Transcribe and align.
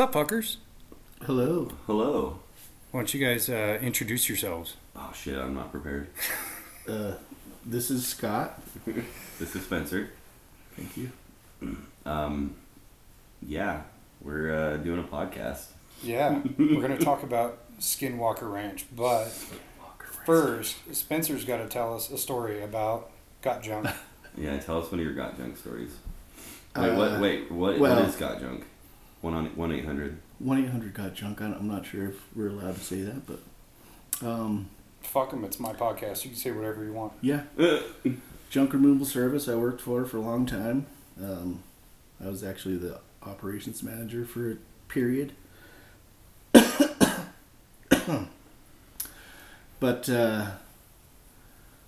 Sup, 0.00 0.14
fuckers? 0.14 0.56
Hello. 1.26 1.70
Hello. 1.86 2.38
Why 2.90 3.00
don't 3.00 3.12
you 3.12 3.20
guys 3.22 3.50
uh, 3.50 3.78
introduce 3.82 4.30
yourselves? 4.30 4.76
Oh 4.96 5.12
shit, 5.14 5.36
I'm 5.36 5.52
not 5.52 5.70
prepared. 5.70 6.08
Uh, 6.88 7.12
this 7.66 7.90
is 7.90 8.06
Scott. 8.06 8.58
This 9.38 9.54
is 9.54 9.62
Spencer. 9.62 10.08
Thank 10.74 10.96
you. 10.96 11.10
Um, 12.06 12.54
yeah, 13.42 13.82
we're 14.22 14.54
uh, 14.54 14.76
doing 14.78 15.00
a 15.00 15.02
podcast. 15.02 15.66
Yeah, 16.02 16.40
we're 16.56 16.80
going 16.80 16.96
to 16.96 17.04
talk 17.04 17.22
about 17.22 17.58
Skinwalker 17.78 18.50
Ranch, 18.50 18.86
but 18.96 19.26
first, 20.24 20.76
Spencer's 20.94 21.44
got 21.44 21.58
to 21.58 21.68
tell 21.68 21.94
us 21.94 22.10
a 22.10 22.16
story 22.16 22.62
about 22.62 23.10
Got 23.42 23.62
Junk. 23.62 23.86
Yeah, 24.38 24.56
tell 24.60 24.80
us 24.82 24.90
one 24.90 25.00
of 25.00 25.04
your 25.04 25.14
got 25.14 25.36
junk 25.36 25.58
stories. 25.58 25.90
Wait, 26.74 26.88
Uh, 26.88 26.96
what? 26.96 27.20
Wait, 27.20 27.52
what? 27.52 27.78
well- 27.78 27.96
what 27.96 28.08
is 28.08 28.16
got 28.16 28.40
junk? 28.40 28.64
One 29.20 29.34
on 29.34 29.46
one 29.56 29.70
eight 29.72 29.84
hundred. 29.84 30.16
One 30.38 30.62
eight 30.64 30.70
hundred 30.70 30.94
got 30.94 31.14
junk. 31.14 31.40
I 31.42 31.44
don't- 31.48 31.54
I'm 31.60 31.68
not 31.68 31.84
sure 31.86 32.08
if 32.08 32.16
we're 32.34 32.48
allowed 32.48 32.74
to 32.76 32.80
say 32.80 33.02
that, 33.02 33.22
but 33.26 33.40
um, 34.26 34.68
Fuck 35.02 35.30
them, 35.30 35.44
it's 35.44 35.58
my 35.60 35.72
podcast. 35.72 36.24
You 36.24 36.30
can 36.30 36.38
say 36.38 36.50
whatever 36.50 36.84
you 36.84 36.92
want. 36.92 37.12
yeah, 37.20 37.42
junk 38.50 38.72
removal 38.72 39.06
service. 39.06 39.48
I 39.48 39.54
worked 39.54 39.80
for 39.80 40.04
for 40.04 40.16
a 40.18 40.20
long 40.20 40.46
time. 40.46 40.86
Um, 41.22 41.62
I 42.22 42.28
was 42.28 42.42
actually 42.44 42.76
the 42.76 43.00
operations 43.22 43.82
manager 43.82 44.24
for 44.24 44.52
a 44.52 44.56
period. 44.88 45.32
but 49.80 50.08
uh, 50.08 50.50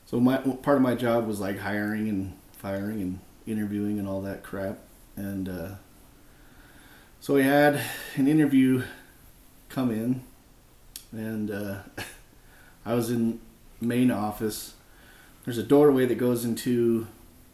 so 0.06 0.20
my 0.20 0.38
part 0.38 0.76
of 0.76 0.82
my 0.82 0.94
job 0.94 1.26
was 1.26 1.40
like 1.40 1.58
hiring 1.58 2.08
and 2.08 2.32
firing 2.52 3.00
and 3.02 3.18
interviewing 3.46 3.98
and 3.98 4.08
all 4.08 4.20
that 4.22 4.42
crap, 4.42 4.78
and 5.16 5.48
uh, 5.48 5.68
so 7.22 7.34
we 7.34 7.44
had 7.44 7.80
an 8.16 8.26
interview 8.26 8.82
come 9.68 9.92
in, 9.92 10.22
and 11.12 11.52
uh, 11.52 11.76
I 12.84 12.94
was 12.94 13.10
in 13.10 13.38
main 13.80 14.10
office. 14.10 14.74
There's 15.44 15.56
a 15.56 15.62
doorway 15.62 16.04
that 16.06 16.16
goes 16.16 16.44
into 16.44 17.06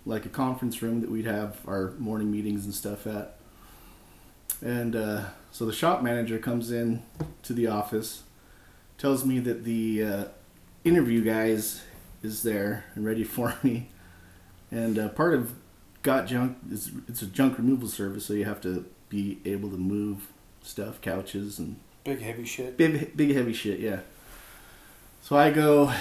like 0.07 0.25
a 0.25 0.31
conference 0.31 0.81
room 0.81 1.03
that 1.03 1.11
we'd 1.11 1.27
have 1.27 1.59
our 1.69 1.93
morning 1.99 2.31
meetings 2.31 2.65
and 2.65 2.73
stuff 2.73 3.07
at. 3.07 3.37
And 4.63 4.97
uh, 4.97 5.25
so 5.53 5.67
the 5.67 5.73
shop 5.75 6.03
manager 6.03 6.39
comes 6.39 6.71
in 6.71 7.03
to 7.43 7.53
the 7.53 7.67
office, 7.67 8.23
tells 8.97 9.27
me 9.27 9.39
that 9.39 9.65
the 9.65 10.03
uh, 10.03 10.25
interview 10.83 11.23
guys 11.23 11.83
is 12.23 12.43
there 12.43 12.87
and 12.95 13.05
ready 13.05 13.23
for 13.37 13.55
me. 13.63 13.91
And 14.71 14.99
uh, 14.99 15.09
part 15.11 15.35
of 15.35 15.53
Got 16.03 16.27
Junk 16.27 16.57
is 16.73 16.91
it's 17.07 17.21
a 17.21 17.27
junk 17.27 17.59
removal 17.59 17.87
service, 17.87 18.25
so 18.25 18.33
you 18.33 18.47
have 18.47 18.63
to 18.63 18.87
be 19.09 19.39
able 19.45 19.71
to 19.71 19.77
move 19.77 20.29
stuff, 20.63 21.01
couches 21.01 21.59
and 21.59 21.77
Big 22.05 22.21
heavy 22.21 22.45
shit. 22.45 22.77
big 22.77 23.17
big 23.17 23.35
heavy 23.35 23.53
shit 23.53 23.81
yeah. 23.81 24.01
So 25.23 25.37
i 25.37 25.51
go 25.51 25.93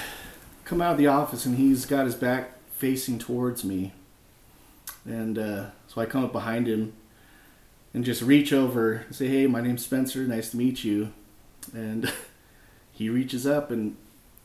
come 0.63 0.81
out 0.81 0.93
of 0.93 0.97
the 0.97 1.07
office 1.07 1.45
and 1.45 1.57
he's 1.57 1.85
got 1.85 2.05
his 2.05 2.15
back 2.15 2.51
facing 2.71 3.17
towards 3.19 3.63
me. 3.63 3.93
And 5.05 5.37
uh, 5.37 5.65
so 5.87 6.01
i 6.01 6.05
come 6.05 6.23
up 6.23 6.31
behind 6.31 6.67
him 6.67 6.93
and 7.93 8.03
just 8.05 8.21
reach 8.21 8.53
over 8.53 8.93
and 9.07 9.15
say 9.15 9.27
hey 9.27 9.47
my 9.47 9.61
name's 9.61 9.83
spencer. 9.83 10.21
Nice 10.27 10.51
to 10.51 10.57
meet 10.57 10.83
you. 10.83 11.11
And 11.73 12.11
he 12.91 13.09
reaches 13.09 13.45
up 13.47 13.69
and 13.71 13.95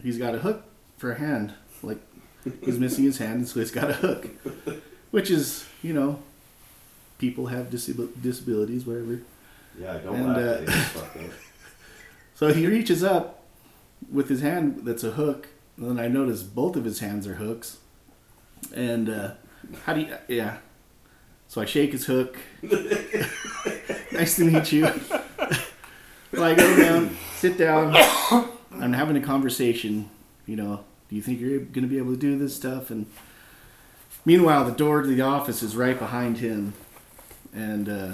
he's 0.03 0.19
got 0.19 0.35
a 0.35 0.39
hook 0.39 0.65
for 0.97 1.13
a 1.13 1.19
hand. 1.19 1.55
Like 1.83 2.01
he's 2.65 2.79
missing 2.79 3.05
his 3.05 3.19
hand 3.19 3.47
so 3.49 3.61
he's 3.61 3.71
got 3.71 3.91
a 3.91 3.95
hook. 3.95 4.29
Which 5.13 5.31
is 5.31 5.67
you 5.83 5.93
know 5.93 6.21
people 7.23 7.47
have 7.47 7.71
disab- 7.71 8.21
disabilities 8.21 8.85
whatever 8.85 9.21
Yeah, 9.81 9.97
don't 9.99 10.17
And, 10.17 10.67
laugh, 10.67 11.17
uh, 11.17 11.21
So 12.35 12.53
he 12.53 12.67
reaches 12.67 13.05
up 13.05 13.45
with 14.11 14.29
his 14.29 14.41
hand 14.41 14.81
that's 14.83 15.05
a 15.05 15.13
hook, 15.13 15.47
and 15.77 15.89
then 15.89 16.05
I 16.05 16.09
notice 16.09 16.43
both 16.43 16.75
of 16.75 16.85
his 16.85 16.99
hands 16.99 17.29
are 17.29 17.37
hooks. 17.37 17.79
And 18.75 19.09
uh, 19.09 19.31
how 19.85 19.95
do 19.95 20.01
you? 20.01 20.17
Yeah. 20.27 20.57
So 21.47 21.61
I 21.61 21.65
shake 21.65 21.93
his 21.93 22.07
hook. 22.07 22.37
nice 24.13 24.35
to 24.37 24.45
meet 24.45 24.73
you. 24.73 24.87
so 26.35 26.45
I 26.45 26.55
go 26.57 26.77
down, 26.77 27.17
sit 27.37 27.57
down. 27.57 27.95
I'm 28.81 28.95
having 28.95 29.17
a 29.17 29.21
conversation. 29.21 30.11
You 30.47 30.57
know, 30.57 30.85
do 31.09 31.15
you 31.15 31.23
think 31.23 31.41
you're 31.41 31.61
going 31.61 31.87
to 31.89 31.93
be 31.95 31.99
able 31.99 32.15
to 32.15 32.19
do 32.19 32.37
this 32.37 32.57
stuff? 32.57 32.91
And 32.91 33.07
meanwhile, 34.25 34.65
the 34.65 34.73
door 34.73 35.03
to 35.03 35.09
the 35.09 35.21
office 35.21 35.63
is 35.63 35.77
right 35.77 35.99
behind 35.99 36.39
him, 36.39 36.73
and. 37.53 37.89
Uh, 37.89 38.13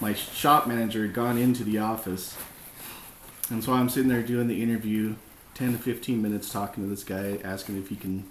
my 0.00 0.14
shop 0.14 0.66
manager 0.66 1.02
had 1.02 1.12
gone 1.12 1.38
into 1.38 1.64
the 1.64 1.78
office. 1.78 2.36
And 3.50 3.64
so 3.64 3.72
I'm 3.72 3.88
sitting 3.88 4.08
there 4.08 4.22
doing 4.22 4.46
the 4.46 4.62
interview, 4.62 5.16
10 5.54 5.72
to 5.72 5.78
15 5.78 6.22
minutes 6.22 6.50
talking 6.50 6.84
to 6.84 6.90
this 6.90 7.02
guy, 7.02 7.38
asking 7.42 7.78
if 7.78 7.88
he 7.88 7.96
can 7.96 8.28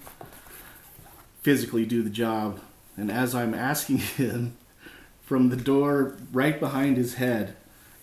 physically 1.42 1.86
do 1.86 2.04
the 2.04 2.10
job. 2.10 2.60
And 2.96 3.12
as 3.12 3.36
I'm 3.36 3.54
asking 3.54 3.98
him, 3.98 4.58
from 5.24 5.50
the 5.50 5.58
door 5.58 6.16
right 6.32 6.58
behind 6.60 6.96
his 6.96 7.16
head 7.16 7.56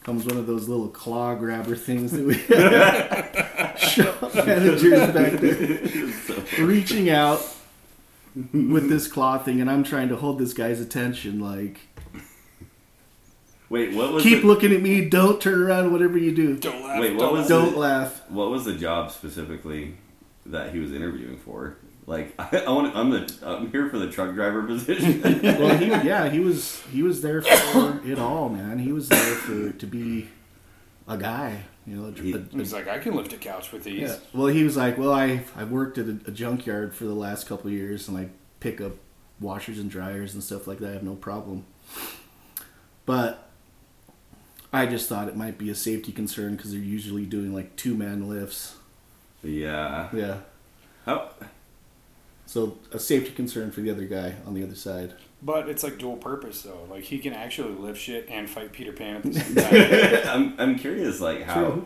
comes 0.03 0.27
one 0.27 0.37
of 0.37 0.47
those 0.47 0.69
little 0.69 0.88
claw 0.88 1.34
grabber 1.34 1.75
things 1.75 2.12
that 2.12 2.25
we 2.25 2.34
have. 2.54 3.78
shop 3.78 4.34
managers 4.34 5.12
back 5.15 5.33
there 5.41 6.65
reaching 6.66 7.09
out 7.09 7.41
with 8.34 8.89
this 8.89 9.06
claw 9.09 9.39
thing, 9.39 9.61
and 9.61 9.71
I'm 9.71 9.84
trying 9.84 10.09
to 10.09 10.17
hold 10.17 10.39
this 10.39 10.53
guy's 10.53 10.81
attention 10.81 11.41
like 11.41 11.81
Wait, 13.69 13.95
what 13.95 14.12
was 14.12 14.22
keep 14.22 14.43
the, 14.43 14.47
looking 14.47 14.72
at 14.72 14.83
me. 14.83 15.09
Don't 15.09 15.41
turn 15.41 15.61
around. 15.61 15.93
Whatever 15.93 16.19
you 16.19 16.34
do, 16.34 16.56
Don't 16.59 16.83
laugh. 16.84 17.00
Wait, 17.00 17.15
what 17.15 17.21
don't 17.21 17.33
was 17.33 17.49
don't 17.49 17.77
laugh. 17.77 18.22
what 18.28 18.50
was 18.50 18.65
the 18.65 18.75
job 18.75 19.11
specifically 19.11 19.97
that 20.47 20.72
he 20.72 20.78
was 20.78 20.93
interviewing 20.93 21.39
for? 21.39 21.77
Like, 22.06 22.34
I, 22.39 22.65
I 22.67 22.71
want. 22.71 22.95
I'm 22.95 23.11
the. 23.11 23.34
I'm 23.43 23.71
here 23.71 23.89
for 23.89 23.99
the 23.99 24.11
truck 24.11 24.34
driver 24.34 24.62
position. 24.62 25.22
Well, 25.43 25.77
he 25.77 25.87
yeah, 25.87 26.28
he 26.28 26.41
was 26.41 26.83
he 26.93 27.03
was 27.03 27.22
there 27.22 27.41
for 27.43 28.01
it 28.05 28.19
all, 28.19 28.49
man. 28.49 28.78
He 28.78 28.93
was 28.93 29.09
there 29.09 29.34
for 29.34 29.72
to 29.72 29.87
be 29.87 30.28
a 31.09 31.16
guy, 31.16 31.65
you 31.87 31.97
know. 31.97 32.11
He- 32.11 32.33
a- 32.33 32.45
He's 32.53 32.72
like, 32.72 32.89
I 32.89 32.99
can 32.99 33.15
lift 33.15 33.33
a 33.33 33.37
couch 33.37 33.72
with 33.72 33.84
these. 33.84 34.00
yeah. 34.03 34.17
Well, 34.33 34.47
he 34.49 34.65
was 34.65 34.77
like, 34.77 34.97
well, 34.99 35.12
I 35.12 35.43
I 35.56 35.65
worked 35.65 35.99
at 35.99 36.06
a, 36.06 36.19
a 36.27 36.31
junkyard 36.31 36.95
for 36.95 37.05
the 37.05 37.15
last 37.15 37.47
couple 37.47 37.67
of 37.69 37.72
years, 37.72 38.09
and 38.09 38.17
I 38.19 38.28
pick 38.61 38.81
up 38.81 38.93
washers 39.41 39.78
and 39.78 39.91
dryers 39.91 40.34
and 40.34 40.43
stuff 40.43 40.67
like 40.67 40.78
that. 40.78 40.91
I 40.91 40.93
have 40.93 41.03
no 41.03 41.15
problem. 41.15 41.65
But 43.06 43.49
I 44.72 44.87
just 44.87 45.09
thought 45.09 45.28
it 45.28 45.37
might 45.37 45.59
be 45.59 45.71
a 45.71 45.75
safety 45.75 46.12
concern 46.12 46.56
because 46.56 46.72
they're 46.72 46.81
usually 46.81 47.27
doing 47.27 47.53
like 47.55 47.77
two 47.77 47.95
man 47.95 48.28
lifts. 48.28 48.77
yeah. 49.43 50.09
Yeah. 50.12 50.39
How? 51.06 51.31
So 52.47 52.78
a 52.93 52.99
safety 52.99 53.33
concern 53.33 53.71
for 53.72 53.81
the 53.83 53.91
other 53.91 54.05
guy 54.06 54.37
on 54.47 54.55
the 54.55 54.62
other 54.62 54.75
side. 54.75 55.15
But 55.44 55.69
it's 55.69 55.82
like 55.82 55.99
dual 55.99 56.16
purpose, 56.16 56.62
though. 56.62 56.87
Like, 56.91 57.05
he 57.05 57.19
can 57.19 57.34
actually 57.34 57.75
lift 57.75 58.00
shit 58.00 58.27
and 58.31 58.49
fight 58.49 58.72
Peter 58.72 58.93
Pan 58.93 59.16
at 59.16 59.22
the 59.25 59.32
same 59.34 59.55
time. 60.25 60.55
I'm. 60.59 60.60
I'm 60.71 60.78
curious. 60.78 61.21
Like 61.21 61.43
how. 61.43 61.82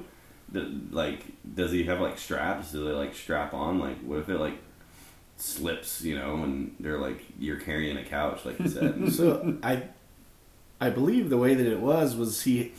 The- 0.50 0.72
like, 0.92 1.20
does 1.54 1.72
he 1.72 1.84
have 1.84 2.00
like 2.00 2.16
straps? 2.18 2.70
Do 2.72 2.84
they 2.84 2.92
like 2.92 3.14
strap 3.14 3.52
on? 3.52 3.78
Like, 3.80 3.98
what 4.02 4.20
if 4.20 4.28
it 4.28 4.38
like 4.38 4.58
slips? 5.36 6.02
You 6.02 6.16
know, 6.16 6.42
and 6.44 6.74
they're 6.80 6.98
like 6.98 7.20
you're 7.38 7.58
carrying 7.60 7.96
a 7.98 8.04
couch, 8.04 8.44
like 8.44 8.58
you 8.60 8.68
said. 8.68 9.12
So 9.12 9.58
I, 9.62 9.82
I 10.80 10.88
believe 10.90 11.28
the 11.28 11.36
way 11.36 11.54
that 11.54 11.66
it 11.66 11.80
was 11.80 12.16
was 12.16 12.42
he, 12.42 12.72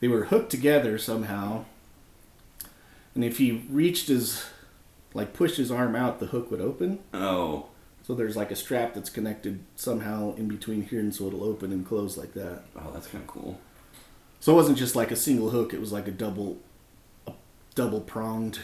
they 0.00 0.06
were 0.08 0.26
hooked 0.26 0.50
together 0.50 0.98
somehow. 0.98 1.64
And 3.14 3.24
if 3.24 3.38
he 3.38 3.64
reached 3.70 4.06
his, 4.08 4.44
like 5.14 5.32
pushed 5.32 5.56
his 5.56 5.70
arm 5.72 5.96
out, 5.96 6.20
the 6.20 6.26
hook 6.26 6.50
would 6.50 6.60
open. 6.60 6.98
oh. 7.14 7.66
So 8.02 8.14
there's 8.14 8.36
like 8.36 8.50
a 8.50 8.56
strap 8.56 8.94
that's 8.94 9.10
connected 9.10 9.60
somehow 9.76 10.34
in 10.36 10.48
between 10.48 10.82
here, 10.82 11.00
and 11.00 11.14
so 11.14 11.26
it'll 11.28 11.44
open 11.44 11.72
and 11.72 11.86
close 11.86 12.16
like 12.16 12.32
that. 12.34 12.62
Oh, 12.76 12.90
that's 12.92 13.06
kind 13.06 13.22
of 13.22 13.28
cool. 13.28 13.58
So 14.40 14.52
it 14.52 14.56
wasn't 14.56 14.78
just 14.78 14.96
like 14.96 15.10
a 15.10 15.16
single 15.16 15.50
hook; 15.50 15.72
it 15.74 15.80
was 15.80 15.92
like 15.92 16.08
a 16.08 16.10
double, 16.10 16.58
a 17.26 17.32
double 17.74 18.00
pronged 18.00 18.58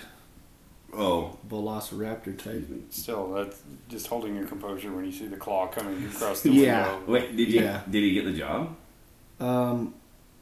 Oh. 0.95 1.37
Velociraptor 1.49 2.39
type. 2.39 2.67
Still, 2.91 3.33
that's 3.35 3.61
just 3.89 4.07
holding 4.07 4.35
your 4.35 4.47
composure 4.47 4.91
when 4.93 5.05
you 5.05 5.13
see 5.13 5.27
the 5.27 5.37
claw 5.37 5.67
coming 5.67 6.03
across 6.07 6.41
the 6.41 6.51
Yeah. 6.53 6.91
window. 6.97 7.13
Wait, 7.13 7.37
did 7.37 7.49
you 7.53 7.61
Yeah. 7.61 7.83
did 7.91 8.03
he 8.03 8.13
get 8.15 8.25
the 8.25 8.33
job? 8.33 8.75
Um, 9.39 9.95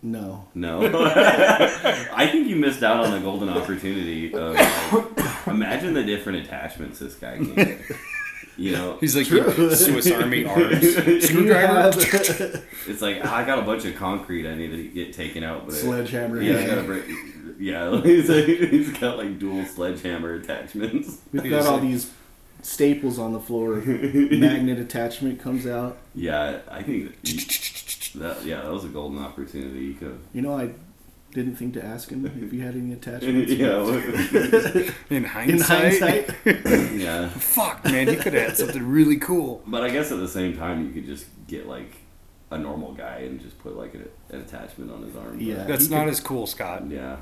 no. 0.03 0.47
No. 0.55 0.83
I 1.05 2.29
think 2.31 2.47
you 2.47 2.57
missed 2.57 2.83
out 2.85 3.05
on 3.05 3.11
the 3.11 3.19
golden 3.21 3.49
opportunity 3.49 4.33
of 4.33 4.55
like, 4.55 5.47
imagine 5.49 5.95
the 5.95 6.05
different 6.05 6.45
attachments 6.47 7.01
this 7.01 7.15
guy 7.17 7.37
can 7.39 7.55
get. 7.55 7.81
You 8.57 8.73
know, 8.73 8.99
He's 9.01 9.17
like 9.17 9.27
True. 9.27 9.75
Swiss 9.75 10.11
Army 10.13 10.45
arms. 10.47 10.81
Screwdriver. 11.25 11.81
have 11.81 11.97
it's 12.87 13.03
like 13.03 13.25
I 13.25 13.45
got 13.45 13.59
a 13.59 13.63
bunch 13.63 13.85
of 13.85 13.97
concrete 13.97 14.49
I 14.49 14.55
need 14.55 14.71
to 14.71 14.85
get 14.89 15.13
taken 15.13 15.43
out, 15.43 15.67
but 15.67 15.75
sledgehammer. 15.75 16.41
yeah, 16.41 16.59
I 16.59 16.67
gotta 16.67 16.83
break. 16.85 17.05
Yeah, 17.59 18.01
he's, 18.03 18.29
like, 18.29 18.47
he's 18.47 18.97
got 18.99 19.17
like 19.19 19.39
dual 19.39 19.65
sledgehammer 19.65 20.35
attachments. 20.35 21.19
We've 21.33 21.51
got 21.51 21.67
all 21.67 21.75
like- 21.75 21.83
these 21.83 22.13
staples 22.63 23.19
on 23.19 23.33
the 23.33 23.41
floor. 23.41 23.77
Magnet 23.77 24.79
attachment 24.79 25.41
comes 25.41 25.67
out. 25.67 25.99
Yeah, 26.15 26.61
I 26.71 26.83
think. 26.83 27.15
That 28.17 28.45
yeah, 28.45 28.63
that 28.63 28.71
was 28.73 28.85
a 28.85 28.89
golden 28.89 29.19
opportunity. 29.19 29.87
You 29.87 29.95
could. 29.95 30.19
You 30.33 30.43
know, 30.43 30.57
I 30.57 30.71
didn't 31.35 31.57
think 31.57 31.75
to 31.75 31.85
ask 31.85 32.09
him 32.11 32.25
if 32.25 32.51
he 32.51 32.61
had 32.61 32.75
any 32.77 32.93
attachments. 32.95 33.53
yeah, 33.53 34.91
In 35.11 35.25
hindsight. 35.25 35.49
In 35.51 35.61
hindsight, 35.61 36.31
hindsight, 36.31 36.93
yeah. 36.99 37.29
fuck, 37.29 37.85
man, 37.85 38.09
he 38.09 38.17
could 38.17 38.33
have 38.33 38.49
had 38.51 38.57
something 38.57 38.87
really 38.87 39.19
cool. 39.19 39.63
But 39.67 39.83
I 39.85 39.91
guess 39.91 40.11
at 40.13 40.19
the 40.21 40.29
same 40.29 40.57
time, 40.57 40.87
you 40.87 40.93
could 40.93 41.05
just 41.07 41.27
get 41.47 41.67
like 41.67 41.97
a 42.51 42.57
normal 42.59 42.95
guy 42.95 43.17
and 43.27 43.41
just 43.41 43.59
put 43.59 43.77
like 43.77 43.95
a, 43.95 44.35
an 44.35 44.41
attachment 44.43 44.91
on 44.93 45.03
his 45.03 45.15
arm. 45.17 45.39
Yeah. 45.41 45.65
That's 45.65 45.91
not 45.91 46.05
could- 46.05 46.11
as 46.13 46.21
cool, 46.21 46.47
Scott. 46.47 46.89
Yeah. 46.89 47.17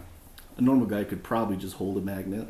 a 0.58 0.60
normal 0.60 0.86
guy 0.86 1.04
could 1.04 1.22
probably 1.24 1.56
just 1.56 1.76
hold 1.76 1.96
a 1.96 2.00
magnet. 2.02 2.48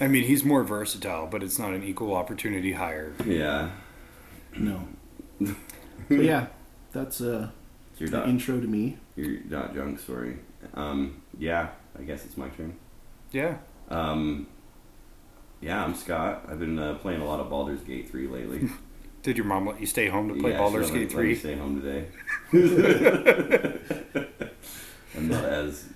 I 0.00 0.06
mean, 0.08 0.24
he's 0.24 0.42
more 0.44 0.64
versatile, 0.64 1.26
but 1.26 1.42
it's 1.42 1.58
not 1.58 1.74
an 1.74 1.82
equal 1.84 2.14
opportunity 2.14 2.72
hire. 2.72 3.12
Yeah. 3.24 3.70
No. 4.56 4.88
So 5.44 5.54
yeah, 6.14 6.46
that's 6.92 7.20
uh, 7.20 7.50
It's 7.98 8.00
your 8.02 8.10
the 8.10 8.18
dot, 8.18 8.28
intro 8.28 8.60
to 8.60 8.66
me. 8.68 8.96
your 9.16 9.38
Got 9.38 9.74
Junk 9.74 9.98
story. 9.98 10.36
Um, 10.74 11.20
yeah, 11.36 11.70
I 11.98 12.02
guess 12.02 12.24
it's 12.24 12.36
my 12.36 12.48
turn. 12.50 12.76
Yeah. 13.32 13.56
Um, 13.90 14.46
yeah, 15.60 15.84
I'm 15.84 15.96
Scott. 15.96 16.44
I've 16.48 16.60
been 16.60 16.78
uh, 16.78 16.94
playing 16.94 17.20
a 17.22 17.24
lot 17.26 17.40
of 17.40 17.50
Baldur's 17.50 17.80
Gate 17.80 18.08
3 18.08 18.28
lately. 18.28 18.68
Did 19.24 19.36
your 19.36 19.46
mom 19.46 19.66
let 19.66 19.80
you 19.80 19.86
stay 19.86 20.06
home 20.06 20.28
to 20.28 20.34
play 20.40 20.52
Yeah, 20.52 20.58
she 20.58 20.62
Baldur's 20.62 20.90
let 20.92 20.94
me- 20.94 21.00
Gate 21.06 21.14
let 21.16 21.24
me 21.24 21.34
3? 21.34 21.40
Stay 21.40 21.56
home 21.56 21.82
today. 21.82 22.06
I'm 25.16 25.28
not 25.28 25.44
as 25.44 25.86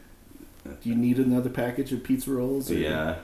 Do 0.82 0.88
you 0.88 0.96
need 0.96 1.18
another 1.18 1.50
package 1.50 1.92
of 1.92 2.02
pizza 2.02 2.32
rolls? 2.32 2.68
or- 2.68 2.74
yeah. 2.74 3.18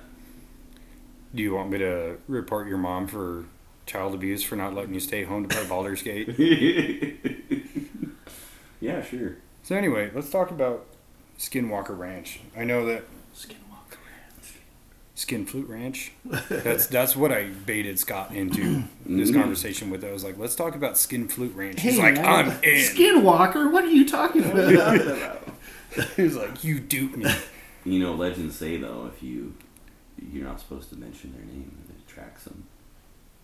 Do 1.34 1.42
you 1.42 1.52
want 1.52 1.70
me 1.70 1.78
to 1.78 2.18
report 2.28 2.68
your 2.68 2.78
mom 2.78 3.08
for 3.08 3.46
child 3.86 4.14
abuse 4.14 4.44
for 4.44 4.54
not 4.54 4.72
letting 4.72 4.94
you 4.94 5.00
stay 5.00 5.24
home 5.24 5.48
to 5.48 5.54
play 5.54 5.66
Baldur's 5.66 6.02
Gate? 6.02 6.28
yeah, 8.80 9.02
sure. 9.02 9.36
So 9.62 9.76
anyway, 9.76 10.10
let's 10.14 10.30
talk 10.30 10.50
about 10.50 10.86
Skinwalker 11.38 11.96
Ranch. 11.96 12.40
I 12.56 12.64
know 12.64 12.86
that 12.86 13.04
Skinwalker. 13.34 13.58
Skin 15.14 15.46
Flute 15.46 15.68
Ranch. 15.68 16.12
That's 16.48 16.86
that's 16.86 17.16
what 17.16 17.32
I 17.32 17.48
baited 17.48 17.98
Scott 17.98 18.32
into 18.32 18.84
this 19.04 19.32
mm. 19.32 19.34
conversation 19.34 19.90
with. 19.90 20.04
I 20.04 20.12
was 20.12 20.22
like, 20.22 20.38
let's 20.38 20.54
talk 20.54 20.76
about 20.76 20.96
Skin 20.96 21.26
Flute 21.26 21.56
Ranch. 21.56 21.80
He's 21.80 21.98
like, 21.98 22.14
man, 22.14 22.24
I'm 22.24 22.50
in. 22.62 22.84
Skinwalker. 22.84 23.72
What 23.72 23.82
are 23.82 23.90
you 23.90 24.08
talking 24.08 24.44
about? 24.44 25.42
He 26.16 26.22
was 26.22 26.36
like, 26.36 26.62
you 26.62 26.78
duped 26.78 27.16
me. 27.16 27.28
You 27.84 27.98
know, 27.98 28.14
legends 28.14 28.56
say 28.56 28.76
though, 28.76 29.10
if 29.12 29.22
you 29.22 29.54
you're 30.30 30.44
not 30.44 30.60
supposed 30.60 30.90
to 30.90 30.96
mention 30.96 31.32
their 31.32 31.44
name, 31.44 31.76
it 31.88 32.08
attracts 32.08 32.44
them. 32.44 32.64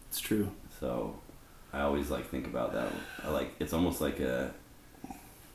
it's 0.08 0.20
true. 0.20 0.50
So 0.78 1.16
I 1.72 1.80
always 1.80 2.10
like 2.10 2.28
think 2.28 2.46
about 2.46 2.72
that. 2.74 2.92
I 3.24 3.30
like 3.30 3.54
it's 3.58 3.72
almost 3.72 4.00
like 4.00 4.20
a 4.20 4.54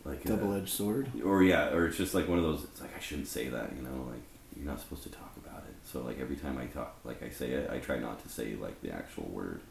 like 0.09 0.23
Double 0.23 0.53
edged 0.53 0.69
sword. 0.69 1.09
or 1.23 1.43
yeah, 1.43 1.69
or 1.73 1.87
it's 1.87 1.97
just 1.97 2.13
like 2.13 2.27
one 2.27 2.37
of 2.37 2.43
those. 2.43 2.63
It's 2.65 2.81
like 2.81 2.95
I 2.95 2.99
shouldn't 2.99 3.27
say 3.27 3.47
that, 3.49 3.71
you 3.75 3.81
know, 3.83 4.07
like 4.09 4.21
you're 4.55 4.65
not 4.65 4.79
supposed 4.79 5.03
to 5.03 5.09
talk 5.09 5.33
about 5.43 5.63
it. 5.69 5.75
So 5.85 6.01
like 6.01 6.19
every 6.19 6.35
time 6.35 6.57
I 6.57 6.65
talk, 6.65 6.97
like 7.03 7.23
I 7.23 7.29
say 7.29 7.51
it, 7.51 7.69
I 7.71 7.77
try 7.79 7.97
not 7.99 8.21
to 8.23 8.29
say 8.29 8.55
like 8.55 8.81
the 8.81 8.91
actual 8.91 9.23
word. 9.31 9.61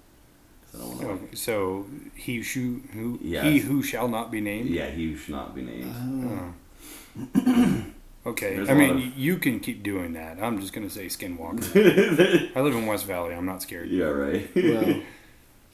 I 0.75 0.79
don't 0.79 0.88
want 0.99 1.02
Okay, 1.23 1.35
so 1.35 1.87
he 2.14 2.40
who 2.43 2.82
who 2.93 3.19
Yes. 3.23 3.44
he 3.44 3.58
who 3.58 3.82
shall 3.82 4.08
not 4.08 4.31
be 4.31 4.40
named. 4.40 4.69
Yeah, 4.70 4.90
he 4.90 5.17
should 5.17 5.35
not 5.35 5.55
be 5.55 5.62
named. 5.62 6.55
Oh. 7.37 7.85
Okay, 8.26 8.56
There's 8.56 8.69
I 8.69 8.73
a 8.73 8.75
lot 8.88 8.96
mean 8.96 9.08
of- 9.12 9.17
you 9.17 9.38
can 9.38 9.58
keep 9.58 9.82
doing 9.82 10.12
that. 10.12 10.38
I'm 10.43 10.61
just 10.61 10.75
gonna 10.75 10.90
say 10.90 11.06
Skinwalker. 11.06 12.50
I 12.56 12.61
live 12.61 12.75
in 12.75 12.85
West 12.85 13.06
Valley. 13.06 13.32
I'm 13.35 13.46
not 13.46 13.62
scared. 13.62 13.88
yeah, 13.88 14.05
right. 14.06 14.50
well, 14.55 15.00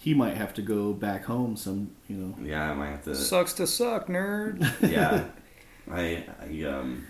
he 0.04 0.12
might 0.12 0.36
have 0.36 0.52
to 0.52 0.60
go 0.62 0.92
back 0.92 1.24
home. 1.24 1.56
Some, 1.56 1.90
you 2.08 2.16
know. 2.18 2.34
yeah, 2.46 2.70
I 2.70 2.74
might 2.74 2.90
have 2.90 3.04
to. 3.04 3.14
Sucks 3.14 3.54
to 3.54 3.66
suck, 3.66 4.06
nerd. 4.08 4.60
yeah, 4.90 5.24
I 5.90 6.24
I 6.42 6.62
um 6.64 7.06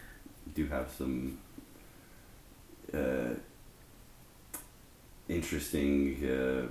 do 0.54 0.66
have 0.68 0.88
some 0.96 1.38
uh 2.92 3.34
interesting 5.28 6.24
uh, 6.24 6.66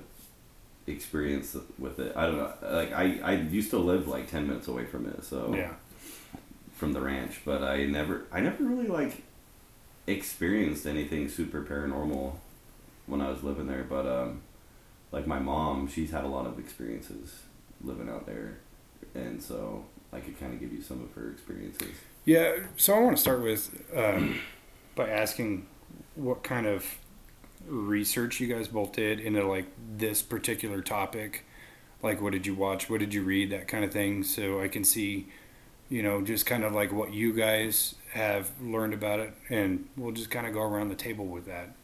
experience 0.88 1.58
with 1.78 2.00
it. 2.00 2.16
I 2.16 2.26
don't 2.28 2.38
know. 2.38 2.54
Like 2.62 2.94
I 2.94 3.20
I 3.24 3.34
used 3.34 3.70
to 3.72 3.78
live 3.80 4.08
like 4.08 4.30
ten 4.30 4.48
minutes 4.48 4.68
away 4.68 4.86
from 4.86 5.08
it, 5.08 5.24
so 5.24 5.54
Yeah. 5.54 5.74
from 6.76 6.94
the 6.94 7.02
ranch, 7.02 7.42
but 7.46 7.64
I 7.64 7.86
never 7.86 8.26
I 8.32 8.40
never 8.42 8.64
really 8.64 8.88
like 8.88 9.24
experienced 10.08 10.86
anything 10.86 11.30
super 11.30 11.62
paranormal 11.64 12.34
when 13.08 13.22
I 13.22 13.30
was 13.30 13.44
living 13.44 13.68
there. 13.68 13.84
But 13.90 14.06
um, 14.08 14.42
like 15.14 15.28
my 15.28 15.40
mom, 15.40 15.88
she's 15.88 16.10
had 16.12 16.26
a 16.26 16.28
lot 16.28 16.48
of 16.48 16.60
experiences 16.60 17.44
living 17.84 18.10
out 18.10 18.26
there, 18.26 18.58
and 19.14 19.42
so 19.42 19.86
I 20.12 20.20
could 20.20 20.38
kind 20.40 20.54
of 20.54 20.60
give 20.60 20.74
you 20.74 20.82
some 20.82 21.02
of 21.04 21.14
her 21.14 21.30
experiences. 21.30 21.92
Yeah, 22.26 22.56
so 22.78 22.96
I 22.96 23.00
want 23.00 23.16
to 23.16 23.22
start 23.22 23.42
with 23.42 23.84
um, 23.96 24.40
by 24.96 25.10
asking 25.10 25.68
what 26.16 26.44
kind 26.44 26.66
of 26.66 26.98
research 27.68 28.40
you 28.40 28.54
guys 28.54 28.68
both 28.68 28.94
did 28.94 29.20
into 29.20 29.48
like 29.48 29.68
this 29.98 30.24
particular 30.24 30.82
topic. 30.82 31.46
Like, 32.02 32.20
what 32.20 32.34
did 32.34 32.48
you 32.48 32.56
watch? 32.56 32.90
What 32.90 33.00
did 33.00 33.14
you 33.14 33.22
read? 33.22 33.52
That 33.52 33.68
kind 33.68 33.86
of 33.86 33.94
thing. 33.94 34.24
So 34.24 34.60
I 34.62 34.68
can 34.68 34.84
see, 34.84 35.28
you 35.90 36.02
know, 36.02 36.22
just 36.22 36.46
kind 36.46 36.64
of 36.64 36.74
like 36.74 36.92
what 36.92 37.14
you 37.14 37.34
guys 37.34 37.96
have 38.14 38.50
learned 38.60 38.96
about 38.96 39.20
it, 39.20 39.34
and 39.50 39.88
we'll 39.96 40.12
just 40.12 40.32
kind 40.32 40.48
of 40.48 40.54
go 40.54 40.62
around 40.62 40.90
the 40.90 40.96
table 40.96 41.28
with 41.28 41.46
that. 41.46 41.76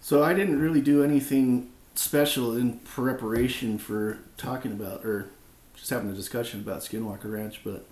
So 0.00 0.24
I 0.24 0.32
didn't 0.32 0.58
really 0.58 0.80
do 0.80 1.04
anything 1.04 1.70
special 2.00 2.56
in 2.56 2.78
preparation 2.78 3.76
for 3.76 4.18
talking 4.38 4.72
about 4.72 5.04
or 5.04 5.28
just 5.74 5.90
having 5.90 6.10
a 6.10 6.14
discussion 6.14 6.60
about 6.60 6.80
Skinwalker 6.80 7.30
Ranch, 7.30 7.60
but 7.62 7.84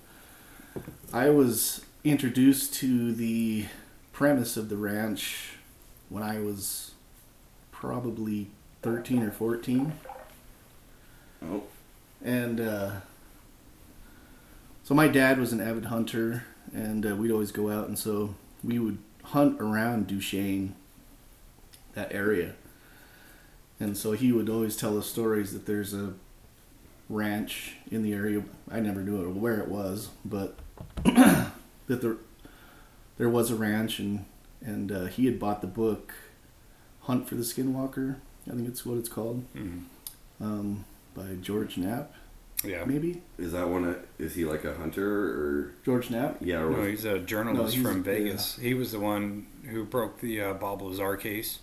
I 1.12 1.28
was 1.28 1.84
introduced 2.04 2.72
to 2.74 3.12
the 3.12 3.66
premise 4.12 4.56
of 4.56 4.70
the 4.70 4.78
ranch 4.78 5.56
when 6.08 6.22
I 6.22 6.40
was 6.40 6.92
probably 7.70 8.48
13 8.80 9.22
or 9.22 9.30
14. 9.30 9.92
Oh, 11.44 11.64
And 12.24 12.60
uh, 12.60 12.92
so 14.84 14.94
my 14.94 15.08
dad 15.08 15.38
was 15.38 15.52
an 15.52 15.60
avid 15.60 15.84
hunter, 15.84 16.44
and 16.72 17.04
uh, 17.04 17.14
we'd 17.14 17.30
always 17.30 17.52
go 17.52 17.70
out, 17.70 17.88
and 17.88 17.98
so 17.98 18.34
we 18.64 18.78
would 18.78 18.98
hunt 19.22 19.60
around 19.60 20.06
Duchesne, 20.06 20.74
that 21.92 22.10
area. 22.10 22.54
And 23.80 23.96
so 23.96 24.12
he 24.12 24.32
would 24.32 24.48
always 24.48 24.76
tell 24.76 24.98
us 24.98 25.06
stories 25.06 25.52
that 25.52 25.66
there's 25.66 25.94
a 25.94 26.14
ranch 27.08 27.74
in 27.90 28.02
the 28.02 28.12
area. 28.12 28.42
I 28.70 28.80
never 28.80 29.00
knew 29.02 29.22
it, 29.22 29.28
where 29.34 29.58
it 29.60 29.68
was, 29.68 30.08
but 30.24 30.58
that 31.04 31.52
there 31.86 32.16
there 33.18 33.28
was 33.28 33.50
a 33.50 33.54
ranch, 33.56 33.98
and 33.98 34.24
and 34.64 34.90
uh, 34.92 35.04
he 35.06 35.26
had 35.26 35.38
bought 35.38 35.60
the 35.60 35.66
book 35.68 36.12
Hunt 37.02 37.28
for 37.28 37.34
the 37.36 37.42
Skinwalker. 37.42 38.16
I 38.46 38.54
think 38.54 38.68
it's 38.68 38.84
what 38.84 38.98
it's 38.98 39.08
called 39.08 39.44
Mhm. 39.54 39.82
um, 40.40 40.84
by 41.14 41.34
George 41.40 41.76
Knapp, 41.76 42.14
Yeah. 42.64 42.84
maybe 42.84 43.22
is 43.38 43.52
that 43.52 43.68
one? 43.68 43.84
A, 43.84 43.96
is 44.22 44.34
he 44.34 44.44
like 44.44 44.64
a 44.64 44.74
hunter 44.74 45.06
or 45.08 45.72
George 45.84 46.10
Knapp. 46.10 46.38
yeah? 46.40 46.60
Or 46.62 46.70
No, 46.70 46.84
he's 46.84 47.04
a 47.04 47.18
journalist 47.20 47.76
No, 47.76 47.82
he's- 47.82 47.92
from 47.92 48.02
Vegas. 48.02 48.56
He 48.56 48.74
was 48.74 48.90
the 48.92 49.00
one 49.00 49.46
who 49.64 49.84
broke 49.84 50.20
the 50.20 50.40
uh, 50.40 50.54
Bob 50.54 50.80
Lazar 50.82 51.16
case. 51.16 51.58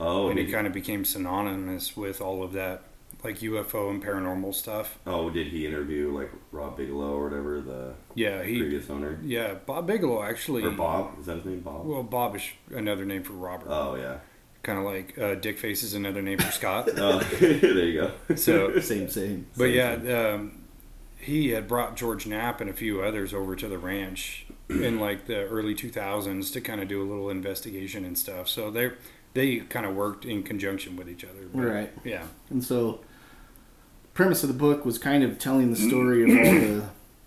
Oh, 0.00 0.26
and 0.28 0.36
did 0.36 0.42
he 0.42 0.46
he, 0.48 0.52
kind 0.52 0.66
of 0.66 0.72
became 0.72 1.04
synonymous 1.04 1.96
with 1.96 2.20
all 2.20 2.42
of 2.42 2.52
that, 2.54 2.82
like 3.22 3.38
UFO 3.40 3.90
and 3.90 4.02
paranormal 4.02 4.54
stuff. 4.54 4.98
oh, 5.06 5.30
did 5.30 5.48
he 5.48 5.66
interview 5.66 6.10
like 6.16 6.30
Rob 6.52 6.76
Bigelow 6.76 7.12
or 7.14 7.24
whatever 7.28 7.60
the 7.60 7.94
Yeah, 8.14 8.42
he. 8.42 8.58
previous 8.58 8.88
owner 8.90 9.18
Yeah, 9.22 9.54
Bob 9.66 9.86
Bigelow 9.86 10.22
actually. 10.22 10.64
or 10.64 10.70
Bob? 10.70 11.18
Is 11.20 11.26
that 11.26 11.36
his 11.36 11.44
name? 11.44 11.60
Bob. 11.60 11.86
Well, 11.86 12.02
Bob 12.02 12.36
is 12.36 12.42
another 12.74 13.04
name 13.04 13.22
for 13.22 13.34
Robert. 13.34 13.68
oh 13.70 13.94
yeah. 13.96 14.18
kind 14.62 14.78
of 14.78 14.84
like 14.84 15.18
uh, 15.18 15.34
Dick 15.36 15.58
Face 15.58 15.82
is 15.82 15.94
another 15.94 16.22
name 16.22 16.38
for 16.38 16.50
Scott. 16.52 16.88
Oh, 16.96 17.18
there 17.40 17.84
you 17.86 18.00
go. 18.28 18.34
So, 18.36 18.78
Same, 18.80 19.08
same. 19.08 19.46
but 19.56 19.64
Same 19.70 20.06
yeah, 20.06 20.30
um, 20.34 20.64
he 21.18 21.50
had 21.50 21.68
brought 21.68 21.96
George 21.96 22.26
Knapp 22.26 22.60
and 22.62 22.70
a 22.70 22.72
few 22.74 23.02
others 23.02 23.34
over 23.34 23.54
to 23.56 23.68
the 23.68 23.76
ranch 23.78 24.46
in 24.70 24.98
like 25.00 25.26
the 25.26 25.44
early 25.46 25.74
2000s 25.74 26.52
to 26.52 26.60
kind 26.62 26.80
of 26.80 26.88
do 26.88 27.02
a 27.02 27.06
little 27.08 27.28
investigation 27.28 28.04
and 28.04 28.16
stuff. 28.16 28.48
So 28.48 28.70
they 28.70 28.92
they 29.34 29.58
kind 29.60 29.86
of 29.86 29.94
worked 29.94 30.24
in 30.24 30.42
conjunction 30.42 30.96
with 30.96 31.08
each 31.08 31.24
other. 31.24 31.46
But, 31.52 31.60
Right. 31.60 31.92
Yeah. 32.04 32.24
And 32.48 32.64
so, 32.64 33.00
premise 34.14 34.42
of 34.42 34.48
the 34.48 34.54
book 34.54 34.84
was 34.84 34.98
kind 34.98 35.22
of 35.22 35.38
telling 35.38 35.70
the 35.70 35.76
story 35.76 36.22
of 36.24 36.30
all 36.30 36.60
the 36.60 36.84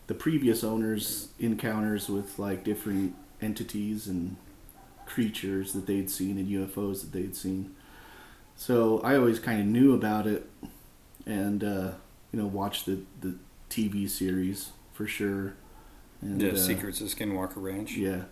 the 0.08 0.14
previous 0.14 0.64
owners' 0.64 1.30
encounters 1.40 2.10
with 2.10 2.38
like 2.38 2.64
different 2.64 3.16
entities 3.42 4.08
and 4.08 4.36
creatures 5.06 5.74
that 5.74 5.86
they'd 5.88 6.10
seen 6.10 6.38
and 6.38 6.48
UFOs 6.48 7.02
that 7.02 7.12
they'd 7.14 7.36
seen. 7.36 7.76
So 8.56 9.00
I 9.00 9.16
always 9.16 9.40
kind 9.40 9.60
of 9.60 9.66
knew 9.66 9.94
about 9.94 10.28
it, 10.28 10.50
and 11.26 11.64
uh, 11.64 11.92
you 12.32 12.40
know 12.40 12.48
watched 12.48 12.86
the 12.86 13.00
the 13.22 13.36
TV 13.70 14.10
series 14.10 14.72
for 14.94 15.08
sure. 15.08 15.56
And, 16.22 16.40
The 16.40 16.54
uh, 16.54 16.56
Secrets 16.56 17.02
of 17.02 17.08
Skinwalker 17.08 17.58
Ranch. 17.58 17.94
Yeah. 17.98 18.24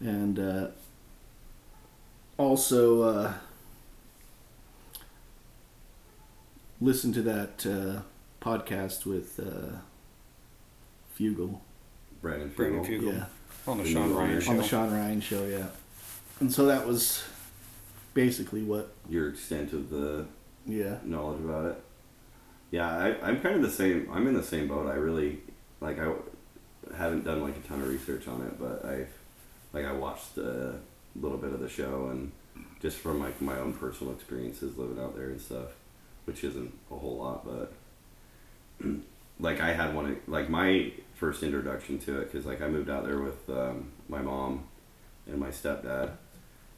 And 0.00 0.38
uh, 0.38 0.68
also 2.38 3.02
uh, 3.02 3.32
listen 6.80 7.12
to 7.12 7.22
that 7.22 7.66
uh, 7.66 8.02
podcast 8.44 9.06
with 9.06 9.38
uh, 9.40 9.76
Fugal. 11.18 11.60
Brandon 12.20 12.48
Brandon 12.54 12.84
Fugal. 12.84 13.00
Fugal. 13.02 13.14
Yeah, 13.16 13.24
On 13.66 13.78
the 13.78 13.84
The 13.84 13.90
Sean 13.90 14.14
Ryan 14.14 14.40
show. 14.40 14.50
on 14.50 14.56
the 14.58 14.62
Sean 14.64 14.92
Ryan 14.92 15.20
show. 15.20 15.44
Yeah, 15.46 15.66
and 16.40 16.52
so 16.52 16.66
that 16.66 16.86
was 16.86 17.22
basically 18.14 18.62
what. 18.62 18.92
Your 19.08 19.28
extent 19.28 19.72
of 19.72 19.90
the 19.90 20.26
Yeah, 20.66 20.96
knowledge 21.04 21.40
about 21.40 21.66
it. 21.66 21.82
Yeah, 22.70 22.88
I, 22.88 23.28
I'm 23.28 23.40
kind 23.40 23.56
of 23.56 23.62
the 23.62 23.70
same. 23.70 24.08
I'm 24.12 24.26
in 24.26 24.34
the 24.34 24.42
same 24.42 24.68
boat. 24.68 24.88
I 24.88 24.94
really 24.94 25.40
like. 25.80 25.98
I 25.98 26.12
haven't 26.96 27.24
done 27.24 27.42
like 27.42 27.56
a 27.56 27.60
ton 27.60 27.80
of 27.82 27.88
research 27.88 28.26
on 28.28 28.42
it, 28.42 28.58
but 28.58 28.84
I 28.84 29.06
like 29.72 29.84
I 29.84 29.92
watched 29.92 30.38
a 30.38 30.76
little 31.20 31.38
bit 31.38 31.52
of 31.52 31.60
the 31.60 31.68
show 31.68 32.08
and 32.10 32.32
just 32.80 32.98
from 32.98 33.20
like 33.20 33.40
my 33.40 33.58
own 33.58 33.72
personal 33.72 34.12
experiences 34.12 34.76
living 34.76 35.02
out 35.02 35.16
there 35.16 35.26
and 35.26 35.40
stuff, 35.40 35.68
which 36.24 36.42
isn't 36.44 36.72
a 36.90 36.94
whole 36.96 37.16
lot, 37.16 37.44
but 37.44 37.72
like 39.40 39.60
I 39.60 39.72
had 39.72 39.94
one 39.94 40.20
like 40.26 40.48
my 40.48 40.92
first 41.14 41.42
introduction 41.42 41.98
to 42.00 42.20
it 42.20 42.32
because 42.32 42.46
like 42.46 42.62
I 42.62 42.68
moved 42.68 42.90
out 42.90 43.04
there 43.04 43.20
with 43.20 43.48
um, 43.50 43.92
my 44.08 44.20
mom 44.22 44.64
and 45.26 45.38
my 45.38 45.48
stepdad, 45.48 46.12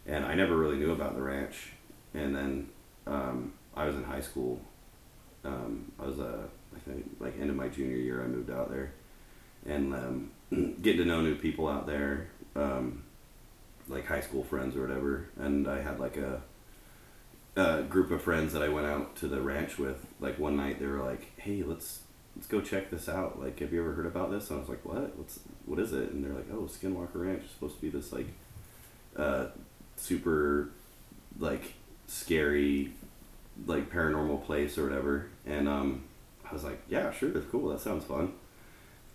and 0.07 0.25
I 0.25 0.35
never 0.35 0.57
really 0.57 0.77
knew 0.77 0.93
about 0.93 1.15
the 1.15 1.23
ranch, 1.23 1.73
and 2.13 2.35
then 2.35 2.69
um, 3.07 3.53
I 3.75 3.87
was 3.87 3.97
in 3.97 4.05
high 4.05 4.21
school. 4.21 4.61
Um, 5.45 5.93
I 5.99 6.07
was 6.07 6.21
uh, 6.21 6.43
I 6.75 6.79
think 6.81 7.17
like 7.21 7.39
end 7.41 7.51
of 7.51 7.57
my 7.57 7.69
junior 7.69 7.97
year, 7.97 8.23
I 8.23 8.27
moved 8.27 8.51
out 8.51 8.71
there, 8.71 8.93
and 9.67 9.95
um, 9.95 10.31
getting 10.83 10.99
to 10.99 11.05
know 11.05 11.21
new 11.21 11.37
people 11.37 11.69
out 11.69 11.87
there, 11.87 12.29
um, 12.57 13.04
like 13.89 14.07
high 14.07 14.21
school 14.21 14.45
friends 14.45 14.77
or 14.77 14.83
whatever. 14.83 15.29
And 15.39 15.69
I 15.69 15.83
had 15.83 15.99
like 15.99 16.17
a, 16.17 16.43
a 17.57 17.83
group 17.83 18.11
of 18.11 18.23
friends 18.23 18.53
that 18.53 18.63
I 18.63 18.69
went 18.69 18.87
out 18.87 19.17
to 19.17 19.29
the 19.29 19.41
ranch 19.41 19.79
with. 19.79 20.07
Like 20.21 20.39
one 20.39 20.57
night, 20.57 20.81
they 20.81 20.87
were 20.87 21.03
like, 21.03 21.33
"Hey, 21.39 21.63
let's 21.63 22.01
let's 22.37 22.47
go 22.47 22.61
check 22.61 22.91
this 22.91 23.09
out. 23.09 23.41
Like, 23.41 23.61
have 23.61 23.73
you 23.73 23.81
ever 23.81 23.93
heard 23.93 24.07
about 24.07 24.31
this?" 24.31 24.51
And 24.51 24.59
I 24.59 24.61
was 24.61 24.69
like, 24.69 24.85
"What? 24.85 25.17
What's 25.17 25.41
what 25.67 25.79
is 25.79 25.93
it?" 25.93 26.11
And 26.11 26.25
they're 26.25 26.33
like, 26.33 26.51
"Oh, 26.53 26.69
Skinwalker 26.71 27.27
Ranch 27.27 27.45
is 27.45 27.51
supposed 27.51 27.77
to 27.77 27.83
be 27.83 27.91
this 27.91 28.13
like, 28.13 28.27
uh, 29.17 29.47
super, 29.97 30.71
like 31.39 31.75
scary." 32.07 32.93
like 33.67 33.91
paranormal 33.91 34.45
place 34.45 34.77
or 34.79 34.85
whatever 34.85 35.27
and 35.47 35.69
um 35.69 36.03
i 36.49 36.53
was 36.53 36.65
like 36.65 36.81
yeah 36.89 37.11
sure 37.13 37.31
cool 37.51 37.69
that 37.69 37.81
sounds 37.81 38.05
fun 38.05 38.33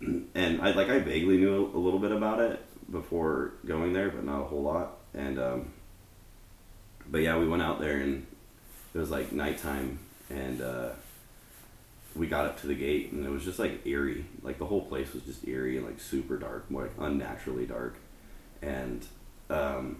and 0.00 0.60
i 0.62 0.70
like 0.72 0.88
i 0.88 0.98
vaguely 0.98 1.36
knew 1.36 1.70
a 1.74 1.78
little 1.78 1.98
bit 1.98 2.12
about 2.12 2.40
it 2.40 2.64
before 2.90 3.52
going 3.66 3.92
there 3.92 4.10
but 4.10 4.24
not 4.24 4.40
a 4.40 4.44
whole 4.44 4.62
lot. 4.62 4.98
And 5.14 5.38
um 5.38 5.72
but 7.08 7.18
yeah 7.18 7.38
we 7.38 7.48
went 7.48 7.62
out 7.62 7.80
there 7.80 7.98
and 7.98 8.26
it 8.94 8.98
was 8.98 9.10
like 9.10 9.32
nighttime 9.32 9.98
and 10.28 10.60
uh 10.60 10.90
we 12.16 12.26
got 12.26 12.44
up 12.44 12.60
to 12.60 12.66
the 12.66 12.74
gate 12.74 13.12
and 13.12 13.24
it 13.24 13.30
was 13.30 13.44
just 13.44 13.58
like 13.58 13.86
eerie. 13.86 14.24
Like 14.42 14.58
the 14.58 14.66
whole 14.66 14.82
place 14.82 15.12
was 15.12 15.22
just 15.22 15.46
eerie 15.46 15.76
and 15.76 15.86
like 15.86 16.00
super 16.00 16.36
dark 16.36 16.66
like 16.70 16.92
unnaturally 16.98 17.66
dark. 17.66 17.96
And 18.62 19.04
um 19.48 19.98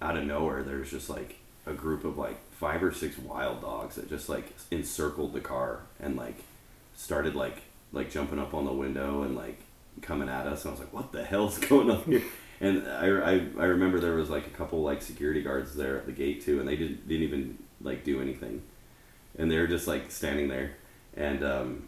out 0.00 0.16
of 0.16 0.24
nowhere 0.24 0.62
there's 0.62 0.90
just 0.90 1.08
like 1.08 1.38
a 1.66 1.72
group 1.72 2.04
of 2.04 2.18
like 2.18 2.38
five 2.52 2.82
or 2.82 2.92
six 2.92 3.18
wild 3.18 3.62
dogs 3.62 3.96
that 3.96 4.08
just 4.08 4.28
like 4.28 4.54
encircled 4.70 5.32
the 5.32 5.40
car 5.40 5.80
and 6.00 6.16
like 6.16 6.44
started 6.96 7.34
like 7.34 7.62
like 7.92 8.10
jumping 8.10 8.38
up 8.38 8.54
on 8.54 8.64
the 8.64 8.72
window 8.72 9.22
and 9.22 9.36
like 9.36 9.60
coming 10.02 10.28
at 10.28 10.46
us 10.46 10.64
and 10.64 10.70
I 10.70 10.72
was 10.72 10.80
like 10.80 10.92
what 10.92 11.12
the 11.12 11.24
hell's 11.24 11.58
going 11.68 11.90
on 11.90 12.02
here? 12.04 12.22
And 12.60 12.86
I, 12.86 13.06
I, 13.06 13.32
I 13.58 13.64
remember 13.64 13.98
there 14.00 14.14
was 14.14 14.30
like 14.30 14.46
a 14.46 14.50
couple 14.50 14.82
like 14.82 15.02
security 15.02 15.42
guards 15.42 15.74
there 15.74 15.98
at 15.98 16.06
the 16.06 16.12
gate 16.12 16.44
too 16.44 16.60
and 16.60 16.68
they 16.68 16.76
didn't 16.76 17.06
didn't 17.08 17.24
even 17.24 17.58
like 17.80 18.04
do 18.04 18.20
anything. 18.20 18.62
And 19.38 19.50
they 19.50 19.58
were 19.58 19.66
just 19.66 19.86
like 19.86 20.10
standing 20.10 20.48
there 20.48 20.76
and 21.16 21.44
um, 21.44 21.84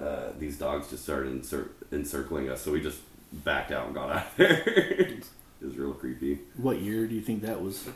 uh, 0.00 0.28
these 0.38 0.58
dogs 0.58 0.88
just 0.88 1.02
started 1.02 1.32
encir- 1.32 1.70
encircling 1.92 2.48
us 2.48 2.62
so 2.62 2.72
we 2.72 2.80
just 2.80 3.00
backed 3.32 3.72
out 3.72 3.86
and 3.86 3.94
got 3.94 4.10
out 4.10 4.26
of 4.26 4.32
there. 4.36 4.62
It 4.66 5.24
was 5.66 5.76
real 5.76 5.92
creepy. 5.92 6.38
What 6.56 6.80
year 6.80 7.06
do 7.06 7.14
you 7.14 7.20
think 7.20 7.42
that 7.42 7.60
was? 7.60 7.88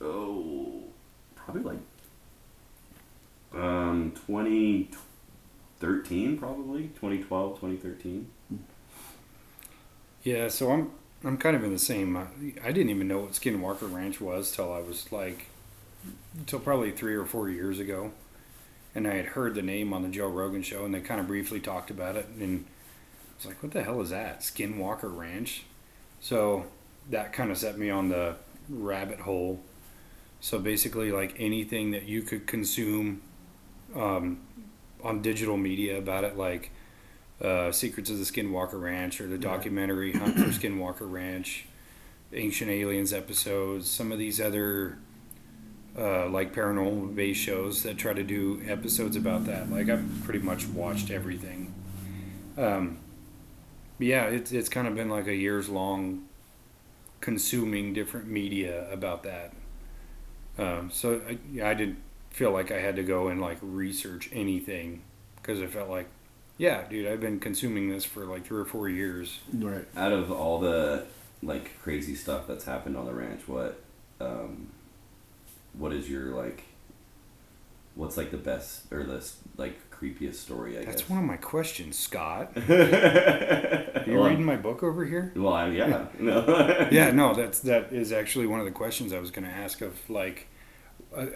oh, 0.00 0.82
probably 1.34 1.62
like 1.62 1.78
um 3.54 4.12
2013 5.84 6.38
probably 6.38 6.82
2012 7.00 7.60
2013 7.60 8.26
Yeah, 10.22 10.48
so 10.48 10.70
I'm 10.72 10.90
I'm 11.24 11.38
kind 11.38 11.56
of 11.56 11.64
in 11.64 11.72
the 11.72 11.78
same. 11.78 12.16
uh, 12.16 12.26
I 12.62 12.70
didn't 12.72 12.90
even 12.90 13.08
know 13.08 13.20
what 13.20 13.32
Skinwalker 13.32 13.90
Ranch 13.92 14.20
was 14.20 14.52
till 14.54 14.72
I 14.72 14.80
was 14.80 15.10
like, 15.10 15.46
till 16.46 16.58
probably 16.60 16.90
three 16.90 17.14
or 17.14 17.24
four 17.24 17.48
years 17.48 17.78
ago, 17.78 18.10
and 18.94 19.08
I 19.08 19.14
had 19.14 19.26
heard 19.26 19.54
the 19.54 19.62
name 19.62 19.94
on 19.94 20.02
the 20.02 20.10
Joe 20.10 20.28
Rogan 20.28 20.62
show, 20.62 20.84
and 20.84 20.94
they 20.94 21.00
kind 21.00 21.20
of 21.20 21.26
briefly 21.26 21.60
talked 21.60 21.90
about 21.90 22.16
it, 22.16 22.26
and 22.38 22.66
I 22.66 23.36
was 23.38 23.46
like, 23.46 23.62
"What 23.62 23.72
the 23.72 23.82
hell 23.82 24.00
is 24.02 24.10
that? 24.10 24.40
Skinwalker 24.40 25.14
Ranch?" 25.16 25.64
So 26.20 26.66
that 27.10 27.32
kind 27.32 27.50
of 27.50 27.56
set 27.58 27.78
me 27.78 27.88
on 27.90 28.08
the 28.10 28.36
rabbit 28.68 29.20
hole. 29.20 29.60
So 30.40 30.58
basically, 30.58 31.10
like 31.10 31.34
anything 31.38 31.90
that 31.92 32.04
you 32.04 32.20
could 32.22 32.46
consume 32.46 33.22
um, 33.96 34.40
on 35.04 35.22
digital 35.22 35.56
media 35.56 35.98
about 35.98 36.24
it, 36.24 36.36
like 36.36 36.70
uh, 37.42 37.70
Secrets 37.70 38.10
of 38.10 38.18
the 38.18 38.24
Skinwalker 38.24 38.80
Ranch 38.80 39.20
or 39.20 39.26
the 39.26 39.38
documentary 39.38 40.12
Hunt 40.12 40.36
for 40.36 40.46
Skinwalker 40.46 41.10
Ranch, 41.10 41.66
Ancient 42.32 42.70
Aliens 42.70 43.12
episodes, 43.12 43.88
some 43.88 44.10
of 44.10 44.18
these 44.18 44.40
other 44.40 44.98
uh, 45.96 46.28
like 46.28 46.52
paranormal 46.52 47.14
based 47.14 47.40
shows 47.40 47.82
that 47.82 47.96
try 47.98 48.12
to 48.12 48.24
do 48.24 48.60
episodes 48.66 49.16
about 49.16 49.46
that. 49.46 49.70
Like 49.70 49.88
I've 49.88 50.22
pretty 50.24 50.40
much 50.40 50.66
watched 50.66 51.10
everything. 51.10 51.72
Um, 52.56 52.98
yeah, 53.98 54.24
it's 54.24 54.50
it's 54.52 54.68
kind 54.68 54.88
of 54.88 54.94
been 54.94 55.08
like 55.08 55.26
a 55.26 55.34
years 55.34 55.68
long 55.68 56.24
consuming 57.20 57.94
different 57.94 58.26
media 58.26 58.90
about 58.92 59.22
that. 59.22 59.52
Um, 60.58 60.90
so 60.92 61.20
I, 61.28 61.38
yeah, 61.52 61.68
I 61.68 61.74
didn't 61.74 61.98
feel 62.34 62.50
like 62.50 62.72
I 62.72 62.80
had 62.80 62.96
to 62.96 63.04
go 63.04 63.28
and 63.28 63.40
like 63.40 63.58
research 63.62 64.28
anything 64.32 65.02
because 65.36 65.60
I 65.60 65.66
felt 65.66 65.88
like, 65.88 66.08
yeah, 66.58 66.82
dude, 66.88 67.06
I've 67.06 67.20
been 67.20 67.38
consuming 67.38 67.88
this 67.90 68.04
for 68.04 68.24
like 68.26 68.44
three 68.44 68.60
or 68.60 68.64
four 68.64 68.88
years. 68.88 69.38
Right. 69.52 69.86
out 69.96 70.12
of 70.12 70.32
all 70.32 70.58
the 70.58 71.04
like 71.42 71.70
crazy 71.82 72.14
stuff 72.16 72.46
that's 72.48 72.64
happened 72.64 72.96
on 72.96 73.04
the 73.04 73.12
ranch 73.12 73.46
what 73.46 73.78
um 74.18 74.68
what 75.74 75.92
is 75.92 76.08
your 76.08 76.34
like 76.34 76.62
what's 77.94 78.16
like 78.16 78.30
the 78.30 78.38
best 78.38 78.90
or 78.90 79.04
the 79.04 79.22
like 79.58 79.78
creepiest 79.90 80.36
story 80.36 80.78
i 80.78 80.84
That's 80.84 81.02
guess 81.02 81.10
one 81.10 81.18
of 81.18 81.24
my 81.26 81.36
questions, 81.36 81.98
Scott. 81.98 82.52
Are 82.56 82.62
Are 82.72 84.04
you 84.06 84.24
reading 84.24 84.44
my 84.44 84.56
book 84.56 84.82
over 84.82 85.04
here? 85.04 85.32
well 85.36 85.52
I, 85.52 85.68
yeah 85.68 86.06
no 86.18 86.88
yeah, 86.90 87.10
no, 87.22 87.34
that's 87.34 87.60
that 87.60 87.92
is 87.92 88.10
actually 88.10 88.46
one 88.46 88.58
of 88.58 88.64
the 88.66 88.72
questions 88.72 89.12
I 89.12 89.18
was 89.20 89.30
going 89.30 89.44
to 89.46 89.54
ask 89.54 89.80
of 89.82 89.98
like 90.08 90.48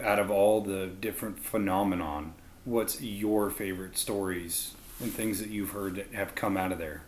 out 0.03 0.19
of 0.19 0.29
all 0.31 0.61
the 0.61 0.87
different 0.87 1.39
phenomenon, 1.43 2.33
what's 2.65 3.01
your 3.01 3.49
favorite 3.49 3.97
stories 3.97 4.73
and 5.01 5.11
things 5.11 5.39
that 5.39 5.49
you've 5.49 5.71
heard 5.71 5.95
that 5.95 6.13
have 6.13 6.35
come 6.35 6.57
out 6.57 6.71
of 6.71 6.77
there? 6.77 7.03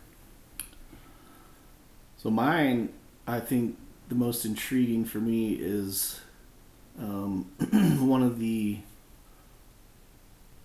So 2.16 2.30
mine, 2.30 2.90
I 3.26 3.40
think 3.40 3.76
the 4.08 4.14
most 4.14 4.44
intriguing 4.44 5.04
for 5.04 5.18
me 5.18 5.54
is 5.54 6.20
um, 6.98 7.50
one 8.08 8.22
of 8.22 8.38
the. 8.38 8.78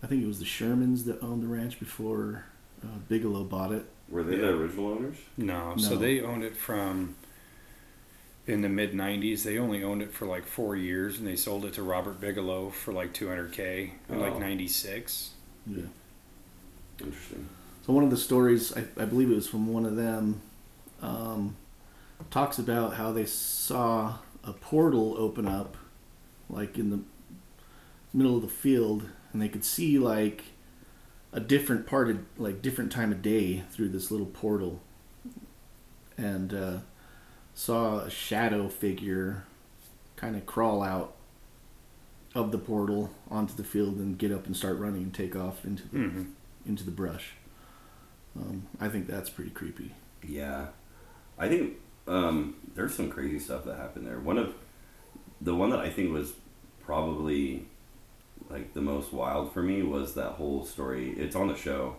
I 0.04 0.08
think 0.08 0.24
it 0.24 0.28
was 0.28 0.40
the 0.40 0.46
Shermans 0.46 1.06
that 1.06 1.22
owned 1.24 1.42
the 1.42 1.48
ranch 1.48 1.80
before 1.80 2.46
uh, 2.84 3.00
Bigelow 3.10 3.44
bought 3.46 3.72
it. 3.72 3.86
were 4.10 4.24
they 4.24 4.38
the 4.38 4.50
original 4.50 4.90
owners 4.92 5.18
No, 5.38 5.74
so 5.78 5.96
they 5.96 6.22
owned 6.22 6.44
it 6.44 6.56
from 6.56 7.16
in 8.48 8.62
the 8.62 8.70
mid 8.70 8.94
90s. 8.94 9.44
They 9.44 9.58
only 9.58 9.84
owned 9.84 10.02
it 10.02 10.14
for 10.14 10.26
like 10.26 10.46
4 10.46 10.76
years 10.76 11.20
and 11.20 11.28
they 11.28 11.36
sold 11.36 11.66
it 11.66 11.74
to 11.74 11.84
Robert 11.84 12.20
Bigelow 12.22 12.70
for 12.72 12.94
like 12.94 13.14
200k 13.14 13.92
in 14.10 14.20
like 14.20 14.34
Oh. 14.34 14.40
96. 14.40 15.32
Yeah. 15.68 15.84
interesting 17.00 17.50
So 17.86 17.94
one 17.94 18.04
of 18.04 18.10
the 18.10 18.18
stories, 18.18 18.76
I, 18.76 18.86
I 19.02 19.06
believe 19.06 19.30
it 19.32 19.36
was 19.36 19.48
from 19.48 19.72
one 19.72 19.86
of 19.86 19.96
them, 19.96 20.42
um, 21.02 21.56
talks 22.32 22.58
about 22.58 22.96
how 22.96 23.12
they 23.12 23.26
saw 23.26 24.16
a 24.44 24.54
portal 24.54 25.16
open 25.18 25.48
up, 25.48 25.78
like 26.50 26.78
in 26.78 26.90
the 26.90 27.00
middle 28.14 28.36
of 28.38 28.42
the 28.42 28.48
field, 28.48 29.10
and 29.32 29.42
they 29.42 29.50
could 29.50 29.64
see 29.66 30.00
like 30.00 30.46
a 31.34 31.40
different 31.40 31.86
part 31.86 32.10
of 32.10 32.20
like 32.38 32.62
different 32.62 32.92
time 32.92 33.12
of 33.12 33.22
day 33.22 33.64
through 33.72 33.90
this 33.90 34.10
little 34.10 34.26
portal, 34.26 34.82
and 36.18 36.54
uh, 36.54 36.78
saw 37.58 38.02
a 38.02 38.10
shadow 38.10 38.70
figure 38.70 39.44
kind 40.16 40.36
of 40.36 40.46
crawl 40.46 40.84
out 40.84 41.16
of 42.36 42.52
the 42.52 42.58
portal 42.58 43.10
onto 43.32 43.56
the 43.56 43.64
field 43.64 43.96
and 43.96 44.20
get 44.20 44.32
up 44.32 44.46
and 44.46 44.56
start 44.56 44.78
running 44.78 45.02
and 45.02 45.14
take 45.14 45.36
off 45.36 45.66
into 45.66 45.84
the 45.88 45.98
hmm 45.98 46.24
into 46.68 46.84
the 46.84 46.92
brush. 46.92 47.32
Um, 48.36 48.68
I 48.82 48.90
think 48.90 49.08
that's 49.08 49.30
pretty 49.30 49.52
creepy. 49.52 49.94
Yeah, 50.22 50.68
I 51.40 51.48
think 51.48 51.78
um, 52.08 52.56
there's 52.76 52.94
some 52.94 53.10
crazy 53.10 53.40
stuff 53.40 53.64
that 53.64 53.78
happened 53.78 54.06
there. 54.06 54.20
One 54.20 54.38
of 54.38 54.54
the 55.40 55.56
one 55.56 55.70
that 55.70 55.80
I 55.80 55.90
think 55.90 56.12
was 56.12 56.34
probably 56.82 57.68
like 58.50 58.74
the 58.74 58.82
most 58.82 59.14
wild 59.14 59.54
for 59.54 59.64
me 59.64 59.82
was 59.82 60.14
that 60.16 60.34
whole 60.34 60.66
story. 60.66 61.12
It's 61.18 61.38
on 61.38 61.48
the 61.48 61.56
show, 61.56 61.96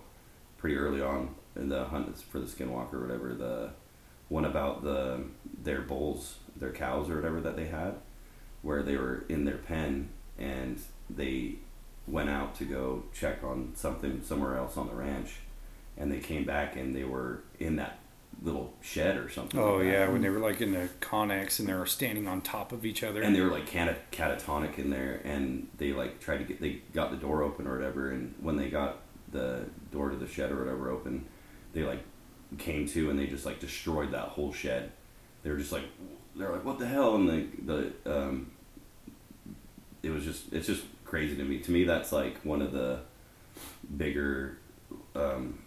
pretty 0.58 0.76
early 0.76 1.00
on 1.00 1.34
in 1.56 1.70
the 1.70 1.86
hunt 1.86 2.14
for 2.20 2.38
the 2.38 2.46
Skinwalker 2.46 2.94
or 2.94 3.00
whatever. 3.00 3.32
The 3.34 3.70
one 4.28 4.44
about 4.44 4.82
the 4.82 5.22
their 5.62 5.80
bulls, 5.80 6.36
their 6.56 6.72
cows 6.72 7.08
or 7.10 7.16
whatever 7.16 7.40
that 7.40 7.56
they 7.56 7.66
had, 7.66 7.94
where 8.62 8.82
they 8.82 8.96
were 8.96 9.24
in 9.28 9.44
their 9.44 9.58
pen 9.58 10.08
and 10.38 10.80
they 11.10 11.56
went 12.06 12.30
out 12.30 12.54
to 12.56 12.64
go 12.64 13.02
check 13.12 13.42
on 13.44 13.72
something 13.74 14.22
somewhere 14.24 14.56
else 14.56 14.76
on 14.76 14.86
the 14.88 14.94
ranch, 14.94 15.36
and 15.96 16.10
they 16.10 16.20
came 16.20 16.44
back 16.44 16.76
and 16.76 16.94
they 16.94 17.04
were 17.04 17.42
in 17.58 17.76
that 17.76 17.98
little 18.40 18.72
shed 18.80 19.16
or 19.16 19.28
something. 19.28 19.58
Oh 19.58 19.76
like 19.76 19.86
that. 19.86 19.90
yeah, 19.92 20.08
when 20.08 20.22
they 20.22 20.30
were 20.30 20.38
like 20.38 20.60
in 20.60 20.72
the 20.72 20.88
Connex 21.00 21.58
and 21.58 21.68
they 21.68 21.74
were 21.74 21.86
standing 21.86 22.28
on 22.28 22.40
top 22.40 22.70
of 22.72 22.84
each 22.86 23.02
other. 23.02 23.20
and 23.20 23.34
they 23.34 23.40
were 23.40 23.50
like 23.50 23.66
cata- 23.66 23.96
catatonic 24.12 24.78
in 24.78 24.90
there 24.90 25.20
and 25.24 25.68
they 25.78 25.92
like 25.92 26.20
tried 26.20 26.38
to 26.38 26.44
get 26.44 26.60
they 26.60 26.80
got 26.92 27.10
the 27.10 27.16
door 27.16 27.42
open 27.42 27.66
or 27.66 27.76
whatever 27.76 28.10
and 28.10 28.34
when 28.40 28.54
they 28.56 28.70
got 28.70 28.98
the 29.32 29.64
door 29.90 30.08
to 30.10 30.16
the 30.16 30.28
shed 30.28 30.52
or 30.52 30.58
whatever 30.60 30.88
open 30.88 31.26
they 31.72 31.82
like 31.82 32.02
came 32.58 32.86
to 32.86 33.10
and 33.10 33.18
they 33.18 33.26
just 33.26 33.44
like 33.44 33.58
destroyed 33.58 34.12
that 34.12 34.28
whole 34.28 34.52
shed 34.52 34.92
they 35.42 35.50
were 35.50 35.56
just 35.56 35.72
like 35.72 35.84
they're 36.36 36.52
like 36.52 36.64
what 36.64 36.78
the 36.78 36.86
hell 36.86 37.14
and 37.14 37.28
the 37.28 37.46
the 37.64 38.20
um 38.24 38.50
it 40.02 40.10
was 40.10 40.24
just 40.24 40.52
it's 40.52 40.66
just 40.66 40.84
crazy 41.04 41.36
to 41.36 41.44
me 41.44 41.58
to 41.58 41.70
me 41.70 41.84
that's 41.84 42.12
like 42.12 42.38
one 42.44 42.62
of 42.62 42.72
the 42.72 43.00
bigger 43.96 44.58
um 45.14 45.58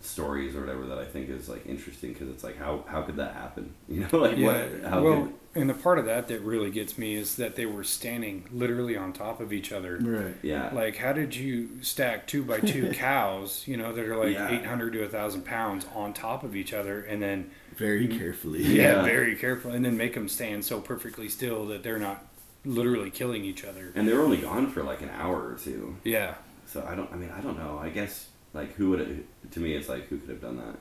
stories 0.00 0.54
or 0.54 0.60
whatever 0.60 0.86
that 0.86 0.98
I 0.98 1.04
think 1.04 1.28
is 1.28 1.48
like 1.48 1.66
interesting 1.66 2.12
because 2.12 2.28
it's 2.28 2.44
like 2.44 2.56
how 2.56 2.84
how 2.88 3.02
could 3.02 3.16
that 3.16 3.34
happen 3.34 3.74
you 3.88 4.00
know 4.00 4.18
like 4.18 4.36
yeah, 4.36 4.46
what 4.46 4.90
how 4.90 5.02
well, 5.02 5.22
could 5.24 5.34
and 5.54 5.68
the 5.68 5.74
part 5.74 5.98
of 5.98 6.04
that 6.06 6.28
that 6.28 6.40
really 6.42 6.70
gets 6.70 6.96
me 6.98 7.14
is 7.14 7.36
that 7.36 7.56
they 7.56 7.66
were 7.66 7.82
standing 7.82 8.44
literally 8.52 8.96
on 8.96 9.12
top 9.12 9.40
of 9.40 9.52
each 9.52 9.72
other. 9.72 9.98
Right. 9.98 10.34
yeah 10.42 10.70
Like, 10.72 10.96
how 10.96 11.12
did 11.12 11.34
you 11.34 11.82
stack 11.82 12.26
two 12.26 12.44
by 12.44 12.60
two 12.60 12.90
cows, 12.92 13.64
you 13.66 13.76
know, 13.76 13.92
that 13.92 14.04
are 14.04 14.16
like 14.16 14.34
Yeah. 14.34 14.50
800 14.50 14.92
to 14.92 15.00
1,000 15.00 15.44
pounds 15.44 15.86
on 15.94 16.12
top 16.12 16.44
of 16.44 16.54
each 16.54 16.72
other 16.72 17.00
and 17.02 17.20
then, 17.20 17.50
Very 17.78 18.08
carefully. 18.08 18.62
yeah, 18.62 18.96
Yeah. 18.96 19.02
very 19.04 19.34
carefully, 19.36 19.76
and 19.76 19.84
then 19.84 19.96
make 19.96 20.14
them 20.14 20.28
stand 20.28 20.64
so 20.64 20.80
perfectly 20.80 21.28
still 21.28 21.64
that 21.68 21.82
they're 21.82 21.98
not 21.98 22.24
literally 22.64 23.10
killing 23.10 23.44
each 23.44 23.64
other? 23.64 23.92
and 23.94 24.06
they're 24.06 24.20
only 24.20 24.36
gone 24.38 24.68
for 24.70 24.82
like 24.82 25.00
an 25.00 25.10
hour 25.10 25.36
or 25.52 25.54
two 25.54 25.96
Yeah. 26.04 26.34
so 26.66 26.84
i 26.86 26.94
don't 26.94 27.10
i 27.12 27.16
mean 27.16 27.30
i 27.30 27.40
don't 27.40 27.56
know 27.56 27.78
i 27.80 27.88
guess 27.88 28.26
like 28.52 28.74
who 28.74 28.90
would 28.90 28.98
have 29.00 29.08
to 29.52 29.60
me 29.60 29.74
it's 29.74 29.88
like 29.88 30.08
who 30.08 30.18
could 30.18 30.28
have 30.30 30.40
done 30.42 30.56
that 30.58 30.76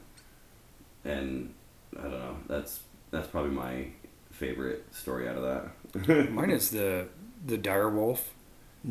and 1.09 1.53
i 1.97 2.01
don't 2.01 2.11
know 2.19 2.35
that's 2.47 2.81
that's 3.11 3.27
probably 3.27 3.51
my 3.51 3.85
favorite 4.31 4.83
story 4.93 5.29
out 5.29 5.37
of 5.37 5.43
that 6.03 6.31
Mine 6.31 6.49
is 6.49 6.71
the 6.71 7.07
the 7.45 7.57
dire 7.57 7.89
wolf 7.89 8.33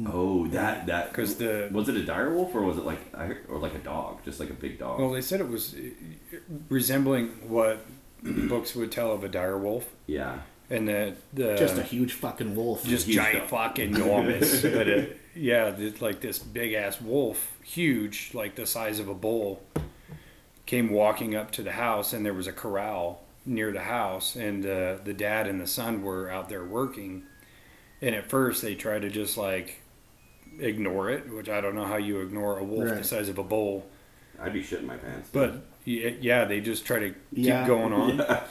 oh 0.06 0.46
that 0.48 0.86
that 0.86 1.10
because 1.10 1.36
the 1.36 1.68
was 1.72 1.88
it 1.88 1.96
a 1.96 2.04
dire 2.04 2.32
wolf 2.34 2.54
or 2.54 2.62
was 2.62 2.76
it 2.78 2.84
like 2.84 2.98
I 3.14 3.32
or 3.48 3.58
like 3.58 3.74
a 3.74 3.78
dog 3.78 4.24
just 4.24 4.40
like 4.40 4.50
a 4.50 4.54
big 4.54 4.78
dog 4.78 5.00
well 5.00 5.10
they 5.10 5.20
said 5.22 5.40
it 5.40 5.48
was 5.48 5.74
uh, 5.74 6.36
resembling 6.68 7.28
what 7.48 7.84
books 8.48 8.74
would 8.74 8.92
tell 8.92 9.12
of 9.12 9.24
a 9.24 9.28
dire 9.28 9.58
wolf, 9.58 9.88
yeah. 10.06 10.38
And 10.68 10.88
that 10.88 11.14
the 11.32 11.54
Just 11.56 11.78
a 11.78 11.82
huge 11.82 12.12
fucking 12.14 12.56
wolf. 12.56 12.84
just 12.84 13.06
Huge 13.06 13.16
giant 13.16 13.38
dog. 13.40 13.48
fucking 13.50 13.94
enormous 13.94 14.62
but 14.78 14.88
it, 14.88 15.20
yeah 15.34 15.68
it's 15.78 16.02
like 16.02 16.20
this 16.20 16.38
big 16.40 16.72
ass 16.72 17.00
wolf 17.00 17.52
huge 17.62 18.30
like 18.34 18.56
the 18.56 18.66
size 18.66 18.98
of 18.98 19.06
a 19.08 19.14
bull 19.14 19.62
came 20.64 20.90
walking 20.90 21.36
up 21.36 21.52
to 21.52 21.62
the 21.62 21.72
house 21.72 22.12
and 22.12 22.26
there 22.26 22.34
was 22.34 22.48
a 22.48 22.52
corral 22.52 23.22
near 23.44 23.70
the 23.70 23.82
house 23.82 24.34
and 24.34 24.66
uh, 24.66 24.96
the 25.04 25.14
dad 25.14 25.46
and 25.46 25.60
the 25.60 25.66
son 25.68 26.02
were 26.02 26.28
out 26.28 26.48
there 26.48 26.64
working. 26.64 27.22
And 28.02 28.14
at 28.14 28.28
first 28.28 28.60
they 28.62 28.74
tried 28.74 29.02
to 29.02 29.08
just 29.08 29.36
like 29.38 29.82
ignore 30.58 31.10
it 31.10 31.32
which 31.32 31.48
i 31.48 31.60
don't 31.60 31.74
know 31.74 31.84
how 31.84 31.96
you 31.96 32.20
ignore 32.20 32.58
a 32.58 32.64
wolf 32.64 32.88
the 32.88 33.04
size 33.04 33.28
of 33.28 33.38
a 33.38 33.44
bull. 33.44 33.86
I'd 34.40 34.52
be 34.52 34.62
shitting 34.62 34.84
my 34.84 34.96
pants. 34.96 35.30
But 35.32 35.62
y- 35.86 36.16
yeah 36.20 36.44
they 36.44 36.60
just 36.60 36.84
try 36.84 36.98
to 36.98 37.08
keep 37.10 37.16
Yeah. 37.32 37.66
going 37.66 37.92
on 37.92 38.18
yeah 38.18 38.42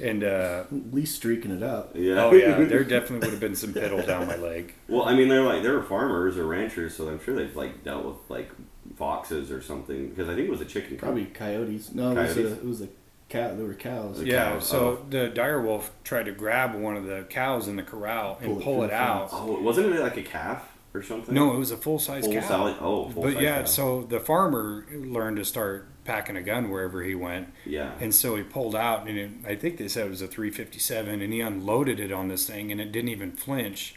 and 0.00 0.22
uh, 0.24 0.64
At 0.70 0.92
least 0.94 1.16
streaking 1.16 1.50
it 1.50 1.62
up. 1.62 1.92
yeah 1.94 2.24
oh 2.24 2.32
yeah 2.32 2.56
there 2.64 2.84
definitely 2.84 3.26
would 3.26 3.30
have 3.32 3.40
been 3.40 3.56
some 3.56 3.72
piddle 3.72 4.06
down 4.06 4.26
my 4.26 4.36
leg 4.36 4.74
Well, 4.88 5.04
I 5.04 5.14
mean, 5.14 5.28
they're 5.28 5.42
like 5.42 5.62
they're 5.62 5.82
farmers 5.82 6.36
or 6.38 6.46
ranchers, 6.46 6.94
so 6.96 7.08
I'm 7.08 7.22
sure 7.22 7.34
they've 7.34 7.54
like 7.56 7.82
dealt 7.84 8.04
with 8.04 8.16
like 8.28 8.50
foxes 8.96 9.50
or 9.50 9.62
something. 9.62 10.08
Because 10.10 10.28
I 10.28 10.34
think 10.34 10.46
it 10.46 10.50
was 10.50 10.60
a 10.60 10.64
chicken. 10.66 10.90
coop. 10.90 10.98
Probably 11.00 11.24
coyotes. 11.26 11.92
No, 11.94 12.10
it 12.12 12.14
was 12.16 12.30
a, 12.30 12.34
Coyotes? 12.34 12.52
it 12.58 12.64
was 12.64 12.80
a 12.82 12.88
cow. 13.28 13.54
There 13.54 13.66
were 13.66 13.74
cows. 13.74 14.18
The 14.18 14.26
yeah, 14.26 14.52
cows, 14.52 14.68
so 14.68 14.78
oh. 15.02 15.06
the 15.10 15.28
dire 15.28 15.60
wolf 15.62 15.90
tried 16.04 16.24
to 16.26 16.32
grab 16.32 16.74
one 16.74 16.96
of 16.96 17.04
the 17.06 17.26
cows 17.30 17.66
in 17.68 17.76
the 17.76 17.82
corral 17.82 18.38
and 18.40 18.48
Pull 18.52 18.60
it 18.60 18.64
pull 18.64 18.74
through 18.76 18.84
it 18.84 18.92
out. 18.92 19.28
Oh, 19.32 19.60
wasn't 19.60 19.92
it 19.94 20.00
like 20.00 20.16
a 20.16 20.22
calf 20.22 20.62
or 20.94 21.02
something? 21.02 21.34
No, 21.34 21.54
it 21.54 21.58
was 21.58 21.70
a 21.70 21.76
full 21.76 21.98
size 21.98 22.24
full 22.24 22.34
cow. 22.34 22.40
size. 22.40 22.76
Oh, 22.80 23.08
full 23.10 23.22
but 23.24 23.32
size 23.34 23.42
yeah, 23.42 23.58
cow. 23.60 23.64
so 23.64 24.02
the 24.02 24.20
farmer 24.20 24.84
learned 24.92 25.38
to 25.38 25.44
start 25.44 25.88
packing 26.04 26.36
a 26.36 26.42
gun 26.42 26.70
wherever 26.70 27.02
he 27.02 27.14
went, 27.14 27.48
yeah, 27.64 27.92
and 28.00 28.14
so 28.14 28.36
he 28.36 28.42
pulled 28.42 28.74
out, 28.74 29.08
and 29.08 29.18
it, 29.18 29.30
I 29.46 29.54
think 29.54 29.76
they 29.78 29.88
said 29.88 30.06
it 30.06 30.10
was 30.10 30.22
a 30.22 30.26
357, 30.26 31.20
and 31.20 31.32
he 31.32 31.40
unloaded 31.40 32.00
it 32.00 32.12
on 32.12 32.28
this 32.28 32.46
thing, 32.46 32.72
and 32.72 32.80
it 32.80 32.92
didn't 32.92 33.10
even 33.10 33.32
flinch. 33.32 33.94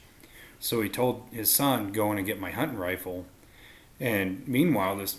So 0.59 0.81
he 0.81 0.89
told 0.89 1.23
his 1.31 1.51
son, 1.51 1.91
"Go 1.91 2.11
in 2.11 2.17
and 2.17 2.25
get 2.25 2.39
my 2.39 2.51
hunting 2.51 2.77
rifle," 2.77 3.25
and 3.99 4.47
meanwhile, 4.47 4.97
this 4.97 5.17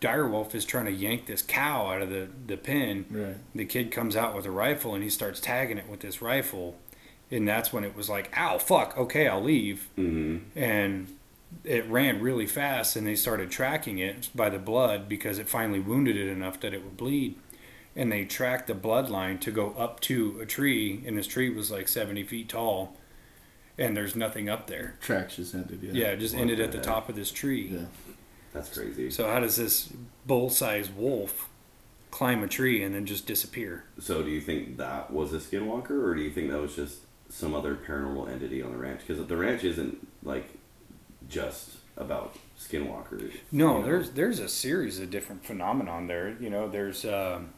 dire 0.00 0.28
wolf 0.28 0.54
is 0.54 0.64
trying 0.64 0.84
to 0.84 0.92
yank 0.92 1.26
this 1.26 1.42
cow 1.42 1.86
out 1.86 2.02
of 2.02 2.10
the 2.10 2.28
the 2.46 2.56
pen. 2.56 3.06
Right. 3.10 3.36
the 3.54 3.64
kid 3.64 3.90
comes 3.90 4.14
out 4.14 4.36
with 4.36 4.44
a 4.44 4.50
rifle 4.50 4.94
and 4.94 5.02
he 5.02 5.08
starts 5.08 5.40
tagging 5.40 5.78
it 5.78 5.88
with 5.88 6.00
this 6.00 6.20
rifle 6.20 6.76
and 7.30 7.48
that's 7.48 7.72
when 7.72 7.82
it 7.82 7.96
was 7.96 8.08
like 8.10 8.30
ow 8.38 8.58
fuck 8.58 8.96
okay 8.98 9.26
i'll 9.26 9.42
leave 9.42 9.88
hmm 9.96 10.36
and 10.54 11.08
it 11.64 11.86
ran 11.88 12.20
really 12.20 12.46
fast 12.46 12.96
and 12.96 13.06
they 13.06 13.14
started 13.14 13.50
tracking 13.50 13.98
it 13.98 14.28
by 14.34 14.48
the 14.50 14.58
blood 14.58 15.08
because 15.08 15.38
it 15.38 15.48
finally 15.48 15.80
wounded 15.80 16.16
it 16.16 16.28
enough 16.28 16.60
that 16.60 16.72
it 16.74 16.82
would 16.84 16.96
bleed 16.96 17.36
and 17.94 18.12
they 18.12 18.24
tracked 18.24 18.66
the 18.66 18.74
bloodline 18.74 19.40
to 19.40 19.50
go 19.50 19.70
up 19.78 20.00
to 20.00 20.38
a 20.40 20.46
tree 20.46 21.02
and 21.06 21.16
this 21.16 21.26
tree 21.26 21.48
was 21.50 21.70
like 21.70 21.88
70 21.88 22.22
feet 22.24 22.48
tall 22.48 22.96
and 23.78 23.96
there's 23.96 24.14
nothing 24.16 24.48
up 24.48 24.66
there 24.66 24.96
Tracks 25.00 25.36
just 25.36 25.54
ended. 25.54 25.80
Yeah. 25.82 25.92
yeah, 25.92 26.06
it 26.08 26.18
just 26.18 26.34
ended 26.34 26.60
at 26.60 26.72
the 26.72 26.78
heck? 26.78 26.86
top 26.86 27.08
of 27.08 27.14
this 27.16 27.30
tree 27.30 27.68
Yeah. 27.72 27.86
that's 28.52 28.76
crazy. 28.76 29.10
So, 29.10 29.24
so 29.24 29.30
how 29.30 29.40
does 29.40 29.56
this 29.56 29.92
bull-sized 30.26 30.94
wolf 30.96 31.48
climb 32.10 32.42
a 32.42 32.48
tree 32.48 32.82
and 32.82 32.94
then 32.94 33.04
just 33.06 33.26
disappear 33.26 33.84
So 33.98 34.22
do 34.22 34.30
you 34.30 34.40
think 34.40 34.76
that 34.78 35.12
was 35.12 35.32
a 35.34 35.38
skinwalker, 35.38 35.90
or 35.90 36.14
do 36.14 36.22
you 36.22 36.30
think 36.30 36.50
that 36.50 36.60
was 36.60 36.74
just 36.76 37.00
some 37.28 37.54
other 37.54 37.74
paranormal 37.74 38.30
entity 38.30 38.62
on 38.62 38.70
the 38.72 38.78
ranch? 38.78 39.00
Because 39.06 39.26
the 39.26 39.36
ranch 39.36 39.64
isn't 39.64 40.06
like 40.22 40.55
just 41.28 41.70
about 41.96 42.36
skinwalkers. 42.58 43.32
No, 43.52 43.74
you 43.74 43.80
know? 43.80 43.82
there's 43.84 44.10
there's 44.10 44.38
a 44.38 44.48
series 44.48 44.98
of 45.00 45.10
different 45.10 45.44
phenomenon 45.44 46.06
there. 46.06 46.36
You 46.40 46.50
know, 46.50 46.68
there's 46.68 47.04
um, 47.04 47.50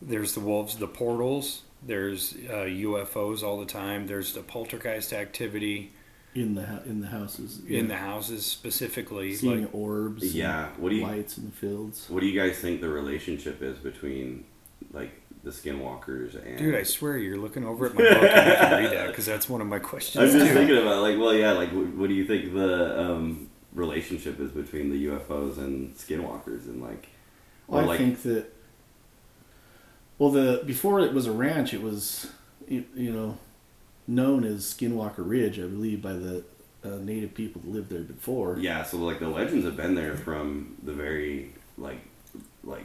there's 0.00 0.34
the 0.34 0.40
wolves, 0.40 0.76
the 0.76 0.86
portals. 0.88 1.62
There's 1.84 2.34
uh, 2.48 2.66
UFOs 2.68 3.42
all 3.42 3.58
the 3.58 3.66
time. 3.66 4.06
There's 4.06 4.34
the 4.34 4.42
poltergeist 4.42 5.12
activity 5.12 5.92
In 6.34 6.54
the 6.54 6.82
in 6.86 7.00
the 7.00 7.08
houses. 7.08 7.60
in 7.68 7.88
the 7.88 7.96
houses 7.96 8.46
specifically. 8.46 9.34
seeing 9.34 9.62
like, 9.62 9.74
orbs. 9.74 10.34
Yeah. 10.34 10.68
What 10.76 10.90
do 10.90 10.96
you 10.96 11.02
lights 11.02 11.38
in 11.38 11.46
the 11.46 11.52
fields. 11.52 12.06
What 12.08 12.20
do 12.20 12.26
you 12.26 12.38
guys 12.40 12.58
think 12.58 12.80
the 12.80 12.88
relationship 12.88 13.62
is 13.62 13.78
between 13.78 14.44
like 14.92 15.10
the 15.42 15.50
skinwalkers 15.50 16.34
and? 16.44 16.58
dude, 16.58 16.74
I 16.74 16.82
swear 16.84 17.16
you're 17.18 17.38
looking 17.38 17.64
over 17.64 17.86
at 17.86 17.94
my 17.94 18.02
book 18.02 18.22
and 18.22 18.46
you 18.50 18.56
can 18.56 18.82
read 18.84 18.92
that 18.92 19.08
because 19.08 19.26
that's 19.26 19.48
one 19.48 19.60
of 19.60 19.66
my 19.66 19.78
questions. 19.78 20.20
I 20.20 20.24
was 20.24 20.32
just 20.34 20.46
too. 20.46 20.54
thinking 20.54 20.76
about 20.78 21.02
like, 21.02 21.18
well, 21.18 21.34
yeah, 21.34 21.52
like, 21.52 21.70
what, 21.72 21.86
what 21.88 22.08
do 22.08 22.14
you 22.14 22.24
think 22.24 22.52
the 22.54 23.00
um, 23.00 23.50
relationship 23.72 24.38
is 24.40 24.50
between 24.50 24.90
the 24.90 25.06
UFOs 25.06 25.58
and 25.58 25.94
skinwalkers, 25.96 26.66
and 26.66 26.80
like, 26.82 27.08
or 27.68 27.76
Well, 27.78 27.84
I 27.84 27.86
like, 27.88 27.98
think 27.98 28.22
that. 28.22 28.46
Well, 30.18 30.30
the 30.30 30.62
before 30.64 31.00
it 31.00 31.12
was 31.12 31.26
a 31.26 31.32
ranch, 31.32 31.74
it 31.74 31.82
was 31.82 32.30
you, 32.68 32.84
you 32.94 33.12
know 33.12 33.38
known 34.06 34.44
as 34.44 34.62
Skinwalker 34.64 35.18
Ridge, 35.18 35.58
I 35.58 35.62
believe, 35.62 36.02
by 36.02 36.12
the 36.12 36.44
uh, 36.84 36.96
native 36.96 37.34
people 37.34 37.60
that 37.62 37.70
lived 37.70 37.88
there 37.90 38.00
before. 38.02 38.58
yeah, 38.58 38.82
so 38.82 38.98
like 38.98 39.20
the 39.20 39.28
legends 39.28 39.64
have 39.64 39.76
been 39.76 39.94
there 39.94 40.16
from 40.16 40.76
the 40.82 40.92
very 40.92 41.52
like, 41.78 41.98
like 42.64 42.84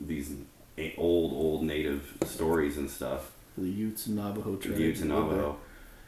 these 0.00 0.30
a- 0.30 0.34
old 0.96 1.32
old 1.32 1.62
native 1.62 2.16
stories 2.24 2.76
and 2.76 2.90
stuff. 2.90 3.32
The 3.56 3.68
Utes 3.68 4.06
and 4.06 4.16
Navajo 4.16 4.56
The 4.56 4.62
tribes. 4.68 4.80
Utes 4.80 5.00
and 5.02 5.10
that 5.10 5.16
lived 5.16 5.30
there. 5.30 5.36
Navajo. 5.38 5.58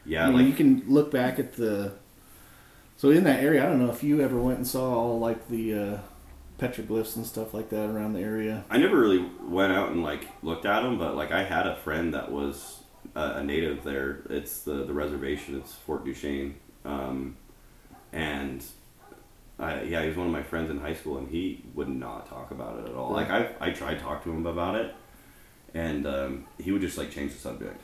Yeah, 0.05 0.23
I 0.23 0.27
mean, 0.27 0.37
like 0.37 0.47
you 0.47 0.53
can 0.53 0.83
look 0.87 1.11
back 1.11 1.39
at 1.39 1.53
the. 1.53 1.93
So 2.97 3.09
in 3.09 3.23
that 3.25 3.43
area, 3.43 3.63
I 3.63 3.67
don't 3.67 3.79
know 3.79 3.91
if 3.91 4.03
you 4.03 4.21
ever 4.21 4.37
went 4.37 4.57
and 4.57 4.67
saw 4.67 4.95
all 4.95 5.19
like 5.19 5.49
the 5.49 5.73
uh, 5.73 5.97
petroglyphs 6.59 7.15
and 7.15 7.25
stuff 7.25 7.53
like 7.53 7.69
that 7.69 7.89
around 7.89 8.13
the 8.13 8.21
area. 8.21 8.63
I 8.69 8.77
never 8.77 8.97
really 8.99 9.25
went 9.43 9.73
out 9.73 9.89
and 9.91 10.01
like 10.03 10.27
looked 10.43 10.65
at 10.65 10.81
them, 10.81 10.97
but 10.97 11.15
like 11.15 11.31
I 11.31 11.43
had 11.43 11.67
a 11.67 11.75
friend 11.75 12.13
that 12.13 12.31
was 12.31 12.83
a, 13.15 13.37
a 13.37 13.43
native 13.43 13.83
there. 13.83 14.21
It's 14.29 14.61
the 14.61 14.85
the 14.85 14.93
reservation. 14.93 15.55
It's 15.57 15.73
Fort 15.73 16.05
Duchesne, 16.05 16.55
um, 16.85 17.35
and 18.13 18.63
I, 19.57 19.83
yeah, 19.83 20.01
he 20.01 20.09
was 20.09 20.17
one 20.17 20.27
of 20.27 20.33
my 20.33 20.43
friends 20.43 20.69
in 20.69 20.79
high 20.79 20.93
school, 20.93 21.17
and 21.17 21.29
he 21.29 21.63
would 21.73 21.87
not 21.87 22.27
talk 22.29 22.51
about 22.51 22.79
it 22.79 22.89
at 22.89 22.95
all. 22.95 23.11
Like 23.13 23.29
I 23.29 23.49
I 23.59 23.71
tried 23.71 23.95
to 23.95 23.99
talk 24.01 24.23
to 24.25 24.31
him 24.31 24.45
about 24.45 24.75
it, 24.75 24.93
and 25.73 26.05
um, 26.05 26.45
he 26.59 26.71
would 26.71 26.81
just 26.81 26.97
like 26.97 27.11
change 27.11 27.31
the 27.33 27.39
subject. 27.39 27.81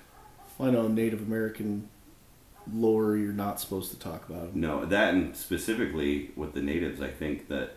Well, 0.58 0.70
I 0.70 0.72
know 0.72 0.88
Native 0.88 1.22
American 1.22 1.90
lore 2.72 3.16
you're 3.18 3.34
not 3.34 3.60
supposed 3.60 3.90
to 3.92 3.98
talk 4.00 4.30
about. 4.30 4.56
No, 4.56 4.86
that 4.86 5.14
and 5.14 5.36
specifically 5.36 6.32
with 6.36 6.54
the 6.54 6.62
natives, 6.62 7.02
I 7.02 7.10
think 7.10 7.48
that 7.48 7.72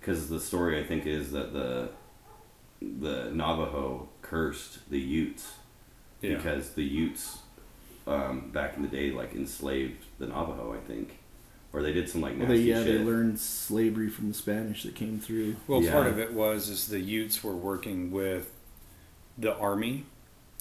because 0.00 0.28
the 0.28 0.40
story 0.40 0.78
I 0.78 0.84
think 0.86 1.04
is 1.06 1.32
that 1.32 1.52
the 1.52 1.90
the 2.80 3.30
Navajo 3.32 4.08
cursed 4.22 4.88
the 4.90 5.00
Utes 5.00 5.52
Yeah. 6.20 6.36
because 6.36 6.70
the 6.74 6.84
Utes 6.84 7.38
um, 8.06 8.50
back 8.52 8.76
in 8.76 8.82
the 8.82 8.88
day 8.88 9.10
like 9.10 9.34
enslaved 9.34 10.04
the 10.18 10.26
Navajo, 10.26 10.72
I 10.74 10.78
think, 10.86 11.18
or 11.72 11.82
they 11.82 11.92
did 11.92 12.08
some 12.08 12.20
like 12.20 12.38
Well, 12.38 12.48
they, 12.48 12.56
yeah, 12.56 12.82
shit. 12.84 12.98
they 12.98 13.04
learned 13.04 13.38
slavery 13.38 14.08
from 14.08 14.28
the 14.28 14.34
Spanish 14.34 14.82
that 14.84 14.94
came 14.94 15.18
through. 15.20 15.56
Well, 15.66 15.82
Yeah. 15.82 15.92
part 15.92 16.06
of 16.06 16.18
it 16.18 16.32
was 16.32 16.68
is 16.68 16.86
the 16.86 17.00
Utes 17.00 17.42
were 17.44 17.56
working 17.56 18.10
with 18.10 18.52
the 19.38 19.54
army 19.56 20.04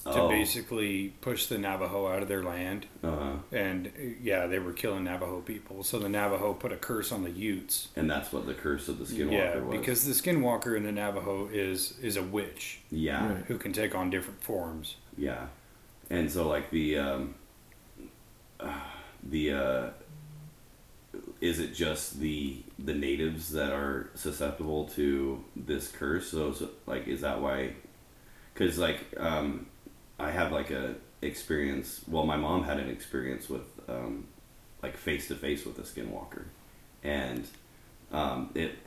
to 0.03 0.21
oh, 0.21 0.29
basically 0.29 1.15
push 1.21 1.47
the 1.47 1.57
Navajo 1.57 2.07
out 2.07 2.21
of 2.21 2.27
their 2.27 2.43
land, 2.43 2.85
uh, 3.03 3.37
and 3.51 3.91
yeah, 4.21 4.45
they 4.45 4.59
were 4.59 4.71
killing 4.73 5.05
Navajo 5.05 5.41
people. 5.41 5.83
So 5.83 5.97
the 5.97 6.09
Navajo 6.09 6.53
put 6.53 6.71
a 6.71 6.75
curse 6.77 7.11
on 7.11 7.23
the 7.23 7.31
Utes. 7.31 7.87
and 7.95 8.07
that's 8.07 8.31
what 8.31 8.45
the 8.45 8.53
curse 8.53 8.87
of 8.87 8.99
the 8.99 9.05
Skinwalker 9.05 9.31
yeah, 9.31 9.57
was. 9.57 9.79
because 9.79 10.05
the 10.05 10.13
Skinwalker 10.13 10.77
in 10.77 10.83
the 10.83 10.91
Navajo 10.91 11.47
is 11.51 11.97
is 12.03 12.17
a 12.17 12.21
witch 12.21 12.81
yeah, 12.91 13.33
Right. 13.33 13.45
who 13.45 13.57
can 13.57 13.73
take 13.73 13.95
on 13.95 14.11
different 14.11 14.43
forms. 14.43 14.97
Yeah, 15.17 15.47
and 16.11 16.31
so 16.31 16.47
like 16.47 16.69
the 16.69 16.99
um, 16.99 17.33
uh, 18.59 18.79
the 19.23 19.51
uh, 19.53 19.89
is 21.45 21.59
it 21.59 21.75
just 21.75 22.19
the 22.19 22.57
the 22.79 22.93
natives 22.93 23.51
that 23.51 23.71
are 23.71 24.09
susceptible 24.15 24.85
to 24.95 25.43
this 25.55 25.89
curse? 25.89 26.31
So, 26.31 26.51
so 26.53 26.69
like, 26.87 27.07
is 27.07 27.21
that 27.21 27.39
why? 27.39 27.73
Because 28.53 28.79
like 28.79 28.99
um, 29.17 29.67
I 30.19 30.31
have 30.31 30.51
like 30.51 30.71
a 30.71 30.95
experience. 31.21 32.01
Well, 32.07 32.25
my 32.25 32.35
mom 32.35 32.63
had 32.63 32.79
an 32.79 32.89
experience 32.89 33.47
with 33.47 33.67
um, 33.87 34.25
like 34.81 34.97
face 34.97 35.27
to 35.27 35.35
face 35.35 35.65
with 35.65 35.77
a 35.77 35.83
skinwalker, 35.83 36.45
and 37.03 37.45
um, 38.11 38.49
it 38.55 38.79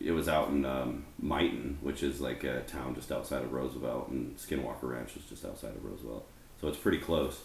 it 0.00 0.10
was 0.10 0.28
out 0.28 0.48
in 0.48 0.64
um, 0.64 1.04
Myton, 1.22 1.76
which 1.80 2.02
is 2.02 2.20
like 2.20 2.42
a 2.42 2.62
town 2.62 2.96
just 2.96 3.12
outside 3.12 3.42
of 3.42 3.52
Roosevelt, 3.52 4.08
and 4.08 4.36
Skinwalker 4.36 4.82
Ranch 4.82 5.16
is 5.16 5.24
just 5.26 5.44
outside 5.44 5.76
of 5.76 5.84
Roosevelt, 5.84 6.26
so 6.60 6.66
it's 6.66 6.78
pretty 6.78 6.98
close. 6.98 7.40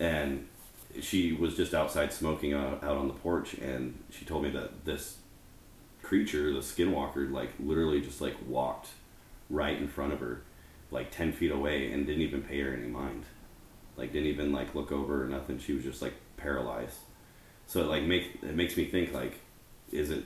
And 0.00 0.48
she 1.00 1.32
was 1.32 1.56
just 1.56 1.74
outside 1.74 2.12
smoking 2.12 2.52
out, 2.52 2.82
out 2.82 2.96
on 2.96 3.08
the 3.08 3.14
porch, 3.14 3.54
and 3.54 3.98
she 4.10 4.24
told 4.24 4.42
me 4.42 4.50
that 4.50 4.84
this 4.84 5.18
creature, 6.02 6.52
the 6.52 6.60
Skinwalker, 6.60 7.30
like 7.30 7.50
literally 7.58 8.00
just 8.00 8.20
like 8.20 8.36
walked 8.46 8.88
right 9.50 9.76
in 9.76 9.88
front 9.88 10.12
of 10.12 10.20
her, 10.20 10.42
like 10.90 11.10
ten 11.10 11.32
feet 11.32 11.50
away, 11.50 11.92
and 11.92 12.06
didn't 12.06 12.22
even 12.22 12.42
pay 12.42 12.60
her 12.60 12.72
any 12.72 12.88
mind, 12.88 13.24
like 13.96 14.12
didn't 14.12 14.28
even 14.28 14.52
like 14.52 14.74
look 14.74 14.92
over 14.92 15.24
or 15.24 15.28
nothing. 15.28 15.58
She 15.58 15.72
was 15.72 15.84
just 15.84 16.02
like 16.02 16.14
paralyzed. 16.36 16.98
So 17.66 17.80
it 17.80 17.86
like 17.86 18.04
make 18.04 18.38
it 18.42 18.54
makes 18.54 18.76
me 18.76 18.86
think 18.86 19.12
like, 19.12 19.40
is 19.92 20.10
it 20.10 20.24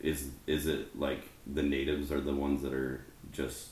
is 0.00 0.30
is 0.46 0.66
it 0.66 0.98
like 0.98 1.28
the 1.46 1.62
natives 1.62 2.12
are 2.12 2.20
the 2.20 2.34
ones 2.34 2.62
that 2.62 2.72
are 2.72 3.04
just 3.32 3.68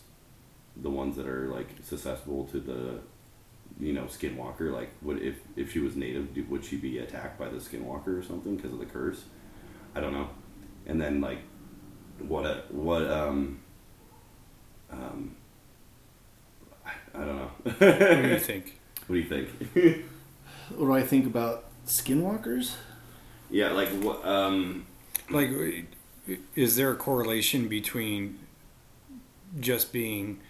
the 0.76 0.90
ones 0.90 1.16
that 1.16 1.26
are 1.26 1.48
like 1.48 1.68
susceptible 1.82 2.44
to 2.44 2.60
the 2.60 2.98
you 3.78 3.92
know 3.92 4.04
skinwalker 4.04 4.72
like 4.72 4.90
would 5.02 5.20
if 5.22 5.36
if 5.56 5.72
she 5.72 5.78
was 5.80 5.96
native 5.96 6.32
do, 6.34 6.44
would 6.48 6.64
she 6.64 6.76
be 6.76 6.98
attacked 6.98 7.38
by 7.38 7.48
the 7.48 7.58
skinwalker 7.58 8.18
or 8.18 8.22
something 8.22 8.56
because 8.56 8.72
of 8.72 8.78
the 8.78 8.86
curse 8.86 9.24
i 9.94 10.00
don't 10.00 10.12
know 10.12 10.28
and 10.86 11.00
then 11.00 11.20
like 11.20 11.38
what 12.18 12.46
a 12.46 12.62
what 12.70 13.08
um 13.10 13.60
um 14.90 15.36
i, 16.86 16.90
I 17.14 17.18
don't 17.18 17.36
know 17.36 17.50
What 17.64 17.78
do 18.22 18.28
you 18.28 18.38
think? 18.38 18.78
what 19.06 19.16
do 19.16 19.20
you 19.20 19.28
think 19.28 20.04
What 20.74 20.86
do 20.86 20.92
I 20.94 21.02
think 21.02 21.26
about 21.26 21.64
skinwalkers? 21.86 22.74
yeah 23.50 23.70
like 23.72 23.88
what 24.02 24.24
um 24.26 24.86
Like, 25.30 25.50
is 26.56 26.76
there 26.76 26.90
a 26.90 26.96
correlation 26.96 27.68
between 27.68 28.38
just 29.60 29.92
being 29.92 30.40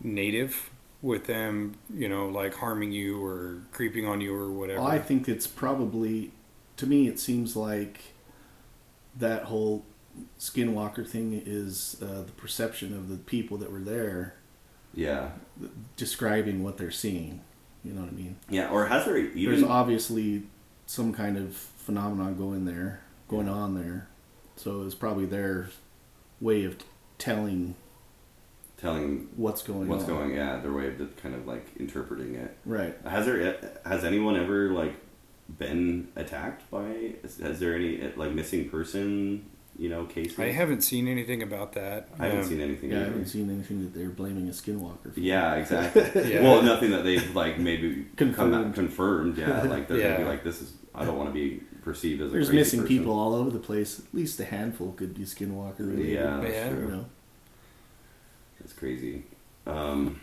native 0.00 0.70
with 1.02 1.26
them, 1.26 1.74
you 1.92 2.08
know, 2.08 2.28
like 2.28 2.54
harming 2.54 2.92
you 2.92 3.22
or 3.22 3.58
creeping 3.72 4.06
on 4.06 4.20
you 4.20 4.34
or 4.34 4.50
whatever? 4.50 4.80
Well, 4.80 4.90
I 4.90 4.98
think 4.98 5.28
it's 5.28 5.46
probably, 5.46 6.30
to 6.76 6.86
me, 6.86 7.08
it 7.08 7.18
seems 7.18 7.56
like 7.56 8.00
that 9.18 9.44
whole 9.44 9.84
skinwalker 10.38 11.06
thing 11.06 11.42
is 11.44 11.96
uh, 12.02 12.22
the 12.22 12.32
perception 12.32 12.94
of 12.94 13.08
the 13.08 13.16
people 13.16 13.56
that 13.58 13.72
were 13.72 13.80
there 13.80 14.34
yeah 14.94 15.30
describing 15.96 16.62
what 16.62 16.76
they're 16.76 16.90
seeing. 16.90 17.40
You 17.82 17.94
know 17.94 18.02
what 18.02 18.10
I 18.10 18.14
mean? 18.14 18.36
yeah 18.50 18.68
or 18.70 18.86
has 18.86 19.06
there 19.06 19.16
even 19.16 19.52
There's 19.52 19.62
obviously 19.62 20.42
some 20.86 21.12
kind 21.14 21.36
of 21.38 21.56
phenomenon 21.56 22.36
going 22.36 22.64
there, 22.66 23.00
going 23.28 23.48
on 23.48 23.74
there. 23.74 24.08
So 24.56 24.82
it's 24.82 24.94
probably 24.94 25.24
their 25.24 25.68
way 26.40 26.64
of 26.64 26.76
telling 27.18 27.74
telling 28.82 29.28
what's 29.36 29.62
going 29.62 29.82
on. 29.82 29.88
what's 29.88 30.04
on. 30.04 30.10
going 30.10 30.34
yeah 30.34 30.58
their 30.58 30.72
way 30.72 30.88
of 30.88 30.98
just 30.98 31.16
kind 31.22 31.34
of 31.34 31.46
like 31.46 31.64
interpreting 31.78 32.34
it 32.34 32.54
Right. 32.66 32.94
has 33.06 33.24
there 33.26 33.56
has 33.86 34.04
anyone 34.04 34.36
ever 34.36 34.70
like 34.72 34.94
been 35.58 36.08
attacked 36.16 36.70
by 36.70 37.14
has 37.22 37.58
there 37.60 37.74
any 37.74 38.00
like 38.16 38.32
missing 38.32 38.68
person 38.68 39.44
you 39.78 39.88
know 39.88 40.04
cases 40.04 40.38
I 40.38 40.50
haven't 40.50 40.82
seen 40.82 41.08
anything 41.08 41.42
about 41.42 41.72
that. 41.74 42.08
I 42.18 42.26
haven't 42.26 42.40
Um, 42.40 42.48
seen 42.48 42.60
anything 42.60 42.90
Yeah, 42.90 43.00
I 43.00 43.04
haven't 43.04 43.26
seen 43.26 43.48
anything 43.50 43.82
that 43.82 43.94
they're 43.94 44.10
blaming 44.10 44.46
a 44.48 44.52
skinwalker 44.52 45.14
for. 45.14 45.20
yeah 45.20 45.54
exactly 45.62 46.02
Yeah. 46.32 46.42
well 46.42 46.62
nothing 46.62 46.90
that 46.90 47.04
they've 47.04 47.34
like 47.34 47.58
maybe 47.58 48.06
come 48.16 48.28
out 48.30 48.74
Confirmed. 48.74 48.74
confirmed 48.74 49.38
yeah 49.38 49.62
like 49.74 49.88
they're 49.88 50.02
gonna 50.02 50.18
be 50.18 50.24
like 50.24 50.44
this 50.44 50.60
is 50.60 50.72
I 50.94 51.04
don't 51.06 51.16
want 51.16 51.30
to 51.30 51.32
be 51.34 51.62
perceived 51.82 52.20
as 52.20 52.28
a 52.28 52.32
There's 52.32 52.48
crazy 52.48 52.58
missing 52.58 52.80
person. 52.82 52.96
people 52.98 53.18
all 53.18 53.34
over 53.34 53.50
the 53.50 53.58
place. 53.58 53.98
At 53.98 54.14
least 54.14 54.38
a 54.40 54.44
handful 54.44 54.92
could 54.92 55.14
be 55.14 55.22
skinwalker 55.22 55.78
related. 55.80 56.12
yeah 56.12 56.38
that's 56.40 56.52
Yeah. 56.52 56.68
You 56.68 56.76
true 56.76 56.88
know. 56.88 57.04
That's 58.62 58.72
crazy 58.72 59.22
um 59.66 60.20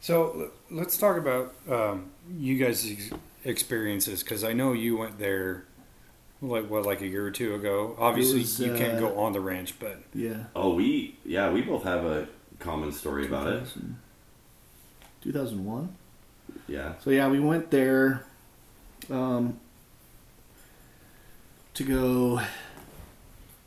So 0.00 0.50
let's 0.70 0.96
talk 0.98 1.16
about 1.16 1.54
um, 1.68 2.10
you 2.38 2.58
guys' 2.58 2.86
ex- 2.90 3.10
experiences 3.44 4.22
because 4.22 4.44
I 4.44 4.52
know 4.52 4.72
you 4.72 4.96
went 4.96 5.18
there, 5.18 5.64
like 6.40 6.68
what, 6.70 6.84
like 6.84 7.00
a 7.00 7.06
year 7.08 7.26
or 7.26 7.30
two 7.32 7.54
ago. 7.56 7.96
Obviously, 7.98 8.40
was, 8.40 8.60
you 8.60 8.72
can't 8.74 8.98
uh, 8.98 9.00
go 9.00 9.18
on 9.18 9.32
the 9.32 9.40
ranch, 9.40 9.74
but 9.80 10.02
Yeah. 10.14 10.44
oh 10.54 10.74
we 10.74 11.16
yeah 11.24 11.50
we 11.50 11.62
both 11.62 11.82
have 11.84 12.04
a 12.04 12.28
common 12.60 12.92
story 12.92 13.26
about 13.26 13.48
it 13.48 13.64
2001. 15.22 15.88
yeah 16.68 16.94
So 17.02 17.10
yeah, 17.10 17.28
we 17.28 17.40
went 17.40 17.70
there 17.70 18.22
um, 19.10 19.58
to 21.74 21.82
go, 21.84 22.40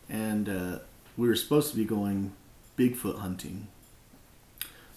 and 0.10 0.48
uh, 0.48 0.80
we 1.18 1.28
were 1.28 1.36
supposed 1.36 1.72
to 1.72 1.76
be 1.76 1.86
going 1.86 2.32
Bigfoot 2.80 3.20
hunting. 3.20 3.68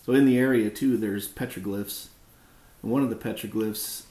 So 0.07 0.13
in 0.13 0.25
the 0.25 0.39
area 0.39 0.71
too, 0.71 0.97
there's 0.97 1.29
petroglyphs, 1.29 2.09
and 2.81 2.93
one 2.93 3.03
of 3.03 3.11
the 3.11 3.17
petroglyphs 3.17 4.05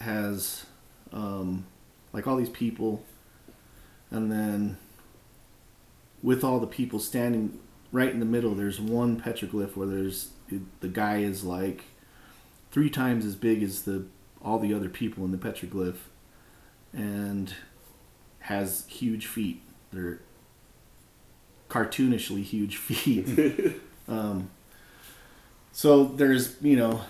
has 0.00 0.64
um, 1.12 1.66
like 2.12 2.26
all 2.26 2.36
these 2.36 2.48
people, 2.48 3.04
and 4.10 4.32
then 4.32 4.78
with 6.22 6.42
all 6.42 6.58
the 6.58 6.66
people 6.66 6.98
standing 6.98 7.58
right 7.92 8.10
in 8.10 8.20
the 8.20 8.26
middle, 8.26 8.54
there's 8.54 8.80
one 8.80 9.20
petroglyph 9.20 9.76
where 9.76 9.86
there's 9.86 10.30
the 10.80 10.88
guy 10.88 11.18
is 11.18 11.44
like 11.44 11.84
three 12.70 12.88
times 12.88 13.26
as 13.26 13.36
big 13.36 13.62
as 13.62 13.82
the 13.82 14.06
all 14.42 14.58
the 14.58 14.72
other 14.72 14.88
people 14.88 15.24
in 15.24 15.32
the 15.32 15.38
petroglyph 15.38 15.98
and 16.92 17.54
has 18.40 18.86
huge 18.88 19.26
feet. 19.26 19.60
They're 19.92 20.20
cartoonishly 21.68 22.42
huge 22.42 22.76
feet 22.78 23.80
um, 24.08 24.50
so 25.72 26.04
there's 26.04 26.56
you 26.62 26.76
know 26.76 27.02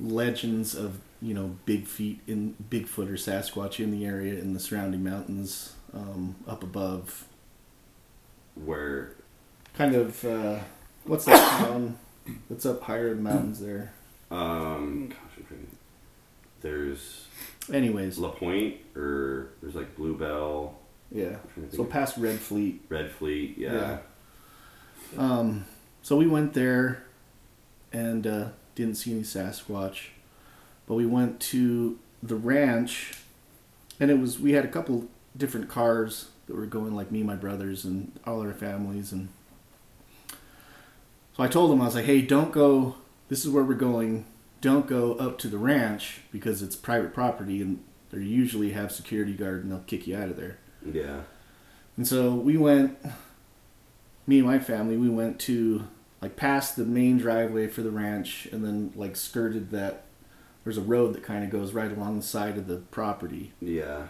legends 0.00 0.74
of 0.74 1.00
you 1.20 1.34
know 1.34 1.56
big 1.64 1.86
feet 1.86 2.20
in 2.26 2.54
bigfoot 2.70 3.08
or 3.08 3.14
sasquatch 3.14 3.82
in 3.82 3.90
the 3.90 4.04
area 4.04 4.34
in 4.34 4.52
the 4.52 4.60
surrounding 4.60 5.02
mountains 5.02 5.74
um, 5.94 6.36
up 6.46 6.62
above. 6.62 7.26
Where? 8.54 9.12
Kind 9.74 9.94
of 9.94 10.24
uh, 10.24 10.60
what's 11.04 11.24
that 11.26 11.60
town 11.66 11.98
that's 12.48 12.66
up 12.66 12.82
higher 12.82 13.08
in 13.08 13.18
the 13.18 13.22
mountains 13.22 13.60
there? 13.60 13.92
Um 14.30 15.08
gosh 15.08 15.46
I'm 15.50 15.68
there's 16.60 17.26
anyways. 17.72 18.18
LaPoint 18.18 18.78
or 18.96 19.50
there's 19.60 19.74
like 19.74 19.94
Bluebell 19.96 20.78
yeah 21.10 21.26
I'm 21.26 21.50
trying 21.54 21.68
to 21.70 21.76
so 21.76 21.84
past 21.84 22.16
red 22.18 22.38
fleet 22.38 22.82
Red 22.88 23.10
Fleet 23.10 23.56
yeah. 23.56 23.72
Yeah. 23.72 23.98
Um, 25.18 25.66
so 26.02 26.16
we 26.16 26.26
went 26.26 26.52
there 26.54 27.04
and 27.92 28.26
uh, 28.26 28.48
didn't 28.74 28.96
see 28.96 29.12
any 29.12 29.22
Sasquatch, 29.22 30.08
but 30.86 30.94
we 30.94 31.06
went 31.06 31.40
to 31.40 31.98
the 32.22 32.34
ranch, 32.36 33.14
and 34.00 34.10
it 34.10 34.18
was 34.18 34.38
we 34.38 34.52
had 34.52 34.64
a 34.64 34.68
couple 34.68 35.06
different 35.36 35.68
cars 35.68 36.30
that 36.46 36.56
were 36.56 36.66
going, 36.66 36.94
like 36.94 37.10
me, 37.10 37.22
my 37.22 37.36
brothers, 37.36 37.84
and 37.84 38.12
all 38.26 38.40
our 38.40 38.52
families, 38.52 39.12
and 39.12 39.28
so 41.36 41.42
I 41.42 41.48
told 41.48 41.70
them 41.70 41.80
I 41.80 41.86
was 41.86 41.94
like, 41.94 42.04
"Hey, 42.06 42.20
don't 42.22 42.52
go. 42.52 42.96
This 43.28 43.44
is 43.44 43.50
where 43.50 43.64
we're 43.64 43.74
going. 43.74 44.24
don't 44.60 44.86
go 44.86 45.14
up 45.14 45.38
to 45.38 45.48
the 45.48 45.58
ranch 45.58 46.20
because 46.32 46.62
it's 46.62 46.74
private 46.76 47.12
property 47.14 47.60
and 47.60 47.78
they 48.10 48.18
usually 48.22 48.70
have 48.70 48.90
security 48.90 49.34
guard 49.34 49.62
and 49.62 49.70
they'll 49.70 49.80
kick 49.80 50.06
you 50.06 50.16
out 50.16 50.28
of 50.28 50.36
there. 50.36 50.58
Yeah. 50.94 51.20
And 51.96 52.06
so 52.06 52.34
we 52.34 52.56
went, 52.56 52.98
me 54.26 54.38
and 54.38 54.46
my 54.46 54.58
family, 54.58 54.96
we 54.96 55.08
went 55.08 55.38
to 55.40 55.86
like 56.20 56.36
past 56.36 56.76
the 56.76 56.84
main 56.84 57.18
driveway 57.18 57.68
for 57.68 57.82
the 57.82 57.90
ranch 57.90 58.46
and 58.52 58.64
then 58.64 58.92
like 58.96 59.16
skirted 59.16 59.70
that. 59.70 60.02
There's 60.64 60.78
a 60.78 60.82
road 60.82 61.14
that 61.14 61.22
kind 61.22 61.44
of 61.44 61.50
goes 61.50 61.72
right 61.72 61.90
along 61.92 62.16
the 62.16 62.22
side 62.24 62.58
of 62.58 62.66
the 62.66 62.78
property. 62.90 63.52
Yeah. 63.60 64.08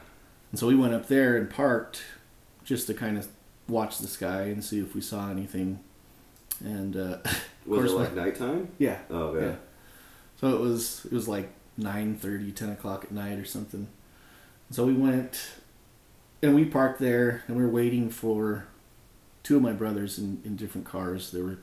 And 0.51 0.59
so 0.59 0.67
we 0.67 0.75
went 0.75 0.95
up 0.95 1.07
there 1.07 1.37
and 1.37 1.51
parked 1.51 2.03
just 2.65 2.87
to 2.87 2.95
kind 2.95 3.19
of 3.19 3.29
watch 3.69 3.99
the 3.99 4.07
sky 4.09 4.43
and 4.45 4.65
see 4.65 4.81
if 4.81 4.95
we 4.95 5.01
saw 5.03 5.31
anything. 5.31 5.81
And 6.65 6.97
uh, 6.97 7.19
Was 7.67 7.79
course 7.79 7.91
it 7.91 7.95
like 7.95 8.17
my- 8.17 8.25
nighttime? 8.25 8.69
yeah, 8.79 9.01
Oh, 9.11 9.17
okay. 9.29 9.47
yeah. 9.49 9.55
So 10.41 10.55
it 10.55 10.61
was 10.61 11.05
it 11.07 11.12
was 11.12 11.29
like 11.29 11.51
9:30, 11.79 12.55
10 12.55 12.71
o'clock 12.71 13.05
at 13.05 13.12
night 13.12 13.39
or 13.39 13.45
something. 13.45 13.87
So 14.71 14.87
we 14.87 14.95
went 14.95 15.39
and 16.42 16.55
we 16.55 16.64
parked 16.64 17.01
there 17.01 17.42
and 17.46 17.57
we 17.57 17.62
were 17.62 17.68
waiting 17.68 18.11
for 18.11 18.66
two 19.42 19.57
of 19.57 19.62
my 19.62 19.72
brothers 19.72 20.18
in, 20.18 20.40
in 20.44 20.57
different 20.57 20.87
cars. 20.87 21.31
They 21.31 21.40
were 21.40 21.59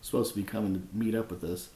supposed 0.00 0.32
to 0.34 0.40
be 0.40 0.44
coming 0.44 0.74
to 0.74 0.96
meet 0.96 1.14
up 1.14 1.30
with 1.30 1.44
us. 1.44 1.68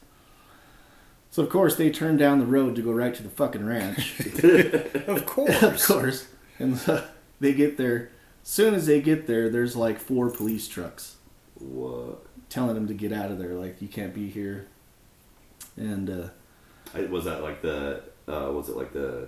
So 1.31 1.43
of 1.43 1.49
course 1.49 1.75
they 1.75 1.89
turned 1.91 2.19
down 2.19 2.39
the 2.39 2.45
road 2.45 2.75
to 2.75 2.81
go 2.81 2.91
right 2.91 3.13
to 3.13 3.23
the 3.23 3.29
fucking 3.29 3.65
ranch. 3.65 4.21
Of 5.07 5.25
course. 5.25 5.61
of 5.61 5.83
course. 5.85 6.27
And 6.57 6.79
uh, 6.87 7.03
they 7.39 7.53
get 7.53 7.77
there. 7.77 8.09
As 8.41 8.49
soon 8.49 8.73
as 8.73 8.85
they 8.87 9.01
get 9.01 9.27
there, 9.27 9.49
there's 9.49 9.75
like 9.75 9.99
four 9.99 10.29
police 10.29 10.67
trucks 10.67 11.15
What? 11.55 12.25
telling 12.49 12.75
them 12.75 12.87
to 12.87 12.93
get 12.93 13.11
out 13.11 13.31
of 13.31 13.37
there. 13.37 13.53
Like 13.53 13.81
you 13.81 13.87
can't 13.87 14.13
be 14.13 14.29
here. 14.29 14.67
And 15.77 16.09
uh, 16.09 16.27
I, 16.93 17.01
was 17.01 17.25
that 17.25 17.43
like 17.43 17.61
the? 17.61 18.03
Uh, 18.27 18.49
was 18.51 18.69
it 18.69 18.77
like 18.77 18.93
the 18.93 19.27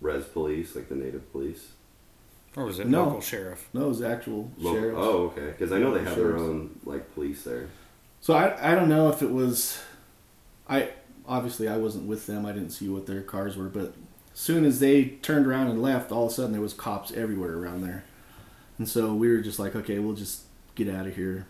res 0.00 0.24
police, 0.24 0.74
like 0.76 0.88
the 0.88 0.94
native 0.94 1.30
police? 1.32 1.72
Or 2.56 2.64
was 2.64 2.78
it 2.80 2.88
No. 2.88 3.04
local 3.04 3.20
sheriff? 3.20 3.68
no, 3.72 3.84
it 3.84 3.88
was 3.88 4.02
actual 4.02 4.50
Lo- 4.58 4.74
sheriffs. 4.74 4.98
Oh, 5.00 5.18
okay. 5.26 5.46
Because 5.46 5.70
I 5.72 5.78
know 5.78 5.94
they 5.94 6.02
have 6.04 6.16
their 6.16 6.36
own 6.36 6.78
like 6.84 7.14
police 7.14 7.42
there. 7.44 7.68
So 8.20 8.34
I 8.34 8.72
I 8.72 8.74
don't 8.74 8.88
know 8.88 9.08
if 9.08 9.22
it 9.22 9.30
was, 9.30 9.80
I 10.68 10.90
obviously 11.28 11.68
I 11.68 11.76
wasn't 11.76 12.06
with 12.06 12.26
them. 12.26 12.44
I 12.44 12.52
didn't 12.52 12.70
see 12.70 12.88
what 12.88 13.06
their 13.06 13.22
cars 13.22 13.56
were, 13.56 13.68
but 13.68 13.94
as 14.34 14.40
soon 14.40 14.64
as 14.64 14.80
they 14.80 15.04
turned 15.22 15.46
around 15.46 15.68
and 15.68 15.80
left, 15.80 16.10
all 16.12 16.26
of 16.26 16.32
a 16.32 16.34
sudden 16.34 16.52
there 16.52 16.60
was 16.60 16.72
cops 16.74 17.12
everywhere 17.12 17.56
around 17.56 17.82
there, 17.82 18.04
and 18.78 18.88
so 18.88 19.14
we 19.14 19.28
were 19.28 19.40
just 19.40 19.58
like, 19.58 19.74
okay, 19.76 19.98
we'll 20.00 20.14
just 20.16 20.42
get 20.74 20.88
out 20.88 21.06
of 21.06 21.14
here. 21.16 21.46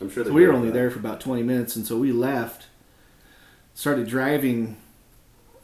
I'm 0.00 0.08
sure. 0.10 0.24
So 0.24 0.32
we 0.32 0.46
were 0.46 0.52
only 0.52 0.68
that. 0.68 0.74
there 0.74 0.90
for 0.92 1.00
about 1.00 1.20
twenty 1.20 1.42
minutes, 1.42 1.74
and 1.76 1.84
so 1.86 1.98
we 1.98 2.12
left, 2.12 2.66
started 3.74 4.06
driving, 4.08 4.76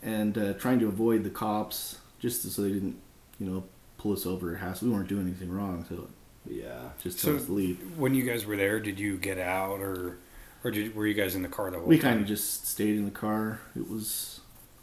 and 0.03 0.37
uh, 0.37 0.53
trying 0.55 0.81
to 0.81 0.88
avoid 0.88 1.23
the 1.25 1.31
cops 1.31 1.99
just 2.18 2.42
so 2.51 2.62
they 2.62 2.70
didn't, 2.73 2.97
you 3.38 3.47
know, 3.47 3.64
pull 4.05 4.12
us 4.12 4.27
over 4.27 4.53
or 4.53 4.57
house. 4.57 4.83
We 4.83 4.90
weren't 4.90 5.09
doing 5.09 5.23
anything 5.27 5.51
wrong, 5.51 5.85
so 5.88 6.09
Yeah. 6.47 6.90
just 7.03 7.19
So- 7.19 7.37
us 7.37 7.47
to 7.47 7.53
leave. 7.53 7.79
When 7.97 8.14
you 8.14 8.23
guys 8.23 8.45
were 8.45 8.55
there, 8.57 8.79
did 8.79 9.01
you 9.01 9.17
get 9.17 9.38
out 9.38 9.81
or 9.81 10.19
or 10.62 10.71
did, 10.71 10.95
were 10.95 11.07
you 11.07 11.12
guys 11.14 11.35
in 11.35 11.43
the 11.43 11.49
car 11.49 11.71
the 11.71 11.79
whole 11.79 11.87
We 11.87 11.97
time? 11.99 12.11
kind 12.12 12.21
of 12.23 12.27
just 12.27 12.67
stayed 12.67 12.97
in 12.97 13.05
the 13.05 13.11
car. 13.11 13.61
It 13.77 13.87
was, 13.90 14.40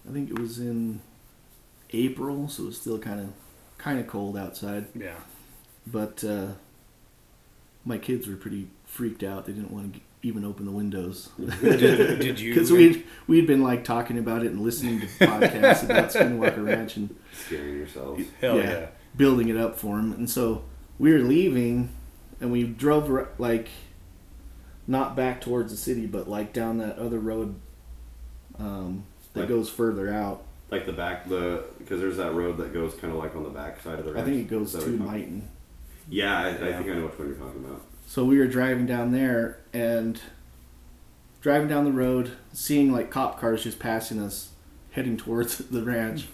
I 0.07 0.11
think 0.13 0.29
it 0.29 0.37
was 0.37 0.59
in 0.59 1.01
April, 1.91 2.47
so 2.49 2.63
it 2.63 2.65
was 2.67 2.79
still 2.81 2.99
kind 2.99 3.19
of 3.19 3.27
kind 3.79 3.99
of 3.99 4.05
cold 4.07 4.37
outside. 4.37 4.85
Yeah. 4.95 5.15
But 5.87 6.23
uh, 6.23 6.49
my 7.85 7.97
kids 7.97 8.27
were 8.27 8.35
pretty 8.35 8.67
freaked 8.85 9.23
out. 9.23 9.45
They 9.45 9.53
didn't 9.53 9.71
want 9.71 9.93
to 9.95 9.99
even 10.23 10.45
open 10.45 10.65
the 10.67 10.71
windows 10.71 11.29
Did, 11.61 12.19
did 12.19 12.39
you? 12.43 12.53
because 12.53 12.71
we'd 12.71 13.03
we'd 13.25 13.47
been 13.47 13.63
like 13.63 13.83
talking 13.83 14.19
about 14.19 14.43
it 14.45 14.51
and 14.51 14.61
listening 14.61 14.99
to 14.99 15.07
podcasts 15.07 15.83
about 15.83 16.09
Skinwalker 16.13 16.63
Ranch 16.63 16.95
and 16.97 17.15
Scaring 17.45 17.77
yourselves. 17.77 18.23
Hell 18.39 18.57
yeah. 18.57 18.69
yeah. 18.69 18.87
Building 19.15 19.49
it 19.49 19.57
up 19.57 19.77
for 19.77 19.99
him. 19.99 20.13
And 20.13 20.29
so 20.29 20.63
we 20.97 21.11
were 21.11 21.19
leaving, 21.19 21.89
and 22.39 22.51
we 22.51 22.63
drove 22.63 23.27
like 23.37 23.67
not 24.87 25.15
back 25.15 25.41
towards 25.41 25.71
the 25.71 25.77
city, 25.77 26.05
but 26.05 26.27
like 26.29 26.53
down 26.53 26.77
that 26.79 26.97
other 26.97 27.19
road 27.19 27.55
um, 28.57 29.03
that 29.33 29.41
Like- 29.41 29.49
goes 29.49 29.69
further 29.69 30.13
out. 30.13 30.43
Like 30.69 30.85
the 30.85 30.93
back, 30.93 31.27
the 31.27 31.65
because 31.79 31.99
there's 31.99 32.15
that 32.15 32.33
road 32.33 32.55
that 32.59 32.71
goes 32.73 32.93
kind 32.93 33.11
of 33.11 33.19
like 33.19 33.35
on 33.35 33.43
the 33.43 33.49
back 33.49 33.81
side 33.81 33.99
of 33.99 34.05
the. 34.05 34.11
I 34.11 34.13
ranch. 34.15 34.25
think 34.27 34.39
it 34.39 34.49
goes 34.49 34.71
to 34.71 34.77
what 34.97 35.09
Myton. 35.15 35.41
Yeah, 36.09 36.37
I, 36.37 36.41
I 36.47 36.49
Yeah. 36.49 36.77
think 36.77 36.89
I 36.91 36.93
know 36.93 37.07
which 37.07 37.19
one 37.19 37.27
you're 37.27 37.37
talking 37.37 37.65
about. 37.65 37.81
So 38.07 38.23
we 38.23 38.37
were 38.39 38.47
driving 38.47 38.85
down 38.85 39.11
there 39.11 39.57
and 39.73 40.21
driving 41.41 41.67
down 41.67 41.83
the 41.83 41.91
road, 41.91 42.31
seeing 42.53 42.89
like 42.93 43.09
cop 43.11 43.37
cars 43.37 43.63
just 43.63 43.79
passing 43.79 44.21
us, 44.21 44.51
heading 44.91 45.17
towards 45.17 45.57
the 45.69 45.83
ranch, 45.83 46.27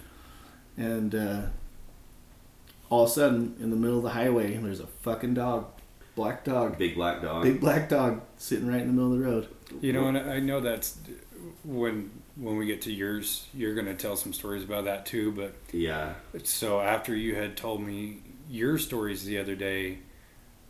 and 0.77 1.15
uh, 1.15 1.41
all 2.89 3.03
of 3.03 3.09
a 3.09 3.13
sudden, 3.13 3.55
in 3.59 3.69
the 3.69 3.75
middle 3.75 3.97
of 3.97 4.03
the 4.03 4.11
highway, 4.11 4.55
there's 4.57 4.79
a 4.79 4.87
fucking 4.87 5.33
dog, 5.33 5.65
black 6.15 6.43
dog, 6.43 6.77
Big 6.77 6.95
black 6.95 7.21
dog. 7.21 7.43
big 7.43 7.59
black 7.59 7.89
dog, 7.89 8.21
sitting 8.37 8.67
right 8.67 8.81
in 8.81 8.87
the 8.87 8.93
middle 8.93 9.13
of 9.13 9.19
the 9.19 9.25
road. 9.25 9.47
You 9.81 9.93
know, 9.93 10.07
and 10.07 10.17
I 10.17 10.39
know 10.39 10.59
that's 10.61 10.97
when 11.63 12.11
when 12.35 12.55
we 12.55 12.65
get 12.67 12.83
to 12.83 12.91
yours, 12.93 13.47
you're 13.53 13.73
gonna 13.75 13.95
tell 13.95 14.15
some 14.15 14.31
stories 14.31 14.63
about 14.63 14.85
that 14.85 15.05
too. 15.05 15.31
But 15.31 15.53
Yeah. 15.73 16.13
so 16.43 16.79
after 16.81 17.15
you 17.15 17.35
had 17.35 17.57
told 17.57 17.81
me 17.81 18.21
your 18.49 18.77
stories 18.77 19.25
the 19.25 19.37
other 19.39 19.55
day, 19.55 19.99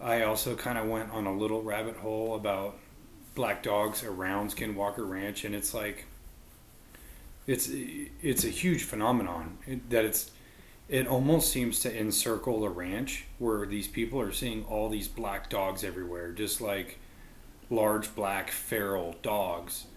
I 0.02 0.24
also 0.24 0.56
kind 0.56 0.78
of 0.78 0.88
went 0.88 1.12
on 1.12 1.26
a 1.28 1.34
little 1.36 1.62
rabbit 1.62 1.98
hole 1.98 2.36
about 2.36 2.78
black 3.36 3.62
dogs 3.64 4.04
around 4.04 4.50
Skinwalker 4.56 5.08
Ranch, 5.08 5.44
and 5.46 5.54
it's 5.54 5.74
like 5.74 6.06
it's 7.46 7.70
it's 8.22 8.44
a 8.44 8.50
huge 8.50 8.84
phenomenon 8.84 9.58
that 9.90 10.04
it's 10.06 10.32
it 10.90 11.08
almost 11.08 11.52
seems 11.52 11.80
to 11.82 12.00
encircle 12.00 12.62
the 12.62 12.70
ranch 12.70 13.26
where 13.40 13.66
these 13.66 13.88
people 13.88 14.22
are 14.22 14.32
seeing 14.32 14.64
all 14.66 14.90
these 14.90 15.08
black 15.08 15.50
dogs 15.50 15.84
everywhere, 15.84 16.32
just 16.32 16.62
like 16.62 17.00
large 17.70 18.16
black 18.16 18.50
feral 18.50 19.16
dogs. 19.22 19.88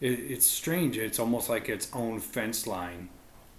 It, 0.00 0.18
it's 0.18 0.46
strange. 0.46 0.96
It's 0.96 1.18
almost 1.18 1.48
like 1.48 1.68
its 1.68 1.88
own 1.92 2.20
fence 2.20 2.66
line 2.66 3.08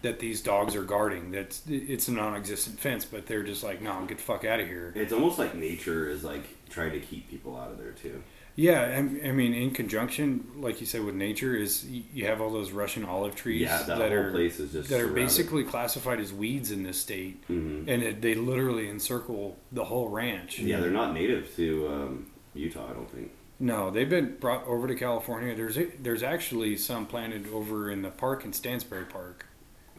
that 0.03 0.19
these 0.19 0.41
dogs 0.41 0.75
are 0.75 0.83
guarding. 0.83 1.31
That's 1.31 1.63
it's 1.67 2.07
a 2.07 2.11
non-existent 2.11 2.79
fence, 2.79 3.05
but 3.05 3.25
they're 3.25 3.43
just 3.43 3.63
like, 3.63 3.81
no, 3.81 4.05
get 4.05 4.17
the 4.17 4.23
fuck 4.23 4.45
out 4.45 4.59
of 4.59 4.67
here. 4.67 4.93
It's 4.95 5.13
almost 5.13 5.39
like 5.39 5.55
nature 5.55 6.09
is 6.09 6.23
like 6.23 6.43
trying 6.69 6.91
to 6.91 6.99
keep 6.99 7.29
people 7.29 7.57
out 7.57 7.71
of 7.71 7.77
there 7.77 7.91
too. 7.91 8.23
Yeah, 8.55 8.81
I, 8.81 9.27
I 9.29 9.31
mean, 9.31 9.53
in 9.53 9.71
conjunction, 9.71 10.45
like 10.57 10.79
you 10.79 10.85
said, 10.85 11.03
with 11.03 11.15
nature, 11.15 11.55
is 11.55 11.85
you 11.87 12.27
have 12.27 12.39
all 12.39 12.51
those 12.51 12.71
Russian 12.71 13.03
olive 13.03 13.35
trees 13.35 13.61
Yeah, 13.61 13.81
that, 13.83 13.97
that 13.97 14.11
are 14.11 14.29
place 14.31 14.59
is 14.59 14.71
just 14.73 14.89
that 14.89 15.01
are 15.01 15.07
basically 15.07 15.63
classified 15.63 16.19
as 16.19 16.31
weeds 16.31 16.69
in 16.69 16.83
this 16.83 16.99
state, 16.99 17.47
Mhm. 17.47 17.87
and 17.87 18.03
it, 18.03 18.21
they 18.21 18.35
literally 18.35 18.89
encircle 18.89 19.57
the 19.71 19.85
whole 19.85 20.09
ranch. 20.09 20.59
Yeah, 20.59 20.79
they're 20.79 20.91
not 20.91 21.13
native 21.15 21.55
to 21.55 21.87
um, 21.87 22.25
Utah. 22.53 22.87
I 22.89 22.93
don't 22.93 23.09
think. 23.09 23.31
No, 23.59 23.89
they've 23.89 24.09
been 24.09 24.35
brought 24.39 24.67
over 24.67 24.87
to 24.87 24.93
California. 24.95 25.55
There's 25.55 25.77
there's 25.99 26.21
actually 26.21 26.77
some 26.77 27.07
planted 27.07 27.47
over 27.51 27.89
in 27.89 28.03
the 28.03 28.11
park 28.11 28.45
in 28.45 28.53
Stansbury 28.53 29.05
Park, 29.05 29.47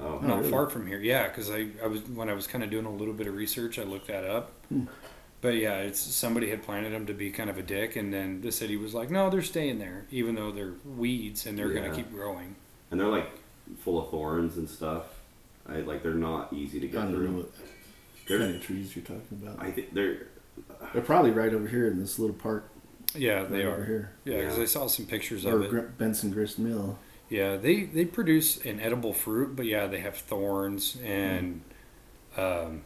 Oh, 0.00 0.18
Oh, 0.22 0.26
not 0.26 0.38
really? 0.38 0.50
far 0.50 0.68
from 0.70 0.86
here. 0.86 1.00
Yeah, 1.00 1.26
because 1.28 1.50
I, 1.50 1.68
I 1.82 1.86
was 1.88 2.02
when 2.02 2.28
I 2.28 2.34
was 2.34 2.46
kind 2.46 2.62
of 2.62 2.70
doing 2.70 2.84
a 2.86 2.92
little 2.92 3.14
bit 3.14 3.26
of 3.26 3.34
research, 3.34 3.80
I 3.80 3.82
looked 3.84 4.06
that 4.08 4.24
up. 4.24 4.52
But 5.44 5.56
yeah, 5.56 5.80
it's 5.80 6.00
somebody 6.00 6.48
had 6.48 6.62
planted 6.62 6.94
them 6.94 7.04
to 7.04 7.12
be 7.12 7.30
kind 7.30 7.50
of 7.50 7.58
a 7.58 7.62
dick, 7.62 7.96
and 7.96 8.10
then 8.10 8.40
the 8.40 8.50
city 8.50 8.78
was 8.78 8.94
like, 8.94 9.10
no, 9.10 9.28
they're 9.28 9.42
staying 9.42 9.78
there, 9.78 10.06
even 10.10 10.36
though 10.36 10.50
they're 10.50 10.72
weeds 10.96 11.44
and 11.44 11.58
they're 11.58 11.70
Yeah. 11.70 11.82
gonna 11.82 11.94
keep 11.94 12.10
growing. 12.10 12.56
and 12.90 12.98
they're 12.98 13.08
like 13.08 13.28
full 13.80 14.02
of 14.02 14.10
thorns 14.10 14.56
and 14.56 14.70
stuff. 14.70 15.04
I 15.68 15.80
like 15.80 16.02
they're 16.02 16.14
not 16.14 16.50
easy 16.54 16.80
to 16.80 16.86
I 16.86 16.90
get 16.90 16.96
don't 17.02 17.12
know 17.12 17.18
through. 17.18 17.36
what 17.36 17.50
They're, 18.26 18.38
kind 18.38 18.54
of 18.54 18.62
trees 18.62 18.96
you're 18.96 19.04
talking 19.04 19.38
about. 19.42 19.60
I 19.62 19.70
think 19.70 19.92
they're 19.92 20.28
They're 20.94 21.02
probably 21.02 21.30
right 21.32 21.52
over 21.52 21.68
here 21.68 21.88
in 21.88 21.98
this 22.00 22.18
little 22.18 22.36
park. 22.36 22.70
Yeah, 23.14 23.40
Right 23.40 23.50
they 23.50 23.64
over 23.66 23.82
are. 23.82 23.84
here. 23.84 24.10
Yeah, 24.24 24.38
because 24.40 24.56
Yeah. 24.56 24.62
I 24.62 24.66
saw 24.66 24.86
some 24.86 25.04
pictures 25.04 25.44
Or 25.44 25.56
of 25.56 25.62
it. 25.64 25.70
Gr- 25.70 25.80
Benson 25.98 26.30
Grist 26.30 26.58
Mill. 26.58 26.98
Yeah, 27.28 27.56
they 27.58 27.82
they 27.84 28.06
produce 28.06 28.64
an 28.64 28.80
edible 28.80 29.12
fruit, 29.12 29.56
but 29.56 29.66
yeah, 29.66 29.86
they 29.88 30.00
have 30.00 30.16
thorns 30.16 30.96
and. 31.04 31.60
Um, 32.34 32.82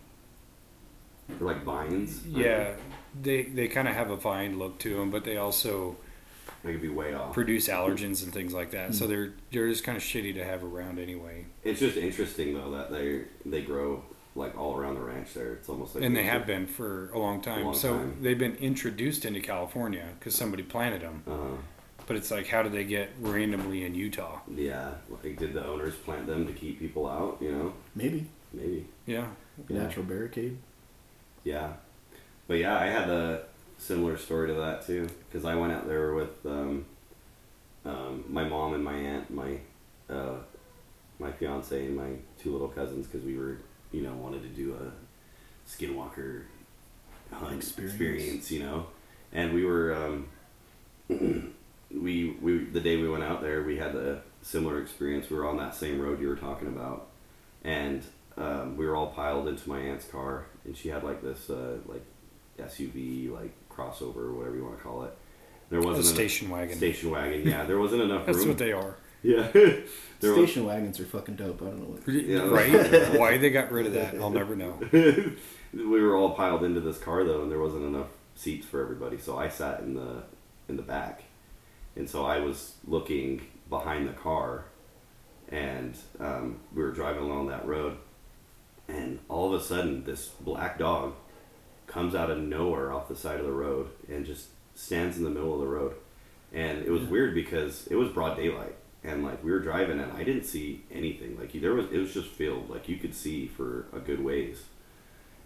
they're 1.28 1.46
like 1.46 1.62
vines. 1.64 2.26
Yeah, 2.26 2.74
they 3.20 3.42
they 3.44 3.68
kind 3.68 3.88
of 3.88 3.94
have 3.94 4.10
a 4.10 4.16
vine 4.16 4.58
look 4.58 4.78
to 4.80 4.96
them, 4.96 5.10
but 5.10 5.24
they 5.24 5.36
also 5.36 5.96
they? 6.62 6.68
they 6.68 6.72
could 6.72 6.82
be 6.82 6.88
way 6.88 7.14
off. 7.14 7.32
produce 7.34 7.68
allergens 7.68 8.22
and 8.22 8.32
things 8.32 8.52
like 8.52 8.70
that. 8.72 8.94
So 8.94 9.06
they're 9.06 9.32
they're 9.52 9.68
just 9.68 9.84
kind 9.84 9.96
of 9.96 10.02
shitty 10.02 10.34
to 10.34 10.44
have 10.44 10.64
around 10.64 10.98
anyway. 10.98 11.46
It's 11.64 11.80
just 11.80 11.96
interesting 11.96 12.54
though 12.54 12.70
that 12.72 12.90
they 12.90 13.24
they 13.46 13.62
grow 13.62 14.02
like 14.34 14.56
all 14.56 14.76
around 14.76 14.94
the 14.94 15.00
ranch 15.00 15.34
there. 15.34 15.52
It's 15.54 15.68
almost 15.68 15.94
like 15.94 16.04
And 16.04 16.14
they 16.16 16.22
have 16.24 16.46
been 16.46 16.66
for 16.66 17.10
a 17.10 17.18
long 17.18 17.40
time. 17.40 17.64
long 17.64 17.74
so 17.74 17.94
time. 17.96 18.18
they've 18.20 18.38
been 18.38 18.54
introduced 18.56 19.24
into 19.24 19.40
California 19.40 20.04
because 20.18 20.34
somebody 20.34 20.62
planted 20.62 21.02
them. 21.02 21.22
Uh, 21.26 21.56
But 22.06 22.16
it's 22.16 22.30
like, 22.30 22.46
how 22.46 22.62
did 22.62 22.72
they 22.72 22.84
get 22.84 23.10
randomly 23.20 23.84
in 23.84 23.94
Utah? 23.94 24.40
yeah, 24.54 24.92
like 25.10 25.36
did 25.38 25.52
the 25.54 25.66
owners 25.66 25.94
plant 25.96 26.26
them 26.26 26.46
to 26.46 26.52
keep 26.52 26.78
people 26.78 27.08
out? 27.08 27.38
You 27.40 27.50
know, 27.52 27.72
Maybe. 27.96 28.26
maybe. 28.52 28.86
Yeah, 29.06 29.26
Yeah. 29.68 29.78
Natural 29.82 30.04
barricade. 30.06 30.56
Yeah, 31.48 31.72
but 32.46 32.58
yeah, 32.58 32.78
I 32.78 32.86
had 32.88 33.08
a 33.08 33.44
similar 33.78 34.18
story 34.18 34.48
to 34.48 34.54
that 34.54 34.86
too 34.86 35.08
because 35.26 35.46
I 35.46 35.54
went 35.54 35.72
out 35.72 35.88
there 35.88 36.12
with 36.12 36.44
um, 36.44 36.84
um, 37.86 38.24
my 38.28 38.44
mom 38.44 38.74
and 38.74 38.84
my 38.84 38.92
aunt, 38.92 39.30
my 39.30 39.58
uh, 40.10 40.34
my 41.18 41.32
fiance 41.32 41.86
and 41.86 41.96
my 41.96 42.10
two 42.38 42.52
little 42.52 42.68
cousins 42.68 43.06
because 43.06 43.24
we 43.24 43.38
were 43.38 43.56
you 43.92 44.02
know 44.02 44.12
wanted 44.12 44.42
to 44.42 44.48
do 44.48 44.74
a 44.74 45.70
skinwalker 45.70 46.42
hunt 47.32 47.56
Experience. 47.56 47.94
experience, 47.94 48.50
you 48.50 48.60
know, 48.60 48.86
and 49.32 49.54
we 49.54 49.64
were 49.64 49.94
um, 49.94 50.28
we 51.90 52.36
we 52.42 52.64
the 52.64 52.80
day 52.80 52.98
we 52.98 53.08
went 53.08 53.24
out 53.24 53.40
there 53.40 53.62
we 53.62 53.78
had 53.78 53.94
a 53.94 54.20
similar 54.42 54.82
experience. 54.82 55.30
We 55.30 55.36
were 55.38 55.48
on 55.48 55.56
that 55.56 55.74
same 55.74 55.98
road 55.98 56.20
you 56.20 56.28
were 56.28 56.36
talking 56.36 56.68
about, 56.68 57.08
and 57.64 58.02
um, 58.38 58.76
we 58.76 58.86
were 58.86 58.96
all 58.96 59.08
piled 59.08 59.48
into 59.48 59.68
my 59.68 59.78
aunt's 59.80 60.04
car, 60.06 60.46
and 60.64 60.76
she 60.76 60.88
had 60.88 61.02
like 61.04 61.22
this 61.22 61.50
uh, 61.50 61.78
like 61.86 62.04
SUV 62.58 63.30
like 63.32 63.52
crossover, 63.70 64.34
whatever 64.34 64.56
you 64.56 64.64
want 64.64 64.76
to 64.78 64.82
call 64.82 65.04
it. 65.04 65.16
There 65.70 65.80
wasn't 65.80 66.06
enough- 66.06 66.14
station 66.14 66.48
wagon. 66.50 66.76
Station 66.76 67.10
wagon, 67.10 67.46
yeah. 67.46 67.64
There 67.64 67.78
wasn't 67.78 68.02
enough 68.02 68.26
That's 68.26 68.38
room. 68.38 68.48
what 68.48 68.58
they 68.58 68.72
are. 68.72 68.96
yeah. 69.22 69.48
there 69.52 70.32
was, 70.32 70.32
Station 70.48 70.64
wagons 70.64 70.98
are 71.00 71.04
fucking 71.04 71.36
dope. 71.36 71.60
I 71.62 71.66
don't 71.66 71.78
know 71.78 71.98
what. 71.98 72.08
Yeah. 72.08 72.48
Right? 72.48 73.18
Why 73.18 73.36
they 73.38 73.50
got 73.50 73.70
rid 73.70 73.86
of 73.86 73.92
that, 73.94 74.14
I'll 74.16 74.30
never 74.30 74.56
know. 74.56 74.78
we 74.92 76.02
were 76.02 76.16
all 76.16 76.30
piled 76.30 76.64
into 76.64 76.80
this 76.80 76.98
car 76.98 77.24
though, 77.24 77.42
and 77.42 77.50
there 77.50 77.58
wasn't 77.60 77.84
enough 77.84 78.08
seats 78.34 78.66
for 78.66 78.80
everybody. 78.80 79.18
So 79.18 79.36
I 79.38 79.48
sat 79.48 79.80
in 79.80 79.94
the 79.94 80.22
in 80.68 80.76
the 80.76 80.82
back, 80.82 81.22
and 81.96 82.08
so 82.08 82.24
I 82.24 82.40
was 82.40 82.74
looking 82.86 83.42
behind 83.68 84.08
the 84.08 84.12
car, 84.14 84.64
and 85.50 85.96
um, 86.20 86.60
we 86.74 86.82
were 86.82 86.92
driving 86.92 87.22
along 87.24 87.48
that 87.48 87.66
road, 87.66 87.96
and 88.88 89.18
all 89.28 89.52
of 89.52 89.60
a 89.60 89.64
sudden 89.64 90.04
this 90.04 90.28
black 90.40 90.78
dog 90.78 91.14
comes 91.86 92.14
out 92.14 92.30
of 92.30 92.38
nowhere 92.38 92.92
off 92.92 93.08
the 93.08 93.16
side 93.16 93.38
of 93.38 93.46
the 93.46 93.52
road 93.52 93.88
and 94.08 94.26
just 94.26 94.48
stands 94.74 95.16
in 95.16 95.24
the 95.24 95.30
middle 95.30 95.54
of 95.54 95.60
the 95.60 95.66
road, 95.66 95.94
and 96.52 96.78
it 96.78 96.90
was 96.90 97.04
weird 97.04 97.34
because 97.34 97.86
it 97.88 97.96
was 97.96 98.08
broad 98.10 98.36
daylight. 98.36 98.74
And 99.04 99.24
like 99.24 99.44
we 99.44 99.52
were 99.52 99.60
driving, 99.60 100.00
and 100.00 100.12
I 100.12 100.24
didn't 100.24 100.44
see 100.44 100.84
anything. 100.90 101.38
Like 101.38 101.52
there 101.52 101.74
was, 101.74 101.86
it 101.92 101.98
was 101.98 102.12
just 102.12 102.28
filled. 102.28 102.68
Like 102.68 102.88
you 102.88 102.96
could 102.96 103.14
see 103.14 103.46
for 103.46 103.86
a 103.92 104.00
good 104.00 104.22
ways. 104.22 104.62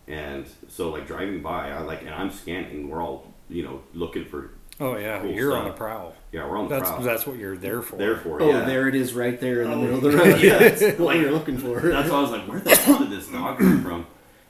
And 0.08 0.46
so, 0.68 0.90
like 0.90 1.06
driving 1.06 1.42
by, 1.42 1.70
I 1.70 1.80
like, 1.82 2.00
and 2.00 2.10
I'm 2.10 2.30
scanning. 2.30 2.88
We're 2.88 3.02
all, 3.02 3.32
you 3.48 3.62
know, 3.62 3.82
looking 3.94 4.24
for. 4.24 4.52
Oh 4.80 4.96
yeah, 4.96 5.20
Cool 5.20 5.30
you're 5.30 5.56
on 5.56 5.66
the 5.66 5.72
prowl. 5.72 6.14
Yeah, 6.32 6.48
we're 6.48 6.56
on 6.58 6.68
the 6.68 6.74
That's 6.76 6.88
prowl. 6.90 7.02
that's 7.02 7.26
what 7.26 7.36
you're 7.36 7.56
there 7.56 7.82
for. 7.82 7.96
Therefore, 7.96 8.42
Oh, 8.42 8.50
yeah. 8.50 8.64
there 8.64 8.88
it 8.88 8.94
is, 8.94 9.12
right 9.14 9.38
there 9.38 9.62
in 9.62 9.70
the 9.70 9.76
Oh, 9.76 9.80
middle 9.80 9.96
of 9.96 10.02
the 10.02 10.10
road. 10.16 10.40
yeah. 10.42 10.58
That's 10.58 10.82
what 10.82 10.98
Like- 11.00 11.20
you're 11.20 11.30
looking 11.30 11.58
for. 11.58 11.80
That's 11.80 12.10
why 12.10 12.18
I 12.18 12.22
was 12.22 12.30
like, 12.30 12.46
where 12.48 12.60
the 12.60 12.74
hell 12.74 12.98
did 13.00 13.10
this 13.10 13.28
dog 13.28 13.58
come 13.58 13.82
from? 13.82 14.06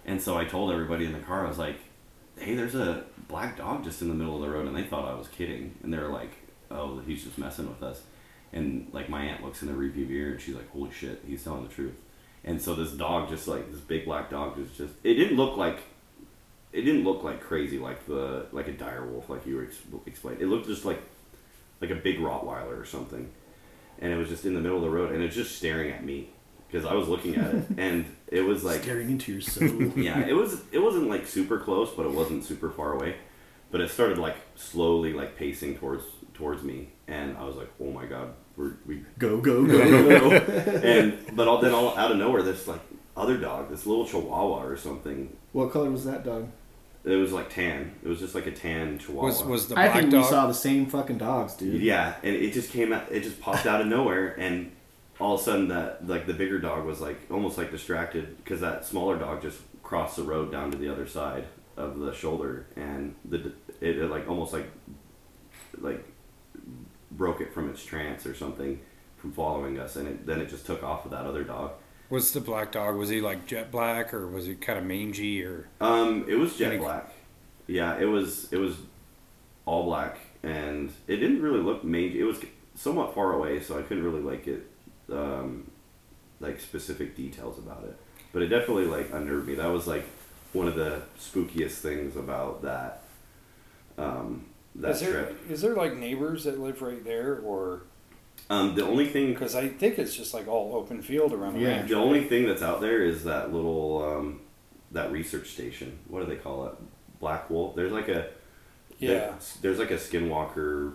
And 0.07 0.21
so 0.23 0.37
I 0.37 0.45
told 0.45 0.73
everybody 0.73 1.05
in 1.07 1.13
the 1.13 1.19
car, 1.21 1.45
I 1.45 1.49
was 1.49 1.59
like, 1.59 1.77
hey, 2.39 2.55
there's 2.55 2.75
a 2.75 3.05
black 3.29 3.57
dog 3.59 3.85
just 3.85 4.01
in 4.03 4.09
the 4.09 4.15
middle 4.15 4.37
of 4.37 4.43
the 4.43 4.49
road, 4.57 4.67
and 4.67 4.77
they 4.77 4.85
thought 4.85 5.09
I 5.09 5.15
was 5.15 5.29
kidding, 5.29 5.75
and 5.83 5.93
they 5.93 5.99
were 5.99 6.09
like, 6.09 6.31
oh, 6.71 7.01
he's 7.07 7.25
just 7.25 7.37
messing 7.39 7.69
with 7.69 7.83
us. 7.83 8.03
And 8.53 8.89
like 8.93 9.09
my 9.09 9.25
aunt 9.25 9.45
looks 9.45 9.63
in 9.63 9.69
the 9.69 9.75
rearview 9.75 10.09
mirror, 10.09 10.33
and 10.33 10.41
she's 10.41 10.55
like, 10.55 10.71
holy 10.71 10.91
shit, 10.93 11.23
he's 11.27 11.43
telling 11.45 11.63
the 11.67 11.73
truth. 11.73 11.95
And 12.45 12.61
so 12.61 12.75
this 12.75 12.93
dog, 12.93 13.29
just 13.29 13.47
like 13.49 13.71
this 13.71 13.81
big 13.81 14.05
black 14.05 14.31
dog, 14.31 14.57
was 14.57 14.71
just. 14.71 14.95
It 15.05 15.15
didn't 15.15 15.37
look 15.37 15.57
like. 15.57 15.79
It 16.73 16.83
didn't 16.83 17.05
look 17.05 17.23
like 17.23 17.41
crazy, 17.41 17.79
like 17.79 18.07
the 18.07 18.47
like 18.53 18.69
a 18.69 18.73
dire 18.73 19.05
wolf, 19.07 19.29
like 19.29 19.47
you 19.47 19.57
were 19.57 19.65
ex- 19.65 19.77
explained. 20.07 20.41
It 20.41 20.47
looked 20.47 20.67
just 20.67 20.85
like, 20.85 21.01
like 21.81 21.91
a 21.91 21.95
big 21.97 22.19
Rottweiler 22.19 22.81
or 22.81 22.85
something, 22.85 23.31
and 23.99 24.13
it 24.13 24.17
was 24.17 24.29
just 24.29 24.45
in 24.47 24.55
the 24.55 24.61
middle 24.61 24.79
of 24.79 24.83
the 24.83 24.91
road, 24.91 25.13
and 25.13 25.23
it 25.23 25.27
was 25.27 25.35
just 25.35 25.57
staring 25.57 25.91
at 25.91 26.05
me 26.05 26.31
because 26.67 26.87
I 26.87 26.95
was 26.95 27.09
looking 27.09 27.37
at 27.37 27.55
it, 27.55 27.65
and 27.77 28.07
it 28.29 28.43
was 28.43 28.65
like 28.65 28.83
Staring 28.83 29.11
into 29.11 29.33
your 29.33 29.43
soul. 29.43 29.69
yeah, 29.97 30.21
it 30.27 30.33
was 30.33 30.63
it 30.73 30.79
wasn't 30.79 31.09
like 31.09 31.27
super 31.27 31.59
close, 31.59 31.91
but 31.91 32.07
it 32.07 32.13
wasn't 32.13 32.45
super 32.45 32.71
far 32.71 32.95
away. 32.95 33.17
But 33.71 33.81
it 33.81 33.91
started 33.91 34.19
like 34.19 34.37
slowly 34.55 35.13
like 35.13 35.37
pacing 35.37 35.77
towards 35.77 36.05
towards 36.35 36.63
me, 36.63 36.89
and 37.07 37.37
I 37.37 37.45
was 37.45 37.57
like, 37.57 37.71
oh 37.81 37.91
my 37.91 38.07
god, 38.07 38.33
we're 38.57 38.73
we 38.87 39.05
Go, 39.19 39.41
go, 39.41 39.67
go, 39.67 39.79
go. 40.31 40.31
and 40.31 41.19
but 41.37 41.49
all, 41.49 41.61
then 41.61 41.73
all 41.73 41.97
out 41.97 42.11
of 42.11 42.17
nowhere, 42.17 42.43
this 42.43 42.67
like 42.67 42.81
other 43.17 43.37
dog, 43.37 43.71
this 43.71 43.85
little 43.87 44.07
Chihuahua 44.07 44.63
or 44.65 44.77
something. 44.77 45.37
What 45.53 45.71
color 45.71 45.91
was 45.91 46.05
that 46.05 46.25
dog? 46.25 46.49
It 47.05 47.17
was 47.17 47.33
like 47.33 47.51
tan. 47.53 47.97
It 48.05 48.09
was 48.09 48.21
just 48.21 48.35
like 48.35 48.47
a 48.47 48.53
tan 48.53 48.99
Chihuahua. 48.99 49.27
Was 49.27 49.43
was 49.43 49.69
the 49.69 49.79
I 49.79 49.87
black 49.87 50.01
think 50.01 50.13
dog? 50.13 50.23
we 50.23 50.29
saw 50.29 50.47
the 50.47 50.55
same 50.55 50.87
fucking 50.87 51.19
dogs, 51.19 51.55
dude. 51.55 51.83
Yeah, 51.83 52.15
and 52.23 52.37
it 52.37 52.53
just 52.53 52.71
came 52.71 52.93
out. 52.93 53.11
It 53.11 53.23
just 53.25 53.41
popped 53.41 53.67
out 53.67 53.81
of 53.81 53.89
nowhere, 53.89 54.39
and 54.39 54.71
all 55.19 55.35
of 55.35 55.41
a 55.41 55.45
sudden, 55.45 55.69
that 55.69 56.07
like 56.07 56.27
the 56.27 56.33
bigger 56.35 56.61
dog 56.61 56.85
was 56.85 57.01
like 57.01 57.19
almost 57.31 57.59
like 57.59 57.71
distracted 57.73 58.37
because 58.37 58.61
that 58.61 58.85
smaller 58.85 59.19
dog 59.19 59.43
just 59.43 59.59
crossed 59.83 60.17
the 60.17 60.23
road 60.23 60.53
down 60.53 60.71
to 60.71 60.79
the 60.79 60.89
other 60.89 61.07
side 61.09 61.47
of 61.77 61.99
the 61.99 62.15
shoulder, 62.15 62.67
and 62.77 63.17
the 63.25 63.53
it, 63.81 63.99
it 63.99 64.09
like 64.11 64.29
almost 64.29 64.53
like 64.53 64.71
like 65.81 66.05
broke 67.11 67.41
it 67.41 67.53
from 67.53 67.69
its 67.69 67.85
trance 67.85 68.27
or 68.27 68.35
something 68.35 68.81
from 69.17 69.33
following 69.33 69.79
us, 69.79 69.97
and 69.97 70.07
it, 70.09 70.27
then 70.27 70.41
it 70.41 70.49
just 70.49 70.67
took 70.67 70.85
off 70.85 71.05
with 71.05 71.13
that 71.13 71.27
other 71.27 71.43
dog. 71.43 71.73
Was 72.13 72.33
the 72.33 72.43
black 72.43 72.73
dog? 72.73 72.97
Was 72.97 73.09
he 73.09 73.23
like 73.23 73.47
jet 73.47 73.71
black 73.71 74.13
or 74.13 74.27
was 74.29 74.45
he 74.45 74.55
kind 74.55 74.79
of 74.79 74.85
mangy 74.85 75.43
or? 75.43 75.69
Um, 75.81 76.27
it 76.29 76.35
was 76.35 76.59
jet 76.59 76.73
Any- 76.73 76.77
black. 76.77 77.11
Yeah, 77.67 77.99
it 77.99 78.05
was 78.05 78.53
it 78.53 78.59
was 78.59 78.77
all 79.65 79.85
black, 79.85 80.19
and 80.43 80.93
it 81.07 81.17
didn't 81.17 81.41
really 81.41 81.61
look 81.61 81.85
mangy. 81.85 82.21
It 82.21 82.25
was 82.25 82.39
somewhat 82.75 83.15
far 83.15 83.33
away, 83.33 83.61
so 83.61 83.79
I 83.79 83.83
couldn't 83.83 84.05
really 84.05 84.21
like 84.21 84.47
it, 84.47 84.67
um, 85.11 85.71
like 86.39 86.61
specific 86.61 87.17
details 87.17 87.57
about 87.57 87.85
it. 87.85 87.97
But 88.35 88.43
it 88.43 88.49
definitely 88.49 88.85
like 88.89 89.11
unnerved 89.11 89.49
me. 89.49 89.55
That 89.55 89.69
was 89.69 89.87
like 89.87 90.05
one 90.53 90.69
of 90.69 90.75
the 90.75 91.01
spookiest 91.19 91.79
things 91.79 92.15
about 92.15 92.61
that. 92.61 93.05
Um, 93.97 94.45
that 94.75 94.97
is 94.97 95.01
there 95.01 95.13
trip. 95.13 95.51
is 95.51 95.63
there 95.63 95.75
like 95.75 95.97
neighbors 95.97 96.45
that 96.45 96.61
live 96.61 96.83
right 96.83 97.03
there 97.03 97.39
or? 97.39 97.85
Um, 98.51 98.75
the 98.75 98.85
only 98.85 99.07
thing 99.09 99.33
Because 99.33 99.55
I 99.55 99.69
think 99.69 99.99
it's 99.99 100.15
just 100.15 100.35
like 100.35 100.47
all 100.49 100.75
open 100.77 101.01
field 101.01 101.33
around 101.33 101.55
the 101.55 101.61
Yeah. 101.61 101.69
ranch. 101.69 101.89
The 101.89 101.97
only 101.97 102.25
thing 102.25 102.47
that's 102.47 102.63
out 102.63 102.81
there 102.81 103.03
is 103.03 103.25
that 103.25 103.53
little 103.53 104.03
um, 104.05 104.41
that 104.91 105.11
research 105.11 105.51
station. 105.53 105.99
What 106.09 106.21
do 106.21 106.27
they 106.27 106.37
call 106.41 106.67
it? 106.67 106.75
Black 107.21 107.49
Wolf. 107.49 107.75
There's 107.77 107.93
like 107.93 108.09
a 108.09 108.29
Yeah. 108.99 109.09
there- 109.09 109.35
there's 109.63 109.79
like 109.79 109.91
a 109.91 109.95
Skinwalker 109.97 110.93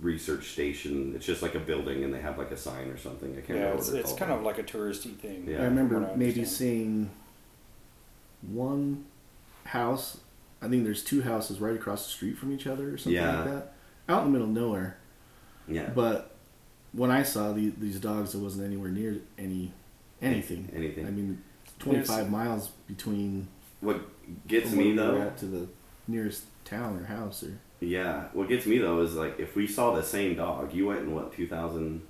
research 0.00 0.50
station. 0.50 1.12
It's 1.16 1.24
just 1.24 1.40
like 1.40 1.54
a 1.54 1.60
building, 1.60 2.04
and 2.04 2.12
they 2.12 2.20
have 2.20 2.36
like 2.36 2.50
a 2.50 2.56
sign 2.58 2.88
or 2.88 2.98
something. 2.98 3.30
I 3.32 3.36
can't 3.40 3.48
Yeah, 3.50 3.54
remember 3.54 3.76
it's, 3.78 3.86
what 3.86 3.92
they're 3.92 4.00
it's 4.02 4.10
called. 4.10 4.18
kind 4.20 4.32
of 4.32 4.42
like 4.42 4.58
a 4.58 4.62
touristy 4.64 5.16
thing. 5.16 5.46
Yeah. 5.48 5.60
I 5.62 5.64
remember 5.64 6.04
I 6.04 6.14
maybe 6.14 6.44
seeing 6.44 7.08
one 8.42 9.04
house. 9.64 10.18
I 10.60 10.68
think 10.68 10.84
there's 10.84 11.02
two 11.04 11.22
houses 11.22 11.60
right 11.60 11.74
across 11.74 12.04
the 12.04 12.10
street 12.12 12.36
from 12.38 12.52
each 12.52 12.66
other 12.66 12.92
or 12.94 12.98
something 12.98 13.12
Yeah. 13.20 13.36
like 13.36 13.44
that. 13.46 13.72
Out 14.08 14.26
in 14.26 14.32
the 14.32 14.38
middle 14.38 14.48
of 14.48 14.52
nowhere. 14.54 14.98
Yeah. 15.68 15.90
But 15.94 16.34
when 16.92 17.10
I 17.10 17.22
saw 17.22 17.52
the, 17.52 17.72
these 17.78 17.98
dogs, 18.00 18.34
it 18.34 18.38
wasn't 18.38 18.66
anywhere 18.66 18.90
near 18.90 19.18
any 19.38 19.72
anything. 20.22 20.70
Anything. 20.74 21.06
I 21.06 21.10
mean, 21.10 21.42
25 21.78 22.30
miles 22.30 22.70
between 22.86 23.48
what 23.80 24.00
gets 24.46 24.70
me 24.72 24.94
where 24.94 25.06
we 25.06 25.12
were 25.12 25.18
though, 25.18 25.22
at 25.22 25.38
to 25.38 25.46
the 25.46 25.68
nearest 26.08 26.44
town 26.64 26.98
or 26.98 27.04
house 27.04 27.42
or 27.42 27.58
yeah. 27.80 28.28
What 28.32 28.48
gets 28.48 28.64
me 28.66 28.78
though 28.78 29.00
is 29.02 29.14
like 29.14 29.38
if 29.38 29.54
we 29.56 29.66
saw 29.66 29.94
the 29.94 30.02
same 30.02 30.36
dog, 30.36 30.72
you 30.72 30.86
went 30.86 31.00
in 31.00 31.14
what 31.14 31.32
2000. 31.32 32.02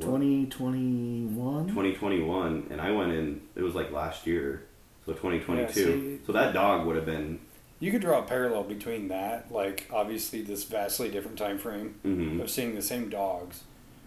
2021 0.00 1.66
2021 1.68 2.66
and 2.70 2.80
I 2.80 2.90
went 2.92 3.12
in 3.12 3.40
it 3.56 3.62
was 3.62 3.74
like 3.74 3.90
last 3.90 4.26
year 4.26 4.62
so 5.04 5.12
2022 5.12 5.80
Yeah, 5.80 5.86
see- 5.86 6.18
so 6.26 6.32
that 6.32 6.52
dog 6.54 6.86
would 6.86 6.94
have 6.96 7.06
been 7.06 7.40
You 7.80 7.92
could 7.92 8.00
draw 8.00 8.18
a 8.18 8.22
parallel 8.22 8.64
between 8.64 9.08
that, 9.08 9.52
like 9.52 9.88
obviously 9.92 10.42
this 10.42 10.64
vastly 10.64 11.10
different 11.10 11.38
time 11.38 11.58
frame 11.58 11.94
mhm. 12.04 12.40
of 12.40 12.50
seeing 12.50 12.74
the 12.74 12.82
same 12.82 13.08
dogs, 13.08 13.62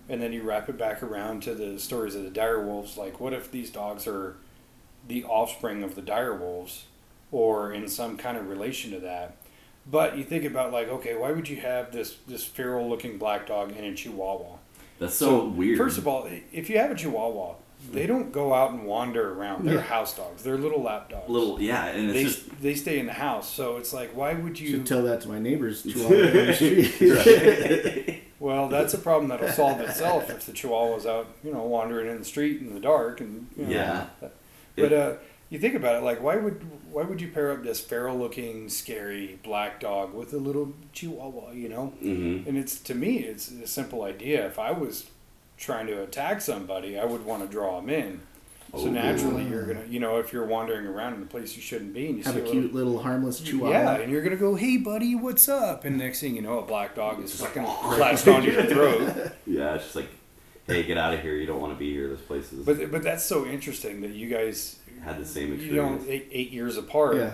and 0.09 0.21
then 0.21 0.33
you 0.33 0.43
wrap 0.43 0.67
it 0.67 0.77
back 0.77 1.01
around 1.01 1.41
to 1.43 1.55
the 1.55 1.79
stories 1.79 2.15
of 2.15 2.23
the 2.23 2.29
dire 2.29 2.61
wolves. 2.61 2.97
Like, 2.97 3.19
what 3.19 3.33
if 3.33 3.49
these 3.49 3.69
dogs 3.69 4.07
are 4.07 4.35
the 5.07 5.23
offspring 5.23 5.83
of 5.83 5.95
the 5.95 6.01
dire 6.01 6.35
wolves, 6.35 6.85
or 7.31 7.71
in 7.71 7.87
some 7.87 8.17
kind 8.17 8.37
of 8.37 8.49
relation 8.49 8.91
to 8.91 8.99
that? 8.99 9.37
But 9.89 10.17
you 10.17 10.23
think 10.23 10.43
about 10.43 10.71
like, 10.71 10.89
okay, 10.89 11.15
why 11.15 11.31
would 11.31 11.47
you 11.47 11.57
have 11.61 11.91
this 11.91 12.17
this 12.27 12.43
feral 12.43 12.89
looking 12.89 13.17
black 13.17 13.47
dog 13.47 13.71
and 13.71 13.85
a 13.85 13.95
Chihuahua? 13.95 14.57
that's 15.01 15.15
so, 15.15 15.45
weird 15.45 15.79
First 15.79 15.97
of 15.97 16.07
all, 16.07 16.29
if 16.51 16.69
you 16.69 16.77
have 16.77 16.91
a 16.91 16.95
Chihuahua, 16.95 17.55
they 17.91 18.05
don't 18.07 18.31
go 18.31 18.53
out 18.53 18.71
and 18.71 18.83
wander 18.85 19.33
around. 19.33 19.65
They're 19.65 19.75
Yeah. 19.75 19.81
house 19.81 20.15
dogs. 20.15 20.43
They're 20.43 20.57
little 20.57 20.81
lap 20.81 21.09
dogs. 21.09 21.29
little 21.29 21.61
yeah 21.61 21.85
and 21.87 22.09
it's 22.09 22.13
they 22.13 22.23
just 22.23 22.61
they 22.61 22.75
stay 22.75 22.99
in 22.99 23.05
the 23.07 23.13
house. 23.13 23.49
So 23.51 23.77
it's 23.77 23.91
like, 23.93 24.15
why 24.15 24.33
would 24.33 24.59
you? 24.59 24.69
Should 24.71 24.85
tell 24.85 25.03
that 25.03 25.21
to 25.21 25.29
my 25.29 25.39
neighbors 25.39 25.83
chihuahua 25.91 26.31
down 26.31 26.47
the 26.47 26.53
street. 26.53 28.23
Well, 28.39 28.69
that's 28.69 28.93
a 28.95 28.97
problem 28.97 29.29
that'll 29.29 29.49
solve 29.49 29.79
itself 29.81 30.29
if 30.31 30.47
the 30.47 30.51
Chihuahua's 30.51 31.05
out, 31.05 31.27
you 31.43 31.53
know, 31.53 31.61
wandering 31.61 32.09
in 32.09 32.17
the 32.17 32.25
street 32.25 32.59
in 32.59 32.73
the 32.73 32.79
dark, 32.79 33.21
and 33.21 33.47
you 33.55 33.65
know, 33.65 33.69
Yeah. 33.71 34.07
But 34.75 34.93
uh, 34.93 35.13
you 35.49 35.59
think 35.59 35.75
about 35.75 35.97
it, 35.97 36.03
like 36.03 36.23
why 36.23 36.37
would 36.37 36.65
why 36.91 37.03
would 37.03 37.21
you 37.21 37.27
pair 37.27 37.51
up 37.51 37.61
this 37.63 37.79
feral-looking, 37.79 38.67
scary 38.69 39.39
black 39.43 39.79
dog 39.79 40.13
with 40.15 40.33
a 40.33 40.37
little 40.37 40.73
Chihuahua? 40.91 41.51
You 41.51 41.69
know, 41.69 41.85
hmm 41.99 42.39
and 42.47 42.57
it's 42.57 42.79
to 42.81 42.95
me, 42.95 43.19
it's 43.19 43.51
a 43.51 43.67
simple 43.67 44.01
idea. 44.03 44.45
If 44.47 44.57
I 44.57 44.71
was 44.71 45.05
trying 45.61 45.87
to 45.87 46.01
attack 46.03 46.41
somebody, 46.41 46.99
I 46.99 47.05
would 47.05 47.23
want 47.23 47.43
to 47.43 47.47
draw 47.47 47.79
them 47.79 47.89
in. 47.89 48.19
So 48.73 48.79
Oh, 48.87 48.89
naturally, 48.89 49.43
yeah. 49.43 49.49
you're 49.49 49.65
gonna, 49.65 49.85
you 49.89 49.99
know, 49.99 50.17
if 50.19 50.31
you're 50.31 50.45
wandering 50.45 50.85
around 50.87 51.13
in 51.15 51.21
a 51.21 51.25
place 51.25 51.55
you 51.57 51.61
shouldn't 51.61 51.93
be, 51.93 52.07
and 52.07 52.17
you 52.17 52.23
Have 52.23 52.35
see 52.35 52.39
a 52.41 52.43
cute 52.49 52.73
little 52.73 53.01
harmless 53.03 53.39
chihuahua. 53.41 53.69
yeah, 53.73 53.95
and 54.01 54.09
you're 54.11 54.21
gonna 54.23 54.37
go, 54.37 54.55
"Hey, 54.55 54.77
buddy, 54.77 55.13
what's 55.13 55.49
up?" 55.49 55.83
And 55.83 55.97
next 55.97 56.21
thing 56.21 56.35
you 56.37 56.41
know, 56.41 56.59
a 56.59 56.61
black 56.65 56.95
dog 56.95 57.21
is 57.21 57.39
fucking 57.39 57.63
latched 57.99 58.27
onto 58.29 58.49
your 58.51 58.63
throat. 58.65 59.31
Yeah, 59.45 59.75
it's 59.75 59.83
just 59.83 59.95
like, 59.97 60.07
hey, 60.67 60.83
get 60.83 60.97
out 60.97 61.13
of 61.13 61.19
here. 61.21 61.35
You 61.35 61.45
don't 61.45 61.59
want 61.59 61.73
to 61.73 61.79
be 61.79 61.91
here. 61.91 62.07
This 62.07 62.21
place 62.21 62.53
is 62.53 62.65
But 62.65 62.89
but 62.91 63.03
that's 63.03 63.25
so 63.25 63.45
interesting 63.45 63.99
that 64.01 64.11
you 64.11 64.29
guys, 64.29 64.79
had 65.03 65.19
the 65.19 65.25
same 65.25 65.51
experience. 65.53 65.63
you 65.63 65.75
know, 65.81 65.95
experience. 65.95 66.25
eight, 66.25 66.29
eight 66.31 66.51
years 66.51 66.77
apart. 66.77 67.17
Yeah. 67.17 67.33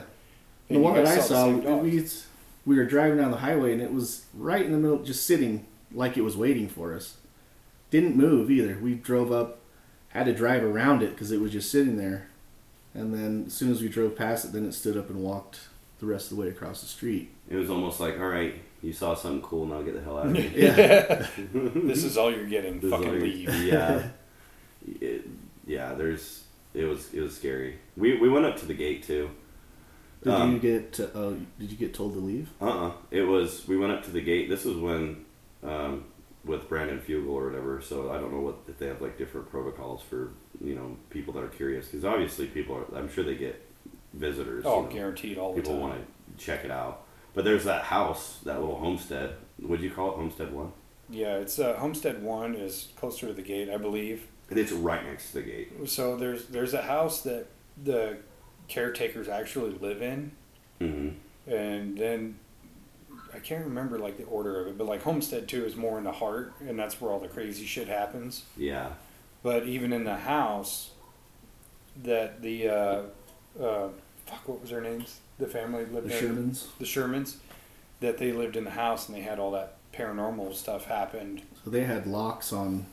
and 0.69 0.78
The 0.78 0.80
one 0.80 0.95
that 0.95 1.05
I 1.05 1.19
saw, 1.19 1.49
we, 1.49 2.03
we 2.65 2.75
were 2.78 2.86
driving 2.86 3.19
down 3.19 3.30
the 3.30 3.38
highway 3.38 3.73
and 3.73 3.82
it 3.82 3.93
was 3.93 4.25
right 4.34 4.65
in 4.65 4.71
the 4.71 4.78
middle, 4.80 5.03
just 5.03 5.28
sitting 5.28 5.67
like 5.93 6.17
it 6.17 6.21
was 6.23 6.36
waiting 6.36 6.67
for 6.67 6.95
us. 6.95 7.17
Didn't 7.89 8.15
move 8.15 8.51
either. 8.51 8.77
We 8.81 8.95
drove 8.95 9.31
up, 9.31 9.59
had 10.09 10.25
to 10.25 10.33
drive 10.33 10.63
around 10.63 11.01
it 11.03 11.11
because 11.11 11.31
it 11.31 11.39
was 11.39 11.51
just 11.51 11.71
sitting 11.71 11.97
there. 11.97 12.27
And 12.93 13.13
then 13.13 13.43
as 13.47 13.53
soon 13.53 13.71
as 13.71 13.81
we 13.81 13.89
drove 13.89 14.15
past 14.15 14.45
it, 14.45 14.51
then 14.53 14.65
it 14.65 14.73
stood 14.73 14.97
up 14.97 15.09
and 15.09 15.21
walked 15.23 15.59
the 15.99 16.05
rest 16.05 16.31
of 16.31 16.38
the 16.38 16.41
way 16.43 16.49
across 16.49 16.81
the 16.81 16.88
street. 16.88 17.29
It 17.49 17.55
was 17.55 17.69
almost 17.69 17.99
like, 17.99 18.19
all 18.19 18.27
right, 18.27 18.55
you 18.81 18.91
saw 18.93 19.15
something 19.15 19.41
cool. 19.41 19.65
Now 19.65 19.81
get 19.81 19.93
the 19.93 20.01
hell 20.01 20.17
out 20.17 20.27
of 20.27 20.35
here. 20.35 20.51
Yeah. 20.75 21.27
this 21.53 22.03
is 22.03 22.17
all 22.17 22.31
you're 22.31 22.45
getting. 22.45 22.79
This 22.79 22.91
Fucking 22.91 23.07
all 23.07 23.13
leave. 23.15 23.63
Yeah, 23.63 24.07
it, 25.01 25.27
yeah. 25.65 25.93
There's 25.93 26.43
it 26.73 26.83
was 26.85 27.13
it 27.13 27.21
was 27.21 27.35
scary. 27.35 27.79
We 27.95 28.17
we 28.17 28.29
went 28.29 28.45
up 28.45 28.57
to 28.57 28.65
the 28.65 28.73
gate 28.73 29.03
too. 29.03 29.29
Did 30.23 30.33
Um, 30.33 30.53
you 30.53 30.59
get? 30.59 30.93
To, 30.93 31.15
uh, 31.17 31.33
did 31.59 31.71
you 31.71 31.77
get 31.77 31.93
told 31.93 32.13
to 32.13 32.19
leave? 32.19 32.49
Uh 32.61 32.88
uh 32.88 32.91
It 33.11 33.21
was 33.23 33.67
we 33.67 33.77
went 33.77 33.91
up 33.93 34.03
to 34.05 34.11
the 34.11 34.21
gate. 34.21 34.49
This 34.49 34.65
was 34.65 34.77
when 34.77 35.25
um, 35.63 36.05
with 36.48 36.68
Brandon 36.70 37.00
Fugal 37.00 37.30
or 37.30 37.45
whatever. 37.48 37.82
So 37.82 38.12
I 38.12 38.18
don't 38.18 38.32
know 38.34 38.41
what 38.41 38.56
if 38.68 38.78
they 38.80 38.88
have 38.88 39.02
like 39.02 39.18
different 39.18 39.50
protocols 39.52 40.02
for 40.02 40.32
you 40.64 40.76
know 40.76 40.98
people 41.10 41.34
that 41.34 41.43
are 41.43 41.50
curious 41.50 41.88
because 41.88 42.06
obviously 42.06 42.48
people 42.48 42.76
are. 42.76 42.98
I'm 42.98 43.12
sure 43.12 43.24
they 43.24 43.36
get 43.36 43.64
visitors. 44.14 44.64
Oh, 44.66 44.78
you 44.84 44.84
know. 44.88 44.93
guaranteed 44.93 45.38
all 45.38 45.54
the 45.54 45.62
people 45.62 45.78
want 45.80 45.95
to 45.95 46.43
check 46.43 46.64
it 46.66 46.72
out. 46.72 47.04
But 47.34 47.43
there's 47.45 47.66
that 47.66 47.84
house, 47.84 48.39
that 48.45 48.60
little 48.60 48.80
homestead. 48.80 49.36
Would 49.60 49.82
you 49.82 49.91
call 49.91 50.12
it 50.12 50.16
Homestead 50.16 50.52
One? 50.54 50.72
Yeah, 51.10 51.36
it's 51.38 51.60
uh, 51.60 51.76
Homestead 51.78 52.24
One 52.24 52.56
is 52.56 52.89
closer 52.95 53.28
to 53.28 53.34
the 53.34 53.41
gate, 53.43 53.70
I 53.70 53.78
believe. 53.78 54.26
And 54.50 54.58
it's 54.58 54.72
right 54.72 55.06
next 55.06 55.28
to 55.32 55.34
the 55.36 55.41
gate. 55.43 55.89
So 55.89 56.16
there's 56.16 56.48
there's 56.48 56.74
a 56.74 56.82
house 56.82 57.22
that 57.22 57.45
the 57.82 58.18
caretakers 58.68 59.28
actually 59.28 59.72
live 59.78 60.02
in, 60.02 60.32
Mm-hmm. 60.82 61.52
and 61.52 61.98
then 61.98 62.39
I 63.38 63.39
can't 63.39 63.63
remember 63.65 63.99
like 63.99 64.17
the 64.17 64.23
order 64.23 64.59
of 64.59 64.67
it, 64.67 64.77
but 64.79 64.88
like 64.88 65.03
Homestead 65.03 65.47
Two 65.47 65.63
is 65.65 65.75
more 65.75 65.99
in 65.99 66.03
the 66.03 66.11
heart, 66.11 66.53
and 66.59 66.77
that's 66.77 66.99
where 66.99 67.11
all 67.11 67.19
the 67.19 67.27
crazy 67.27 67.65
shit 67.65 67.88
happens. 67.88 68.43
Yeah. 68.57 68.89
But 69.43 69.67
even 69.67 69.93
in 69.93 70.03
the 70.05 70.17
house, 70.17 70.89
that 72.03 72.41
the 72.41 72.67
uh, 72.67 73.01
uh, 73.61 73.89
fuck, 74.25 74.47
what 74.47 74.61
was 74.61 74.71
their 74.71 74.81
names? 74.81 75.19
The 75.38 75.45
family 75.45 75.85
lived 75.85 76.07
The 76.07 76.09
there. 76.09 76.21
Shermans. 76.23 76.65
The 76.79 76.85
Shermans, 76.85 77.35
that 77.99 78.17
they 78.17 78.31
lived 78.31 78.57
in 78.57 78.63
the 78.63 78.71
house 78.71 79.07
and 79.07 79.15
they 79.15 79.21
had 79.21 79.38
all 79.38 79.51
that 79.51 79.75
paranormal 79.93 80.55
stuff 80.55 80.85
happened. 80.85 81.43
So 81.63 81.69
they 81.69 81.83
had 81.83 82.07
locks 82.07 82.51
on 82.51 82.88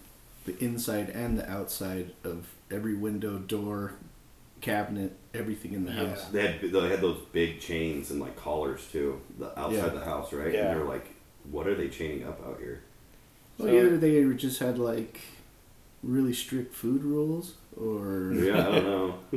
the 0.45 0.63
inside 0.63 1.09
and 1.09 1.39
the 1.39 1.51
outside 1.51 2.13
of 2.23 2.49
every 2.71 2.95
window, 2.95 3.39
door, 3.39 3.95
cabinet, 4.61 5.17
everything 5.35 5.73
in 5.73 5.85
the 5.85 5.93
Yeah. 5.93 6.07
house. 6.09 6.25
They 6.29 6.47
had 6.47 6.61
they 6.73 6.89
had 6.89 7.01
those 7.01 7.19
big 7.33 7.61
chains 7.61 8.11
and 8.11 8.21
like 8.21 8.37
collars 8.37 8.87
too, 8.91 9.21
the 9.39 9.47
outside 9.59 9.73
Yeah. 9.93 9.99
the 10.01 10.05
house, 10.05 10.33
right? 10.33 10.53
Yeah. 10.53 10.71
And 10.71 10.81
they're 10.81 10.87
like, 10.89 11.07
what 11.51 11.67
are 11.67 11.75
they 11.75 11.89
chaining 11.89 12.25
up 12.27 12.41
out 12.47 12.59
here? 12.61 12.81
Well, 13.59 13.69
So- 13.69 13.75
either 13.75 13.97
they 13.99 14.25
just 14.35 14.59
had 14.61 14.79
like 14.79 15.21
really 16.03 16.33
strict 16.35 16.75
food 16.75 17.03
rules, 17.03 17.55
or 17.77 18.33
Yeah, 18.35 18.69
I 18.69 18.73
don't 18.73 18.85
know. 18.85 19.15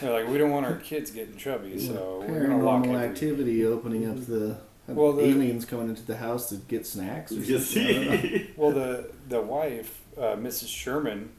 They're 0.00 0.12
like, 0.12 0.28
we 0.28 0.38
don't 0.38 0.50
want 0.50 0.64
our 0.64 0.76
kids 0.76 1.10
getting 1.10 1.36
chubby, 1.36 1.78
so 1.78 2.24
we're 2.26 2.46
gonna 2.46 2.54
paranormal 2.54 2.64
lock 2.64 2.86
every- 2.86 2.96
activity 2.96 3.66
opening 3.66 4.08
up 4.08 4.24
the, 4.26 4.56
Well, 4.88 5.12
the- 5.12 5.24
aliens 5.26 5.66
coming 5.66 5.90
into 5.90 6.02
the 6.06 6.16
house 6.16 6.48
to 6.48 6.56
get 6.56 6.86
snacks. 6.86 7.32
Or 7.32 7.34
You 7.36 7.58
something. 7.58 7.86
I 7.86 7.92
don't 8.04 8.06
know. 8.10 8.16
see? 8.22 8.50
Well, 8.56 8.70
the 8.72 9.10
the 9.28 9.42
wife, 9.42 10.00
uh, 10.16 10.36
Mrs. 10.36 10.68
Sherman, 10.68 11.30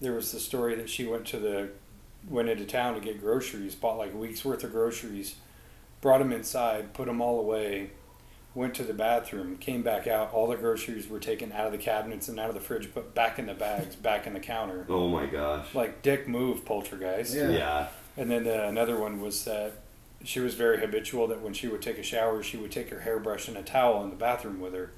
there 0.00 0.12
was 0.12 0.30
the 0.30 0.38
story 0.38 0.76
that 0.76 0.88
she 0.88 1.04
went 1.04 1.26
to 1.28 1.38
the 1.40 1.70
went 2.28 2.48
into 2.48 2.64
town 2.64 2.94
to 2.94 3.00
get 3.00 3.20
groceries, 3.20 3.74
bought 3.74 3.98
like 3.98 4.12
a 4.12 4.16
week's 4.16 4.44
worth 4.44 4.64
of 4.64 4.72
groceries, 4.72 5.36
brought 6.00 6.18
them 6.18 6.32
inside, 6.32 6.94
put 6.94 7.06
them 7.06 7.20
all 7.20 7.40
away, 7.40 7.90
went 8.54 8.74
to 8.74 8.84
the 8.84 8.94
bathroom, 8.94 9.56
came 9.56 9.82
back 9.82 10.06
out. 10.06 10.32
All 10.32 10.46
the 10.46 10.56
groceries 10.56 11.08
were 11.08 11.18
taken 11.18 11.52
out 11.52 11.66
of 11.66 11.72
the 11.72 11.78
cabinets 11.78 12.28
and 12.28 12.38
out 12.38 12.48
of 12.48 12.54
the 12.54 12.60
fridge, 12.60 12.92
put 12.92 13.14
back 13.14 13.38
in 13.38 13.46
the 13.46 13.54
bags, 13.54 13.96
back 13.96 14.26
in 14.26 14.34
the 14.34 14.40
counter. 14.40 14.86
Oh 14.88 15.08
my 15.08 15.26
gosh. 15.26 15.74
Like 15.74 16.02
dick 16.02 16.28
move, 16.28 16.64
poltergeist. 16.64 17.34
Yeah. 17.34 17.50
Yeah. 17.50 17.88
And 18.16 18.30
then 18.30 18.46
uh, 18.46 18.66
another 18.68 18.98
one 18.98 19.20
was 19.20 19.44
that 19.44 19.72
she 20.24 20.40
was 20.40 20.54
very 20.54 20.78
habitual 20.78 21.26
that 21.28 21.40
when 21.40 21.54
she 21.54 21.66
would 21.66 21.82
take 21.82 21.98
a 21.98 22.02
shower, 22.02 22.42
she 22.42 22.56
would 22.56 22.70
take 22.70 22.90
her 22.90 23.00
hairbrush 23.00 23.48
and 23.48 23.56
a 23.56 23.62
towel 23.62 24.04
in 24.04 24.10
the 24.10 24.16
bathroom 24.16 24.60
with 24.60 24.74
her. 24.74 24.92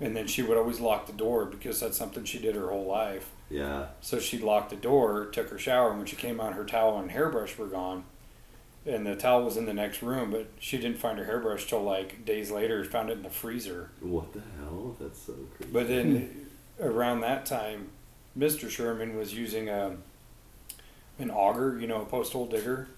And 0.00 0.16
then 0.16 0.28
she 0.28 0.42
would 0.42 0.56
always 0.56 0.78
lock 0.78 1.06
the 1.06 1.12
door 1.12 1.44
because 1.44 1.80
that's 1.80 1.98
something 1.98 2.24
she 2.24 2.38
did 2.38 2.54
her 2.54 2.68
whole 2.68 2.86
life. 2.86 3.30
Yeah. 3.50 3.86
So 4.00 4.18
she 4.18 4.38
locked 4.38 4.70
the 4.70 4.76
door, 4.76 5.26
took 5.26 5.50
her 5.50 5.58
shower, 5.58 5.90
and 5.90 5.98
when 5.98 6.06
she 6.06 6.16
came 6.16 6.40
out, 6.40 6.54
her 6.54 6.64
towel 6.64 6.98
and 6.98 7.10
hairbrush 7.10 7.56
were 7.56 7.66
gone. 7.66 8.04
And 8.86 9.06
the 9.06 9.16
towel 9.16 9.44
was 9.44 9.56
in 9.56 9.66
the 9.66 9.74
next 9.74 10.02
room, 10.02 10.30
but 10.30 10.48
she 10.58 10.78
didn't 10.78 10.98
find 10.98 11.18
her 11.18 11.24
hairbrush 11.24 11.66
till 11.66 11.82
like 11.82 12.24
days 12.24 12.50
later. 12.50 12.84
Found 12.84 13.10
it 13.10 13.18
in 13.18 13.22
the 13.22 13.30
freezer. 13.30 13.90
What 14.00 14.32
the 14.32 14.42
hell? 14.58 14.96
That's 14.98 15.20
so 15.20 15.34
crazy. 15.56 15.72
But 15.72 15.88
then 15.88 16.46
hmm. 16.78 16.84
around 16.84 17.20
that 17.20 17.44
time, 17.44 17.88
Mr. 18.38 18.70
Sherman 18.70 19.16
was 19.16 19.34
using 19.34 19.68
a 19.68 19.96
an 21.18 21.30
auger, 21.30 21.78
you 21.80 21.86
know, 21.86 22.02
a 22.02 22.06
post 22.06 22.32
hole 22.32 22.46
digger, 22.46 22.88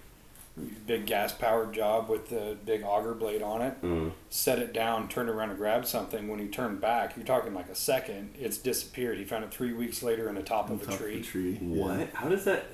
big 0.86 1.06
gas 1.06 1.32
powered 1.32 1.72
job 1.72 2.08
with 2.08 2.28
the 2.28 2.56
big 2.66 2.82
auger 2.82 3.14
blade 3.14 3.40
on 3.42 3.62
it. 3.62 3.80
Mm. 3.82 4.12
Set 4.28 4.58
it 4.58 4.72
down, 4.74 5.08
turned 5.08 5.28
around 5.30 5.50
and 5.50 5.58
grabbed 5.58 5.86
something. 5.86 6.28
When 6.28 6.38
he 6.38 6.48
turned 6.48 6.80
back, 6.80 7.16
you're 7.16 7.24
talking 7.24 7.54
like 7.54 7.68
a 7.68 7.74
second. 7.74 8.34
It's 8.38 8.58
disappeared. 8.58 9.18
He 9.18 9.24
found 9.24 9.44
it 9.44 9.50
three 9.52 9.72
weeks 9.72 10.02
later 10.02 10.28
in 10.28 10.34
the 10.34 10.42
top 10.42 10.66
On 10.70 10.72
of 10.76 10.82
a 10.88 10.96
tree. 10.96 11.16
Of 11.16 11.22
the 11.22 11.26
tree. 11.28 11.54
What? 11.56 12.10
How 12.14 12.28
does 12.28 12.44
that? 12.44 12.66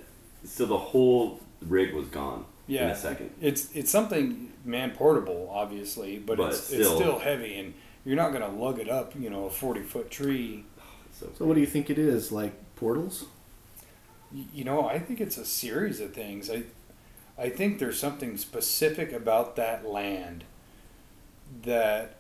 So 0.45 0.67
the 0.67 0.79
whole 0.79 1.41
rig 1.63 1.95
was 1.95 2.09
gone 2.09 2.45
in 2.69 2.91
a 2.91 2.97
second. 2.97 3.31
it's 3.41 3.71
it's 3.75 3.91
something 3.91 4.53
man 4.65 4.91
portable, 4.93 5.49
obviously, 5.53 6.19
but, 6.19 6.37
But 6.39 6.49
it's 6.51 6.71
it's 6.73 6.87
still- 6.87 6.97
still 6.99 7.19
heavy, 7.21 7.59
and 7.59 7.75
you're 8.05 8.17
not 8.17 8.33
gonna 8.33 8.49
lug 8.49 8.79
it 8.81 8.89
up, 8.89 9.13
you 9.19 9.31
know, 9.31 9.45
a 9.47 9.51
forty 9.51 9.83
foot 9.83 10.11
tree. 10.11 10.65
So, 11.19 11.31
So 11.39 11.45
what 11.47 11.55
do 11.55 11.61
you 11.61 11.67
think 11.67 11.89
it 11.89 11.99
is? 11.99 12.31
Like 12.31 12.53
portals? 12.77 13.25
You 14.53 14.65
know, 14.65 14.87
I 14.87 14.99
think 14.99 15.21
it's 15.21 15.39
a 15.39 15.47
series 15.47 15.99
of 16.01 16.13
things. 16.13 16.51
I, 16.51 16.65
I 17.39 17.49
think 17.51 17.79
there's 17.79 17.99
something 17.99 18.37
specific 18.39 19.13
about 19.13 19.57
that 19.57 19.87
land 19.87 20.45
that 21.63 22.17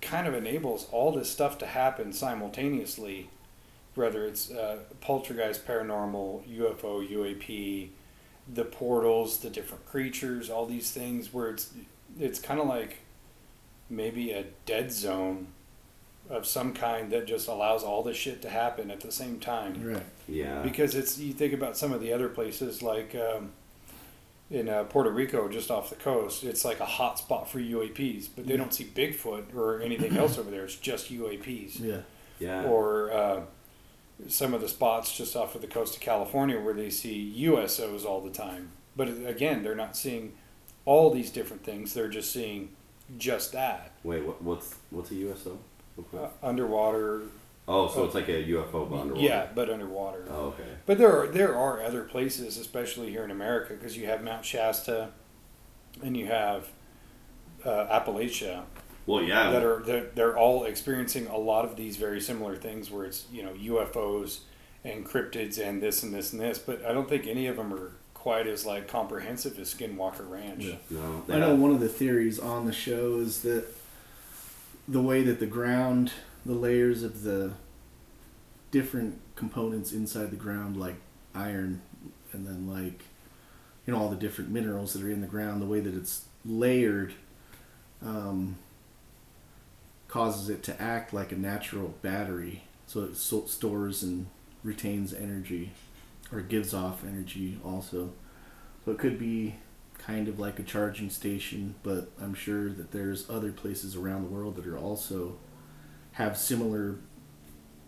kind 0.00 0.26
of 0.26 0.34
enables 0.34 0.86
all 0.92 1.12
this 1.12 1.30
stuff 1.30 1.58
to 1.58 1.66
happen 1.66 2.12
simultaneously, 2.12 3.28
whether 3.94 4.24
it's 4.26 4.50
uh, 4.50 4.78
poltergeist, 5.00 5.66
paranormal, 5.66 6.42
UFO, 6.56 7.06
UAP, 7.08 7.88
the 8.52 8.64
portals, 8.64 9.38
the 9.38 9.50
different 9.50 9.84
creatures, 9.86 10.48
all 10.50 10.66
these 10.66 10.90
things. 10.90 11.32
Where 11.32 11.50
it's 11.50 11.70
it's 12.18 12.38
kind 12.38 12.60
of 12.60 12.66
like 12.66 12.98
maybe 13.88 14.30
a 14.32 14.44
dead 14.66 14.92
zone 14.92 15.48
of 16.28 16.46
some 16.46 16.72
kind 16.72 17.10
that 17.10 17.26
just 17.26 17.48
allows 17.48 17.82
all 17.82 18.04
this 18.04 18.16
shit 18.16 18.40
to 18.42 18.48
happen 18.48 18.88
at 18.90 19.00
the 19.00 19.10
same 19.10 19.40
time 19.40 19.74
Right. 19.94 20.02
yeah. 20.28 20.62
because 20.62 20.94
it's 20.94 21.18
you 21.18 21.32
think 21.32 21.52
about 21.52 21.76
some 21.76 21.92
of 21.92 22.00
the 22.00 22.12
other 22.12 22.28
places 22.28 22.82
like 22.82 23.16
um, 23.16 23.50
in 24.50 24.68
uh, 24.68 24.84
Puerto 24.84 25.10
Rico, 25.10 25.48
just 25.48 25.70
off 25.70 25.90
the 25.90 25.96
coast, 25.96 26.42
it's 26.42 26.64
like 26.64 26.80
a 26.80 26.86
hot 26.86 27.18
spot 27.18 27.48
for 27.48 27.60
UAPs, 27.60 28.28
but 28.34 28.46
they 28.46 28.56
don't 28.56 28.74
see 28.74 28.84
Bigfoot 28.84 29.54
or 29.54 29.80
anything 29.80 30.16
else 30.16 30.38
over 30.38 30.50
there. 30.50 30.64
It's 30.64 30.76
just 30.76 31.12
UAPs. 31.12 31.80
Yeah. 31.80 32.00
yeah. 32.40 32.64
Or 32.64 33.12
uh, 33.12 33.40
some 34.28 34.52
of 34.52 34.60
the 34.60 34.68
spots 34.68 35.16
just 35.16 35.36
off 35.36 35.54
of 35.54 35.60
the 35.60 35.68
coast 35.68 35.96
of 35.96 36.00
California 36.00 36.60
where 36.60 36.74
they 36.74 36.90
see 36.90 37.32
USOs 37.38 38.04
all 38.04 38.20
the 38.20 38.30
time. 38.30 38.72
But 38.96 39.08
again, 39.24 39.62
they're 39.62 39.76
not 39.76 39.96
seeing 39.96 40.34
all 40.84 41.10
these 41.10 41.30
different 41.30 41.64
things. 41.64 41.94
They're 41.94 42.08
just 42.08 42.32
seeing 42.32 42.70
just 43.18 43.52
that 43.52 43.90
Wait, 44.04 44.24
what, 44.24 44.42
what's 44.42 44.76
what's 44.90 45.10
a 45.10 45.14
USO? 45.14 45.58
Uh, 46.16 46.28
underwater. 46.42 47.22
Oh, 47.70 47.88
so 47.88 48.04
it's 48.04 48.14
like 48.14 48.28
a 48.28 48.44
UFO 48.44 48.88
but 48.90 49.00
underwater. 49.00 49.20
Yeah, 49.26 49.46
but 49.54 49.70
underwater. 49.70 50.24
Oh, 50.30 50.46
okay. 50.48 50.68
But 50.86 50.98
there 50.98 51.10
are 51.22 51.26
there 51.26 51.56
are 51.56 51.82
other 51.82 52.02
places, 52.02 52.56
especially 52.58 53.10
here 53.10 53.24
in 53.24 53.30
America, 53.30 53.74
because 53.74 53.96
you 53.96 54.06
have 54.06 54.22
Mount 54.22 54.44
Shasta, 54.44 55.10
and 56.02 56.16
you 56.16 56.26
have 56.26 56.68
uh, 57.64 57.86
Appalachia, 58.00 58.62
Well, 59.06 59.22
yeah. 59.22 59.50
that 59.50 59.62
are 59.62 59.80
they're, 59.80 60.06
they're 60.14 60.36
all 60.36 60.64
experiencing 60.64 61.26
a 61.26 61.38
lot 61.38 61.64
of 61.64 61.76
these 61.76 61.96
very 61.96 62.20
similar 62.20 62.56
things, 62.56 62.90
where 62.90 63.04
it's 63.04 63.26
you 63.32 63.42
know 63.42 63.52
UFOs 63.52 64.40
and 64.84 65.06
cryptids 65.06 65.58
and 65.58 65.82
this 65.82 66.02
and 66.02 66.12
this 66.12 66.32
and 66.32 66.40
this. 66.40 66.58
But 66.58 66.84
I 66.84 66.92
don't 66.92 67.08
think 67.08 67.26
any 67.26 67.46
of 67.46 67.56
them 67.56 67.72
are 67.72 67.92
quite 68.14 68.46
as 68.46 68.66
like 68.66 68.86
comprehensive 68.88 69.58
as 69.58 69.72
Skinwalker 69.74 70.28
Ranch. 70.28 70.64
Yeah. 70.64 70.74
no. 70.90 71.24
I 71.28 71.38
know 71.38 71.54
one 71.54 71.70
of 71.70 71.80
the 71.80 71.88
theories 71.88 72.38
on 72.38 72.66
the 72.66 72.72
show 72.72 73.18
is 73.18 73.42
that 73.42 73.64
the 74.86 75.00
way 75.00 75.22
that 75.22 75.38
the 75.40 75.46
ground, 75.46 76.12
the 76.44 76.54
layers 76.54 77.02
of 77.02 77.22
the 77.22 77.52
different 78.70 79.20
components 79.36 79.92
inside 79.92 80.30
the 80.30 80.36
ground, 80.36 80.76
like 80.76 80.96
iron, 81.34 81.82
and 82.32 82.46
then 82.46 82.68
like 82.68 83.02
you 83.86 83.92
know 83.92 83.98
all 83.98 84.08
the 84.08 84.16
different 84.16 84.50
minerals 84.50 84.92
that 84.92 85.02
are 85.02 85.10
in 85.10 85.20
the 85.20 85.26
ground. 85.26 85.60
The 85.60 85.66
way 85.66 85.80
that 85.80 85.94
it's 85.94 86.24
layered 86.44 87.14
um, 88.04 88.56
causes 90.08 90.48
it 90.48 90.62
to 90.64 90.80
act 90.80 91.12
like 91.12 91.32
a 91.32 91.36
natural 91.36 91.94
battery, 92.02 92.62
so 92.86 93.02
it 93.04 93.16
so- 93.16 93.46
stores 93.46 94.02
and 94.02 94.26
retains 94.62 95.12
energy, 95.12 95.72
or 96.32 96.40
gives 96.40 96.74
off 96.74 97.04
energy 97.04 97.58
also. 97.64 98.12
So 98.84 98.92
it 98.92 98.98
could 98.98 99.18
be 99.18 99.56
kind 99.98 100.28
of 100.28 100.38
like 100.38 100.58
a 100.58 100.62
charging 100.62 101.10
station, 101.10 101.74
but 101.82 102.10
I'm 102.20 102.34
sure 102.34 102.70
that 102.70 102.90
there's 102.92 103.28
other 103.28 103.52
places 103.52 103.94
around 103.94 104.22
the 104.22 104.30
world 104.30 104.56
that 104.56 104.66
are 104.66 104.78
also 104.78 105.36
have 106.20 106.36
similar 106.36 106.96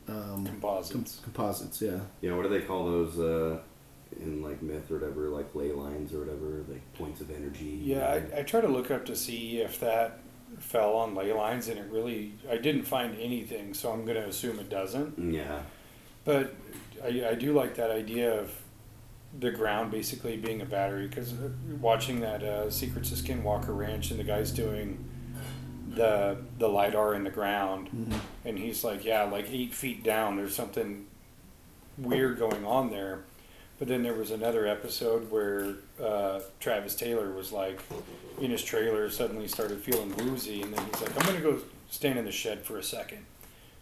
um, 0.08 0.44
Composites. 0.46 1.16
com- 1.16 1.24
composites. 1.32 1.80
Yeah, 1.82 2.00
Yeah, 2.20 2.34
what 2.36 2.42
do 2.42 2.48
they 2.48 2.60
call 2.62 2.84
those 2.86 3.18
uh, 3.18 3.58
in 4.20 4.42
like 4.42 4.60
myth 4.62 4.90
or 4.90 4.98
whatever, 4.98 5.28
like 5.28 5.54
ley 5.54 5.72
lines 5.72 6.12
or 6.12 6.18
whatever, 6.20 6.64
like 6.68 6.82
points 6.94 7.20
of 7.20 7.30
energy? 7.30 7.80
Yeah, 7.82 8.06
I, 8.34 8.40
I 8.40 8.42
try 8.42 8.60
to 8.60 8.68
look 8.68 8.90
up 8.90 9.06
to 9.06 9.16
see 9.16 9.58
if 9.60 9.78
that 9.80 10.18
fell 10.58 10.94
on 10.96 11.14
ley 11.14 11.32
lines, 11.32 11.68
and 11.68 11.78
it 11.78 11.86
really 11.90 12.32
I 12.50 12.56
didn't 12.56 12.82
find 12.84 13.16
anything, 13.18 13.74
so 13.74 13.92
I'm 13.92 14.04
going 14.04 14.16
to 14.20 14.26
assume 14.28 14.58
it 14.58 14.68
doesn't. 14.68 15.32
yeah, 15.32 15.60
But 16.24 16.54
I, 17.02 17.28
I 17.30 17.34
do 17.34 17.52
like 17.52 17.76
that 17.76 17.90
idea 17.90 18.38
of 18.40 18.52
the 19.38 19.50
ground 19.50 19.90
basically 19.90 20.36
being 20.36 20.60
a 20.60 20.66
battery 20.66 21.06
because 21.08 21.32
watching 21.80 22.20
that 22.20 22.42
uh, 22.42 22.68
Secrets 22.70 23.10
of 23.12 23.18
Skinwalker 23.18 23.74
Ranch 23.74 24.10
and 24.10 24.20
the 24.20 24.24
guy's 24.24 24.50
doing 24.50 25.02
the 25.94 26.36
the 26.58 26.68
lidar 26.68 27.14
in 27.14 27.24
the 27.24 27.30
ground, 27.30 27.88
Mhm. 27.90 28.20
and 28.44 28.58
he's 28.58 28.82
like, 28.84 29.04
yeah, 29.04 29.22
like 29.24 29.46
eight 29.50 29.74
feet 29.74 30.02
down, 30.02 30.36
there's 30.36 30.54
something 30.54 31.06
weird 31.98 32.38
going 32.38 32.64
on 32.64 32.90
there. 32.90 33.24
But 33.78 33.88
then 33.88 34.02
there 34.02 34.14
was 34.14 34.30
another 34.30 34.66
episode 34.66 35.30
where 35.30 35.74
uh, 36.02 36.40
Travis 36.60 36.94
Taylor 36.94 37.32
was 37.32 37.50
like 37.52 37.80
in 38.40 38.50
his 38.50 38.62
trailer, 38.62 39.10
suddenly 39.10 39.48
started 39.48 39.80
feeling 39.82 40.14
woozy, 40.16 40.62
and 40.62 40.72
then 40.72 40.84
he's 40.86 41.02
like, 41.02 41.18
I'm 41.18 41.26
gonna 41.26 41.40
go 41.40 41.58
stand 41.90 42.18
in 42.18 42.24
the 42.24 42.32
shed 42.32 42.62
for 42.62 42.78
a 42.78 42.82
second. 42.82 43.24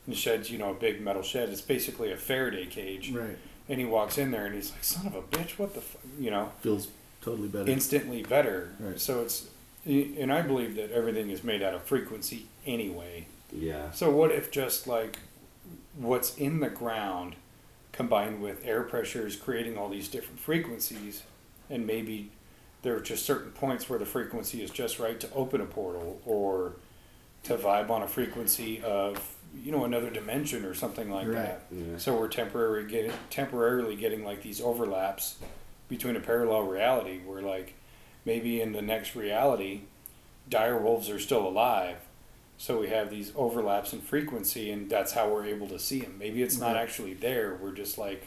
And 0.06 0.14
the 0.14 0.18
shed's, 0.18 0.50
you 0.50 0.58
know, 0.58 0.70
a 0.70 0.74
big 0.74 1.00
metal 1.02 1.22
shed. 1.22 1.50
It's 1.50 1.60
basically 1.60 2.10
a 2.12 2.16
Faraday 2.16 2.66
cage. 2.66 3.10
right. 3.12 3.36
And 3.68 3.78
he 3.78 3.84
walks 3.84 4.18
in 4.18 4.30
there 4.32 4.46
and 4.46 4.54
he's 4.54 4.72
like, 4.72 4.82
son 4.82 5.06
of 5.06 5.14
a 5.14 5.22
bitch, 5.22 5.58
what 5.58 5.74
the, 5.74 5.82
you 6.18 6.30
know, 6.30 6.50
Feels 6.60 6.88
totally 7.20 7.46
better. 7.48 7.70
instantly 7.70 8.22
better. 8.24 8.70
Right. 8.80 8.98
So 8.98 9.20
it's, 9.20 9.46
and 9.84 10.32
I 10.32 10.42
believe 10.42 10.76
that 10.76 10.90
everything 10.92 11.30
is 11.30 11.42
made 11.42 11.62
out 11.62 11.74
of 11.74 11.82
frequency 11.84 12.46
anyway. 12.66 13.26
yeah, 13.52 13.90
So 13.92 14.10
what 14.10 14.30
if 14.30 14.50
just 14.50 14.86
like 14.86 15.18
what's 15.96 16.36
in 16.36 16.60
the 16.60 16.70
ground 16.70 17.36
combined 17.92 18.40
with 18.40 18.64
air 18.64 18.82
pressures 18.82 19.36
creating 19.36 19.76
all 19.76 19.88
these 19.88 20.08
different 20.08 20.38
frequencies 20.40 21.22
and 21.68 21.86
maybe 21.86 22.30
there 22.82 22.96
are 22.96 23.00
just 23.00 23.26
certain 23.26 23.50
points 23.52 23.88
where 23.90 23.98
the 23.98 24.06
frequency 24.06 24.62
is 24.62 24.70
just 24.70 24.98
right 24.98 25.18
to 25.20 25.32
open 25.34 25.60
a 25.60 25.66
portal 25.66 26.20
or 26.24 26.72
to 27.42 27.56
vibe 27.56 27.90
on 27.90 28.02
a 28.02 28.08
frequency 28.08 28.80
of 28.82 29.36
you 29.64 29.72
know 29.72 29.84
another 29.84 30.10
dimension 30.10 30.64
or 30.64 30.74
something 30.74 31.10
like 31.10 31.26
Right. 31.26 31.34
that. 31.36 31.62
yeah. 31.72 31.96
So 31.98 32.16
we're 32.16 32.28
temporarily 32.28 32.88
getting 32.88 33.12
temporarily 33.30 33.96
getting 33.96 34.24
like 34.24 34.42
these 34.42 34.60
overlaps 34.60 35.36
between 35.88 36.14
a 36.16 36.20
parallel 36.20 36.62
reality 36.62 37.18
where 37.26 37.42
like 37.42 37.74
maybe 38.24 38.60
in 38.60 38.72
the 38.72 38.82
next 38.82 39.14
reality 39.14 39.82
dire 40.48 40.76
wolves 40.76 41.08
are 41.08 41.20
still 41.20 41.46
alive. 41.46 41.96
So 42.58 42.80
we 42.80 42.88
have 42.88 43.08
these 43.08 43.32
overlaps 43.36 43.92
in 43.92 44.00
frequency 44.00 44.70
and 44.70 44.90
that's 44.90 45.12
how 45.12 45.28
we're 45.30 45.46
able 45.46 45.68
to 45.68 45.78
see 45.78 46.00
them. 46.00 46.16
Maybe 46.18 46.42
it's 46.42 46.58
not 46.58 46.76
actually 46.76 47.14
there. 47.14 47.56
We're 47.60 47.72
just 47.72 47.96
like 47.96 48.26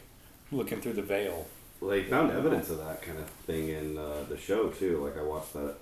looking 0.51 0.81
through 0.81 0.93
the 0.93 1.03
veil. 1.03 1.45
Well, 1.79 1.91
they 1.91 2.03
found 2.03 2.31
evidence 2.31 2.69
of 2.69 2.79
that 2.79 3.01
kind 3.01 3.19
of 3.19 3.25
thing 3.45 3.69
in 3.69 3.97
uh, 3.97 4.23
the 4.29 4.37
show 4.37 4.69
too. 4.69 5.03
Like 5.03 5.17
I 5.17 5.21
watched 5.21 5.53
that. 5.53 5.75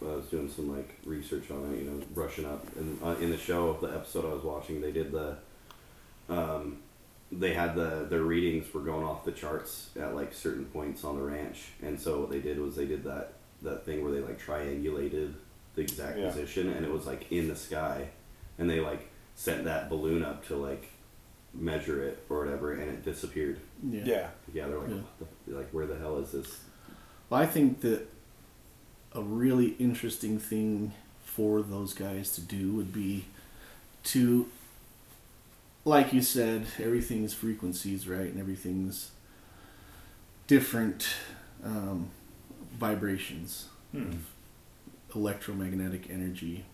I 0.00 0.14
was 0.14 0.26
doing 0.26 0.48
some 0.48 0.76
like 0.76 0.96
research 1.04 1.50
on 1.50 1.72
it, 1.72 1.78
you 1.82 1.90
know, 1.90 2.00
brushing 2.14 2.44
up. 2.44 2.64
And 2.76 2.98
uh, 3.02 3.16
in 3.20 3.30
the 3.30 3.36
show, 3.36 3.76
the 3.80 3.88
episode 3.88 4.26
I 4.30 4.34
was 4.34 4.44
watching, 4.44 4.80
they 4.80 4.92
did 4.92 5.10
the. 5.10 5.36
Um, 6.28 6.78
they 7.32 7.52
had 7.52 7.74
the 7.74 8.06
their 8.08 8.22
readings 8.22 8.72
were 8.72 8.80
going 8.80 9.04
off 9.04 9.24
the 9.24 9.32
charts 9.32 9.90
at 10.00 10.14
like 10.14 10.32
certain 10.32 10.66
points 10.66 11.04
on 11.04 11.16
the 11.16 11.22
ranch, 11.22 11.68
and 11.82 12.00
so 12.00 12.20
what 12.20 12.30
they 12.30 12.38
did 12.38 12.58
was 12.58 12.76
they 12.76 12.86
did 12.86 13.04
that 13.04 13.34
that 13.62 13.84
thing 13.84 14.02
where 14.02 14.12
they 14.12 14.20
like 14.20 14.40
triangulated 14.40 15.34
the 15.74 15.82
exact 15.82 16.18
Yeah. 16.18 16.30
position, 16.30 16.70
and 16.72 16.84
it 16.84 16.90
was 16.92 17.06
like 17.06 17.30
in 17.32 17.48
the 17.48 17.56
sky, 17.56 18.08
and 18.58 18.68
they 18.68 18.80
like 18.80 19.08
sent 19.34 19.64
that 19.64 19.88
balloon 19.88 20.22
up 20.24 20.46
to 20.48 20.56
like 20.56 20.88
measure 21.54 22.02
it 22.02 22.22
or 22.28 22.40
whatever, 22.44 22.72
and 22.74 22.82
it 22.90 23.04
disappeared. 23.04 23.58
Yeah. 23.82 24.02
Yeah. 24.04 24.28
Yeah, 24.52 24.66
they're 24.68 24.78
like, 24.78 24.88
Yeah. 24.90 24.94
What 24.96 25.46
the, 25.46 25.54
like 25.56 25.70
where 25.70 25.86
the 25.86 25.98
hell 25.98 26.18
is 26.18 26.32
this? 26.32 26.60
Well, 27.30 27.40
I 27.40 27.46
think 27.46 27.80
that 27.82 28.08
a 29.12 29.22
really 29.22 29.68
interesting 29.78 30.38
thing 30.38 30.92
for 31.24 31.62
those 31.62 31.94
guys 31.94 32.32
to 32.32 32.40
do 32.40 32.72
would 32.72 32.92
be 32.92 33.24
to, 34.04 34.46
like 35.84 36.12
you 36.12 36.22
said, 36.22 36.66
everything's 36.78 37.34
frequencies, 37.34 38.06
right? 38.08 38.26
And 38.26 38.38
everything's 38.40 39.10
different 40.46 41.06
um, 41.64 42.10
vibrations, 42.78 43.66
Hmm. 43.92 44.12
electromagnetic 45.14 46.10
energy. 46.10 46.64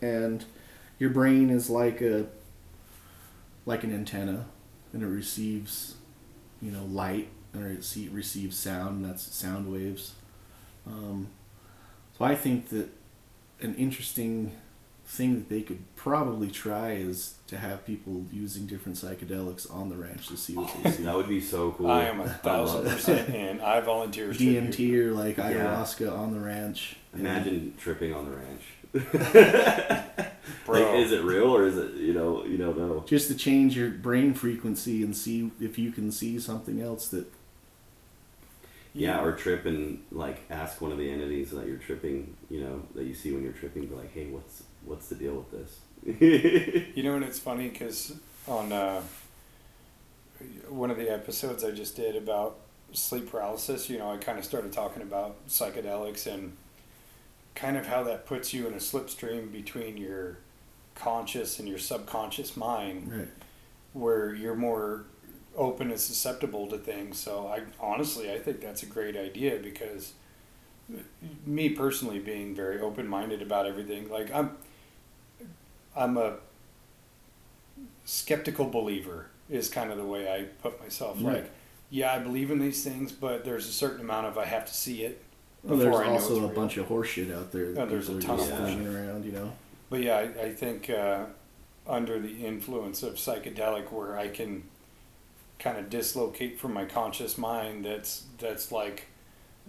And 0.00 0.44
your 0.98 1.10
brain 1.10 1.50
is 1.50 1.68
like 1.70 2.00
a 2.00 2.26
like 3.64 3.84
an 3.84 3.94
antenna 3.94 4.46
and 4.92 5.02
it 5.02 5.06
receives 5.06 5.94
you 6.60 6.70
know 6.72 6.84
light 6.84 7.28
or 7.56 7.66
it 7.68 7.84
see, 7.84 8.08
receives 8.08 8.56
sound 8.56 8.96
and 8.96 9.04
that's 9.04 9.22
sound 9.22 9.70
waves 9.72 10.14
um, 10.86 11.28
so 12.18 12.24
i 12.24 12.34
think 12.34 12.68
that 12.70 12.88
an 13.60 13.74
interesting 13.76 14.50
thing 15.12 15.34
that 15.34 15.48
they 15.50 15.60
could 15.60 15.82
probably 15.94 16.50
try 16.50 16.92
is 16.92 17.34
to 17.46 17.58
have 17.58 17.84
people 17.86 18.24
using 18.32 18.66
different 18.66 18.96
psychedelics 18.96 19.70
on 19.72 19.90
the 19.90 19.96
ranch 19.96 20.26
to 20.28 20.36
see 20.38 20.54
what 20.56 20.72
they 20.82 20.90
see 20.96 21.02
That 21.02 21.14
would 21.14 21.28
be 21.28 21.40
so 21.40 21.72
cool. 21.72 21.90
I 21.90 22.04
am 22.04 22.20
a 22.20 22.28
thousand 22.28 22.84
percent 22.90 23.28
in. 23.34 23.60
I 23.60 23.80
volunteer. 23.80 24.30
dmt 24.30 24.94
or 24.94 25.12
like 25.12 25.36
Yeah. 25.36 25.52
ayahuasca 25.52 26.10
on 26.10 26.32
the 26.32 26.40
ranch 26.40 26.96
Imagine 27.14 27.74
tripping 27.78 28.14
on 28.14 28.24
the 28.24 28.36
ranch. 28.36 28.62
Bro. 30.66 30.80
Like, 30.80 30.98
is 31.00 31.12
it 31.12 31.22
real 31.24 31.54
or 31.54 31.66
is 31.66 31.76
it 31.76 31.94
you 31.94 32.14
know 32.14 32.44
you 32.44 32.56
don't 32.56 32.76
know? 32.78 33.04
just 33.06 33.28
to 33.28 33.34
change 33.34 33.76
your 33.76 33.90
brain 33.90 34.32
frequency 34.34 35.02
and 35.02 35.14
see 35.16 35.50
if 35.60 35.78
you 35.78 35.92
can 35.92 36.10
see 36.10 36.38
something 36.40 36.80
else 36.80 37.08
that 37.08 37.26
Yeah, 38.94 39.22
or 39.22 39.32
trip 39.32 39.66
and 39.66 40.02
like 40.10 40.42
ask 40.50 40.80
one 40.80 40.92
of 40.92 40.98
the 40.98 41.10
entities 41.10 41.50
that 41.50 41.66
you're 41.66 41.78
tripping, 41.78 42.34
you 42.50 42.60
know, 42.60 42.82
that 42.94 43.04
you 43.04 43.14
see 43.14 43.32
when 43.32 43.42
you're 43.42 43.52
tripping, 43.52 43.86
be 43.86 43.94
like, 43.94 44.12
hey, 44.12 44.26
what's 44.26 44.62
what's 44.84 45.08
the 45.08 45.14
deal 45.14 45.34
with 45.34 45.50
this? 45.50 45.78
You 46.94 47.02
know, 47.04 47.14
and 47.14 47.24
it's 47.24 47.38
funny 47.38 47.68
because 47.68 48.14
on 48.48 48.72
uh, 48.72 49.02
one 50.68 50.90
of 50.90 50.96
the 50.96 51.10
episodes 51.10 51.62
I 51.62 51.70
just 51.70 51.96
did 51.96 52.16
about 52.16 52.58
sleep 52.92 53.30
paralysis, 53.30 53.88
you 53.88 53.98
know, 53.98 54.10
I 54.10 54.16
kind 54.16 54.38
of 54.38 54.44
started 54.44 54.72
talking 54.72 55.02
about 55.02 55.46
psychedelics 55.46 56.26
and 56.26 56.56
kind 57.54 57.76
of 57.76 57.86
how 57.86 58.02
that 58.04 58.26
puts 58.26 58.52
you 58.52 58.66
in 58.66 58.74
a 58.74 58.78
slipstream 58.78 59.52
between 59.52 59.96
your 59.96 60.38
conscious 60.94 61.58
and 61.58 61.68
your 61.68 61.78
subconscious 61.78 62.56
mind, 62.56 63.12
right 63.12 63.28
where 63.92 64.34
you're 64.34 64.54
more 64.54 65.04
open 65.56 65.90
and 65.90 66.00
susceptible 66.00 66.66
to 66.68 66.78
things. 66.78 67.18
So 67.18 67.46
I 67.46 67.62
honestly, 67.80 68.32
I 68.32 68.38
think 68.38 68.60
that's 68.60 68.82
a 68.82 68.86
great 68.86 69.16
idea 69.16 69.58
because 69.62 70.12
me 71.46 71.70
personally 71.70 72.18
being 72.18 72.54
very 72.54 72.80
open-minded 72.80 73.42
about 73.42 73.66
everything, 73.66 74.08
like 74.10 74.32
I'm 74.34 74.56
I'm 75.96 76.16
a 76.16 76.36
skeptical 78.04 78.68
believer 78.68 79.26
is 79.50 79.68
kind 79.68 79.90
of 79.90 79.98
the 79.98 80.04
way 80.04 80.32
I 80.32 80.44
put 80.62 80.80
myself. 80.80 81.18
Right. 81.20 81.42
Like, 81.42 81.50
yeah, 81.90 82.14
I 82.14 82.18
believe 82.18 82.50
in 82.50 82.58
these 82.58 82.82
things, 82.82 83.12
but 83.12 83.44
there's 83.44 83.68
a 83.68 83.72
certain 83.72 84.00
amount 84.00 84.26
of 84.26 84.38
I 84.38 84.46
have 84.46 84.64
to 84.66 84.74
see 84.74 85.04
it. 85.04 85.22
well, 85.62 85.78
there's 85.78 85.94
I 85.94 86.06
also 86.06 86.36
a 86.36 86.40
real. 86.40 86.48
bunch 86.48 86.76
of 86.78 86.86
horseshit 86.88 87.34
out 87.34 87.52
there 87.52 87.72
that 87.72 87.82
Oh, 87.82 87.86
there's 87.86 88.08
a 88.08 88.18
ton 88.20 88.40
of 88.40 88.46
flinging 88.48 88.86
around 88.86 89.24
you 89.24 89.32
know 89.32 89.52
But 89.90 90.00
yeah, 90.00 90.16
I, 90.16 90.44
I 90.46 90.52
think 90.52 90.88
uh, 90.88 91.26
under 91.86 92.18
the 92.18 92.44
influence 92.46 93.02
of 93.02 93.14
psychedelic, 93.14 93.92
where 93.92 94.16
I 94.16 94.28
can 94.28 94.62
kind 95.58 95.76
of 95.78 95.90
dislocate 95.90 96.58
from 96.58 96.72
my 96.72 96.86
conscious 96.86 97.36
mind, 97.36 97.84
that's 97.84 98.24
that's 98.38 98.72
like 98.72 99.08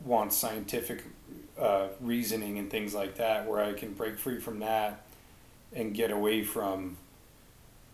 wants 0.06 0.38
scientific 0.38 1.04
uh, 1.60 1.88
reasoning 2.00 2.58
and 2.58 2.72
things 2.72 2.94
like 2.94 3.16
that, 3.16 3.48
where 3.48 3.62
I 3.62 3.74
can 3.74 3.94
break 3.94 4.18
free 4.18 4.40
from 4.40 4.60
that 4.60 5.04
and 5.76 5.94
get 5.94 6.12
away 6.12 6.44
from 6.44 6.98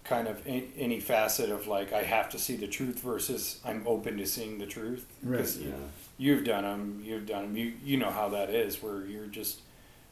kind 0.04 0.28
of 0.28 0.46
a, 0.48 0.68
any 0.78 1.00
facet 1.00 1.50
of 1.50 1.68
like 1.68 1.94
I 1.94 2.04
have 2.04 2.30
to 2.30 2.40
see 2.40 2.56
the 2.56 2.68
truth 2.68 3.00
versus 3.00 3.60
I'm 3.66 3.84
open 3.86 4.18
to 4.18 4.26
seeing 4.26 4.58
the 4.58 4.66
truth. 4.66 5.06
Right. 5.22 5.40
'Cause 5.40 5.58
yeah. 5.58 5.72
you've 6.18 6.44
done 6.44 6.64
them 6.64 7.02
you've 7.04 7.26
done 7.28 7.44
them 7.44 7.58
you 7.58 7.74
you 7.84 7.98
know 7.98 8.10
how 8.10 8.30
that 8.30 8.50
is 8.50 8.82
where 8.82 9.06
you're 9.06 9.28
just 9.28 9.62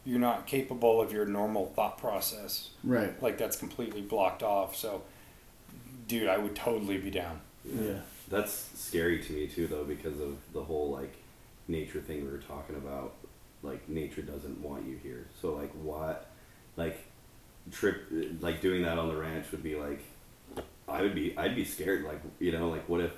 you're 0.06 0.20
not 0.20 0.46
capable 0.48 1.02
of 1.02 1.12
your 1.12 1.26
normal 1.26 1.66
thought 1.76 1.98
process 1.98 2.70
right 2.84 3.22
like 3.22 3.38
that's 3.38 3.58
completely 3.58 4.02
blocked 4.02 4.42
off 4.42 4.74
so 4.74 5.02
dude 6.08 6.30
i 6.30 6.38
would 6.38 6.56
totally 6.56 6.98
be 6.98 7.10
down 7.12 7.42
yeah 7.66 8.00
that's 8.30 8.70
scary 8.76 9.20
to 9.24 9.34
me 9.34 9.48
too, 9.48 9.68
though, 9.68 9.84
because 9.84 10.20
of 10.20 10.36
the 10.54 10.62
whole 10.64 10.92
like 10.92 11.16
nature 11.68 12.02
thing 12.02 12.26
we 12.26 12.32
were 12.32 12.40
talking 12.40 12.76
about. 12.76 13.14
Like 13.64 13.88
nature 13.90 14.22
doesn't 14.22 14.62
want 14.62 14.86
you 14.86 14.98
here, 15.02 15.28
so 15.42 15.54
like 15.56 15.72
what, 15.74 16.30
like 16.76 17.04
trip, 17.72 18.04
like 18.42 18.62
doing 18.62 18.84
that 18.84 18.98
on 18.98 19.08
the 19.10 19.16
ranch 19.16 19.52
would 19.52 19.64
be 19.64 19.76
like, 19.76 20.02
I 20.88 21.02
would 21.02 21.16
be, 21.16 21.38
I'd 21.38 21.56
be 21.56 21.66
scared. 21.66 22.04
Like 22.06 22.22
you 22.40 22.52
know, 22.52 22.70
like 22.70 22.88
what 22.90 23.02
if 23.02 23.12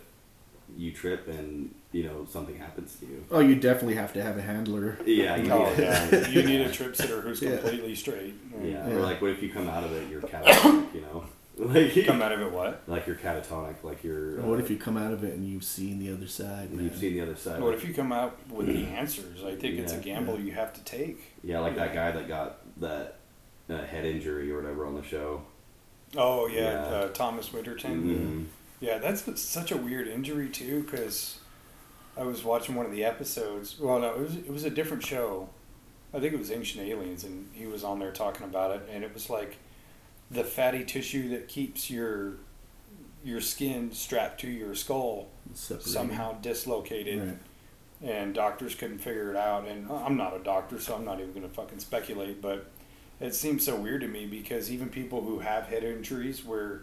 you 0.78 0.92
trip 0.92 1.28
and 1.28 1.74
you 1.92 2.04
know 2.04 2.26
something 2.30 2.58
happens 2.58 2.96
to 2.98 3.06
you? 3.06 3.26
Oh, 3.32 3.40
you 3.40 3.56
definitely 3.56 3.96
have 3.96 4.14
to 4.14 4.22
have 4.24 4.38
a 4.38 4.42
handler. 4.42 4.98
Yeah, 5.06 5.36
you 5.36 5.52
Oh, 5.52 5.70
need 5.70 5.80
a- 5.80 5.82
yeah. 5.82 6.28
You 6.30 6.44
need 6.44 6.62
a 6.62 6.72
trip 6.72 6.96
sitter 6.96 7.22
who's 7.22 7.42
Yeah. 7.42 7.58
completely 7.58 7.96
straight. 7.96 8.36
Yeah, 8.64 8.88
Yeah. 8.88 8.96
or 8.96 9.02
like 9.02 9.22
what 9.22 9.32
if 9.32 9.42
you 9.42 9.50
come 9.50 9.68
out 9.68 9.84
of 9.84 9.92
it, 9.94 10.10
you're 10.10 10.22
catatonic, 10.22 10.94
you 10.94 11.02
know? 11.02 11.26
Like 11.62 11.94
Come 12.06 12.22
out 12.22 12.32
of 12.32 12.40
it 12.40 12.52
what? 12.54 12.84
like 12.88 13.06
you're 13.06 13.18
catatonic, 13.18 13.84
like 13.84 14.02
you're. 14.02 14.40
What 14.40 14.60
uh, 14.60 14.64
if 14.64 14.70
you 14.70 14.78
come 14.78 14.96
out 14.96 15.12
of 15.12 15.26
it 15.26 15.34
and 15.34 15.46
you've 15.46 15.66
seen 15.66 16.00
the 16.00 16.14
other 16.14 16.26
side? 16.28 16.70
You've 16.72 16.96
seen 16.96 17.12
the 17.16 17.20
other 17.22 17.36
side. 17.36 17.62
What 17.62 17.74
if 17.74 17.86
you 17.86 17.94
come 17.94 18.14
out 18.14 18.38
with 18.50 18.68
the 18.68 18.86
answers? 18.86 19.44
I 19.44 19.56
think 19.58 19.78
it's 19.78 19.92
a 19.92 19.98
Yeah. 19.98 20.02
gamble 20.04 20.40
you 20.40 20.54
have 20.54 20.72
to 20.76 20.82
take. 20.86 21.34
Yeah, 21.44 21.60
like 21.60 21.76
that 21.76 21.94
guy 21.94 22.12
that 22.12 22.30
got 22.30 22.60
that 22.80 23.19
uh, 23.70 23.84
head 23.86 24.06
injury 24.06 24.52
or 24.52 24.58
whatever 24.62 24.86
on 24.86 24.96
the 24.96 25.04
show. 25.04 25.42
Oh 26.18 26.48
yeah, 26.48 26.62
Yeah. 26.72 26.80
Uh, 26.82 27.08
Thomas 27.10 27.52
Winterton. 27.54 28.04
Mhm. 28.04 28.46
Yeah, 28.86 28.98
that's 28.98 29.40
such 29.42 29.72
a 29.72 29.78
weird 29.78 30.08
injury 30.08 30.50
too. 30.50 30.84
Because 30.84 31.40
I 32.18 32.24
was 32.24 32.44
watching 32.44 32.76
one 32.76 32.86
of 32.86 32.92
the 32.92 33.04
episodes. 33.06 33.80
Well, 33.80 34.00
no, 34.00 34.14
it 34.16 34.20
was 34.20 34.36
it 34.36 34.50
was 34.52 34.64
a 34.66 34.70
different 34.70 35.06
show. 35.06 35.50
I 36.14 36.20
think 36.20 36.34
it 36.34 36.40
was 36.40 36.50
Ancient 36.52 36.84
Aliens, 36.88 37.24
and 37.24 37.50
he 37.54 37.68
was 37.68 37.84
on 37.84 38.00
there 38.00 38.12
talking 38.12 38.44
about 38.46 38.72
it, 38.72 38.90
and 38.92 39.04
it 39.04 39.14
was 39.14 39.30
like 39.30 39.58
the 40.32 40.44
fatty 40.44 40.84
tissue 40.84 41.30
that 41.30 41.48
keeps 41.48 41.90
your 41.90 42.34
your 43.24 43.42
skin 43.42 43.92
strapped 43.92 44.40
to 44.42 44.48
your 44.50 44.74
skull 44.74 45.28
Separated. 45.54 45.90
somehow 45.92 46.34
dislocated, 46.42 47.20
Right. 48.02 48.10
and 48.12 48.34
doctors 48.34 48.74
couldn't 48.76 49.00
figure 49.00 49.30
it 49.30 49.36
out. 49.36 49.68
And 49.68 49.92
I'm 49.92 50.16
not 50.16 50.36
a 50.36 50.40
doctor, 50.40 50.80
so 50.80 50.96
I'm 50.96 51.04
not 51.04 51.20
even 51.20 51.34
going 51.34 51.44
to 51.48 51.54
fucking 51.54 51.80
speculate, 51.80 52.42
but 52.42 52.66
it 53.20 53.36
seems 53.36 53.66
so 53.66 53.76
weird 53.76 54.02
to 54.02 54.08
me 54.08 54.26
because 54.26 54.72
even 54.72 54.90
people 54.90 55.22
who 55.22 55.40
have 55.40 55.66
head 55.68 55.84
injuries 55.84 56.44
where 56.46 56.82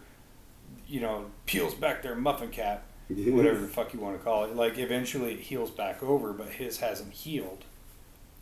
you 0.87 1.01
know 1.01 1.27
peels 1.47 1.75
back 1.75 2.03
their 2.03 2.15
muffin 2.15 2.51
cap 2.51 2.85
whatever 3.09 3.61
the 3.61 3.69
fuck 3.69 3.95
you 3.95 4.01
want 4.01 4.19
to 4.19 4.23
call 4.25 4.45
it 4.45 4.55
like 4.57 4.79
eventually 4.79 5.35
it 5.35 5.41
heals 5.41 5.71
back 5.71 6.03
over 6.03 6.33
but 6.33 6.49
his 6.49 6.79
hasn't 6.79 7.13
healed. 7.13 7.65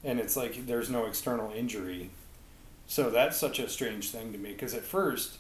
And 0.03 0.21
it's 0.21 0.37
like 0.37 0.67
there's 0.67 0.91
no 0.91 1.07
external 1.07 1.51
injury. 1.53 2.11
So 2.87 3.09
that's 3.09 3.39
such 3.39 3.59
a 3.59 3.69
strange 3.71 4.11
thing 4.11 4.33
to 4.33 4.39
me 4.39 4.53
because 4.53 4.75
at 4.75 4.83
first 4.83 5.39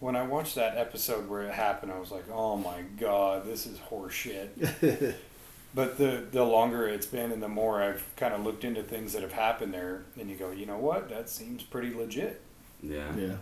when 0.00 0.16
i 0.16 0.22
watched 0.22 0.54
that 0.56 0.76
episode 0.76 1.28
where 1.28 1.42
it 1.42 1.54
happened 1.54 1.90
i 1.90 1.98
was 1.98 2.10
like 2.10 2.24
oh 2.30 2.56
my 2.56 2.82
god 3.00 3.46
this 3.46 3.64
is 3.64 3.78
horseshit 3.78 5.14
but 5.74 5.98
the 5.98 6.24
the 6.30 6.44
longer 6.44 6.86
it's 6.88 7.06
been 7.06 7.32
and 7.32 7.42
the 7.42 7.48
more 7.48 7.82
i've 7.82 8.04
kind 8.16 8.32
of 8.34 8.42
looked 8.44 8.64
into 8.64 8.82
things 8.82 9.12
that 9.12 9.22
have 9.22 9.32
happened 9.32 9.72
there 9.74 10.02
and 10.18 10.30
you 10.30 10.36
go 10.36 10.50
you 10.50 10.66
know 10.66 10.78
what 10.78 11.08
that 11.08 11.28
seems 11.28 11.62
pretty 11.62 11.92
legit 11.94 12.40
Yeah. 12.82 13.14
Yeah. 13.16 13.36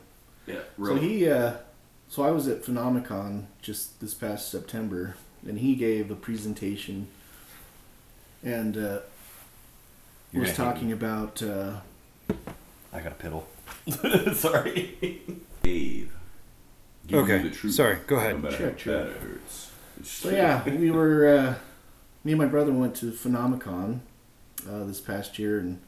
Yeah. 0.46 0.60
So 0.76 0.96
he, 0.96 1.28
uh, 1.28 1.54
so 2.08 2.22
I 2.24 2.30
was 2.32 2.48
at 2.48 2.62
Phenomicon 2.64 3.44
just 3.62 4.00
this 4.00 4.12
past 4.12 4.50
September, 4.50 5.14
and 5.46 5.58
he 5.58 5.76
gave 5.76 6.10
a 6.10 6.16
presentation, 6.16 7.06
and 8.42 8.76
uh, 8.76 8.98
was 10.34 10.50
gonna 10.50 10.54
talking 10.54 10.90
about. 10.92 11.42
Uh, 11.42 11.74
I 12.92 13.00
got 13.00 13.12
a 13.12 13.14
piddle. 13.14 13.44
Sorry. 14.34 15.22
Dave. 15.62 16.12
give 17.06 17.18
Okay, 17.20 17.38
the 17.42 17.50
truth 17.50 17.74
sorry, 17.74 17.98
go 18.06 18.16
ahead. 18.16 18.34
about 18.36 18.52
Sure, 18.52 18.70
how 18.72 18.76
sure. 18.76 18.98
bad 19.04 19.06
it 19.12 19.16
hurts. 19.18 19.70
So 20.02 20.30
yeah, 20.30 20.64
we 20.68 20.90
were. 20.90 21.28
Uh, 21.38 21.54
me 22.24 22.32
and 22.32 22.40
my 22.40 22.46
brother 22.46 22.72
went 22.72 22.94
to 22.96 23.06
Phenomicon 23.06 24.00
uh, 24.68 24.84
this 24.84 25.00
past 25.00 25.38
year, 25.38 25.58
and 25.58 25.80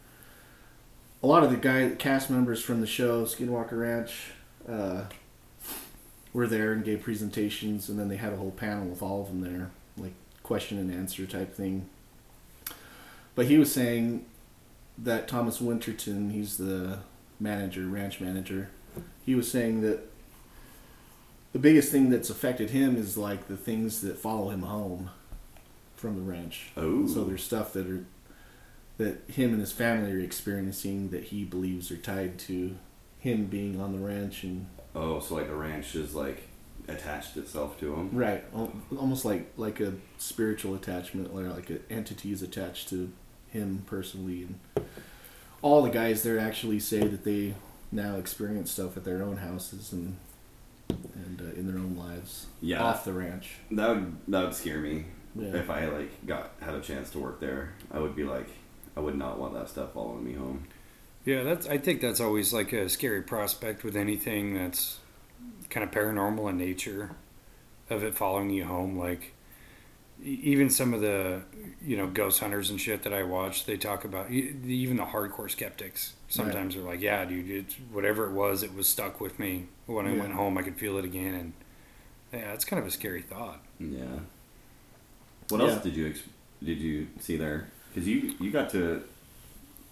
a 1.22 1.26
lot 1.26 1.42
of 1.42 1.50
the 1.50 1.56
guy 1.56 1.90
cast 1.96 2.30
members 2.30 2.62
from 2.62 2.80
the 2.80 2.86
show 2.86 3.24
Skinwalker 3.24 3.80
Ranch 3.80 4.32
uh, 4.68 5.04
were 6.32 6.46
there 6.46 6.72
and 6.72 6.84
gave 6.84 7.02
presentations, 7.02 7.88
and 7.88 7.98
then 7.98 8.08
they 8.08 8.16
had 8.16 8.32
a 8.32 8.36
whole 8.36 8.50
panel 8.50 8.86
with 8.86 9.02
all 9.02 9.22
of 9.22 9.28
them 9.28 9.40
there, 9.40 9.70
like 9.96 10.14
question 10.42 10.78
and 10.78 10.92
answer 10.92 11.24
type 11.26 11.54
thing. 11.54 11.88
But 13.34 13.46
he 13.46 13.58
was 13.58 13.72
saying 13.72 14.26
that 14.98 15.28
Thomas 15.28 15.60
Winterton, 15.60 16.30
he's 16.30 16.56
the 16.56 16.98
manager, 17.40 17.86
ranch 17.86 18.20
manager. 18.20 18.70
He 19.24 19.34
was 19.34 19.50
saying 19.50 19.80
that 19.82 20.00
the 21.52 21.58
biggest 21.58 21.90
thing 21.90 22.10
that's 22.10 22.30
affected 22.30 22.70
him 22.70 22.96
is 22.96 23.16
like 23.16 23.48
the 23.48 23.56
things 23.56 24.00
that 24.02 24.18
follow 24.18 24.50
him 24.50 24.62
home 24.62 25.10
from 26.04 26.16
the 26.16 26.30
ranch. 26.30 26.66
Oh. 26.76 27.06
So 27.06 27.24
there's 27.24 27.42
stuff 27.42 27.72
that 27.72 27.86
are 27.88 28.04
that 28.98 29.22
him 29.28 29.52
and 29.52 29.60
his 29.60 29.72
family 29.72 30.12
are 30.12 30.20
experiencing 30.20 31.08
that 31.10 31.24
he 31.24 31.44
believes 31.44 31.90
are 31.90 31.96
tied 31.96 32.38
to 32.40 32.76
him 33.18 33.46
being 33.46 33.80
on 33.80 33.92
the 33.92 33.98
ranch 34.06 34.44
and 34.44 34.66
Oh, 34.94 35.18
so 35.18 35.34
like 35.36 35.48
the 35.48 35.54
ranch 35.54 35.94
is 35.96 36.14
like 36.14 36.46
attached 36.86 37.38
itself 37.38 37.80
to 37.80 37.94
him. 37.94 38.10
right, 38.12 38.44
almost 38.98 39.24
like 39.24 39.50
like 39.56 39.80
a 39.80 39.94
spiritual 40.18 40.74
attachment, 40.74 41.30
or 41.32 41.42
like 41.44 41.70
an 41.70 41.82
entity 41.88 42.30
is 42.32 42.42
attached 42.42 42.90
to 42.90 43.10
him 43.48 43.82
personally, 43.86 44.46
and 44.76 44.86
all 45.62 45.82
the 45.82 45.90
guys 45.90 46.22
there 46.22 46.38
actually 46.38 46.78
say 46.78 47.00
that 47.00 47.24
they 47.24 47.54
now 47.90 48.16
experience 48.16 48.70
stuff 48.70 48.96
at 48.98 49.04
their 49.04 49.22
own 49.22 49.38
houses 49.38 49.92
and 49.92 50.16
and 50.90 51.40
uh, 51.40 51.58
in 51.58 51.66
their 51.66 51.78
own 51.78 51.96
lives 51.96 52.46
Yeah. 52.60 52.82
off 52.84 53.04
the 53.06 53.12
ranch. 53.14 53.56
That 53.70 53.88
would 53.88 54.16
that 54.28 54.44
would 54.44 54.54
scare 54.54 54.78
me. 54.80 55.06
Yeah. 55.36 55.56
If 55.56 55.68
I 55.70 55.86
like 55.86 56.26
got 56.26 56.52
had 56.60 56.74
a 56.74 56.80
chance 56.80 57.10
to 57.10 57.18
work 57.18 57.40
there, 57.40 57.72
I 57.90 57.98
would 57.98 58.14
be 58.14 58.24
like, 58.24 58.48
I 58.96 59.00
would 59.00 59.16
not 59.18 59.38
want 59.38 59.54
that 59.54 59.68
stuff 59.68 59.92
following 59.94 60.24
me 60.24 60.32
home. 60.34 60.64
Yeah, 61.24 61.42
that's. 61.42 61.66
I 61.66 61.78
think 61.78 62.00
that's 62.00 62.20
always 62.20 62.52
like 62.52 62.72
a 62.72 62.88
scary 62.88 63.22
prospect 63.22 63.82
with 63.82 63.96
anything 63.96 64.54
that's 64.54 64.98
kind 65.70 65.82
of 65.82 65.90
paranormal 65.90 66.48
in 66.50 66.58
nature, 66.58 67.12
of 67.90 68.04
it 68.04 68.14
following 68.14 68.50
you 68.50 68.64
home. 68.66 68.96
Like 68.98 69.32
e- 70.22 70.38
even 70.42 70.68
some 70.70 70.92
of 70.94 71.00
the 71.00 71.42
you 71.82 71.96
know 71.96 72.06
ghost 72.06 72.40
hunters 72.40 72.70
and 72.70 72.80
shit 72.80 73.02
that 73.04 73.12
I 73.14 73.22
watch, 73.24 73.64
they 73.64 73.76
talk 73.78 74.04
about 74.04 74.30
e- 74.30 74.54
even 74.66 74.98
the 74.98 75.04
hardcore 75.06 75.50
skeptics. 75.50 76.12
Sometimes 76.28 76.74
they're 76.74 76.84
like, 76.84 77.00
"Yeah, 77.00 77.24
dude, 77.24 77.50
it's, 77.50 77.74
whatever 77.90 78.26
it 78.26 78.32
was, 78.32 78.62
it 78.62 78.74
was 78.74 78.86
stuck 78.88 79.20
with 79.20 79.38
me. 79.38 79.66
When 79.86 80.06
I 80.06 80.12
Yeah. 80.14 80.20
went 80.20 80.32
home, 80.34 80.58
I 80.58 80.62
could 80.62 80.76
feel 80.76 80.98
it 80.98 81.04
again." 81.04 81.34
And 81.34 81.52
yeah, 82.32 82.52
it's 82.52 82.64
kind 82.66 82.80
of 82.80 82.86
a 82.86 82.90
scary 82.92 83.22
thought. 83.22 83.62
Yeah. 83.80 84.20
What 85.48 85.60
Yeah. 85.60 85.68
else 85.70 85.82
did 85.82 85.94
you 85.96 86.08
ex- 86.08 86.22
did 86.62 86.78
you 86.78 87.06
see 87.20 87.36
there? 87.36 87.68
Because 87.92 88.08
you 88.08 88.34
you 88.40 88.50
got 88.50 88.70
to 88.70 89.02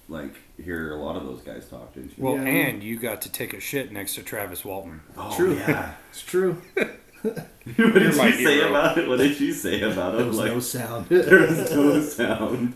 like 0.09 0.35
hear 0.63 0.93
a 0.93 0.97
lot 1.03 1.17
of 1.17 1.25
those 1.25 1.41
guys 1.43 1.69
talk, 1.69 1.95
didn't 1.95 2.17
you? 2.19 2.25
Well, 2.25 2.35
Yeah. 2.37 2.43
and 2.69 2.83
you 2.83 2.99
got 2.99 3.23
to 3.23 3.31
take 3.33 3.55
a 3.55 3.61
shit 3.61 3.93
next 3.93 4.15
to 4.17 4.23
Travis 4.23 4.65
Walton. 4.65 5.01
oh, 5.17 5.35
True. 5.37 5.55
Yeah. 5.55 5.95
It's 6.11 6.23
true. 6.23 6.61
what 7.23 7.37
did 7.67 7.77
You're 7.79 8.03
you 8.03 8.13
say 8.13 8.55
hero. 8.57 8.71
about 8.71 8.99
it? 8.99 9.09
What 9.09 9.19
did 9.19 9.39
you 9.39 9.53
say 9.53 9.81
about 9.83 10.15
it? 10.15 10.17
There 10.17 10.27
it? 10.27 10.29
was 10.29 10.39
Like 10.39 10.51
no 10.53 10.59
sound. 10.59 11.07
there 11.07 11.41
was 11.47 11.71
no 11.73 12.01
sound. 12.03 12.75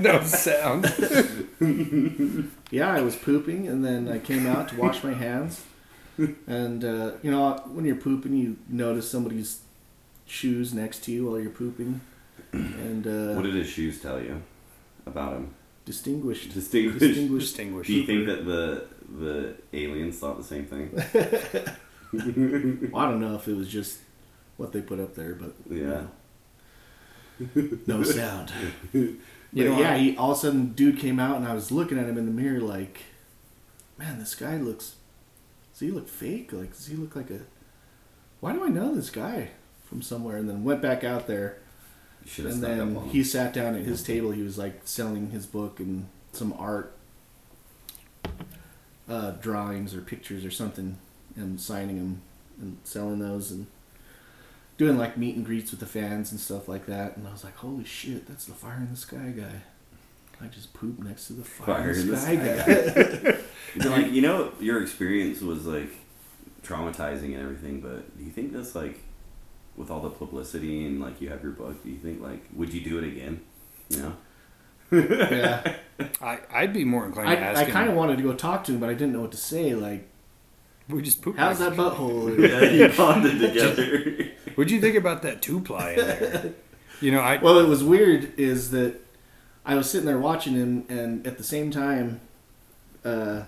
no 0.00 0.22
sound. 0.22 0.84
Yeah, 2.70 2.92
I 2.94 3.00
was 3.00 3.16
pooping, 3.16 3.66
and 3.66 3.84
then 3.84 4.08
I 4.08 4.18
came 4.20 4.46
out 4.46 4.68
to 4.68 4.76
wash 4.76 5.02
my 5.02 5.12
hands. 5.14 5.64
And 6.46 6.84
uh, 6.84 7.12
you 7.24 7.30
know, 7.32 7.54
when 7.72 7.84
you're 7.84 7.96
pooping, 7.96 8.36
you 8.36 8.56
notice 8.68 9.10
somebody's 9.10 9.60
shoes 10.30 10.72
next 10.72 11.04
to 11.04 11.12
you 11.12 11.26
while 11.28 11.40
you're 11.40 11.50
pooping, 11.50 12.00
and 12.52 13.06
uh, 13.06 13.34
what 13.34 13.42
did 13.44 13.54
his 13.54 13.68
shoes 13.68 14.00
tell 14.00 14.20
you 14.22 14.40
about 15.06 15.32
him? 15.34 15.54
distinguished, 15.86 16.52
Distinguished. 16.54 17.00
distinguished. 17.00 17.46
Distinguished. 17.48 17.88
Do 17.88 17.94
you 17.94 18.06
think 18.06 18.26
that 18.26 18.44
the 18.44 18.86
the 19.18 19.56
aliens 19.72 20.18
thought 20.18 20.36
the 20.38 20.44
same 20.44 20.64
thing? 20.66 20.90
Well, 22.12 22.96
I 23.04 23.08
don't 23.08 23.20
know 23.20 23.36
if 23.36 23.46
it 23.46 23.56
was 23.56 23.68
just 23.68 23.98
what 24.56 24.72
they 24.72 24.80
put 24.80 24.98
up 24.98 25.14
there, 25.14 25.34
but 25.36 25.52
Yeah. 25.70 26.02
no 27.86 28.02
sound. 28.02 28.52
You 29.52 29.64
But 29.64 29.70
know, 29.72 29.80
yeah, 29.80 29.94
I- 29.94 29.98
he, 29.98 30.16
all 30.16 30.30
of 30.32 30.36
a 30.38 30.40
sudden, 30.40 30.72
dude 30.74 30.98
came 31.00 31.18
out, 31.18 31.36
and 31.36 31.44
I 31.46 31.54
was 31.54 31.72
looking 31.72 31.98
at 31.98 32.06
him 32.06 32.16
in 32.18 32.26
the 32.26 32.30
mirror, 32.32 32.60
like, 32.60 33.02
man, 33.98 34.20
this 34.20 34.34
guy 34.36 34.56
looks. 34.58 34.94
Does 35.72 35.80
he 35.80 35.90
look 35.90 36.08
fake? 36.08 36.52
Like, 36.52 36.72
does 36.72 36.86
he 36.86 36.94
look 36.96 37.16
like 37.16 37.30
a? 37.30 37.40
Why 38.40 38.52
do 38.52 38.64
I 38.64 38.68
know 38.68 38.94
this 38.94 39.10
guy 39.10 39.50
from 39.90 40.00
somewhere? 40.00 40.38
And 40.38 40.48
then 40.48 40.64
went 40.64 40.80
back 40.80 41.04
out 41.04 41.26
there, 41.26 41.58
should 42.24 42.46
have 42.46 42.54
and 42.54 42.62
then 42.62 42.80
up 42.80 42.96
on 42.96 43.04
him. 43.04 43.10
he 43.10 43.22
sat 43.22 43.52
down 43.52 43.74
at 43.74 43.82
his 43.82 44.02
table. 44.02 44.30
He 44.30 44.42
was 44.42 44.56
like 44.56 44.80
selling 44.84 45.30
his 45.30 45.44
book 45.44 45.78
and 45.78 46.08
some 46.32 46.54
art 46.58 46.96
uh, 49.08 49.32
drawings 49.32 49.94
or 49.94 50.00
pictures 50.00 50.44
or 50.46 50.50
something, 50.50 50.96
and 51.36 51.60
signing 51.60 51.98
them 51.98 52.22
and 52.58 52.78
selling 52.84 53.18
those 53.18 53.50
and 53.50 53.66
doing 54.78 54.96
like 54.96 55.16
meet 55.18 55.36
and 55.36 55.44
greets 55.44 55.70
with 55.70 55.80
the 55.80 55.86
fans 55.86 56.30
and 56.30 56.40
stuff 56.40 56.68
like 56.68 56.86
that. 56.86 57.16
And 57.16 57.28
I 57.28 57.32
was 57.32 57.44
like, 57.44 57.56
holy 57.56 57.84
shit, 57.84 58.26
that's 58.26 58.46
the 58.46 58.54
fire 58.54 58.78
in 58.78 58.90
the 58.90 58.96
sky 58.96 59.32
guy. 59.36 59.62
I 60.42 60.46
just 60.46 60.72
pooped 60.72 61.02
next 61.02 61.26
to 61.26 61.34
the 61.34 61.44
fire, 61.44 61.90
in 61.90 62.08
the 62.08 62.16
sky, 62.16 62.36
guy. 62.36 63.38
You're 63.74 63.90
like, 63.90 64.10
you 64.10 64.22
know, 64.22 64.52
your 64.58 64.82
experience 64.82 65.42
was 65.42 65.66
like 65.66 65.90
traumatizing 66.62 67.34
and 67.34 67.42
everything, 67.42 67.80
but 67.80 68.16
do 68.16 68.24
you 68.24 68.30
think 68.30 68.52
this 68.52 68.74
like 68.74 68.98
with 69.80 69.90
all 69.90 70.00
the 70.00 70.10
publicity 70.10 70.86
and 70.86 71.00
like 71.00 71.20
you 71.20 71.30
have 71.30 71.42
your 71.42 71.52
book, 71.52 71.82
do 71.82 71.90
you 71.90 71.98
think 71.98 72.22
like 72.22 72.44
would 72.54 72.72
you 72.72 72.80
do 72.82 72.98
it 72.98 73.04
again? 73.04 73.40
You 73.88 73.98
know? 73.98 74.16
Yeah. 74.92 75.76
I, 76.22 76.40
I'd 76.52 76.72
be 76.72 76.84
more 76.84 77.06
inclined 77.06 77.28
to 77.28 77.38
I, 77.38 77.50
ask 77.50 77.60
I 77.60 77.70
kind 77.70 77.88
of 77.88 77.94
wanted 77.94 78.16
to 78.16 78.22
go 78.24 78.34
talk 78.34 78.64
to 78.64 78.72
him, 78.72 78.80
but 78.80 78.88
I 78.88 78.94
didn't 78.94 79.12
know 79.12 79.20
what 79.20 79.30
to 79.30 79.36
say. 79.36 79.74
Like, 79.74 80.08
we 80.88 81.00
just 81.00 81.22
pooped. 81.22 81.38
how's 81.38 81.60
that 81.60 81.74
butthole? 81.74 82.36
Yeah, 82.48 82.88
you 82.88 82.96
bonded 82.96 83.38
together. 83.38 84.32
What'd 84.56 84.70
you 84.72 84.80
think 84.80 84.96
about 84.96 85.22
that 85.22 85.42
two 85.42 85.60
ply 85.60 85.92
in 85.92 85.96
there? 85.96 86.54
You 87.00 87.12
know, 87.12 87.20
I 87.20 87.36
Well, 87.36 87.58
it 87.58 87.68
was 87.68 87.84
weird 87.84 88.32
is 88.38 88.72
that 88.72 88.96
I 89.64 89.76
was 89.76 89.88
sitting 89.88 90.06
there 90.06 90.18
watching 90.18 90.54
him, 90.54 90.84
and 90.88 91.24
at 91.26 91.38
the 91.38 91.44
same 91.44 91.70
time, 91.70 92.20
uh, 93.04 93.42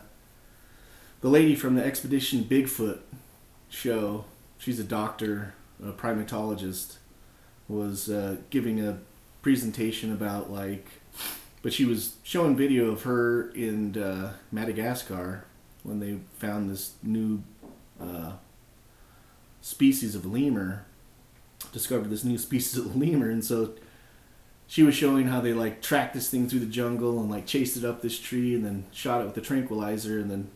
the 1.20 1.28
lady 1.28 1.56
from 1.56 1.74
the 1.74 1.84
Expedition 1.84 2.44
Bigfoot 2.44 3.00
show, 3.68 4.26
she's 4.58 4.78
a 4.78 4.84
doctor, 4.84 5.54
a 5.84 5.92
primatologist, 5.92 6.96
was 7.68 8.10
uh, 8.10 8.36
giving 8.50 8.80
a 8.80 8.98
presentation 9.40 10.12
about 10.12 10.50
like, 10.50 10.86
but 11.62 11.72
she 11.72 11.84
was 11.84 12.16
showing 12.22 12.56
video 12.56 12.90
of 12.90 13.02
her 13.02 13.50
in 13.50 13.96
uh, 13.96 14.34
Madagascar 14.50 15.46
when 15.82 16.00
they 16.00 16.18
found 16.38 16.70
this 16.70 16.94
new 17.02 17.42
uh, 18.00 18.32
species 19.60 20.14
of 20.14 20.26
lemur 20.26 20.84
discovered 21.72 22.10
this 22.10 22.24
new 22.24 22.38
species 22.48 22.76
of 22.76 22.96
lemur 22.96 23.30
and 23.30 23.44
so 23.44 23.72
she 24.66 24.82
was 24.82 24.94
showing 24.94 25.26
how 25.26 25.40
they 25.40 25.52
like 25.52 25.82
tracked 25.82 26.14
this 26.14 26.30
thing 26.30 26.48
through 26.48 26.60
the 26.60 26.66
jungle 26.66 27.20
and 27.20 27.30
like 27.30 27.46
chased 27.46 27.76
it 27.76 27.84
up 27.84 28.02
this 28.02 28.18
tree 28.18 28.54
and 28.54 28.64
then 28.64 28.84
shot 28.90 29.20
it 29.20 29.24
with 29.24 29.36
a 29.36 29.40
tranquilizer 29.40 30.18
and 30.18 30.30
then 30.30 30.50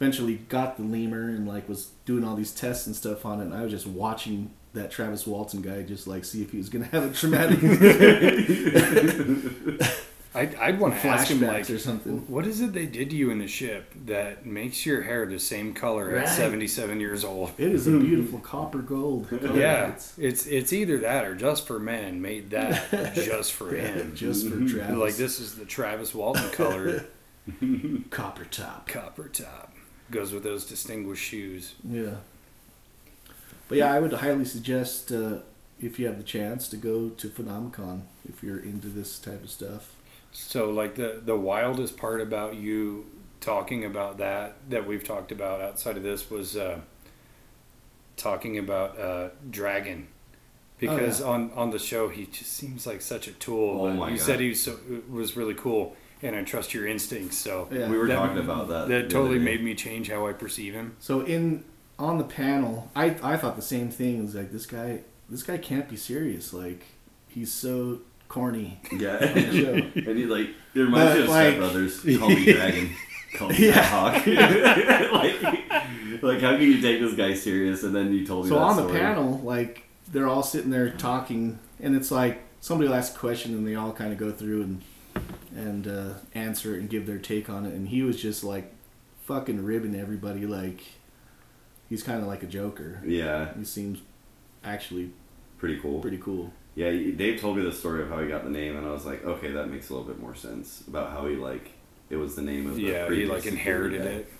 eventually 0.00 0.36
got 0.36 0.76
the 0.76 0.82
lemur 0.82 1.28
and 1.28 1.46
like 1.46 1.68
was 1.68 1.90
doing 2.04 2.24
all 2.24 2.36
these 2.36 2.52
tests 2.52 2.86
and 2.86 2.94
stuff 2.94 3.26
on 3.26 3.40
it 3.40 3.44
and 3.44 3.54
I 3.54 3.62
was 3.62 3.72
just 3.72 3.86
watching 3.86 4.50
that 4.74 4.90
Travis 4.90 5.26
Walton 5.26 5.62
guy 5.62 5.82
just 5.82 6.06
like 6.06 6.24
see 6.24 6.42
if 6.42 6.50
he 6.52 6.58
was 6.58 6.68
gonna 6.68 6.84
have 6.86 7.10
a 7.10 7.14
traumatic 7.14 7.58
I'd, 10.34 10.54
I'd 10.56 10.78
want 10.78 11.00
to 11.00 11.08
ask 11.08 11.28
him 11.28 11.40
like, 11.40 11.68
or 11.70 11.78
something. 11.78 12.18
what 12.28 12.46
is 12.46 12.60
it 12.60 12.72
they 12.74 12.84
did 12.86 13.10
to 13.10 13.16
you 13.16 13.30
in 13.30 13.38
the 13.38 13.48
ship 13.48 13.92
that 14.04 14.44
makes 14.44 14.84
your 14.84 15.02
hair 15.02 15.24
the 15.26 15.38
same 15.38 15.72
color 15.72 16.14
at 16.14 16.28
77 16.28 17.00
years 17.00 17.24
old? 17.24 17.52
It 17.58 17.72
is 17.72 17.86
a 17.88 17.90
beautiful 17.98 18.38
copper 18.40 18.78
gold. 18.82 19.28
color. 19.30 19.58
Yeah, 19.58 19.88
It's 19.92 20.18
it's 20.18 20.46
it's 20.46 20.72
either 20.72 20.98
that 20.98 21.24
or 21.24 21.34
just 21.34 21.66
for 21.66 21.78
men 21.80 22.20
made 22.20 22.50
that 22.50 23.14
just 23.14 23.52
for 23.54 23.74
him. 23.74 24.14
just 24.14 24.46
for 24.48 24.56
Travis. 24.68 24.96
Like 24.96 25.16
this 25.16 25.40
is 25.40 25.54
the 25.56 25.64
Travis 25.64 26.14
Walton 26.14 26.50
color 26.50 27.06
copper 28.10 28.44
top. 28.44 28.86
copper 28.86 29.28
top. 29.28 29.72
Goes 30.10 30.32
with 30.32 30.42
those 30.42 30.66
distinguished 30.66 31.24
shoes. 31.24 31.74
Yeah. 31.82 32.16
But 33.68 33.78
yeah, 33.78 33.92
I 33.92 34.00
would 34.00 34.12
highly 34.14 34.44
suggest 34.44 35.12
uh, 35.12 35.38
if 35.80 35.98
you 35.98 36.06
have 36.06 36.16
the 36.16 36.24
chance 36.24 36.68
to 36.68 36.76
go 36.76 37.10
to 37.10 37.28
Phenomicon 37.28 38.02
if 38.28 38.42
you're 38.42 38.58
into 38.58 38.88
this 38.88 39.18
type 39.18 39.44
of 39.44 39.50
stuff. 39.50 39.94
So 40.32 40.70
like 40.70 40.94
the 40.96 41.20
the 41.24 41.36
wildest 41.36 41.96
part 41.96 42.20
about 42.20 42.56
you 42.56 43.06
talking 43.40 43.84
about 43.84 44.18
that 44.18 44.56
that 44.68 44.86
we've 44.86 45.04
talked 45.04 45.32
about 45.32 45.60
outside 45.60 45.96
of 45.96 46.02
this 46.02 46.30
was 46.30 46.56
uh, 46.56 46.80
talking 48.16 48.58
about 48.58 48.98
uh, 48.98 49.28
Dragon. 49.50 50.08
Because 50.78 51.20
yeah. 51.20 51.26
on, 51.26 51.50
on 51.56 51.70
the 51.70 51.78
show 51.78 52.08
he 52.08 52.26
just 52.26 52.52
seems 52.52 52.86
like 52.86 53.00
such 53.00 53.26
a 53.26 53.32
tool. 53.32 53.80
Oh 53.80 53.88
but 53.88 53.94
my 53.96 54.10
you 54.10 54.16
God. 54.16 54.24
said 54.26 54.40
he 54.40 54.50
was, 54.50 54.62
so, 54.62 54.78
was 55.10 55.36
really 55.36 55.54
cool, 55.54 55.96
and 56.22 56.36
I 56.36 56.44
trust 56.44 56.72
your 56.72 56.86
instincts. 56.86 57.36
So 57.36 57.68
Yeah. 57.72 57.88
we 57.90 57.98
were 57.98 58.06
That- 58.06 58.14
talking 58.14 58.38
about 58.38 58.68
that. 58.68 58.88
that 58.88 59.10
totally 59.10 59.40
made 59.40 59.62
me 59.62 59.74
change 59.74 60.08
how 60.08 60.26
I 60.28 60.32
perceive 60.32 60.74
him. 60.74 60.94
So 61.00 61.22
in 61.22 61.64
on 61.98 62.18
the 62.18 62.24
panel, 62.24 62.90
I 62.94 63.16
I 63.22 63.36
thought 63.36 63.56
the 63.56 63.62
same 63.62 63.90
thing. 63.90 64.18
It 64.18 64.22
was 64.22 64.34
like 64.34 64.52
this 64.52 64.66
guy 64.66 65.00
this 65.28 65.42
guy 65.42 65.58
can't 65.58 65.88
be 65.88 65.96
serious. 65.96 66.52
Like 66.52 66.84
he's 67.28 67.52
so 67.52 68.00
corny. 68.28 68.80
Yeah. 68.92 69.16
and 69.22 69.94
he 69.94 70.24
like 70.26 70.48
it 70.74 70.80
reminds 70.80 71.14
me 71.16 71.22
of 71.22 71.28
like- 71.28 71.46
Step 71.48 71.58
Brothers. 71.58 72.00
Call 72.18 72.28
me 72.28 72.52
Dragon. 72.52 72.90
Call 73.34 73.48
me 73.48 73.66
Yeah. 73.68 73.82
Hawk. 73.82 74.26
like, 75.12 76.22
like 76.22 76.40
how 76.40 76.52
can 76.56 76.62
you 76.62 76.80
take 76.80 77.00
this 77.00 77.14
guy 77.14 77.34
serious? 77.34 77.82
And 77.82 77.94
then 77.94 78.12
you 78.12 78.26
told 78.26 78.44
me 78.44 78.50
So 78.50 78.58
on 78.58 78.76
the 78.76 78.92
panel, 78.92 79.38
like 79.44 79.84
they're 80.10 80.28
all 80.28 80.42
sitting 80.42 80.70
there 80.70 80.90
talking, 80.90 81.58
and 81.80 81.94
it's 81.94 82.10
like 82.10 82.42
somebody 82.60 82.88
will 82.88 82.96
ask 82.96 83.14
a 83.14 83.18
question, 83.18 83.52
and 83.54 83.66
they 83.66 83.74
all 83.74 83.92
kind 83.92 84.12
of 84.12 84.18
go 84.18 84.32
through 84.32 84.62
and 84.62 84.82
and 85.54 85.86
uh, 85.88 86.14
answer 86.34 86.74
it 86.74 86.80
and 86.80 86.88
give 86.88 87.06
their 87.06 87.18
take 87.18 87.50
on 87.50 87.66
it. 87.66 87.74
And 87.74 87.88
he 87.88 88.02
was 88.02 88.20
just 88.20 88.44
like 88.44 88.72
fucking 89.24 89.64
ribbing 89.64 89.94
everybody. 89.94 90.46
Like 90.46 90.80
he's 91.88 92.02
kind 92.02 92.20
of 92.20 92.26
like 92.26 92.42
a 92.42 92.46
joker. 92.46 93.00
Yeah, 93.04 93.52
He 93.58 93.64
seems 93.64 94.00
actually 94.64 95.10
pretty 95.58 95.78
cool. 95.80 96.00
pretty 96.00 96.18
cool. 96.18 96.52
Yeah, 96.74 96.90
Dave 96.90 97.40
told 97.40 97.56
me 97.56 97.64
the 97.64 97.72
story 97.72 98.02
of 98.02 98.08
how 98.08 98.20
he 98.22 98.28
got 98.28 98.44
the 98.44 98.50
name, 98.50 98.76
and 98.76 98.86
I 98.86 98.90
was 98.92 99.04
like, 99.04 99.24
okay, 99.24 99.50
that 99.52 99.68
makes 99.68 99.90
a 99.90 99.94
little 99.94 100.06
bit 100.06 100.20
more 100.20 100.34
sense 100.34 100.84
about 100.86 101.10
how 101.10 101.26
he 101.26 101.34
like 101.34 101.72
it 102.10 102.16
was 102.16 102.36
the 102.36 102.42
name 102.42 102.68
of 102.68 102.76
the 102.76 102.82
Yeah, 102.82 103.10
he 103.10 103.26
like 103.26 103.46
inherited 103.46 104.02
security 104.02 104.22
it. 104.22 104.32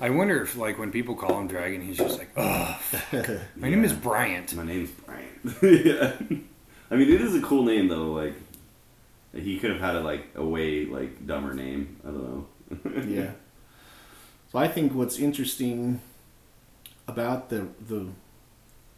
I 0.00 0.08
wonder 0.10 0.42
if 0.42 0.56
like 0.56 0.78
when 0.78 0.90
people 0.90 1.14
call 1.14 1.38
him 1.38 1.46
Dragon, 1.46 1.82
he's 1.82 1.98
just 1.98 2.18
like, 2.18 2.30
oh, 2.36 2.80
my 3.56 3.68
name 3.68 3.84
is 3.84 3.92
Bryant. 3.92 4.54
My 4.54 4.64
name's 4.64 4.90
Brian. 4.90 5.28
yeah, 5.84 6.14
I 6.90 6.96
mean 6.96 7.10
it 7.12 7.20
is 7.20 7.34
a 7.34 7.42
cool 7.42 7.64
name 7.64 7.88
though. 7.88 8.12
Like 8.12 8.34
he 9.34 9.58
could 9.58 9.70
have 9.72 9.80
had 9.80 9.96
a 9.96 10.00
like 10.00 10.28
a 10.36 10.44
way 10.44 10.86
like 10.86 11.26
dumber 11.26 11.52
name. 11.52 11.98
I 12.02 12.06
don't 12.06 12.22
know. 12.24 13.02
yeah. 13.06 13.32
So 14.50 14.58
I 14.58 14.68
think 14.68 14.94
what's 14.94 15.18
interesting 15.18 16.00
about 17.06 17.50
the 17.50 17.68
the 17.88 18.06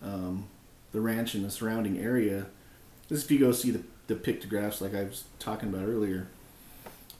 um, 0.02 0.46
the 0.92 1.00
ranch 1.00 1.34
and 1.34 1.44
the 1.44 1.50
surrounding 1.50 1.98
area 1.98 2.46
is 3.10 3.24
if 3.24 3.30
you 3.30 3.38
go 3.38 3.52
see 3.52 3.70
the 3.70 3.82
the 4.06 4.14
pictographs 4.14 4.80
like 4.80 4.94
I 4.94 5.02
was 5.04 5.24
talking 5.38 5.68
about 5.68 5.86
earlier. 5.88 6.28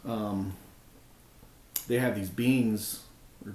Um, 0.04 0.52
they 1.88 1.98
have 1.98 2.14
these 2.14 2.30
beings 2.30 3.02
or 3.44 3.54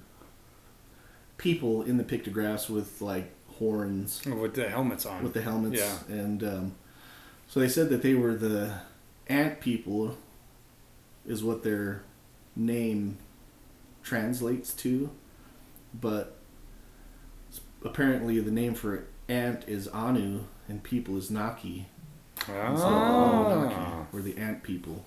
people 1.38 1.82
in 1.84 1.98
the 1.98 2.04
pictographs 2.04 2.70
with 2.70 3.02
like 3.02 3.32
horns 3.58 4.22
With 4.26 4.56
the 4.56 4.70
helmets 4.70 5.06
on. 5.06 5.24
with 5.24 5.34
the 5.34 5.42
helmets 5.42 5.78
Yeah. 5.80 5.98
and 6.14 6.44
um, 6.44 6.72
so 7.48 7.60
they 7.62 7.70
said 7.70 7.90
that 7.90 8.02
they 8.02 8.16
were 8.16 8.36
the 8.36 8.74
ant 9.28 9.60
people 9.62 10.18
is 11.26 11.42
what 11.44 11.64
their 11.64 12.04
name 12.56 13.18
translates 14.04 14.74
to 14.74 15.10
but 15.94 16.36
apparently 17.84 18.40
the 18.40 18.52
name 18.52 18.74
for 18.74 19.06
ant 19.28 19.64
is 19.68 19.88
anu 19.90 20.42
and 20.68 20.84
people 20.84 21.18
is 21.18 21.30
naki 21.32 21.88
And 22.48 22.78
so 22.78 22.84
the 22.90 22.96
Anunnaki 22.96 23.76
Ah. 23.78 24.06
were 24.12 24.22
the 24.22 24.38
ant 24.38 24.64
people 24.64 25.06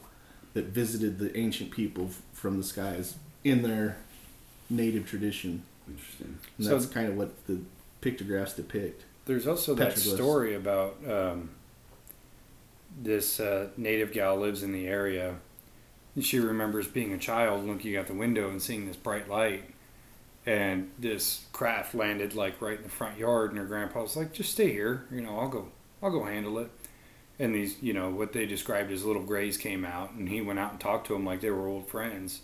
that 0.55 0.67
visited 0.67 1.19
the 1.19 1.37
ancient 1.37 1.71
people 1.73 2.07
f- 2.07 2.23
from 2.33 2.59
the 2.59 2.65
skies 2.65 3.15
in 3.43 3.63
their 3.63 3.97
native 4.71 5.07
tradition 5.09 5.63
Interesting. 5.89 6.39
and 6.59 6.67
So- 6.67 6.73
that's 6.79 6.87
kind 6.87 7.09
of 7.09 7.17
what 7.17 7.47
the 7.47 7.61
pictographs 8.01 8.55
depict 8.55 9.05
There's 9.27 9.47
also 9.47 9.75
that 9.75 9.95
Petroglyphs. 9.95 10.15
story 10.15 10.55
about 10.55 10.97
um, 11.11 11.51
this 13.03 13.41
uh, 13.41 13.69
native 13.77 14.13
gal 14.13 14.37
lives 14.37 14.63
in 14.63 14.73
the 14.73 14.87
area. 14.87 15.37
And 16.15 16.25
she 16.25 16.39
remembers 16.39 16.87
being 16.87 17.13
a 17.13 17.19
child 17.19 17.67
looking 17.67 17.97
out 17.97 18.07
the 18.07 18.15
window 18.15 18.49
and 18.49 18.63
seeing 18.63 18.87
this 18.87 18.97
bright 18.97 19.29
light. 19.29 19.65
And 20.47 20.91
this 20.99 21.47
craft 21.53 21.95
landed 21.95 22.35
like 22.35 22.61
right 22.61 22.77
in 22.77 22.83
the 22.83 22.91
front 22.91 23.19
yard, 23.19 23.51
and 23.51 23.59
her 23.59 23.65
grandpa 23.65 24.03
was 24.03 24.17
like, 24.17 24.33
"Just 24.33 24.53
stay 24.53 24.73
here, 24.73 25.07
you 25.11 25.23
know. 25.23 25.39
I'll 25.39 25.49
go, 25.49 25.69
I'll 26.03 26.11
go 26.11 26.25
handle 26.25 26.59
it." 26.59 26.71
And 27.39 27.55
these, 27.55 27.83
you 27.83 27.93
know, 27.93 28.11
what 28.11 28.33
they 28.33 28.47
described 28.47 28.93
as 28.93 29.05
little 29.05 29.25
grays 29.25 29.57
came 29.57 29.85
out, 29.85 30.13
and 30.13 30.29
he 30.29 30.41
went 30.41 30.59
out 30.59 30.73
and 30.73 30.81
talked 30.81 31.07
to 31.09 31.15
them 31.15 31.25
like 31.25 31.41
they 31.41 31.51
were 31.51 31.67
old 31.67 31.89
friends. 31.89 32.43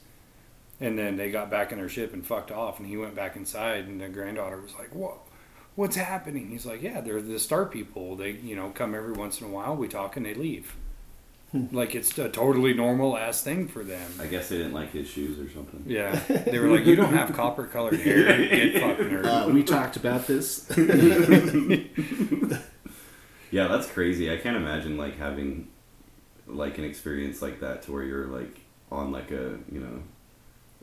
And 0.80 0.98
then 0.98 1.16
they 1.16 1.30
got 1.30 1.50
back 1.50 1.72
in 1.72 1.78
their 1.78 1.90
ship 1.90 2.14
and 2.14 2.26
fucked 2.26 2.50
off, 2.50 2.78
and 2.78 2.88
he 2.88 2.96
went 2.96 3.14
back 3.14 3.36
inside, 3.36 3.86
and 3.86 4.00
the 4.00 4.08
granddaughter 4.08 4.60
was 4.60 4.74
like, 4.78 4.94
"Whoa, 4.94 5.20
what's 5.76 5.96
happening?" 5.96 6.48
He's 6.48 6.64
like, 6.64 6.80
"Yeah, 6.82 7.02
they're 7.02 7.20
the 7.20 7.38
star 7.38 7.66
people. 7.66 8.16
They, 8.16 8.30
you 8.30 8.56
know, 8.56 8.70
come 8.70 8.94
every 8.94 9.12
once 9.12 9.40
in 9.42 9.46
a 9.46 9.50
while. 9.50 9.76
We 9.76 9.88
talk 9.88 10.16
and 10.16 10.24
they 10.24 10.34
leave. 10.34 10.74
like 11.72 11.94
it's 11.94 12.16
a 12.18 12.28
totally 12.28 12.74
normal 12.74 13.16
ass 13.16 13.42
thing 13.42 13.68
for 13.68 13.84
them." 13.84 14.10
I 14.20 14.26
guess 14.26 14.48
they 14.48 14.58
didn't 14.58 14.74
like 14.74 14.92
his 14.92 15.08
shoes 15.08 15.38
or 15.38 15.50
something. 15.52 15.84
Yeah, 15.86 16.14
they 16.28 16.58
were 16.58 16.68
like, 16.68 16.86
"You 16.86 16.96
don't 16.96 17.14
have 17.14 17.32
copper 17.32 17.66
colored 17.66 18.00
hair. 18.00 18.36
Get 18.48 18.80
fucked, 18.80 19.00
nerd." 19.00 19.26
uh, 19.26 19.50
we 19.52 19.62
talked 19.62 19.96
about 19.96 20.26
this 20.26 20.70
Yeah, 23.50 23.66
that's 23.66 23.88
crazy. 23.88 24.32
I 24.32 24.36
can't 24.36 24.56
imagine 24.56 24.96
like 24.96 25.18
having 25.18 25.68
like 26.46 26.78
an 26.78 26.84
experience 26.84 27.42
like 27.42 27.60
that 27.60 27.82
to 27.82 27.92
where 27.92 28.02
you're 28.02 28.26
like 28.26 28.60
on 28.90 29.12
like 29.12 29.30
a 29.30 29.58
you 29.70 29.80
know 29.80 30.02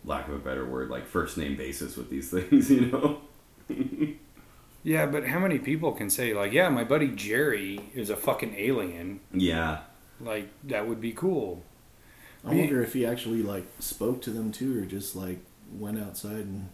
lack 0.03 0.27
of 0.27 0.33
a 0.33 0.39
better 0.39 0.65
word 0.65 0.89
like 0.89 1.05
first 1.05 1.37
name 1.37 1.55
basis 1.55 1.95
with 1.95 2.09
these 2.09 2.29
things. 2.29 2.69
You 2.69 2.87
know. 2.87 3.21
yeah, 4.83 5.05
but 5.05 5.27
how 5.27 5.39
many 5.39 5.59
people 5.59 5.93
can 5.93 6.09
say 6.09 6.33
like, 6.33 6.51
"Yeah, 6.51 6.69
my 6.69 6.83
buddy 6.83 7.09
Jerry 7.09 7.79
is 7.93 8.09
a 8.09 8.15
fucking 8.15 8.55
alien." 8.57 9.21
Yeah. 9.33 9.79
Like 10.19 10.49
that 10.63 10.87
would 10.87 11.01
be 11.01 11.11
cool. 11.11 11.63
I 12.45 12.53
wonder 12.53 12.81
if 12.81 12.93
he 12.93 13.05
actually 13.05 13.43
like 13.43 13.65
spoke 13.79 14.21
to 14.23 14.29
them 14.29 14.51
too, 14.51 14.81
or 14.81 14.85
just 14.85 15.15
like 15.15 15.39
went 15.71 15.99
outside 15.99 16.45
and 16.45 16.69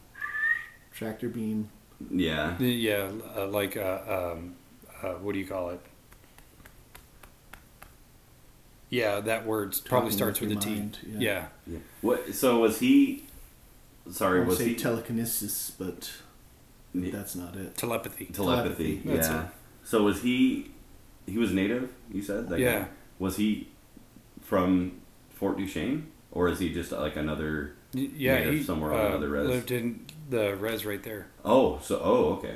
tractor 0.93 1.29
beam. 1.29 1.69
Yeah. 2.11 2.57
Yeah, 2.59 3.09
uh, 3.35 3.47
like 3.47 3.75
uh, 3.77 4.33
um, 4.33 4.55
uh, 5.01 5.13
what 5.13 5.33
do 5.33 5.39
you 5.39 5.45
call 5.47 5.71
it? 5.71 5.79
Yeah, 8.89 9.21
that 9.21 9.47
word 9.47 9.75
probably 9.85 10.11
starts 10.11 10.39
with 10.39 10.49
with 10.49 10.65
a 10.65 10.69
your 10.69 10.89
T. 10.89 10.99
yeah. 11.07 11.19
Yeah. 11.19 11.45
Yeah. 11.65 11.79
What? 12.01 12.35
So 12.35 12.59
was 12.59 12.79
he? 12.79 13.25
Sorry, 14.11 14.37
I 14.37 14.39
would 14.41 14.49
was 14.49 14.57
say 14.59 14.69
he 14.69 14.75
telekinesis, 14.75 15.71
but 15.71 16.11
that's 16.93 17.35
not 17.35 17.55
it. 17.55 17.75
telepathy. 17.75 18.25
telepathy? 18.25 18.97
Telepathy, 18.97 19.01
that's 19.03 19.29
yeah. 19.29 19.43
it. 19.45 19.49
So 19.83 20.03
was 20.03 20.21
he? 20.21 20.71
He 21.25 21.39
was 21.39 21.51
native. 21.51 21.91
You 22.11 22.21
said. 22.21 22.49
That 22.49 22.59
Yeah. 22.59 22.79
Guy? 22.81 22.87
Was 23.19 23.37
he 23.37 23.67
from 24.41 24.99
Fort 25.35 25.57
Duchesne, 25.57 26.07
or 26.31 26.47
is 26.49 26.59
he 26.59 26.73
just 26.73 26.91
like 26.91 27.15
another? 27.15 27.73
Yeah, 27.93 28.49
he 28.49 28.63
somewhere 28.63 28.93
on 28.93 28.99
uh, 28.99 29.07
another 29.09 29.29
res. 29.29 29.47
lived 29.47 29.71
in 29.71 30.05
the 30.29 30.55
res 30.55 30.85
right 30.85 31.01
there. 31.03 31.27
Oh, 31.45 31.79
so 31.83 31.99
oh, 32.03 32.25
okay. 32.33 32.55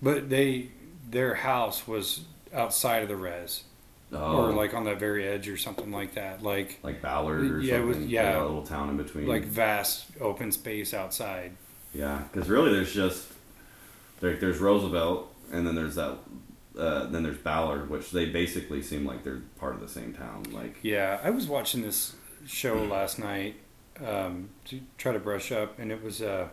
But 0.00 0.28
they 0.30 0.68
their 1.10 1.34
house 1.34 1.86
was 1.86 2.20
outside 2.54 3.02
of 3.02 3.08
the 3.08 3.16
res, 3.16 3.64
Oh, 4.12 4.36
or 4.46 4.52
like 4.52 4.74
on 4.74 4.84
that 4.84 4.98
very 5.00 5.26
edge 5.26 5.48
or 5.48 5.56
something 5.56 5.90
like 5.90 6.14
that, 6.14 6.42
like 6.42 6.78
like 6.82 7.00
Ballard 7.02 7.50
or 7.50 7.60
Yeah, 7.60 7.78
it 7.78 7.84
was- 7.84 7.96
something. 7.96 8.10
yeah. 8.10 8.40
a 8.40 8.42
little 8.42 8.62
town 8.64 8.90
in 8.90 8.96
between. 8.96 9.26
like 9.26 9.44
vast 9.44 10.06
open 10.20 10.52
space 10.52 10.94
outside. 10.94 11.52
Yeah, 11.94 12.22
because 12.32 12.48
really, 12.48 12.72
there's 12.72 12.92
just 12.94 13.26
there, 14.20 14.36
there's 14.36 14.58
Roosevelt, 14.58 15.34
and 15.52 15.66
then 15.66 15.74
there's 15.74 15.96
that, 15.96 16.16
uh, 16.78 17.06
then 17.06 17.22
there's 17.22 17.38
Ballard, 17.38 17.90
which 17.90 18.10
they 18.10 18.26
basically 18.26 18.82
seem 18.82 19.04
like 19.04 19.24
they're 19.24 19.42
part 19.58 19.74
of 19.74 19.80
the 19.80 19.88
same 19.88 20.12
town. 20.12 20.44
Like, 20.52 20.76
Yeah, 20.82 21.20
I 21.22 21.30
was 21.30 21.46
watching 21.46 21.82
this 21.82 22.14
show 22.46 22.82
last 22.82 23.18
night 23.18 23.56
um, 24.04 24.50
to 24.66 24.80
try 24.98 25.12
to 25.12 25.18
brush 25.18 25.52
up, 25.52 25.78
and 25.78 25.92
it 25.92 26.02
was 26.02 26.22
uh, 26.22 26.48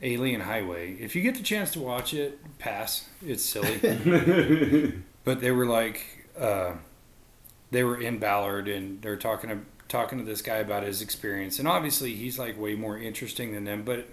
Alien 0.00 0.42
Highway. 0.42 0.96
If 0.98 1.14
you 1.14 1.22
get 1.22 1.34
the 1.34 1.42
chance 1.42 1.70
to 1.72 1.80
watch 1.80 2.14
it, 2.14 2.38
pass. 2.58 3.08
It's 3.24 3.44
silly. 3.44 3.78
but 5.24 5.40
they 5.40 5.50
were 5.50 5.66
like, 5.66 6.26
uh, 6.38 6.74
they 7.70 7.84
were 7.84 8.00
in 8.00 8.18
Ballard, 8.18 8.68
and 8.68 9.02
they're 9.02 9.16
talking 9.16 9.50
to 9.50 9.58
talking 9.88 10.18
to 10.18 10.24
this 10.24 10.40
guy 10.40 10.56
about 10.56 10.82
his 10.84 11.02
experience, 11.02 11.58
and 11.58 11.68
obviously 11.68 12.14
he's 12.14 12.38
like 12.38 12.58
way 12.58 12.74
more 12.74 12.96
interesting 12.96 13.52
than 13.52 13.64
them. 13.64 13.82
But 13.82 14.08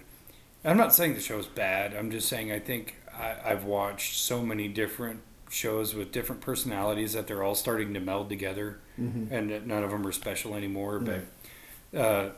I'm 0.63 0.77
not 0.77 0.93
saying 0.93 1.13
the 1.13 1.21
show 1.21 1.39
is 1.39 1.47
bad. 1.47 1.93
I'm 1.93 2.11
just 2.11 2.27
saying 2.27 2.51
I 2.51 2.59
think 2.59 2.97
I, 3.19 3.35
I've 3.51 3.63
watched 3.65 4.17
so 4.17 4.41
many 4.43 4.67
different 4.67 5.21
shows 5.49 5.93
with 5.95 6.11
different 6.11 6.41
personalities 6.41 7.13
that 7.13 7.27
they're 7.27 7.43
all 7.43 7.55
starting 7.55 7.93
to 7.95 7.99
meld 7.99 8.29
together 8.29 8.79
Mm-hmm. 8.99 9.33
and 9.33 9.65
none 9.65 9.83
of 9.83 9.91
them 9.91 10.05
are 10.05 10.11
special 10.11 10.55
anymore. 10.55 10.99
But 10.99 11.97
uh, 11.97 12.29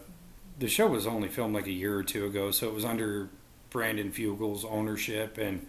the 0.60 0.68
show 0.68 0.86
was 0.88 1.08
only 1.08 1.28
filmed 1.28 1.56
like 1.56 1.66
a 1.66 1.72
year 1.72 1.98
or 1.98 2.04
two 2.04 2.26
ago, 2.28 2.52
so 2.52 2.68
it 2.68 2.74
was 2.76 2.86
under 2.86 3.30
Brandon 3.72 4.12
Fugal's 4.12 4.64
ownership 4.64 5.40
and 5.40 5.66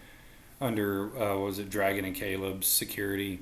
under 0.61 1.17
uh, 1.21 1.37
was 1.39 1.59
it 1.59 1.71
Dragon 1.71 2.05
and 2.05 2.15
Caleb's 2.15 2.67
security, 2.67 3.41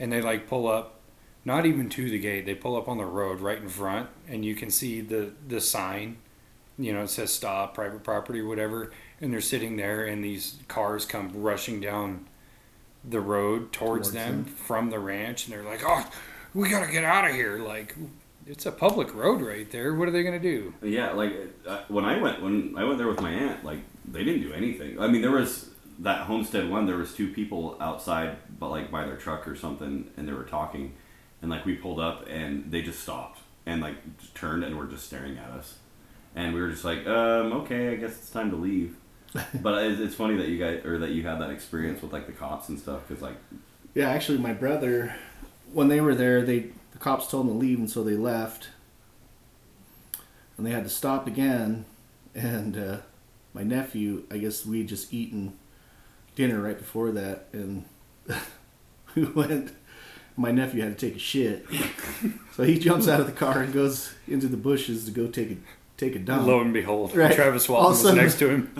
and 0.00 0.12
they 0.12 0.20
like 0.20 0.48
pull 0.48 0.66
up, 0.68 0.96
not 1.44 1.64
even 1.64 1.88
to 1.90 2.10
the 2.10 2.18
gate, 2.18 2.44
they 2.44 2.54
pull 2.56 2.76
up 2.76 2.88
on 2.88 2.98
the 2.98 3.04
road 3.04 3.40
right 3.40 3.58
in 3.62 3.68
front, 3.68 4.08
and 4.28 4.44
you 4.44 4.56
can 4.56 4.68
see 4.70 5.00
the 5.00 5.30
the 5.46 5.60
sign, 5.60 6.16
you 6.76 6.92
know, 6.92 7.02
it 7.02 7.08
says 7.10 7.32
stop, 7.32 7.72
private 7.74 8.02
property, 8.02 8.42
whatever, 8.42 8.90
and 9.20 9.32
they're 9.32 9.40
sitting 9.40 9.76
there, 9.76 10.04
and 10.06 10.24
these 10.24 10.56
cars 10.68 11.04
come 11.04 11.30
rushing 11.34 11.80
down 11.80 12.26
the 13.08 13.20
road 13.20 13.72
towards, 13.72 14.08
Towards 14.08 14.12
them, 14.12 14.44
them. 14.44 14.54
from 14.54 14.90
the 14.90 14.98
ranch, 14.98 15.46
and 15.46 15.54
they're 15.54 15.64
like, 15.64 15.82
oh, 15.84 16.04
we 16.54 16.68
gotta 16.68 16.90
get 16.90 17.04
out 17.04 17.28
of 17.28 17.34
here, 17.34 17.58
like. 17.58 17.94
It's 18.46 18.66
a 18.66 18.72
public 18.72 19.14
road 19.14 19.42
right 19.42 19.70
there. 19.70 19.94
What 19.94 20.08
are 20.08 20.10
they 20.10 20.24
gonna 20.24 20.40
do? 20.40 20.74
yeah, 20.82 21.12
like 21.12 21.32
uh, 21.68 21.82
when 21.88 22.04
I 22.04 22.20
went 22.20 22.42
when 22.42 22.74
I 22.76 22.82
went 22.82 22.98
there 22.98 23.06
with 23.06 23.20
my 23.20 23.30
aunt, 23.30 23.64
like 23.64 23.78
they 24.10 24.24
didn't 24.24 24.40
do 24.42 24.52
anything. 24.52 24.98
I 24.98 25.06
mean, 25.06 25.22
there 25.22 25.30
was 25.30 25.68
that 26.00 26.22
homestead 26.22 26.68
one. 26.68 26.86
There 26.86 26.96
was 26.96 27.14
two 27.14 27.28
people 27.32 27.76
outside, 27.80 28.38
but 28.58 28.70
like 28.70 28.90
by 28.90 29.04
their 29.04 29.16
truck 29.16 29.46
or 29.46 29.54
something, 29.54 30.10
and 30.16 30.26
they 30.26 30.32
were 30.32 30.42
talking, 30.44 30.94
and 31.42 31.50
like 31.50 31.64
we 31.64 31.74
pulled 31.76 32.00
up, 32.00 32.26
and 32.28 32.68
they 32.72 32.82
just 32.82 33.00
stopped 33.00 33.38
and 33.66 33.82
like 33.82 34.18
just 34.18 34.34
turned 34.34 34.64
and 34.64 34.76
were 34.76 34.86
just 34.86 35.04
staring 35.06 35.38
at 35.38 35.50
us, 35.50 35.76
and 36.34 36.52
we 36.52 36.60
were 36.60 36.70
just 36.70 36.84
like, 36.84 37.06
um, 37.06 37.52
okay, 37.52 37.92
I 37.92 37.96
guess 37.96 38.12
it's 38.18 38.30
time 38.30 38.50
to 38.50 38.56
leave. 38.56 38.96
but 39.62 39.84
it's, 39.84 40.00
it's 40.00 40.14
funny 40.14 40.36
that 40.36 40.48
you 40.48 40.58
guys 40.58 40.84
or 40.84 40.98
that 40.98 41.10
you 41.10 41.22
had 41.22 41.40
that 41.40 41.50
experience 41.50 42.02
with 42.02 42.12
like 42.12 42.26
the 42.26 42.32
cops 42.32 42.68
and 42.68 42.78
stuff 42.78 43.06
because 43.06 43.22
like 43.22 43.36
Yeah, 43.94 44.10
actually, 44.10 44.38
my 44.38 44.52
brother, 44.52 45.14
when 45.72 45.88
they 45.88 46.00
were 46.00 46.14
there, 46.14 46.42
they 46.42 46.70
the 46.92 46.98
cops 46.98 47.28
told 47.28 47.46
them 47.46 47.54
to 47.54 47.58
leave, 47.58 47.78
and 47.78 47.90
so 47.90 48.02
they 48.02 48.16
left. 48.16 48.68
And 50.56 50.66
they 50.66 50.72
had 50.72 50.84
to 50.84 50.90
stop 50.90 51.26
again, 51.26 51.86
and 52.34 52.76
uh, 52.76 52.96
my 53.54 53.62
nephew, 53.62 54.24
I 54.30 54.36
guess 54.36 54.66
we 54.66 54.80
had 54.80 54.88
just 54.88 55.12
eaten 55.12 55.54
dinner 56.34 56.60
right 56.60 56.76
before 56.76 57.10
that, 57.12 57.46
and 57.52 57.84
we 59.14 59.24
went. 59.24 59.72
My 60.36 60.52
nephew 60.52 60.82
had 60.82 60.98
to 60.98 61.06
take 61.06 61.16
a 61.16 61.20
shit, 61.20 61.66
so 62.54 62.62
he 62.62 62.78
jumps 62.78 63.08
out 63.08 63.20
of 63.20 63.26
the 63.26 63.32
car 63.32 63.60
and 63.60 63.72
goes 63.72 64.12
into 64.26 64.48
the 64.48 64.56
bushes 64.56 65.04
to 65.04 65.10
go 65.10 65.26
take 65.26 65.50
a 65.50 65.56
take 66.00 66.16
a 66.16 66.18
dump. 66.18 66.46
Lo 66.46 66.60
and 66.60 66.72
behold, 66.72 67.14
Right. 67.14 67.34
Travis 67.34 67.68
All 67.68 67.76
of 67.76 67.82
a 67.82 67.84
Walton 67.88 68.04
was 68.06 68.14
next 68.16 68.38
to 68.40 68.48
him. 68.48 68.72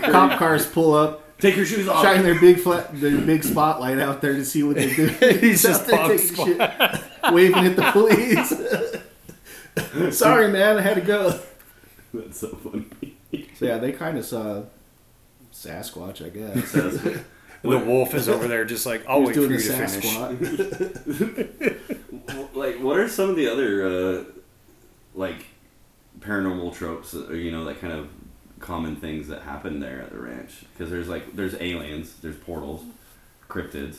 Cop 0.10 0.38
cars 0.38 0.66
pull 0.66 0.94
up, 0.94 1.38
Take 1.38 1.54
your 1.56 1.66
shoes 1.66 1.86
off. 1.86 2.02
shine 2.02 2.24
their 2.24 2.40
big 2.40 2.58
flat, 2.58 2.98
their 3.00 3.18
big 3.20 3.44
spotlight 3.44 3.98
out 4.00 4.20
there 4.20 4.32
to 4.32 4.44
see 4.44 4.62
what 4.62 4.76
they 4.76 4.92
do. 4.94 5.06
He's 5.40 5.62
just 5.62 5.86
there 5.86 5.98
popped 5.98 6.20
shit, 6.20 6.58
waving 7.32 7.64
at 7.66 7.76
the 7.76 7.90
police. 7.92 8.52
Sorry, 10.18 10.48
man, 10.50 10.78
I 10.78 10.80
had 10.80 10.94
to 10.96 11.00
go. 11.00 11.38
That's 12.12 12.40
so 12.40 12.48
funny. 12.48 12.86
So 13.54 13.66
yeah, 13.66 13.78
they 13.78 13.92
kind 13.92 14.18
of 14.18 14.24
saw 14.24 14.62
Sasquatch, 15.52 16.24
I 16.24 16.30
guess. 16.30 16.72
That's- 16.72 17.20
The 17.62 17.78
wolf 17.78 18.14
is 18.14 18.28
over 18.28 18.46
there, 18.48 18.64
just 18.64 18.86
like 18.86 19.04
I'll 19.08 19.22
wait 19.24 19.34
for 19.34 19.40
you 19.42 19.48
doing 19.48 19.60
to 19.60 19.68
the 19.68 19.74
finish. 19.86 20.04
Sasquatch. 20.04 21.74
like 22.54 22.78
what 22.80 22.98
are 22.98 23.08
some 23.08 23.30
of 23.30 23.36
the 23.36 23.48
other 23.48 23.86
uh, 23.86 24.24
like 25.14 25.46
paranormal 26.20 26.74
tropes 26.74 27.14
you 27.14 27.50
know 27.50 27.64
that 27.64 27.80
kind 27.80 27.92
of 27.92 28.08
common 28.58 28.96
things 28.96 29.28
that 29.28 29.42
happen 29.42 29.78
there 29.80 30.02
at 30.02 30.10
the 30.10 30.18
ranch 30.18 30.64
because 30.72 30.90
there's 30.90 31.08
like 31.08 31.34
there's 31.36 31.54
aliens 31.60 32.14
there's 32.22 32.36
portals 32.36 32.82
cryptids 33.48 33.98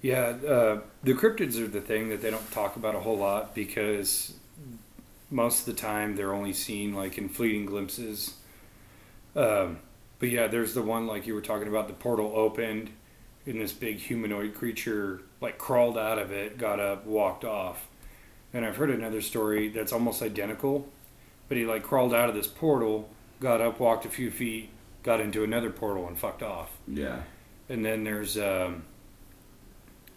Yeah, 0.00 0.20
uh, 0.46 0.80
the 1.02 1.14
cryptids 1.14 1.58
are 1.62 1.68
the 1.68 1.80
thing 1.80 2.08
that 2.08 2.22
they 2.22 2.30
don't 2.30 2.50
talk 2.50 2.76
about 2.76 2.94
a 2.96 3.00
whole 3.00 3.18
lot 3.18 3.54
because 3.54 4.34
most 5.30 5.60
of 5.60 5.66
the 5.74 5.80
time 5.80 6.16
they're 6.16 6.34
only 6.34 6.52
seen 6.52 6.94
like 6.94 7.18
in 7.18 7.28
fleeting 7.28 7.66
glimpses. 7.66 8.34
Um, 9.36 9.78
but 10.18 10.30
yeah, 10.30 10.46
there's 10.46 10.74
the 10.74 10.82
one 10.82 11.06
like 11.06 11.26
you 11.26 11.34
were 11.34 11.40
talking 11.40 11.68
about. 11.68 11.88
The 11.88 11.94
portal 11.94 12.32
opened, 12.34 12.90
and 13.46 13.60
this 13.60 13.72
big 13.72 13.98
humanoid 13.98 14.54
creature 14.54 15.22
like 15.40 15.58
crawled 15.58 15.98
out 15.98 16.18
of 16.18 16.32
it, 16.32 16.58
got 16.58 16.80
up, 16.80 17.06
walked 17.06 17.44
off. 17.44 17.88
And 18.52 18.64
I've 18.66 18.76
heard 18.76 18.90
another 18.90 19.22
story 19.22 19.68
that's 19.68 19.92
almost 19.92 20.22
identical, 20.22 20.88
but 21.52 21.58
he 21.58 21.66
like 21.66 21.82
crawled 21.82 22.14
out 22.14 22.30
of 22.30 22.34
this 22.34 22.46
portal, 22.46 23.10
got 23.38 23.60
up, 23.60 23.78
walked 23.78 24.06
a 24.06 24.08
few 24.08 24.30
feet, 24.30 24.70
got 25.02 25.20
into 25.20 25.44
another 25.44 25.68
portal, 25.68 26.08
and 26.08 26.18
fucked 26.18 26.42
off. 26.42 26.70
yeah 26.88 27.24
And 27.68 27.84
then 27.84 28.04
there's 28.04 28.38
um, 28.38 28.84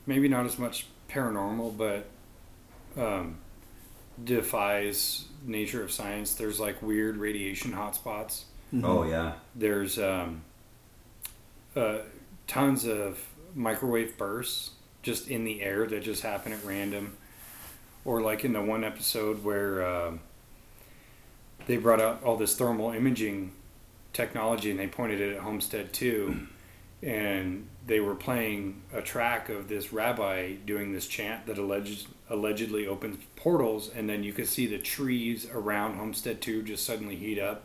maybe 0.06 0.30
not 0.30 0.46
as 0.46 0.58
much 0.58 0.88
paranormal, 1.10 1.76
but 1.76 2.06
um, 2.98 3.40
defies 4.24 5.26
nature 5.44 5.84
of 5.84 5.92
science. 5.92 6.36
There's 6.36 6.58
like 6.58 6.82
weird 6.82 7.18
radiation 7.18 7.74
hotspots. 7.74 8.44
oh 8.82 9.04
yeah 9.04 9.34
There's 9.54 10.00
um, 10.00 10.42
uh, 11.76 11.98
tons 12.48 12.86
of 12.86 13.20
microwave 13.54 14.18
bursts 14.18 14.70
just 15.04 15.28
in 15.28 15.44
the 15.44 15.62
air 15.62 15.86
that 15.86 16.02
just 16.02 16.22
happen 16.22 16.54
at 16.54 16.64
random. 16.64 17.18
Or 18.06 18.22
like 18.22 18.46
in 18.46 18.54
the 18.54 18.62
one 18.62 18.86
episode 18.86 19.44
where 19.44 19.86
um 19.86 20.22
they 21.68 21.78
brought 21.78 22.02
out 22.02 22.24
all 22.24 22.38
this 22.38 22.56
thermal 22.56 22.92
imaging 22.92 23.52
technology 24.14 24.72
and 24.72 24.80
they 24.80 24.88
pointed 24.88 25.20
it 25.20 25.36
at 25.36 25.42
Homestead 25.42 25.92
2 25.94 26.48
and 27.04 27.68
they 27.86 28.00
were 28.00 28.16
playing 28.16 28.82
a 28.94 29.02
track 29.02 29.50
of 29.50 29.68
this 29.68 29.92
rabbi 29.94 30.54
doing 30.66 30.94
this 30.94 31.08
chant 31.08 31.46
that 31.46 31.58
alleged, 31.58 32.08
allegedly 32.30 32.88
opens 32.88 33.18
portals 33.36 33.90
and 33.96 34.10
then 34.10 34.24
you 34.24 34.34
could 34.34 34.48
see 34.48 34.66
the 34.68 34.78
trees 34.80 35.48
around 35.54 35.96
Homestead 35.98 36.42
2 36.42 36.64
just 36.64 36.86
suddenly 36.86 37.16
heat 37.16 37.40
up 37.40 37.64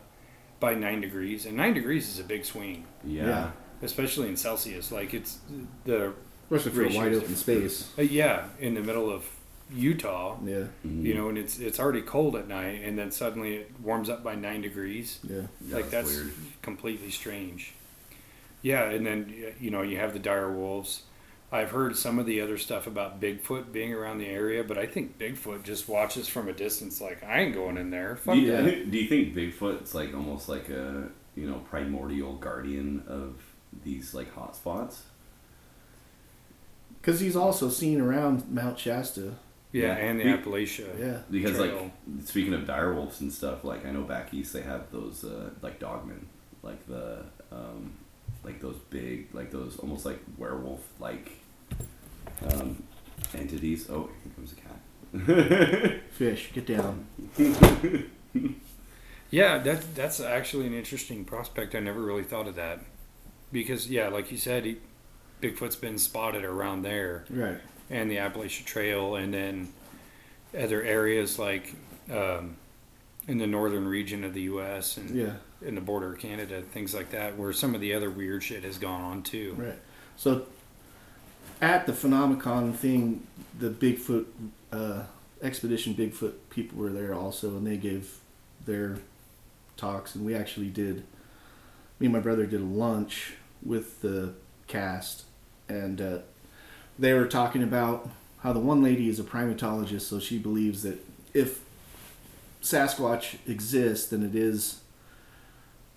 by 0.59 0.75
9 0.75 1.01
degrees. 1.01 1.45
And 1.45 1.57
9 1.57 1.73
degrees 1.73 2.07
is 2.09 2.19
a 2.19 2.23
big 2.23 2.45
swing. 2.45 2.85
Yeah, 3.03 3.25
Yeah. 3.27 3.51
especially 3.81 4.27
in 4.27 4.35
Celsius. 4.37 4.91
Like 4.91 5.13
it's 5.13 5.39
the 5.85 6.13
Especially 6.51 6.71
for 6.89 6.93
a 6.93 6.97
wide 6.97 7.13
open 7.13 7.35
space. 7.35 7.89
uh, 7.97 8.01
yeah 8.01 8.47
in 8.59 8.73
the 8.75 8.81
middle 8.81 9.09
of 9.09 9.25
Utah 9.73 10.37
Yeah, 10.43 10.65
Mhm. 10.85 11.03
you 11.03 11.13
know 11.13 11.29
and 11.29 11.37
it's 11.37 11.59
it's 11.59 11.79
already 11.79 12.01
cold 12.01 12.35
at 12.35 12.47
night 12.47 12.81
and 12.83 12.97
then 12.97 13.11
suddenly 13.11 13.55
it 13.55 13.71
warms 13.81 14.09
up 14.09 14.23
by 14.23 14.35
9 14.35 14.61
degrees 14.61 15.19
yeah. 15.23 15.43
Yeah, 15.65 15.75
like 15.75 15.89
that's 15.89 16.09
weird 16.13 16.31
completely 16.61 17.09
strange. 17.11 17.73
Yeah, 18.61 18.89
and 18.89 19.05
then 19.05 19.33
you 19.59 19.71
know 19.71 19.81
you 19.81 19.97
have 19.97 20.13
the 20.13 20.19
dire 20.19 20.51
wolves. 20.51 21.03
I've 21.53 21.71
heard 21.71 21.97
some 21.97 22.17
of 22.19 22.25
the 22.25 22.39
other 22.39 22.57
stuff 22.57 22.87
about 22.87 23.19
Bigfoot 23.19 23.73
being 23.73 23.93
around 23.93 24.19
the 24.19 24.27
area, 24.27 24.63
but 24.63 24.77
I 24.77 24.85
think 24.85 25.17
Bigfoot 25.17 25.63
just 25.63 25.89
watches 25.89 26.27
from 26.29 26.47
a 26.47 26.53
distance. 26.53 27.01
Like 27.01 27.23
I 27.23 27.39
ain't 27.41 27.53
going 27.53 27.77
in 27.77 27.89
there. 27.89 28.17
do 28.25 28.35
you, 28.37 28.51
that. 28.51 28.91
do 28.91 28.97
you 28.97 29.07
think 29.09 29.35
Bigfoot's 29.35 29.93
like 29.93 30.13
almost 30.13 30.47
like 30.47 30.69
a 30.69 31.09
you 31.35 31.47
know 31.49 31.59
primordial 31.69 32.35
guardian 32.35 33.03
of 33.07 33.35
these 33.83 34.13
like 34.13 34.33
hot 34.33 34.55
spots. 34.55 35.03
Because 37.01 37.19
he's 37.19 37.35
also 37.35 37.69
seen 37.69 37.99
around 37.99 38.47
Mount 38.49 38.77
Shasta. 38.77 39.33
Yeah, 39.71 39.83
Yeah. 39.87 39.93
and 39.95 40.19
the 40.19 40.25
We- 40.25 40.31
Appalachia. 40.33 40.99
Yeah. 40.99 41.19
Because 41.29 41.55
Trail. 41.57 41.91
like 42.07 42.25
speaking 42.27 42.53
of 42.53 42.65
dire 42.67 42.93
wolves 42.93 43.21
and 43.21 43.31
stuff, 43.31 43.63
like 43.63 43.85
I 43.85 43.91
know 43.91 44.01
back 44.03 44.33
east 44.33 44.53
they 44.53 44.61
have 44.63 44.91
those 44.91 45.23
uh, 45.23 45.49
like 45.61 45.79
dogmen, 45.79 46.25
like 46.63 46.85
the 46.87 47.23
um, 47.51 47.93
like 48.43 48.59
those 48.61 48.75
big 48.89 49.33
like 49.33 49.51
those 49.51 49.77
almost 49.77 50.05
like 50.05 50.19
werewolf 50.37 50.87
like 50.99 51.31
um, 52.51 52.83
entities. 53.33 53.89
Oh, 53.89 54.09
here 54.23 54.33
comes 54.35 54.53
a 54.53 54.55
cat. 54.55 56.01
Fish, 56.11 56.51
get 56.53 56.65
down. 56.65 57.05
Yeah, 59.29 59.59
that 59.59 59.95
that's 59.95 60.19
actually 60.19 60.67
an 60.67 60.73
interesting 60.73 61.23
prospect. 61.23 61.73
I 61.73 61.79
never 61.79 62.01
really 62.01 62.23
thought 62.23 62.47
of 62.49 62.55
that 62.55 62.79
because 63.51 63.89
yeah, 63.89 64.09
like 64.09 64.29
you 64.29 64.37
said, 64.37 64.65
he, 64.65 64.77
Bigfoot's 65.41 65.77
been 65.77 65.97
spotted 65.97 66.43
around 66.43 66.81
there 66.81 67.23
Right. 67.29 67.57
And 67.91 68.09
the 68.09 68.17
Appalachian 68.17 68.65
Trail, 68.65 69.15
and 69.15 69.31
then 69.33 69.69
other 70.57 70.81
areas 70.81 71.37
like 71.37 71.75
um, 72.11 72.55
in 73.27 73.37
the 73.37 73.45
northern 73.47 73.87
region 73.87 74.23
of 74.23 74.33
the 74.33 74.41
U.S. 74.43 74.97
and 74.97 75.15
Yeah. 75.15 75.33
in 75.61 75.75
the 75.75 75.81
border 75.81 76.13
of 76.13 76.19
Canada, 76.19 76.61
things 76.61 76.93
like 76.93 77.11
that, 77.11 77.37
where 77.37 77.53
some 77.53 77.75
of 77.75 77.81
the 77.81 77.93
other 77.93 78.09
weird 78.09 78.43
shit 78.43 78.63
has 78.63 78.77
gone 78.77 79.01
on 79.01 79.21
too. 79.23 79.55
Right. 79.57 79.79
So 80.17 80.45
at 81.61 81.85
the 81.85 81.93
Phenomicon 81.93 82.73
thing, 82.75 83.27
the 83.59 83.69
Bigfoot 83.69 84.25
uh, 84.71 85.03
expedition 85.41 85.93
Bigfoot 85.93 86.33
people 86.49 86.79
were 86.79 86.89
there 86.91 87.13
also, 87.13 87.49
and 87.49 87.67
they 87.67 87.77
gave 87.77 88.17
their 88.65 88.97
talks, 89.77 90.15
and 90.15 90.25
we 90.25 90.33
actually 90.35 90.69
did. 90.69 91.03
Me 91.99 92.07
and 92.07 92.13
my 92.13 92.19
brother 92.19 92.45
did 92.47 92.61
a 92.61 92.65
lunch 92.65 93.33
with 93.63 94.01
the 94.01 94.33
cast, 94.67 95.23
and 95.69 96.01
uh, 96.01 96.17
they 97.01 97.13
were 97.13 97.25
talking 97.25 97.63
about 97.63 98.07
how 98.43 98.53
the 98.53 98.59
one 98.59 98.81
lady 98.83 99.09
is 99.09 99.19
a 99.19 99.23
primatologist, 99.23 100.01
so 100.01 100.19
she 100.19 100.37
believes 100.37 100.83
that 100.83 101.03
if 101.33 101.61
Sasquatch 102.61 103.37
exists, 103.47 104.09
then 104.09 104.23
it 104.23 104.35
is 104.35 104.81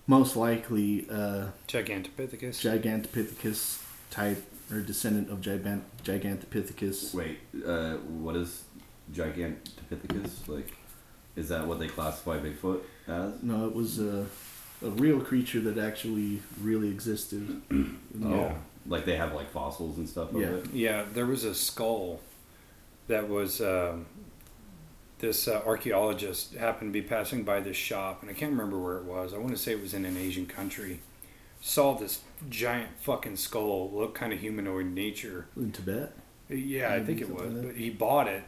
most 0.07 0.35
likely. 0.35 1.07
Uh, 1.09 1.47
Gigantopithecus. 1.67 2.59
Gigantopithecus 2.59 3.81
type 4.09 4.43
or 4.71 4.81
descendant 4.81 5.29
of 5.29 5.41
Gigant- 5.41 5.83
Gigantopithecus. 6.03 7.13
Wait, 7.13 7.37
uh, 7.65 7.97
what 7.97 8.35
is 8.35 8.63
Gigantopithecus 9.13 10.47
like? 10.47 10.75
Is 11.35 11.49
that 11.49 11.67
what 11.67 11.79
they 11.79 11.87
classify 11.87 12.39
Bigfoot 12.39 12.81
as? 13.07 13.43
No, 13.43 13.67
it 13.67 13.75
was 13.75 13.99
a, 13.99 14.25
a 14.83 14.89
real 14.89 15.19
creature 15.19 15.59
that 15.61 15.77
actually 15.77 16.41
really 16.59 16.89
existed. 16.89 17.61
Yeah. 18.17 18.55
Like 18.87 19.05
they 19.05 19.15
have 19.15 19.33
like 19.33 19.49
fossils 19.51 19.97
and 19.97 20.07
stuff 20.07 20.31
of 20.33 20.39
Yeah. 20.41 20.47
it. 20.47 20.65
Yeah, 20.73 21.05
there 21.13 21.25
was 21.25 21.43
a 21.43 21.55
skull 21.55 22.21
that 23.07 23.27
was 23.29 23.61
um, 23.61 24.05
this 25.19 25.47
uh, 25.47 25.61
archaeologist 25.65 26.53
happened 26.55 26.93
to 26.93 27.01
be 27.01 27.05
passing 27.07 27.43
by 27.43 27.59
this 27.59 27.77
shop, 27.77 28.21
and 28.21 28.29
I 28.29 28.33
can't 28.33 28.51
remember 28.51 28.77
where 28.79 28.97
it 28.97 29.05
was. 29.05 29.33
I 29.33 29.37
want 29.37 29.51
to 29.51 29.57
say 29.57 29.71
it 29.71 29.81
was 29.81 29.93
in 29.93 30.05
an 30.05 30.17
Asian 30.17 30.45
country. 30.45 30.99
Saw 31.61 31.95
this 31.97 32.21
giant 32.49 32.89
fucking 32.99 33.37
skull, 33.37 33.89
looked 33.91 34.15
kind 34.15 34.31
of 34.33 34.39
humanoid 34.39 34.81
in 34.87 34.93
nature. 34.93 35.47
In 35.55 35.71
Tibet. 35.71 36.13
Yeah, 36.49 36.93
I 36.93 37.03
think 37.03 37.21
it 37.21 37.29
was. 37.33 37.51
like. 37.53 37.67
But 37.67 37.75
he 37.75 37.89
bought 37.89 38.27
it, 38.27 38.43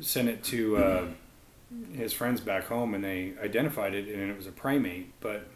sent 0.00 0.28
it 0.28 0.42
to 0.44 0.76
uh, 0.78 1.04
his 1.92 2.12
friends 2.12 2.40
back 2.40 2.64
home, 2.64 2.94
and 2.94 3.04
they 3.04 3.34
identified 3.40 3.94
it, 3.94 4.08
and 4.08 4.28
it 4.30 4.36
was 4.36 4.46
a 4.48 4.52
primate. 4.52 5.12
But 5.20 5.46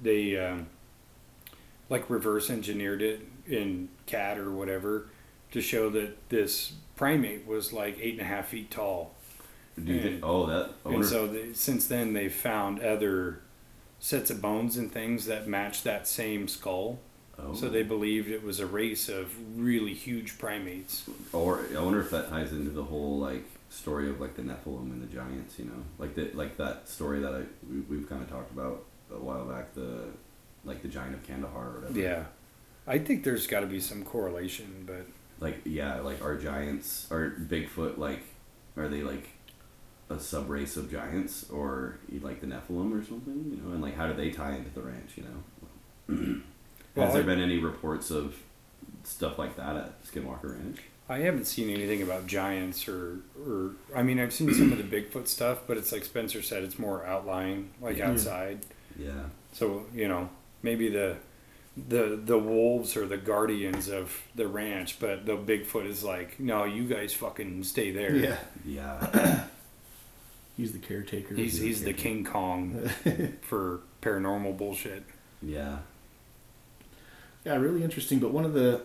they 0.00 0.38
um, 0.38 0.68
like 1.90 2.08
reverse 2.08 2.48
engineered 2.48 3.02
it 3.02 3.20
in 3.46 3.88
CAD 4.06 4.38
or 4.38 4.50
whatever 4.50 5.08
to 5.50 5.60
show 5.60 5.90
that 5.90 6.28
this 6.30 6.72
primate 6.96 7.46
was 7.46 7.72
like 7.72 7.98
eight 8.00 8.12
and 8.12 8.22
a 8.22 8.24
half 8.24 8.48
feet 8.48 8.70
tall. 8.70 9.14
Do 9.82 9.92
you 9.92 10.00
think? 10.00 10.14
And- 10.14 10.24
Oh, 10.24 10.46
that. 10.46 10.70
I 10.86 10.94
And 10.94 11.04
so 11.04 11.26
they, 11.26 11.52
since 11.52 11.86
then, 11.86 12.12
they've 12.12 12.32
found 12.32 12.80
other 12.80 13.40
sets 13.98 14.30
of 14.30 14.40
bones 14.40 14.76
and 14.76 14.90
things 14.90 15.26
that 15.26 15.46
match 15.46 15.82
that 15.82 16.06
same 16.06 16.48
skull. 16.48 16.98
oh. 17.38 17.54
So 17.54 17.68
they 17.68 17.80
oh. 17.80 17.84
believed 17.84 18.28
it 18.28 18.42
was 18.42 18.60
a 18.60 18.66
race 18.66 19.08
of 19.08 19.34
really 19.58 19.94
huge 19.94 20.38
primates. 20.38 21.08
Or 21.32 21.64
I 21.76 21.82
wonder 21.82 22.00
if 22.00 22.10
that 22.10 22.28
ties 22.28 22.52
into 22.52 22.70
the 22.70 22.84
whole 22.84 23.18
like 23.18 23.44
story 23.68 24.10
of 24.10 24.20
like 24.20 24.36
the 24.36 24.42
Nephilim 24.42 24.90
and 24.92 25.02
the 25.02 25.12
giants. 25.12 25.58
You 25.58 25.66
know, 25.66 25.82
like 25.98 26.14
the 26.14 26.30
like 26.34 26.56
that 26.58 26.88
story 26.88 27.20
that 27.20 27.32
I 27.34 27.42
we, 27.68 27.80
we've 27.80 28.08
kind 28.08 28.22
of 28.22 28.30
talked 28.30 28.52
about 28.52 28.84
a 29.12 29.18
while 29.18 29.44
back. 29.44 29.74
The 29.74 30.04
like 30.64 30.82
the 30.82 30.88
giant 30.88 31.14
of 31.14 31.26
Kandahar 31.26 31.68
or 31.68 31.80
whatever. 31.80 31.98
Yeah. 31.98 32.24
I 32.86 32.98
think 32.98 33.24
there's 33.24 33.46
got 33.46 33.60
to 33.60 33.66
be 33.66 33.80
some 33.80 34.04
correlation, 34.04 34.84
but 34.86 35.06
Like 35.38 35.60
yeah, 35.64 36.00
like 36.00 36.22
are 36.22 36.36
giants 36.36 37.06
are 37.10 37.30
Bigfoot 37.40 37.98
like 37.98 38.22
are 38.76 38.88
they 38.88 39.02
like 39.02 39.28
a 40.08 40.18
sub 40.18 40.50
race 40.50 40.76
of 40.76 40.90
giants 40.90 41.48
or 41.50 41.98
like 42.20 42.40
the 42.40 42.46
Nephilim 42.46 42.92
or 43.00 43.04
something? 43.04 43.50
You 43.50 43.62
know, 43.62 43.72
and 43.74 43.82
like 43.82 43.96
how 43.96 44.06
do 44.06 44.14
they 44.14 44.30
tie 44.30 44.56
into 44.56 44.70
the 44.70 44.80
ranch? 44.82 45.12
You 45.16 45.24
know, 45.24 46.16
Well, 46.96 47.06
has 47.06 47.14
there 47.14 47.22
I- 47.22 47.26
been 47.26 47.40
any 47.40 47.58
reports 47.58 48.10
of 48.10 48.34
stuff 49.04 49.38
like 49.38 49.56
that 49.56 49.76
at 49.76 50.04
Skinwalker 50.04 50.58
Ranch? 50.58 50.78
I 51.08 51.18
haven't 51.18 51.46
seen 51.46 51.70
anything 51.70 52.02
about 52.02 52.26
giants 52.28 52.86
or, 52.86 53.18
or 53.44 53.72
I 53.96 54.02
mean, 54.04 54.20
I've 54.20 54.32
seen 54.32 54.52
some 54.54 54.72
of 54.72 54.78
the 54.78 54.84
Bigfoot 55.02 55.26
stuff, 55.26 55.62
but 55.66 55.76
it's 55.76 55.90
like 55.90 56.04
Spencer 56.04 56.40
said, 56.40 56.62
it's 56.62 56.78
more 56.78 57.04
outlying, 57.04 57.70
like 57.80 57.96
Yeah. 57.96 58.10
outside. 58.10 58.60
Yeah. 58.96 59.24
So, 59.52 59.86
you 59.92 60.06
know, 60.06 60.28
maybe 60.62 60.88
the 60.88 61.16
the 61.76 62.20
the 62.22 62.38
wolves 62.38 62.96
are 62.96 63.06
the 63.06 63.16
guardians 63.16 63.88
of 63.88 64.22
the 64.34 64.48
ranch, 64.48 64.98
but 64.98 65.26
the 65.26 65.36
Bigfoot 65.36 65.86
is 65.86 66.02
like, 66.02 66.38
no, 66.40 66.64
you 66.64 66.84
guys 66.84 67.12
fucking 67.12 67.64
stay 67.64 67.90
there. 67.90 68.14
Yeah. 68.14 68.36
Yeah. 68.64 69.44
He's 70.56 70.72
the 70.72 70.78
caretaker. 70.78 71.34
He's 71.34 71.58
he's 71.58 71.82
the 71.82 71.92
King 71.94 72.24
Kong 72.24 72.90
for 73.42 73.80
paranormal 74.02 74.58
bullshit. 74.58 75.04
Yeah. 75.42 75.78
Yeah, 77.44 77.56
really 77.56 77.82
interesting. 77.82 78.18
But 78.18 78.32
one 78.32 78.44
of 78.44 78.52
the 78.52 78.82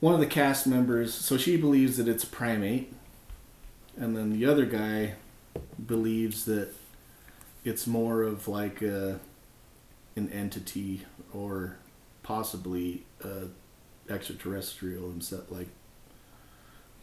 one 0.00 0.14
of 0.14 0.20
the 0.20 0.26
cast 0.26 0.66
members, 0.66 1.12
so 1.12 1.36
she 1.36 1.56
believes 1.56 1.96
that 1.98 2.08
it's 2.08 2.24
a 2.24 2.26
primate, 2.26 2.92
and 3.96 4.16
then 4.16 4.32
the 4.38 4.46
other 4.46 4.64
guy 4.66 5.14
believes 5.86 6.44
that 6.46 6.70
it's 7.64 7.86
more 7.86 8.22
of 8.22 8.48
like 8.48 8.82
a, 8.82 9.20
an 10.16 10.30
entity 10.30 11.02
or 11.32 11.76
possibly 12.22 13.04
a 13.22 13.48
extraterrestrial, 14.12 15.06
and 15.10 15.24
set 15.24 15.50
like 15.52 15.68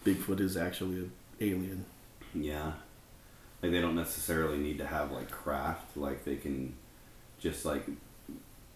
Bigfoot 0.06 0.40
is 0.40 0.58
actually 0.58 0.98
an 0.98 1.12
alien. 1.40 1.86
Yeah. 2.34 2.74
Like 3.62 3.72
they 3.72 3.82
don't 3.82 3.96
necessarily 3.96 4.58
need 4.58 4.78
to 4.80 4.88
have 4.88 5.12
like 5.12 5.30
craft. 5.30 5.96
Like 5.96 6.24
they 6.26 6.36
can 6.38 6.74
just 7.40 7.66
like 7.66 7.86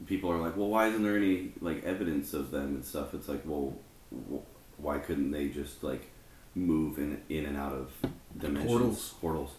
people 0.05 0.31
are 0.31 0.37
like, 0.37 0.55
well, 0.57 0.67
why 0.67 0.87
isn't 0.87 1.03
there 1.03 1.17
any 1.17 1.51
like 1.61 1.83
evidence 1.83 2.33
of 2.33 2.51
them 2.51 2.75
and 2.75 2.85
stuff? 2.85 3.13
It's 3.13 3.27
like, 3.27 3.41
well, 3.45 3.73
wh- 4.11 4.79
why 4.79 4.99
couldn't 4.99 5.31
they 5.31 5.47
just 5.47 5.83
like 5.83 6.09
move 6.53 6.97
in 6.97 7.21
in 7.29 7.45
and 7.45 7.57
out 7.57 7.73
of 7.73 7.91
dimensions 8.37 8.67
Portals. 8.69 9.13
portals? 9.21 9.51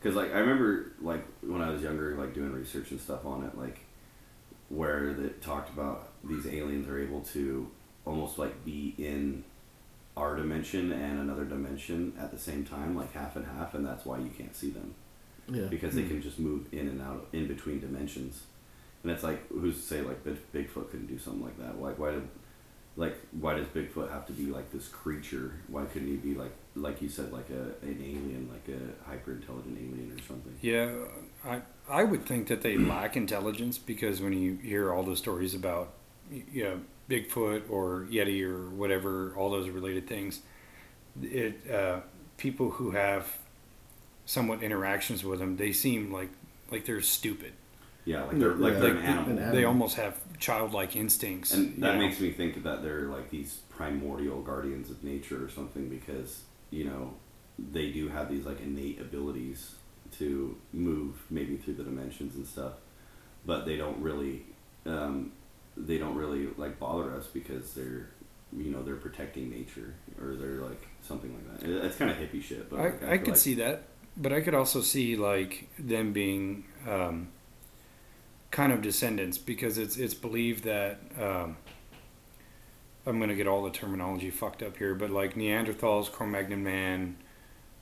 Because 0.00 0.16
like 0.16 0.32
I 0.34 0.38
remember 0.38 0.92
like 1.02 1.24
when 1.42 1.60
I 1.60 1.70
was 1.70 1.82
younger, 1.82 2.16
like 2.16 2.34
doing 2.34 2.52
research 2.52 2.90
and 2.92 3.00
stuff 3.00 3.26
on 3.26 3.44
it, 3.44 3.58
like 3.58 3.80
where 4.70 5.08
it 5.10 5.42
talked 5.42 5.68
about 5.68 6.08
these 6.24 6.46
aliens 6.46 6.88
are 6.88 6.98
able 6.98 7.20
to 7.20 7.68
almost 8.06 8.38
like 8.38 8.64
be 8.64 8.94
in 8.96 9.44
our 10.16 10.36
dimension 10.36 10.92
and 10.92 11.20
another 11.20 11.44
dimension 11.44 12.12
at 12.18 12.30
the 12.30 12.38
same 12.38 12.64
time, 12.64 12.96
like 12.96 13.12
half 13.12 13.36
and 13.36 13.46
half, 13.46 13.74
and 13.74 13.84
that's 13.84 14.04
why 14.04 14.18
you 14.18 14.30
can't 14.36 14.54
see 14.54 14.70
them 14.70 14.94
Yeah. 15.48 15.66
because 15.66 15.94
they 15.94 16.02
hmm. 16.02 16.08
can 16.08 16.22
just 16.22 16.38
move 16.38 16.72
in 16.72 16.88
and 16.88 17.02
out 17.02 17.28
in 17.32 17.46
between 17.46 17.80
dimensions. 17.80 18.42
And 19.02 19.10
it's 19.10 19.22
like, 19.22 19.48
who's 19.48 19.76
to 19.76 19.82
say 19.82 20.00
like 20.02 20.22
Big- 20.24 20.52
Bigfoot 20.52 20.90
couldn't 20.90 21.06
do 21.06 21.18
something 21.18 21.42
like 21.42 21.58
that? 21.58 21.80
Like 21.80 21.98
why 21.98 22.12
did, 22.12 22.28
like 22.96 23.16
why 23.32 23.54
does 23.54 23.66
Bigfoot 23.68 24.10
have 24.10 24.26
to 24.26 24.32
be 24.32 24.46
like 24.46 24.70
this 24.70 24.88
creature? 24.88 25.54
Why 25.68 25.84
couldn't 25.86 26.08
he 26.08 26.16
be 26.16 26.34
like, 26.34 26.52
like 26.76 27.00
you 27.00 27.08
said, 27.08 27.32
like 27.32 27.48
a 27.50 27.84
an 27.84 27.98
alien, 28.00 28.48
like 28.52 28.68
a 28.68 29.08
hyper 29.08 29.32
intelligent 29.32 29.78
alien 29.78 30.12
or 30.12 30.22
something? 30.26 30.54
Yeah, 30.60 30.92
I 31.44 31.62
I 31.90 32.04
would 32.04 32.24
think 32.24 32.48
that 32.48 32.62
they 32.62 32.76
lack 32.78 33.16
intelligence 33.16 33.78
because 33.78 34.20
when 34.20 34.32
you 34.32 34.56
hear 34.56 34.92
all 34.92 35.02
the 35.02 35.16
stories 35.16 35.54
about 35.54 35.92
you 36.30 36.64
know 36.64 36.80
Bigfoot 37.08 37.68
or 37.70 38.06
Yeti 38.10 38.42
or 38.44 38.70
whatever, 38.70 39.34
all 39.36 39.50
those 39.50 39.68
related 39.68 40.06
things, 40.06 40.40
it 41.22 41.70
uh, 41.70 42.00
people 42.36 42.70
who 42.70 42.92
have 42.92 43.26
somewhat 44.26 44.62
interactions 44.62 45.24
with 45.24 45.40
them, 45.40 45.56
they 45.56 45.72
seem 45.72 46.12
like 46.12 46.30
like 46.70 46.84
they're 46.84 47.00
stupid. 47.00 47.52
Yeah, 48.04 48.24
like 48.24 48.38
they're 48.38 48.54
like 48.54 48.74
Yeah. 48.74 48.78
they're 48.80 48.94
Like, 48.94 49.04
an 49.04 49.06
animal. 49.06 49.38
an 49.38 49.52
They 49.52 49.64
almost 49.64 49.96
have 49.96 50.16
childlike 50.38 50.96
instincts. 50.96 51.52
And 51.52 51.74
you 51.74 51.80
that 51.82 51.94
know? 51.94 52.00
makes 52.00 52.20
me 52.20 52.30
think 52.30 52.62
that 52.62 52.82
they're 52.82 53.02
like 53.08 53.30
these 53.30 53.58
primordial 53.68 54.40
guardians 54.42 54.90
of 54.90 55.02
nature 55.04 55.44
or 55.44 55.48
something 55.50 55.88
because, 55.88 56.42
you 56.70 56.84
know, 56.84 57.14
they 57.58 57.90
do 57.90 58.08
have 58.08 58.30
these 58.30 58.46
like 58.46 58.60
innate 58.60 59.00
abilities 59.00 59.74
to 60.18 60.56
move 60.72 61.16
maybe 61.30 61.56
through 61.56 61.74
the 61.74 61.84
dimensions 61.84 62.34
and 62.36 62.46
stuff, 62.46 62.72
but 63.46 63.64
they 63.66 63.76
don't 63.76 63.98
really, 64.00 64.42
um, 64.86 65.32
they 65.76 65.98
don't 65.98 66.16
really 66.16 66.48
like 66.56 66.78
bother 66.78 67.14
us 67.14 67.26
because 67.26 67.72
they're 67.74 68.08
you 68.56 68.70
know 68.70 68.82
they're 68.82 68.96
protecting 68.96 69.48
nature 69.48 69.94
or 70.20 70.34
they're 70.34 70.60
like 70.60 70.88
something 71.02 71.32
like 71.32 71.60
that. 71.60 71.84
It's 71.86 71.96
kind 71.96 72.10
of 72.10 72.16
hippie 72.16 72.42
shit, 72.42 72.68
but 72.68 72.80
I, 72.80 72.82
like, 72.84 72.94
I 72.94 72.98
feel 72.98 73.18
could 73.18 73.28
like- 73.28 73.36
see 73.36 73.54
that, 73.54 73.82
but 74.16 74.32
I 74.32 74.40
could 74.40 74.54
also 74.54 74.80
see 74.80 75.16
like 75.16 75.68
them 75.78 76.12
being 76.12 76.64
um, 76.88 77.28
kind 78.50 78.72
of 78.72 78.82
descendants 78.82 79.38
because 79.38 79.78
it's 79.78 79.96
it's 79.96 80.14
believed 80.14 80.64
that 80.64 80.98
um, 81.18 81.56
I'm 83.06 83.18
gonna 83.20 83.34
get 83.36 83.46
all 83.46 83.62
the 83.62 83.70
terminology 83.70 84.30
fucked 84.30 84.62
up 84.62 84.76
here, 84.76 84.94
but 84.94 85.10
like 85.10 85.34
Neanderthals, 85.34 86.10
Cro-Magnon 86.10 86.62
man, 86.62 87.16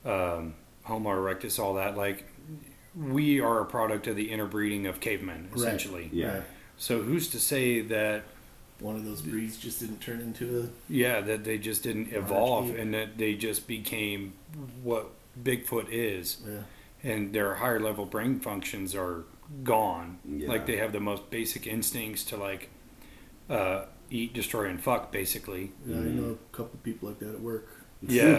um, 0.05 0.53
Homo 0.89 1.11
erectus, 1.11 1.57
all 1.59 1.75
that 1.75 1.95
like 1.95 2.25
we 2.95 3.39
are 3.39 3.61
a 3.61 3.65
product 3.65 4.07
of 4.07 4.15
the 4.17 4.31
interbreeding 4.31 4.85
of 4.87 4.99
cavemen 4.99 5.47
Right. 5.51 5.57
essentially. 5.59 6.09
Yeah. 6.11 6.33
Right. 6.33 6.43
So 6.77 7.01
who's 7.01 7.29
to 7.29 7.39
say 7.39 7.81
that 7.81 8.23
One 8.79 8.95
of 8.95 9.05
those 9.05 9.21
breeds 9.21 9.57
just 9.57 9.79
didn't 9.79 10.01
turn 10.01 10.19
into 10.19 10.61
a 10.63 10.91
yeah 10.91 11.21
that 11.21 11.43
they 11.43 11.57
just 11.57 11.83
didn't 11.83 12.11
evolve 12.13 12.75
and 12.75 12.93
that 12.93 13.17
they 13.17 13.35
just 13.35 13.67
became 13.67 14.33
what 14.83 15.11
Bigfoot 15.41 15.87
is. 15.89 16.37
yeah. 16.45 16.63
and 17.11 17.31
their 17.33 17.55
higher 17.55 17.79
level 17.79 18.05
brain 18.05 18.39
functions 18.39 18.93
are 18.95 19.23
gone. 19.63 20.17
Yeah. 20.27 20.49
Like 20.49 20.65
they 20.65 20.77
have 20.77 20.91
the 20.91 20.99
most 20.99 21.29
basic 21.29 21.65
instincts 21.67 22.23
to 22.25 22.37
like 22.37 22.69
uh, 23.49 23.85
eat, 24.11 24.33
destroy, 24.33 24.65
and 24.69 24.79
fuck, 24.81 25.11
basically. 25.11 25.71
Yeah, 25.85 25.97
I 25.97 25.99
know 26.01 26.37
a 26.37 26.55
couple 26.55 26.79
people 26.83 27.09
like 27.09 27.19
that 27.19 27.33
at 27.35 27.39
work. 27.41 27.67
Yeah. 28.01 28.37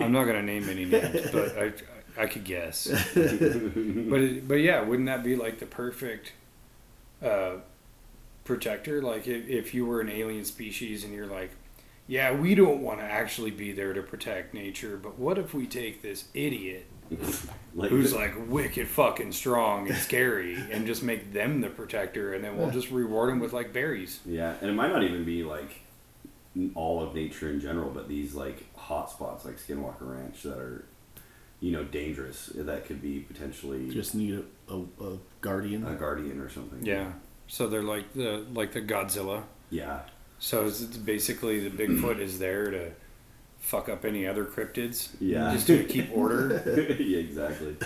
I'm 0.00 0.12
not 0.12 0.24
gonna 0.24 0.42
name 0.42 0.68
any 0.68 0.84
names, 0.84 1.30
but 1.30 1.56
I 1.58 1.72
I 2.18 2.26
could 2.26 2.44
guess. 2.44 2.86
but 3.14 4.20
it, 4.20 4.48
but 4.48 4.56
yeah, 4.56 4.80
wouldn't 4.82 5.06
that 5.06 5.22
be 5.22 5.36
like 5.36 5.58
the 5.58 5.66
perfect 5.66 6.32
uh, 7.22 7.56
protector? 8.44 9.00
Like 9.00 9.26
if, 9.26 9.48
if 9.48 9.74
you 9.74 9.86
were 9.86 10.00
an 10.00 10.08
alien 10.08 10.44
species 10.44 11.04
and 11.04 11.12
you're 11.12 11.26
like. 11.26 11.50
Yeah, 12.08 12.34
we 12.34 12.56
don't 12.56 12.82
want 12.82 12.98
to 12.98 13.04
actually 13.04 13.52
be 13.52 13.70
there 13.72 13.94
to 13.94 14.02
protect 14.02 14.52
nature, 14.54 14.98
but 15.00 15.20
what 15.20 15.38
if 15.38 15.54
we 15.54 15.66
take 15.66 16.02
this 16.02 16.24
idiot 16.34 16.86
like 17.74 17.90
who's 17.90 18.14
like 18.14 18.34
wicked 18.48 18.88
fucking 18.88 19.32
strong 19.32 19.88
and 19.88 19.96
scary 19.96 20.56
and 20.70 20.86
just 20.86 21.02
make 21.02 21.32
them 21.32 21.60
the 21.60 21.68
protector 21.68 22.34
and 22.34 22.44
then 22.44 22.56
we'll 22.56 22.70
just 22.70 22.90
reward 22.90 23.30
them 23.30 23.40
with 23.40 23.52
like 23.52 23.72
berries 23.72 24.20
Yeah, 24.26 24.54
and 24.60 24.70
it 24.70 24.74
might 24.74 24.90
not 24.90 25.02
even 25.02 25.24
be 25.24 25.42
like 25.42 25.80
all 26.74 27.02
of 27.02 27.14
nature 27.14 27.50
in 27.50 27.60
general, 27.60 27.90
but 27.90 28.08
these 28.08 28.34
like 28.34 28.74
hot 28.76 29.10
spots 29.10 29.44
like 29.44 29.56
Skinwalker 29.58 30.02
Ranch 30.02 30.42
that 30.42 30.58
are, 30.58 30.84
you 31.60 31.72
know, 31.72 31.82
dangerous. 31.84 32.50
That 32.54 32.84
could 32.86 33.00
be 33.00 33.20
potentially 33.20 33.88
Just 33.90 34.14
need 34.14 34.44
a, 34.68 34.72
a, 34.74 34.80
a 35.04 35.18
guardian. 35.40 35.86
a 35.86 35.94
guardian 35.94 36.40
or 36.40 36.48
something. 36.50 36.84
yeah 36.84 37.12
so 37.48 37.66
they're 37.68 37.82
like 37.82 38.12
the 38.14 38.44
like 38.54 38.72
the 38.72 38.80
godzilla 38.80 39.42
Yeah. 39.68 40.00
so 40.38 40.66
it's, 40.66 40.80
it's 40.80 40.96
basically 40.96 41.68
the 41.68 41.70
bigfoot 41.70 42.18
is 42.20 42.38
there 42.38 42.70
to 42.70 42.92
fuck 43.60 43.88
up 43.88 44.04
any 44.04 44.26
other 44.26 44.44
cryptids 44.44 45.08
Yeah. 45.20 45.52
just 45.52 45.66
to 45.66 45.84
keep 45.84 46.10
order 46.16 46.62
yeah, 46.98 47.18
exactly. 47.18 47.76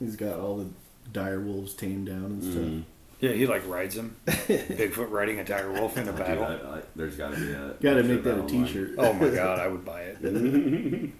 He's 0.00 0.16
got 0.16 0.38
all 0.40 0.56
the 0.58 0.66
dire 1.12 1.40
wolves 1.40 1.74
tamed 1.74 2.06
down 2.06 2.24
and 2.24 2.42
stuff. 2.42 2.54
Mhm. 2.64 2.82
Yeah 3.20 3.32
he 3.32 3.46
like 3.46 3.66
rides 3.68 3.96
him. 3.96 4.16
bigfoot 4.26 5.10
riding 5.10 5.38
a 5.38 5.44
tiger 5.44 5.72
wolf 5.72 5.96
in 5.96 6.08
a 6.08 6.12
Dude, 6.12 6.18
battle 6.20 6.44
I- 6.44 6.78
I- 6.78 6.82
there's 6.94 7.16
got 7.16 7.32
to 7.34 7.40
be 7.40 7.52
a. 7.52 7.68
Got 7.80 7.94
to 7.94 8.02
make 8.02 8.22
that 8.24 8.38
a 8.38 8.42
online. 8.42 8.64
T-shirt. 8.66 8.90
oh 8.98 9.12
my 9.12 9.28
god 9.34 9.58
i 9.58 9.68
would 9.68 9.84
buy 9.84 10.02
it 10.02 11.12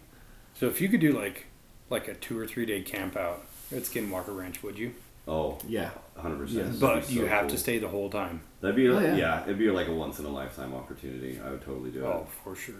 so 0.55 0.67
if 0.67 0.81
you 0.81 0.89
could 0.89 1.01
do 1.01 1.13
like 1.13 1.47
like 1.91 2.09
a 2.09 2.15
two 2.15 2.39
or 2.39 2.47
three 2.47 2.67
day 2.67 2.83
camp 2.83 3.17
out 3.17 3.43
at 3.73 3.83
skinwalker 3.83 4.37
ranch 4.37 4.63
would 4.63 4.79
you 4.79 4.93
Oh, 5.29 5.59
Yeah, 5.67 5.91
100%. 6.17 6.39
Yes. 6.53 6.53
That'd 6.53 6.81
but 6.81 7.09
be 7.09 7.15
you 7.15 7.25
have 7.27 7.41
cool. 7.41 7.51
to 7.51 7.59
stay 7.59 7.79
the 7.81 7.89
whole 7.89 8.09
time 8.09 8.43
That'd 8.61 8.77
be, 8.77 8.89
Oh, 8.89 9.01
yeah. 9.01 9.17
yeah. 9.17 9.43
it'd 9.43 9.59
be 9.59 9.69
like 9.73 9.89
a 9.89 9.93
once 9.93 10.21
in 10.21 10.25
a 10.25 10.29
lifetime 10.29 10.73
opportunity. 10.73 11.41
I 11.45 11.51
would 11.51 11.63
totally 11.63 11.91
do 11.91 12.05
it. 12.05 12.07
oh 12.07 12.29
for 12.45 12.55
sure 12.55 12.77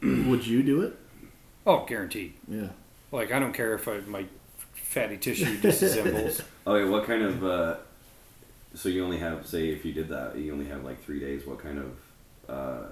would 0.02 0.46
you 0.46 0.62
do 0.62 0.82
it? 0.82 0.96
oh 1.66 1.84
guaranteed 1.86 2.32
Yeah. 2.48 2.68
Like 3.12 3.30
I 3.30 3.38
don't 3.38 3.52
care 3.52 3.74
if 3.74 3.86
I, 3.88 3.98
my 4.06 4.24
fatty 4.74 5.18
tissue 5.18 5.58
disassembles. 5.58 6.42
Okay, 6.66 6.88
what 6.88 7.04
kind 7.06 7.22
of? 7.22 7.44
Uh, 7.44 7.76
so 8.74 8.88
you 8.88 9.04
only 9.04 9.18
have, 9.18 9.46
say, 9.46 9.68
if 9.68 9.84
you 9.84 9.92
did 9.92 10.08
that, 10.08 10.36
you 10.36 10.52
only 10.52 10.66
have 10.66 10.84
like 10.84 11.02
three 11.04 11.20
days. 11.20 11.46
What 11.46 11.58
kind 11.62 11.78
of 11.78 12.50
uh, 12.54 12.86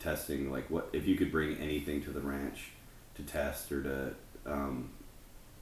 testing? 0.00 0.50
Like, 0.50 0.70
what 0.70 0.88
if 0.92 1.06
you 1.06 1.16
could 1.16 1.30
bring 1.30 1.56
anything 1.58 2.02
to 2.04 2.10
the 2.10 2.20
ranch 2.20 2.70
to 3.16 3.22
test 3.22 3.70
or 3.70 3.82
to, 3.82 4.14
um, 4.46 4.90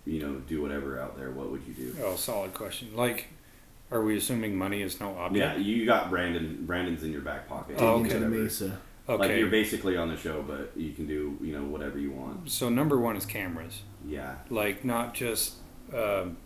you 0.06 0.20
know, 0.20 0.34
do 0.40 0.62
whatever 0.62 1.00
out 1.00 1.16
there? 1.16 1.30
What 1.30 1.50
would 1.50 1.62
you 1.66 1.74
do? 1.74 1.96
oh, 2.04 2.16
solid 2.16 2.54
question. 2.54 2.94
Like, 2.94 3.26
are 3.90 4.02
we 4.02 4.16
assuming 4.16 4.56
money 4.56 4.80
is 4.82 5.00
no 5.00 5.16
object? 5.18 5.36
Yeah, 5.36 5.56
you 5.62 5.84
got 5.84 6.10
Brandon. 6.10 6.64
Brandon's 6.64 7.02
in 7.02 7.12
your 7.12 7.22
back 7.22 7.48
pocket. 7.48 7.76
Oh, 7.78 8.02
Dig 8.02 8.12
into 8.12 8.18
the 8.20 8.26
Whatever. 8.26 8.44
mesa. 8.44 8.78
Like 9.08 9.36
you're 9.36 9.50
basically 9.50 9.96
on 9.96 10.08
the 10.08 10.16
show, 10.16 10.42
but 10.42 10.70
you 10.76 10.92
can 10.92 11.06
do 11.08 11.36
you 11.42 11.52
know 11.52 11.64
whatever 11.64 11.98
you 11.98 12.12
want. 12.12 12.48
so 12.50 12.68
number 12.68 12.98
one 12.98 13.16
is 13.16 13.26
cameras. 13.26 13.82
Yeah. 14.06 14.36
Like 14.48 14.84
not 14.84 15.12
just. 15.12 15.54
Um, 15.92 16.36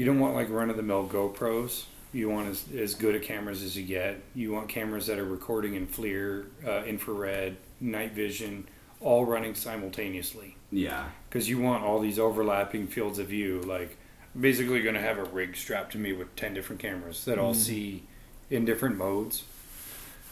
you 0.00 0.06
don't 0.06 0.18
want 0.18 0.34
like 0.34 0.48
run 0.48 0.70
of 0.70 0.78
the 0.78 0.82
mill 0.82 1.06
GoPros. 1.06 1.84
You 2.14 2.30
want 2.30 2.48
as, 2.48 2.64
as 2.74 2.94
good 2.94 3.14
a 3.14 3.20
cameras 3.20 3.62
as 3.62 3.76
you 3.76 3.84
get. 3.84 4.22
You 4.34 4.50
want 4.50 4.70
cameras 4.70 5.06
that 5.08 5.18
are 5.18 5.24
recording 5.26 5.74
in 5.74 5.86
FLIR, 5.86 6.46
uh, 6.66 6.84
infrared, 6.84 7.58
night 7.80 8.12
vision, 8.12 8.66
all 9.02 9.26
running 9.26 9.54
simultaneously. 9.54 10.56
Yeah. 10.72 11.04
because 11.28 11.50
you 11.50 11.60
want 11.60 11.84
all 11.84 12.00
these 12.00 12.18
overlapping 12.18 12.86
fields 12.86 13.18
of 13.18 13.26
view. 13.26 13.60
Like, 13.60 13.98
I'm 14.34 14.40
basically 14.40 14.80
going 14.80 14.94
to 14.94 15.02
have 15.02 15.18
a 15.18 15.24
rig 15.24 15.54
strapped 15.54 15.92
to 15.92 15.98
me 15.98 16.14
with 16.14 16.34
10 16.34 16.54
different 16.54 16.80
cameras 16.80 17.26
that 17.26 17.38
all 17.38 17.52
see 17.52 18.04
in 18.48 18.64
different 18.64 18.96
modes. 18.96 19.42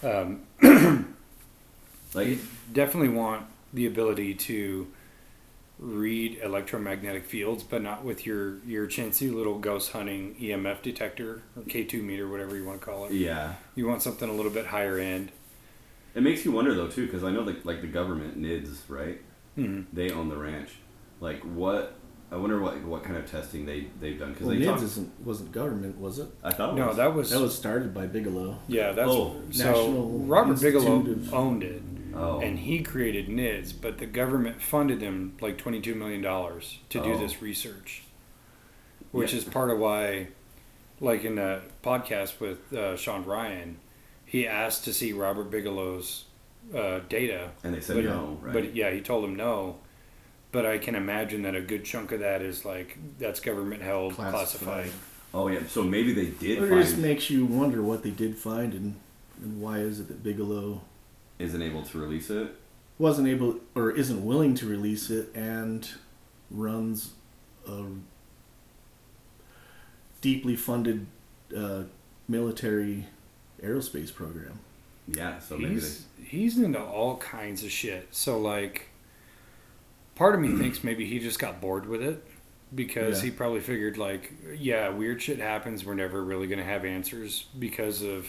Um, 0.02 0.44
Like 2.14 2.28
you 2.28 2.38
definitely 2.72 3.10
want 3.10 3.44
the 3.74 3.86
ability 3.86 4.34
to 4.34 4.86
read 5.78 6.38
electromagnetic 6.42 7.24
fields, 7.24 7.62
but 7.62 7.82
not 7.82 8.04
with 8.04 8.26
your, 8.26 8.58
your 8.66 8.86
chintzy 8.88 9.32
little 9.32 9.58
ghost 9.58 9.92
hunting 9.92 10.34
EMF 10.40 10.82
detector 10.82 11.42
or 11.56 11.62
K2 11.62 12.02
meter, 12.02 12.28
whatever 12.28 12.56
you 12.56 12.64
want 12.64 12.80
to 12.80 12.84
call 12.84 13.06
it. 13.06 13.12
yeah. 13.12 13.54
You 13.76 13.86
want 13.86 14.02
something 14.02 14.28
a 14.28 14.32
little 14.32 14.50
bit 14.50 14.66
higher 14.66 14.98
end. 14.98 15.30
It 16.14 16.22
makes 16.22 16.44
you 16.44 16.50
wonder 16.50 16.74
though 16.74 16.88
too, 16.88 17.06
because 17.06 17.22
I 17.22 17.30
know 17.30 17.44
that 17.44 17.64
like 17.64 17.80
the 17.80 17.86
government 17.86 18.40
NIDS, 18.40 18.78
right? 18.88 19.20
Mhm. 19.56 19.84
They 19.92 20.10
own 20.10 20.28
the 20.28 20.36
ranch. 20.36 20.70
Like 21.20 21.40
what? 21.42 21.94
I 22.32 22.36
wonder 22.36 22.58
what 22.60 22.82
what 22.82 23.04
kind 23.04 23.16
of 23.16 23.30
testing 23.30 23.64
they 23.66 23.86
they've 24.00 24.18
done 24.18 24.32
because 24.32 24.46
Well, 24.48 24.56
they 24.56 24.64
NIDS 24.64 24.74
talk, 24.74 24.82
isn't 24.82 25.20
wasn't 25.24 25.52
government, 25.52 25.98
was 25.98 26.18
it? 26.18 26.26
I 26.42 26.52
thought 26.52 26.72
it 26.72 26.76
No, 26.76 26.88
was. 26.88 26.96
that 26.96 27.14
was, 27.14 27.30
That 27.30 27.40
was 27.40 27.56
started 27.56 27.94
by 27.94 28.06
Bigelow. 28.06 28.58
yeah, 28.66 28.90
that's 28.92 29.08
Oh, 29.10 29.40
so 29.50 29.64
National 29.64 30.08
Robert 30.26 30.52
Institute 30.52 30.74
Bigelow 30.82 30.96
of- 31.12 31.34
owned 31.34 31.62
it. 31.62 31.82
Oh 32.14 32.40
and 32.40 32.59
he 32.59 32.80
created 32.82 33.28
NIDS, 33.28 33.72
but 33.80 33.98
the 33.98 34.06
government 34.06 34.61
funded 34.62 35.00
him 35.00 35.36
like 35.40 35.59
twenty-two 35.59 35.94
million 35.94 36.22
dollars 36.22 36.78
to 36.90 37.01
do 37.02 37.12
Oh. 37.14 37.18
this 37.18 37.40
research, 37.43 38.02
which 39.12 39.32
Yeah. 39.32 39.39
is 39.39 39.44
part 39.44 39.70
of 39.70 39.78
why, 39.78 40.28
like 41.01 41.24
in 41.24 41.36
the 41.36 41.62
podcast 41.82 42.40
with 42.40 42.72
uh, 42.72 42.97
Sean 42.97 43.24
Ryan, 43.24 43.76
he 44.24 44.47
asked 44.47 44.85
to 44.85 44.93
see 44.93 45.12
Robert 45.12 45.51
Bigelow's 45.51 46.24
uh, 46.74 47.01
data, 47.09 47.51
and 47.64 47.74
they 47.74 47.80
said 47.80 47.97
but, 47.97 48.05
no, 48.05 48.39
right? 48.43 48.52
but 48.52 48.74
yeah, 48.74 48.90
he 48.90 49.01
told 49.01 49.24
him 49.24 49.35
no. 49.36 49.76
But 50.51 50.64
I 50.64 50.78
can 50.78 50.94
imagine 50.94 51.43
that 51.43 51.55
a 51.55 51.60
good 51.60 51.85
chunk 51.85 52.10
of 52.10 52.20
that 52.20 52.40
is 52.40 52.64
like 52.64 52.98
that's 53.18 53.39
government 53.40 53.82
held, 53.82 54.14
classified. 54.14 54.90
oh 55.35 55.48
yeah, 55.48 55.60
so 55.68 55.82
maybe 55.82 56.12
they 56.14 56.26
did 56.26 56.62
It 56.62 56.68
just 56.70 56.97
makes 56.97 57.28
you 57.28 57.44
wonder 57.44 57.82
what 57.82 58.02
they 58.02 58.10
did 58.10 58.35
find 58.36 58.72
and, 58.72 58.94
and 59.43 59.60
why 59.60 59.78
is 59.80 60.01
it 60.01 60.09
that 60.09 60.22
Bigelow 60.22 60.80
isn't 61.39 61.62
able 61.62 61.82
to 61.82 61.98
release 61.98 62.31
it. 62.31 62.55
wasn't 62.98 63.28
able 63.28 63.60
or 63.74 63.90
isn't 63.93 64.24
willing 64.24 64.55
to 64.55 64.66
release 64.66 65.09
it 65.10 65.28
and 65.35 65.89
runs 66.51 67.12
a 67.69 67.82
deeply 70.20 70.56
funded 70.56 71.06
uh, 71.56 71.82
military 72.28 73.06
aerospace 73.62 74.12
program. 74.15 74.59
Yeah, 75.06 75.39
so 75.39 75.56
maybe 75.56 75.74
he's 75.74 76.06
he's 76.23 76.59
into 76.59 76.82
all 76.82 77.16
kinds 77.19 77.65
of 77.65 77.70
shit. 77.70 78.09
So 78.10 78.39
like, 78.39 78.89
part 80.15 80.35
of 80.35 80.40
me 80.40 80.48
thinks 80.59 80.85
maybe 80.85 81.06
he 81.06 81.19
just 81.19 81.39
got 81.39 81.60
bored 81.60 81.86
with 81.86 82.02
it 82.02 82.24
because 82.74 83.19
Yeah. 83.23 83.27
he 83.27 83.31
probably 83.31 83.60
figured 83.60 83.97
like, 83.97 84.32
yeah, 84.59 84.89
weird 84.90 85.23
shit 85.23 85.39
happens. 85.39 85.85
We're 85.85 85.94
never 85.94 86.23
really 86.23 86.47
gonna 86.47 86.65
have 86.65 86.85
answers 86.85 87.47
because 87.59 88.02
of 88.02 88.28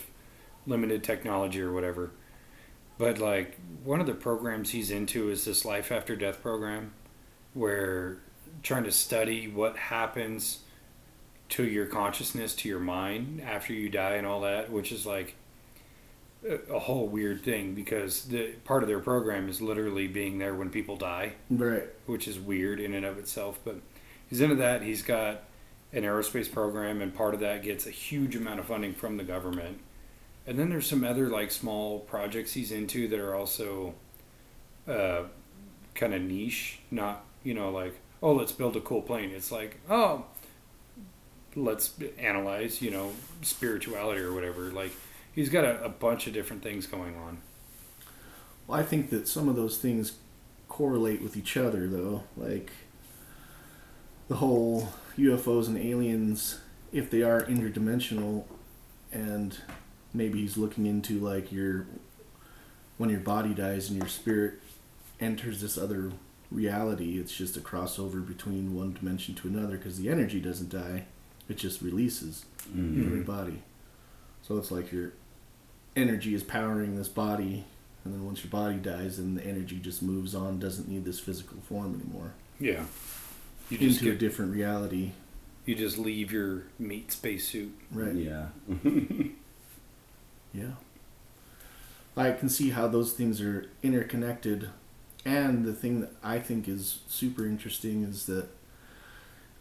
limited 0.66 1.04
technology 1.04 1.62
or 1.62 1.74
whatever. 1.74 2.12
But 3.00 3.18
like 3.18 3.58
one 3.84 4.00
of 4.02 4.06
the 4.06 4.14
programs 4.14 4.70
he's 4.72 4.92
into 4.92 5.32
is 5.32 5.46
this 5.46 5.66
life 5.66 5.92
after 5.92 6.16
death 6.16 6.44
program, 6.44 6.92
where 7.56 8.18
trying 8.62 8.84
to 8.84 8.92
study 8.92 9.48
what 9.48 9.76
happens 9.78 10.60
to 11.50 11.64
your 11.64 11.88
consciousness, 11.88 12.54
to 12.56 12.70
your 12.70 12.80
mind 12.80 13.42
after 13.42 13.74
you 13.74 13.90
die, 13.90 14.16
and 14.16 14.28
all 14.28 14.42
that, 14.42 14.70
which 14.70 14.92
is 14.92 15.06
like 15.06 15.34
a, 16.48 16.78
whole 16.80 17.08
weird 17.08 17.42
thing 17.44 17.74
because 17.74 18.26
the 18.26 18.52
part 18.66 18.84
of 18.84 18.90
their 18.90 19.00
program 19.00 19.50
is 19.50 19.62
literally 19.62 20.08
being 20.08 20.38
there 20.38 20.54
when 20.54 20.70
people 20.70 20.96
die, 20.98 21.34
Right. 21.50 21.84
which 22.06 22.28
is 22.28 22.38
weird 22.38 22.80
in 22.80 22.94
and 22.94 23.06
of 23.06 23.18
itself. 23.18 23.60
But 23.64 23.78
he's 24.30 24.42
into 24.42 24.56
that. 24.56 24.82
He's 24.84 25.02
got 25.04 25.44
an 25.94 26.04
aerospace 26.04 26.52
program, 26.52 27.02
and 27.02 27.16
part 27.16 27.34
of 27.34 27.40
that 27.40 27.64
gets 27.64 27.88
a 27.88 27.92
huge 27.92 28.36
amount 28.36 28.60
of 28.60 28.66
funding 28.68 28.94
from 28.94 29.18
the 29.18 29.24
government. 29.24 29.80
And 30.50 30.58
then 30.58 30.72
there's 30.72 30.88
some 30.88 31.04
other 31.04 31.28
like 31.30 31.52
small 31.52 32.00
projects 32.00 32.54
he's 32.54 32.72
into 32.72 33.08
that 33.10 33.20
are 33.20 33.36
also 33.36 33.94
uh, 34.88 35.26
kind 35.94 36.12
of 36.16 36.24
niche, 36.24 36.80
not 36.90 37.24
you 37.44 37.54
know 37.54 37.70
like 37.70 38.00
oh 38.24 38.34
let's 38.34 38.52
build 38.52 38.76
a 38.76 38.82
cool 38.82 39.04
plane. 39.04 39.30
It's 39.30 39.52
like 39.52 39.80
oh 39.92 40.26
let's 41.56 41.94
analyze 42.18 42.82
you 42.82 42.90
know 42.90 43.12
spirituality 43.44 44.22
or 44.22 44.34
whatever. 44.34 44.72
Like 44.72 44.92
he's 45.32 45.50
got 45.50 45.66
a, 45.66 45.84
a 45.84 45.90
bunch 45.90 46.26
of 46.26 46.34
different 46.34 46.64
things 46.64 46.88
going 46.88 47.16
on. 47.16 47.38
Well, 48.66 48.80
I 48.80 48.84
think 48.84 49.12
that 49.12 49.28
some 49.28 49.50
of 49.50 49.56
those 49.56 49.78
things 49.78 50.14
correlate 50.68 51.22
with 51.22 51.38
each 51.38 51.58
other, 51.58 51.88
though. 51.88 52.24
Like 52.36 52.72
the 54.28 54.38
whole 54.38 54.94
UFOs 55.16 55.68
and 55.68 55.78
aliens, 55.78 56.60
if 56.92 57.12
they 57.12 57.22
are 57.22 57.44
interdimensional, 57.44 58.46
and 59.12 59.60
maybe 60.14 60.42
he's 60.42 60.58
looking 60.58 60.86
into 60.86 61.20
like 61.20 61.52
your 61.52 61.86
when 62.98 63.10
your 63.10 63.20
body 63.22 63.54
dies 63.54 63.90
and 63.90 63.98
your 64.00 64.08
spirit 64.10 64.56
enters 65.20 65.62
this 65.62 65.78
other 65.78 66.12
reality. 66.52 67.20
It's 67.20 67.36
just 67.36 67.56
a 67.58 67.62
crossover 67.62 68.26
between 68.26 68.76
one 68.76 68.94
dimension 68.94 69.36
to 69.36 69.48
another 69.48 69.78
because 69.78 69.98
the 70.00 70.10
energy 70.10 70.40
doesn't 70.40 70.70
die; 70.70 71.06
it 71.48 71.58
just 71.58 71.82
releases 71.82 72.46
Mm. 72.76 73.04
in 73.04 73.10
your 73.16 73.24
body. 73.24 73.64
So 74.44 74.58
it's 74.58 74.70
like 74.70 74.92
your 74.92 75.14
energy 75.96 76.36
is 76.36 76.44
powering 76.44 76.96
this 76.96 77.08
body, 77.08 77.64
and 78.06 78.14
then 78.14 78.26
once 78.26 78.44
your 78.44 78.52
body 78.52 78.76
dies, 78.78 79.18
then 79.18 79.36
the 79.36 79.44
energy 79.46 79.80
just 79.80 80.04
moves 80.04 80.36
on, 80.36 80.60
doesn't 80.60 80.88
need 80.88 81.04
this 81.06 81.20
physical 81.20 81.58
form 81.68 81.96
anymore. 82.00 82.34
Yeah, 82.60 82.84
you 83.70 83.78
just 83.80 84.02
Into 84.02 84.12
a 84.14 84.16
different 84.16 84.54
reality, 84.54 85.12
you 85.66 85.74
just 85.76 85.98
leave 85.98 86.32
your 86.32 86.64
meat 86.78 87.12
spacesuit. 87.12 87.72
right? 87.92 88.14
Yeah. 88.16 88.48
Yeah. 90.54 90.72
I 92.18 92.32
can 92.32 92.50
see 92.50 92.72
how 92.72 92.88
those 92.88 93.14
things 93.14 93.40
are 93.42 93.70
interconnected. 93.82 94.70
And 95.26 95.66
the 95.66 95.74
thing 95.74 96.02
that 96.02 96.12
I 96.24 96.40
think 96.40 96.68
is 96.68 97.00
super 97.08 97.46
interesting 97.46 98.04
is 98.04 98.26
that 98.26 98.48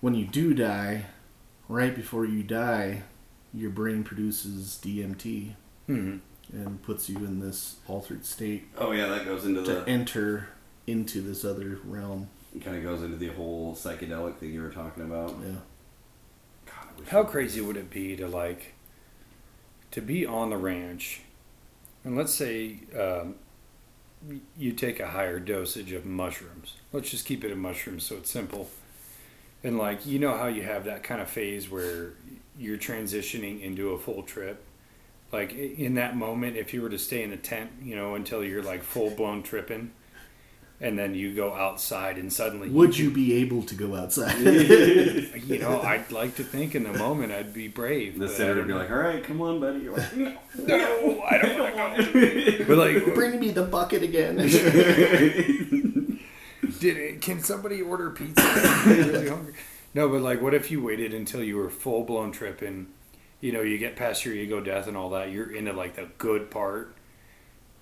when 0.00 0.14
you 0.14 0.26
do 0.26 0.54
die, 0.54 1.06
right 1.68 1.94
before 1.94 2.24
you 2.24 2.42
die, 2.42 3.02
your 3.54 3.70
brain 3.70 4.04
produces 4.04 4.78
DMT 4.82 5.54
hmm 5.86 6.18
and 6.50 6.82
puts 6.82 7.10
you 7.10 7.18
in 7.18 7.40
this 7.40 7.76
altered 7.88 8.24
state 8.24 8.68
oh 8.78 8.90
yeah, 8.92 9.06
that 9.06 9.26
goes 9.26 9.44
into 9.44 9.62
to 9.62 9.74
the 9.74 9.88
enter 9.88 10.48
into 10.86 11.20
this 11.20 11.44
other 11.44 11.78
realm. 11.84 12.28
It 12.54 12.64
kind 12.64 12.76
of 12.76 12.82
goes 12.82 13.02
into 13.02 13.16
the 13.16 13.28
whole 13.28 13.74
psychedelic 13.74 14.36
thing 14.36 14.54
you 14.54 14.62
were 14.62 14.70
talking 14.70 15.02
about. 15.02 15.36
Yeah. 15.44 15.56
God, 16.66 17.08
How 17.08 17.24
crazy 17.24 17.60
would 17.60 17.76
it 17.76 17.90
be 17.90 18.16
to 18.16 18.26
like 18.26 18.72
to 19.90 20.00
be 20.00 20.26
on 20.26 20.50
the 20.50 20.56
ranch, 20.56 21.22
and 22.04 22.16
let's 22.16 22.34
say 22.34 22.80
um, 22.98 23.36
you 24.56 24.72
take 24.72 25.00
a 25.00 25.08
higher 25.08 25.38
dosage 25.38 25.92
of 25.92 26.04
mushrooms. 26.04 26.74
Let's 26.92 27.10
just 27.10 27.24
keep 27.24 27.44
it 27.44 27.50
in 27.50 27.58
mushrooms 27.58 28.04
so 28.04 28.16
it's 28.16 28.30
simple. 28.30 28.68
And 29.64 29.78
like 29.78 30.06
you 30.06 30.18
know 30.18 30.36
how 30.36 30.46
you 30.46 30.62
have 30.62 30.84
that 30.84 31.02
kind 31.02 31.20
of 31.20 31.28
phase 31.28 31.70
where 31.70 32.12
you're 32.58 32.78
transitioning 32.78 33.62
into 33.62 33.90
a 33.90 33.98
full 33.98 34.22
trip. 34.22 34.64
Like 35.32 35.52
in 35.52 35.94
that 35.94 36.16
moment, 36.16 36.56
if 36.56 36.72
you 36.72 36.80
were 36.80 36.88
to 36.88 36.98
stay 36.98 37.22
in 37.22 37.32
a 37.32 37.36
tent, 37.36 37.70
you 37.82 37.94
know, 37.94 38.14
until 38.14 38.42
you're 38.42 38.62
like 38.62 38.82
full 38.82 39.10
blown 39.10 39.42
tripping, 39.42 39.92
and 40.80 40.98
then 40.98 41.14
you 41.14 41.34
go 41.34 41.54
outside 41.54 42.18
and 42.18 42.32
suddenly 42.32 42.68
Would 42.68 42.96
you 42.96 43.10
be 43.10 43.34
able 43.34 43.62
to 43.64 43.74
go 43.74 43.96
outside? 43.96 44.38
you 44.38 45.58
know, 45.62 45.80
I'd 45.82 46.10
like 46.12 46.36
to 46.36 46.44
think 46.44 46.74
in 46.74 46.84
the 46.84 46.92
moment 46.92 47.32
I'd 47.32 47.52
be 47.52 47.68
brave. 47.68 48.18
The 48.18 48.26
but 48.26 48.34
senator 48.34 48.60
would 48.60 48.68
be 48.68 48.74
like, 48.74 48.90
"All 48.90 48.98
right, 48.98 49.22
come 49.22 49.40
on, 49.40 49.60
buddy." 49.60 49.80
You're 49.80 49.96
like, 49.96 50.16
"No." 50.16 50.36
no, 50.66 51.22
I 51.28 51.38
don't 51.38 51.76
want 51.76 51.96
to 51.96 52.58
go. 52.58 52.64
But 52.64 52.78
like, 52.78 53.14
Bring 53.14 53.40
me 53.40 53.50
the 53.50 53.64
bucket 53.64 54.02
again. 54.02 54.36
did 54.36 54.54
it, 56.96 57.20
can 57.20 57.42
somebody 57.42 57.82
order 57.82 58.10
pizza? 58.10 58.40
I'm 58.40 58.88
really 58.88 59.28
hungry. 59.28 59.54
No, 59.94 60.08
but 60.08 60.20
like, 60.20 60.40
what 60.40 60.54
if 60.54 60.70
you 60.70 60.82
waited 60.82 61.12
until 61.12 61.42
you 61.42 61.56
were 61.56 61.70
full 61.70 62.04
blown 62.04 62.30
tripping? 62.30 62.86
You 63.40 63.52
know, 63.52 63.62
you 63.62 63.78
get 63.78 63.96
past 63.96 64.24
your 64.24 64.34
ego 64.34 64.60
death 64.60 64.86
and 64.86 64.96
all 64.96 65.10
that. 65.10 65.32
You're 65.32 65.50
into 65.50 65.72
like 65.72 65.96
the 65.96 66.08
good 66.18 66.52
part, 66.52 66.94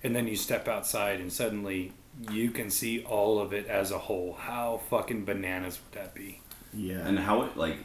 and 0.03 0.15
then 0.15 0.27
you 0.27 0.35
step 0.35 0.67
outside 0.67 1.19
and 1.19 1.31
suddenly 1.31 1.93
you 2.31 2.51
can 2.51 2.69
see 2.69 3.03
all 3.03 3.39
of 3.39 3.53
it 3.53 3.67
as 3.67 3.91
a 3.91 3.97
whole. 3.97 4.33
How 4.39 4.81
fucking 4.89 5.25
bananas 5.25 5.79
would 5.83 5.99
that 6.01 6.13
be? 6.15 6.41
yeah. 6.73 7.07
And 7.07 7.17
how 7.19 7.43
it 7.43 7.57
like, 7.57 7.77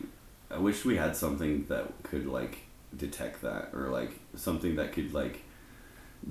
I 0.51 0.59
wish 0.59 0.85
we 0.85 0.97
had 0.97 1.17
something 1.17 1.65
that 1.69 1.91
could 2.03 2.27
like 2.27 2.59
detect 2.97 3.43
that, 3.43 3.71
or 3.73 3.89
like 3.89 4.11
something 4.37 4.77
that 4.77 4.93
could 4.93 5.15
like 5.15 5.43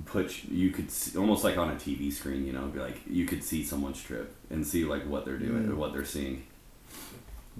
put 0.06 0.44
you 0.44 0.70
could 0.70 0.90
see, 0.90 1.18
almost 1.18 1.44
like 1.44 1.56
on 1.58 1.70
a 1.70 1.74
TV 1.74 2.12
screen, 2.12 2.46
you 2.46 2.52
know, 2.52 2.66
be 2.68 2.78
like 2.80 3.00
you 3.08 3.26
could 3.26 3.42
see 3.44 3.64
someone's 3.64 4.00
trip 4.02 4.34
and 4.50 4.66
see 4.66 4.84
like 4.84 5.06
what 5.06 5.24
they're 5.24 5.38
doing 5.38 5.66
or 5.68 5.72
Mm. 5.72 5.76
what 5.76 5.92
they're 5.92 6.04
seeing. 6.04 6.44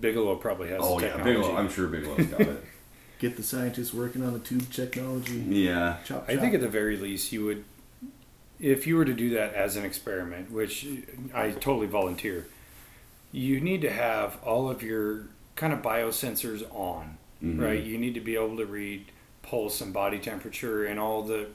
Bigelow 0.01 0.37
probably 0.37 0.69
has 0.71 0.81
oh 0.83 0.99
the 1.01 1.07
yeah. 1.07 1.23
Bigelow. 1.23 1.57
I'm 1.57 1.69
sure 1.69 1.89
Bigelow's 1.89 2.27
got 2.27 2.41
it. 2.41 2.65
Get 3.19 3.37
the 3.37 3.43
scientists 3.43 3.93
working 3.95 4.25
on 4.25 4.33
the 4.33 4.39
tube 4.41 4.71
technology. 4.73 5.45
Yeah. 5.49 5.99
Chop, 6.05 6.27
chop. 6.27 6.31
I 6.31 6.37
think 6.39 6.55
at 6.55 6.61
the 6.61 6.69
very 6.69 6.97
least 6.97 7.31
you 7.33 7.45
would, 7.45 7.65
if 8.63 8.87
you 8.87 8.97
were 8.97 9.05
to 9.05 9.13
do 9.13 9.31
that 9.31 9.53
as 9.55 9.77
an 9.77 9.85
experiment, 9.85 10.51
which 10.51 10.87
I 11.35 11.51
totally 11.51 11.89
volunteer, 11.89 12.47
you 13.33 13.61
need 13.61 13.83
to 13.83 13.91
have 13.91 14.39
all 14.45 14.71
of 14.71 14.83
your 14.83 15.27
kind 15.57 15.73
of 15.73 15.83
biosensors 15.83 16.63
on, 16.75 17.19
Mhm. 17.43 17.61
right? 17.61 17.83
You 17.83 17.99
need 17.99 18.15
to 18.15 18.21
be 18.21 18.37
able 18.37 18.57
to 18.57 18.65
read 18.65 19.07
pulse 19.43 19.81
and 19.81 19.93
body 19.93 20.19
temperature 20.19 20.85
and 20.87 21.01
all 21.01 21.23
the, 21.25 21.49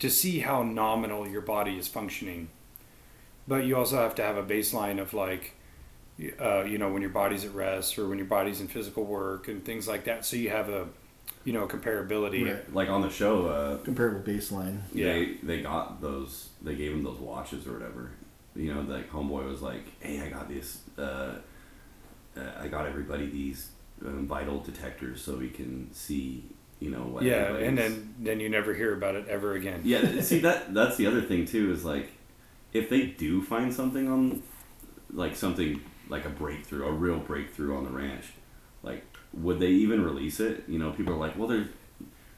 to 0.00 0.10
see 0.10 0.40
how 0.40 0.62
nominal 0.64 1.26
your 1.28 1.40
body 1.40 1.78
is 1.78 1.86
functioning. 1.86 2.48
But 3.46 3.64
you 3.64 3.76
also 3.76 3.96
have 3.98 4.14
to 4.16 4.22
have 4.22 4.36
a 4.36 4.42
baseline 4.42 5.00
of 5.00 5.14
like, 5.14 5.52
uh, 6.40 6.64
you 6.64 6.78
know, 6.78 6.92
when 6.92 7.00
your 7.02 7.10
body's 7.12 7.44
at 7.44 7.54
rest 7.54 7.96
or 7.98 8.08
when 8.08 8.18
your 8.18 8.26
body's 8.26 8.60
in 8.60 8.66
physical 8.68 9.04
work 9.04 9.46
and 9.46 9.64
things 9.64 9.86
like 9.86 10.04
that. 10.04 10.24
So 10.26 10.36
you 10.36 10.50
have 10.50 10.68
a, 10.68 10.88
you 11.44 11.52
know, 11.52 11.66
comparability. 11.66 12.50
Right. 12.50 12.74
Like 12.74 12.88
on 12.88 13.02
the 13.02 13.10
show, 13.10 13.46
uh, 13.48 13.76
comparable 13.78 14.20
baseline. 14.20 14.80
Yeah. 14.92 15.12
they 15.12 15.34
they 15.42 15.62
got 15.62 16.00
those. 16.00 16.48
They 16.62 16.74
gave 16.74 16.92
him 16.92 17.02
those 17.02 17.18
watches 17.18 17.66
or 17.66 17.72
whatever. 17.74 18.10
You 18.56 18.72
know, 18.74 18.80
like 18.82 19.10
homeboy 19.10 19.48
was 19.48 19.62
like, 19.62 19.82
"Hey, 20.00 20.20
I 20.20 20.28
got 20.28 20.48
this. 20.48 20.80
Uh, 20.96 21.36
uh, 22.36 22.40
I 22.60 22.68
got 22.68 22.86
everybody 22.86 23.26
these 23.26 23.70
um, 24.04 24.26
vital 24.26 24.60
detectors 24.60 25.22
so 25.22 25.36
we 25.36 25.50
can 25.50 25.92
see. 25.92 26.44
You 26.80 26.90
know 26.90 27.02
what? 27.02 27.22
Yeah, 27.22 27.56
and 27.56 27.78
then 27.78 28.14
then 28.18 28.40
you 28.40 28.48
never 28.48 28.74
hear 28.74 28.94
about 28.94 29.14
it 29.14 29.28
ever 29.28 29.54
again. 29.54 29.82
yeah. 29.84 30.20
See 30.20 30.38
that 30.40 30.74
that's 30.74 30.96
the 30.96 31.06
other 31.06 31.22
thing 31.22 31.46
too 31.46 31.72
is 31.72 31.84
like, 31.84 32.12
if 32.72 32.88
they 32.90 33.06
do 33.06 33.42
find 33.42 33.72
something 33.72 34.08
on, 34.08 34.42
like 35.12 35.36
something 35.36 35.80
like 36.08 36.24
a 36.24 36.30
breakthrough, 36.30 36.86
a 36.86 36.92
real 36.92 37.18
breakthrough 37.18 37.76
on 37.76 37.84
the 37.84 37.90
ranch, 37.90 38.32
like 38.82 39.04
would 39.36 39.58
they 39.60 39.68
even 39.68 40.04
release 40.04 40.40
it? 40.40 40.64
You 40.68 40.78
know, 40.78 40.92
people 40.92 41.14
are 41.14 41.18
like, 41.18 41.36
well, 41.38 41.48
they're 41.48 41.68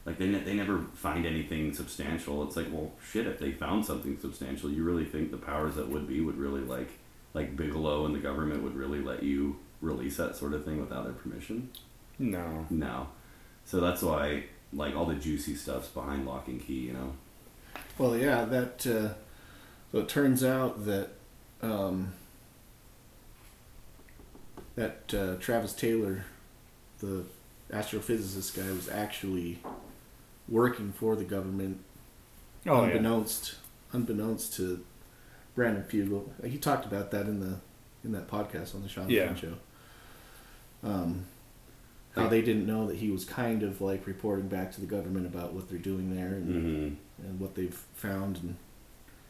like 0.05 0.17
they, 0.17 0.27
ne- 0.27 0.43
they 0.43 0.53
never 0.53 0.79
find 0.95 1.25
anything 1.25 1.73
substantial. 1.73 2.43
It's 2.47 2.55
like, 2.55 2.67
well, 2.71 2.93
shit, 3.11 3.27
if 3.27 3.39
they 3.39 3.51
found 3.51 3.85
something 3.85 4.17
substantial, 4.19 4.71
you 4.71 4.83
really 4.83 5.05
think 5.05 5.31
the 5.31 5.37
powers 5.37 5.75
that 5.75 5.89
would 5.89 6.07
be 6.07 6.21
would 6.21 6.37
really 6.37 6.61
like, 6.61 6.89
like 7.33 7.57
Bigelow 7.57 8.05
and 8.05 8.15
the 8.15 8.19
government 8.19 8.63
would 8.63 8.75
really 8.75 9.01
let 9.01 9.21
you 9.21 9.57
release 9.81 10.15
that 10.17 10.35
sort 10.35 10.53
of 10.53 10.63
thing 10.63 10.79
without 10.79 11.03
their 11.03 11.13
permission? 11.13 11.69
No. 12.17 12.65
No. 12.69 13.09
So 13.65 13.81
that's 13.81 14.01
why, 14.01 14.45
like, 14.71 14.95
all 14.95 15.05
the 15.05 15.15
juicy 15.15 15.55
stuff's 15.55 15.89
behind 15.89 16.25
lock 16.25 16.47
and 16.47 16.65
key, 16.65 16.79
you 16.79 16.93
know? 16.93 17.13
Well, 17.97 18.15
yeah, 18.15 18.45
that. 18.45 18.87
Uh, 18.87 19.13
so 19.91 19.99
it 19.99 20.09
turns 20.09 20.43
out 20.43 20.85
that 20.85 21.09
um, 21.61 22.13
that 24.75 25.13
uh, 25.13 25.35
Travis 25.39 25.73
Taylor, 25.73 26.25
the 26.99 27.23
astrophysicist 27.71 28.55
guy, 28.55 28.71
was 28.71 28.89
actually 28.89 29.59
working 30.47 30.91
for 30.93 31.15
the 31.15 31.23
government, 31.23 31.79
Oh 32.65 32.81
yeah. 32.81 32.87
unbeknownst 32.87 33.55
unbeknownst 33.93 34.53
to 34.55 34.83
Brandon 35.55 35.83
Fugal. 35.83 36.25
He 36.45 36.57
talked 36.57 36.85
about 36.85 37.11
that 37.11 37.25
in 37.25 37.39
the 37.39 37.55
in 38.03 38.11
that 38.13 38.27
podcast 38.29 38.75
on 38.75 38.83
the 38.83 38.89
Sean 38.89 39.09
Yeah. 39.09 39.33
Show. 39.35 39.53
Um, 40.83 41.25
how 42.15 42.27
they 42.27 42.41
didn't 42.41 42.65
know 42.65 42.87
that 42.87 42.95
he 42.97 43.11
was 43.11 43.25
kind 43.25 43.61
of 43.63 43.79
like 43.81 44.07
reporting 44.07 44.47
back 44.47 44.71
to 44.73 44.81
the 44.81 44.87
government 44.87 45.25
about 45.27 45.53
what 45.53 45.69
they're 45.69 45.77
doing 45.77 46.15
there 46.15 46.27
and 46.33 46.47
Mm-hmm. 46.49 47.27
and 47.27 47.39
what 47.39 47.55
they've 47.55 47.77
found 47.95 48.37
and 48.37 48.55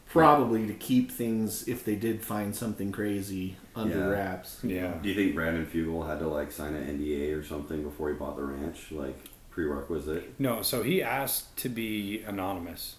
probably 0.10 0.66
to 0.68 0.74
keep 0.74 1.12
things 1.12 1.68
if 1.68 1.84
they 1.84 1.96
did 1.96 2.24
find 2.24 2.56
something 2.56 2.92
crazy 2.92 3.58
under 3.76 3.98
Yeah. 3.98 4.06
wraps 4.08 4.60
Yeah. 4.64 4.94
Do 5.02 5.10
you 5.10 5.16
think 5.16 5.36
Brandon 5.36 5.66
Fugal 5.66 6.08
had 6.08 6.20
to, 6.20 6.28
like, 6.28 6.52
sign 6.52 6.74
an 6.76 6.88
NDA 6.88 7.34
or 7.34 7.44
something 7.44 7.84
before 7.84 8.10
he 8.10 8.16
bought 8.16 8.38
the 8.38 8.44
ranch? 8.44 8.92
Like, 8.92 9.18
prerequisite? 9.52 10.40
No, 10.40 10.62
so 10.62 10.84
he 10.84 11.02
asked 11.04 11.58
to 11.58 11.70
be 11.70 12.24
anonymous. 12.26 12.96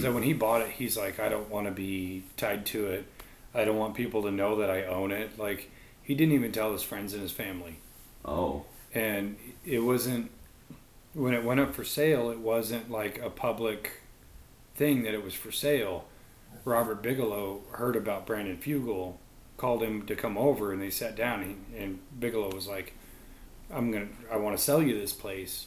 so 0.00 0.12
when 0.12 0.22
he 0.22 0.32
bought 0.32 0.62
it, 0.62 0.70
he's 0.70 0.96
like, 0.96 1.20
I 1.20 1.28
don't 1.28 1.50
want 1.50 1.66
to 1.66 1.72
be 1.72 2.24
tied 2.36 2.64
to 2.66 2.86
it. 2.86 3.06
I 3.54 3.64
don't 3.64 3.76
want 3.78 3.94
people 3.94 4.22
to 4.22 4.30
know 4.30 4.56
that 4.56 4.68
I 4.70 4.84
own 4.84 5.12
it. 5.12 5.38
Like 5.38 5.70
he 6.02 6.14
didn't 6.14 6.34
even 6.34 6.52
tell 6.52 6.72
his 6.72 6.82
friends 6.82 7.12
and 7.12 7.22
his 7.22 7.32
family. 7.32 7.78
Oh. 8.24 8.64
and 8.92 9.36
it 9.64 9.78
wasn't 9.80 10.30
when 11.14 11.32
it 11.34 11.44
went 11.44 11.60
up 11.60 11.74
for 11.74 11.84
sale. 11.84 12.30
It 12.30 12.38
wasn't 12.40 12.90
like 12.90 13.18
a 13.22 13.30
public 13.30 14.00
thing 14.74 15.02
that 15.04 15.14
it 15.14 15.22
was 15.24 15.34
for 15.34 15.52
sale. 15.52 16.06
Robert 16.66 17.00
Bigelow 17.00 17.60
heard 17.72 17.94
about 17.96 18.26
Brandon 18.26 18.58
Fugal, 18.58 19.14
called 19.56 19.82
him 19.82 20.04
to 20.06 20.14
come 20.16 20.36
over, 20.36 20.72
and 20.72 20.82
they 20.82 20.90
sat 20.90 21.16
down. 21.16 21.40
And, 21.42 21.64
and 21.78 21.98
Bigelow 22.20 22.50
was 22.52 22.66
like, 22.66 22.92
"I'm 23.72 23.90
gonna, 23.92 24.08
I 24.30 24.36
want 24.36 24.58
to 24.58 24.62
sell 24.62 24.82
you 24.82 24.98
this 24.98 25.12
place." 25.12 25.66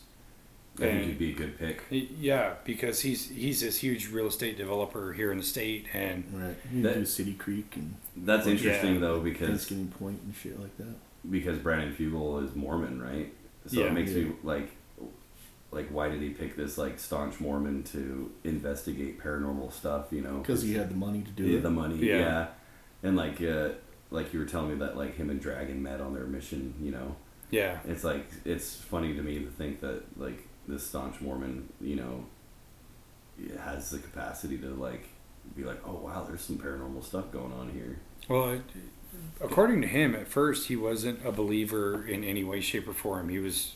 I 0.75 0.81
think 0.81 0.93
And- 0.93 1.05
he'd 1.05 1.17
be 1.19 1.31
a 1.31 1.35
good 1.35 1.57
pick. 1.57 1.81
He- 1.89 2.09
Yeah, 2.19 2.55
because 2.65 3.01
he's 3.01 3.29
he's 3.29 3.61
this 3.61 3.77
huge 3.79 4.09
real 4.11 4.27
estate 4.27 4.57
developer 4.57 5.13
here 5.13 5.31
in 5.31 5.37
the 5.37 5.43
state, 5.43 5.87
and 5.93 6.25
Right. 6.33 6.55
You 6.71 6.81
That- 6.83 6.95
do 6.95 7.05
City 7.05 7.33
Creek 7.33 7.73
and 7.75 7.95
That's 8.15 8.45
Yeah. 8.45 8.53
interesting 8.53 8.99
though 8.99 9.19
because 9.21 9.47
Thanksgiving 9.47 9.87
Point 9.87 10.19
and 10.25 10.35
shit 10.35 10.59
like 10.59 10.77
that. 10.77 10.95
because 11.31 11.57
Brandon 11.59 11.93
Fugal 11.95 12.43
is 12.45 12.55
Mormon, 12.55 13.01
right? 13.01 13.33
So 13.67 13.79
Yeah. 13.81 13.87
it 13.87 13.93
makes 13.93 14.11
Yeah. 14.11 14.23
me 14.25 14.31
like 14.43 14.71
like 15.71 15.89
why 15.89 16.09
did 16.09 16.21
he 16.21 16.29
pick 16.29 16.55
this 16.55 16.77
like 16.77 16.99
staunch 16.99 17.39
Mormon 17.39 17.83
to 17.83 18.31
investigate 18.43 19.19
paranormal 19.19 19.71
stuff? 19.71 20.07
You 20.11 20.21
know, 20.21 20.37
Because 20.39 20.61
he 20.63 20.73
had 20.73 20.89
the 20.89 20.95
money 20.95 21.21
to 21.21 21.31
do 21.31 21.43
yeah, 21.45 21.57
it. 21.59 21.63
the 21.63 21.69
money, 21.69 21.95
Yeah. 21.97 22.17
yeah. 22.17 22.47
and 23.03 23.15
like 23.15 23.41
uh, 23.41 23.69
like 24.11 24.33
you 24.33 24.39
were 24.39 24.45
telling 24.45 24.69
me 24.71 24.75
that 24.85 24.97
like 24.97 25.15
him 25.15 25.29
and 25.29 25.39
Dragon 25.39 25.81
met 25.83 26.01
on 26.01 26.13
their 26.13 26.25
mission. 26.25 26.73
You 26.81 26.91
know, 26.91 27.15
yeah, 27.51 27.79
it's 27.87 28.03
like 28.03 28.25
it's 28.45 28.75
funny 28.75 29.13
to 29.15 29.21
me 29.21 29.39
to 29.39 29.49
think 29.51 29.79
that 29.81 30.03
like 30.19 30.47
this 30.67 30.85
staunch 30.87 31.21
Mormon, 31.21 31.69
you 31.81 31.95
know, 31.95 32.25
has 33.59 33.89
the 33.91 33.99
capacity 33.99 34.57
to 34.57 34.67
like 34.69 35.05
be 35.55 35.63
like, 35.63 35.79
oh 35.87 35.93
wow, 36.03 36.23
there's 36.27 36.41
some 36.41 36.57
paranormal 36.57 37.03
stuff 37.03 37.31
going 37.31 37.53
on 37.53 37.71
here. 37.71 37.99
Well, 38.27 38.51
it, 38.53 38.61
according 39.41 39.81
to 39.81 39.87
him, 39.87 40.13
at 40.15 40.27
first 40.27 40.67
he 40.67 40.75
wasn't 40.75 41.25
a 41.25 41.31
believer 41.31 42.05
in 42.07 42.23
any 42.23 42.43
way, 42.43 42.61
shape, 42.61 42.87
or 42.87 42.93
form. 42.93 43.29
He 43.29 43.39
was 43.39 43.73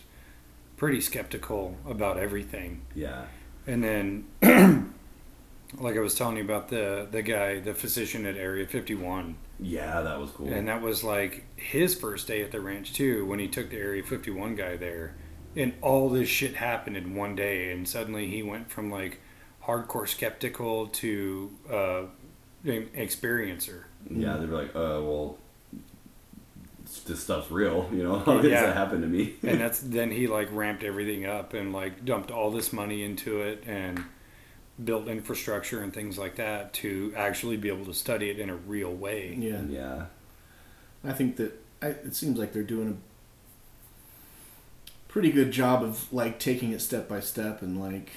pretty 0.84 1.00
skeptical 1.00 1.78
about 1.88 2.18
everything, 2.18 2.82
Yeah, 2.94 3.24
and 3.66 3.82
then, 3.82 4.26
like 5.80 5.96
I 5.96 6.00
was 6.02 6.14
telling 6.16 6.36
you 6.36 6.44
about 6.44 6.68
the 6.68 7.08
the 7.10 7.22
guy, 7.22 7.60
the 7.62 7.74
physician 7.74 8.26
at 8.26 8.36
Area 8.36 8.68
Fifty 8.68 8.94
One, 8.96 9.38
yeah, 9.62 10.02
that 10.02 10.20
was 10.20 10.32
cool. 10.32 10.50
and 10.52 10.68
that 10.68 10.82
was 10.82 11.02
like 11.02 11.46
his 11.56 11.96
first 11.96 12.28
day 12.28 12.42
at 12.44 12.52
the 12.52 12.60
ranch 12.60 12.92
too. 12.94 13.26
When 13.26 13.40
he 13.40 13.48
took 13.48 13.70
the 13.70 13.78
Area 13.78 14.04
Fifty 14.04 14.32
One 14.32 14.56
guy 14.56 14.76
there, 14.76 15.16
and 15.56 15.72
all 15.82 16.10
this 16.10 16.28
shit 16.28 16.56
happened 16.56 16.98
in 16.98 17.16
one 17.16 17.34
day, 17.36 17.72
and 17.72 17.88
suddenly 17.88 18.28
he 18.28 18.44
went 18.44 18.70
from 18.70 18.92
like 18.92 19.22
hardcore 19.66 20.08
skeptical 20.08 20.88
to 20.88 21.50
uh, 21.72 22.02
an 22.66 22.90
experiencer. 22.98 23.84
Yeah, 24.10 24.36
they'd 24.36 24.48
be 24.48 24.52
like, 24.54 24.76
uh, 24.76 25.00
well, 25.02 25.38
this 27.08 27.24
stuff's 27.24 27.50
real, 27.52 27.90
you 27.94 28.04
know? 28.04 28.16
Oh, 28.26 28.36
How 28.36 28.42
does 28.42 28.52
Yeah. 28.52 28.66
that 28.68 28.76
happen 28.76 29.02
to 29.02 29.08
me? 29.08 29.36
and 29.44 29.60
that's 29.62 29.80
then 29.80 30.12
he 30.12 30.28
like 30.28 30.50
ramped 30.52 30.84
everything 30.84 31.26
up 31.26 31.54
and 31.54 31.72
like 31.74 32.04
dumped 32.06 32.32
all 32.32 32.52
this 32.52 32.74
money 32.74 33.04
into 33.04 33.42
it 33.42 33.64
and 33.66 34.04
built 34.84 35.08
infrastructure 35.08 35.82
and 35.84 35.94
things 35.94 36.18
like 36.18 36.36
that 36.38 36.74
to 36.74 37.14
actually 37.16 37.58
be 37.58 37.68
able 37.70 37.86
to 37.86 37.94
study 37.94 38.30
it 38.30 38.40
in 38.40 38.50
a 38.50 38.56
real 38.56 38.92
way. 38.92 39.36
Yeah. 39.40 39.62
yeah. 39.70 40.06
I 41.04 41.14
think 41.14 41.36
that 41.38 41.54
I, 41.82 41.88
it 41.88 42.16
seems 42.16 42.38
like 42.40 42.54
they're 42.54 42.64
doing 42.64 42.90
a 42.90 42.96
pretty 45.12 45.32
good 45.32 45.52
job 45.52 45.84
of 45.84 46.12
like 46.12 46.40
taking 46.40 46.72
it 46.72 46.82
step 46.82 47.08
by 47.08 47.20
step 47.20 47.62
and 47.62 47.80
like 47.80 48.12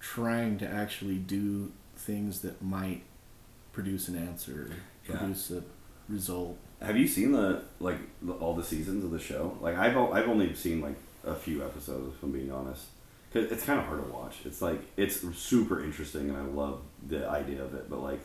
trying 0.00 0.58
to 0.58 0.66
actually 0.68 1.16
do 1.16 1.72
things 1.96 2.40
that 2.40 2.60
might 2.62 3.02
produce 3.72 4.08
an 4.08 4.16
answer, 4.16 4.70
Yeah. 5.08 5.16
produce 5.18 5.50
a 5.50 5.62
result. 6.08 6.58
Have 6.80 6.96
you 6.96 7.06
seen 7.06 7.32
the, 7.32 7.62
like, 7.78 7.98
the, 8.22 8.32
all 8.34 8.54
the 8.54 8.64
seasons 8.64 9.04
of 9.04 9.10
the 9.10 9.18
show? 9.18 9.56
Like, 9.60 9.76
I've, 9.76 9.96
o- 9.96 10.12
I've 10.12 10.28
only 10.28 10.54
seen, 10.54 10.80
like, 10.80 10.96
a 11.24 11.34
few 11.34 11.62
episodes, 11.62 12.14
if 12.16 12.22
I'm 12.22 12.32
being 12.32 12.50
honest. 12.50 12.86
Cause 13.32 13.44
it's 13.52 13.64
kind 13.64 13.78
of 13.78 13.86
hard 13.86 14.04
to 14.04 14.10
watch. 14.12 14.38
It's 14.44 14.60
like, 14.60 14.80
it's 14.96 15.20
super 15.38 15.84
interesting 15.84 16.30
and 16.30 16.36
I 16.38 16.42
love 16.42 16.80
the 17.06 17.28
idea 17.28 17.62
of 17.62 17.74
it, 17.74 17.88
but, 17.88 18.00
like, 18.02 18.20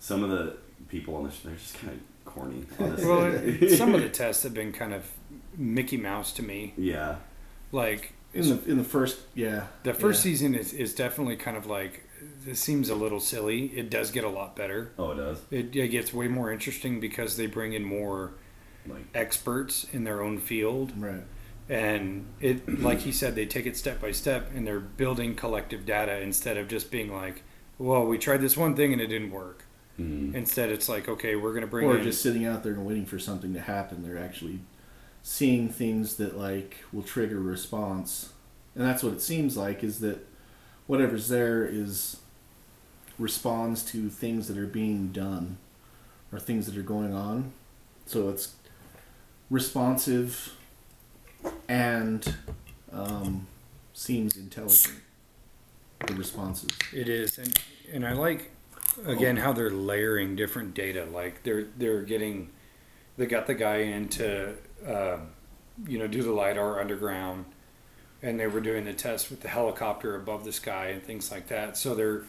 some 0.00 0.24
of 0.24 0.30
the 0.30 0.56
people 0.88 1.14
on 1.16 1.24
the 1.24 1.30
show, 1.30 1.48
they're 1.48 1.54
just 1.56 1.74
kind 1.74 1.92
of 1.92 2.24
corny, 2.24 2.64
honestly. 2.80 3.06
Well, 3.06 3.68
some 3.76 3.94
of 3.94 4.00
the 4.02 4.08
tests 4.22 4.42
have 4.42 4.54
been 4.54 4.72
kind 4.72 4.94
of 4.94 5.08
Mickey 5.56 5.96
Mouse 5.96 6.32
to 6.34 6.42
me. 6.42 6.72
yeah. 6.76 7.16
Like 7.70 8.12
In 8.34 8.48
the 8.48 8.70
in 8.70 8.76
the 8.78 8.84
first, 8.84 9.20
yeah, 9.34 9.66
the 9.82 9.94
first 9.94 10.20
yeah. 10.24 10.30
season 10.32 10.54
is, 10.54 10.72
is 10.74 10.94
definitely 10.94 11.36
kind 11.36 11.56
of 11.56 11.66
like 11.66 12.04
this 12.44 12.60
seems 12.60 12.88
a 12.88 12.94
little 12.94 13.20
silly. 13.20 13.66
It 13.66 13.90
does 13.90 14.10
get 14.10 14.24
a 14.24 14.28
lot 14.28 14.56
better. 14.56 14.92
Oh, 14.98 15.12
it 15.12 15.16
does? 15.16 15.38
It, 15.50 15.74
it 15.76 15.88
gets 15.88 16.12
way 16.12 16.28
more 16.28 16.52
interesting 16.52 17.00
because 17.00 17.36
they 17.36 17.46
bring 17.46 17.72
in 17.72 17.84
more 17.84 18.32
Like, 18.86 19.04
experts 19.14 19.86
in 19.92 20.04
their 20.04 20.22
own 20.22 20.38
field 20.38 20.92
right. 20.96 21.22
and 21.68 22.26
it 22.40 22.80
like 22.80 23.00
he 23.00 23.12
said 23.12 23.34
they 23.36 23.46
take 23.46 23.66
it 23.66 23.76
step 23.76 24.00
by 24.00 24.10
step 24.10 24.50
and 24.54 24.66
they're 24.66 24.80
building 24.80 25.34
collective 25.36 25.86
data 25.86 26.20
instead 26.20 26.56
of 26.56 26.66
just 26.68 26.90
being 26.90 27.12
like 27.12 27.42
well 27.78 28.04
we 28.04 28.18
tried 28.18 28.40
this 28.40 28.56
one 28.56 28.74
thing 28.74 28.92
and 28.92 29.00
it 29.00 29.06
didn't 29.06 29.30
work 29.30 29.64
mhm. 29.98 30.34
instead 30.34 30.68
it's 30.70 30.88
like 30.88 31.08
okay 31.08 31.36
we're 31.36 31.52
going 31.52 31.60
to 31.62 31.66
bring 31.68 31.86
or 31.86 31.96
in 31.98 32.02
just 32.02 32.20
sitting 32.22 32.44
out 32.44 32.62
there 32.64 32.72
and 32.72 32.84
waiting 32.84 33.06
for 33.06 33.18
something 33.18 33.54
to 33.54 33.60
happen. 33.60 34.02
They're 34.02 34.18
actually 34.18 34.60
seeing 35.22 35.68
things 35.68 36.16
that 36.16 36.36
like 36.36 36.78
will 36.92 37.02
trigger 37.02 37.38
a 37.38 37.40
response, 37.40 38.32
and 38.74 38.84
that's 38.84 39.02
what 39.02 39.12
it 39.12 39.20
seems 39.22 39.56
like. 39.56 39.84
Is 39.84 40.00
that 40.00 40.26
whatever's 40.92 41.28
there 41.28 41.64
is 41.64 42.18
responds 43.18 43.82
to 43.82 44.10
things 44.10 44.46
that 44.46 44.58
are 44.58 44.66
being 44.66 45.08
done 45.08 45.56
or 46.30 46.38
things 46.38 46.66
that 46.66 46.76
are 46.76 46.82
going 46.82 47.14
on. 47.14 47.50
So 48.04 48.28
it's 48.28 48.56
responsive 49.48 50.54
and 51.66 52.36
um, 52.92 53.46
seems 53.94 54.36
intelligent. 54.36 54.96
The 56.06 56.14
responses. 56.14 56.68
it 56.92 57.08
is 57.08 57.38
and 57.38 57.58
and 57.90 58.06
I 58.06 58.12
like 58.12 58.50
again 59.06 59.38
how 59.38 59.54
they're 59.54 59.70
layering 59.70 60.36
different 60.36 60.74
data 60.74 61.06
like 61.06 61.42
they're 61.44 61.68
they're 61.78 62.02
getting 62.02 62.50
they 63.16 63.24
got 63.24 63.46
the 63.46 63.54
guy 63.54 63.76
in 63.76 64.08
to 64.08 64.54
uh, 64.86 65.18
you 65.86 65.98
know 65.98 66.06
do 66.06 66.22
the 66.22 66.32
lidar 66.32 66.80
underground 66.80 67.46
and 68.22 68.38
they 68.38 68.46
were 68.46 68.60
doing 68.60 68.84
the 68.84 68.92
test 68.92 69.30
with 69.30 69.40
the 69.40 69.48
helicopter 69.48 70.14
above 70.16 70.44
the 70.44 70.52
sky 70.52 70.86
and 70.88 71.02
things 71.02 71.30
like 71.30 71.48
that. 71.48 71.76
So 71.76 71.94
they're 71.94 72.22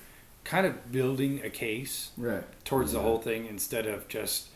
kind 0.44 0.66
of 0.66 0.92
building 0.92 1.42
a 1.44 1.50
case 1.50 2.12
Right. 2.18 2.44
towards 2.66 2.92
the 2.94 3.00
whole 3.00 3.20
thing 3.20 3.46
instead 3.46 3.86
of 3.86 4.08
just 4.10 4.48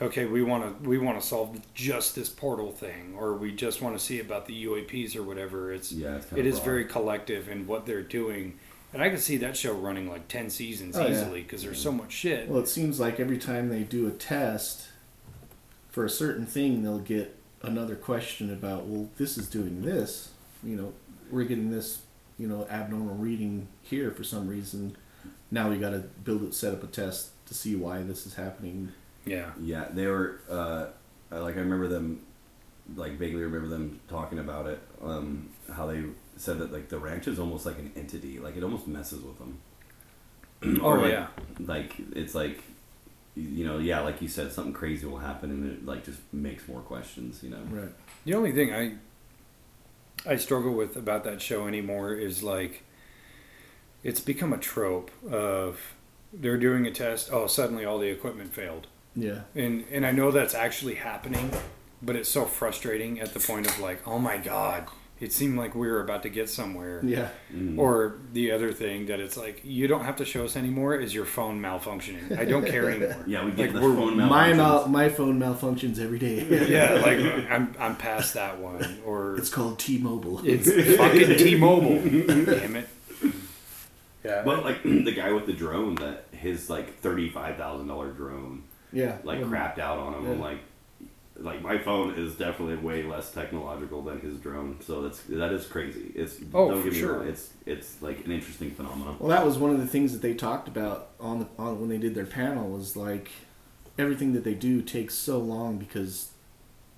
okay 0.00 0.24
we 0.24 0.42
want 0.42 0.82
to 0.82 0.88
we 0.88 0.96
want 0.98 1.20
to 1.20 1.26
solve 1.26 1.60
just 1.74 2.14
this 2.14 2.28
portal 2.30 2.72
thing 2.72 3.14
or 3.16 3.34
we 3.34 3.52
just 3.52 3.82
want 3.82 3.96
to 3.96 4.02
see 4.04 4.18
about 4.20 4.46
the 4.46 4.64
UAPs 4.64 5.14
or 5.16 5.22
whatever. 5.22 5.72
It's 5.72 5.92
Yeah, 5.92 6.16
it's 6.16 6.32
it 6.32 6.46
is 6.46 6.58
very 6.60 6.84
collective 6.86 7.48
in 7.48 7.66
what 7.66 7.84
they're 7.86 8.02
doing. 8.02 8.58
And 8.94 9.02
I 9.02 9.08
can 9.08 9.18
see 9.18 9.38
that 9.38 9.56
show 9.56 9.72
running 9.72 10.08
like 10.08 10.28
10 10.28 10.50
seasons 10.50 10.96
Oh, 10.96 11.08
easily 11.08 11.42
because 11.42 11.62
there's 11.62 11.80
so 11.80 11.92
much 11.92 12.12
shit. 12.12 12.48
Well, 12.48 12.60
it 12.60 12.68
seems 12.68 13.00
like 13.00 13.18
every 13.20 13.38
time 13.38 13.68
they 13.70 13.84
do 13.84 14.06
a 14.06 14.10
test 14.10 14.88
for 15.90 16.04
a 16.04 16.10
certain 16.10 16.44
thing, 16.46 16.82
they'll 16.82 16.98
get 16.98 17.34
another 17.62 17.94
question 17.96 18.52
about, 18.52 18.84
well, 18.86 19.08
this 19.16 19.38
is 19.38 19.48
doing 19.48 19.80
this. 19.82 20.30
You 20.62 20.76
know, 20.76 20.92
we're 21.30 21.44
getting 21.44 21.70
this, 21.70 22.02
you 22.38 22.46
know, 22.48 22.66
abnormal 22.70 23.16
reading 23.16 23.68
here 23.82 24.10
for 24.10 24.24
some 24.24 24.48
reason. 24.48 24.96
Now 25.50 25.68
we 25.68 25.78
got 25.78 25.90
to 25.90 25.98
build 26.24 26.42
it, 26.44 26.54
set 26.54 26.72
up 26.72 26.82
a 26.82 26.86
test 26.86 27.30
to 27.46 27.54
see 27.54 27.76
why 27.76 28.02
this 28.02 28.26
is 28.26 28.34
happening. 28.34 28.92
yeah 29.24 29.50
Yeah, 29.60 29.86
they 29.92 30.06
were 30.06 30.40
uh, 30.50 30.86
like 31.30 31.56
I 31.56 31.60
remember 31.60 31.88
them, 31.88 32.20
like 32.96 33.12
vaguely 33.18 33.42
remember 33.42 33.68
them 33.68 34.00
talking 34.08 34.38
about 34.38 34.66
it. 34.66 34.80
Um, 35.02 35.50
how 35.72 35.86
they 35.86 36.04
said 36.36 36.58
that 36.58 36.72
like 36.72 36.88
the 36.88 36.98
ranch 36.98 37.28
is 37.28 37.38
almost 37.38 37.66
like 37.66 37.78
an 37.78 37.92
entity, 37.96 38.38
like 38.38 38.56
it 38.56 38.62
almost 38.62 38.86
messes 38.86 39.22
with 39.22 39.38
them. 39.38 39.60
oh 40.82 40.86
Or, 40.86 40.98
like, 40.98 41.12
yeah 41.12 41.26
Like 41.58 41.94
it's 42.14 42.34
like, 42.34 42.62
you 43.34 43.66
know, 43.66 43.78
yeah, 43.78 44.00
like 44.00 44.22
you 44.22 44.28
said, 44.28 44.52
something 44.52 44.72
crazy 44.72 45.06
will 45.06 45.18
happen, 45.18 45.50
and 45.50 45.72
it 45.72 45.86
like 45.86 46.04
just 46.04 46.20
makes 46.32 46.68
more 46.68 46.80
questions. 46.80 47.42
You 47.42 47.50
know. 47.50 47.62
Right. 47.70 47.92
The 48.24 48.34
only 48.34 48.52
thing 48.52 48.72
I 48.72 48.94
I 50.26 50.36
struggle 50.36 50.72
with 50.72 50.96
about 50.96 51.24
that 51.24 51.42
show 51.42 51.66
anymore 51.66 52.14
is 52.14 52.42
like 52.42 52.84
it's 54.02 54.20
become 54.20 54.52
a 54.52 54.58
trope 54.58 55.10
of 55.30 55.94
they're 56.32 56.58
doing 56.58 56.86
a 56.86 56.90
test, 56.90 57.30
oh 57.32 57.46
suddenly 57.46 57.84
all 57.84 57.98
the 57.98 58.08
equipment 58.08 58.54
failed. 58.54 58.86
Yeah. 59.14 59.42
And 59.54 59.84
and 59.90 60.06
I 60.06 60.12
know 60.12 60.30
that's 60.30 60.54
actually 60.54 60.94
happening, 60.94 61.50
but 62.00 62.16
it's 62.16 62.28
so 62.28 62.44
frustrating 62.44 63.20
at 63.20 63.34
the 63.34 63.40
point 63.40 63.66
of 63.66 63.78
like, 63.78 64.06
oh 64.06 64.18
my 64.18 64.38
god, 64.38 64.86
it 65.22 65.32
seemed 65.32 65.56
like 65.56 65.74
we 65.74 65.86
were 65.88 66.00
about 66.02 66.22
to 66.24 66.28
get 66.28 66.50
somewhere. 66.50 67.00
Yeah. 67.04 67.28
Mm. 67.54 67.78
Or 67.78 68.16
the 68.32 68.50
other 68.50 68.72
thing 68.72 69.06
that 69.06 69.20
it's 69.20 69.36
like 69.36 69.60
you 69.64 69.86
don't 69.86 70.04
have 70.04 70.16
to 70.16 70.24
show 70.24 70.44
us 70.44 70.56
anymore 70.56 70.96
is 70.96 71.14
your 71.14 71.24
phone 71.24 71.60
malfunctioning. 71.62 72.36
I 72.36 72.44
don't 72.44 72.66
care 72.66 72.90
anymore. 72.94 73.24
yeah, 73.26 73.44
we 73.44 73.52
get 73.52 73.58
like, 73.66 73.72
the 73.74 73.80
we're- 73.80 73.94
phone 73.96 74.16
My, 74.16 74.50
malfunctions. 74.52 74.56
mal- 74.56 74.88
my 74.88 75.08
phone 75.08 75.38
malfunctions 75.40 75.98
every 76.00 76.18
day. 76.18 76.66
Yeah, 76.68 76.94
like 76.94 77.18
I'm 77.50 77.74
I'm 77.78 77.96
past 77.96 78.34
that 78.34 78.58
one. 78.58 79.00
Or 79.06 79.36
It's 79.36 79.48
called 79.48 79.78
T-Mobile. 79.78 80.40
It's 80.44 80.68
fucking 80.96 81.38
T-Mobile. 81.38 82.02
Damn 82.44 82.76
it. 82.76 82.88
Yeah. 84.24 84.42
But 84.44 84.64
like 84.64 84.82
the 84.84 85.12
guy 85.12 85.32
with 85.32 85.46
the 85.46 85.52
drone, 85.52 85.96
that 85.96 86.26
his 86.32 86.70
like 86.70 86.98
thirty 87.00 87.28
five 87.30 87.56
thousand 87.56 87.88
dollar 87.88 88.10
drone, 88.10 88.62
yeah. 88.92 89.18
like 89.24 89.40
Um, 89.42 89.50
crapped 89.50 89.78
out 89.78 89.98
on 89.98 90.14
him, 90.14 90.26
and 90.32 90.40
like 90.40 90.58
like 91.42 91.60
my 91.62 91.78
phone 91.78 92.14
is 92.14 92.34
definitely 92.36 92.76
way 92.76 93.02
less 93.02 93.32
technological 93.32 94.02
than 94.02 94.20
his 94.20 94.38
drone. 94.38 94.78
So 94.80 95.02
that's 95.02 95.20
that 95.24 95.52
is 95.52 95.66
crazy. 95.66 96.12
It's 96.14 96.36
Oh, 96.54 96.70
don't 96.70 96.78
for 96.78 96.84
get 96.84 96.92
me 96.94 96.98
sure. 96.98 97.18
wrong. 97.18 97.28
It's 97.28 97.50
it's 97.66 98.00
like 98.00 98.24
an 98.24 98.30
interesting 98.32 98.70
phenomenon. 98.70 99.16
Well, 99.18 99.28
that 99.30 99.44
was 99.44 99.58
one 99.58 99.70
of 99.70 99.78
the 99.78 99.86
things 99.86 100.12
that 100.12 100.22
they 100.22 100.34
talked 100.34 100.68
about 100.68 101.08
on 101.20 101.40
the 101.40 101.48
on 101.58 101.80
when 101.80 101.88
they 101.88 101.98
did 101.98 102.14
their 102.14 102.26
panel 102.26 102.68
was 102.70 102.96
like 102.96 103.30
everything 103.98 104.32
that 104.32 104.44
they 104.44 104.54
do 104.54 104.80
takes 104.82 105.14
so 105.14 105.38
long 105.38 105.76
because 105.78 106.30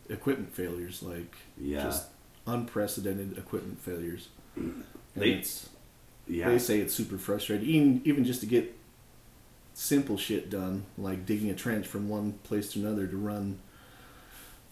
equipment 0.09 0.55
failures, 0.55 1.03
like 1.03 1.35
Yeah. 1.59 1.83
just 1.85 2.07
unprecedented 2.47 3.37
equipment 3.39 3.81
failures. 3.81 4.29
And 4.57 5.23
They- 5.23 5.33
it's, 5.35 5.69
Yeah. 6.27 6.49
they 6.49 6.59
say 6.59 6.81
it's 6.81 6.93
super 6.95 7.19
frustrating, 7.19 7.69
even 7.69 8.03
even 8.05 8.25
just 8.25 8.41
to 8.41 8.47
get 8.47 8.75
simple 9.75 10.17
shit 10.17 10.51
done, 10.51 10.85
like 10.99 11.27
digging 11.27 11.51
a 11.51 11.55
trench 11.55 11.87
from 11.87 12.09
one 12.09 12.33
place 12.45 12.73
to 12.73 12.79
another 12.81 13.07
to 13.07 13.17
run 13.17 13.59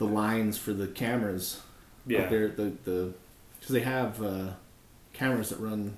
the 0.06 0.12
lines 0.12 0.58
for 0.58 0.72
the 0.72 0.86
cameras 0.88 1.60
Yeah. 2.06 2.28
there. 2.28 2.48
The 2.48 2.72
the 2.84 3.12
because 3.58 3.72
they 3.74 3.80
have 3.80 4.22
uh, 4.22 4.50
cameras 5.12 5.50
that 5.50 5.60
run 5.60 5.96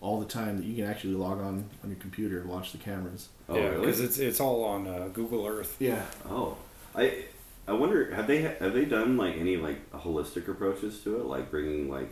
all 0.00 0.20
the 0.20 0.26
time 0.26 0.56
that 0.58 0.64
you 0.66 0.74
can 0.76 0.84
actually 0.90 1.14
log 1.14 1.40
on 1.40 1.68
on 1.82 1.90
your 1.90 1.98
computer 1.98 2.40
and 2.40 2.48
watch 2.48 2.72
the 2.72 2.78
cameras. 2.78 3.28
oh, 3.48 3.56
yeah, 3.56 3.68
really? 3.68 3.80
because 3.86 4.00
it's 4.00 4.18
it's 4.18 4.40
all 4.40 4.64
on 4.64 4.86
uh, 4.86 5.08
Google 5.12 5.46
Earth. 5.46 5.76
Yeah. 5.78 6.02
Oh, 6.28 6.56
I 6.94 7.24
I 7.68 7.72
wonder 7.72 8.14
have 8.14 8.26
they 8.26 8.42
have 8.42 8.72
they 8.72 8.84
done 8.84 9.16
like 9.16 9.36
any 9.36 9.56
like 9.56 9.90
holistic 9.92 10.48
approaches 10.48 11.00
to 11.04 11.16
it, 11.20 11.24
like 11.26 11.50
bringing 11.50 11.90
like 11.90 12.10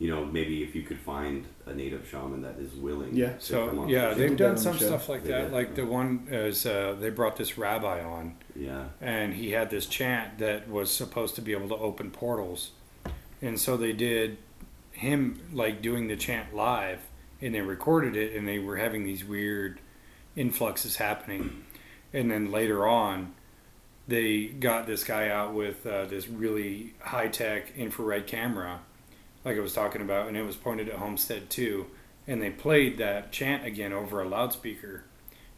you 0.00 0.08
know 0.10 0.24
maybe 0.26 0.64
if 0.64 0.74
you 0.74 0.82
could 0.82 0.98
find 1.00 1.46
a 1.66 1.74
native 1.74 2.08
shaman 2.08 2.42
that 2.42 2.58
is 2.58 2.74
willing. 2.74 3.14
Yeah. 3.16 3.34
To 3.46 3.58
come 3.58 3.78
So 3.78 3.80
on 3.80 3.88
yeah, 3.88 4.14
the 4.14 4.14
they've 4.16 4.36
done 4.36 4.56
that 4.56 4.58
on 4.58 4.64
the 4.66 4.72
some 4.72 4.78
show. 4.78 4.86
stuff 4.86 5.08
like 5.08 5.24
They 5.24 5.30
that. 5.32 5.42
did, 5.44 5.52
Like 5.52 5.74
the 5.76 5.86
one 5.86 6.26
is 6.30 6.66
uh, 6.66 6.96
they 7.00 7.10
brought 7.10 7.36
this 7.36 7.58
rabbi 7.58 8.02
on. 8.02 8.36
Yeah. 8.56 8.86
and 9.00 9.34
he 9.34 9.52
had 9.52 9.70
this 9.70 9.86
chant 9.86 10.38
that 10.38 10.68
was 10.68 10.90
supposed 10.92 11.34
to 11.36 11.42
be 11.42 11.52
able 11.52 11.68
to 11.68 11.76
open 11.76 12.10
portals, 12.10 12.72
and 13.42 13.58
so 13.60 13.76
they 13.76 13.92
did 13.92 14.38
him 14.92 15.40
like 15.52 15.82
doing 15.82 16.08
the 16.08 16.16
chant 16.16 16.54
live, 16.54 17.00
and 17.40 17.54
they 17.54 17.60
recorded 17.62 18.16
it, 18.16 18.34
and 18.36 18.46
they 18.48 18.58
were 18.58 18.76
having 18.76 19.04
these 19.04 19.24
weird 19.24 19.80
influxes 20.36 20.96
happening, 20.96 21.64
and 22.12 22.30
then 22.30 22.50
later 22.50 22.86
on. 22.88 23.34
They 24.08 24.46
got 24.48 24.86
this 24.88 25.04
guy 25.04 25.28
out 25.28 25.54
with 25.54 25.86
uh, 25.86 26.06
this 26.06 26.28
really 26.28 26.94
high 27.00 27.28
tech 27.28 27.76
infrared 27.76 28.26
camera, 28.26 28.80
like 29.44 29.56
I 29.56 29.60
was 29.60 29.74
talking 29.74 30.02
about, 30.02 30.28
and 30.28 30.36
it 30.36 30.42
was 30.42 30.56
pointed 30.56 30.88
at 30.88 30.96
Homestead 30.96 31.50
2. 31.50 31.86
And 32.26 32.40
they 32.40 32.50
played 32.50 32.98
that 32.98 33.32
chant 33.32 33.64
again 33.66 33.92
over 33.92 34.22
a 34.22 34.28
loudspeaker, 34.28 35.04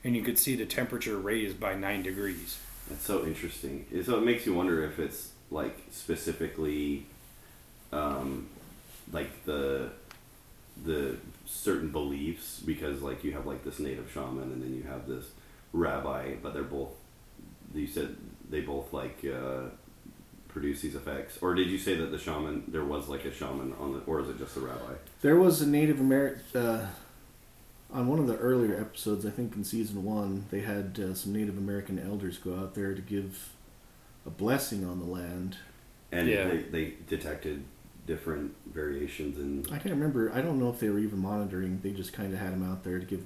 and 0.05 0.17
you 0.17 0.23
could 0.23 0.39
see 0.39 0.57
the 0.57 0.65
temperature 0.65 1.19
raised 1.19 1.61
by 1.61 1.75
nine 1.75 2.03
degrees. 2.03 2.59
That's 2.89 3.05
so 3.05 3.27
interesting. 3.27 3.85
So 4.05 4.19
it 4.19 4.25
makes 4.25 4.47
you 4.47 4.55
wonder 4.55 4.85
if 4.85 4.99
it's 4.99 5.33
like 5.51 5.77
specifically, 5.91 7.05
um, 7.93 8.49
like 9.13 9.45
the 9.45 9.91
the 10.85 11.17
certain 11.45 11.91
beliefs 11.91 12.61
because 12.65 13.03
like 13.03 13.23
you 13.23 13.33
have 13.33 13.47
like 13.47 13.63
this 13.65 13.79
native 13.79 14.11
shaman 14.11 14.45
and 14.45 14.63
then 14.63 14.75
you 14.75 14.85
have 14.85 15.07
this 15.07 15.27
rabbi, 15.73 16.35
but 16.43 16.55
they're 16.55 16.63
both. 16.63 16.91
You 17.75 17.87
said 17.87 18.17
they 18.49 18.61
both 18.61 18.93
like 18.93 19.19
uh, 19.25 19.69
produce 20.53 20.81
these 20.83 20.95
effects, 20.95 21.39
or 21.41 21.55
did 21.55 21.69
you 21.69 21.79
say 21.79 21.97
that 21.97 22.11
the 22.11 22.19
shaman 22.19 22.65
there 22.69 22.85
was 22.85 23.09
like 23.09 23.25
a 23.25 23.33
shaman 23.33 23.73
on 23.81 23.93
the, 23.95 23.99
or 24.01 24.21
is 24.21 24.29
it 24.29 24.39
just 24.39 24.55
the 24.55 24.61
rabbi? 24.61 24.95
There 25.23 25.37
was 25.37 25.61
a 25.63 25.67
Native 25.67 25.99
American 26.01 26.43
uh, 26.61 26.89
on 27.93 28.07
one 28.07 28.19
of 28.19 28.27
the 28.27 28.37
earlier 28.39 28.79
episodes. 28.81 29.25
I 29.27 29.31
think 29.31 29.55
in 29.57 29.65
season 29.65 30.05
one, 30.05 30.47
they 30.51 30.61
had 30.61 30.99
uh, 31.03 31.15
some 31.15 31.33
Native 31.33 31.57
American 31.59 31.99
elders 31.99 32.39
go 32.39 32.55
out 32.57 32.75
there 32.75 32.95
to 32.95 33.01
give 33.03 33.51
a 34.27 34.31
blessing 34.31 34.85
on 34.85 34.99
the 34.99 35.05
land. 35.07 35.57
And 36.11 36.29
Yeah. 36.29 36.49
they, 36.49 36.59
they 36.59 36.95
detected 37.09 37.65
different 38.07 38.55
variations 38.67 39.39
and 39.39 39.65
I 39.69 39.79
can't 39.79 39.95
remember. 39.95 40.31
I 40.33 40.41
don't 40.43 40.59
know 40.59 40.69
if 40.71 40.81
they 40.81 40.89
were 40.91 40.99
even 40.99 41.21
monitoring. 41.21 41.81
They 41.83 41.91
just 41.93 42.13
kind 42.13 42.33
of 42.35 42.39
had 42.41 42.53
them 42.53 42.69
out 42.69 42.83
there 42.85 42.99
to 42.99 43.05
give 43.07 43.25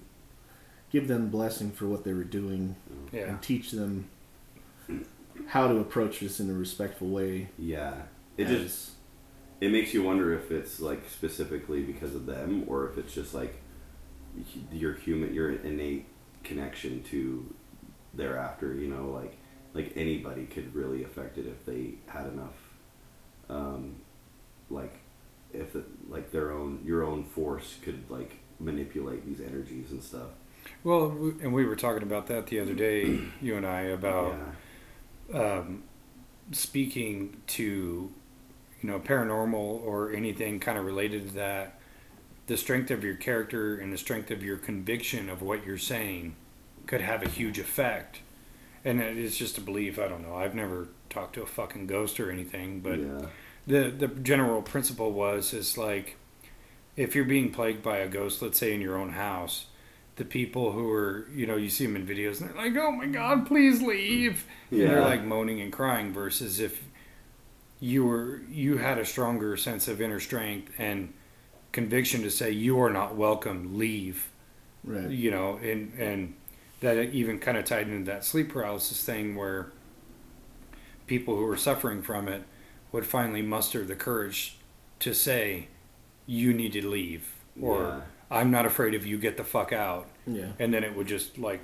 give 0.92 1.08
them 1.08 1.28
blessing 1.28 1.70
for 1.72 1.86
what 1.86 2.04
they 2.04 2.12
were 2.12 2.22
doing 2.24 2.76
Yeah. 3.12 3.22
and 3.30 3.42
teach 3.42 3.70
them 3.72 4.08
how 5.48 5.68
to 5.68 5.78
approach 5.78 6.20
this 6.20 6.40
in 6.40 6.50
a 6.50 6.54
respectful 6.54 7.08
way. 7.08 7.48
yeah. 7.58 8.02
It 8.36 8.48
as- 8.48 8.62
just 8.62 8.90
it 9.60 9.70
makes 9.72 9.94
you 9.94 10.02
wonder 10.02 10.34
if 10.34 10.50
it's 10.50 10.80
like 10.80 11.08
specifically 11.08 11.82
because 11.82 12.14
of 12.14 12.26
them 12.26 12.64
or 12.66 12.88
if 12.90 12.98
it's 12.98 13.14
just 13.14 13.32
like 13.32 13.54
your 14.70 14.92
human 14.94 15.32
your 15.32 15.50
innate 15.52 16.04
connection 16.44 17.02
to 17.04 17.54
thereafter 18.12 18.74
you 18.74 18.86
know 18.88 19.08
like 19.10 19.38
like 19.72 19.92
anybody 19.96 20.44
could 20.44 20.74
really 20.74 21.02
affect 21.04 21.38
it 21.38 21.46
if 21.46 21.64
they 21.64 21.94
had 22.06 22.26
enough 22.26 22.56
um 23.48 23.96
like 24.68 24.98
if 25.54 25.74
it, 25.74 25.84
like 26.10 26.30
their 26.32 26.52
own 26.52 26.80
your 26.84 27.02
own 27.02 27.24
force 27.24 27.76
could 27.82 28.04
like 28.10 28.38
manipulate 28.60 29.24
these 29.24 29.40
energies 29.40 29.90
and 29.90 30.02
stuff 30.02 30.28
Well, 30.84 31.10
and 31.42 31.54
we 31.54 31.64
were 31.64 31.76
talking 31.76 32.02
about 32.02 32.26
that 32.26 32.48
the 32.48 32.60
other 32.60 32.74
day, 32.74 33.20
you 33.40 33.56
and 33.56 33.64
I, 33.66 33.80
about 33.82 34.34
yeah 34.34 34.52
um, 35.32 35.82
speaking 36.52 37.36
to, 37.48 37.62
you 38.82 38.90
know, 38.90 38.98
paranormal 38.98 39.54
or 39.54 40.12
anything 40.12 40.60
kind 40.60 40.78
of 40.78 40.84
related 40.84 41.28
to 41.28 41.34
that. 41.34 41.80
The 42.46 42.56
strength 42.56 42.92
of 42.92 43.02
your 43.02 43.16
character 43.16 43.76
and 43.76 43.92
the 43.92 43.98
strength 43.98 44.30
of 44.30 44.42
your 44.42 44.56
conviction 44.56 45.28
of 45.28 45.42
what 45.42 45.66
you're 45.66 45.78
saying 45.78 46.36
could 46.86 47.00
have 47.00 47.22
a 47.22 47.28
huge 47.28 47.58
effect. 47.58 48.20
And 48.84 49.00
it 49.00 49.16
is 49.16 49.36
just 49.36 49.58
a 49.58 49.60
belief. 49.60 49.98
I 49.98 50.06
don't 50.06 50.22
know. 50.22 50.36
I've 50.36 50.54
never 50.54 50.86
talked 51.10 51.34
to 51.34 51.42
a 51.42 51.46
fucking 51.46 51.88
ghost 51.88 52.20
or 52.20 52.30
anything, 52.30 52.80
but 52.80 53.00
yeah 53.00 53.26
the 53.66 53.90
the 53.90 54.08
general 54.08 54.62
principle 54.62 55.12
was 55.12 55.52
is 55.52 55.76
like 55.76 56.16
if 56.96 57.14
you're 57.14 57.24
being 57.24 57.50
plagued 57.50 57.82
by 57.82 57.98
a 57.98 58.08
ghost 58.08 58.40
let's 58.40 58.58
say 58.58 58.72
in 58.72 58.80
your 58.80 58.96
own 58.96 59.10
house 59.10 59.66
the 60.16 60.24
people 60.24 60.72
who 60.72 60.90
are 60.90 61.28
you 61.34 61.46
know 61.46 61.56
you 61.56 61.68
see 61.68 61.84
them 61.86 61.94
in 61.96 62.06
videos 62.06 62.40
and 62.40 62.50
they're 62.50 62.56
like 62.56 62.76
oh 62.76 62.90
my 62.90 63.06
god 63.06 63.46
please 63.46 63.82
leave 63.82 64.44
and 64.70 64.80
they're 64.80 65.00
like 65.02 65.22
moaning 65.24 65.60
and 65.60 65.72
crying 65.72 66.12
versus 66.12 66.58
if 66.60 66.82
you 67.80 68.04
were 68.04 68.40
you 68.50 68.78
had 68.78 68.98
a 68.98 69.04
stronger 69.04 69.56
sense 69.56 69.88
of 69.88 70.00
inner 70.00 70.18
strength 70.20 70.72
and 70.78 71.12
conviction 71.72 72.22
to 72.22 72.30
say 72.30 72.50
you 72.50 72.80
are 72.80 72.90
not 72.90 73.14
welcome 73.14 73.76
leave 73.78 74.28
Right. 74.84 75.10
you 75.10 75.30
know 75.30 75.56
and 75.62 75.92
and 75.98 76.34
that 76.80 76.96
even 77.12 77.38
kind 77.38 77.56
of 77.58 77.64
tied 77.64 77.88
into 77.88 78.06
that 78.10 78.24
sleep 78.24 78.50
paralysis 78.50 79.02
thing 79.04 79.34
where 79.36 79.72
people 81.06 81.36
who 81.36 81.44
were 81.44 81.56
suffering 81.56 82.02
from 82.02 82.28
it 82.28 82.42
would 82.92 83.04
finally 83.06 83.42
muster 83.42 83.84
the 83.84 83.94
courage 83.96 84.56
to 85.00 85.12
say 85.14 85.68
you 86.26 86.52
need 86.52 86.72
to 86.72 86.86
leave 86.86 87.32
or 87.60 87.82
Yeah. 87.82 88.00
I'm 88.30 88.50
not 88.50 88.66
afraid 88.66 88.94
of 88.94 89.06
you 89.06 89.18
get 89.18 89.36
the 89.36 89.44
fuck 89.44 89.72
out 89.72 90.06
Yeah. 90.26 90.48
and 90.58 90.72
then 90.74 90.82
it 90.84 90.94
would 90.96 91.06
just 91.06 91.38
like 91.38 91.60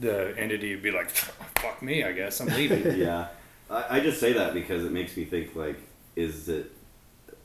the 0.00 0.34
entity 0.38 0.74
would 0.74 0.82
be 0.82 0.90
like 0.90 1.10
fuck 1.58 1.82
me 1.82 2.04
i 2.04 2.12
guess 2.12 2.40
i'm 2.40 2.48
leaving 2.48 2.98
yeah, 2.98 3.28
I, 3.70 3.96
I 3.96 4.00
just 4.00 4.20
say 4.20 4.32
that 4.34 4.54
because 4.54 4.84
it 4.84 4.92
makes 4.92 5.16
me 5.16 5.24
think 5.24 5.54
like, 5.56 5.78
is 6.14 6.48
it 6.48 6.72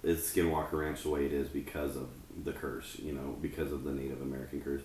is 0.03 0.19
Skinwalker 0.21 0.73
Ranch 0.73 1.03
the 1.03 1.09
way 1.09 1.25
it 1.25 1.33
is 1.33 1.47
because 1.47 1.95
of 1.95 2.09
the 2.43 2.51
curse? 2.51 2.97
You 2.99 3.13
know, 3.13 3.35
because 3.41 3.71
of 3.71 3.83
the 3.83 3.91
Native 3.91 4.21
American 4.21 4.61
curse, 4.61 4.81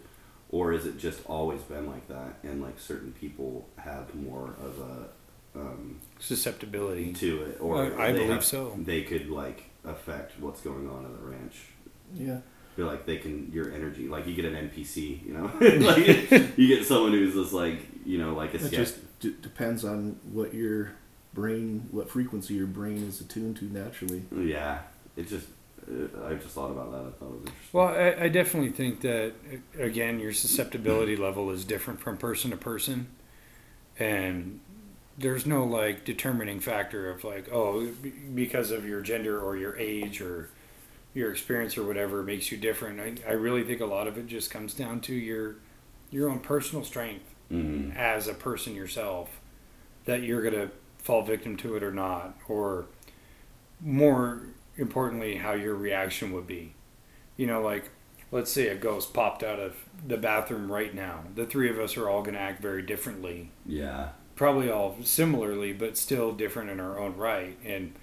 or 0.51 0.73
is 0.73 0.85
it 0.87 0.99
just 0.99 1.21
always 1.27 1.61
been 1.63 1.87
like 1.91 2.07
that? 2.09 2.39
And 2.43 2.61
like 2.63 2.79
certain 2.79 3.13
people 3.13 3.67
have 3.77 4.15
more 4.15 4.57
of 4.63 4.79
a 4.79 5.59
um, 5.61 6.01
susceptibility 6.19 7.13
to 7.15 7.43
it, 7.45 7.59
or 7.61 7.83
I- 8.01 8.09
I 8.09 8.13
believe 8.13 8.29
have- 8.31 8.45
so. 8.45 8.75
They 8.79 9.03
could 9.03 9.29
like 9.31 9.65
affect 9.85 10.39
what's 10.41 10.61
going 10.61 10.89
on 10.89 11.05
in 11.05 11.13
the 11.13 11.19
ranch. 11.37 11.57
Yeah. 12.15 12.41
Feel 12.77 12.86
like 12.86 13.07
they 13.07 13.16
can 13.16 13.51
your 13.53 13.73
energy, 13.73 14.07
like 14.07 14.27
you 14.27 14.35
get 14.35 14.44
an 14.44 14.55
NPC, 14.69 15.24
you 15.27 15.32
know, 15.32 15.51
like 15.86 16.07
you 16.59 16.69
get 16.69 16.85
someone 16.86 17.12
who's 17.12 17.35
just 17.35 17.53
like 17.55 17.81
you 18.05 18.19
know 18.19 18.35
like 18.35 18.53
a 18.53 18.57
It 18.57 18.61
skeptic. 18.61 18.78
just 18.78 19.20
d- 19.20 19.35
depends 19.40 19.82
on 19.85 20.16
what 20.31 20.53
your 20.55 20.93
brain, 21.32 21.89
what 21.90 22.11
frequency 22.11 22.53
your 22.55 22.66
brain 22.66 22.98
is 23.09 23.20
attuned 23.20 23.57
to 23.57 23.65
naturally. 23.65 24.24
Yeah, 24.36 24.81
it 25.16 25.27
just 25.28 25.47
uh, 25.90 26.27
I 26.27 26.35
just 26.35 26.48
thought 26.55 26.70
about 26.70 26.90
that. 26.93 26.98
I 26.98 27.11
thought 27.19 27.28
it 27.28 27.40
was 27.40 27.47
interesting. 27.47 27.70
Well, 27.73 27.89
I, 27.89 28.24
I 28.24 28.28
definitely 28.28 28.70
think 28.73 29.01
that 29.01 29.32
again, 29.78 30.20
your 30.20 30.35
susceptibility 30.35 31.16
level 31.27 31.51
is 31.51 31.65
different 31.65 32.01
from 32.01 32.19
person 32.19 32.51
to 32.51 32.57
person, 32.59 33.07
and 33.98 34.61
there's 35.19 35.47
no 35.47 35.65
like 35.65 36.05
determining 36.05 36.61
factor 36.61 37.09
of 37.11 37.24
like, 37.24 37.48
oh, 37.51 37.89
because 38.35 38.70
of 38.70 38.86
your 38.86 39.01
gender 39.01 39.40
or 39.40 39.57
your 39.57 39.77
age 39.78 40.20
or 40.20 40.51
your 41.17 41.31
experience 41.33 41.79
or 41.79 41.85
whatever 41.87 42.23
makes 42.23 42.53
you 42.53 42.59
different. 42.59 43.01
I, 43.01 43.31
I 43.31 43.33
really 43.33 43.65
think 43.65 43.81
a 43.81 43.87
lot 43.87 44.07
of 44.07 44.19
it 44.19 44.27
just 44.27 44.51
comes 44.51 44.75
down 44.75 45.01
to 45.03 45.15
your 45.15 45.57
your 46.11 46.29
own 46.31 46.39
personal 46.41 46.85
strength 46.85 47.25
Mhm. 47.51 47.97
as 47.97 48.29
a 48.29 48.35
person 48.35 48.75
yourself 48.75 49.41
that 50.05 50.23
you're 50.23 50.43
gonna 50.43 50.71
fall 50.99 51.23
victim 51.23 51.57
to 51.59 51.75
it 51.77 51.83
or 51.83 51.93
not, 51.93 52.37
or 52.49 52.87
more 53.81 54.43
importantly, 54.77 55.37
how 55.37 55.53
your 55.53 55.75
reaction 55.75 56.33
would 56.33 56.47
be. 56.47 56.75
You 57.37 57.47
know, 57.47 57.63
like 57.63 57.91
let's 58.31 58.51
say 58.53 58.69
a 58.69 58.75
ghost 58.75 59.15
popped 59.15 59.43
out 59.43 59.59
of 59.59 59.77
the 60.07 60.17
bathroom 60.19 60.71
right 60.71 60.95
now. 60.95 61.25
The 61.35 61.47
three 61.47 61.71
of 61.71 61.79
us 61.79 61.97
are 61.97 62.09
all 62.11 62.23
gonna 62.23 62.39
act 62.39 62.61
very 62.61 62.83
differently. 62.83 63.51
Yeah, 63.65 64.11
probably 64.35 64.71
all 64.71 64.97
similarly, 65.03 65.73
but 65.73 65.97
still 65.97 66.33
different 66.33 66.69
in 66.71 66.79
our 66.81 66.99
own 66.99 67.17
right. 67.17 67.57
And 67.65 67.95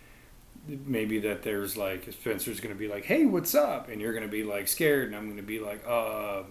maybe 0.68 1.20
that 1.20 1.44
there's 1.44 1.76
like 1.78 2.08
Spencer's 2.12 2.60
going 2.60 2.74
to 2.74 2.80
be 2.80 2.88
like, 2.88 3.06
"Hey, 3.06 3.26
what's 3.26 3.54
up?" 3.56 3.90
and 3.90 4.00
you're 4.02 4.14
going 4.14 4.26
to 4.26 4.32
be 4.32 4.44
like 4.44 4.68
scared, 4.68 5.08
and 5.08 5.16
I'm 5.16 5.26
going 5.26 5.38
to 5.38 5.44
be 5.44 5.60
like, 5.60 5.84
"Uh, 5.88 5.90
all 5.92 6.46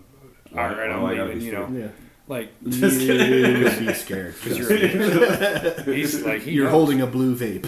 Why- 0.51 0.75
right, 0.75 0.91
I'm 0.91 1.03
would 1.03 1.13
I 1.13 1.17
gotta 1.17 1.29
leaving," 1.31 1.47
you 1.47 1.53
know, 1.53 1.69
Yeah. 1.73 1.89
like 2.29 2.51
Just 2.69 3.01
yeah, 3.01 3.79
be 3.79 3.95
scared. 3.95 4.35
Cause 4.43 4.59
you're, 4.59 4.77
he's 5.95 6.23
like 6.23 6.43
he 6.43 6.53
You're 6.53 6.65
knows. 6.65 6.73
holding 6.73 7.01
a 7.01 7.07
blue 7.07 7.37
vape. 7.37 7.67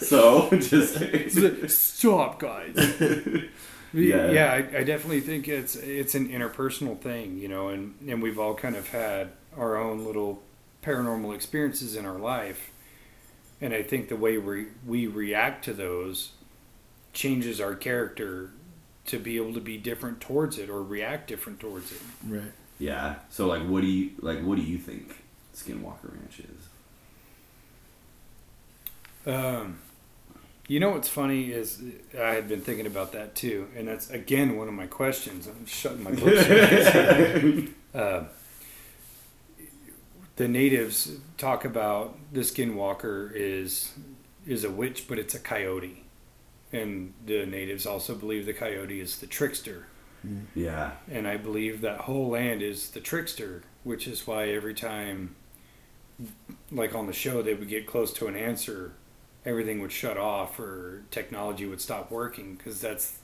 so 0.00 0.50
just. 0.50 1.68
Stop, 1.70 2.38
guys. 2.40 2.74
Yeah. 3.94 4.30
yeah, 4.30 4.52
I, 4.52 4.78
I 4.78 4.84
definitely 4.84 5.20
think 5.20 5.48
it's 5.48 5.76
it's 5.76 6.14
an 6.14 6.28
interpersonal 6.30 6.98
thing, 6.98 7.38
you 7.38 7.48
know, 7.48 7.68
and 7.68 7.94
and 8.08 8.22
we've 8.22 8.38
all 8.38 8.54
kind 8.54 8.74
of 8.76 8.88
had 8.88 9.28
our 9.56 9.76
own 9.76 10.04
little 10.04 10.42
paranormal 10.82 11.34
experiences 11.34 11.94
in 11.94 12.06
our 12.06 12.18
life, 12.18 12.70
and 13.62 13.72
I 13.72 13.82
think 13.82 14.08
the 14.08 14.16
way 14.16 14.36
we 14.36 14.66
we 14.86 15.06
react 15.06 15.64
to 15.66 15.72
those 15.72 16.32
changes 17.14 17.60
our 17.60 17.74
character 17.74 18.50
to 19.06 19.18
be 19.18 19.36
able 19.36 19.54
to 19.54 19.60
be 19.60 19.78
different 19.78 20.20
towards 20.20 20.58
it 20.58 20.68
or 20.68 20.82
react 20.82 21.28
different 21.28 21.60
towards 21.60 21.92
it. 21.92 22.00
right. 22.26 22.52
Yeah. 22.78 23.16
So 23.30 23.46
like, 23.46 23.62
what 23.66 23.82
do 23.82 23.86
you 23.86 24.10
like? 24.20 24.42
What 24.42 24.56
do 24.56 24.62
you 24.62 24.76
think 24.78 25.22
Skinwalker 25.54 26.12
Ranch 26.12 26.40
is? 26.40 26.68
Um, 29.24 29.78
you 30.66 30.80
know 30.80 30.90
what's 30.90 31.08
funny 31.08 31.52
is 31.52 31.80
I 32.18 32.30
had 32.34 32.48
been 32.48 32.60
thinking 32.60 32.86
about 32.86 33.12
that 33.12 33.36
too, 33.36 33.68
and 33.76 33.86
that's 33.86 34.10
again 34.10 34.56
one 34.56 34.66
of 34.66 34.74
my 34.74 34.86
questions. 34.86 35.46
I'm 35.46 35.66
shutting 35.66 36.02
my 36.02 36.10
books. 36.10 36.48
uh, 37.94 38.24
the 40.36 40.48
natives 40.48 41.12
talk 41.38 41.64
about 41.64 42.16
the 42.32 42.40
skinwalker 42.40 43.32
is 43.34 43.92
is 44.46 44.64
a 44.64 44.70
witch, 44.70 45.06
but 45.08 45.18
it's 45.18 45.34
a 45.34 45.38
coyote, 45.38 46.04
and 46.72 47.12
the 47.24 47.46
natives 47.46 47.86
also 47.86 48.14
believe 48.14 48.46
the 48.46 48.52
coyote 48.54 49.00
is 49.00 49.18
the 49.18 49.26
trickster. 49.26 49.86
Yeah. 50.54 50.92
And 51.10 51.26
I 51.26 51.36
believe 51.36 51.80
that 51.80 52.02
whole 52.02 52.28
land 52.28 52.62
is 52.62 52.90
the 52.90 53.00
trickster, 53.00 53.62
which 53.84 54.06
is 54.06 54.26
why 54.26 54.48
every 54.48 54.74
time, 54.74 55.34
like 56.70 56.94
on 56.94 57.06
the 57.06 57.12
show, 57.12 57.42
they 57.42 57.54
would 57.54 57.68
get 57.68 57.86
close 57.86 58.12
to 58.14 58.26
an 58.26 58.36
answer, 58.36 58.92
everything 59.44 59.80
would 59.80 59.92
shut 59.92 60.16
off 60.16 60.58
or 60.58 61.04
technology 61.10 61.66
would 61.66 61.80
stop 61.80 62.10
working 62.10 62.54
because 62.54 62.80
that's 62.80 63.18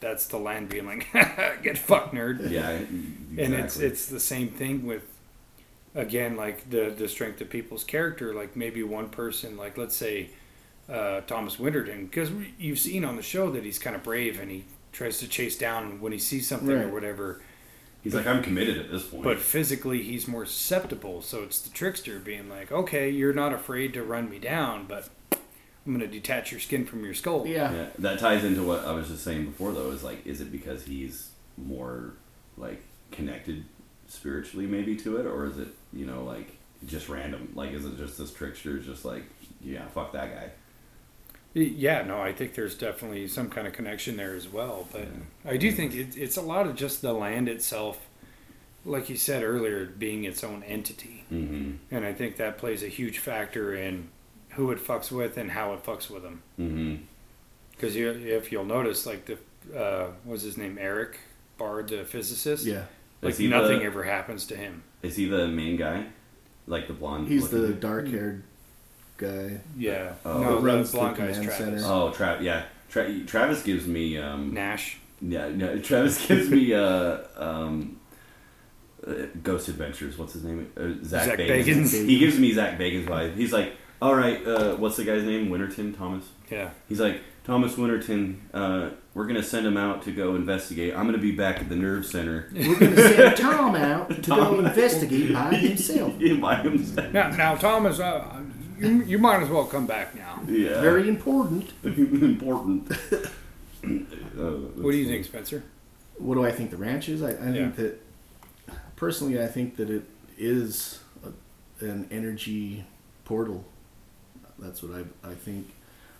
that's 0.00 0.26
the 0.26 0.36
land 0.38 0.68
being 0.68 0.86
like, 0.86 1.06
get 1.62 1.78
fucked, 1.78 2.14
nerd. 2.14 2.50
Yeah. 2.50 2.70
Exactly. 2.70 3.44
And 3.44 3.54
it's 3.54 3.78
it's 3.78 4.06
the 4.06 4.20
same 4.20 4.48
thing 4.48 4.86
with, 4.86 5.02
again, 5.94 6.36
like 6.36 6.70
the 6.70 6.94
the 6.96 7.08
strength 7.08 7.40
of 7.40 7.50
people's 7.50 7.84
character. 7.84 8.34
Like 8.34 8.56
maybe 8.56 8.82
one 8.82 9.08
person, 9.08 9.56
like 9.56 9.76
let's 9.78 9.96
say, 9.96 10.30
uh, 10.88 11.20
Thomas 11.22 11.58
Winterton, 11.58 12.06
because 12.06 12.30
you've 12.58 12.78
seen 12.78 13.04
on 13.04 13.16
the 13.16 13.22
show 13.22 13.50
that 13.50 13.64
he's 13.64 13.78
kind 13.78 13.96
of 13.96 14.02
brave 14.02 14.40
and 14.40 14.50
he 14.50 14.64
tries 14.92 15.18
to 15.18 15.28
chase 15.28 15.58
down 15.58 16.00
when 16.00 16.12
he 16.12 16.18
sees 16.18 16.48
something 16.48 16.70
or 16.70 16.88
whatever. 16.88 17.40
He's 18.02 18.14
like, 18.14 18.26
I'm 18.26 18.42
committed 18.42 18.76
at 18.76 18.90
this 18.90 19.06
point. 19.06 19.24
But 19.24 19.38
physically, 19.38 20.02
he's 20.02 20.28
more 20.28 20.44
susceptible. 20.44 21.22
So 21.22 21.42
it's 21.42 21.58
the 21.60 21.70
trickster 21.70 22.18
being 22.18 22.50
like, 22.50 22.70
okay, 22.70 23.08
you're 23.08 23.32
not 23.32 23.54
afraid 23.54 23.94
to 23.94 24.02
run 24.02 24.28
me 24.28 24.38
down, 24.38 24.84
but 24.86 25.08
I'm 25.32 25.96
going 25.96 26.00
to 26.00 26.06
detach 26.06 26.50
your 26.50 26.60
skin 26.60 26.84
from 26.84 27.02
your 27.02 27.14
skull. 27.14 27.46
Yeah. 27.46 27.72
yeah, 27.72 27.86
that 27.98 28.18
ties 28.18 28.44
into 28.44 28.62
what 28.62 28.84
I 28.84 28.92
was 28.92 29.08
just 29.08 29.24
saying 29.24 29.46
before, 29.46 29.72
though. 29.72 29.90
Is 29.90 30.02
like, 30.02 30.26
is 30.26 30.42
it 30.42 30.52
because 30.52 30.84
he's 30.84 31.30
more 31.56 32.12
like 32.58 32.82
connected 33.10 33.64
spiritually, 34.06 34.66
maybe 34.66 34.96
to 34.96 35.16
it, 35.16 35.24
or 35.24 35.46
is 35.46 35.56
it 35.56 35.68
you 35.94 36.06
know 36.06 36.24
like 36.24 36.56
just 36.86 37.08
random? 37.08 37.52
Like, 37.54 37.72
is 37.72 37.84
it 37.84 37.96
just 37.96 38.18
this 38.18 38.32
trickster? 38.32 38.76
is 38.78 38.86
Just 38.86 39.04
like, 39.04 39.22
yeah, 39.62 39.86
fuck 39.94 40.12
that 40.12 40.34
guy. 40.34 40.50
Yeah, 41.56 42.02
no, 42.02 42.20
I 42.20 42.32
think 42.32 42.54
there's 42.54 42.74
definitely 42.74 43.28
some 43.28 43.48
kind 43.48 43.66
of 43.68 43.72
connection 43.72 44.16
there 44.16 44.34
as 44.34 44.48
well. 44.48 44.88
But 44.90 45.06
I 45.44 45.56
do 45.56 45.70
think 45.70 45.94
it, 45.94 46.16
it's 46.16 46.36
a 46.36 46.42
lot 46.42 46.66
of 46.66 46.74
just 46.74 47.00
the 47.00 47.12
land 47.12 47.48
itself, 47.48 48.00
like 48.84 49.08
you 49.08 49.16
said 49.16 49.44
earlier, 49.44 49.86
being 49.86 50.24
its 50.24 50.42
own 50.42 50.64
entity. 50.64 51.24
Mm-hmm. 51.32 51.94
And 51.94 52.04
I 52.04 52.12
think 52.12 52.36
that 52.38 52.58
plays 52.58 52.82
a 52.82 52.88
huge 52.88 53.18
factor 53.20 53.72
in 53.72 54.08
who 54.50 54.72
it 54.72 54.84
fucks 54.84 55.12
with 55.12 55.36
and 55.36 55.52
how 55.52 55.74
it 55.74 55.84
fucks 55.84 56.10
with 56.10 56.24
them. 56.24 56.42
Mm-hmm. 56.58 56.96
Because 57.70 57.94
you, 57.94 58.10
if 58.10 58.50
you'll 58.50 58.64
notice, 58.64 59.06
like 59.06 59.26
the, 59.26 59.38
uh, 59.78 60.08
what's 60.24 60.42
his 60.42 60.56
name, 60.56 60.76
Erik 60.76 61.18
Bard, 61.56 61.88
the 61.88 62.04
physicist, 62.04 62.64
Yeah. 62.66 62.84
like 63.22 63.38
nothing 63.38 63.78
the- 63.78 63.84
ever 63.84 64.02
happens 64.02 64.44
to 64.46 64.56
him. 64.56 64.82
Is 65.04 65.16
he 65.16 65.26
the 65.26 65.46
main 65.48 65.76
guy? 65.76 66.06
Like 66.66 66.86
the 66.88 66.94
blonde? 66.94 67.28
He's 67.28 67.48
the 67.50 67.68
dark 67.74 68.08
haired 68.08 68.42
guy. 69.18 69.60
Yeah, 69.76 70.14
Oh. 70.24 70.42
no, 70.42 70.56
the 70.56 70.66
runs 70.66 70.90
the 70.92 70.98
blonde 70.98 71.16
guy's 71.16 71.38
command 71.38 71.56
Travis. 71.56 71.82
center. 71.82 71.92
Oh, 71.94 72.10
Tra- 72.10 72.38
yeah. 72.42 72.64
Tra- 72.88 73.20
Travis 73.24 73.62
gives 73.62 73.86
me 73.86 74.16
um, 74.18 74.54
Nash. 74.54 74.98
Yeah, 75.20 75.48
no, 75.48 75.78
Travis 75.90 76.26
gives 76.26 76.48
me 76.48 76.72
uh, 76.74 77.18
um, 77.36 78.00
uh, 79.06 79.12
Ghost 79.42 79.68
Adventures. 79.68 80.16
What's 80.16 80.32
his 80.32 80.44
name? 80.44 80.70
Uh, 80.76 81.04
Zach, 81.04 81.26
Zach 81.26 81.38
Bagans. 81.38 81.64
Bagans. 81.64 82.06
He 82.06 82.18
gives 82.18 82.38
me 82.38 82.52
Zach 82.52 82.78
Bagans 82.78 83.04
vibe. 83.06 83.36
He's 83.36 83.52
like, 83.52 83.72
all 84.00 84.14
right, 84.14 84.44
uh, 84.46 84.76
what's 84.76 84.96
the 84.96 85.04
guy's 85.04 85.22
name? 85.24 85.50
Winterton 85.50 85.92
Thomas. 85.94 86.24
Yeah. 86.50 86.70
He's 86.88 87.00
like 87.00 87.20
Thomas 87.44 87.76
Winterton. 87.76 88.40
Uh, 88.52 88.90
we're 89.12 89.26
gonna 89.26 89.42
send 89.42 89.66
him 89.66 89.76
out 89.76 90.02
to 90.04 90.12
go 90.12 90.34
investigate. 90.34 90.94
I'm 90.96 91.04
gonna 91.06 91.18
be 91.18 91.32
back 91.32 91.60
at 91.60 91.68
the 91.68 91.76
nerve 91.76 92.04
center. 92.06 92.48
We're 92.52 92.78
going 92.78 92.96
to 92.96 93.14
send 93.14 93.36
Tom 93.38 93.76
out 93.76 94.08
to 94.10 94.20
Tom. 94.22 94.38
go 94.56 94.66
investigate 94.66 95.32
by 95.32 95.54
himself. 95.54 96.14
by 96.40 96.56
himself. 96.56 97.12
Now, 97.12 97.28
now, 97.30 97.54
Thomas, 97.54 98.00
uh, 98.00 98.40
you, 98.78 99.02
you 99.04 99.18
might 99.18 99.42
as 99.42 99.48
well 99.50 99.64
come 99.66 99.86
back 99.86 100.14
now. 100.16 100.40
Yeah, 100.48 100.80
Very 100.80 101.08
important. 101.08 101.70
important. 101.84 102.90
Uh, 102.90 103.86
What 104.80 104.90
do 104.92 104.96
you 104.96 105.06
think, 105.06 105.24
Spencer? 105.26 105.62
What 106.18 106.34
do 106.36 106.44
I 106.44 106.50
think 106.50 106.70
the 106.70 106.76
ranch 106.76 107.08
is? 107.08 107.22
I, 107.22 107.30
I 107.32 107.32
Yeah. 107.32 107.52
think 107.52 107.76
that 107.76 108.00
personally, 108.96 109.40
I 109.42 109.46
think 109.46 109.76
that 109.76 109.90
it 109.90 110.04
is 110.38 111.00
a, 111.80 111.84
an 111.84 112.08
energy 112.10 112.84
portal. 113.24 113.64
That's 114.58 114.82
what 114.82 114.92
I 114.98 115.28
I 115.30 115.34
think. 115.34 115.66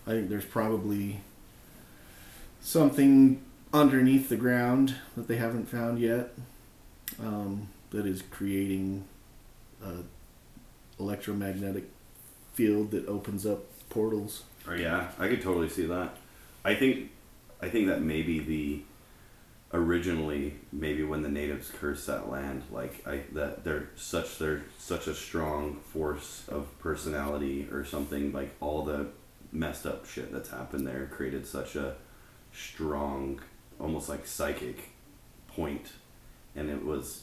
I 0.06 0.10
think 0.10 0.28
there's 0.28 0.44
probably 0.44 1.20
something 2.60 3.42
underneath 3.72 4.28
the 4.28 4.36
ground 4.36 4.94
that 5.16 5.28
they 5.28 5.36
haven't 5.36 5.66
found 5.68 5.98
yet 5.98 6.30
um, 7.20 7.68
that 7.90 8.06
is 8.06 8.22
creating 8.30 9.04
electromagnetic 10.98 11.84
field 12.52 12.90
that 12.92 13.06
opens 13.06 13.44
up 13.44 13.64
portals. 13.88 14.44
Oh, 14.68 14.74
yeah, 14.74 15.08
I 15.18 15.28
could 15.28 15.42
totally 15.42 15.68
see 15.68 15.86
that. 15.86 16.16
I 16.64 16.74
think, 16.74 17.10
I 17.60 17.68
think 17.68 17.88
that 17.88 18.00
maybe 18.00 18.38
the 18.40 18.82
originally 19.72 20.54
maybe 20.72 21.02
when 21.02 21.22
the 21.22 21.28
natives 21.28 21.70
cursed 21.70 22.06
that 22.06 22.30
land, 22.30 22.62
like 22.70 23.04
I 23.06 23.22
that 23.32 23.64
they're 23.64 23.90
such 23.96 24.38
they're 24.38 24.62
such 24.78 25.08
a 25.08 25.14
strong 25.14 25.80
force 25.92 26.44
of 26.48 26.66
personality 26.78 27.68
or 27.72 27.84
something. 27.84 28.32
Like 28.32 28.54
all 28.60 28.84
the 28.84 29.08
messed 29.54 29.86
up 29.86 30.06
shit 30.06 30.32
that's 30.32 30.50
happened 30.50 30.86
there 30.86 31.06
created 31.06 31.46
such 31.46 31.76
a 31.76 31.94
strong, 32.52 33.40
almost 33.80 34.08
like 34.08 34.26
psychic 34.26 34.90
point, 35.48 35.92
and 36.56 36.68
it 36.68 36.84
was, 36.84 37.22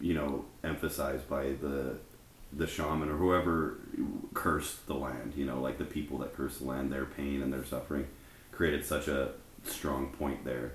you 0.00 0.14
know, 0.14 0.44
emphasized 0.64 1.28
by 1.28 1.50
the 1.60 1.98
the 2.50 2.66
shaman 2.66 3.10
or 3.10 3.16
whoever 3.16 3.76
cursed 4.32 4.86
the 4.86 4.94
land, 4.94 5.34
you 5.36 5.44
know, 5.44 5.60
like 5.60 5.76
the 5.76 5.84
people 5.84 6.16
that 6.16 6.34
cursed 6.34 6.60
the 6.60 6.64
land, 6.64 6.90
their 6.90 7.04
pain 7.04 7.42
and 7.42 7.52
their 7.52 7.64
suffering 7.64 8.06
created 8.52 8.82
such 8.84 9.06
a 9.06 9.32
strong 9.64 10.08
point 10.18 10.42
there. 10.46 10.72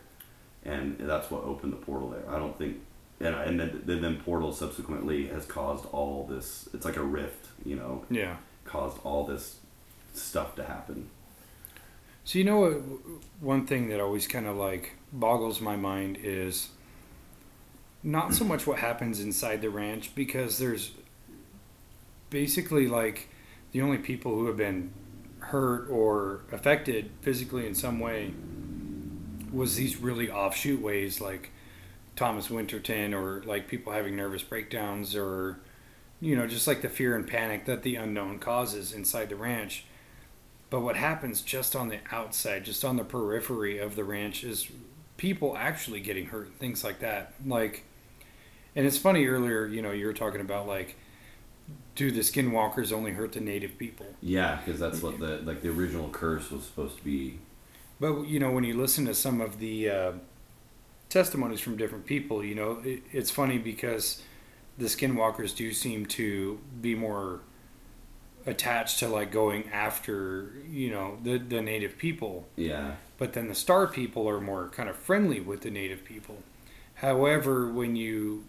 And 0.64 0.98
that's 1.00 1.32
what 1.32 1.44
opened 1.44 1.74
the 1.74 1.78
portal 1.78 2.10
there. 2.12 2.24
I 2.30 2.38
don't 2.38 2.56
think, 2.56 2.78
and, 3.20 3.34
and 3.34 3.60
then, 3.60 3.82
then, 3.86 4.02
then 4.04 4.18
portal 4.18 4.54
subsequently 4.54 5.28
has 5.30 5.48
caused 5.48 5.86
all 5.92 6.28
this, 6.30 6.70
it's 6.76 6.86
like 6.86 6.96
a 6.98 7.04
rift, 7.04 7.48
you 7.66 7.76
know, 7.76 8.06
Yeah. 8.08 8.38
caused 8.66 9.00
all 9.04 9.26
this 9.26 9.58
stuff 10.14 10.56
to 10.56 10.64
happen. 10.64 11.10
So 12.24 12.40
you 12.40 12.46
know? 12.46 12.84
One 13.40 13.68
thing 13.68 13.90
that 13.90 14.00
always 14.00 14.28
kind 14.28 14.48
of 14.48 14.56
like 14.56 14.94
boggles 15.12 15.60
my 15.60 15.76
mind 15.76 16.18
is 16.22 16.70
not 18.02 18.34
so 18.34 18.44
much 18.44 18.66
what 18.68 18.80
happens 18.80 19.20
inside 19.20 19.62
the 19.62 19.70
ranch 19.70 20.14
because 20.16 20.58
there's 20.58 20.92
basically 22.30 22.88
like 22.88 23.30
the 23.72 23.82
only 23.82 23.98
people 23.98 24.36
who 24.36 24.48
have 24.48 24.58
been 24.58 24.92
hurt 25.40 25.90
or 25.90 26.42
affected 26.52 27.10
physically 27.22 27.66
in 27.68 27.76
some 27.76 28.00
way 28.00 28.34
was 29.52 29.76
these 29.76 29.98
really 29.98 30.32
offshoot 30.32 30.82
ways 30.82 31.22
like 31.22 31.52
Thomas 32.16 32.50
Winterton 32.50 33.14
or 33.14 33.42
like 33.44 33.68
people 33.68 33.94
having 33.94 34.16
nervous 34.16 34.42
breakdowns 34.42 35.16
or 35.16 35.60
you 36.22 36.36
know 36.36 36.48
just 36.48 36.68
like 36.68 36.82
the 36.82 36.90
fear 36.90 37.16
and 37.16 37.28
panic 37.28 37.66
that 37.66 37.84
the 37.84 37.96
unknown 37.96 38.40
causes 38.40 38.94
inside 38.94 39.30
the 39.30 39.36
ranch 39.36 39.86
but 40.74 40.82
what 40.82 40.96
happens 40.96 41.44
just 41.44 41.76
on 41.76 41.90
the 41.90 42.00
outside, 42.12 42.66
just 42.66 42.84
on 42.84 42.96
the 42.96 43.04
periphery 43.04 43.78
of 43.78 43.96
the 43.96 44.04
ranch, 44.04 44.44
is 44.44 44.68
people 45.18 45.56
actually 45.56 46.00
getting 46.00 46.26
hurt, 46.26 46.52
things 46.58 46.84
like 46.84 46.98
that. 46.98 47.36
Like, 47.46 47.84
And 48.76 48.84
it's 48.88 48.98
funny 48.98 49.28
earlier, 49.28 49.68
you 49.68 49.84
know, 49.84 49.92
you 49.92 50.08
were 50.08 50.14
talking 50.14 50.42
about 50.42 50.66
like, 50.66 50.96
do 51.94 52.10
the 52.10 52.22
skinwalkers 52.22 52.92
only 52.92 53.12
hurt 53.12 53.34
the 53.34 53.40
native 53.40 53.78
people? 53.78 54.08
Yeah, 54.20 54.62
because 54.66 54.80
that's 54.80 55.04
what 55.04 55.20
the 55.20 55.44
like 55.44 55.62
the 55.62 55.70
original 55.70 56.10
curse 56.10 56.50
was 56.50 56.64
supposed 56.64 56.98
to 56.98 57.04
be. 57.04 57.38
But 58.00 58.24
you 58.24 58.40
know, 58.40 58.50
when 58.50 58.64
you 58.64 58.76
listen 58.76 59.06
to 59.06 59.14
some 59.14 59.42
of 59.42 59.60
the 59.60 59.92
uh, 59.92 60.12
testimonies 61.08 61.60
from 61.60 61.78
different 61.78 62.08
people, 62.08 62.44
you 62.44 62.56
know, 62.56 62.82
it, 62.84 63.04
it's 63.12 63.30
funny 63.30 63.60
because 63.60 64.24
the 64.80 64.86
skinwalkers 64.86 65.56
do 65.56 65.72
seem 65.72 66.08
to 66.08 66.60
be 66.82 66.96
more 66.96 67.42
attached 68.46 69.00
to 69.00 69.08
like 69.08 69.32
going 69.32 69.70
after 69.72 70.52
you 70.70 70.90
know 70.92 71.18
the 71.24 71.38
the 71.38 71.62
native 71.62 71.98
people 71.98 72.46
Yeah, 72.56 72.96
but 73.18 73.34
then 73.34 73.48
the 73.48 73.56
star 73.56 73.88
people 73.88 74.28
are 74.30 74.42
more 74.42 74.70
kind 74.70 74.90
of 74.90 74.96
friendly 74.98 75.40
with 75.40 75.62
the 75.62 75.72
native 75.72 76.04
people 76.04 76.40
however 76.96 77.72
when 77.72 77.96
you 77.96 78.46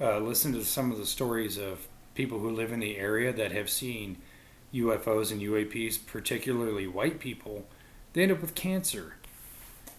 uh, 0.00 0.18
listen 0.18 0.52
to 0.54 0.64
some 0.64 0.90
of 0.92 0.98
the 0.98 1.06
stories 1.06 1.56
of 1.56 1.86
people 2.14 2.38
who 2.40 2.50
live 2.50 2.72
in 2.72 2.80
the 2.80 2.96
area 2.96 3.32
that 3.32 3.52
have 3.52 3.70
seen 3.70 4.16
ufos 4.74 5.30
and 5.32 5.40
uaps 5.40 5.98
particularly 6.04 6.86
white 6.86 7.18
people 7.20 7.64
they 8.12 8.22
end 8.22 8.32
up 8.32 8.40
with 8.40 8.54
cancer 8.54 9.14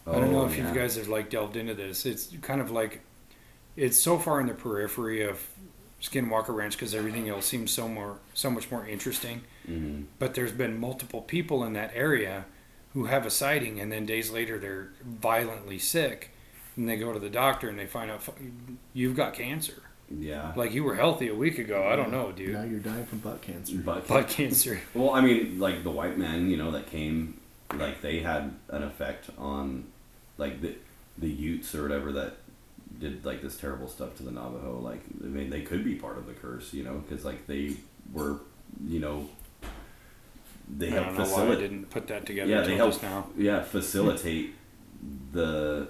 I 0.08 0.14
don't 0.14 0.32
know 0.32 0.42
Oh, 0.42 0.46
if 0.48 0.58
yeah. 0.58 0.68
you 0.68 0.80
guys 0.80 0.96
have 0.96 1.08
like 1.08 1.30
delved 1.30 1.56
into 1.56 1.76
this. 1.76 2.04
It's 2.06 2.30
kind 2.42 2.62
of 2.62 2.72
like 2.72 3.02
it's 3.76 3.98
so 3.98 4.18
far 4.18 4.42
in 4.42 4.48
the 4.48 4.56
periphery 4.56 5.22
of 5.22 5.46
Skinwalker 6.02 6.56
Ranch 6.56 6.74
because 6.76 6.96
everything 6.96 7.28
else 7.30 7.46
seems 7.46 7.72
so 7.72 7.88
more 7.88 8.18
so 8.34 8.50
much 8.50 8.72
more 8.72 8.88
interesting. 8.88 9.42
Mhm. 9.70 10.06
But 10.18 10.34
there's 10.36 10.52
been 10.54 10.80
multiple 10.80 11.22
people 11.22 11.64
in 11.64 11.74
that 11.74 11.92
area 11.94 12.46
who 12.94 13.06
have 13.06 13.26
a 13.26 13.30
sighting, 13.30 13.80
and 13.80 13.92
then 13.92 14.06
days 14.06 14.32
later 14.32 14.58
they're 14.58 14.90
violently 15.04 15.78
sick, 15.78 16.32
and 16.76 16.88
they 16.90 16.98
go 16.98 17.14
to 17.14 17.20
the 17.20 17.30
doctor 17.30 17.70
and 17.70 17.78
they 17.78 17.86
find 17.86 18.10
out 18.10 18.22
you've 18.94 19.16
got 19.16 19.34
cancer. 19.34 19.84
Yeah, 20.12 20.54
Like 20.56 20.74
you 20.74 20.84
were 20.84 20.96
healthy 20.96 21.28
a 21.28 21.36
week 21.36 21.60
ago. 21.60 21.88
I 21.88 21.96
don't 21.96 22.12
know, 22.12 22.32
dude. 22.32 22.54
Now 22.54 22.64
you're 22.64 22.80
dying 22.80 23.06
from 23.06 23.20
butt 23.20 23.44
cancer. 23.44 23.76
but 23.78 24.08
Butt 24.08 24.28
cancer. 24.28 24.82
Well, 24.96 25.12
I 25.12 25.22
mean, 25.22 25.60
like 25.60 25.84
the 25.84 25.92
white 25.92 26.18
men, 26.18 26.50
you 26.50 26.58
know, 26.58 26.72
that 26.72 26.88
came, 26.90 27.40
like 27.76 28.02
they 28.02 28.22
had 28.22 28.56
an 28.70 28.82
effect 28.82 29.30
on, 29.38 29.86
like 30.40 30.62
the 30.62 30.74
the 31.20 31.30
Utes 31.30 31.76
or 31.76 31.84
whatever 31.84 32.12
that 32.14 32.38
did 33.00 33.26
like 33.26 33.42
this 33.42 33.58
terrible 33.58 33.88
stuff 33.88 34.16
to 34.18 34.24
the 34.24 34.32
Navajo. 34.32 34.80
Like, 34.80 35.02
I 35.24 35.28
mean, 35.28 35.50
they 35.50 35.62
could 35.62 35.84
be 35.84 35.96
part 35.96 36.18
of 36.18 36.28
the 36.28 36.34
curse, 36.34 36.74
you 36.74 36.84
know, 36.84 36.98
because 37.08 37.26
like 37.26 37.48
they 37.48 37.78
were, 38.14 38.40
you 38.86 39.00
know, 39.00 39.30
they 40.78 40.88
I 40.88 40.92
helped 40.92 41.08
don't 41.08 41.18
know 41.18 41.24
why 41.34 41.48
I 41.48 41.56
facilitate. 41.56 41.60
didn't 41.60 41.90
put 41.90 42.08
that 42.08 42.26
together 42.26 42.50
Yeah, 42.52 42.62
they 42.62 42.74
until 42.74 42.78
helped. 42.78 42.94
just 43.02 43.04
now. 43.04 43.28
Yeah, 43.38 43.64
facilitate 43.64 44.54
the, 45.32 45.88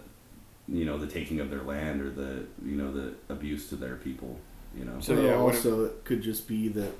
you 0.68 0.86
know, 0.86 0.98
the 0.98 1.07
taking 1.07 1.40
of 1.40 1.49
their 1.49 1.61
land 1.64 2.02
or 2.02 2.10
the, 2.10 2.45
you 2.65 2.76
know, 2.76 2.91
the 2.91 3.14
abuse 3.30 3.69
to 3.69 3.76
their 3.76 3.95
people. 3.95 4.40
You 4.77 4.86
know. 4.86 4.99
So, 4.99 5.19
yeah, 5.19 5.36
also 5.36 5.86
it 5.86 6.06
could 6.06 6.22
just 6.22 6.48
be 6.48 6.68
that 6.69 6.94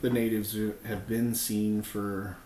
the 0.00 0.10
natives 0.10 0.56
have 0.84 1.08
been 1.08 1.34
seen 1.34 1.82
for 1.82 2.36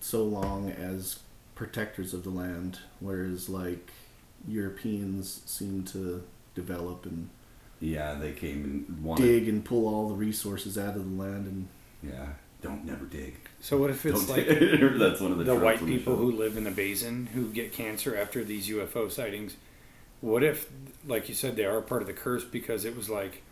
so 0.00 0.24
long 0.24 0.70
as 0.70 1.20
protectors 1.54 2.14
of 2.14 2.24
the 2.24 2.30
land, 2.30 2.80
whereas 3.00 3.48
like 3.48 3.91
Europeans 4.48 5.42
seem 5.46 5.84
to 5.84 6.22
develop 6.54 7.06
and 7.06 7.28
yeah, 7.80 8.14
they 8.14 8.32
came 8.32 8.64
and 8.88 9.02
wanted. 9.04 9.22
dig 9.24 9.48
and 9.48 9.64
pull 9.64 9.86
all 9.92 10.08
the 10.08 10.14
resources 10.14 10.78
out 10.78 10.94
of 10.96 11.04
the 11.16 11.22
land 11.22 11.46
and 11.46 11.68
Yeah, 12.02 12.26
don't 12.62 12.84
never 12.84 13.04
dig. 13.06 13.34
So 13.60 13.76
what 13.78 13.90
if 13.90 14.06
it's 14.06 14.26
Don't 14.26 14.36
like 14.36 14.46
dig. 14.46 14.80
that's 14.98 15.20
one 15.20 15.32
of 15.32 15.38
the 15.38 15.44
the 15.44 15.54
white 15.56 15.84
people 15.84 16.14
show. 16.14 16.18
who 16.18 16.32
live 16.32 16.56
in 16.56 16.64
the 16.64 16.70
basin 16.70 17.26
who 17.34 17.48
get 17.50 17.72
cancer 17.72 18.16
after 18.16 18.44
these 18.44 18.68
UFO 18.68 19.10
sightings. 19.10 19.56
What 20.20 20.44
if, 20.44 20.70
like 21.06 21.28
you 21.28 21.34
said, 21.34 21.56
they 21.56 21.64
are 21.64 21.80
part 21.80 22.02
of 22.02 22.06
the 22.06 22.14
curse 22.14 22.44
because 22.44 22.84
it 22.84 22.96
was 22.96 23.10
like 23.10 23.42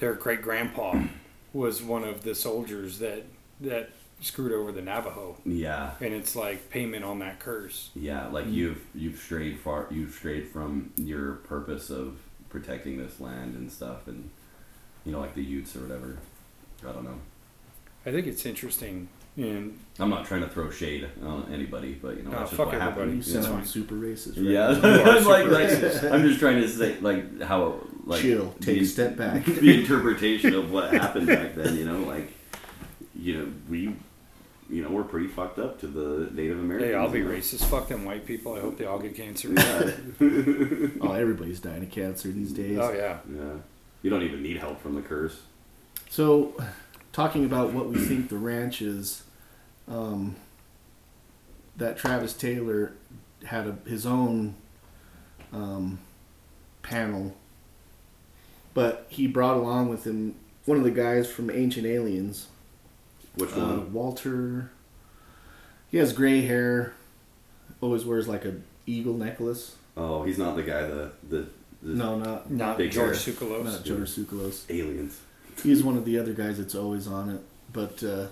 their 0.00 0.14
great 0.14 0.42
grandpa 0.42 1.00
was 1.52 1.80
one 1.82 2.02
of 2.02 2.24
the 2.24 2.34
soldiers 2.34 2.98
that 2.98 3.22
that 3.60 3.90
screwed 4.20 4.52
over 4.52 4.72
the 4.72 4.82
Navajo, 4.82 5.36
Yeah, 5.44 5.92
and 6.00 6.12
it's 6.14 6.34
like 6.36 6.70
payment 6.70 7.04
on 7.04 7.18
that 7.20 7.38
curse. 7.40 7.90
yeah. 7.94 8.26
Like 8.28 8.46
you've 8.48 8.80
you've 8.94 9.18
strayed 9.18 9.58
far. 9.60 9.86
You've 9.90 10.12
strayed 10.14 10.48
from 10.48 10.92
your 10.96 11.34
purpose 11.34 11.90
of 11.90 12.18
protecting 12.48 12.98
this 12.98 13.20
land 13.20 13.54
and 13.54 13.70
stuff, 13.70 14.06
and 14.08 14.30
you 15.04 15.12
know, 15.12 15.20
like 15.20 15.34
the 15.34 15.42
Utes 15.44 15.76
or 15.76 15.80
whatever. 15.80 16.18
I 16.88 16.92
don't 16.92 17.04
know. 17.04 17.18
I 18.06 18.10
think 18.12 18.26
it's 18.26 18.46
interesting, 18.46 19.08
and 19.36 19.78
I'm 19.98 20.08
not 20.10 20.24
trying 20.26 20.40
to 20.42 20.48
throw 20.48 20.70
shade 20.70 21.08
on 21.22 21.50
anybody, 21.52 21.92
but 22.00 22.16
you 22.16 22.22
know, 22.22 22.30
No, 22.30 22.38
that's 22.38 22.50
just 22.50 22.58
what 22.58 22.68
everybody. 22.68 22.90
happened. 22.90 23.12
you 23.14 23.18
It's 23.18 23.28
you 23.28 23.34
know? 23.34 23.42
sound 23.42 23.56
fine. 23.58 23.66
super 23.66 23.94
racist. 23.96 24.36
Right 24.36 24.44
Yeah, 24.46 24.70
now. 24.80 25.12
I'm 25.16 25.24
like, 25.24 25.42
super 25.44 25.52
like 25.54 25.68
racist. 25.68 26.12
I'm 26.12 26.22
just 26.22 26.38
trying 26.40 26.60
to 26.62 26.68
say 26.68 26.98
like 27.00 27.40
how 27.42 27.80
like 28.04 28.20
Chill. 28.22 28.52
Take 28.60 28.78
the, 28.78 28.80
a 28.80 28.84
step 28.86 29.16
back. 29.16 29.44
the 29.44 29.80
interpretation 29.80 30.54
of 30.54 30.70
what 30.72 30.92
happened 30.92 31.26
back 31.26 31.54
then. 31.54 31.76
You 31.76 31.84
know, 31.84 32.00
like 32.00 32.32
you 33.14 33.38
know 33.38 33.52
we, 33.68 33.94
you 34.68 34.82
know, 34.82 34.90
we're 34.90 35.04
pretty 35.04 35.28
fucked 35.28 35.58
up 35.58 35.80
to 35.80 35.86
the 35.86 36.30
Native 36.32 36.58
Americans. 36.58 36.90
hey, 36.90 36.96
I'll 36.96 37.08
be 37.08 37.20
racist. 37.20 37.64
Fuck 37.64 37.88
them 37.88 38.04
white 38.04 38.26
people. 38.26 38.54
I 38.54 38.60
hope 38.60 38.76
they 38.76 38.84
all 38.84 38.98
get 38.98 39.14
cancer. 39.16 39.48
Yeah, 39.48 39.92
oh, 41.00 41.12
everybody's 41.12 41.60
dying 41.60 41.82
of 41.82 41.90
cancer 41.90 42.28
these 42.28 42.52
days. 42.52 42.78
Oh 42.78 42.92
yeah. 42.92 43.18
yeah. 43.34 43.54
You 44.02 44.10
don't 44.10 44.22
even 44.22 44.42
need 44.42 44.58
help 44.58 44.80
from 44.80 44.94
the 44.94 45.00
curse. 45.02 45.42
So, 46.10 46.54
talking 47.12 47.44
about 47.44 47.72
what 47.72 47.88
we 47.88 47.98
think 47.98 48.28
the 48.28 48.36
ranch 48.36 48.80
is, 48.80 49.24
um, 49.88 50.36
that 51.76 51.96
Travis 51.96 52.34
Taylor 52.34 52.92
had 53.44 53.66
a, 53.66 53.88
his 53.88 54.06
own 54.06 54.54
um, 55.52 55.98
panel, 56.82 57.34
but 58.74 59.06
he 59.08 59.26
brought 59.26 59.56
along 59.56 59.88
with 59.88 60.04
him 60.04 60.34
one 60.64 60.78
of 60.78 60.84
the 60.84 60.90
guys 60.90 61.30
from 61.30 61.50
Ancient 61.50 61.86
Aliens, 61.86 62.48
Which 63.38 63.52
uh, 63.52 63.60
one? 63.60 63.92
Walter. 63.92 64.70
He 65.90 65.96
has 65.98 66.12
gray 66.12 66.42
hair, 66.42 66.92
always 67.80 68.04
wears 68.04 68.28
like 68.28 68.44
a 68.44 68.56
eagle 68.86 69.14
necklace. 69.14 69.76
Oh, 69.96 70.22
he's 70.22 70.38
not 70.38 70.56
the 70.56 70.62
guy. 70.62 70.82
The 70.82 71.12
the, 71.28 71.46
the 71.82 71.94
No, 71.94 72.18
not 72.18 72.50
Not 72.50 72.78
Big 72.78 72.92
George 72.92 73.24
hair. 73.24 73.34
Tsoukalos. 73.34 73.64
not 73.64 73.84
George 73.84 74.10
Tsoukalos. 74.10 74.64
aliens. 74.70 75.20
he's 75.62 75.82
one 75.82 75.96
of 75.96 76.04
the 76.04 76.18
other 76.18 76.32
guys 76.32 76.58
that's 76.58 76.74
always 76.74 77.06
on 77.06 77.30
it. 77.30 77.40
But 77.72 78.02
uh, 78.02 78.26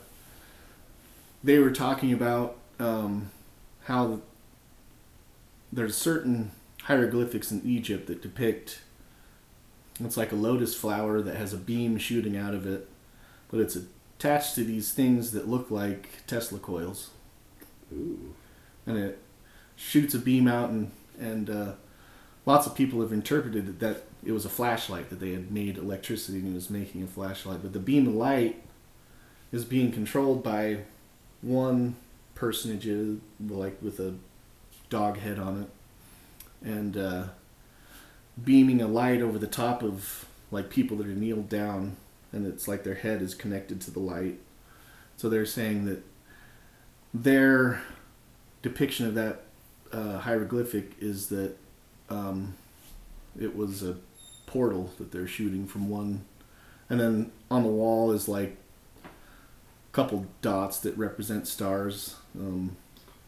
they 1.43 1.59
were 1.59 1.71
talking 1.71 2.13
about 2.13 2.57
um, 2.79 3.31
how 3.85 4.21
there's 5.73 5.97
certain 5.97 6.51
hieroglyphics 6.83 7.51
in 7.51 7.63
Egypt 7.65 8.07
that 8.07 8.23
depict 8.23 8.81
it's 10.05 10.17
like 10.17 10.33
a 10.33 10.37
lotus 10.37 10.75
flower 10.75 11.23
that 11.23 11.37
has 11.37 11.53
a 11.53 11.57
beam 11.57 11.99
shooting 11.99 12.37
out 12.37 12.55
of 12.55 12.67
it, 12.67 12.89
but 13.49 13.61
it's 13.61 13.79
attached 14.19 14.55
to 14.55 14.65
these 14.65 14.93
things 14.93 15.33
that 15.33 15.49
look 15.49 15.71
like 15.71 16.27
Tesla 16.27 16.59
coils, 16.59 17.11
Ooh. 17.93 18.35
and 18.87 18.99
it 18.99 19.19
shoots 19.77 20.15
a 20.15 20.19
beam 20.19 20.49
out, 20.49 20.71
and 20.71 20.91
and 21.19 21.51
uh, 21.51 21.73
lots 22.45 22.67
of 22.67 22.75
people 22.75 23.01
have 23.01 23.13
interpreted 23.13 23.69
it 23.69 23.81
that 23.81 24.05
it 24.25 24.33
was 24.33 24.45
a 24.45 24.49
flashlight 24.49 25.11
that 25.11 25.21
they 25.21 25.33
had 25.33 25.53
made 25.53 25.79
electricity 25.79 26.39
and 26.39 26.53
it 26.53 26.55
was 26.55 26.69
making 26.69 27.03
a 27.03 27.07
flashlight, 27.07 27.63
but 27.63 27.73
the 27.73 27.79
beam 27.79 28.09
of 28.09 28.15
light 28.15 28.63
is 29.53 29.65
being 29.65 29.93
controlled 29.93 30.43
by 30.43 30.79
one 31.43 31.95
personage, 32.35 32.89
like 33.49 33.81
with 33.81 34.01
a 34.01 34.15
dog 34.91 35.19
head 35.19 35.39
on 35.39 35.63
it, 35.63 36.69
and 36.69 36.97
uh, 36.97 37.25
beaming 38.43 38.83
a 38.83 38.89
light 38.89 39.23
over 39.23 39.39
the 39.39 39.47
top 39.47 39.83
of 39.83 40.27
like 40.51 40.71
people 40.71 40.97
that 40.97 41.07
are 41.07 41.11
kneeled 41.11 41.49
down, 41.49 41.97
and 42.33 42.47
it's 42.47 42.67
like 42.69 42.85
their 42.85 42.95
head 42.95 43.23
is 43.23 43.35
connected 43.35 43.81
to 43.83 43.91
the 43.91 44.01
light. 44.01 44.39
So 45.17 45.29
they're 45.29 45.47
saying 45.47 45.85
that 45.87 46.03
their 47.15 47.83
depiction 48.63 49.07
of 49.07 49.15
that 49.15 49.43
uh, 49.93 50.19
hieroglyphic 50.19 50.93
is 51.01 51.29
that 51.29 51.57
um, 52.11 52.55
it 53.41 53.57
was 53.57 53.83
a 53.83 53.97
portal 54.47 54.91
that 54.99 55.13
they're 55.13 55.27
shooting 55.29 55.67
from 55.67 55.89
one, 55.89 56.25
and 56.91 57.01
then 57.01 57.33
on 57.51 57.63
the 57.63 57.69
wall 57.69 58.13
is 58.13 58.29
like 58.29 58.57
a 59.05 59.09
couple 59.93 60.27
dots 60.43 60.79
that 60.81 60.97
represent 60.97 61.47
stars. 61.49 62.17
Um, 62.39 62.77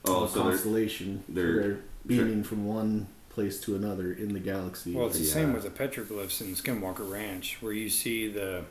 Oh, 0.04 0.22
of 0.24 0.30
a 0.30 0.34
they're 0.34 0.42
constellation. 0.44 1.24
They're- 1.28 1.60
they're 1.60 1.78
beaming 2.06 2.42
from 2.44 2.66
one 2.66 3.08
place 3.30 3.60
to 3.62 3.74
another 3.74 4.12
in 4.12 4.32
the 4.32 4.38
galaxy. 4.40 4.94
Well, 4.94 5.08
it's 5.08 5.18
the 5.18 5.24
Yeah. 5.24 5.32
same 5.32 5.52
with 5.52 5.64
the 5.64 5.70
petroglyphs 5.70 6.40
in 6.40 6.54
Skinwalker 6.54 7.10
Ranch, 7.10 7.58
where 7.60 7.72
you 7.72 7.90
see 7.90 8.28
the 8.28 8.64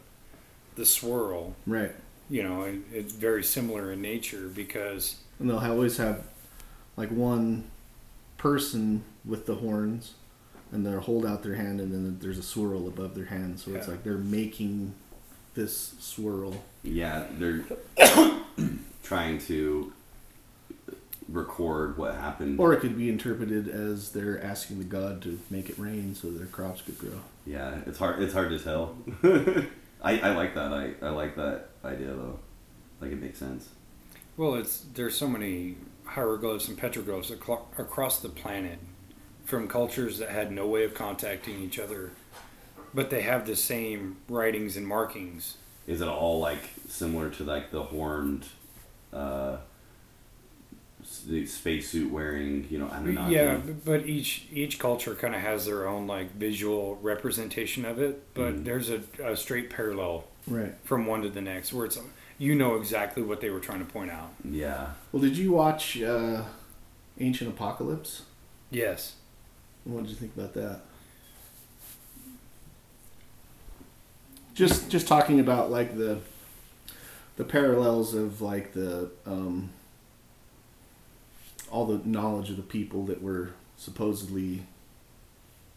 the 0.77 0.85
swirl. 0.85 1.55
right, 1.65 1.91
You 2.29 2.43
know, 2.43 2.61
and 2.63 2.85
it's 2.93 3.11
very 3.13 3.43
similar 3.43 3.91
in 3.91 4.01
nature 4.01 4.47
because 4.47 5.17
and 5.39 5.49
they'll 5.49 5.57
always 5.59 5.97
have 5.97 6.23
like 6.95 7.09
one 7.09 7.65
person 8.37 9.03
with 9.25 9.45
the 9.45 9.55
horns, 9.55 10.13
and 10.71 10.85
they'll 10.85 10.99
hold 11.01 11.25
out 11.25 11.43
their 11.43 11.55
hand, 11.55 11.79
and 11.81 11.91
then 11.91 12.17
there's 12.21 12.37
a 12.37 12.43
swirl 12.43 12.87
above 12.87 13.13
their 13.15 13.25
hand. 13.25 13.59
So 13.59 13.73
it's 13.75 13.87
like 13.87 14.03
they're 14.03 14.17
making 14.17 14.93
this 15.55 15.95
swirl. 15.99 16.63
yeah 16.83 17.25
they're 17.39 17.65
trying 19.03 19.39
to 19.39 19.91
record 21.27 21.97
what 21.97 22.13
happened. 22.15 22.59
Or 22.59 22.73
it 22.73 22.79
could 22.79 22.95
be 22.97 23.09
interpreted 23.09 23.67
as 23.67 24.11
they're 24.11 24.41
asking 24.43 24.77
the 24.79 24.85
god 24.85 25.21
to 25.23 25.39
make 25.49 25.69
it 25.69 25.77
rain 25.77 26.15
so 26.15 26.29
their 26.29 26.45
crops 26.47 26.81
could 26.81 26.97
grow. 26.99 27.19
yeah, 27.45 27.79
it's 27.85 27.97
hard. 27.99 28.21
It's 28.21 28.33
hard 28.33 28.49
to 28.51 28.59
tell. 28.59 28.95
I, 30.01 30.19
I 30.19 30.35
like 30.35 30.53
that. 30.55 30.73
I, 30.73 30.93
I 31.01 31.09
like 31.09 31.35
that 31.35 31.69
idea 31.83 32.07
though. 32.07 32.39
Like 33.01 33.11
it 33.11 33.21
makes 33.21 33.39
sense. 33.39 33.69
Well, 34.35 34.55
it's 34.55 34.85
there's 34.93 35.15
so 35.17 35.27
many 35.27 35.77
hieroglyphs 36.05 36.67
and 36.67 36.77
petroglyphs 36.77 37.35
aclo- 37.35 37.65
across 37.77 38.19
the 38.19 38.29
planet 38.29 38.79
from 39.45 39.67
cultures 39.67 40.19
that 40.19 40.29
had 40.29 40.51
no 40.51 40.67
way 40.67 40.83
of 40.83 40.93
contacting 40.93 41.61
each 41.61 41.79
other, 41.79 42.11
but 42.93 43.09
they 43.09 43.21
have 43.21 43.45
the 43.47 43.55
same 43.55 44.17
writings 44.29 44.77
and 44.77 44.87
markings. 44.87 45.57
Is 45.87 46.01
it 46.01 46.07
all 46.07 46.39
like 46.39 46.69
similar 46.89 47.29
to 47.31 47.43
like 47.43 47.71
the 47.71 47.83
horned, 47.83 48.45
uh, 49.13 49.57
the 51.21 51.45
spacesuit 51.45 52.11
wearing? 52.11 52.67
You 52.69 52.79
know, 52.79 52.87
Anunnaki. 52.89 53.33
Yeah, 53.35 53.57
but 53.85 54.05
each 54.05 54.45
each 54.51 54.79
culture 54.79 55.15
kind 55.15 55.35
of 55.35 55.41
has 55.41 55.65
their 55.65 55.87
own 55.87 56.07
like 56.07 56.33
visual 56.35 56.97
representation 57.01 57.85
of 57.85 57.99
it. 57.99 58.33
But 58.33 58.53
Mhm. 58.55 58.63
there's 58.65 58.89
a, 58.89 59.01
a 59.23 59.35
straight 59.37 59.69
parallel 59.69 60.25
Right. 60.47 60.73
from 60.83 61.05
one 61.05 61.21
to 61.23 61.29
the 61.29 61.41
next, 61.41 61.73
where 61.73 61.85
it's 61.85 61.99
you 62.39 62.53
know 62.55 62.75
exactly 62.75 63.23
what 63.23 63.41
they 63.41 63.49
were 63.49 63.59
trying 63.59 63.79
to 63.85 63.91
point 63.91 64.11
out. 64.11 64.29
Yeah. 64.43 64.91
Well, 65.11 65.21
did 65.21 65.35
you 65.37 65.51
watch 65.51 66.01
uh, 66.01 66.43
Ancient 67.19 67.49
Apocalypse? 67.49 68.23
Yes. 68.69 69.15
What 69.85 70.01
did 70.03 70.09
you 70.09 70.15
think 70.15 70.35
about 70.35 70.53
that? 70.53 70.81
Just 74.53 74.89
just 74.89 75.07
talking 75.07 75.39
about 75.39 75.69
like 75.71 75.97
the 75.97 76.19
the 77.37 77.43
parallels 77.43 78.15
of 78.15 78.41
like 78.41 78.73
the 78.73 79.09
um, 79.25 79.69
all 81.71 81.85
the 81.85 81.99
knowledge 82.07 82.49
of 82.49 82.57
the 82.57 82.63
people 82.63 83.05
that 83.05 83.21
were 83.21 83.51
supposedly 83.77 84.65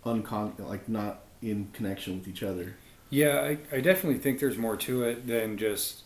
uncon 0.04 0.58
like 0.58 0.88
not 0.88 1.20
in 1.42 1.68
connection 1.72 2.18
with 2.18 2.28
each 2.28 2.42
other. 2.42 2.74
Yeah, 3.10 3.40
I, 3.40 3.58
I 3.76 3.80
definitely 3.80 4.18
think 4.18 4.38
there's 4.40 4.56
more 4.58 4.76
to 4.78 5.02
it 5.04 5.26
than 5.26 5.56
just 5.58 6.02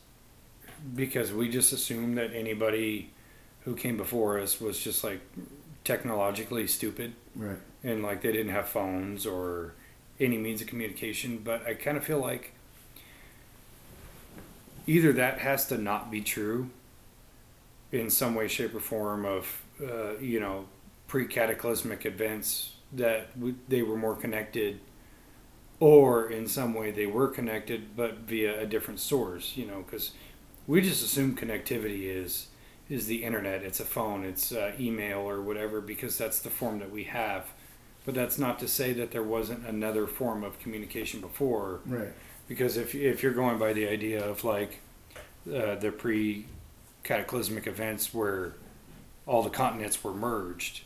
because 0.94 1.32
we 1.32 1.48
just 1.48 1.72
assume 1.72 2.14
that 2.14 2.32
anybody 2.34 3.10
who 3.64 3.74
came 3.74 3.96
before 3.96 4.38
us 4.38 4.60
was 4.60 4.78
just 4.78 5.04
like 5.04 5.20
technologically 5.84 6.66
stupid 6.66 7.12
Right. 7.36 7.58
and 7.82 8.02
like 8.02 8.22
they 8.22 8.32
didn't 8.32 8.52
have 8.52 8.68
phones 8.68 9.26
or 9.26 9.74
any 10.20 10.38
means 10.38 10.60
of 10.62 10.66
communication. 10.66 11.38
But 11.44 11.66
I 11.66 11.74
kind 11.74 11.96
of 11.96 12.04
feel 12.04 12.20
like 12.20 12.52
either 14.86 15.12
that 15.12 15.38
has 15.38 15.66
to 15.68 15.78
not 15.78 16.10
be 16.10 16.20
true 16.20 16.70
in 17.92 18.10
some 18.10 18.34
way, 18.34 18.48
shape, 18.48 18.74
or 18.74 18.80
form 18.80 19.24
of, 19.24 19.62
uh, 19.84 20.18
you 20.20 20.40
know, 20.40 20.66
pre 21.08 21.26
cataclysmic 21.26 22.06
events 22.06 22.72
that 22.92 23.34
w- 23.38 23.56
they 23.68 23.82
were 23.82 23.96
more 23.96 24.16
connected, 24.16 24.80
or 25.80 26.30
in 26.30 26.46
some 26.46 26.74
way 26.74 26.90
they 26.90 27.06
were 27.06 27.28
connected 27.28 27.96
but 27.96 28.18
via 28.20 28.60
a 28.60 28.66
different 28.66 29.00
source, 29.00 29.56
you 29.56 29.66
know, 29.66 29.82
because 29.82 30.12
we 30.66 30.80
just 30.80 31.04
assume 31.04 31.36
connectivity 31.36 32.04
is 32.04 32.48
is 32.88 33.06
the 33.06 33.24
internet. 33.24 33.62
It's 33.62 33.80
a 33.80 33.84
phone 33.84 34.24
it's 34.24 34.52
uh, 34.52 34.72
email 34.78 35.20
or 35.20 35.42
whatever 35.42 35.80
because 35.80 36.18
that's 36.18 36.40
the 36.40 36.50
form 36.50 36.78
that 36.80 36.90
we 36.90 37.04
have. 37.04 37.46
But 38.04 38.14
that's 38.14 38.38
not 38.38 38.58
to 38.60 38.68
say 38.68 38.92
that 38.94 39.12
there 39.12 39.22
wasn't 39.22 39.66
another 39.66 40.06
form 40.06 40.44
of 40.44 40.58
communication 40.58 41.20
before. 41.20 41.80
Right. 41.86 42.12
because 42.46 42.76
if, 42.76 42.94
if 42.94 43.22
you're 43.22 43.32
going 43.32 43.58
by 43.58 43.72
the 43.72 43.88
idea 43.88 44.24
of 44.24 44.44
like 44.44 44.80
uh, 45.52 45.74
the 45.76 45.92
pre 45.96 46.46
cataclysmic 47.02 47.66
events 47.66 48.14
where 48.14 48.54
all 49.26 49.42
the 49.42 49.50
continents 49.50 50.02
were 50.04 50.12
merged 50.14 50.82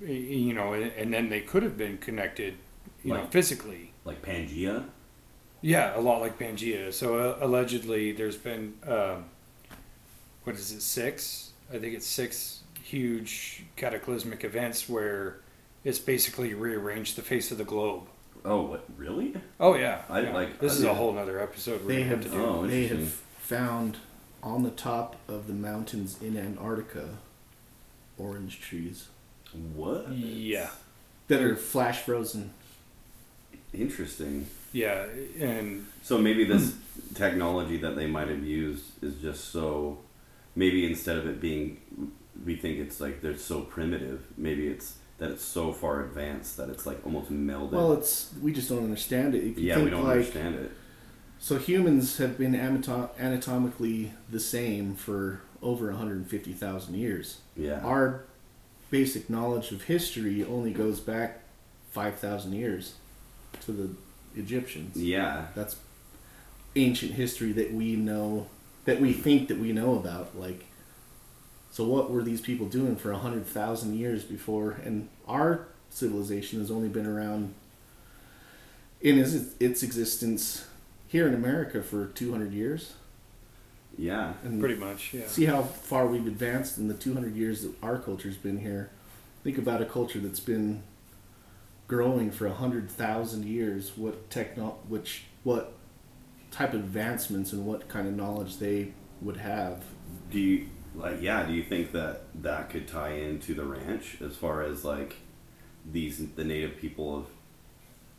you 0.00 0.52
know 0.52 0.72
and, 0.72 0.90
and 0.92 1.12
then 1.12 1.28
they 1.28 1.40
could 1.40 1.62
have 1.62 1.76
been 1.78 1.96
connected 1.98 2.54
you 3.04 3.12
know 3.14 3.26
physically 3.30 3.92
Like 4.04 4.22
Pangea. 4.22 4.84
yeah, 5.60 5.96
a 5.96 6.00
lot 6.00 6.20
like 6.20 6.38
Pangea. 6.38 6.92
So 6.92 7.18
uh, 7.18 7.38
allegedly, 7.40 8.10
there's 8.12 8.36
been 8.36 8.74
um, 8.86 9.24
what 10.44 10.56
is 10.56 10.72
it? 10.72 10.82
Six? 10.82 11.52
I 11.72 11.78
think 11.78 11.94
it's 11.94 12.06
six 12.06 12.62
huge 12.82 13.64
cataclysmic 13.76 14.42
events 14.44 14.88
where 14.88 15.38
it's 15.84 15.98
basically 16.00 16.52
rearranged 16.54 17.16
the 17.16 17.22
face 17.22 17.50
of 17.52 17.58
the 17.58 17.64
globe. 17.64 18.02
Oh, 18.44 18.62
what? 18.62 18.84
Really? 18.96 19.34
Oh 19.60 19.74
yeah, 19.76 20.02
I 20.08 20.20
yeah. 20.22 20.32
like- 20.34 20.58
This 20.58 20.72
I 20.72 20.76
is 20.76 20.84
a 20.84 20.94
whole 20.94 21.12
nother 21.12 21.40
episode. 21.40 21.82
We're 21.82 21.88
They 21.88 21.98
gonna 22.02 22.10
have 22.16 22.20
to 22.22 22.28
do. 22.28 22.44
Oh, 22.44 22.66
they 22.66 22.82
interesting. 22.82 22.98
have 23.06 23.12
found 23.38 23.96
on 24.42 24.62
the 24.62 24.70
top 24.70 25.16
of 25.28 25.46
the 25.46 25.52
mountains 25.52 26.20
in 26.20 26.36
Antarctica 26.36 27.18
orange 28.18 28.60
trees 28.60 29.08
What? 29.74 30.08
Yeah, 30.10 30.70
that 31.28 31.42
are 31.42 31.56
flash 31.56 32.00
frozen. 32.02 32.52
Interesting. 33.72 34.46
yeah, 34.72 35.06
and 35.40 35.86
So 36.02 36.18
maybe 36.18 36.44
this 36.44 36.74
technology 37.14 37.78
that 37.78 37.96
they 37.96 38.06
might 38.06 38.28
have 38.28 38.44
used 38.44 39.02
is 39.02 39.16
just 39.20 39.50
so. 39.50 39.98
Maybe 40.54 40.84
instead 40.84 41.16
of 41.16 41.26
it 41.26 41.40
being, 41.40 41.78
we 42.44 42.56
think 42.56 42.78
it's 42.78 43.00
like 43.00 43.22
they're 43.22 43.38
so 43.38 43.62
primitive. 43.62 44.26
Maybe 44.36 44.66
it's 44.68 44.96
that 45.18 45.30
it's 45.30 45.44
so 45.44 45.72
far 45.72 46.04
advanced 46.04 46.56
that 46.58 46.68
it's 46.68 46.84
like 46.84 46.98
almost 47.06 47.32
melded. 47.32 47.72
Well, 47.72 47.92
it's 47.94 48.32
we 48.42 48.52
just 48.52 48.68
don't 48.68 48.84
understand 48.84 49.34
it. 49.34 49.44
If 49.44 49.58
you 49.58 49.68
yeah, 49.68 49.74
think 49.76 49.84
we 49.86 49.90
don't 49.90 50.04
like 50.04 50.18
understand 50.18 50.56
it. 50.56 50.72
So, 51.42 51.58
humans 51.58 52.18
have 52.18 52.38
been 52.38 52.52
anato- 52.52 53.10
anatomically 53.18 54.12
the 54.30 54.38
same 54.38 54.94
for 54.94 55.40
over 55.60 55.88
150,000 55.88 56.94
years. 56.94 57.38
Yeah. 57.56 57.80
Our 57.80 58.22
basic 58.90 59.28
knowledge 59.28 59.72
of 59.72 59.82
history 59.82 60.44
only 60.44 60.72
goes 60.72 61.00
back 61.00 61.40
5,000 61.90 62.52
years 62.52 62.94
to 63.62 63.72
the 63.72 63.90
Egyptians. 64.36 64.96
yeah. 64.96 65.46
That's 65.56 65.74
ancient 66.76 67.14
history 67.14 67.50
that 67.50 67.72
we 67.72 67.96
know, 67.96 68.46
that 68.84 69.00
we 69.00 69.12
think 69.12 69.48
that 69.48 69.58
we 69.58 69.72
know 69.72 69.96
about. 69.96 70.38
Like, 70.38 70.66
so 71.72 71.82
what 71.82 72.08
were 72.08 72.22
these 72.22 72.40
people 72.40 72.66
doing 72.68 72.94
for 72.94 73.10
100,000 73.10 73.98
years 73.98 74.22
before? 74.22 74.78
And 74.84 75.08
our 75.26 75.66
civilization 75.90 76.60
has 76.60 76.70
only 76.70 76.88
been 76.88 77.06
around 77.06 77.52
in 79.00 79.18
its, 79.18 79.34
its 79.58 79.82
existence 79.82 80.66
here 81.12 81.28
in 81.28 81.34
America 81.34 81.82
for 81.82 82.06
200 82.06 82.54
years. 82.54 82.94
Yeah. 83.98 84.32
And 84.42 84.58
pretty 84.58 84.76
much, 84.76 85.12
yeah. 85.12 85.26
see 85.26 85.44
how 85.44 85.62
far 85.62 86.06
we've 86.06 86.26
advanced 86.26 86.78
in 86.78 86.88
the 86.88 86.94
200 86.94 87.36
years 87.36 87.62
that 87.62 87.74
our 87.82 87.98
culture's 87.98 88.38
been 88.38 88.60
here. 88.60 88.90
Think 89.44 89.58
about 89.58 89.82
a 89.82 89.84
culture 89.84 90.20
that's 90.20 90.40
been 90.40 90.82
growing 91.86 92.30
for 92.30 92.48
100,000 92.48 93.44
years. 93.44 93.92
What 93.94 94.30
techno 94.30 94.78
which 94.88 95.24
what 95.44 95.74
type 96.50 96.72
of 96.72 96.80
advancements 96.80 97.52
and 97.52 97.66
what 97.66 97.88
kind 97.88 98.08
of 98.08 98.14
knowledge 98.14 98.56
they 98.56 98.92
would 99.20 99.36
have. 99.36 99.84
Do 100.30 100.38
you 100.38 100.68
like? 100.94 101.20
Yeah. 101.20 101.44
Do 101.44 101.52
you 101.52 101.62
think 101.62 101.92
that 101.92 102.22
that 102.42 102.70
could 102.70 102.88
tie 102.88 103.16
into 103.16 103.52
the 103.52 103.64
ranch 103.64 104.16
as 104.24 104.34
far 104.36 104.62
as 104.62 104.82
like 104.82 105.16
these 105.84 106.26
the 106.36 106.44
native 106.44 106.78
people 106.78 107.26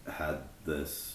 have 0.06 0.16
had 0.16 0.38
this 0.66 1.13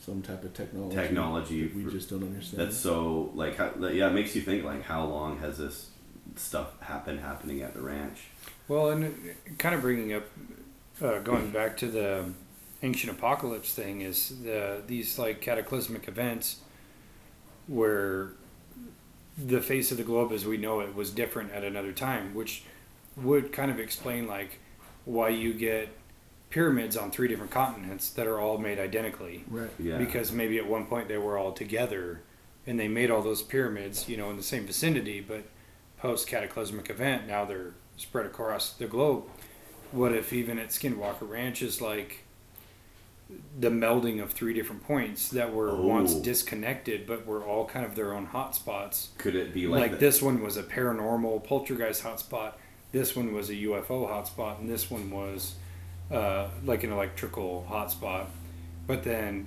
Some 0.00 0.22
type 0.22 0.44
of 0.44 0.54
technology. 0.54 0.96
Technology 0.96 1.62
that 1.66 1.74
we 1.76 1.84
for- 1.84 1.90
just 1.90 2.08
don't 2.10 2.22
understand. 2.22 2.60
that's 2.62 2.76
so 2.76 3.30
like 3.34 3.56
how, 3.56 3.72
yeah 3.90 4.08
it 4.08 4.12
makes 4.14 4.34
you 4.34 4.42
think 4.42 4.64
like 4.64 4.82
how 4.84 5.04
long 5.04 5.38
has 5.38 5.58
this 5.58 5.90
stuff 6.36 6.80
happened 6.80 7.20
happening 7.20 7.62
at 7.62 7.74
the 7.74 7.80
ranch 7.80 8.18
Well, 8.68 8.90
and 8.90 9.34
kind 9.58 9.74
of 9.74 9.80
bringing 9.80 10.12
up, 10.14 10.24
uh, 11.02 11.18
going 11.20 11.50
back 11.52 11.76
to 11.78 11.88
the 11.88 12.30
ancient 12.82 13.12
apocalypse 13.12 13.74
thing, 13.74 14.02
is 14.02 14.40
the 14.42 14.82
these 14.86 15.18
like 15.18 15.40
cataclysmic 15.40 16.06
events 16.08 16.58
where 17.66 18.32
the 19.36 19.60
face 19.60 19.90
of 19.90 19.98
the 19.98 20.04
globe 20.04 20.32
as 20.32 20.44
we 20.46 20.56
know 20.56 20.80
it 20.80 20.94
was 20.94 21.10
different 21.10 21.52
at 21.52 21.64
another 21.64 21.92
time, 21.92 22.34
which 22.34 22.62
would 23.16 23.52
kind 23.52 23.70
of 23.70 23.78
explain 23.78 24.26
like 24.26 24.58
why 25.04 25.28
you 25.28 25.52
get 25.52 25.88
pyramids 26.50 26.96
on 26.96 27.10
three 27.10 27.28
different 27.28 27.50
continents 27.50 28.10
that 28.10 28.26
are 28.26 28.40
all 28.40 28.58
made 28.58 28.78
identically 28.78 29.44
right. 29.48 29.70
yeah 29.78 29.98
because 29.98 30.32
maybe 30.32 30.58
at 30.58 30.66
one 30.66 30.86
point 30.86 31.08
they 31.08 31.18
were 31.18 31.36
all 31.36 31.52
together 31.52 32.22
and 32.66 32.78
they 32.80 32.88
made 32.88 33.10
all 33.10 33.22
those 33.22 33.42
pyramids 33.42 34.08
you 34.08 34.16
know 34.16 34.30
in 34.30 34.36
the 34.36 34.42
same 34.42 34.66
vicinity 34.66 35.20
but 35.20 35.44
post 35.98 36.26
cataclysmic 36.26 36.88
event 36.90 37.26
now 37.26 37.44
they're 37.44 37.74
spread 37.96 38.24
across 38.24 38.72
the 38.74 38.86
globe 38.86 39.24
what 39.92 40.12
if 40.12 40.32
even 40.32 40.58
at 40.58 40.68
skinwalker 40.68 41.28
ranch 41.28 41.60
is 41.62 41.80
like 41.80 42.24
the 43.60 43.68
melding 43.68 44.22
of 44.22 44.32
three 44.32 44.54
different 44.54 44.82
points 44.84 45.28
that 45.28 45.52
were 45.52 45.70
oh. 45.70 45.86
once 45.86 46.14
Oh. 46.14 46.22
disconnected 46.22 47.06
but 47.06 47.26
were 47.26 47.44
all 47.44 47.66
kind 47.66 47.84
of 47.84 47.94
their 47.94 48.14
own 48.14 48.28
hotspots 48.28 49.08
could 49.18 49.34
it 49.34 49.52
be 49.52 49.66
like, 49.66 49.80
like, 49.82 49.90
that- 49.92 50.00
this 50.00 50.22
one 50.22 50.42
was 50.42 50.56
a 50.56 50.62
paranormal 50.62 51.44
poltergeist 51.44 52.02
hotspot 52.04 52.54
this 52.92 53.14
one 53.14 53.34
was 53.34 53.50
a 53.50 53.54
ufo 53.54 54.08
hotspot 54.08 54.58
and 54.60 54.70
this 54.70 54.90
one 54.90 55.10
was 55.10 55.56
uh, 56.10 56.48
like 56.64 56.84
an 56.84 56.92
electrical 56.92 57.66
hotspot 57.68 58.26
but 58.86 59.02
then 59.04 59.46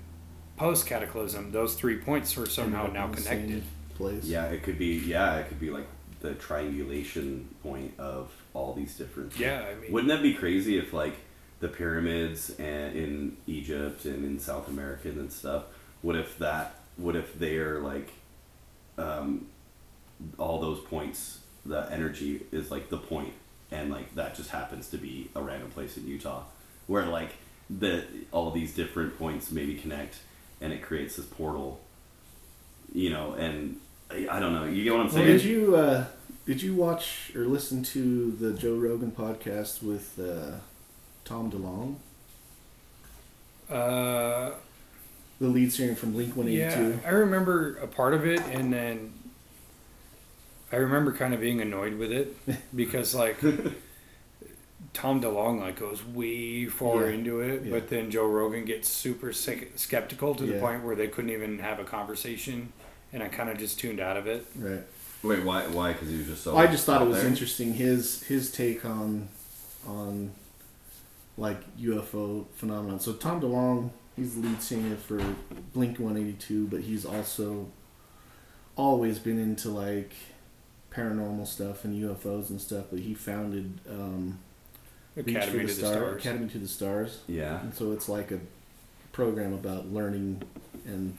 post 0.57 0.85
cataclysm 0.85 1.51
those 1.51 1.73
three 1.75 1.97
points 1.97 2.37
are 2.37 2.45
somehow 2.45 2.87
now 2.87 3.07
connected 3.07 3.63
Place. 3.95 4.25
yeah 4.25 4.45
it 4.45 4.63
could 4.63 4.77
be 4.79 4.95
yeah 5.05 5.37
it 5.37 5.47
could 5.47 5.59
be 5.59 5.69
like 5.69 5.87
the 6.21 6.33
triangulation 6.35 7.47
point 7.63 7.93
of 7.99 8.31
all 8.53 8.73
these 8.73 8.95
different. 8.95 9.37
Yeah, 9.37 9.65
I 9.69 9.75
mean, 9.75 9.91
Wouldn't 9.91 10.09
that 10.09 10.21
be 10.21 10.33
crazy 10.33 10.77
if 10.77 10.93
like 10.93 11.15
the 11.59 11.67
pyramids 11.67 12.51
and 12.59 12.95
in 12.95 13.37
Egypt 13.47 14.05
and 14.05 14.23
in 14.23 14.39
South 14.39 14.67
America 14.67 15.09
and 15.09 15.31
stuff? 15.31 15.65
What 16.01 16.15
if 16.15 16.37
that? 16.37 16.75
What 16.97 17.15
if 17.15 17.37
they're 17.37 17.79
like, 17.79 18.09
um, 18.97 19.47
all 20.37 20.59
those 20.59 20.79
points? 20.79 21.39
The 21.65 21.87
energy 21.91 22.41
is 22.51 22.71
like 22.71 22.89
the 22.89 22.97
point, 22.97 23.33
and 23.71 23.89
like 23.91 24.13
that 24.15 24.35
just 24.35 24.49
happens 24.49 24.89
to 24.89 24.97
be 24.97 25.29
a 25.35 25.41
random 25.41 25.69
place 25.71 25.97
in 25.97 26.07
Utah, 26.07 26.43
where 26.87 27.05
like 27.05 27.31
the 27.69 28.03
all 28.31 28.51
these 28.51 28.73
different 28.73 29.17
points 29.17 29.51
maybe 29.51 29.75
connect, 29.75 30.17
and 30.59 30.73
it 30.73 30.81
creates 30.81 31.15
this 31.15 31.25
portal. 31.25 31.79
You 32.93 33.09
know, 33.11 33.33
and 33.33 33.77
I, 34.09 34.27
I 34.29 34.39
don't 34.39 34.53
know. 34.53 34.65
You 34.65 34.83
get 34.83 34.91
what 34.93 34.99
I'm 35.01 35.05
Well, 35.07 35.15
saying? 35.15 35.27
did 35.27 35.43
you 35.43 35.75
uh, 35.75 36.05
did 36.45 36.61
you 36.61 36.75
watch 36.75 37.31
or 37.35 37.45
listen 37.45 37.83
to 37.83 38.31
the 38.31 38.53
Joe 38.53 38.75
Rogan 38.75 39.11
podcast 39.11 39.81
with 39.81 40.19
uh, 40.19 40.57
Tom 41.23 41.49
DeLonge, 41.51 41.95
uh, 43.69 44.51
the 45.39 45.47
lead 45.47 45.71
singer 45.71 45.95
from 45.95 46.11
Blink 46.11 46.35
182 46.35 46.89
yeah, 47.01 47.07
I 47.09 47.11
remember 47.13 47.77
a 47.77 47.87
part 47.87 48.13
of 48.13 48.25
it, 48.25 48.41
and 48.51 48.71
then 48.73 49.13
I 50.71 50.77
remember 50.77 51.11
kind 51.13 51.33
of 51.33 51.41
being 51.41 51.59
annoyed 51.61 51.95
with 51.97 52.11
it 52.11 52.35
because 52.75 53.13
like 53.13 53.37
Tom 54.93 55.21
DeLonge 55.21 55.59
like 55.61 55.79
goes 55.79 56.03
way 56.05 56.65
far 56.65 57.05
Yeah, 57.07 57.13
into 57.15 57.39
it, 57.41 57.63
yeah. 57.65 57.71
but 57.71 57.89
then 57.89 58.11
Joe 58.11 58.27
Rogan 58.27 58.65
gets 58.65 58.89
super 58.89 59.31
sick, 59.31 59.73
skeptical 59.77 60.35
to 60.35 60.45
the 60.45 60.53
Yeah. 60.55 60.59
point 60.59 60.83
where 60.83 60.95
they 60.95 61.07
couldn't 61.07 61.31
even 61.31 61.59
have 61.59 61.79
a 61.79 61.83
conversation, 61.83 62.73
and 63.13 63.21
I 63.23 63.27
kind 63.27 63.49
of 63.49 63.57
just 63.57 63.79
tuned 63.79 63.99
out 63.99 64.17
of 64.17 64.27
it. 64.27 64.45
Right. 64.55 64.81
Wait, 65.23 65.43
why? 65.43 65.67
Why? 65.67 65.93
Because 65.93 66.09
he 66.09 66.17
was 66.17 66.27
just 66.27 66.43
so. 66.43 66.57
I 66.57 66.67
just 66.67 66.85
thought 66.85 67.01
it 67.01 67.07
was 67.07 67.17
there? 67.19 67.27
interesting 67.27 67.73
his 67.73 68.23
his 68.23 68.51
take 68.51 68.83
on 68.83 69.29
on 69.87 70.31
like 71.37 71.59
UFO 71.77 72.45
phenomenon. 72.55 72.99
So 72.99 73.13
Tom 73.13 73.39
DeLonge, 73.39 73.91
he's 74.15 74.35
the 74.35 74.41
lead 74.47 74.61
singer 74.61 74.95
for 74.95 75.23
Blink 75.73 75.99
One 75.99 76.17
Eighty 76.17 76.33
Two, 76.33 76.67
but 76.67 76.81
he's 76.81 77.05
also 77.05 77.67
always 78.75 79.19
been 79.19 79.37
into 79.39 79.69
like 79.69 80.11
paranormal 80.93 81.47
stuff 81.47 81.83
and 81.85 82.01
UFOs 82.03 82.49
and 82.49 82.59
stuff. 82.61 82.85
But 82.91 82.99
he 82.99 83.13
founded 83.13 83.79
um, 83.89 84.39
Reach 85.15 85.35
Academy 85.35 85.51
for 85.51 85.67
to 85.67 85.73
the 85.73 85.81
the 85.81 85.87
Star- 85.87 85.93
Stars. 85.93 86.15
Academy 86.25 86.49
to 86.49 86.57
the 86.59 86.67
Stars. 86.67 87.19
Yeah. 87.27 87.59
And 87.61 87.73
so 87.73 87.91
it's 87.91 88.07
like 88.09 88.31
a 88.31 88.39
program 89.11 89.53
about 89.53 89.87
learning 89.91 90.43
and 90.85 91.17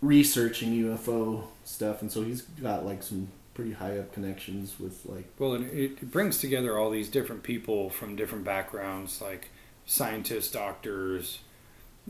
researching 0.00 0.72
UFO 0.84 1.44
stuff. 1.64 2.02
And 2.02 2.10
so 2.10 2.22
he's 2.22 2.42
got 2.42 2.84
like 2.84 3.02
some 3.02 3.28
pretty 3.54 3.72
high 3.72 3.98
up 3.98 4.12
connections 4.12 4.76
with 4.78 5.00
like 5.06 5.26
Well, 5.38 5.54
it, 5.54 5.62
it 5.72 6.10
brings 6.12 6.38
together 6.38 6.78
all 6.78 6.90
these 6.90 7.08
different 7.08 7.42
people 7.42 7.90
from 7.90 8.14
different 8.16 8.44
backgrounds, 8.44 9.20
like 9.20 9.48
scientists, 9.86 10.50
doctors, 10.52 11.40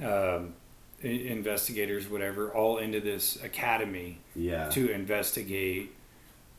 um, 0.03 0.05
i- 0.07 0.53
investigators, 1.03 2.09
whatever, 2.09 2.53
all 2.53 2.79
into 2.79 3.01
this 3.01 3.43
academy 3.43 4.19
Yeah. 4.35 4.69
to 4.71 4.91
investigate 4.91 5.93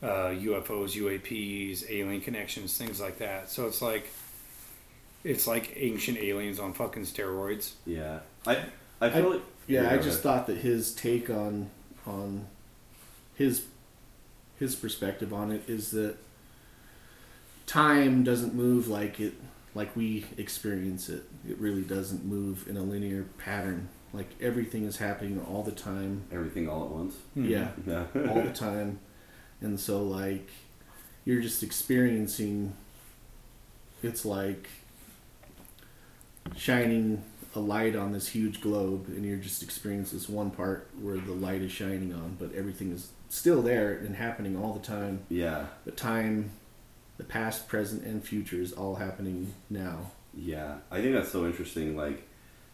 uh, 0.02 0.28
UFOs, 0.30 0.96
UAPs, 0.96 1.84
alien 1.90 2.20
connections, 2.22 2.76
things 2.78 3.00
like 3.00 3.18
that. 3.18 3.50
So 3.50 3.66
it's 3.66 3.82
like 3.82 4.06
it's 5.24 5.46
like 5.46 5.74
ancient 5.76 6.16
aliens 6.18 6.58
on 6.58 6.72
fucking 6.72 7.02
steroids. 7.02 7.72
Yeah. 7.86 8.20
I. 8.46 8.64
I 9.02 9.10
feel 9.10 9.30
like. 9.32 9.42
yeah. 9.66 9.82
Yeah, 9.82 9.90
I 9.92 9.96
just 9.96 10.08
ahead. 10.08 10.22
thought 10.22 10.46
that 10.46 10.58
his 10.58 10.94
take 10.94 11.28
on 11.30 11.68
on 12.06 12.46
his 13.34 13.64
his 14.58 14.74
perspective 14.74 15.32
on 15.34 15.50
it 15.52 15.62
is 15.68 15.90
that 15.92 16.16
time 17.66 18.24
doesn't 18.24 18.54
move 18.54 18.88
like 18.88 19.20
it 19.20 19.34
like 19.74 19.94
we 19.94 20.24
experience 20.36 21.08
it. 21.08 21.22
It 21.48 21.58
really 21.58 21.82
doesn't 21.82 22.24
move 22.24 22.66
in 22.68 22.76
a 22.76 22.82
linear 22.82 23.24
pattern. 23.38 23.88
Like 24.12 24.28
everything 24.40 24.84
is 24.84 24.96
happening 24.96 25.40
all 25.48 25.62
the 25.62 25.72
time. 25.72 26.22
everything 26.32 26.68
all 26.68 26.84
at 26.84 26.90
once. 26.90 27.14
Hmm. 27.34 27.44
Yeah. 27.44 27.68
Yeah. 27.86 28.04
all 28.28 28.42
the 28.42 28.52
time. 28.54 28.98
And 29.60 29.78
so 29.78 30.02
like 30.02 30.48
you're 31.24 31.40
just 31.42 31.62
experiencing 31.62 32.72
it's 34.02 34.24
like 34.24 34.68
shining 36.56 37.22
a 37.54 37.60
light 37.60 37.96
on 37.96 38.12
this 38.12 38.28
huge 38.28 38.60
globe 38.60 39.06
and 39.08 39.24
you're 39.24 39.36
just 39.36 39.62
experiencing 39.62 40.18
this 40.18 40.28
one 40.28 40.50
part 40.50 40.88
where 41.00 41.16
the 41.18 41.32
light 41.32 41.60
is 41.62 41.72
shining 41.72 42.12
on, 42.14 42.36
but 42.38 42.54
everything 42.54 42.92
is 42.92 43.10
still 43.28 43.60
there 43.62 43.92
and 43.92 44.16
happening 44.16 44.56
all 44.56 44.72
the 44.72 44.80
time. 44.86 45.20
yeah. 45.28 45.66
But 45.84 45.96
time 45.96 46.52
the 47.18 47.24
past, 47.24 47.68
present 47.68 48.02
and 48.04 48.24
future 48.24 48.60
is 48.62 48.72
all 48.72 48.94
happening 48.94 49.52
now. 49.68 50.10
Yeah. 50.34 50.76
I 50.90 51.00
think 51.02 51.12
that's 51.14 51.30
so 51.30 51.44
interesting. 51.44 51.96
Like, 51.96 52.26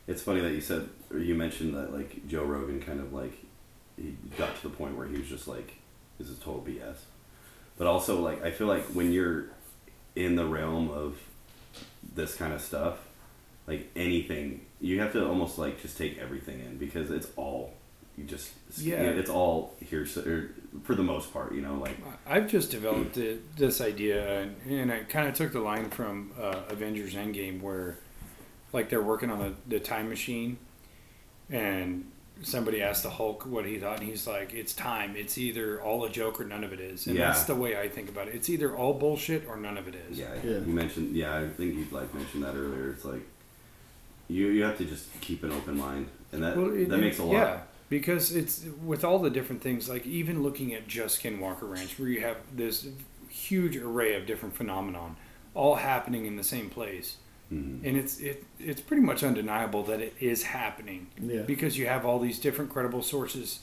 it's 0.07 0.23
funny 0.23 0.41
that 0.41 0.53
you 0.53 0.61
said 0.61 0.83
or 0.83 0.89
you 1.15 1.35
mentioned 1.35 1.75
that 1.75 1.93
like 1.93 2.27
Joe 2.29 2.45
Rogan 2.45 2.81
kind 2.81 3.01
of 3.01 3.13
like 3.13 3.33
he 3.97 4.17
got 4.37 4.55
to 4.57 4.63
the 4.65 4.75
point 4.75 4.97
where 4.97 5.07
he 5.07 5.17
was 5.19 5.29
just 5.29 5.49
like, 5.49 5.75
"This 6.19 6.29
is 6.29 6.39
total 6.39 6.65
BS." 6.67 6.97
But 7.79 7.87
also 7.87 8.21
like 8.21 8.43
I 8.43 8.51
feel 8.51 8.67
like 8.67 8.85
when 8.87 9.13
you're 9.13 9.47
in 10.15 10.37
the 10.37 10.45
realm 10.47 10.91
of 10.91 11.19
this 12.15 12.35
kind 12.35 12.53
of 12.53 12.61
stuff, 12.61 12.99
like 13.67 13.91
anything, 13.97 14.63
you 14.81 15.01
have 15.01 15.13
to 15.13 15.27
almost 15.27 15.59
like 15.59 15.81
just 15.83 15.99
take 15.99 16.19
everything 16.19 16.61
in 16.61 16.79
because 16.79 17.11
it's 17.11 17.29
all 17.37 17.75
you 18.17 18.25
just 18.25 18.53
Yeah. 18.79 19.03
it's 19.03 19.29
all 19.29 19.75
here 19.85 20.07
or 20.25 20.51
for 20.85 20.95
the 20.95 21.03
most 21.03 21.33
part, 21.33 21.55
you 21.55 21.61
know, 21.61 21.75
like 21.75 21.97
I've 22.27 22.49
just 22.49 22.71
developed 22.71 23.19
it, 23.19 23.57
this 23.57 23.81
idea, 23.81 24.41
and, 24.43 24.57
and 24.71 24.93
I 24.93 25.01
kind 25.01 25.29
of 25.29 25.35
took 25.35 25.53
the 25.53 25.61
line 25.61 25.91
from 25.91 26.33
uh, 26.41 26.63
Avengers 26.71 27.15
Endgame, 27.15 27.61
where 27.61 27.99
like 28.73 28.89
they're 28.89 29.03
working 29.03 29.31
on 29.31 29.39
the, 29.39 29.53
the 29.69 29.81
time 29.81 30.09
machine, 30.09 30.57
and 31.51 32.11
somebody 32.43 32.83
asked 32.83 33.03
the 33.03 33.11
Hulk 33.11 33.47
what 33.47 33.65
he 33.65 33.79
thought, 33.79 34.01
and 34.01 34.09
he's 34.09 34.27
like, 34.27 34.53
"It's 34.53 34.75
time. 34.75 35.17
It's 35.17 35.39
either 35.39 35.81
all 35.81 36.05
a 36.05 36.11
joke 36.11 36.41
or 36.41 36.45
none 36.45 36.65
of 36.65 36.73
it 36.73 36.81
is." 36.81 37.07
And 37.07 37.17
Yeah. 37.17 37.29
that's 37.29 37.45
the 37.45 37.55
way 37.55 37.79
I 37.81 37.89
think 37.89 38.09
about 38.09 38.29
it. 38.29 38.35
It's 38.35 38.51
either 38.51 38.77
all 38.77 38.95
bullshit 38.95 39.47
or 39.49 39.57
none 39.57 39.79
of 39.79 39.89
it 39.89 39.95
is. 39.95 40.19
Yeah, 40.19 40.35
Yeah. 40.45 40.59
you 40.59 40.73
mentioned. 40.73 41.17
Yeah, 41.17 41.37
I 41.39 41.49
think 41.49 41.75
you 41.75 41.87
like 41.91 42.13
mentioned 42.15 42.43
that 42.43 42.55
earlier. 42.55 42.91
It's 42.91 43.05
like 43.05 43.23
you 44.29 44.49
you 44.49 44.63
have 44.65 44.77
to 44.79 44.85
just 44.85 45.09
keep 45.21 45.45
an 45.45 45.53
open 45.53 45.79
mind, 45.79 46.09
and 46.33 46.43
that 46.43 46.57
Well, 46.57 46.73
it- 46.75 46.89
that 46.89 46.99
makes 46.99 47.19
a 47.19 47.25
lot. 47.25 47.33
Yeah, 47.33 47.61
because 47.89 48.35
it's 48.35 48.65
with 48.85 49.05
all 49.05 49.19
the 49.19 49.31
different 49.31 49.63
things, 49.63 49.89
like 49.89 50.07
even 50.07 50.43
looking 50.43 50.75
at 50.75 50.87
just 50.89 51.23
Skinwalker 51.23 51.71
Ranch, 51.71 51.99
where 51.99 52.09
you 52.09 52.21
have 52.21 52.37
this 52.55 52.89
huge 53.29 53.77
array 53.77 54.15
of 54.15 54.27
different 54.27 54.55
phenomenon, 54.57 55.17
all 55.55 55.77
happening 55.77 56.27
in 56.27 56.37
the 56.37 56.45
same 56.45 56.69
place, 56.69 57.17
Mhm. 57.53 57.85
and 57.85 57.97
it's 57.97 58.19
it 58.19 58.45
it's 58.59 58.81
pretty 58.81 59.03
much 59.03 59.23
undeniable 59.23 59.83
that 59.85 60.01
it 60.01 60.15
is 60.21 60.43
happening 60.45 61.07
Yeah. 61.21 61.43
because 61.43 61.79
you 61.79 61.87
have 61.87 62.05
all 62.05 62.19
these 62.19 62.39
different 62.41 62.71
credible 62.73 63.03
sources 63.03 63.61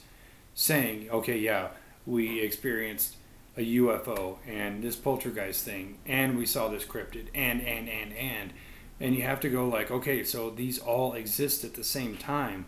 saying, 0.54 1.10
okay, 1.10 1.36
yeah, 1.38 1.68
we 2.06 2.40
experienced 2.40 3.16
a 3.56 3.60
UFO 3.60 4.38
and 4.48 4.82
this 4.82 4.96
poltergeist 4.96 5.64
thing, 5.64 5.98
and 6.06 6.36
we 6.38 6.46
saw 6.46 6.68
this 6.68 6.84
cryptid, 6.84 7.26
and 7.34 7.60
and 7.60 7.88
and 7.88 8.12
and, 8.14 8.52
and 9.00 9.14
you 9.14 9.22
have 9.22 9.40
to 9.40 9.48
go 9.50 9.68
like, 9.68 9.90
okay, 9.90 10.24
so 10.24 10.48
these 10.50 10.78
all 10.78 11.12
exist 11.12 11.62
at 11.64 11.74
the 11.74 11.84
same 11.84 12.16
time, 12.16 12.64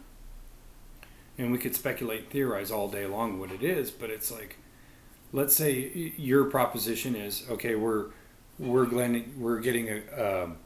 and 1.39 1.51
we 1.53 1.59
could 1.59 1.75
speculate, 1.75 2.31
theorize 2.31 2.71
all 2.71 2.89
day 2.89 3.07
long 3.07 3.39
what 3.41 3.51
it 3.51 3.63
is, 3.63 3.91
but 3.91 4.11
it's 4.11 4.31
like, 4.31 4.57
let's 5.33 5.55
say 5.57 6.13
your 6.17 6.45
proposition 6.45 7.17
is, 7.17 7.45
okay, 7.51 7.75
we're 7.75 8.07
we're 8.59 8.87
glen- 8.87 9.35
we're 9.39 9.61
getting 9.61 9.89
a 9.89 10.45
um, 10.45 10.57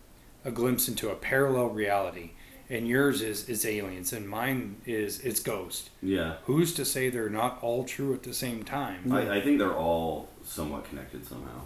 a 0.45 0.51
glimpse 0.51 0.89
into 0.89 1.11
a 1.11 1.15
parallel 1.15 1.69
reality, 1.69 2.31
and 2.69 2.87
yours 2.89 3.21
is 3.23 3.49
is 3.49 3.65
aliens, 3.65 4.12
and 4.12 4.29
mine 4.29 4.77
is 4.87 5.21
it's 5.21 5.41
ghost. 5.41 5.91
Yeah, 6.03 6.35
Who's 6.45 6.73
to 6.75 6.85
say 6.85 7.11
they're 7.11 7.29
not 7.31 7.59
all 7.62 7.85
true 7.85 8.15
at 8.15 8.23
the 8.23 8.35
same 8.35 8.62
time? 8.62 9.12
I, 9.12 9.37
I 9.37 9.41
think 9.41 9.59
they're 9.59 9.75
all 9.77 10.29
somewhat 10.45 10.85
connected 10.85 11.27
somehow. 11.27 11.62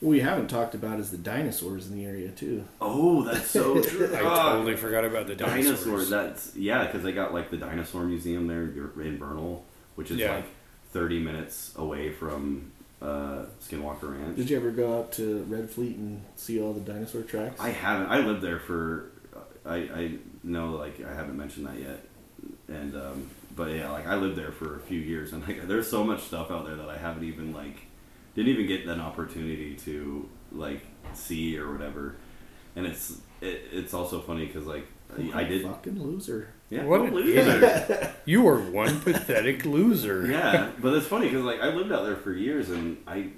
What 0.00 0.10
we 0.10 0.20
haven't 0.20 0.48
talked 0.48 0.74
about 0.74 0.98
is 0.98 1.10
the 1.10 1.18
dinosaurs 1.18 1.86
in 1.86 1.94
the 1.94 2.06
area 2.06 2.30
too. 2.30 2.64
Oh, 2.80 3.22
that's 3.22 3.50
so 3.50 3.82
true. 3.82 4.08
I 4.14 4.20
Ah, 4.24 4.52
totally 4.54 4.76
forgot 4.76 5.04
about 5.04 5.26
the 5.26 5.34
dinosaurs. 5.36 5.84
dinosaurs. 5.84 6.08
That's 6.10 6.56
yeah, 6.56 6.86
because 6.86 7.02
they 7.02 7.12
got 7.12 7.34
like 7.34 7.50
the 7.50 7.58
dinosaur 7.58 8.04
museum 8.04 8.46
there 8.46 8.62
in 9.04 9.18
Vernal, 9.18 9.64
which 9.96 10.10
is 10.10 10.16
Yeah. 10.18 10.36
like 10.36 10.46
thirty 10.92 11.18
minutes 11.18 11.72
away 11.76 12.10
from 12.12 12.69
uh, 13.02 13.44
Skinwalker 13.62 14.18
Ranch. 14.18 14.36
Did 14.36 14.50
you 14.50 14.56
ever 14.56 14.70
go 14.70 14.98
out 14.98 15.12
to 15.12 15.44
Red 15.48 15.70
Fleet 15.70 15.96
and 15.96 16.22
see 16.36 16.60
all 16.60 16.72
the 16.72 16.80
dinosaur 16.80 17.22
tracks? 17.22 17.60
I 17.60 17.70
haven't. 17.70 18.08
I 18.08 18.18
lived 18.18 18.42
there 18.42 18.58
for. 18.58 19.10
I 19.64 19.76
I 19.76 20.12
know 20.42 20.70
like 20.70 21.02
I 21.04 21.14
haven't 21.14 21.36
mentioned 21.36 21.66
that 21.66 21.78
yet, 21.78 22.04
and 22.68 22.94
um, 22.94 23.30
but 23.54 23.70
yeah, 23.72 23.90
like 23.90 24.06
I 24.06 24.16
lived 24.16 24.36
there 24.36 24.52
for 24.52 24.76
a 24.76 24.80
few 24.80 24.98
years, 24.98 25.32
and 25.32 25.46
like 25.46 25.66
there's 25.66 25.88
so 25.88 26.04
much 26.04 26.22
stuff 26.22 26.50
out 26.50 26.66
there 26.66 26.76
that 26.76 26.88
I 26.88 26.96
haven't 26.96 27.24
even 27.24 27.52
like 27.52 27.76
didn't 28.34 28.52
even 28.52 28.66
get 28.66 28.86
an 28.86 29.00
opportunity 29.00 29.74
to 29.76 30.28
like 30.52 30.82
see 31.14 31.58
or 31.58 31.72
whatever, 31.72 32.16
and 32.76 32.86
it's 32.86 33.18
it, 33.40 33.62
it's 33.72 33.94
also 33.94 34.20
funny 34.20 34.46
because 34.46 34.66
like 34.66 34.86
I 35.34 35.44
did. 35.44 35.62
Fucking 35.62 36.02
loser. 36.02 36.54
Yeah, 36.70 36.84
What 36.84 36.98
don't 36.98 37.16
an 37.16 37.28
idiot. 37.28 38.10
You 38.24 38.46
are 38.46 38.60
one 38.60 39.00
pathetic 39.00 39.64
loser. 39.64 40.24
yeah, 40.30 40.70
but 40.80 40.94
it's 40.94 41.06
funny 41.06 41.26
because 41.28 41.44
like 41.44 41.60
I 41.60 41.68
lived 41.74 41.90
out 41.90 42.04
there 42.04 42.16
for 42.16 42.32
years 42.32 42.70
and 42.70 42.96
I, 43.08 43.30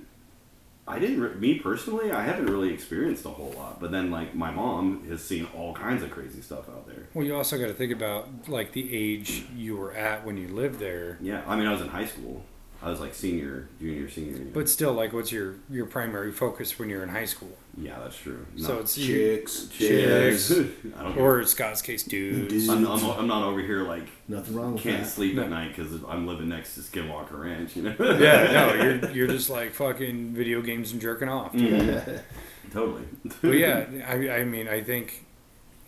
I 0.87 0.99
didn't. 0.99 1.21
Re- 1.21 1.35
me 1.35 1.59
personally, 1.59 2.11
I 2.11 2.23
haven't 2.25 2.47
really 2.47 2.75
experienced 2.75 3.25
a 3.25 3.31
whole 3.31 3.55
lot. 3.57 3.81
But 3.81 3.91
then 3.91 4.11
like 4.11 4.35
my 4.35 4.51
mom 4.51 5.09
has 5.09 5.25
seen 5.25 5.49
all 5.57 5.73
kinds 5.73 6.03
of 6.03 6.11
crazy 6.11 6.43
stuff 6.43 6.69
out 6.69 6.87
there. 6.87 7.07
Well, 7.15 7.25
you 7.25 7.35
also 7.35 7.57
got 7.59 7.69
to 7.69 7.75
think 7.75 7.93
about 7.93 8.49
like 8.49 8.73
the 8.73 8.95
age 8.95 9.45
you 9.57 9.77
were 9.77 9.93
at 9.95 10.27
when 10.27 10.37
you 10.37 10.49
lived 10.49 10.79
there. 10.79 11.17
Yeah, 11.23 11.43
I 11.47 11.57
mean 11.57 11.67
I 11.67 11.73
was 11.73 11.81
in 11.81 11.89
high 11.89 12.07
school. 12.07 12.45
I 12.83 12.91
was 12.91 12.99
like 13.01 13.15
senior, 13.15 13.69
junior, 13.81 14.11
senior. 14.11 14.37
year. 14.39 14.47
But 14.53 14.69
still, 14.69 14.93
like, 14.93 15.13
what's 15.13 15.31
your 15.33 15.55
your 15.71 15.87
primary 15.87 16.33
focus 16.33 16.79
when 16.79 16.91
you're 16.91 17.05
in 17.05 17.11
high 17.11 17.27
school? 17.27 17.57
Yeah, 17.77 17.99
that's 18.01 18.17
true. 18.17 18.45
So 18.57 18.75
No. 18.75 18.81
it's 18.81 18.99
you, 18.99 19.37
Chicks. 19.39 19.69
chicks, 19.69 20.51
I 20.99 21.03
don't. 21.03 21.17
or 21.19 21.41
in 21.41 21.47
Scott's 21.47 21.81
case, 21.83 22.03
dudes. 22.03 22.49
Dudes. 22.53 22.69
I'm, 22.69 22.87
I'm, 22.87 23.05
I'm 23.05 23.27
not 23.27 23.43
over 23.45 23.61
here 23.61 23.83
like 23.83 24.05
Nothing 24.29 24.55
wrong 24.57 24.75
with 24.75 24.83
can't 24.83 25.05
that. 25.05 25.09
sleep 25.11 25.35
No. 25.37 25.45
at 25.45 25.51
night 25.51 25.69
because 25.75 25.93
I'm 26.09 26.27
living 26.27 26.49
next 26.49 26.75
to 26.75 26.81
Skinwalker 26.81 27.41
Ranch. 27.41 27.75
You 27.77 27.83
know. 27.85 27.95
Yeah, 27.99 28.53
no, 28.53 28.75
you're 28.83 29.11
you're 29.13 29.27
just 29.29 29.49
like 29.51 29.73
fucking 29.73 30.33
video 30.35 30.61
games 30.63 30.93
and 30.93 31.01
jerking 31.01 31.29
off. 31.29 31.53
Mm, 31.55 32.21
totally. 32.73 33.05
But 33.41 33.51
yeah, 33.57 33.87
I 34.07 34.41
I 34.41 34.45
mean, 34.45 34.69
I 34.69 34.83
think 34.83 35.25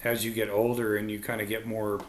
as 0.03 0.25
you 0.25 0.33
get 0.33 0.49
older 0.51 0.97
and 0.97 1.11
you 1.11 1.19
kind 1.21 1.41
of 1.41 1.49
get 1.49 1.67
more 1.67 2.01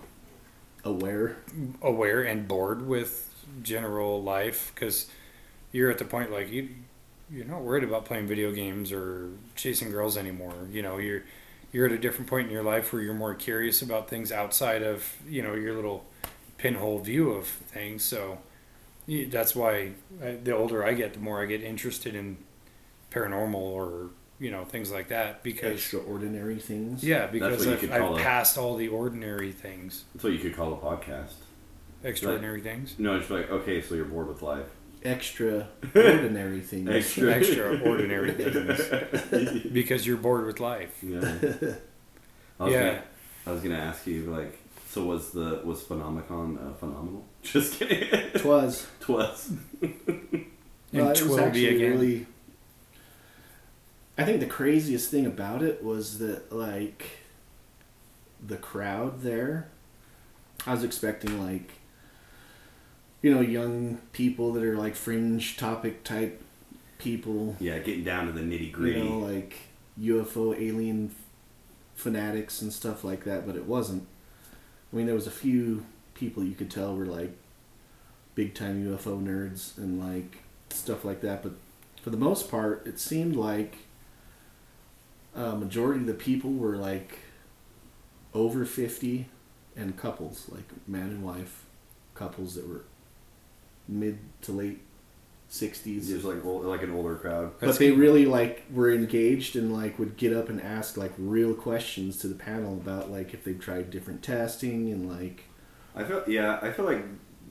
Aware. 0.84 1.38
aware 1.82 2.22
and 2.22 2.48
bored 2.48 2.86
with 2.88 3.34
general 3.64 4.22
life 4.22 4.72
because 4.76 5.10
you're 5.72 5.90
at 5.90 5.98
the 5.98 6.06
point 6.06 6.32
like 6.32 6.52
you 6.52 6.70
you're 7.32 7.46
not 7.46 7.62
worried 7.62 7.84
about 7.84 8.06
playing 8.06 8.28
video 8.28 8.52
games 8.52 8.92
or 8.92 9.30
chasing 9.56 9.90
girls 9.92 10.18
anymore 10.18 10.54
you 10.72 10.82
know 10.82 10.98
you're 10.98 11.24
you're 11.72 11.86
at 11.88 11.92
a 11.92 11.98
different 11.98 12.30
point 12.30 12.48
in 12.48 12.54
your 12.54 12.64
life 12.64 12.94
where 12.94 13.02
you're 13.02 13.14
more 13.14 13.34
curious 13.36 13.82
about 13.82 14.10
things 14.10 14.32
outside 14.32 14.84
of 14.84 15.16
you 15.28 15.42
know 15.42 15.54
your 15.56 15.74
little 15.76 16.06
pinhole 16.58 17.00
view 17.00 17.32
of 17.32 17.48
things 17.48 18.04
so 18.04 18.38
that's 19.30 19.56
why 19.56 19.92
I, 20.24 20.32
the 20.44 20.56
older 20.56 20.86
i 20.86 20.94
get 20.94 21.14
the 21.14 21.20
more 21.20 21.42
i 21.42 21.46
get 21.46 21.62
interested 21.62 22.16
in 22.16 22.38
paranormal 23.12 23.56
or 23.56 24.10
you 24.40 24.52
know 24.52 24.64
things 24.66 24.92
like 24.92 25.08
that 25.10 25.42
because 25.44 25.74
Extraordinary 25.74 26.60
things. 26.60 27.04
yeah 27.04 27.28
because 27.28 27.66
I've, 27.68 27.92
I've 27.92 28.18
passed 28.18 28.58
all 28.58 28.76
the 28.76 28.90
ordinary 28.90 29.52
things 29.52 30.04
That's 30.14 30.24
what 30.26 30.34
you 30.34 30.40
could 30.40 30.56
call 30.56 30.74
a 30.74 30.78
podcast. 30.78 31.34
extraordinary 32.04 32.62
things 32.62 32.96
No, 32.98 33.16
it's 33.18 33.30
like 33.30 33.50
okay, 33.50 33.82
so 33.82 33.96
you're 33.96 34.06
bored 34.06 34.28
with 34.28 34.42
life. 34.42 34.68
Extraordinary 35.06 36.62
things. 36.72 36.90
Extra. 36.90 37.30
extraordinary 37.32 38.32
things 38.34 39.64
because 39.74 40.06
you're 40.08 40.18
bored 40.18 40.46
with 40.46 40.60
life. 40.60 40.98
Yeah. 41.04 41.20
I 42.60 42.64
was 42.64 42.74
Yeah. 42.74 42.80
Gonna, 42.90 43.04
I 43.48 43.52
was 43.52 43.62
gonna 43.62 43.78
ask 43.78 44.08
you 44.08 44.24
like, 44.32 44.58
so 44.90 45.04
was 45.06 45.32
the 45.32 45.62
was 45.64 45.84
Phenomecon 45.84 46.58
uh, 46.58 46.74
phenomenal? 46.74 47.26
Just 47.44 47.80
kidding. 47.80 48.10
Twas. 48.40 48.88
Twas. 49.00 49.52
And 49.82 50.46
Well, 50.94 51.12
it 51.12 51.22
was 51.22 51.38
actually 51.38 51.76
again. 51.76 51.92
really. 51.92 52.26
I 54.18 54.24
think 54.24 54.40
the 54.40 54.46
craziest 54.48 55.12
thing 55.12 55.26
about 55.26 55.62
it 55.62 55.84
was 55.84 56.18
that 56.20 56.52
like 56.52 57.06
the 58.46 58.58
crowd 58.58 59.22
there. 59.22 59.68
I 60.66 60.72
was 60.72 60.84
expecting 60.84 61.46
like 61.46 61.74
you 63.22 63.34
know 63.34 63.42
young 63.42 63.98
people 64.12 64.54
that 64.54 64.64
are 64.64 64.78
like 64.78 64.96
fringe 64.96 65.58
topic 65.58 66.04
type 66.04 66.42
people. 66.98 67.56
Yeah, 67.60 67.80
getting 67.80 68.04
down 68.04 68.28
to 68.28 68.32
the 68.32 68.42
nitty 68.42 68.72
gritty. 68.72 69.00
You 69.00 69.06
know, 69.06 69.20
like 69.20 69.56
UFO 70.00 70.60
alien 70.60 71.16
fanatics 71.96 72.62
and 72.62 72.72
stuff 72.72 73.04
like 73.04 73.24
that, 73.24 73.46
but 73.46 73.56
it 73.56 73.66
wasn't. 73.66 74.08
I 74.92 74.96
mean, 74.96 75.06
there 75.06 75.16
was 75.16 75.28
a 75.28 75.32
few 75.32 75.86
people 76.14 76.44
you 76.44 76.54
could 76.54 76.72
tell 76.72 76.96
were 76.96 77.06
like 77.06 77.36
big 78.36 78.54
time 78.54 78.86
UFO 78.86 79.22
nerds 79.22 79.78
and 79.78 80.00
like 80.00 80.44
stuff 80.70 81.06
like 81.06 81.22
that, 81.22 81.42
but 81.42 81.54
for 82.02 82.10
the 82.10 82.18
most 82.18 82.52
part, 82.52 82.86
it 82.86 83.00
seemed 83.00 83.36
like 83.36 83.78
a 85.34 85.56
majority 85.56 86.02
of 86.02 86.06
the 86.06 86.14
people 86.14 86.52
were 86.52 86.76
like 86.76 87.20
over 88.34 88.66
50 88.66 89.28
and 89.76 89.98
couples, 89.98 90.48
like 90.50 90.66
man 90.88 91.10
and 91.10 91.24
wife 91.24 91.66
couples 92.14 92.56
that 92.56 92.68
were 92.68 92.84
mid 93.88 94.18
to 94.44 94.52
late 94.52 94.82
60s 95.52 96.08
Just 96.08 96.26
like 96.26 96.44
ol- 96.44 96.62
like 96.64 96.82
an 96.82 96.92
older 96.92 97.16
crowd. 97.16 97.52
but 97.60 97.78
they 97.78 97.92
really 97.92 98.26
like 98.26 98.64
were 98.72 98.92
engaged 98.92 99.56
and 99.56 99.72
like 99.74 99.98
would 100.00 100.18
get 100.18 100.34
up 100.36 100.50
and 100.50 100.60
ask 100.62 100.98
like 100.98 101.14
real 101.18 101.54
questions 101.54 102.18
to 102.18 102.28
the 102.28 102.36
panel 102.36 102.74
about 102.74 103.12
like 103.12 103.34
if 103.34 103.44
they've 103.44 103.60
tried 103.60 103.92
different 103.92 104.24
testing 104.24 104.92
and 104.92 105.08
like 105.10 105.44
I 105.96 106.04
feel 106.04 106.24
yeah, 106.28 106.60
I 106.62 106.72
feel 106.72 106.86
like 106.86 107.06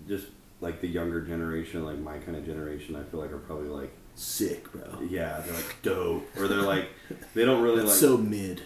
just 0.07 0.27
like 0.61 0.81
the 0.81 0.89
younger 0.89 1.23
generation, 1.23 1.85
like 1.85 1.99
my 1.99 2.19
kind 2.19 2.37
of 2.37 2.45
generation, 2.45 2.95
I 2.97 3.03
feel 3.05 3.21
like 3.21 3.33
are 3.33 3.39
probably 3.39 3.69
like 3.69 3.93
sick, 4.17 4.71
bro. 4.73 5.01
yeah, 5.09 5.41
they're 5.41 5.55
like 5.55 5.77
dope, 5.83 6.29
or 6.37 6.47
they're 6.47 6.59
like 6.63 6.89
they 7.35 7.45
don't 7.45 7.63
really 7.63 7.79
That's 7.79 7.91
like 7.91 7.99
so 8.11 8.17
mid. 8.19 8.61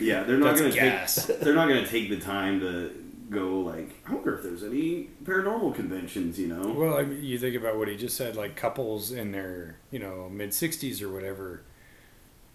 yeah, 0.00 0.24
they're 0.24 0.36
not 0.36 0.56
That's 0.56 0.60
gonna 0.60 0.74
gas. 0.74 1.26
take 1.26 1.40
they're 1.40 1.54
not 1.54 1.68
gonna 1.68 1.86
take 1.86 2.10
the 2.10 2.18
time 2.20 2.60
to 2.60 2.90
go 3.32 3.60
like 3.60 3.90
I 4.06 4.14
wonder 4.14 4.36
if 4.36 4.42
there's 4.42 4.62
any 4.62 5.10
paranormal 5.24 5.74
conventions, 5.74 6.38
you 6.38 6.48
know? 6.48 6.72
Well, 6.72 6.96
I 6.96 7.02
mean, 7.02 7.22
you 7.22 7.38
think 7.38 7.56
about 7.56 7.76
what 7.76 7.88
he 7.88 7.96
just 7.96 8.16
said, 8.16 8.36
like 8.36 8.56
couples 8.56 9.10
in 9.10 9.32
their, 9.32 9.78
you 9.90 9.98
know, 9.98 10.28
mid 10.28 10.50
60s 10.50 11.02
or 11.02 11.12
whatever. 11.12 11.62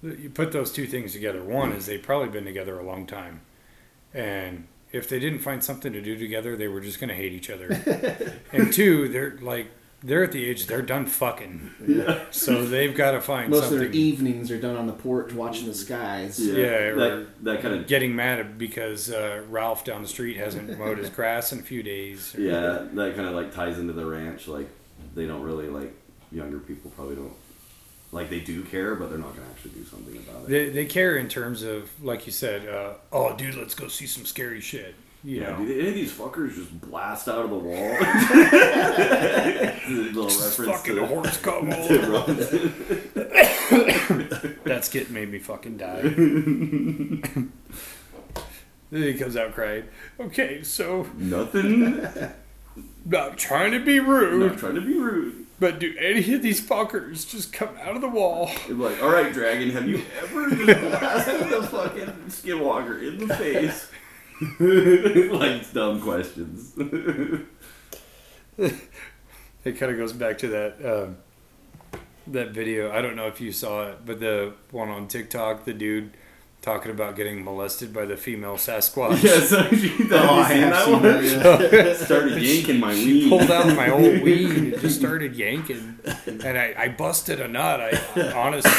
You 0.03 0.29
put 0.29 0.51
those 0.51 0.71
two 0.71 0.85
things 0.85 1.13
together. 1.13 1.43
One 1.43 1.71
is 1.71 1.87
they've 1.87 2.01
probably 2.01 2.29
been 2.29 2.45
together 2.45 2.79
a 2.79 2.83
long 2.83 3.07
time. 3.07 3.41
And 4.13 4.67
if 4.91 5.09
they 5.09 5.19
didn't 5.19 5.39
find 5.39 5.63
something 5.63 5.91
to 5.91 6.01
do 6.01 6.17
together, 6.17 6.55
they 6.55 6.67
were 6.67 6.81
just 6.81 6.99
going 6.99 7.09
to 7.09 7.15
hate 7.15 7.33
each 7.33 7.49
other. 7.49 7.67
and 8.51 8.71
two, 8.71 9.07
they're 9.07 9.37
like, 9.41 9.71
they're 10.03 10.23
at 10.23 10.31
the 10.31 10.45
age 10.45 10.67
they're 10.67 10.81
done 10.81 11.05
fucking. 11.07 11.71
Yeah. 11.87 12.19
So 12.31 12.65
they've 12.65 12.95
got 12.95 13.11
to 13.11 13.21
find 13.21 13.49
Most 13.49 13.63
of 13.63 13.69
something. 13.69 13.79
their 13.79 13.91
evenings 13.91 14.51
are 14.51 14.59
done 14.59 14.75
on 14.75 14.85
the 14.87 14.93
porch 14.93 15.33
watching 15.33 15.65
the 15.67 15.73
skies. 15.73 16.39
Yeah, 16.39 16.55
Yeah, 16.55 16.91
that 16.93 17.27
that 17.43 17.61
kind 17.61 17.73
of 17.75 17.87
Getting 17.87 18.15
mad 18.15 18.57
because 18.57 19.11
uh, 19.11 19.41
Ralph 19.49 19.83
down 19.83 20.01
the 20.03 20.07
street 20.07 20.37
hasn't 20.37 20.77
mowed 20.77 20.97
his 20.99 21.09
grass 21.09 21.51
in 21.51 21.59
a 21.59 21.63
few 21.63 21.81
days. 21.83 22.35
or- 22.35 22.41
yeah, 22.41 22.85
that 22.93 23.15
kind 23.15 23.27
of 23.27 23.33
like 23.33 23.53
ties 23.53 23.79
into 23.79 23.93
the 23.93 24.05
ranch. 24.05 24.47
Like 24.47 24.67
they 25.15 25.25
don't 25.25 25.41
really 25.41 25.67
like 25.67 25.93
younger 26.31 26.59
people 26.59 26.91
probably 26.91 27.15
don't 27.15 27.33
like 28.11 28.29
they 28.29 28.39
do 28.39 28.63
care, 28.63 28.95
but 28.95 29.09
they're 29.09 29.17
not 29.17 29.35
gonna 29.35 29.47
actually 29.51 29.71
do 29.71 29.83
something 29.85 30.15
about 30.17 30.43
it. 30.43 30.47
They, 30.49 30.69
they 30.69 30.85
care 30.85 31.17
in 31.17 31.27
terms 31.27 31.61
of, 31.63 31.89
like 32.03 32.25
you 32.25 32.31
said, 32.31 32.67
uh, 32.67 32.93
oh, 33.11 33.35
dude, 33.35 33.55
let's 33.55 33.75
go 33.75 33.87
see 33.89 34.05
some 34.05 34.25
scary 34.25 34.61
shit. 34.61 34.95
You 35.23 35.41
yeah, 35.41 35.57
know, 35.57 35.65
do 35.65 35.79
any 35.79 35.87
of 35.89 35.95
these 35.95 36.13
fuckers 36.13 36.53
just 36.55 36.79
blast 36.79 37.27
out 37.27 37.43
of 37.45 37.49
the 37.49 37.57
wall? 37.57 37.75
little 39.89 40.25
reference 40.25 40.77
fucking 40.77 40.95
to, 40.95 41.05
horse 41.07 41.37
come 41.37 41.65
to 41.71 42.03
on. 42.05 42.11
Robinson. 42.11 42.73
that 44.63 44.85
skit 44.85 45.09
made 45.09 45.29
me 45.31 45.39
fucking 45.39 45.77
die. 45.77 46.01
then 48.91 48.91
he 48.91 49.15
comes 49.15 49.35
out 49.35 49.53
crying. 49.53 49.85
Okay, 50.19 50.61
so 50.63 51.07
Nothing. 51.17 52.07
not 53.05 53.37
trying 53.37 53.71
to 53.71 53.79
be 53.83 53.99
rude, 53.99 54.51
not 54.51 54.59
trying 54.59 54.75
to 54.75 54.81
be 54.81 54.93
rude. 54.97 55.45
but 55.59 55.79
do 55.79 55.93
any 55.99 56.33
of 56.35 56.41
these 56.43 56.61
fuckers 56.65 57.27
just 57.29 57.51
come 57.51 57.69
out 57.81 57.95
of 57.95 58.01
the 58.01 58.07
wall? 58.07 58.49
I'm 58.69 58.79
like, 58.79 59.01
all 59.01 59.09
right, 59.09 59.33
Dragon, 59.33 59.71
have 59.71 59.89
you 59.89 60.03
ever 60.21 60.49
just 60.51 60.79
blasted 60.79 61.49
the 61.49 61.63
fucking 61.63 62.05
skinwalker 62.29 63.01
in 63.05 63.27
the 63.27 63.35
face? 63.35 63.89
like 64.59 65.71
dumb 65.73 66.01
questions. 66.01 66.73
It 69.65 69.77
kind 69.77 69.91
of 69.91 69.97
goes 69.97 70.13
back 70.13 70.37
to 70.39 70.47
that 70.47 70.75
um, 70.85 71.17
that 72.27 72.51
video. 72.51 72.91
I 72.91 73.01
don't 73.01 73.15
know 73.17 73.27
if 73.27 73.41
you 73.41 73.51
saw 73.51 73.89
it, 73.89 74.05
but 74.05 74.19
the 74.21 74.53
one 74.71 74.87
on 74.89 75.07
TikTok, 75.09 75.65
the 75.65 75.73
dude 75.73 76.11
talking 76.61 76.89
about 76.91 77.15
getting 77.17 77.43
molested 77.43 77.93
by 77.93 78.05
the 78.05 78.15
female 78.17 78.55
Sasquatch. 78.55 79.21
yes, 79.23 79.49
have 79.51 79.71
you 79.83 79.91
Oh, 80.11 80.39
I 80.39 80.47
that 80.47 80.73
have 80.73 80.83
seen 80.85 80.93
one? 80.93 81.01
that. 81.03 81.69
Yeah. 81.73 81.93
Started 82.05 82.41
yanking 82.41 82.79
my 82.79 82.93
weed. 82.93 83.29
pulled 83.29 83.51
out 83.51 83.75
my 83.75 83.89
old 83.89 84.21
weed 84.21 84.51
and 84.51 84.79
just 84.79 84.97
started 84.99 85.35
yanking, 85.35 85.99
and 86.25 86.57
I, 86.57 86.73
I 86.77 86.87
busted 86.87 87.41
a 87.41 87.47
nut. 87.49 87.81
I 87.81 88.31
honestly, 88.31 88.71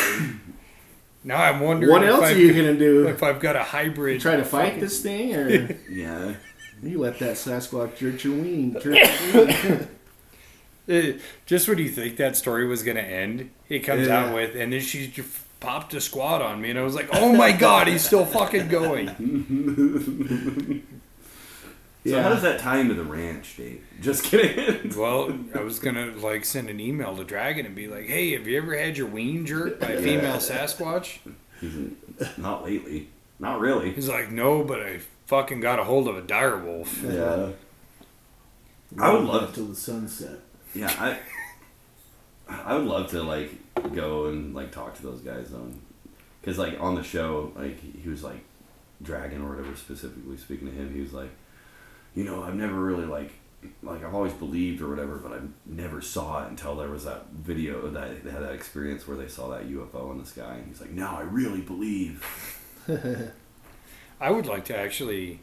now 1.25 1.43
I'm 1.43 1.61
wondering 1.61 1.93
What 1.93 2.05
else 2.05 2.23
are 2.31 2.37
you 2.39 2.53
gonna 2.53 2.77
do? 2.77 3.07
if 3.09 3.23
I've 3.23 3.41
got 3.41 3.57
a 3.57 3.63
hybrid. 3.63 4.15
you 4.15 4.21
Try 4.21 4.37
to 4.37 4.45
fight 4.45 4.65
fucking- 4.67 4.81
this 4.81 5.01
thing, 5.03 5.35
or 5.35 5.49
Yeah. 5.91 6.35
you 6.83 6.99
let 6.99 7.19
that 7.19 7.37
Sasquatch 7.37 7.97
jerk 7.97 8.23
your 8.25 8.35
ween? 8.35 8.73
Jerk 8.81 8.97
your 9.33 9.47
ween. 9.47 9.89
Uh, 10.91 11.13
just 11.45 11.69
when 11.69 11.77
you 11.77 11.91
think 11.91 12.17
that 12.17 12.35
story 12.35 12.67
was 12.67 12.83
gonna 12.83 13.01
end, 13.01 13.51
he 13.69 13.79
comes 13.79 14.07
Yeah. 14.07 14.25
out 14.25 14.35
with, 14.35 14.57
and 14.57 14.73
then 14.73 14.81
she 14.81 15.07
just 15.09 15.29
popped 15.61 15.93
a 15.93 16.01
squat 16.01 16.41
on 16.41 16.63
me, 16.63 16.71
and 16.71 16.79
I 16.79 16.83
was 16.83 16.95
like, 16.95 17.11
oh 17.13 17.31
my 17.35 17.53
god, 17.53 17.89
he's 17.89 18.03
still 18.03 18.25
fucking 18.25 18.69
going. 18.69 19.09
So 22.09 22.17
Yeah. 22.17 22.23
how 22.23 22.29
does 22.31 22.43
that 22.43 22.61
tie 22.61 22.79
into 22.79 22.95
the 22.95 23.05
ranch, 23.05 23.57
Dave? 23.57 23.85
Just 24.01 24.25
kidding. 24.25 24.97
Well, 24.99 25.37
I 25.55 25.61
was 25.61 25.79
gonna 25.79 26.13
like 26.17 26.45
send 26.45 26.71
an 26.71 26.81
email 26.81 27.17
to 27.17 27.25
Dragon 27.25 27.67
and 27.67 27.75
be 27.75 27.89
like, 27.89 28.07
hey, 28.07 28.33
have 28.33 28.47
you 28.47 28.57
ever 28.59 28.77
had 28.77 28.97
your 28.97 29.07
ween 29.09 29.45
jerked 29.47 29.81
by 29.81 29.89
a 29.93 30.03
female 30.03 30.37
Sasquatch? 30.37 31.19
Not 32.37 32.65
lately. 32.65 33.09
Not 33.39 33.61
really. 33.61 33.93
He's 33.93 34.09
like, 34.09 34.31
no, 34.31 34.63
but 34.65 34.81
I 34.81 35.01
fucking 35.27 35.61
got 35.61 35.79
a 35.79 35.85
hold 35.85 36.09
of 36.09 36.17
a 36.17 36.23
dire 36.23 36.57
wolf. 36.59 37.03
Yeah. 37.03 37.51
I 38.99 39.13
would 39.13 39.25
love 39.25 39.43
that 39.49 39.55
till 39.55 39.67
the 39.67 39.77
sunset. 39.77 40.39
Yeah, 40.75 40.93
I 40.99 41.19
I 42.49 42.75
would 42.75 42.87
love 42.87 43.11
to 43.11 43.23
like 43.23 43.51
go 43.95 44.27
and 44.27 44.55
like 44.55 44.73
talk 44.73 44.95
to 44.97 45.03
those 45.03 45.21
guys 45.21 45.53
on 45.53 45.81
because 46.41 46.59
like 46.59 46.81
on 46.81 46.95
the 46.95 47.03
show 47.03 47.53
like 47.57 47.79
he 47.81 48.09
was 48.09 48.23
like 48.25 48.45
Dragon 49.03 49.43
or 49.43 49.51
whatever 49.57 49.77
specifically 49.77 50.37
speaking 50.37 50.67
to 50.69 50.73
him 50.73 50.93
he 50.95 51.01
was 51.01 51.13
like 51.13 51.31
you 52.19 52.25
know 52.25 52.43
I've 52.43 52.55
never 52.57 52.75
really 52.75 53.07
like 53.07 53.31
like 53.83 54.05
I've 54.05 54.15
always 54.15 54.33
believed 54.33 54.83
or 54.83 54.89
whatever 54.89 55.17
but 55.17 55.33
I 55.33 55.41
never 55.67 56.01
saw 56.01 56.45
it 56.45 56.51
until 56.51 56.75
there 56.77 56.89
was 56.89 57.05
that 57.05 57.27
video 57.33 57.89
that 57.91 58.25
they 58.25 58.31
had 58.31 58.43
that 58.43 58.53
experience 58.55 59.07
where 59.07 59.17
they 59.17 59.29
saw 59.29 59.49
that 59.51 59.69
UFO 59.71 60.11
in 60.13 60.19
the 60.19 60.27
sky 60.27 60.55
and 60.59 60.67
he's 60.69 60.81
like 60.81 60.91
now 60.91 61.17
I 61.17 61.23
really 61.23 61.61
believe. 61.61 62.25
I 64.21 64.31
would 64.31 64.47
like 64.47 64.65
to 64.67 64.77
actually 64.77 65.41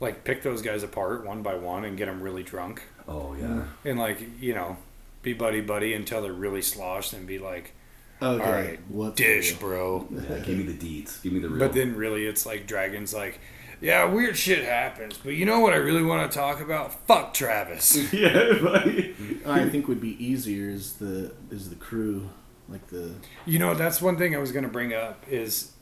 like 0.00 0.22
pick 0.24 0.42
those 0.42 0.62
guys 0.62 0.82
apart 0.84 1.26
one 1.26 1.42
by 1.42 1.54
one 1.54 1.84
and 1.84 1.96
get 1.96 2.06
them 2.06 2.20
really 2.22 2.44
drunk. 2.44 2.82
Oh 3.08 3.34
yeah. 3.34 3.64
And 3.84 3.98
like 3.98 4.20
you 4.40 4.54
know 4.54 4.76
be 5.22 5.32
buddy 5.32 5.60
buddy 5.60 5.94
until 5.94 6.22
they're 6.22 6.32
really 6.32 6.62
sloshed 6.62 7.12
and 7.12 7.26
be 7.26 7.38
like 7.38 7.74
Okay. 8.20 8.44
all 8.44 8.52
right 8.52 8.78
what 8.88 9.16
dish 9.16 9.54
bro. 9.54 10.06
Yeah 10.10 10.38
give 10.40 10.58
me 10.58 10.64
the 10.64 10.72
deets 10.74 11.22
give 11.22 11.32
me 11.32 11.38
the 11.40 11.48
real. 11.48 11.58
but 11.60 11.72
then 11.72 11.94
really 11.96 12.26
it's 12.26 12.44
like 12.46 12.66
dragons 12.66 13.14
like 13.14 13.40
yeah 13.80 14.04
weird 14.04 14.36
shit 14.36 14.64
happens 14.64 15.18
but 15.18 15.34
you 15.34 15.44
know 15.44 15.60
what 15.60 15.72
i 15.72 15.76
really 15.76 16.02
want 16.02 16.30
to 16.30 16.36
talk 16.38 16.60
about 16.60 17.06
fuck 17.06 17.32
travis 17.34 17.96
yeah 18.12 18.58
buddy. 18.62 19.14
I 19.46 19.68
think 19.68 19.88
would 19.88 20.00
be 20.00 20.22
easier 20.24 20.68
is 20.70 20.94
the 20.94 21.32
is 21.50 21.68
the 21.70 21.76
crew, 21.76 22.28
like 22.68 22.86
the 22.88 23.12
you 23.46 23.58
know 23.58 23.74
that's 23.74 24.02
one 24.02 24.16
thing 24.18 24.34
i 24.34 24.38
was 24.38 24.52
going 24.52 24.64
to 24.64 24.70
bring 24.70 24.92
up 24.94 25.24
is 25.28 25.72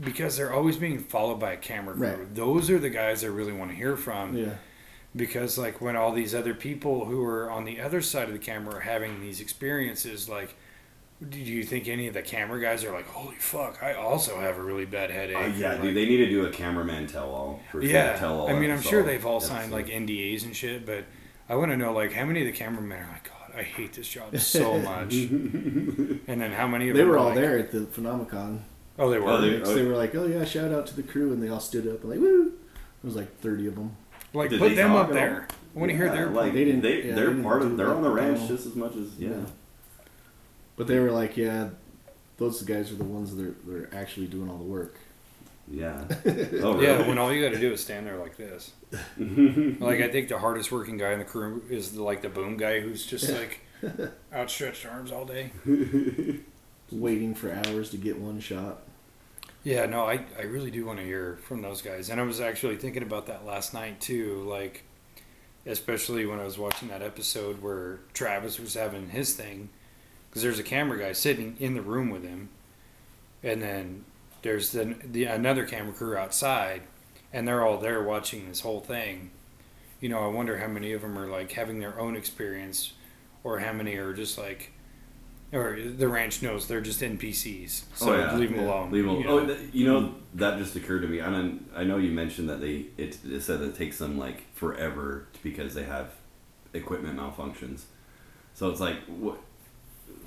because 0.00 0.36
they're 0.36 0.52
always 0.52 0.76
being 0.76 0.98
followed 0.98 1.40
by 1.40 1.52
a 1.52 1.56
camera 1.56 1.94
crew 1.94 2.08
Right. 2.08 2.34
those 2.34 2.70
are 2.70 2.78
the 2.78 2.90
guys 2.90 3.22
i 3.24 3.28
really 3.28 3.52
want 3.52 3.70
to 3.70 3.76
hear 3.76 3.96
from 3.96 4.36
yeah. 4.36 4.54
because 5.14 5.56
like 5.58 5.80
when 5.80 5.96
all 5.96 6.12
these 6.12 6.34
other 6.34 6.54
people 6.54 7.04
who 7.06 7.22
are 7.24 7.50
on 7.50 7.64
the 7.64 7.80
other 7.80 8.02
side 8.02 8.28
of 8.28 8.32
the 8.32 8.38
camera 8.38 8.76
are 8.76 8.80
having 8.80 9.20
these 9.20 9.40
experiences 9.40 10.28
like 10.28 10.54
do 11.30 11.38
you 11.38 11.64
think 11.64 11.88
any 11.88 12.08
of 12.08 12.14
the 12.14 12.20
camera 12.22 12.60
guys 12.60 12.84
are 12.84 12.92
like 12.92 13.06
holy 13.08 13.36
fuck 13.36 13.82
i 13.82 13.94
also 13.94 14.38
have 14.38 14.58
a 14.58 14.62
really 14.62 14.84
bad 14.84 15.10
headache 15.10 15.36
Uh, 15.36 15.40
yeah, 15.56 15.72
Or, 15.72 15.76
dude, 15.76 15.84
like- 15.86 15.94
they 15.94 16.04
need 16.06 16.18
to 16.18 16.28
do 16.28 16.44
a 16.46 16.50
cameraman 16.50 17.06
tell 17.06 17.30
all. 17.30 17.60
For 17.72 17.80
sure, 17.80 17.90
yeah 17.90 18.16
tell 18.18 18.40
all 18.40 18.48
i 18.50 18.52
mean 18.52 18.70
i'm 18.70 18.82
sure 18.82 19.02
they've 19.02 19.24
all 19.24 19.40
signed 19.40 19.72
episode. 19.72 19.92
like 19.94 20.08
ndas 20.08 20.44
and 20.44 20.54
shit 20.54 20.84
but 20.84 21.04
i 21.48 21.54
want 21.54 21.70
to 21.70 21.76
know 21.76 21.92
like 21.94 22.12
how 22.12 22.24
many 22.26 22.40
of 22.40 22.46
the 22.46 22.52
cameramen 22.52 22.98
are 22.98 23.08
like 23.12 23.24
god 23.24 23.58
i 23.58 23.62
hate 23.62 23.94
this 23.94 24.08
job 24.08 24.36
so 24.38 24.78
much 24.92 25.14
and 25.14 26.20
then 26.26 26.52
how 26.52 26.66
many 26.66 26.90
of 26.90 26.96
They 26.96 27.00
them 27.02 27.08
were 27.08 27.14
are 27.16 27.18
all 27.18 27.26
like- 27.26 27.34
there 27.36 27.58
at 27.58 27.70
the 27.72 27.86
Phenomenon. 27.86 28.62
oh 28.98 29.08
they 29.10 29.18
were 29.18 29.30
Oh, 29.30 29.40
they- 29.40 29.64
So 29.64 29.74
they 29.74 29.84
were 29.84 29.96
like, 29.96 30.14
"Oh 30.14 30.26
yeah, 30.26 30.44
shout 30.44 30.72
out 30.72 30.86
to 30.88 30.96
the 30.96 31.02
crew," 31.02 31.32
and 31.32 31.42
they 31.42 31.48
all 31.48 31.60
stood 31.60 31.86
up 31.88 32.02
and 32.02 32.10
like, 32.10 32.18
"Woo!" 32.20 32.48
It 32.48 33.06
was 33.06 33.16
like 33.16 33.38
thirty 33.40 33.66
of 33.66 33.74
them. 33.74 33.96
like 34.34 34.50
Did 34.50 34.58
put 34.58 34.74
them 34.76 34.92
up 34.92 35.10
there 35.12 35.48
i 35.74 35.78
want 35.78 35.90
to 35.90 35.96
hear 35.96 36.10
their 36.10 36.26
like 36.30 36.52
They 36.52 36.64
didn't- 36.66 36.80
They, 36.82 36.96
yeah, 37.04 37.14
they're 37.14 37.26
they 37.26 37.30
didn't 37.32 37.42
part 37.44 37.62
of. 37.62 37.76
They're 37.78 37.94
on 37.94 38.02
the 38.02 38.10
ranch 38.10 38.46
just 38.48 38.66
as 38.66 38.74
much 38.74 38.96
as 38.96 39.14
yeah. 39.18 39.30
Yeah. 39.30 39.36
But 40.76 40.86
they 40.86 40.98
were 40.98 41.10
like, 41.10 41.36
"Yeah, 41.36 41.70
those 42.36 42.62
guys 42.62 42.92
are 42.92 42.96
the 42.96 43.04
ones 43.04 43.34
that 43.34 43.46
are, 43.46 43.56
that 43.66 43.74
are 43.74 43.90
actually 43.94 44.26
doing 44.26 44.48
all 44.50 44.58
the 44.58 44.64
work." 44.64 44.96
Yeah. 45.70 46.04
Oh, 46.62 46.74
really? 46.74 46.86
Yeah, 46.86 47.06
when 47.06 47.18
all 47.18 47.32
you 47.32 47.42
got 47.42 47.54
to 47.54 47.60
do 47.60 47.72
is 47.72 47.82
stand 47.82 48.06
there 48.06 48.16
like 48.16 48.36
this. 48.36 48.72
like 49.18 50.00
I 50.00 50.08
think 50.08 50.28
the 50.28 50.38
hardest 50.38 50.72
working 50.72 50.96
guy 50.96 51.12
in 51.12 51.18
the 51.18 51.24
crew 51.24 51.62
is 51.68 51.92
the, 51.92 52.02
like 52.02 52.22
the 52.22 52.28
boom 52.28 52.56
guy 52.56 52.80
who's 52.80 53.04
just 53.04 53.30
like 53.30 53.60
outstretched 54.32 54.86
arms 54.86 55.12
all 55.12 55.24
day. 55.24 55.50
Waiting 56.90 57.34
for 57.34 57.52
hours 57.52 57.90
to 57.90 57.96
get 57.96 58.18
one 58.18 58.40
shot. 58.40 58.82
Yeah, 59.64 59.86
no, 59.86 60.06
I, 60.06 60.24
I 60.38 60.42
really 60.42 60.70
do 60.70 60.86
want 60.86 61.00
to 61.00 61.04
hear 61.04 61.38
from 61.42 61.62
those 61.62 61.82
guys. 61.82 62.08
And 62.10 62.20
I 62.20 62.24
was 62.24 62.40
actually 62.40 62.76
thinking 62.76 63.02
about 63.02 63.26
that 63.26 63.44
last 63.44 63.74
night 63.74 64.00
too, 64.00 64.44
like 64.48 64.84
especially 65.66 66.26
when 66.26 66.38
I 66.38 66.44
was 66.44 66.58
watching 66.58 66.88
that 66.88 67.02
episode 67.02 67.60
where 67.60 67.98
Travis 68.14 68.60
was 68.60 68.74
having 68.74 69.08
his 69.08 69.34
thing 69.34 69.68
because 70.36 70.42
there's 70.42 70.58
a 70.58 70.62
camera 70.62 70.98
guy 70.98 71.12
sitting 71.12 71.56
in 71.60 71.72
the 71.72 71.80
room 71.80 72.10
with 72.10 72.22
him 72.22 72.50
and 73.42 73.62
then 73.62 74.04
there's 74.42 74.70
the, 74.72 74.94
the 75.02 75.24
another 75.24 75.64
camera 75.64 75.94
crew 75.94 76.14
outside 76.14 76.82
and 77.32 77.48
they're 77.48 77.64
all 77.64 77.78
there 77.78 78.02
watching 78.02 78.46
this 78.46 78.60
whole 78.60 78.80
thing. 78.80 79.30
You 79.98 80.10
know, 80.10 80.18
I 80.18 80.26
wonder 80.26 80.58
how 80.58 80.66
many 80.66 80.92
of 80.92 81.00
them 81.00 81.16
are 81.18 81.26
like 81.26 81.52
having 81.52 81.80
their 81.80 81.98
own 81.98 82.16
experience 82.16 82.92
or 83.44 83.60
how 83.60 83.72
many 83.72 83.94
are 83.96 84.12
just 84.12 84.36
like 84.36 84.72
or 85.54 85.78
the 85.80 86.06
ranch 86.06 86.42
knows 86.42 86.68
they're 86.68 86.82
just 86.82 87.00
NPCs. 87.00 87.84
Oh, 87.92 87.94
so 87.94 88.12
Oh, 88.14 88.18
yeah. 88.18 88.36
leave 88.36 88.50
them 88.50 88.58
Yeah. 88.60 88.66
alone. 88.66 88.92
Leave 88.92 89.08
'em- 89.08 89.16
you 89.16 89.26
Oh, 89.28 89.38
know? 89.38 89.46
th- 89.46 89.70
you 89.72 89.86
know 89.86 90.14
that 90.34 90.58
just 90.58 90.76
occurred 90.76 91.00
to 91.00 91.08
me. 91.08 91.22
I 91.22 91.30
know, 91.30 91.58
I 91.74 91.84
know 91.84 91.96
you 91.96 92.10
mentioned 92.10 92.50
that 92.50 92.60
they 92.60 92.88
it, 92.98 93.16
it 93.24 93.40
said 93.40 93.62
it 93.62 93.74
takes 93.74 93.96
them 93.96 94.18
like 94.18 94.52
forever 94.52 95.28
because 95.42 95.72
they 95.72 95.84
have 95.84 96.10
equipment 96.74 97.18
malfunctions. 97.18 97.84
So 98.52 98.68
it's 98.70 98.80
like 98.80 98.98
what, 99.06 99.38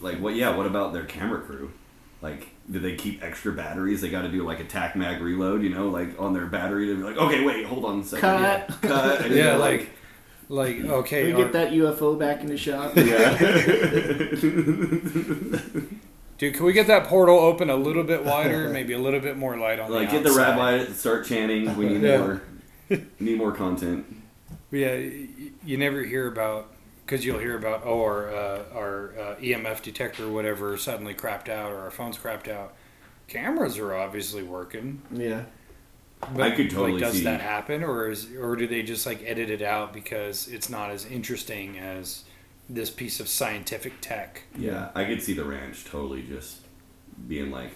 like 0.01 0.19
what? 0.19 0.35
Yeah. 0.35 0.55
What 0.55 0.65
about 0.65 0.93
their 0.93 1.05
camera 1.05 1.41
crew? 1.41 1.71
Like, 2.21 2.49
do 2.69 2.79
they 2.79 2.95
keep 2.95 3.23
extra 3.23 3.53
batteries? 3.53 4.01
They 4.01 4.09
got 4.09 4.23
to 4.23 4.29
do 4.29 4.45
like 4.45 4.59
a 4.59 4.65
tac 4.65 4.95
mag 4.97 5.21
reload, 5.21 5.63
you 5.63 5.69
know, 5.69 5.87
like 5.87 6.19
on 6.19 6.33
their 6.33 6.47
battery 6.47 6.87
to 6.87 6.95
be 6.97 7.03
like, 7.03 7.15
okay, 7.17 7.45
wait, 7.45 7.65
hold 7.65 7.85
on 7.85 8.01
a 8.01 8.03
second, 8.03 8.21
Cut. 8.21 8.41
yeah, 8.41 8.65
cut. 8.89 9.21
And 9.25 9.35
Yeah, 9.35 9.43
you're 9.51 9.57
like, 9.57 9.89
like 10.49 10.79
okay, 10.81 11.27
Can 11.27 11.35
we 11.37 11.43
get 11.43 11.53
that 11.53 11.71
UFO 11.71 12.19
back 12.19 12.41
in 12.41 12.47
the 12.47 12.57
shop? 12.57 12.91
yeah. 12.97 13.37
dude, 16.37 16.53
can 16.55 16.65
we 16.65 16.73
get 16.73 16.87
that 16.87 17.05
portal 17.05 17.39
open 17.39 17.69
a 17.69 17.75
little 17.75 18.03
bit 18.03 18.25
wider, 18.25 18.69
maybe 18.69 18.93
a 18.93 18.99
little 18.99 19.19
bit 19.21 19.37
more 19.37 19.57
light 19.57 19.79
on 19.79 19.91
like 19.91 20.09
the 20.09 20.15
get 20.17 20.23
the 20.23 20.31
rabbi 20.33 20.79
to 20.79 20.93
start 20.93 21.25
chanting. 21.25 21.75
We 21.77 21.87
need 21.89 22.01
Yeah. 22.01 22.17
more. 22.17 22.41
Need 23.19 23.37
more 23.37 23.51
content. 23.51 24.05
Yeah, 24.71 24.95
you 25.63 25.77
never 25.77 26.01
hear 26.03 26.27
about 26.27 26.71
because 27.09 27.25
you'll 27.25 27.39
hear 27.39 27.57
about 27.57 27.81
oh 27.85 28.01
our 28.03 28.29
uh, 28.29 28.63
our 28.75 29.13
uh, 29.19 29.35
EMF 29.37 29.81
detector 29.81 30.25
or 30.25 30.29
whatever 30.29 30.77
suddenly 30.77 31.15
crapped 31.15 31.49
out 31.49 31.71
or 31.71 31.79
our 31.79 31.91
phone's 31.91 32.17
crapped 32.17 32.47
out. 32.47 32.73
Cameras 33.27 33.77
are 33.79 33.95
obviously 33.95 34.43
working. 34.43 35.01
yeah. 35.11 35.45
But, 36.33 36.41
I 36.41 36.51
could 36.51 36.69
totally 36.69 36.93
like, 36.93 37.01
does 37.01 37.13
see- 37.19 37.23
that 37.23 37.39
happen, 37.39 37.83
or 37.83 38.09
is 38.09 38.27
or 38.39 38.55
do 38.55 38.67
they 38.67 38.83
just 38.83 39.05
like 39.05 39.23
edit 39.25 39.49
it 39.49 39.61
out 39.61 39.93
because 39.93 40.47
it's 40.49 40.69
not 40.69 40.91
as 40.91 41.05
interesting 41.05 41.79
as 41.79 42.25
this 42.69 42.89
piece 42.89 43.19
of 43.19 43.27
scientific 43.29 43.93
tech? 44.01 44.43
Yeah, 44.57 44.89
I 44.93 45.05
could 45.05 45.21
see 45.23 45.33
the 45.33 45.45
ranch 45.45 45.85
totally 45.85 46.23
just 46.23 46.57
being 47.27 47.51
like, 47.51 47.71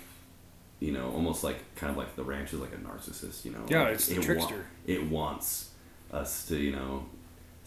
you 0.82 0.92
know, 0.92 1.10
almost 1.12 1.44
like 1.44 1.58
kind 1.76 1.90
of 1.90 1.98
like 1.98 2.16
the 2.18 2.24
ranch 2.24 2.54
is 2.54 2.60
like 2.60 2.74
a 2.74 2.78
narcissist, 2.78 3.46
you 3.46 3.52
know. 3.52 3.66
Yeah, 3.70 3.84
like 3.84 3.94
it's 3.94 4.08
the 4.08 4.16
it 4.16 4.20
wa- 4.20 4.26
trickster. 4.26 4.66
it 4.86 5.08
wants 5.08 5.70
us 6.12 6.46
to, 6.48 6.58
you 6.58 6.74
know, 6.74 7.06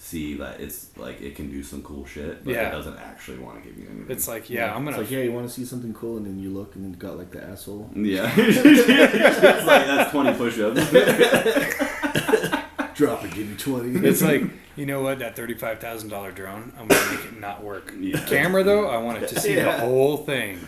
see 0.06 0.34
that 0.34 0.60
it's 0.60 0.96
like 0.96 1.20
it 1.20 1.34
can 1.34 1.50
do 1.50 1.62
some 1.64 1.82
cool 1.82 2.06
shit, 2.06 2.44
but 2.44 2.54
Yeah. 2.54 2.68
it 2.68 2.72
doesn't 2.72 2.96
actually 2.96 3.38
want 3.38 3.60
to 3.62 3.68
give 3.68 3.76
you 3.78 3.86
anything. 3.90 4.06
It's 4.08 4.28
like 4.28 4.48
yeah, 4.48 4.68
I'm 4.72 4.84
gonna 4.84 4.90
It's 4.90 4.98
like, 4.98 5.10
yeah, 5.10 5.22
you 5.24 5.32
want 5.32 5.48
to 5.48 5.52
see 5.52 5.64
something 5.64 5.92
cool, 5.94 6.16
and 6.16 6.24
then 6.26 6.38
you 6.38 6.50
look, 6.50 6.76
and 6.76 6.84
then 6.84 6.92
you 6.92 6.96
got 6.96 7.18
like 7.18 7.32
the 7.32 7.42
asshole. 7.42 7.90
yeah, 7.94 8.32
it's 8.36 9.66
like 9.66 9.86
that's 9.86 10.10
twenty 10.12 10.32
push-ups. 10.34 10.80
Drop 12.94 13.22
it, 13.24 13.34
give 13.34 13.46
me 13.48 13.56
twenty. 13.56 14.08
It's 14.08 14.22
like, 14.22 14.42
you 14.76 14.86
know 14.86 15.02
what? 15.02 15.18
That 15.18 15.36
thirty-five 15.36 15.80
thousand 15.80 16.08
dollar 16.08 16.30
drone, 16.32 16.72
I'm 16.78 16.86
gonna 16.88 17.10
make 17.14 17.24
it 17.26 17.38
not 17.40 17.62
work. 17.62 17.92
Yeah. 17.98 18.20
Camera 18.26 18.62
though, 18.64 18.88
I 18.88 18.96
want 18.98 19.22
it 19.22 19.28
to 19.28 19.40
see 19.40 19.54
the 19.56 19.70
whole 19.72 20.16
thing. 20.18 20.60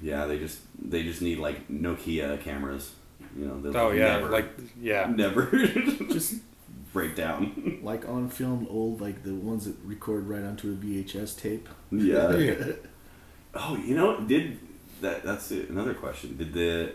yeah, 0.00 0.24
they 0.26 0.38
just 0.38 0.60
they 0.82 1.02
just 1.02 1.20
need 1.20 1.38
like 1.38 1.68
Nokia 1.68 2.40
cameras, 2.40 2.94
you 3.36 3.44
know. 3.46 3.60
they'll 3.60 3.76
Oh 3.76 3.90
yeah, 3.90 4.18
never, 4.20 4.30
like 4.30 4.48
yeah, 4.80 5.06
never 5.14 5.50
just 6.08 6.36
break 6.92 7.14
down. 7.14 7.78
like 7.82 8.08
on 8.08 8.28
film, 8.28 8.66
old 8.70 9.00
like 9.00 9.22
the 9.22 9.34
ones 9.34 9.64
that 9.66 9.76
record 9.84 10.28
right 10.28 10.42
onto 10.42 10.70
a 10.72 10.74
VHS 10.74 11.38
tape. 11.38 11.68
Yeah. 11.90 12.36
Yeah. 12.36 12.72
Oh, 13.52 13.76
you 13.76 13.96
know, 13.96 14.20
did 14.20 14.58
that? 15.00 15.24
That's 15.24 15.50
it. 15.50 15.70
another 15.70 15.92
question. 15.94 16.36
Did 16.36 16.52
the, 16.52 16.92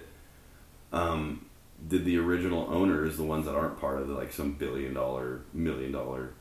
um, 0.94 1.46
did 1.86 2.06
the 2.06 2.18
original 2.18 2.66
owners, 2.72 3.18
the 3.18 3.24
ones 3.24 3.46
that 3.46 3.56
aren't 3.56 3.78
part 3.78 4.00
of 4.00 4.08
the, 4.08 4.14
like 4.14 4.32
some 4.32 4.54
billion 4.54 4.94
dollar, 4.94 5.42
million 5.54 5.92
dollar 5.92 6.32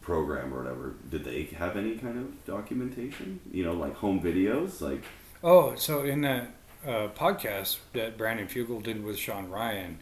program 0.00 0.54
or 0.54 0.62
whatever, 0.62 0.94
did 1.10 1.24
they 1.24 1.44
have 1.56 1.76
any 1.76 1.96
kind 1.96 2.18
of 2.18 2.44
documentation? 2.44 3.40
You 3.50 3.64
know, 3.64 3.72
like 3.72 3.96
home 3.96 4.20
videos, 4.20 4.80
like 4.80 5.02
Oh, 5.42 5.74
so 5.74 6.04
in 6.04 6.20
that 6.20 6.50
uh, 6.86 7.08
podcast 7.16 7.78
that 7.94 8.16
Brandon 8.16 8.46
Fugal 8.46 8.80
did 8.82 9.02
with 9.02 9.18
Sean 9.18 9.50
Ryan, 9.50 9.98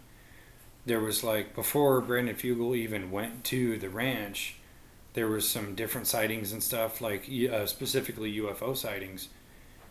there 0.90 0.98
was 0.98 1.22
like 1.22 1.54
before 1.54 2.00
Brandon 2.00 2.34
Fugal 2.34 2.76
even 2.76 3.12
went 3.12 3.44
to 3.44 3.78
the 3.78 3.88
ranch, 3.88 4.56
there 5.12 5.28
was 5.28 5.48
some 5.48 5.76
different 5.76 6.08
sightings 6.08 6.50
and 6.50 6.60
stuff, 6.60 7.00
like 7.00 7.30
uh, 7.48 7.64
specifically 7.66 8.36
UFO 8.40 8.76
sightings, 8.76 9.28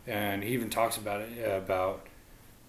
and 0.05 0.43
he 0.43 0.49
even 0.49 0.69
talks 0.69 0.97
about 0.97 1.21
it 1.21 1.41
about 1.41 2.05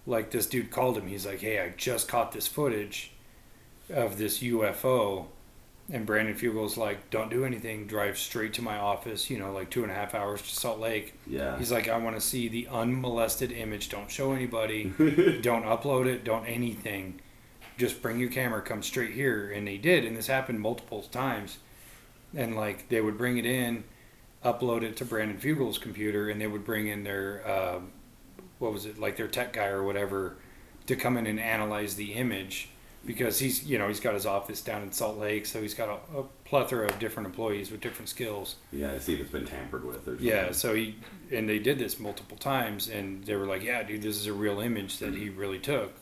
like 0.07 0.31
this 0.31 0.47
dude 0.47 0.71
called 0.71 0.97
him. 0.97 1.07
He's 1.07 1.25
like, 1.25 1.41
"Hey, 1.41 1.59
I 1.59 1.73
just 1.75 2.07
caught 2.07 2.31
this 2.31 2.47
footage 2.47 3.11
of 3.89 4.17
this 4.17 4.39
UFO." 4.39 5.25
And 5.91 6.05
Brandon 6.05 6.33
Fugal's 6.33 6.77
like, 6.77 7.09
"Don't 7.09 7.29
do 7.29 7.43
anything. 7.43 7.85
Drive 7.85 8.17
straight 8.17 8.53
to 8.53 8.61
my 8.61 8.77
office. 8.77 9.29
You 9.29 9.39
know, 9.39 9.51
like 9.51 9.69
two 9.69 9.83
and 9.83 9.91
a 9.91 9.95
half 9.95 10.15
hours 10.15 10.41
to 10.41 10.55
Salt 10.55 10.79
Lake." 10.79 11.15
yeah, 11.27 11.57
He's 11.57 11.69
like, 11.69 11.89
I 11.89 11.97
want 11.97 12.15
to 12.15 12.21
see 12.21 12.47
the 12.47 12.69
unmolested 12.71 13.51
image. 13.51 13.89
Don't 13.89 14.09
show 14.09 14.31
anybody. 14.31 14.85
don't 15.41 15.65
upload 15.65 16.05
it. 16.05 16.23
Don't 16.23 16.45
anything. 16.45 17.19
Just 17.81 18.03
bring 18.03 18.19
your 18.19 18.29
camera, 18.29 18.61
come 18.61 18.83
straight 18.83 19.13
here, 19.13 19.51
and 19.51 19.67
they 19.67 19.77
did, 19.77 20.05
and 20.05 20.15
this 20.15 20.27
happened 20.27 20.61
multiple 20.61 21.01
times, 21.01 21.57
and 22.35 22.55
like 22.55 22.89
they 22.89 23.01
would 23.01 23.17
bring 23.17 23.39
it 23.39 23.45
in, 23.47 23.85
upload 24.45 24.83
it 24.83 24.95
to 24.97 25.05
Brandon 25.05 25.39
Fugal's 25.39 25.79
computer, 25.79 26.29
and 26.29 26.39
they 26.39 26.45
would 26.45 26.63
bring 26.63 26.87
in 26.87 27.03
their 27.03 27.41
uh, 27.43 27.79
what 28.59 28.71
was 28.71 28.85
it 28.85 28.99
like 28.99 29.17
their 29.17 29.27
tech 29.27 29.53
guy 29.53 29.65
or 29.65 29.81
whatever 29.81 30.35
to 30.85 30.95
come 30.95 31.17
in 31.17 31.25
and 31.25 31.39
analyze 31.39 31.95
the 31.95 32.13
image 32.13 32.69
because 33.03 33.39
he's 33.39 33.65
you 33.65 33.79
know 33.79 33.87
he's 33.87 33.99
got 33.99 34.13
his 34.13 34.27
office 34.27 34.61
down 34.61 34.83
in 34.83 34.91
Salt 34.91 35.17
Lake, 35.17 35.47
so 35.47 35.59
he's 35.59 35.73
got 35.73 35.89
a, 35.89 36.19
a 36.19 36.23
plethora 36.45 36.87
of 36.87 36.99
different 36.99 37.25
employees 37.25 37.71
with 37.71 37.81
different 37.81 38.09
skills. 38.09 38.57
Yeah, 38.71 38.99
see 38.99 39.15
if 39.15 39.21
it's 39.21 39.31
been 39.31 39.47
tampered 39.47 39.83
with 39.83 40.07
or 40.07 40.11
something. 40.11 40.27
Yeah, 40.27 40.51
so 40.51 40.75
he 40.75 40.97
and 41.31 41.49
they 41.49 41.57
did 41.57 41.79
this 41.79 41.99
multiple 41.99 42.37
times, 42.37 42.89
and 42.89 43.23
they 43.23 43.35
were 43.35 43.47
like, 43.47 43.63
"Yeah, 43.63 43.81
dude, 43.81 44.03
this 44.03 44.17
is 44.17 44.27
a 44.27 44.33
real 44.33 44.59
image 44.59 44.99
that 44.99 45.15
he 45.15 45.29
really 45.29 45.57
took." 45.57 45.95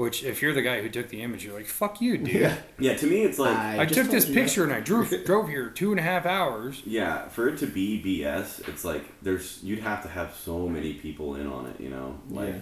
Which, 0.00 0.24
if 0.24 0.40
you're 0.40 0.54
the 0.54 0.62
guy 0.62 0.80
who 0.80 0.88
took 0.88 1.10
the 1.10 1.20
image, 1.22 1.44
you're 1.44 1.54
like, 1.54 1.66
"Fuck 1.66 2.00
you, 2.00 2.16
dude! 2.16 2.28
Yeah. 2.28 2.56
Yeah, 2.78 2.96
to 2.96 3.06
me, 3.06 3.22
it's 3.22 3.38
like 3.38 3.54
I, 3.54 3.84
just 3.84 4.00
took 4.00 4.10
this 4.10 4.26
you 4.26 4.34
that. 4.34 4.40
picture 4.40 4.64
and 4.64 4.72
I 4.72 4.80
drove 4.80 5.12
drove 5.26 5.46
here 5.48 5.68
two 5.68 5.90
and 5.90 6.00
a 6.00 6.02
half 6.02 6.24
hours." 6.24 6.80
Yeah, 6.86 7.28
for 7.28 7.48
it 7.50 7.58
to 7.58 7.66
be 7.66 8.02
BS, 8.02 8.66
it's 8.66 8.82
like 8.82 9.04
there's 9.20 9.62
you'd 9.62 9.80
have 9.80 10.02
to 10.04 10.08
have 10.08 10.34
so 10.34 10.66
many 10.66 10.94
people 10.94 11.34
in 11.34 11.46
on 11.46 11.66
it, 11.66 11.78
you 11.78 11.90
know. 11.90 12.18
Like 12.30 12.54
Yeah. 12.54 12.60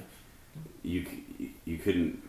you 0.82 1.06
you 1.65 1.78
couldn't 1.78 2.28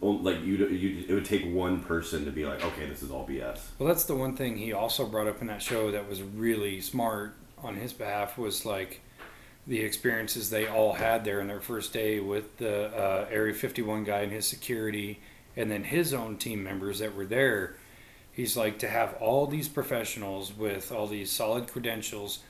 like 0.00 0.42
you 0.42 0.54
you 0.68 1.04
it 1.06 1.12
would 1.12 1.26
take 1.26 1.44
one 1.52 1.80
person 1.80 2.24
to 2.24 2.30
be 2.30 2.46
like, 2.46 2.64
okay, 2.64 2.86
this 2.86 3.02
is 3.02 3.10
all 3.10 3.28
BS. 3.28 3.60
Well, 3.78 3.86
that's 3.88 4.04
the 4.04 4.16
one 4.16 4.36
thing 4.36 4.56
he 4.56 4.72
also 4.72 5.04
brought 5.06 5.26
up 5.26 5.42
in 5.42 5.48
that 5.48 5.60
show 5.60 5.90
that 5.90 6.08
was 6.08 6.22
really 6.22 6.80
smart 6.80 7.34
on 7.58 7.76
his 7.76 7.92
behalf 7.92 8.38
was 8.38 8.64
like 8.64 9.02
the 9.66 9.80
experiences 9.80 10.50
they 10.50 10.66
all 10.66 10.94
had 10.94 11.24
there 11.24 11.40
in 11.40 11.48
their 11.48 11.60
first 11.60 11.92
day 11.92 12.20
with 12.20 12.56
the 12.58 12.86
uh, 12.96 13.26
Area 13.30 13.52
51 13.54 14.04
guy 14.04 14.20
and 14.20 14.32
his 14.32 14.46
security, 14.46 15.20
and 15.56 15.70
then 15.70 15.84
his 15.84 16.14
own 16.14 16.36
team 16.36 16.62
members 16.62 17.00
that 17.00 17.14
were 17.14 17.26
there. 17.26 17.76
He's 18.30 18.56
like 18.56 18.78
to 18.80 18.88
have 18.88 19.14
all 19.14 19.46
these 19.46 19.66
professionals 19.68 20.52
with 20.56 20.92
all 20.92 21.06
these 21.06 21.32
solid 21.32 21.68
credentials 21.68 22.40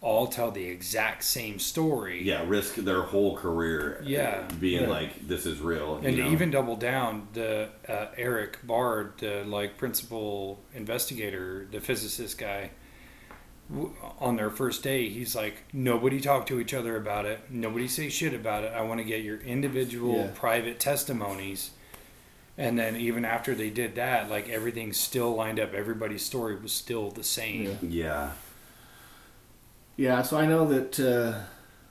all 0.00 0.26
tell 0.26 0.50
the 0.50 0.64
exact 0.64 1.24
same 1.24 1.58
story. 1.58 2.22
Yeah, 2.22 2.44
risk 2.46 2.76
their 2.76 3.02
whole 3.02 3.36
career. 3.36 4.00
Yeah. 4.04 4.46
being 4.60 4.82
Yeah. 4.82 4.88
like 4.88 5.26
this 5.26 5.46
is 5.46 5.60
real. 5.60 5.96
and 5.96 6.16
you 6.16 6.24
to 6.24 6.30
even 6.30 6.50
double 6.50 6.76
down 6.76 7.28
the 7.32 7.68
uh, 7.88 8.06
Erik 8.16 8.64
Bard 8.66 9.14
the 9.18 9.44
like 9.44 9.78
principal 9.78 10.60
investigator 10.74 11.66
the 11.70 11.80
physicist 11.80 12.38
guy 12.38 12.70
on 14.20 14.36
their 14.36 14.50
first 14.50 14.82
day 14.84 15.08
he's 15.08 15.34
like 15.34 15.64
nobody 15.72 16.20
talk 16.20 16.46
to 16.46 16.60
each 16.60 16.72
other 16.72 16.96
about 16.96 17.24
it. 17.26 17.40
Nobody 17.50 17.88
say 17.88 18.08
shit 18.08 18.32
about 18.34 18.64
it. 18.64 18.72
I 18.72 18.82
want 18.82 18.98
to 19.00 19.04
get 19.04 19.22
your 19.22 19.40
individual 19.40 20.16
Yeah. 20.16 20.30
private 20.34 20.78
testimonies. 20.78 21.70
And 22.58 22.78
then 22.78 22.96
even 22.96 23.24
after 23.24 23.54
they 23.54 23.70
did 23.70 23.96
that 23.96 24.30
like 24.30 24.48
everything 24.48 24.92
still 24.92 25.34
lined 25.34 25.58
up. 25.60 25.74
Everybody's 25.74 26.24
story 26.24 26.54
was 26.56 26.72
still 26.72 27.10
the 27.10 27.24
same. 27.24 27.64
Yeah. 27.64 27.78
yeah, 27.82 28.30
Yeah, 29.96 30.22
so 30.22 30.38
I 30.38 30.46
know 30.46 30.66
that 30.68 31.00
uh, 31.00 31.40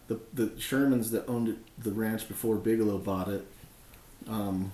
the 0.08 0.20
the 0.34 0.48
Shermans 0.58 1.12
that 1.12 1.28
owned 1.28 1.50
it, 1.50 1.58
the 1.78 1.92
ranch 1.92 2.28
before 2.28 2.56
Bigelow 2.56 3.00
bought 3.00 3.28
it, 3.28 3.46
um, 4.28 4.72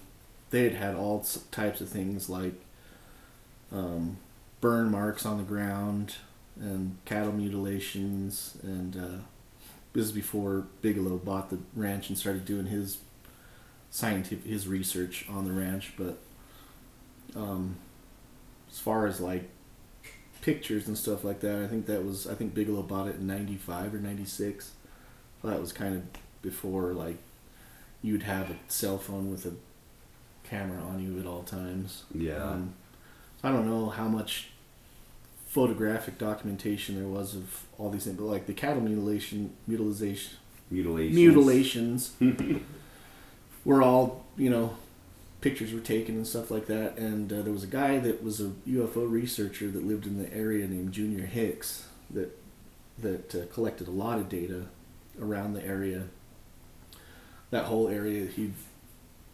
they 0.51 0.63
had 0.65 0.73
had 0.75 0.95
all 0.95 1.25
types 1.49 1.81
of 1.81 1.89
things 1.89 2.29
like 2.29 2.53
um, 3.71 4.17
burn 4.59 4.91
marks 4.91 5.25
on 5.25 5.37
the 5.37 5.43
ground 5.43 6.15
and 6.61 6.97
cattle 7.05 7.33
mutilations, 7.33 8.57
and 8.63 8.95
uh, 8.95 9.23
this 9.93 10.05
is 10.05 10.11
before 10.11 10.67
Bigelow 10.81 11.17
bought 11.17 11.49
the 11.49 11.59
ranch 11.75 12.09
and 12.09 12.17
started 12.17 12.45
doing 12.45 12.67
his 12.67 12.99
scientific 13.89 14.45
his 14.45 14.67
research 14.67 15.25
on 15.29 15.45
the 15.45 15.51
ranch. 15.51 15.93
But 15.97 16.17
um, 17.35 17.75
as 18.71 18.79
far 18.79 19.07
as 19.07 19.19
like 19.19 19.49
pictures 20.41 20.87
and 20.87 20.97
stuff 20.97 21.23
like 21.23 21.39
that. 21.41 21.61
I 21.61 21.67
think 21.67 21.85
that 21.85 22.03
was 22.03 22.27
I 22.27 22.33
think 22.33 22.53
Bigelow 22.53 22.81
bought 22.83 23.07
it 23.07 23.15
in 23.15 23.27
'95 23.27 23.93
or 23.93 23.97
'96. 23.97 24.71
That 25.43 25.59
was 25.59 25.71
kind 25.71 25.95
of 25.95 26.03
before 26.41 26.93
like 26.93 27.17
you'd 28.01 28.23
have 28.23 28.49
a 28.49 28.55
cell 28.67 28.97
phone 28.97 29.31
with 29.31 29.45
a 29.45 29.53
camera 30.47 30.81
on 30.81 31.01
you 31.01 31.19
at 31.19 31.25
all 31.25 31.43
times. 31.43 32.03
yeah. 32.13 32.43
Um, 32.43 32.73
I 33.43 33.51
don't 33.51 33.67
know 33.67 33.89
how 33.89 34.07
much 34.07 34.50
photographic 35.51 36.17
documentation 36.17 36.95
there 36.95 37.07
was 37.09 37.35
of 37.35 37.65
all 37.77 37.89
these 37.89 38.05
things, 38.05 38.15
but 38.15 38.23
like 38.23 38.47
the 38.47 38.53
cattle 38.53 38.81
mutilation, 38.81 39.51
mutilization, 39.67 40.37
Mutilations. 40.69 41.15
mutilations 41.15 42.13
were 43.65 43.83
all 43.83 44.25
you 44.37 44.49
know 44.49 44.77
pictures 45.41 45.73
were 45.73 45.81
taken 45.81 46.15
and 46.15 46.25
stuff 46.25 46.49
like 46.49 46.67
that 46.67 46.97
and 46.97 47.33
uh, 47.33 47.41
there 47.41 47.51
was 47.51 47.63
a 47.63 47.67
guy 47.67 47.99
that 47.99 48.23
was 48.23 48.39
a 48.39 48.51
ufo 48.67 49.09
researcher 49.11 49.69
that 49.69 49.83
lived 49.85 50.05
in 50.05 50.17
the 50.17 50.33
area 50.33 50.65
named 50.67 50.93
junior 50.93 51.25
hicks 51.25 51.87
that 52.09 52.39
that 52.97 53.35
uh, 53.35 53.45
collected 53.53 53.87
a 53.89 53.91
lot 53.91 54.17
of 54.19 54.29
data 54.29 54.67
around 55.19 55.51
the 55.53 55.65
area 55.65 56.03
that 57.49 57.65
whole 57.65 57.89
area 57.89 58.25
he 58.27 58.51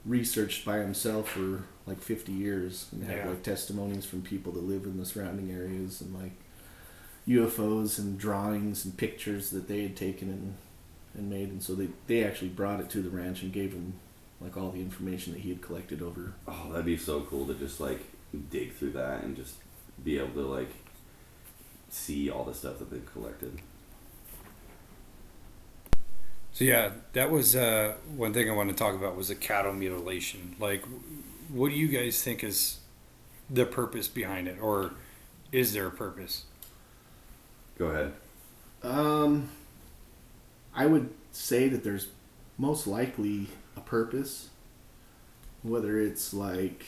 researched 0.05 0.65
by 0.65 0.77
himself 0.79 1.29
for 1.29 1.65
like 1.87 2.01
50 2.01 2.31
years 2.31 2.87
and 2.91 3.03
had 3.03 3.17
Yeah. 3.17 3.29
like 3.29 3.43
testimonies 3.43 4.05
from 4.05 4.21
people 4.21 4.51
that 4.53 4.63
live 4.63 4.83
in 4.83 4.97
the 4.97 5.05
surrounding 5.05 5.51
areas 5.51 6.01
and 6.01 6.13
like 6.13 6.33
UFOs 7.27 7.97
and 7.99 8.17
drawings 8.17 8.85
and 8.85 8.95
pictures 8.97 9.49
that 9.51 9.67
they 9.67 9.83
had 9.83 9.95
taken 9.95 10.29
and 10.29 10.55
and 11.15 11.29
made 11.29 11.49
and 11.49 11.63
so 11.63 11.73
they 11.73 11.89
they 12.07 12.23
actually 12.23 12.49
brought 12.49 12.79
it 12.79 12.89
to 12.91 13.01
the 13.01 13.09
ranch 13.09 13.41
and 13.41 13.51
gave 13.51 13.71
him 13.73 13.93
like 14.39 14.55
all 14.55 14.69
the 14.69 14.79
information 14.81 15.33
that 15.33 15.39
he 15.41 15.49
had 15.49 15.61
collected 15.61 16.01
over 16.01 16.33
Oh, 16.47 16.67
that'd 16.71 16.85
be 16.85 16.97
so 16.97 17.21
cool 17.21 17.47
to 17.47 17.53
just 17.55 17.79
like 17.79 18.01
dig 18.51 18.73
through 18.73 18.91
that 18.91 19.23
and 19.23 19.35
just 19.35 19.55
be 20.03 20.19
able 20.19 20.33
to 20.35 20.41
like 20.47 20.69
see 21.89 22.29
all 22.29 22.43
the 22.43 22.53
stuff 22.53 22.77
that 22.79 22.91
they've 22.91 23.11
collected. 23.13 23.59
So 26.51 26.63
yeah, 26.65 26.91
that 27.13 27.29
was 27.29 27.55
uh, 27.55 27.93
one 28.15 28.33
thing 28.33 28.49
I 28.49 28.53
wanted 28.53 28.71
to 28.75 28.77
talk 28.83 28.95
about 28.95 29.15
was 29.15 29.27
the 29.27 29.35
cattle 29.35 29.73
mutilation. 29.73 30.55
Like, 30.59 30.83
what 31.49 31.69
do 31.69 31.75
you 31.75 31.87
guys 31.87 32.21
think 32.23 32.43
is 32.43 32.79
the 33.49 33.65
purpose 33.65 34.07
behind 34.07 34.47
it, 34.47 34.57
or 34.61 34.93
is 35.51 35.73
there 35.73 35.87
a 35.87 35.91
purpose? 35.91 36.45
Go 37.77 37.85
ahead. 37.87 38.13
um 38.83 39.49
I 40.73 40.85
would 40.85 41.09
say 41.31 41.67
that 41.69 41.83
there's 41.83 42.07
most 42.57 42.87
likely 42.87 43.47
a 43.75 43.81
purpose 43.81 44.49
whether 45.63 45.99
it's 45.99 46.33
like 46.33 46.85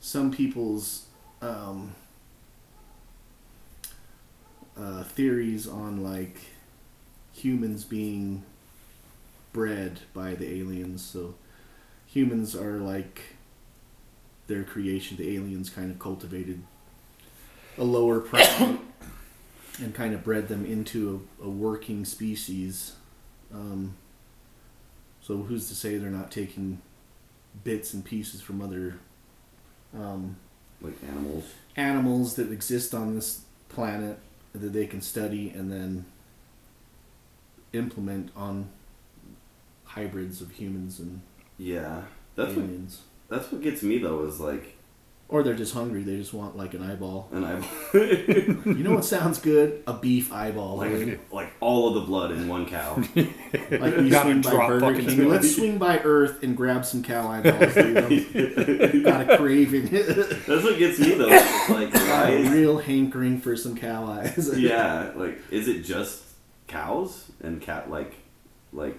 some 0.00 0.30
people's 0.30 1.06
um 1.42 1.94
uh, 4.76 5.02
theories 5.04 5.66
on 5.66 6.02
like 6.02 6.38
humans 7.32 7.84
being 7.84 8.42
bred 9.52 10.00
by 10.12 10.34
the 10.34 10.48
aliens 10.60 11.02
so 11.02 11.34
humans 12.16 12.56
are 12.56 12.78
like 12.78 13.20
their 14.46 14.64
creation 14.64 15.18
the 15.18 15.36
aliens 15.36 15.68
kind 15.68 15.90
of 15.90 15.98
cultivated 15.98 16.62
a 17.76 17.84
lower 17.84 18.20
primate 18.20 18.80
and 19.82 19.94
kind 19.94 20.14
of 20.14 20.24
bred 20.24 20.48
them 20.48 20.64
into 20.64 21.28
a, 21.42 21.44
a 21.44 21.50
working 21.50 22.06
species 22.06 22.94
um, 23.52 23.94
so 25.20 25.42
who's 25.42 25.68
to 25.68 25.74
say 25.74 25.98
they're 25.98 26.08
not 26.08 26.30
taking 26.30 26.80
bits 27.64 27.92
and 27.92 28.02
pieces 28.02 28.40
from 28.40 28.62
other 28.62 28.98
um, 29.94 30.36
Like 30.80 30.94
animals. 31.06 31.44
animals 31.76 32.36
that 32.36 32.50
exist 32.50 32.94
on 32.94 33.14
this 33.14 33.42
planet 33.68 34.18
that 34.54 34.72
they 34.72 34.86
can 34.86 35.02
study 35.02 35.50
and 35.50 35.70
then 35.70 36.06
implement 37.74 38.30
on 38.34 38.70
hybrids 39.84 40.40
of 40.40 40.52
humans 40.52 40.98
and 40.98 41.20
Yeah. 41.58 42.02
That's 42.34 42.54
what 42.54 42.64
that's 43.28 43.50
what 43.50 43.62
gets 43.62 43.82
me 43.82 43.98
though 43.98 44.24
is 44.24 44.38
like 44.40 44.76
Or 45.28 45.42
they're 45.42 45.54
just 45.54 45.72
hungry. 45.74 46.02
They 46.02 46.16
just 46.16 46.34
want 46.34 46.56
like 46.56 46.74
an 46.74 46.82
eyeball. 46.82 47.28
and 47.32 47.44
I 47.46 47.58
You 47.94 48.84
know 48.84 48.94
what 48.94 49.04
sounds 49.04 49.38
good? 49.38 49.82
A 49.86 49.94
beef 49.94 50.32
eyeball. 50.32 50.76
like 50.76 51.20
like 51.32 51.52
all 51.60 51.88
of 51.88 51.94
the 51.94 52.00
blood 52.02 52.30
in 52.32 52.46
one 52.46 52.66
cow. 52.66 52.94
Like 53.70 53.96
you 53.98 54.10
Gotta 54.10 54.22
swing 54.22 54.42
by 54.42 54.50
drop 54.50 54.68
Burger 54.68 54.80
buckets 54.80 55.14
King. 55.14 55.28
Let's 55.28 55.56
swing 55.56 55.78
by 55.78 55.98
Earth 56.00 56.42
and 56.42 56.56
grab 56.56 56.84
some 56.84 57.02
cow 57.02 57.26
eyeballs. 57.28 57.74
Dude. 57.74 59.04
Got 59.04 59.30
a 59.30 59.36
craving. 59.38 59.86
That's 59.86 60.46
what 60.62 60.78
gets 60.78 60.98
me 61.00 61.14
though. 61.14 61.28
It's 61.30 61.70
like 61.70 61.92
Got 61.92 62.08
why 62.08 62.30
a 62.30 62.36
is, 62.38 62.50
real 62.50 62.78
hankering 62.78 63.40
for 63.40 63.56
some 63.56 63.76
cow 63.76 64.04
eyes. 64.06 64.50
yeah, 64.58 65.12
like 65.16 65.38
is 65.50 65.68
it 65.68 65.82
just 65.84 66.22
cows 66.68 67.30
and 67.42 67.60
cat 67.62 67.90
like 67.90 68.14
like 68.72 68.96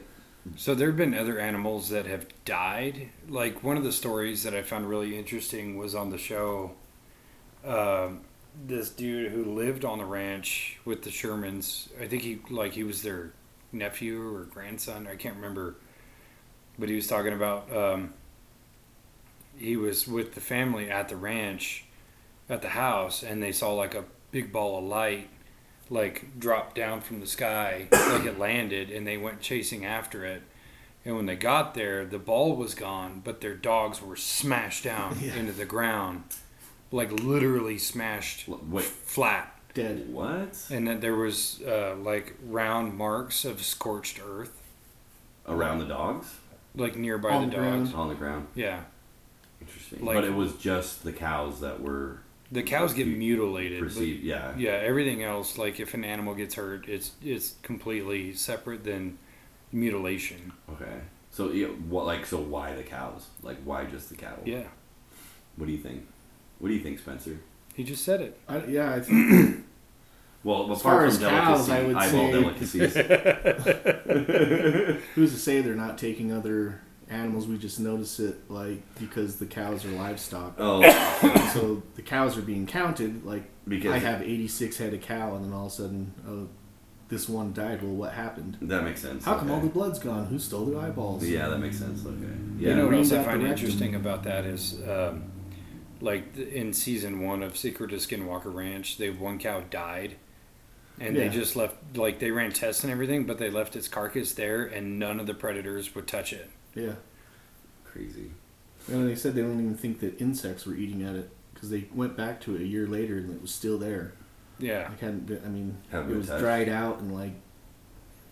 So 0.56 0.74
there 0.74 0.88
have 0.88 0.98
been 0.98 1.14
other 1.14 1.40
animals 1.40 1.90
that 1.90 2.06
have 2.06 2.28
died. 2.46 3.10
Like 3.28 3.64
one 3.64 3.78
of 3.78 3.84
the 3.84 3.92
stories 3.92 4.44
that 4.44 4.54
I 4.54 4.62
found 4.62 4.90
really 4.90 5.18
interesting 5.18 5.78
was 5.78 5.96
on 5.96 6.10
the 6.10 6.18
show. 6.18 6.72
Um, 7.66 8.22
this 8.66 8.90
dude 8.90 9.32
who 9.32 9.46
lived 9.46 9.86
on 9.86 10.00
the 10.00 10.06
ranch 10.06 10.78
with 10.86 11.04
the 11.04 11.10
Shermans. 11.10 11.90
I 12.02 12.08
think 12.08 12.24
he 12.24 12.40
like 12.50 12.74
he 12.74 12.84
was 12.84 13.02
their 13.02 13.34
nephew 13.72 14.34
or 14.34 14.44
grandson. 14.44 15.08
I 15.08 15.16
can't 15.16 15.36
remember, 15.36 15.76
but 16.80 16.90
he 16.90 16.96
was 16.96 17.08
talking 17.08 17.34
about 17.34 17.72
um, 17.76 18.14
he 19.58 19.76
was 19.76 20.08
with 20.08 20.34
the 20.34 20.42
family 20.42 20.90
at 20.90 21.10
the 21.10 21.16
ranch, 21.16 21.86
at 22.50 22.62
the 22.62 22.70
house, 22.70 23.24
and 23.24 23.42
they 23.42 23.52
saw 23.52 23.74
like 23.74 23.94
a 23.94 24.06
big 24.32 24.52
ball 24.52 24.80
of 24.80 24.86
light, 24.86 25.30
like 25.90 26.40
dropped 26.40 26.76
down 26.76 27.02
from 27.02 27.20
the 27.20 27.28
sky, 27.28 27.88
like 27.92 28.26
it 28.26 28.38
landed, 28.40 28.90
and 28.92 29.06
they 29.08 29.18
went 29.18 29.42
chasing 29.42 29.86
after 29.86 30.26
it. 30.26 30.42
And 31.06 31.16
when 31.16 31.26
they 31.26 31.36
got 31.38 31.74
there, 31.74 32.06
the 32.06 32.20
ball 32.20 32.56
was 32.58 32.76
gone, 32.76 33.22
but 33.24 33.40
their 33.40 33.56
dogs 33.56 34.02
were 34.02 34.18
smashed 34.18 34.84
down 34.84 35.18
Yeah. 35.22 35.36
into 35.36 35.54
the 35.54 35.66
ground, 35.66 36.24
like 36.92 37.12
literally 37.12 37.78
smashed 37.78 38.48
Wait, 38.48 38.84
flat. 38.84 39.54
Dead. 39.74 40.10
what? 40.12 40.58
And 40.72 40.88
then 40.88 41.00
there 41.02 41.16
was 41.16 41.62
uh, 41.62 41.96
like 41.96 42.34
round 42.44 42.98
marks 42.98 43.46
of 43.46 43.62
scorched 43.64 44.20
earth, 44.26 44.62
Around 45.48 45.80
the 45.80 45.86
dogs? 45.86 46.34
like 46.76 46.96
nearby 46.98 47.30
On 47.30 47.44
the 47.46 47.50
the 47.52 47.56
ground. 47.62 47.86
dogs. 47.86 47.96
On 47.96 48.10
the 48.10 48.16
ground? 48.16 48.48
Yeah, 48.56 48.82
Interesting. 49.62 50.04
Like- 50.04 50.16
but 50.16 50.24
it 50.26 50.34
was 50.34 50.54
just 50.58 51.04
the 51.04 51.14
cows 51.14 51.62
that 51.62 51.80
were 51.82 52.20
the 52.52 52.64
cows 52.64 52.94
get 52.94 53.08
You 53.08 53.16
mutilated. 53.18 53.80
but- 53.80 53.90
perceived. 53.90 54.24
Yeah. 54.24 54.54
Yeah, 54.58 54.72
everything 54.72 55.24
else, 55.24 55.58
like 55.58 55.80
if 55.80 55.94
an 55.94 56.04
animal 56.04 56.34
gets 56.36 56.56
hurt, 56.56 56.88
it's 56.88 57.12
it's 57.24 57.56
completely 57.62 58.34
separate 58.34 58.84
than 58.84 59.18
mutilation. 59.72 60.54
Okay. 60.72 61.00
So 61.32 61.52
yeah, 61.52 61.68
what 61.68 62.06
like 62.06 62.26
so 62.26 62.38
why 62.40 62.74
the 62.76 62.84
cows? 62.84 63.28
Like 63.44 63.58
why 63.66 63.86
just 63.86 64.10
the 64.10 64.16
cattle? 64.16 64.44
Yeah, 64.46 64.64
What 65.58 65.66
do 65.68 65.72
you 65.72 65.78
think? 65.78 66.06
What 66.60 66.70
do 66.70 66.74
you 66.74 66.82
think, 66.82 67.00
Spencer? 67.00 67.38
he 67.76 67.84
just 67.84 68.04
said 68.04 68.22
it. 68.22 68.40
I, 68.50 68.66
yeah, 68.66 68.94
I 68.96 69.00
think 69.02 69.64
Well, 70.44 70.72
As 70.72 70.80
apart 70.80 70.82
far 70.82 71.12
from 71.12 71.24
as 71.26 71.32
cows, 71.32 71.70
I 71.70 71.84
would 71.84 71.96
eyeball 71.96 72.10
say- 72.10 72.32
delicacies. 72.32 72.94
who's 75.16 75.34
to 75.34 75.40
say 75.40 75.62
they're 75.62 75.76
not 75.76 75.98
taking 75.98 76.32
other 76.32 76.82
animals? 77.10 77.48
We 77.48 77.58
just 77.58 77.80
notice 77.80 78.20
it 78.20 78.50
like 78.50 78.82
because 79.00 79.38
the 79.38 79.46
cows 79.46 79.86
are 79.86 79.90
livestock. 79.90 80.56
oh, 80.58 80.82
so 81.54 81.84
the 81.96 82.02
cows 82.02 82.38
are 82.38 82.42
being 82.42 82.66
counted. 82.68 83.26
Like 83.26 83.50
because 83.68 83.92
I 83.94 84.00
have 84.00 84.22
86 84.22 84.78
head 84.78 84.94
of 84.94 85.02
cow, 85.02 85.36
and 85.36 85.46
then 85.46 85.54
all 85.54 85.66
of 85.68 85.72
a 85.72 85.76
sudden, 85.76 86.14
oh, 86.28 86.48
this 87.10 87.28
one 87.30 87.54
died. 87.54 87.82
Well, 87.82 87.94
what 87.94 88.14
happened? 88.14 88.58
that 88.62 88.84
makes 88.84 89.02
sense. 89.02 89.26
How 89.26 89.38
come 89.38 89.52
all 89.52 89.60
the 89.62 89.70
blood's 89.70 90.00
gone? 90.00 90.26
Who 90.28 90.40
stole 90.40 90.66
the 90.66 90.78
eyeballs? 90.78 91.26
Yeah, 91.26 91.50
that 91.50 91.60
makes 91.60 91.78
sense. 91.80 92.06
Okay. 92.06 92.16
Yeah. 92.60 92.70
You 92.70 92.76
know 92.76 92.84
what 92.84 92.92
Read 92.92 92.98
else 93.00 93.12
I 93.12 93.16
that 93.18 93.26
find 93.26 93.42
direction. 93.42 93.66
interesting 93.68 93.96
about 93.96 94.24
that 94.24 94.46
is, 94.46 94.78
um, 94.88 95.24
like 96.02 96.38
in 96.38 96.74
season 96.74 97.22
one 97.26 97.42
of 97.44 97.58
Secret 97.58 97.92
of 97.94 98.00
Skinwalker 98.00 98.54
Ranch, 98.54 98.98
they 98.98 99.10
one 99.10 99.40
cow 99.40 99.62
died, 99.70 100.16
and 101.00 101.16
they 101.16 101.30
just 101.30 101.56
left 101.56 101.76
like 101.96 102.20
they 102.20 102.32
ran 102.32 102.52
tests 102.52 102.84
and 102.84 102.92
everything, 102.92 103.26
but 103.26 103.38
they 103.38 103.50
left 103.50 103.76
its 103.76 103.88
carcass 103.88 104.34
there, 104.34 104.66
and 104.66 105.00
none 105.00 105.20
of 105.20 105.28
the 105.28 105.34
predators 105.34 105.94
would 105.96 106.08
touch 106.08 106.34
it. 106.34 106.50
Yeah. 106.78 106.94
Crazy. 107.84 108.32
And 108.90 109.08
they 109.10 109.16
said 109.16 109.36
they 109.36 109.42
don't 109.42 109.60
even 109.60 109.76
think 109.76 110.00
that 110.00 110.20
insects 110.22 110.66
were 110.66 110.76
eating 110.76 111.04
at 111.04 111.16
it 111.16 111.30
because 111.54 111.70
they 111.70 111.88
went 111.94 112.16
back 112.16 112.40
to 112.42 112.56
it 112.56 112.62
a 112.62 112.66
year 112.68 112.88
later 112.88 113.18
and 113.18 113.34
it 113.34 113.42
was 113.42 113.54
still 113.54 113.78
there. 113.78 114.14
Yeah, 114.60 114.88
Like 114.90 115.00
hadn't 115.02 115.26
been. 115.28 115.42
I 115.46 115.50
mean, 115.50 115.78
Haven't 115.92 116.14
it 116.14 116.18
was 116.18 116.28
touched. 116.28 116.40
dried 116.42 116.70
out 116.70 117.00
and 117.00 117.14
like 117.14 117.34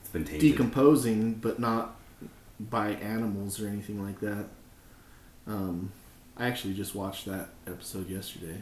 It's 0.02 0.10
been 0.12 0.24
tainted. 0.26 0.42
decomposing, 0.42 1.34
but 1.36 1.60
not 1.60 1.96
by 2.60 2.90
animals 2.92 3.60
or 3.62 3.68
anything 3.68 4.02
like 4.02 4.20
that. 4.22 4.46
Um, 5.48 5.92
I 6.38 6.48
actually 6.48 6.74
just 6.74 6.96
watched 6.96 7.26
that 7.26 7.50
episode 7.68 8.10
yesterday. 8.10 8.58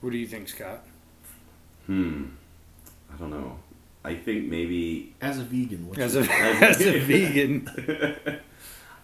what 0.00 0.10
do 0.10 0.18
you 0.18 0.26
think, 0.26 0.48
Scott? 0.48 0.84
Hmm. 1.86 2.24
I 3.12 3.16
don't 3.18 3.30
know. 3.30 3.58
I 4.04 4.14
think 4.14 4.48
maybe 4.48 5.14
As 5.20 5.38
a 5.38 5.42
vegan, 5.44 5.86
what's 5.86 5.98
As 6.00 6.14
your- 6.14 6.24
a 6.24 6.28
as 6.28 6.80
a 6.80 7.00
vegan, 7.00 7.68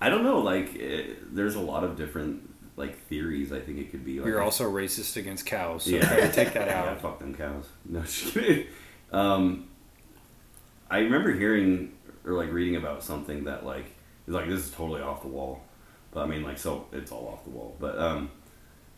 I 0.01 0.09
don't 0.09 0.23
know. 0.25 0.41
Like, 0.41 0.75
eh, 0.81 1.05
there's 1.33 1.55
a 1.55 1.61
lot 1.61 1.85
of 1.85 1.97
different 1.97 2.51
like 2.77 2.99
theories. 3.07 3.53
I 3.53 3.61
think 3.61 3.79
it 3.79 3.91
could 3.91 4.05
be. 4.05 4.19
Like, 4.21 4.27
you're 4.29 4.43
also 4.43 4.71
racist 4.71 5.17
against 5.17 5.47
cows, 5.47 5.85
so 5.85 5.91
Yeah. 5.91 6.07
try 6.07 6.21
to 6.21 6.33
take 6.33 6.53
that 6.55 6.67
Yeah, 6.69 6.85
out. 6.93 7.01
fuck 7.01 7.19
them 7.19 7.35
cows. 7.35 7.67
No, 7.85 8.01
just 8.03 8.33
kidding. 8.35 8.67
Um, 9.13 9.69
I 10.91 10.99
remember 11.01 11.33
hearing 11.33 11.93
or 12.25 12.33
like 12.33 12.53
reading 12.53 12.77
about 12.77 13.03
something 13.03 13.45
that 13.45 13.65
like 13.67 13.87
is 14.27 14.35
like 14.35 14.49
this 14.49 14.61
is 14.65 14.71
totally 14.71 15.01
off 15.03 15.23
the 15.23 15.29
wall, 15.29 15.63
but 16.13 16.23
I 16.23 16.27
mean 16.27 16.43
like 16.43 16.59
so 16.59 16.87
it's 16.93 17.13
all 17.13 17.29
off 17.29 17.45
the 17.45 17.51
wall. 17.51 17.77
But 17.79 17.99
um, 17.99 18.31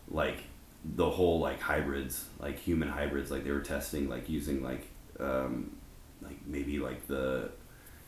like 0.09 0.37
the 0.83 1.09
whole 1.09 1.39
like 1.39 1.59
hybrids, 1.59 2.25
like 2.39 2.57
human 2.59 2.87
hybrids, 2.89 3.31
like 3.31 3.43
they 3.43 3.51
were 3.51 3.59
testing 3.61 4.09
like 4.09 4.29
using 4.29 4.63
like 4.63 4.87
um, 5.19 5.75
like 6.21 6.37
maybe 6.45 6.79
like 6.79 7.07
the 7.07 7.49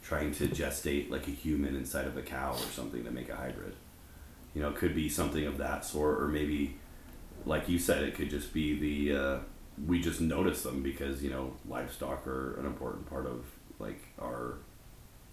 trying 0.03 0.31
to 0.33 0.47
gestate 0.47 1.09
like 1.09 1.27
a 1.27 1.31
human 1.31 1.75
inside 1.75 2.07
of 2.07 2.17
a 2.17 2.21
cow 2.21 2.51
or 2.53 2.57
something 2.73 3.03
to 3.03 3.11
make 3.11 3.29
a 3.29 3.35
hybrid. 3.35 3.75
You 4.53 4.61
know, 4.61 4.69
it 4.69 4.75
could 4.75 4.95
be 4.95 5.07
something 5.09 5.45
of 5.45 5.57
that 5.59 5.85
sort, 5.85 6.21
or 6.21 6.27
maybe 6.27 6.77
like 7.45 7.69
you 7.69 7.79
said, 7.79 8.03
it 8.03 8.15
could 8.15 8.29
just 8.29 8.53
be 8.53 8.77
the 8.79 9.17
uh, 9.17 9.39
we 9.87 10.01
just 10.01 10.19
notice 10.21 10.63
them 10.63 10.83
because 10.83 11.23
you 11.23 11.29
know 11.29 11.53
livestock 11.67 12.27
are 12.27 12.59
an 12.59 12.65
important 12.65 13.09
part 13.09 13.25
of 13.25 13.45
like 13.79 14.01
our 14.19 14.57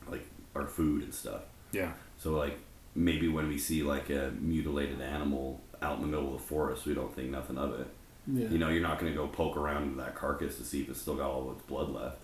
like 0.09 0.27
our 0.55 0.67
food 0.67 1.03
and 1.03 1.15
stuff. 1.15 1.43
Yeah, 1.73 1.93
So 2.17 2.33
like 2.33 2.59
maybe 2.95 3.29
when 3.29 3.49
we 3.49 3.59
see 3.59 3.83
like 3.83 4.09
a 4.11 4.33
mutilated 4.41 5.01
animal 5.03 5.61
out 5.83 5.97
in 5.97 6.01
the 6.03 6.07
middle 6.09 6.35
of 6.35 6.41
the 6.41 6.47
forest, 6.47 6.87
we 6.87 6.95
don't 6.95 7.15
think 7.15 7.31
nothing 7.31 7.59
of 7.59 7.79
it. 7.79 7.87
yeah. 8.27 8.49
You 8.49 8.59
know, 8.59 8.69
you're 8.71 8.83
not 8.83 8.99
going 8.99 9.13
to 9.13 9.17
go 9.17 9.27
poke 9.29 9.57
around 9.57 9.83
into 9.85 9.97
that 9.99 10.15
carcass 10.15 10.57
to 10.57 10.65
see 10.65 10.81
if 10.83 10.89
it's 10.89 11.01
still 11.01 11.15
got 11.17 11.31
all 11.31 11.51
of 11.51 11.57
its 11.59 11.67
blood 11.67 11.91
left. 11.91 12.19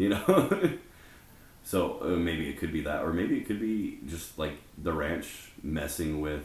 You 0.00 0.08
know. 0.08 0.78
so 1.62 1.98
uh, 2.00 2.06
maybe 2.16 2.48
it 2.48 2.58
could 2.58 2.72
be 2.72 2.80
that, 2.80 3.02
or 3.02 3.12
maybe 3.12 3.36
it 3.36 3.46
could 3.46 3.60
be 3.60 3.98
just 4.06 4.38
like 4.38 4.54
the 4.78 4.94
ranch 4.94 5.50
messing 5.62 6.22
with 6.22 6.44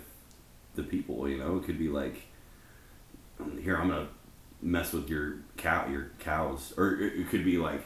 the 0.76 0.84
people. 0.84 1.30
You 1.30 1.38
know, 1.38 1.58
it 1.58 1.64
could 1.64 1.80
be 1.80 1.88
like, 1.88 2.24
here 3.62 3.78
I'm 3.78 3.88
gonna 3.88 4.10
mess 4.62 4.92
with 4.92 5.10
your 5.10 5.38
cow, 5.56 5.88
your 5.88 6.12
cows, 6.20 6.74
or 6.76 6.96
it 7.00 7.14
it 7.18 7.30
could 7.30 7.46
be 7.46 7.58
like, 7.58 7.86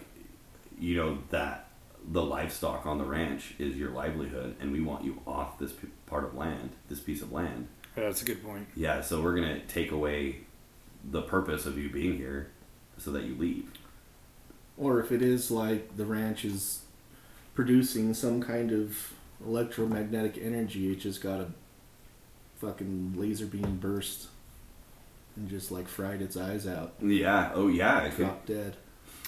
you 0.80 0.98
know 0.98 1.20
that 1.30 1.68
the 2.12 2.24
livestock 2.24 2.88
on 2.88 2.98
the 2.98 3.04
ranch 3.04 3.54
is 3.60 3.76
your 3.76 3.91
livelihood, 3.91 4.56
and 4.60 4.72
we 4.72 4.82
want 4.82 5.06
you 5.06 5.22
off 5.28 5.60
this 5.60 5.72
p- 5.72 5.90
part 6.08 6.24
of 6.24 6.34
land, 6.34 6.72
this 6.88 7.00
piece 7.00 7.22
of 7.22 7.32
land. 7.32 7.68
Yeah, 7.96 8.06
that's 8.06 8.24
a 8.24 8.26
good 8.26 8.44
point. 8.44 8.68
Yeah, 8.76 9.02
so 9.02 9.22
we're 9.22 9.36
gonna 9.36 9.60
take 9.68 9.91
away 9.91 10.38
the 11.04 11.22
purpose 11.22 11.68
of 11.68 11.78
you 11.78 11.91
being 11.91 12.18
here, 12.18 12.50
so 12.98 13.12
that 13.12 13.26
you 13.26 13.36
leave. 13.36 13.72
Or 14.80 15.00
if 15.02 15.12
it 15.12 15.22
is 15.22 15.52
like 15.52 15.98
the 15.98 16.06
ranch 16.06 16.46
is 16.46 16.82
producing 17.54 18.14
some 18.14 18.42
kind 18.42 18.72
of 18.72 19.14
electromagnetic 19.46 20.38
energy, 20.42 20.92
it 20.92 21.00
just 21.02 21.22
got 21.22 21.42
a 21.42 21.48
fucking 22.60 23.14
laser 23.18 23.46
beam 23.46 23.78
burst 23.78 24.28
and 25.36 25.50
just 25.50 25.72
like 25.72 25.88
fried 25.88 26.22
its 26.22 26.36
eyes 26.38 26.68
out, 26.68 26.94
Yeah. 27.02 27.52
Oh 27.54 27.68
yeah. 27.68 28.02
It 28.04 28.12
could, 28.16 28.26
dropped 28.26 28.46
dead. 28.48 28.76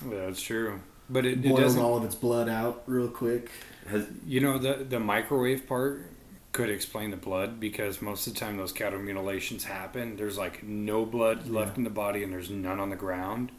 Yeah, 0.10 0.26
that's 0.26 0.42
true. 0.42 0.80
But 1.10 1.26
it, 1.26 1.46
it 1.46 1.50
Boiled 1.50 1.60
doesn't. 1.62 1.82
all 1.82 1.98
of 1.98 2.06
its 2.06 2.16
blood 2.16 2.48
out 2.50 2.84
real 2.88 3.08
quick. 3.10 3.52
has 3.88 4.06
You 4.26 4.40
know 4.40 4.58
the 4.58 4.86
the 4.88 5.00
microwave 5.00 5.68
part 5.68 6.06
could 6.54 6.70
explain 6.70 7.12
the 7.12 7.18
blood 7.18 7.60
because 7.60 8.02
most 8.02 8.28
of 8.28 8.34
the 8.34 8.40
time 8.40 8.58
those 8.58 8.72
cattle 8.74 9.00
mutilations 9.00 9.64
happen. 9.66 10.16
There's 10.18 10.38
like 10.38 10.64
no 10.64 11.06
blood 11.06 11.48
left 11.48 11.72
Yeah. 11.74 11.78
in 11.80 11.84
the 11.84 11.90
body 11.90 12.24
and 12.24 12.32
there's 12.34 12.50
none 12.50 12.80
on 12.80 12.90
the 12.90 12.96
ground. 12.98 13.52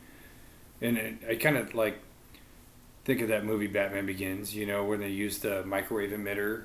And 0.82 0.98
it, 0.98 1.14
I 1.28 1.34
kind 1.36 1.56
of 1.56 1.74
like 1.74 1.98
think 3.04 3.20
of 3.20 3.28
that 3.28 3.44
movie 3.44 3.66
Batman 3.66 4.06
Begins. 4.06 4.54
You 4.54 4.66
know 4.66 4.84
when 4.84 5.00
they 5.00 5.08
use 5.10 5.38
the 5.38 5.64
microwave 5.64 6.10
emitter 6.10 6.64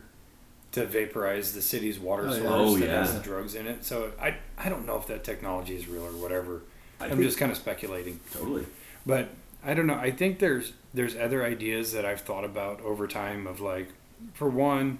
to 0.73 0.85
vaporize 0.85 1.53
the 1.53 1.61
city's 1.61 1.97
water 1.99 2.23
Oh, 2.27 2.31
source 2.31 2.41
yeah. 2.43 2.49
Oh, 2.49 2.77
that 2.77 2.89
has 2.89 3.13
the 3.13 3.21
drugs 3.21 3.55
in 3.55 3.67
it. 3.67 3.85
So 3.85 4.11
I 4.21 4.37
I 4.57 4.69
don't 4.69 4.85
know 4.85 4.97
if 4.97 5.07
that 5.07 5.23
technology 5.23 5.75
is 5.75 5.87
real 5.87 6.03
or 6.05 6.11
whatever. 6.11 6.61
I 6.99 7.05
I'm 7.05 7.11
think- 7.11 7.21
just 7.23 7.37
kind 7.37 7.51
of 7.51 7.57
speculating. 7.57 8.19
totally. 8.33 8.65
But 9.05 9.29
I 9.63 9.73
don't 9.73 9.87
know. 9.87 9.95
I 9.95 10.11
think 10.11 10.39
there's 10.39 10.73
there's 10.93 11.15
other 11.15 11.43
ideas 11.45 11.91
that 11.93 12.05
I've 12.05 12.21
thought 12.21 12.43
about 12.43 12.81
over 12.81 13.07
time 13.07 13.45
of 13.47 13.59
like, 13.61 13.89
for 14.33 14.49
one, 14.49 14.99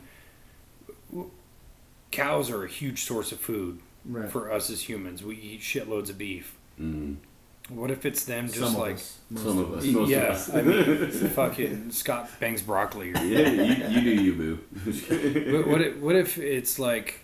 cows 2.12 2.50
are 2.50 2.64
a 2.64 2.68
huge 2.68 3.04
source 3.04 3.32
of 3.32 3.40
food 3.40 3.80
Right. 4.06 4.30
for 4.32 4.52
us 4.52 4.70
as 4.70 4.84
humans. 4.88 5.22
We 5.24 5.36
eat 5.36 5.62
shitloads 5.62 6.10
of 6.10 6.18
beef. 6.18 6.56
Mm. 6.80 7.18
What 7.70 7.92
if 7.92 8.06
it's 8.06 8.24
them 8.24 8.48
just 8.48 8.60
Some 8.60 8.78
like, 8.78 8.96
us. 8.96 9.18
Most 9.30 9.44
Some 9.44 9.58
of 9.58 9.72
of 9.72 9.78
us. 9.78 9.84
us. 9.84 9.92
Most 9.92 10.04
of 10.04 10.10
yeah, 10.10 10.24
us. 10.24 10.54
I 10.54 10.62
mean, 10.62 11.12
fucking 11.30 11.92
Scott 11.92 12.30
bangs 12.40 12.62
broccoli. 12.62 13.12
Or, 13.12 13.18
Yeah, 13.18 13.50
you, 13.50 13.90
you 13.90 14.02
do 14.02 14.24
you, 14.24 14.34
boo. 14.34 14.60
but 15.52 15.68
what 15.68 15.82
if, 15.82 15.98
what 15.98 16.16
if 16.16 16.38
it's 16.38 16.80
like, 16.80 17.22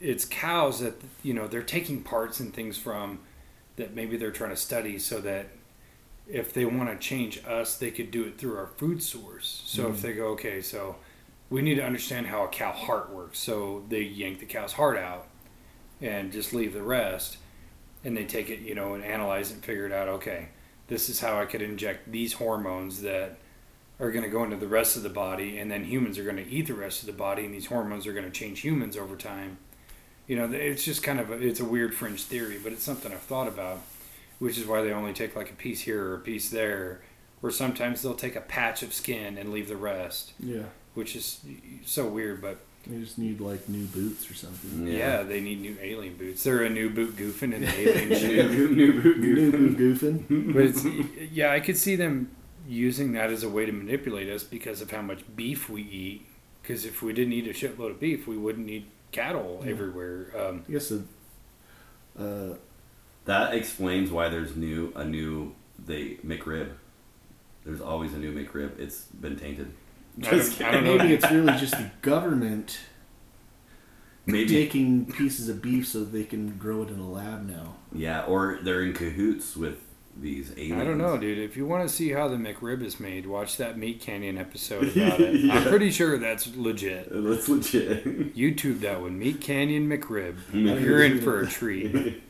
it's 0.00 0.24
cows 0.24 0.80
that 0.80 0.94
you 1.22 1.34
know 1.34 1.46
they're 1.46 1.62
taking 1.62 2.02
parts 2.02 2.40
and 2.40 2.54
things 2.54 2.78
from 2.78 3.18
that 3.76 3.94
maybe 3.94 4.16
they're 4.16 4.32
trying 4.32 4.50
to 4.50 4.56
study 4.56 4.98
so 4.98 5.20
that 5.20 5.46
if 6.28 6.52
they 6.52 6.64
want 6.64 6.88
to 6.88 6.96
change 6.96 7.42
us, 7.46 7.76
they 7.76 7.90
could 7.90 8.10
do 8.10 8.24
it 8.24 8.38
through 8.38 8.56
our 8.56 8.66
food 8.66 9.02
source. 9.02 9.62
So 9.66 9.88
if 9.88 9.96
mm-hmm. 9.96 10.06
they 10.06 10.12
go, 10.14 10.26
okay, 10.28 10.62
so 10.62 10.96
we 11.50 11.62
need 11.62 11.74
to 11.74 11.84
understand 11.84 12.28
how 12.28 12.44
a 12.44 12.48
cow 12.48 12.72
heart 12.72 13.10
works. 13.10 13.38
So 13.38 13.84
they 13.88 14.02
yank 14.02 14.40
the 14.40 14.46
cow's 14.46 14.72
heart 14.72 14.96
out 14.96 15.26
and 16.00 16.32
just 16.32 16.52
leave 16.54 16.72
the 16.72 16.82
rest. 16.82 17.36
And 18.04 18.16
they 18.16 18.24
take 18.24 18.50
it, 18.50 18.60
you 18.60 18.74
know, 18.74 18.94
and 18.94 19.04
analyze 19.04 19.50
it 19.50 19.54
and 19.54 19.64
figure 19.64 19.86
it 19.86 19.92
out. 19.92 20.08
Okay, 20.08 20.48
this 20.88 21.08
is 21.08 21.20
how 21.20 21.40
I 21.40 21.44
could 21.44 21.62
inject 21.62 22.10
these 22.10 22.32
hormones 22.34 23.02
that 23.02 23.38
are 24.00 24.10
going 24.10 24.24
to 24.24 24.30
go 24.30 24.42
into 24.42 24.56
the 24.56 24.66
rest 24.66 24.96
of 24.96 25.02
the 25.04 25.08
body, 25.08 25.58
and 25.58 25.70
then 25.70 25.84
humans 25.84 26.18
are 26.18 26.24
going 26.24 26.36
to 26.36 26.48
eat 26.48 26.66
the 26.66 26.74
rest 26.74 27.00
of 27.00 27.06
the 27.06 27.12
body, 27.12 27.44
and 27.44 27.54
these 27.54 27.66
hormones 27.66 28.06
are 28.06 28.12
going 28.12 28.24
to 28.24 28.30
change 28.32 28.60
humans 28.60 28.96
over 28.96 29.14
time. 29.14 29.58
You 30.26 30.36
know, 30.36 30.50
it's 30.50 30.84
just 30.84 31.02
kind 31.02 31.20
of 31.20 31.30
a, 31.30 31.34
it's 31.34 31.60
a 31.60 31.64
weird 31.64 31.94
fringe 31.94 32.22
theory, 32.24 32.58
but 32.62 32.72
it's 32.72 32.82
something 32.82 33.12
I've 33.12 33.20
thought 33.20 33.46
about, 33.48 33.80
which 34.40 34.58
is 34.58 34.66
why 34.66 34.82
they 34.82 34.92
only 34.92 35.12
take 35.12 35.36
like 35.36 35.50
a 35.50 35.54
piece 35.54 35.82
here 35.82 36.04
or 36.04 36.14
a 36.16 36.20
piece 36.20 36.50
there, 36.50 37.02
or 37.42 37.50
sometimes 37.52 38.02
they'll 38.02 38.14
take 38.14 38.34
a 38.34 38.40
patch 38.40 38.82
of 38.82 38.92
skin 38.92 39.38
and 39.38 39.52
leave 39.52 39.68
the 39.68 39.76
rest, 39.76 40.32
Yeah. 40.40 40.64
which 40.94 41.14
is 41.14 41.40
so 41.84 42.08
weird. 42.08 42.40
But 42.42 42.58
They 42.86 42.98
just 42.98 43.16
need 43.16 43.40
like 43.40 43.68
new 43.68 43.84
boots 43.86 44.28
or 44.30 44.34
something. 44.34 44.86
yeah, 44.88 45.22
they 45.22 45.40
need 45.40 45.60
new 45.60 45.76
alien 45.80 46.16
boots. 46.16 46.42
They're 46.42 46.64
a 46.64 46.70
new 46.70 46.90
boot 46.90 47.16
goofing 47.16 47.54
in 47.54 47.60
the 47.62 47.68
alien 47.78 48.08
shit. 48.18 48.50
new, 48.50 48.68
new 48.70 49.00
boot 49.00 49.18
New 49.18 49.52
boot 49.52 49.78
goofing. 49.78 50.52
But 50.52 50.62
it's 50.64 50.84
yeah, 51.32 51.52
I 51.52 51.60
could 51.60 51.76
see 51.76 51.94
them 51.96 52.30
using 52.66 53.12
that 53.12 53.30
as 53.30 53.42
a 53.44 53.48
way 53.48 53.66
to 53.66 53.72
manipulate 53.72 54.28
us 54.28 54.42
because 54.44 54.80
of 54.80 54.90
how 54.90 55.02
much 55.02 55.20
beef 55.36 55.68
we 55.70 55.82
eat. 55.82 56.26
Because 56.60 56.84
if 56.84 57.02
we 57.02 57.12
didn't 57.12 57.32
eat 57.32 57.46
a 57.46 57.50
shitload 57.50 57.90
of 57.92 58.00
beef, 58.00 58.26
we 58.26 58.36
wouldn't 58.36 58.66
need 58.66 58.86
cattle 59.12 59.62
Yeah. 59.64 59.70
everywhere. 59.72 60.26
Um, 60.36 60.64
I 60.68 60.72
guess 60.72 60.88
the 60.88 61.02
uh, 62.18 62.56
That 63.26 63.54
explains 63.54 64.10
why 64.10 64.28
there's 64.28 64.56
new 64.56 64.92
a 64.96 65.04
new 65.04 65.54
they 65.86 66.16
McRib. 66.26 66.70
There's 67.64 67.80
always 67.80 68.12
a 68.12 68.18
new 68.18 68.32
McRib. 68.32 68.76
It's 68.80 69.02
been 69.02 69.36
tainted. 69.36 69.72
I 70.18 70.30
don't, 70.30 70.62
I 70.62 70.70
don't 70.72 70.84
know. 70.84 70.96
maybe 70.98 71.14
it's 71.14 71.30
really 71.30 71.58
just 71.58 71.72
the 71.72 71.90
government 72.02 72.78
Maybe 74.24 74.48
taking 74.50 75.06
pieces 75.06 75.48
of 75.48 75.60
beef 75.60 75.88
so 75.88 76.04
they 76.04 76.24
can 76.24 76.56
grow 76.56 76.82
it 76.82 76.90
in 76.90 77.00
a 77.00 77.10
lab 77.10 77.48
now. 77.48 77.76
yeah, 77.92 78.22
or 78.24 78.60
they're 78.62 78.82
in 78.82 78.92
cahoots 78.92 79.56
with 79.56 79.78
these 80.16 80.52
aliens. 80.52 80.80
I 80.80 80.84
don't 80.84 80.98
know, 80.98 81.16
dude. 81.18 81.38
If 81.38 81.56
you 81.56 81.66
want 81.66 81.88
to 81.88 81.92
see 81.92 82.10
how 82.10 82.28
the 82.28 82.36
McRib 82.36 82.82
is 82.82 83.00
made, 83.00 83.26
watch 83.26 83.56
that 83.56 83.76
Meat 83.78 84.00
Canyon 84.00 84.38
episode 84.38 84.84
about 84.96 85.18
it. 85.20 85.50
I'm 85.50 85.64
pretty 85.64 85.90
sure 85.90 86.18
that's 86.18 86.54
legit. 86.54 87.08
That's 87.10 87.48
legit. 87.48 88.36
YouTube 88.36 88.80
that 88.80 89.00
one, 89.00 89.18
Meat 89.18 89.40
Canyon 89.40 89.88
McRib. 89.88 90.36
McRib. 90.52 90.80
You're 90.82 91.02
in 91.02 91.20
for 91.20 91.40
a 91.40 91.46
treat. 91.48 92.22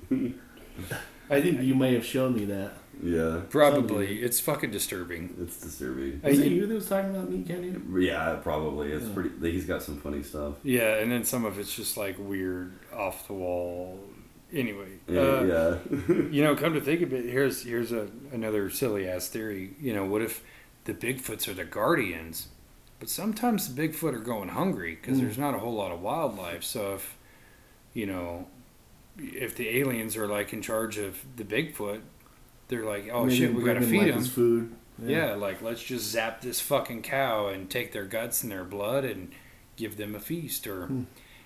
I 1.28 1.42
think 1.42 1.60
you 1.62 1.74
may 1.74 1.92
have 1.94 2.06
shown 2.06 2.34
me 2.34 2.44
that. 2.46 2.72
Yeah, 3.02 3.40
Probably, 3.50 4.22
it's 4.22 4.38
fucking 4.40 4.70
disturbing. 4.70 5.34
it's 5.40 5.58
disturbing. 5.60 6.20
I- 6.24 6.28
Is 6.30 6.38
it 6.38 6.52
you 6.52 6.66
that 6.66 6.74
was 6.74 6.88
talking 6.88 7.10
about 7.10 7.30
meat 7.30 7.46
canyon? 7.46 7.94
Yeah, 7.98 8.36
probably. 8.42 8.92
It's 8.92 9.06
Yeah. 9.06 9.14
pretty. 9.14 9.52
He's 9.52 9.64
got 9.66 9.82
some 9.82 9.96
funny 10.00 10.22
stuff. 10.22 10.54
Yeah, 10.62 10.96
and 10.98 11.10
then 11.10 11.24
some 11.24 11.44
of 11.44 11.58
it's 11.58 11.74
just 11.74 11.96
like 11.96 12.16
weird, 12.18 12.72
off 12.94 13.26
the 13.26 13.32
wall. 13.34 14.00
Anyway, 14.52 14.98
Yeah, 15.08 15.20
uh, 15.20 15.78
yeah. 15.90 16.14
you 16.30 16.42
know, 16.44 16.54
come 16.54 16.74
to 16.74 16.80
think 16.80 17.00
of 17.02 17.12
it, 17.12 17.24
here's 17.24 17.62
here's 17.64 17.90
a 17.92 18.08
another 18.32 18.68
silly 18.70 19.08
ass 19.08 19.28
theory. 19.28 19.74
You 19.80 19.94
know, 19.94 20.04
what 20.04 20.20
if 20.22 20.42
the 20.84 20.92
Bigfoots 20.94 21.48
are 21.48 21.54
the 21.54 21.64
guardians, 21.64 22.48
but 23.00 23.08
sometimes 23.08 23.72
the 23.72 23.88
Bigfoot 23.88 24.12
are 24.14 24.18
going 24.20 24.50
hungry 24.50 24.94
because 25.00 25.18
Mm. 25.18 25.22
there's 25.22 25.38
not 25.38 25.54
a 25.54 25.58
whole 25.58 25.74
lot 25.74 25.90
of 25.90 26.02
wildlife. 26.02 26.62
So 26.64 26.94
if 26.94 27.16
you 27.94 28.06
know, 28.06 28.46
if 29.18 29.54
the 29.56 29.68
aliens 29.80 30.16
are 30.16 30.26
like 30.28 30.52
in 30.52 30.60
charge 30.62 30.98
of 30.98 31.24
the 31.36 31.44
Bigfoot, 31.44 32.00
they're 32.72 32.84
like, 32.84 33.08
oh 33.12 33.24
Maybe 33.26 33.38
shit, 33.38 33.54
we 33.54 33.62
gotta 33.62 33.82
feed 33.82 34.02
like, 34.02 34.14
them. 34.14 34.24
food. 34.24 34.74
Yeah. 35.04 35.34
like 35.34 35.62
let's 35.62 35.82
just 35.82 36.10
zap 36.10 36.40
this 36.40 36.60
fucking 36.60 37.02
cow 37.02 37.48
and 37.48 37.68
take 37.70 37.92
their 37.92 38.04
guts 38.04 38.42
and 38.42 38.50
their 38.52 38.64
blood 38.64 39.04
and 39.04 39.30
give 39.76 39.96
them 39.96 40.14
a 40.14 40.20
feast. 40.20 40.66
Or, 40.66 40.86
Hmm. 40.86 41.02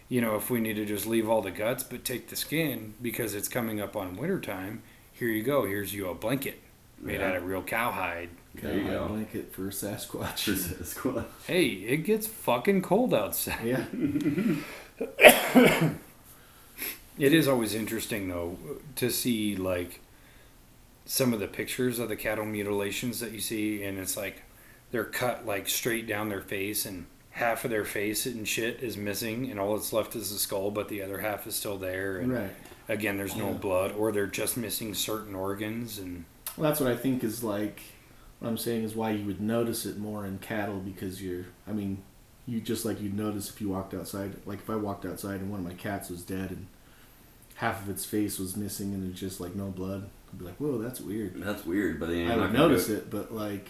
you 0.08 0.20
know, 0.20 0.36
if 0.36 0.50
we 0.50 0.60
need 0.60 0.74
to 0.76 0.84
just 0.84 1.06
leave 1.06 1.28
all 1.28 1.42
the 1.42 1.50
guts 1.50 1.82
but 1.82 2.04
take 2.04 2.28
the 2.28 2.36
skin 2.36 2.94
because 3.02 3.34
it's 3.34 3.48
coming 3.48 3.80
up 3.80 3.96
on 3.96 4.16
wintertime, 4.16 4.82
here 5.12 5.28
you 5.28 5.42
go. 5.42 5.64
Here's 5.66 5.94
you 5.94 6.08
a 6.08 6.14
blanket 6.14 6.60
made 7.00 7.20
Yeah. 7.20 7.30
out 7.30 7.36
of 7.36 7.44
real 7.46 7.62
cowhide. 7.62 8.30
There 8.54 8.74
you 8.76 8.84
Got 8.84 8.90
a 8.90 8.98
go. 8.98 9.08
blanket 9.08 9.52
for 9.54 9.62
Sasquatch. 9.70 10.44
For 10.44 10.52
Sasquatch. 10.52 11.24
Hey, 11.46 11.66
it 11.66 11.98
gets 12.04 12.26
fucking 12.26 12.82
cold 12.82 13.14
outside. 13.14 13.64
yeah. 13.64 13.84
It 17.18 17.32
is 17.32 17.48
always 17.48 17.74
interesting 17.74 18.28
though 18.28 18.58
to 18.96 19.10
see 19.10 19.56
like 19.56 20.00
some 21.06 21.32
of 21.32 21.40
the 21.40 21.46
pictures 21.48 21.98
of 21.98 22.08
the 22.08 22.16
cattle 22.16 22.44
mutilations 22.44 23.20
that 23.20 23.32
you 23.32 23.40
see, 23.40 23.82
and 23.84 23.98
it's 23.98 24.16
like 24.16 24.42
they're 24.90 25.04
cut 25.04 25.46
like 25.46 25.68
straight 25.68 26.06
down 26.06 26.28
their 26.28 26.40
face, 26.42 26.84
and 26.84 27.06
half 27.30 27.64
of 27.64 27.70
their 27.70 27.84
face 27.84 28.26
and 28.26 28.46
shit 28.46 28.82
is 28.82 28.96
missing, 28.96 29.50
and 29.50 29.58
all 29.60 29.76
that's 29.76 29.92
left 29.92 30.14
is 30.16 30.32
the 30.32 30.38
skull, 30.38 30.70
but 30.70 30.88
the 30.88 31.02
other 31.02 31.18
half 31.18 31.46
is 31.46 31.54
still 31.54 31.76
there. 31.78 32.18
And 32.18 32.32
Right. 32.32 32.50
again, 32.88 33.16
there's 33.16 33.36
no 33.36 33.48
Yeah. 33.52 33.58
blood, 33.58 33.92
or 33.92 34.10
they're 34.12 34.26
just 34.26 34.56
missing 34.56 34.94
certain 34.94 35.34
organs, 35.34 35.98
and 35.98 36.24
Well, 36.56 36.70
that's 36.70 36.80
what 36.80 36.90
I 36.90 36.96
think 36.96 37.22
is 37.22 37.42
like. 37.44 37.80
What 38.38 38.48
I'm 38.48 38.58
saying 38.58 38.84
is 38.84 38.94
why 38.94 39.10
you 39.10 39.24
would 39.26 39.40
notice 39.40 39.84
it 39.86 39.98
more 39.98 40.26
in 40.26 40.38
cattle 40.38 40.78
because 40.80 41.22
you're. 41.22 41.44
I 41.68 41.72
mean, 41.72 42.02
you 42.46 42.60
just 42.60 42.84
like 42.84 43.00
you'd 43.00 43.16
notice 43.16 43.50
if 43.50 43.60
you 43.60 43.68
walked 43.68 43.92
outside. 43.94 44.36
Like 44.46 44.60
if 44.60 44.70
I 44.70 44.76
walked 44.76 45.04
outside 45.04 45.40
and 45.40 45.50
one 45.50 45.60
of 45.60 45.66
my 45.66 45.74
cats 45.74 46.08
was 46.10 46.22
dead 46.22 46.50
and 46.50 46.66
half 47.56 47.82
of 47.82 47.88
its 47.90 48.04
face 48.04 48.38
was 48.38 48.56
missing 48.56 48.92
and 48.94 49.10
it's 49.10 49.20
just 49.20 49.40
like 49.40 49.54
no 49.54 49.66
blood, 49.66 50.08
I'd 50.36 50.40
be 50.40 50.44
like, 50.44 50.56
"Whoa, 50.56 50.78
that's 50.78 51.00
weird." 51.00 51.34
That's 51.42 51.64
weird, 51.64 51.98
but 51.98 52.10
then 52.10 52.18
you're 52.18 52.32
I 52.32 52.36
not 52.36 52.50
would 52.50 52.58
notice 52.58 52.88
it, 52.90 53.10
but 53.10 53.32
like, 53.34 53.68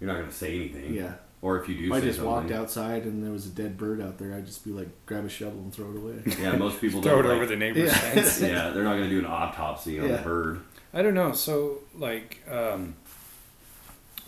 You're 0.00 0.10
not 0.10 0.18
gonna 0.20 0.32
say 0.32 0.54
anything. 0.56 0.94
yeah. 0.94 1.14
Or 1.42 1.60
if 1.60 1.68
you 1.68 1.74
do 1.76 1.84
If 1.88 1.92
I 1.92 2.00
just 2.00 2.16
something. 2.16 2.32
walked 2.32 2.50
outside 2.50 3.04
and 3.04 3.22
there 3.22 3.30
was 3.30 3.44
a 3.46 3.50
dead 3.50 3.76
bird 3.76 4.00
out 4.00 4.16
there, 4.16 4.34
I'd 4.34 4.46
just 4.46 4.64
be 4.64 4.70
like, 4.70 4.88
grab 5.04 5.26
a 5.26 5.28
shovel 5.28 5.58
and 5.60 5.72
throw 5.74 5.90
it 5.90 5.96
away. 5.96 6.22
Yeah, 6.40 6.56
most 6.56 6.80
people 6.80 7.02
throw 7.02 7.18
it 7.20 7.22
don't. 7.24 7.32
over 7.32 7.40
like- 7.40 7.48
the 7.50 7.56
neighbor's 7.64 7.90
Yeah. 7.90 7.98
fence. 7.98 8.40
yeah, 8.40 8.70
they're 8.70 8.82
not 8.84 8.94
gonna 8.94 9.10
do 9.10 9.18
an 9.18 9.26
autopsy 9.26 10.00
on 10.00 10.08
Yeah. 10.08 10.16
the 10.16 10.22
bird. 10.22 10.60
I 10.94 11.02
don't 11.02 11.12
know. 11.14 11.32
So, 11.32 11.80
like, 11.94 12.40
um, 12.50 12.94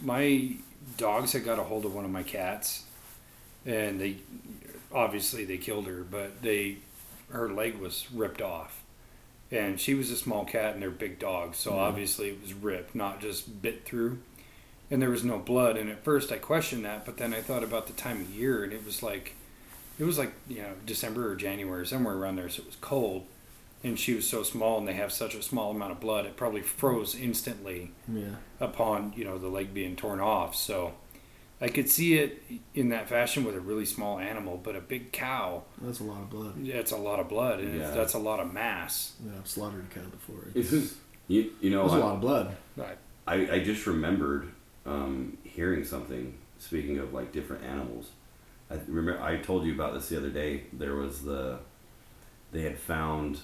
my 0.02 0.50
dogs 0.98 1.32
had 1.32 1.44
got 1.44 1.58
a 1.58 1.62
hold 1.62 1.84
of 1.86 1.94
one 1.94 2.04
of 2.04 2.10
my 2.10 2.22
cats, 2.22 2.84
and 3.64 3.98
they 4.00 4.16
obviously 4.92 5.44
they 5.46 5.56
killed 5.56 5.86
her, 5.86 6.04
but 6.08 6.42
they 6.42 6.76
her 7.30 7.48
leg 7.50 7.76
was 7.78 8.06
ripped 8.12 8.42
off, 8.42 8.82
and 9.50 9.80
she 9.80 9.94
was 9.94 10.10
a 10.10 10.16
small 10.16 10.44
cat 10.44 10.74
and 10.74 10.82
they're 10.82 10.90
big 10.90 11.18
dogs, 11.18 11.58
so 11.58 11.72
Mhm. 11.72 11.76
obviously 11.78 12.28
it 12.28 12.42
was 12.42 12.52
ripped, 12.54 12.94
not 12.94 13.20
just 13.20 13.62
bit 13.62 13.84
through, 13.84 14.18
and 14.90 15.00
there 15.00 15.10
was 15.10 15.24
no 15.24 15.38
blood. 15.38 15.76
And 15.76 15.90
at 15.90 16.02
first 16.04 16.32
I 16.32 16.38
questioned 16.38 16.84
that, 16.84 17.04
but 17.04 17.16
then 17.16 17.32
I 17.34 17.40
thought 17.40 17.62
about 17.64 17.86
the 17.86 17.92
time 17.92 18.20
of 18.20 18.30
year, 18.30 18.64
and 18.64 18.72
it 18.72 18.84
was 18.84 19.02
like, 19.02 19.34
it 19.98 20.04
was 20.04 20.18
like 20.18 20.32
you 20.48 20.62
know 20.62 20.72
December 20.84 21.30
or 21.32 21.36
January, 21.36 21.86
somewhere 21.86 22.14
around 22.16 22.36
there, 22.36 22.48
so 22.48 22.62
it 22.62 22.66
was 22.66 22.76
cold. 22.80 23.26
And 23.84 23.98
she 23.98 24.14
was 24.14 24.26
so 24.28 24.42
small, 24.42 24.78
and 24.78 24.88
they 24.88 24.94
have 24.94 25.12
such 25.12 25.34
a 25.34 25.42
small 25.42 25.70
amount 25.70 25.92
of 25.92 26.00
blood, 26.00 26.24
it 26.26 26.36
probably 26.36 26.62
froze 26.62 27.14
instantly 27.14 27.92
yeah. 28.12 28.36
upon 28.58 29.12
you 29.16 29.24
know 29.24 29.38
the 29.38 29.48
leg 29.48 29.72
being 29.72 29.94
torn 29.96 30.18
off. 30.18 30.56
So 30.56 30.94
I 31.60 31.68
could 31.68 31.88
see 31.88 32.18
it 32.18 32.42
in 32.74 32.90
that 32.90 33.08
fashion 33.08 33.44
with 33.44 33.54
a 33.54 33.60
really 33.60 33.86
small 33.86 34.18
animal, 34.18 34.60
but 34.62 34.76
a 34.76 34.80
big 34.80 35.10
cow, 35.12 35.62
That's 35.80 36.00
a 36.00 36.04
lot 36.04 36.20
of 36.20 36.28
blood. 36.30 36.54
Yeah, 36.62 36.74
it's 36.76 36.92
a 36.92 36.96
lot 36.98 37.18
of 37.18 37.28
blood, 37.28 37.60
and 37.60 37.78
Yeah. 37.80 37.90
that's 37.92 38.12
a 38.14 38.18
lot 38.18 38.40
of 38.40 38.52
mass. 38.52 39.14
Yeah, 39.24 39.32
I've 39.38 39.48
slaughtered 39.48 39.86
a 39.90 39.94
cow 39.94 40.06
before. 40.10 40.48
It's 40.54 40.70
just 40.70 40.96
you. 41.28 41.50
You 41.62 41.70
know, 41.70 41.82
That's 41.82 41.94
a 41.94 41.96
I- 41.96 42.00
lot 42.00 42.14
of 42.16 42.20
blood. 42.20 42.56
But 42.76 42.98
I, 43.26 43.34
I 43.52 43.58
just 43.64 43.86
remembered 43.86 44.48
um, 44.84 45.38
hearing 45.44 45.84
something. 45.84 46.34
Speaking 46.58 46.98
of 46.98 47.12
like 47.14 47.32
different 47.32 47.64
animals, 47.64 48.10
I 48.70 48.74
remember 48.86 49.20
I 49.22 49.36
told 49.38 49.64
you 49.66 49.72
about 49.74 49.94
this 49.94 50.08
the 50.10 50.16
other 50.18 50.30
day. 50.30 50.64
There 50.72 50.94
was 50.94 51.22
the 51.22 51.58
they 52.52 52.62
had 52.62 52.78
found 52.78 53.40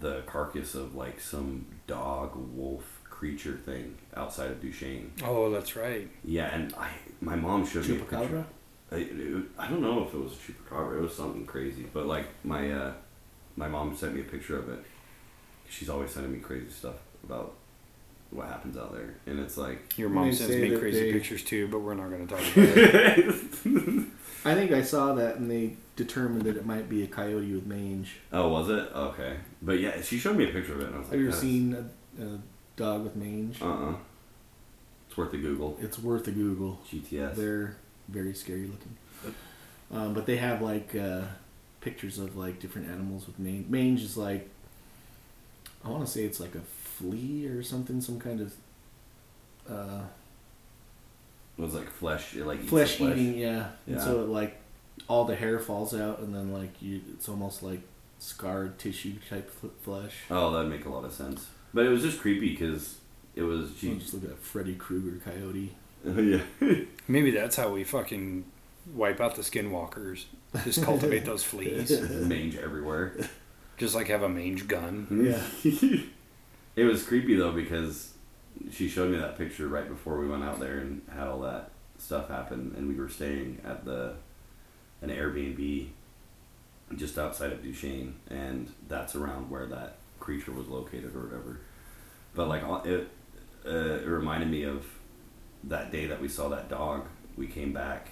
the 0.00 0.22
carcass 0.26 0.74
of 0.74 0.94
like 0.94 1.20
some 1.20 1.66
dog 1.86 2.32
wolf 2.54 2.93
creature 3.14 3.56
thing 3.64 3.96
outside 4.16 4.50
of 4.50 4.60
Duchesne. 4.60 5.12
oh, 5.24 5.50
that's 5.50 5.76
right. 5.76 6.08
Yeah, 6.24 6.54
and 6.54 6.74
I 6.74 6.90
my 7.20 7.36
mom 7.36 7.64
showed 7.66 7.86
me 7.88 7.96
a 7.96 7.98
picture. 8.00 8.16
Chupacabra? 8.16 8.44
I, 8.92 8.96
it, 8.96 9.44
I 9.58 9.68
don't 9.68 9.80
know 9.80 10.04
if 10.06 10.12
it 10.12 10.18
was 10.18 10.32
a 10.32 10.36
chupacabra. 10.36 10.98
It 10.98 11.02
was 11.02 11.16
something 11.16 11.46
crazy. 11.46 11.86
But 11.92 12.06
like 12.06 12.26
my 12.44 12.70
uh, 12.70 12.92
my 13.56 13.68
mom 13.68 13.96
sent 13.96 14.14
me 14.14 14.20
a 14.20 14.24
picture 14.24 14.58
of 14.58 14.68
it. 14.68 14.80
She's 15.68 15.88
always 15.88 16.10
sending 16.10 16.32
me 16.32 16.40
crazy 16.40 16.70
stuff 16.70 16.96
about 17.22 17.54
what 18.30 18.48
happens 18.48 18.76
out 18.76 18.92
there, 18.92 19.14
and 19.26 19.38
it's 19.38 19.56
like 19.56 19.96
Your 19.96 20.08
mom 20.08 20.32
sends 20.32 20.56
me 20.56 20.76
crazy 20.76 21.06
they- 21.06 21.12
pictures 21.12 21.44
too, 21.44 21.68
but 21.68 21.80
we're 21.80 21.94
not 21.94 22.10
going 22.10 22.26
to 22.26 22.34
talk 22.34 22.56
about 22.56 22.78
it. 22.78 24.06
I 24.46 24.54
think 24.54 24.72
I 24.72 24.82
saw 24.82 25.14
that 25.14 25.36
and 25.36 25.50
they 25.50 25.76
determined 25.96 26.42
that 26.42 26.56
it 26.56 26.66
might 26.66 26.88
be 26.88 27.02
a 27.02 27.06
coyote 27.06 27.52
with 27.54 27.66
mange. 27.66 28.16
oh, 28.32 28.48
was 28.48 28.68
it 28.68 28.90
okay? 28.94 29.36
But 29.62 29.78
yeah, 29.80 30.02
she 30.02 30.18
showed 30.18 30.36
me 30.36 30.44
a 30.50 30.52
picture 30.52 30.74
of 30.74 30.80
it, 30.80 30.86
and 30.88 30.96
I 30.96 30.98
was 30.98 31.06
like, 31.06 31.12
Have 31.12 31.20
you 31.20 31.28
ever 31.28 31.36
seen 31.36 31.74
a, 32.18 32.22
a 32.24 32.38
dog 32.76 33.04
with 33.04 33.16
mange? 33.16 33.60
Uh-uh. 33.62 33.94
It's 35.08 35.16
worth 35.16 35.32
a 35.32 35.36
Google. 35.38 35.78
It's 35.80 35.98
worth 35.98 36.26
a 36.28 36.32
Google. 36.32 36.80
GTS. 36.90 37.34
They're 37.36 37.76
very 38.08 38.34
scary 38.34 38.66
looking. 38.66 38.96
Um, 39.92 40.12
but 40.14 40.26
they 40.26 40.36
have 40.38 40.60
like 40.60 40.94
uh, 40.94 41.22
pictures 41.80 42.18
of 42.18 42.36
like 42.36 42.58
different 42.58 42.88
animals 42.88 43.26
with 43.26 43.38
mange. 43.38 43.66
Mange 43.68 44.02
is 44.02 44.16
like, 44.16 44.48
I 45.84 45.88
want 45.90 46.04
to 46.04 46.10
say 46.10 46.24
it's 46.24 46.40
like 46.40 46.54
a 46.54 46.60
flea 46.60 47.46
or 47.46 47.62
something, 47.62 48.00
some 48.00 48.18
kind 48.18 48.40
of 48.40 48.54
uh, 49.70 50.02
It 51.58 51.62
was 51.62 51.74
like 51.74 51.88
flesh, 51.90 52.34
it 52.34 52.44
like 52.46 52.62
flesh 52.64 52.96
flesh. 52.96 53.16
eating. 53.16 53.38
Yeah. 53.38 53.68
and 53.86 53.96
Yeah. 53.96 54.00
so 54.04 54.22
it 54.22 54.28
like 54.28 54.60
all 55.08 55.24
the 55.24 55.36
hair 55.36 55.58
falls 55.60 55.94
out, 55.94 56.20
and 56.20 56.34
then 56.34 56.52
like 56.52 56.80
you, 56.82 57.00
it's 57.12 57.28
almost 57.28 57.62
like 57.62 57.82
scarred 58.18 58.78
tissue 58.78 59.14
type 59.28 59.50
flesh. 59.82 60.14
Oh, 60.30 60.50
that'd 60.52 60.70
make 60.70 60.86
a 60.86 60.88
lot 60.88 61.04
of 61.04 61.12
sense. 61.12 61.46
But 61.74 61.84
it 61.86 61.88
was 61.90 62.02
just 62.02 62.20
creepy 62.20 62.50
because 62.50 62.98
it 63.34 63.42
was 63.42 63.68
So 63.70 63.74
she. 63.78 63.94
just 63.96 64.14
look 64.14 64.24
at 64.24 64.38
Freddy 64.38 64.74
Krueger 64.76 65.20
coyote. 65.24 65.74
yeah. 66.04 66.40
Maybe 67.08 67.30
that's 67.32 67.56
how 67.56 67.70
we 67.70 67.82
fucking 67.84 68.44
wipe 68.94 69.20
out 69.20 69.34
the 69.34 69.42
skinwalkers, 69.42 70.24
just 70.62 70.82
cultivate 70.84 71.24
those 71.24 71.42
fleas, 71.42 71.90
mange 72.10 72.56
everywhere. 72.56 73.16
just 73.78 73.94
like 73.94 74.08
have 74.08 74.22
a 74.22 74.28
mange 74.28 74.68
gun. 74.68 75.06
Yeah. 75.64 76.00
It 76.76 76.84
was 76.84 77.02
creepy 77.04 77.36
though 77.36 77.52
because 77.52 78.12
she 78.70 78.88
showed 78.88 79.10
me 79.10 79.16
that 79.18 79.38
picture 79.38 79.66
right 79.68 79.88
before 79.88 80.18
we 80.18 80.28
went 80.28 80.44
out 80.44 80.60
there 80.60 80.78
and 80.78 81.02
had 81.12 81.26
all 81.28 81.40
that 81.40 81.70
stuff 81.98 82.28
happen, 82.28 82.74
and 82.76 82.88
we 82.88 82.94
were 82.94 83.08
staying 83.08 83.60
at 83.64 83.84
the 83.84 84.14
an 85.02 85.08
Airbnb 85.10 85.88
just 86.96 87.18
outside 87.18 87.52
of 87.52 87.62
Duchesne, 87.62 88.14
and 88.28 88.70
that's 88.88 89.14
around 89.14 89.50
where 89.50 89.66
that 89.66 89.96
creature 90.20 90.52
was 90.52 90.68
located 90.68 91.14
or 91.16 91.20
whatever. 91.20 91.60
But 92.34 92.48
like 92.48 92.62
it, 92.86 93.08
uh, 93.66 93.70
it 93.70 94.06
reminded 94.06 94.50
me 94.50 94.64
of 94.64 94.84
that 95.64 95.90
day 95.92 96.06
that 96.06 96.20
we 96.20 96.28
saw 96.28 96.48
that 96.48 96.68
dog. 96.68 97.06
We 97.36 97.46
came 97.46 97.72
back 97.72 98.08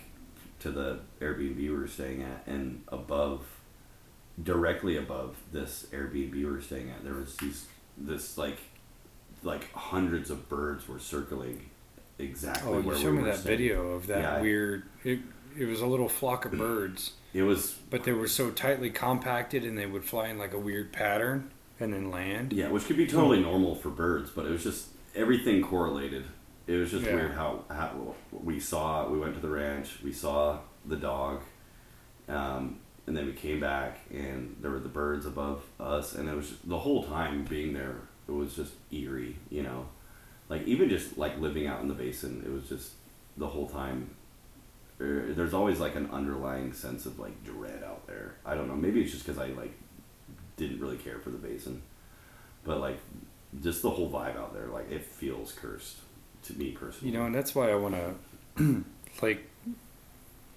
to 0.61 0.71
the 0.71 1.01
Airbnb 1.21 1.57
we 1.57 1.71
were 1.71 1.89
staying 1.89 2.23
at, 2.23 2.47
and 2.47 2.83
above, 2.89 3.47
directly 4.43 4.97
above 4.97 5.37
this 5.53 5.87
Airbnb 5.93 6.33
we 6.33 6.45
were 6.45 6.61
staying 6.61 6.91
at, 6.91 7.05
there 7.05 7.15
was 7.15 7.37
these 7.37 7.67
this 7.99 8.39
like 8.39 8.59
like 9.43 9.73
hundreds 9.73 10.31
of 10.31 10.49
birds 10.49 10.89
were 10.89 10.99
circling 10.99 11.69
exactly 12.19 12.73
Oh, 12.73 12.79
you 12.79 12.87
where 12.87 12.97
showed 12.97 13.13
we 13.17 13.19
me 13.19 13.25
that 13.25 13.39
staying. 13.39 13.59
video 13.59 13.91
of 13.93 14.07
that 14.07 14.21
Yeah, 14.21 14.41
weird. 14.41 14.85
It, 15.05 15.21
it 15.59 15.67
was 15.67 15.81
a 15.83 15.87
little 15.87 16.09
flock 16.09 16.45
of 16.45 16.53
birds, 16.59 17.13
It 17.35 17.43
was 17.43 17.73
but 17.91 18.05
they 18.05 18.13
were 18.13 18.29
so 18.29 18.51
tightly 18.51 18.91
compacted, 18.91 19.65
and 19.65 19.77
they 19.77 19.87
would 19.87 20.05
fly 20.05 20.29
in 20.29 20.39
like 20.39 20.55
a 20.55 20.59
weird 20.59 20.93
pattern 20.93 21.52
and 21.81 21.93
then 21.93 22.11
land. 22.11 22.53
Yeah, 22.53 22.69
which 22.71 22.85
could 22.87 22.97
be 22.97 23.07
totally 23.07 23.41
normal 23.41 23.75
for 23.75 23.91
birds, 23.91 24.31
but 24.31 24.47
it 24.47 24.51
was 24.51 24.63
just 24.63 24.89
everything 25.15 25.63
correlated. 25.63 26.25
It 26.67 26.77
was 26.77 26.91
just 26.91 27.05
Yeah. 27.05 27.15
weird 27.17 27.33
how, 27.33 27.65
how 27.71 28.15
we 28.31 28.61
saw. 28.61 29.09
We 29.11 29.19
went 29.19 29.35
to 29.35 29.41
the 29.41 29.49
ranch. 29.51 29.99
We 30.03 30.13
saw 30.13 30.61
the 30.87 30.97
dog, 30.97 31.41
um, 32.29 32.79
and 33.07 33.17
then 33.17 33.27
we 33.27 33.33
came 33.33 33.61
back, 33.61 33.99
and 34.11 34.57
there 34.61 34.71
were 34.71 34.79
the 34.81 34.89
birds 34.89 35.27
above 35.27 35.65
us, 35.81 36.15
and 36.15 36.29
it 36.29 36.37
was 36.37 36.55
the 36.65 36.79
whole 36.79 37.03
time 37.05 37.45
being 37.45 37.73
there. 37.73 37.97
It 38.29 38.33
was 38.33 38.55
just 38.55 38.73
eerie, 38.93 39.37
you 39.51 39.63
know, 39.63 39.89
like 40.49 40.63
even 40.67 40.89
just 40.89 41.19
like 41.19 41.39
living 41.41 41.67
out 41.67 41.83
in 41.83 41.89
the 41.89 41.95
basin. 41.95 42.43
It 42.47 42.51
was 42.53 42.69
just 42.69 42.93
the 43.37 43.49
whole 43.49 43.69
time. 43.69 44.11
er, 45.01 45.33
There's 45.35 45.55
always 45.55 45.81
like 45.81 45.97
an 45.97 46.09
underlying 46.13 46.73
sense 46.73 47.07
of 47.07 47.19
like 47.19 47.43
dread 47.45 47.83
out 47.83 48.07
there. 48.07 48.37
I 48.47 48.55
don't 48.55 48.69
know. 48.69 48.77
Maybe 48.77 49.03
it's 49.03 49.11
just 49.11 49.27
because 49.27 49.39
I 49.41 49.49
like 49.49 49.73
didn't 50.57 50.81
really 50.81 50.97
care 50.99 51.19
for 51.19 51.31
the 51.31 51.39
basin, 51.39 51.83
but 52.65 52.81
like 52.81 52.99
just 53.63 53.83
the 53.83 53.91
whole 53.91 54.11
vibe 54.11 54.37
out 54.37 54.55
there, 54.55 54.67
like 54.67 54.91
it 54.91 55.05
feels 55.05 55.53
cursed 55.53 55.97
to 56.45 56.55
me 56.55 56.71
personally. 56.71 57.13
You 57.13 57.19
know, 57.19 57.27
and 57.27 57.35
that's 57.35 57.55
why 57.55 57.71
I 57.71 57.75
want 57.75 57.95
to, 58.57 58.85
like, 59.21 59.49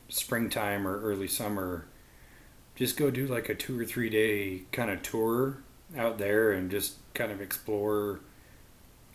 springtime 0.10 0.88
or 0.88 1.00
early 1.02 1.28
summer, 1.28 1.86
just 2.76 2.98
go 2.98 3.10
do 3.10 3.26
like 3.28 3.50
a 3.50 3.56
two 3.56 3.80
or 3.80 3.86
three 3.86 4.10
day 4.10 4.62
kind 4.72 4.90
of 4.92 5.02
tour 5.02 5.58
out 5.98 6.18
there 6.18 6.52
and 6.52 6.70
just 6.70 6.96
kind 7.14 7.32
of 7.32 7.42
explore 7.42 8.20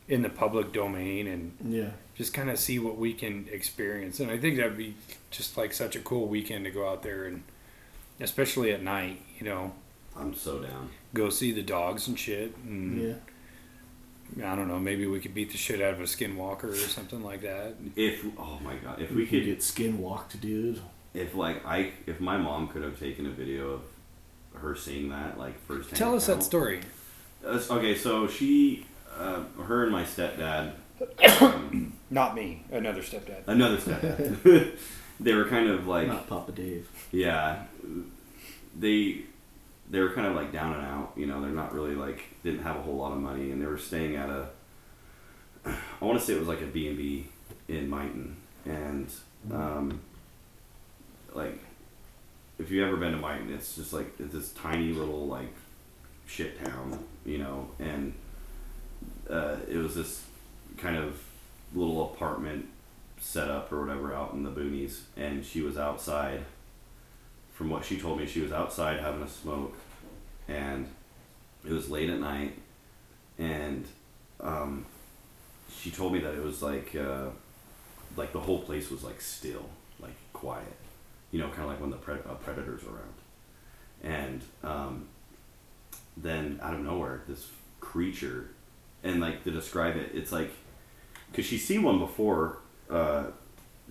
in 0.09 0.23
the 0.23 0.29
public 0.29 0.73
domain 0.73 1.27
and 1.27 1.53
Yeah. 1.65 1.91
just 2.17 2.35
kind 2.35 2.51
of 2.51 2.59
see 2.59 2.79
what 2.79 2.97
we 2.97 3.13
can 3.13 3.49
experience. 3.53 4.19
And 4.19 4.31
I 4.31 4.39
think 4.39 4.57
that'd 4.57 4.77
be 4.77 4.95
just 5.31 5.57
like 5.57 5.73
such 5.73 5.95
a 5.95 6.01
cool 6.01 6.27
weekend 6.27 6.65
to 6.65 6.71
go 6.71 6.89
out 6.89 7.03
there 7.03 7.25
and, 7.25 7.43
especially 8.19 8.73
at 8.73 8.83
night, 8.83 9.23
you 9.39 9.45
know, 9.45 9.73
I'm 10.21 10.35
so 10.35 10.59
down. 10.61 10.91
go 11.15 11.31
see 11.31 11.53
the 11.53 11.63
dogs 11.63 12.07
and 12.09 12.19
shit. 12.19 12.55
And 12.65 13.01
Yeah. 14.37 14.53
I 14.53 14.55
don't 14.55 14.69
know, 14.69 14.79
maybe 14.79 15.07
we 15.09 15.19
could 15.21 15.35
beat 15.35 15.51
the 15.51 15.57
shit 15.59 15.81
out 15.83 15.95
of 15.95 16.01
a 16.01 16.05
skinwalker 16.05 16.65
or 16.65 16.75
something 16.77 17.23
like 17.23 17.43
that. 17.43 17.75
If 17.97 18.25
oh 18.39 18.61
my 18.63 18.77
god, 18.77 19.01
if 19.03 19.11
We 19.11 19.17
we 19.17 19.23
could 19.27 19.41
could, 19.41 19.47
get 19.47 19.59
skinwalked, 19.61 20.41
dude. 20.41 20.81
if 21.15 21.35
like 21.35 21.67
I, 21.67 21.93
if 22.07 22.21
my 22.21 22.37
mom 22.37 22.69
could 22.69 22.83
have 22.83 22.99
taken 23.01 23.27
a 23.27 23.31
video 23.31 23.71
of 23.73 23.81
her 24.63 24.77
seeing 24.77 25.09
that 25.09 25.37
like 25.39 25.59
firsthand. 25.67 25.97
Tell 25.97 26.15
us 26.15 26.27
that 26.27 26.43
story. 26.45 26.81
Uh, 27.45 27.61
okay, 27.71 27.95
so 27.97 28.29
she, 28.29 28.87
uh, 29.19 29.43
her 29.67 29.83
and 29.85 29.91
my 29.93 30.05
stepdad, 30.05 30.75
um, 31.41 31.93
Not 32.11 32.35
me, 32.37 32.65
another 32.71 33.01
stepdad. 33.03 33.43
another 33.49 33.79
stepdad, 33.79 34.77
they 35.21 35.35
were 35.35 35.47
kind 35.47 35.69
of 35.71 35.87
like 35.89 36.07
Not 36.07 36.29
Papa 36.29 36.53
Dave. 36.53 36.87
Yeah, 37.11 37.65
they 38.79 39.23
they 39.91 40.01
were 40.01 40.11
kind 40.11 40.27
of 40.27 40.35
like 40.35 40.53
down 40.53 40.75
and 40.75 40.87
out. 40.87 41.13
You 41.17 41.27
know, 41.27 41.41
they're 41.41 41.51
not 41.51 41.75
really 41.75 41.95
like 41.95 42.23
didn't 42.43 42.63
have 42.63 42.77
a 42.77 42.83
whole 42.83 42.97
lot 42.97 43.13
of 43.13 43.19
money, 43.19 43.51
and 43.51 43.61
they 43.61 43.67
were 43.67 43.79
staying 43.79 44.17
at 44.17 44.31
a. 44.31 44.49
I 45.67 46.05
want 46.05 46.19
to 46.19 46.25
say 46.25 46.35
it 46.35 46.39
was 46.39 46.49
like 46.49 46.63
a 46.63 46.67
B 46.67 46.89
and 46.89 46.97
B 46.97 47.27
in 47.69 47.91
Myton, 47.91 48.35
and 48.65 49.09
um, 49.53 50.01
like 51.35 51.59
if 52.59 52.71
you've 52.71 52.87
ever 52.87 52.97
been 52.97 53.13
to 53.13 53.19
Myton, 53.19 53.53
it's 53.53 53.77
just 53.77 53.93
like 53.93 54.13
it's 54.19 54.33
this 54.33 54.53
tiny 54.53 54.93
little 54.93 55.27
like 55.27 55.53
shit 56.27 56.65
town, 56.65 57.05
you 57.25 57.39
know, 57.39 57.69
and 57.79 58.15
uh, 59.29 59.57
it 59.69 59.77
was 59.77 59.95
this 59.95 60.25
kind 60.77 60.97
of 60.97 61.21
little 61.75 62.13
apartment 62.13 62.67
set 63.19 63.51
up 63.51 63.73
or 63.73 63.81
whatever 63.81 64.15
out 64.15 64.33
in 64.35 64.45
the 64.45 64.51
boonies, 64.51 65.01
and 65.17 65.45
she 65.45 65.63
was 65.63 65.77
outside. 65.77 66.45
From 67.61 67.69
what 67.69 67.85
she 67.85 68.01
told 68.01 68.19
me, 68.19 68.27
she 68.27 68.41
was 68.41 68.53
outside 68.53 69.01
having 69.01 69.21
a 69.21 69.29
smoke, 69.29 69.77
and 70.49 70.89
it 71.63 71.71
was 71.71 71.91
late 71.91 72.09
at 72.09 72.19
night, 72.19 72.55
and 73.39 73.85
um, 74.41 74.87
she 75.71 75.91
told 75.91 76.15
me 76.15 76.21
that 76.21 76.33
it 76.33 76.43
was 76.43 76.63
like 76.63 76.97
uh, 76.97 77.27
like 78.17 78.33
the 78.33 78.41
whole 78.41 78.61
place 78.61 78.89
was 78.91 79.05
like 79.05 79.21
still, 79.21 79.69
like 80.01 80.15
quiet, 80.33 80.75
you 81.33 81.39
know, 81.39 81.49
kind 81.49 81.65
of 81.65 81.67
like 81.67 81.81
when 81.83 81.91
the 81.91 81.99
pre- 81.99 82.15
uh, 82.15 82.35
predators 82.43 82.81
around, 82.85 83.13
and 84.03 84.41
um, 84.65 85.09
then 86.17 86.61
out 86.63 86.73
of 86.73 86.81
nowhere, 86.81 87.21
this 87.29 87.47
creature, 87.81 88.49
and 89.05 89.21
like 89.21 89.45
to 89.45 89.51
describe 89.51 89.97
it, 89.97 90.13
it's 90.15 90.33
like 90.33 90.51
because 91.31 91.45
she's 91.45 91.67
seen 91.67 91.83
one 91.83 91.99
before 91.99 92.57
uh, 92.89 93.25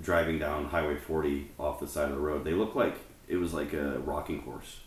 driving 0.01 0.39
down 0.39 0.65
Highway 0.65 0.95
40 0.95 1.49
off 1.59 1.79
the 1.79 1.87
side 1.87 2.09
of 2.09 2.15
the 2.15 2.21
road. 2.21 2.43
They 2.43 2.53
look 2.53 2.73
like 2.73 2.95
it 3.30 3.38
was 3.38 3.53
like 3.53 3.73
a 3.73 3.99
rocking 3.99 4.41
horse. 4.41 4.80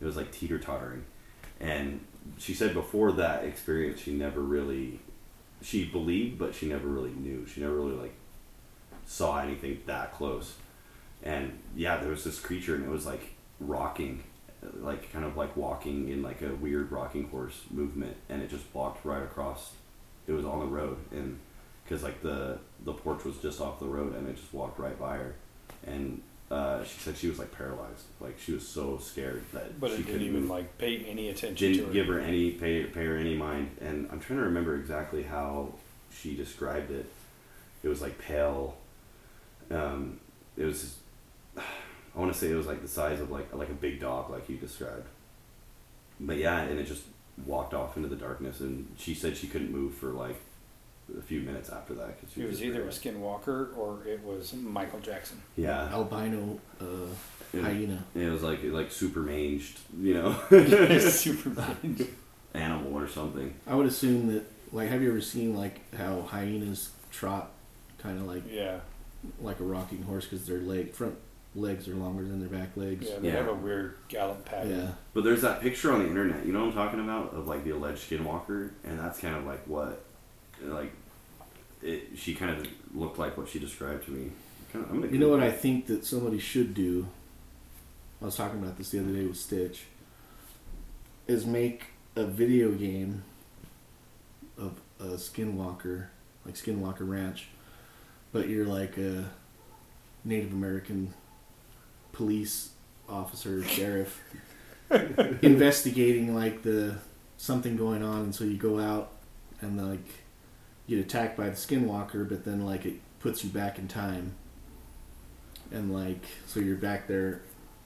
It 0.00 0.04
was 0.04 0.16
like 0.16 0.30
teeter 0.30 0.58
tottering, 0.58 1.04
and 1.58 2.00
she 2.38 2.54
said 2.54 2.74
before 2.74 3.12
that 3.12 3.44
experience, 3.44 4.00
she 4.00 4.12
never 4.12 4.40
really, 4.40 5.00
she 5.62 5.84
believed, 5.84 6.38
but 6.38 6.54
she 6.54 6.68
never 6.68 6.86
really 6.86 7.10
knew. 7.10 7.46
She 7.46 7.60
never 7.60 7.74
really 7.74 7.96
like 7.96 8.14
saw 9.06 9.38
anything 9.38 9.80
that 9.86 10.12
close. 10.14 10.54
And 11.22 11.58
yeah, 11.74 11.98
there 11.98 12.10
was 12.10 12.24
this 12.24 12.40
creature, 12.40 12.74
and 12.74 12.84
it 12.84 12.90
was 12.90 13.06
like 13.06 13.34
rocking, 13.60 14.24
like 14.80 15.12
kind 15.12 15.24
of 15.24 15.36
like 15.36 15.56
walking 15.56 16.08
in 16.08 16.22
like 16.22 16.42
a 16.42 16.54
weird 16.54 16.92
rocking 16.92 17.28
horse 17.28 17.62
movement, 17.70 18.16
and 18.28 18.42
it 18.42 18.50
just 18.50 18.64
walked 18.74 19.04
right 19.04 19.22
across. 19.22 19.72
It 20.26 20.32
was 20.32 20.44
on 20.44 20.60
the 20.60 20.66
road, 20.66 20.98
and 21.10 21.38
because 21.84 22.02
like 22.02 22.22
the 22.22 22.58
the 22.84 22.92
porch 22.92 23.24
was 23.24 23.38
just 23.38 23.60
off 23.60 23.80
the 23.80 23.86
road, 23.86 24.14
and 24.14 24.28
it 24.28 24.36
just 24.36 24.52
walked 24.52 24.78
right 24.78 24.98
by 24.98 25.16
her, 25.16 25.36
and 25.86 26.22
uh, 26.52 26.84
she 26.84 26.98
said 27.00 27.16
she 27.16 27.28
was 27.28 27.38
like 27.38 27.50
paralyzed, 27.50 28.04
like 28.20 28.38
she 28.38 28.52
was 28.52 28.66
so 28.68 28.98
scared 28.98 29.42
that 29.52 29.80
But 29.80 29.88
she 29.88 29.94
it 29.94 29.96
didn't 29.98 30.12
couldn't 30.12 30.26
even 30.28 30.40
move 30.42 30.50
like 30.50 30.78
pay 30.78 30.98
any 31.08 31.30
attention 31.30 31.72
didn't 31.72 31.86
her. 31.86 31.92
give 31.92 32.06
her 32.08 32.20
any 32.20 32.50
pay, 32.52 32.84
pay 32.84 33.04
her 33.06 33.16
any 33.16 33.34
mind. 33.36 33.70
And 33.80 34.08
i'm 34.12 34.20
trying 34.20 34.38
to 34.38 34.44
remember 34.44 34.76
exactly 34.76 35.22
how 35.22 35.72
she 36.12 36.36
described 36.36 36.90
it. 36.90 37.06
It 37.82 37.88
was 37.88 38.00
like 38.02 38.18
pale. 38.18 38.76
Um, 39.70 40.20
it 40.56 40.64
was 40.64 40.98
i 41.56 42.18
want 42.20 42.30
to 42.30 42.38
say 42.38 42.50
it 42.50 42.54
was 42.54 42.66
like 42.66 42.82
the 42.82 42.88
size 42.88 43.20
of 43.20 43.30
like 43.30 43.52
like 43.54 43.70
a 43.70 43.74
big 43.74 43.98
dog 44.00 44.28
like 44.30 44.48
you 44.48 44.56
described. 44.58 45.06
But 46.20 46.36
yeah 46.36 46.60
and 46.60 46.78
it 46.78 46.84
just 46.86 47.04
walked 47.46 47.72
off 47.72 47.96
into 47.96 48.08
the 48.10 48.16
darkness 48.16 48.60
and 48.60 48.94
she 48.98 49.14
said 49.14 49.36
she 49.38 49.46
couldn't 49.46 49.72
move 49.72 49.94
for 49.94 50.08
like 50.10 50.36
a 51.18 51.22
few 51.22 51.40
minutes 51.40 51.68
after 51.70 51.94
that 51.94 52.20
because 52.20 52.36
It 52.36 52.46
was 52.48 52.62
either 52.62 52.82
a 52.84 52.88
skinwalker 52.88 53.76
or 53.76 54.02
it 54.06 54.22
was 54.24 54.52
Michael 54.54 55.00
Jackson. 55.00 55.40
yeah 55.56 55.88
Albino 55.92 56.58
uh, 56.80 56.84
it, 57.52 57.62
hyena. 57.62 58.02
it 58.14 58.30
was 58.30 58.42
like 58.42 58.60
like 58.64 58.90
super 58.90 59.20
manged 59.20 59.78
you 60.00 60.14
know 60.14 60.32
Super 61.10 61.50
manged 61.82 62.06
animal 62.54 62.96
or 62.96 63.08
something 63.08 63.54
I 63.66 63.74
would 63.74 63.86
assume 63.86 64.32
that, 64.32 64.44
like, 64.72 64.88
have 64.88 65.02
you 65.02 65.10
ever 65.10 65.20
seen, 65.20 65.54
like, 65.56 65.80
how 65.94 66.22
hyenas 66.22 66.90
trot 67.10 67.50
kind 67.98 68.18
of 68.18 68.26
like 68.26 68.42
Yeah, 68.50 68.80
like 69.40 69.60
a 69.60 69.64
rocking 69.64 70.02
horse 70.02 70.24
because 70.26 70.46
their 70.46 70.60
leg 70.60 70.92
front 70.92 71.16
legs 71.54 71.86
are 71.88 71.94
longer 71.94 72.22
than 72.24 72.40
their 72.40 72.48
back 72.48 72.70
legs? 72.76 73.06
yeah. 73.08 73.18
They 73.18 73.28
Yeah. 73.28 73.34
have 73.36 73.48
a 73.48 73.54
weird 73.54 73.96
gallop 74.08 74.44
pattern. 74.46 74.70
Yeah. 74.70 74.90
But 75.14 75.24
there's 75.24 75.42
that 75.42 75.60
picture 75.60 75.92
on 75.92 76.00
the 76.00 76.06
internet, 76.08 76.46
you 76.46 76.52
know 76.54 76.60
what 76.60 76.68
I'm 76.68 76.74
talking 76.74 77.00
about, 77.00 77.34
of 77.34 77.46
like 77.46 77.64
the 77.64 77.70
alleged 77.72 78.08
skinwalker, 78.10 78.70
and 78.84 78.98
that's 78.98 79.18
kind 79.18 79.36
of 79.36 79.44
like 79.44 79.62
what, 79.66 80.02
like, 80.64 80.92
it. 81.82 82.10
She 82.16 82.34
kind 82.34 82.50
of 82.50 82.66
looked 82.94 83.18
like 83.18 83.36
what 83.36 83.48
she 83.48 83.58
described 83.58 84.04
to 84.06 84.10
me. 84.10 84.30
Kinda, 84.72 84.88
I'm 84.90 85.00
gonna 85.00 85.12
You 85.12 85.18
know 85.18 85.28
what 85.28 85.40
I 85.40 85.50
think 85.50 85.86
that 85.86 86.04
somebody 86.04 86.38
should 86.38 86.74
do? 86.74 87.06
I 88.20 88.26
was 88.26 88.36
talking 88.36 88.62
about 88.62 88.78
this 88.78 88.90
the 88.90 89.00
other 89.00 89.12
day 89.12 89.26
with 89.26 89.36
Stitch. 89.36 89.84
Is 91.26 91.46
make 91.46 91.84
a 92.16 92.24
video 92.24 92.72
game 92.72 93.24
of 94.58 94.80
a 95.00 95.16
Skinwalker, 95.16 96.06
like 96.44 96.54
Skinwalker 96.54 97.08
Ranch, 97.08 97.48
but 98.32 98.48
you're 98.48 98.66
like 98.66 98.96
a 98.98 99.30
Native 100.24 100.52
American 100.52 101.14
police 102.12 102.70
officer, 103.08 103.62
sheriff, 103.64 104.20
investigating 105.42 106.34
like 106.34 106.62
the 106.62 106.98
something 107.36 107.76
going 107.76 108.02
on, 108.02 108.22
and 108.22 108.34
so 108.34 108.44
you 108.44 108.56
go 108.56 108.78
out 108.78 109.12
and 109.60 109.90
like 109.90 110.21
get 110.88 110.98
attacked 110.98 111.36
by 111.36 111.46
the 111.48 111.56
skinwalker, 111.56 112.28
but 112.28 112.44
then 112.44 112.64
like 112.66 112.84
it 112.86 112.96
puts 113.20 113.44
you 113.44 113.50
back 113.50 113.78
in 113.78 113.88
time, 113.88 114.34
and 115.70 115.92
like 115.92 116.22
so 116.46 116.60
you're 116.60 116.76
back 116.76 117.06
there, 117.08 117.42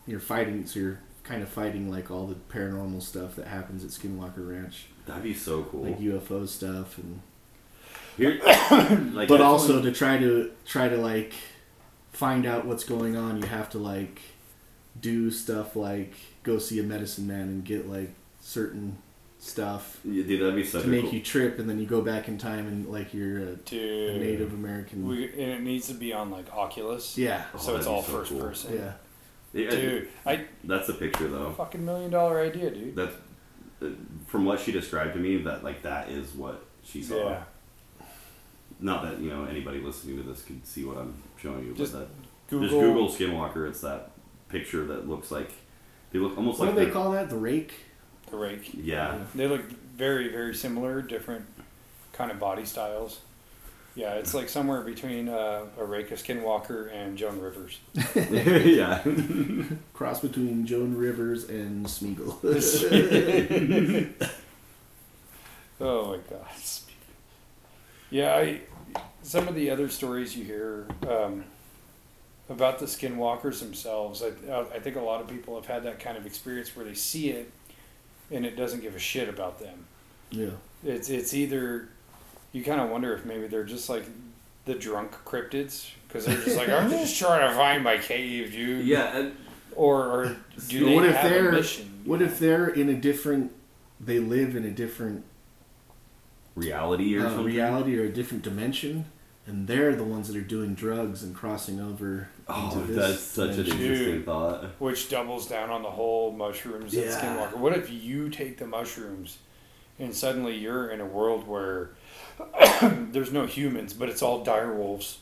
you're 0.07 0.21
fighting, 0.21 0.67
so 0.67 0.81
you're 0.81 1.01
kind 1.23 1.43
of 1.43 1.49
fighting 1.49 1.91
like 1.91 2.11
all 2.11 2.27
the 2.27 2.35
paranormal 2.53 3.03
stuff 3.03 3.35
that 3.37 3.49
happens 3.49 3.85
at 3.85 3.91
Skinwalker 3.91 4.49
Ranch, 4.49 4.87
That'd 5.07 5.25
be 5.25 5.35
so 5.35 5.65
cool. 5.65 5.83
like 5.83 5.99
UFO 5.99 6.47
stuff 6.47 6.99
and 6.99 7.21
Here, 8.17 8.41
like 9.13 9.29
but 9.29 9.41
also 9.41 9.75
one- 9.75 9.83
to 9.85 9.93
try 9.93 10.19
to 10.19 10.51
try 10.65 10.89
to 10.89 10.97
like 10.97 11.33
find 12.13 12.47
out 12.47 12.65
what's 12.65 12.85
going 12.85 13.15
on 13.17 13.37
you 13.43 13.47
have 13.47 13.69
to 13.71 13.79
like 13.79 14.21
do 14.99 15.31
stuff 15.31 15.77
like 15.77 16.15
go 16.45 16.59
see 16.59 16.79
a 16.81 16.83
medicine 16.83 17.27
man 17.27 17.43
and 17.43 17.65
get 17.65 17.91
like 17.91 18.15
certain 18.41 18.97
stuff 19.47 19.99
Yeah, 20.05 20.25
dude, 20.25 20.41
that'd 20.41 20.55
be 20.57 20.65
such 20.65 20.83
to 20.83 20.89
a 20.89 20.91
make 20.91 21.03
cool. 21.05 21.15
you 21.15 21.21
trip 21.23 21.59
and 21.59 21.69
then 21.71 21.79
you 21.79 21.87
go 21.87 22.01
back 22.03 22.29
in 22.29 22.37
time 22.39 22.67
and 22.67 22.87
like 22.87 23.15
you're 23.15 23.39
a, 23.39 23.53
a 23.73 24.19
native 24.19 24.53
american 24.53 25.07
We, 25.07 25.25
and 25.31 25.53
it 25.53 25.61
needs 25.63 25.87
to 25.89 25.95
be 25.95 26.13
on 26.13 26.31
like 26.31 26.53
Oculus. 26.55 27.17
yeah 27.17 27.45
Oh, 27.55 27.59
So 27.59 27.77
it's 27.77 27.87
all 27.87 28.03
so 28.03 28.13
first 28.19 28.31
cool. 28.33 28.41
person. 28.41 28.75
yeah 28.75 28.93
Yeah, 29.53 29.71
Dude, 29.71 30.09
I 30.27 30.45
that's 30.65 30.89
a 30.89 30.95
picture 30.95 31.29
though. 31.29 31.53
fucking 31.53 31.85
million 31.85 32.11
dollar 32.11 32.41
idea, 32.41 32.71
dude. 32.71 32.95
That's 32.97 33.15
uh, 33.83 33.89
from 34.27 34.45
what 34.45 34.59
she 34.61 34.73
described 34.73 35.13
to 35.15 35.19
me. 35.21 35.37
That 35.39 35.63
like 35.65 35.83
that 35.83 36.09
is 36.11 36.33
what 36.35 36.65
she 36.85 37.03
saw. 37.03 37.31
Yeah. 37.31 37.43
Not 38.81 39.03
that 39.05 39.19
you 39.21 39.31
know 39.31 39.45
anybody 39.45 39.81
listening 39.81 40.17
to 40.19 40.23
this 40.23 40.43
can 40.43 40.63
see 40.65 40.85
what 40.85 40.99
I'm 40.99 41.15
showing 41.39 41.65
you, 41.67 41.75
Just 41.75 41.93
but 41.93 42.01
that 42.01 42.09
Google. 42.51 42.69
just 42.69 42.81
Google 42.81 43.09
Skinwalker. 43.35 43.69
It's 43.69 43.81
that 43.81 44.11
picture 44.49 44.85
that 44.87 45.09
looks 45.09 45.31
like 45.31 45.51
they 46.13 46.19
look 46.19 46.37
almost 46.37 46.59
what 46.59 46.67
like 46.69 46.75
What 46.77 46.81
do 46.81 46.87
they 46.87 46.93
call 46.93 47.13
that 47.13 47.31
the 47.31 47.37
rake 47.37 47.73
the 48.31 48.37
rake. 48.37 48.71
Yeah, 48.75 49.19
They 49.35 49.47
look 49.47 49.63
very, 49.97 50.29
very 50.29 50.55
similar, 50.55 51.03
different 51.03 51.47
kind 52.13 52.31
of 52.31 52.39
body 52.39 52.65
styles. 52.65 53.21
Yeah, 53.95 54.15
it's 54.15 54.35
like 54.35 54.51
somewhere 54.51 54.83
between 54.83 55.29
uh, 55.31 55.65
a 55.79 55.85
rake, 55.85 56.11
a 56.11 56.15
skinwalker, 56.15 56.93
and 56.93 57.17
Joan 57.17 57.41
Rivers. 57.41 57.79
yeah. 58.15 59.03
cross 59.95 60.21
between 60.21 60.67
joan 60.67 60.95
rivers 60.95 61.49
and 61.49 61.87
smeagol 61.87 62.37
Oh 65.81 66.11
my 66.11 66.19
god. 66.29 66.47
Yeah, 68.11 68.35
I, 68.37 68.61
some 69.23 69.49
of 69.49 69.55
the 69.55 69.71
other 69.71 69.89
stories 69.89 70.37
you 70.37 70.45
hear 70.45 70.87
um, 71.09 71.45
about 72.49 72.79
the 72.79 72.87
skinwalkers 72.87 73.61
themselves, 73.61 74.23
I, 74.23 74.29
I 74.75 74.79
think 74.79 74.97
a 74.97 75.01
lot 75.01 75.21
of 75.21 75.29
people 75.29 75.57
have 75.57 75.67
had 75.67 75.83
that 75.85 75.99
kind 75.99 76.17
of 76.17 76.25
experience 76.27 76.77
where 76.77 76.85
they 76.85 76.95
see 76.95 77.31
it 77.31 77.51
and 78.31 78.45
it 78.47 78.57
doesn't 78.57 78.81
give 78.81 78.95
a 78.95 78.99
shit 78.99 79.29
about 79.29 79.59
them. 79.61 79.87
yeah 80.31 80.51
It's 80.85 81.09
it's 81.11 81.33
either 81.35 81.89
you 82.53 82.63
kind 82.65 82.81
of 82.81 82.91
wonder 82.91 83.13
if 83.15 83.25
maybe 83.25 83.47
they're 83.47 83.65
just 83.65 83.89
like 83.89 84.05
the 84.65 84.75
drunk 84.75 85.13
cryptids 85.25 85.91
because 86.09 86.25
they're 86.27 86.37
just 86.43 86.57
like 86.57 86.69
I'm 86.69 86.91
just 87.03 87.19
trying 87.19 87.49
to 87.49 87.55
find 87.57 87.85
my 87.85 87.99
cave, 87.99 88.53
dude. 88.53 88.87
yeah, 88.87 89.17
and 89.17 89.37
Or 89.75 90.03
or 90.07 90.37
do 90.69 90.85
they 90.85 90.95
what 90.95 91.05
if 91.07 91.15
have 91.17 91.31
they're 91.31 91.49
a 91.51 91.53
mission? 91.53 92.01
what 92.05 92.21
if 92.23 92.39
they're 92.39 92.69
in 92.69 92.89
a 92.89 92.95
different 92.95 93.53
they 94.01 94.19
live 94.19 94.57
in 94.57 94.65
a 94.65 94.71
different 94.71 95.25
reality 96.55 97.17
or 97.17 97.27
uh, 97.27 97.43
reality 97.43 97.99
or 97.99 98.05
a 98.05 98.09
different 98.13 98.43
dimension, 98.43 99.05
and 99.47 99.67
they're 99.67 99.95
the 99.95 100.05
ones 100.05 100.29
that 100.29 100.37
are 100.37 100.41
doing 100.43 100.75
drugs 100.75 101.23
and 101.23 101.35
crossing 101.35 101.81
over 101.81 102.29
Oh, 102.49 102.71
into 102.81 102.93
this 102.93 102.97
that's 102.97 103.21
such 103.23 103.51
an 103.59 103.67
interesting 103.81 104.23
thought. 104.25 104.65
which 104.81 105.09
doubles 105.09 105.49
down 105.49 105.71
on 105.71 105.83
the 105.83 105.91
whole 105.91 106.33
mushrooms 106.33 106.95
and 106.95 107.05
Yeah. 107.05 107.21
skinwalker. 107.21 107.57
What 107.57 107.77
if 107.77 107.91
you 107.91 108.29
take 108.29 108.59
the 108.59 108.67
mushrooms 108.67 109.39
and 109.99 110.15
suddenly 110.15 110.57
you're 110.57 110.89
in 110.91 111.01
a 111.01 111.07
world 111.07 111.47
where 111.49 111.91
there's 112.83 113.33
no 113.33 113.47
humans, 113.47 113.93
but 113.95 114.09
it's 114.09 114.23
all 114.23 114.43
dire 114.45 114.73
wolves? 114.75 115.19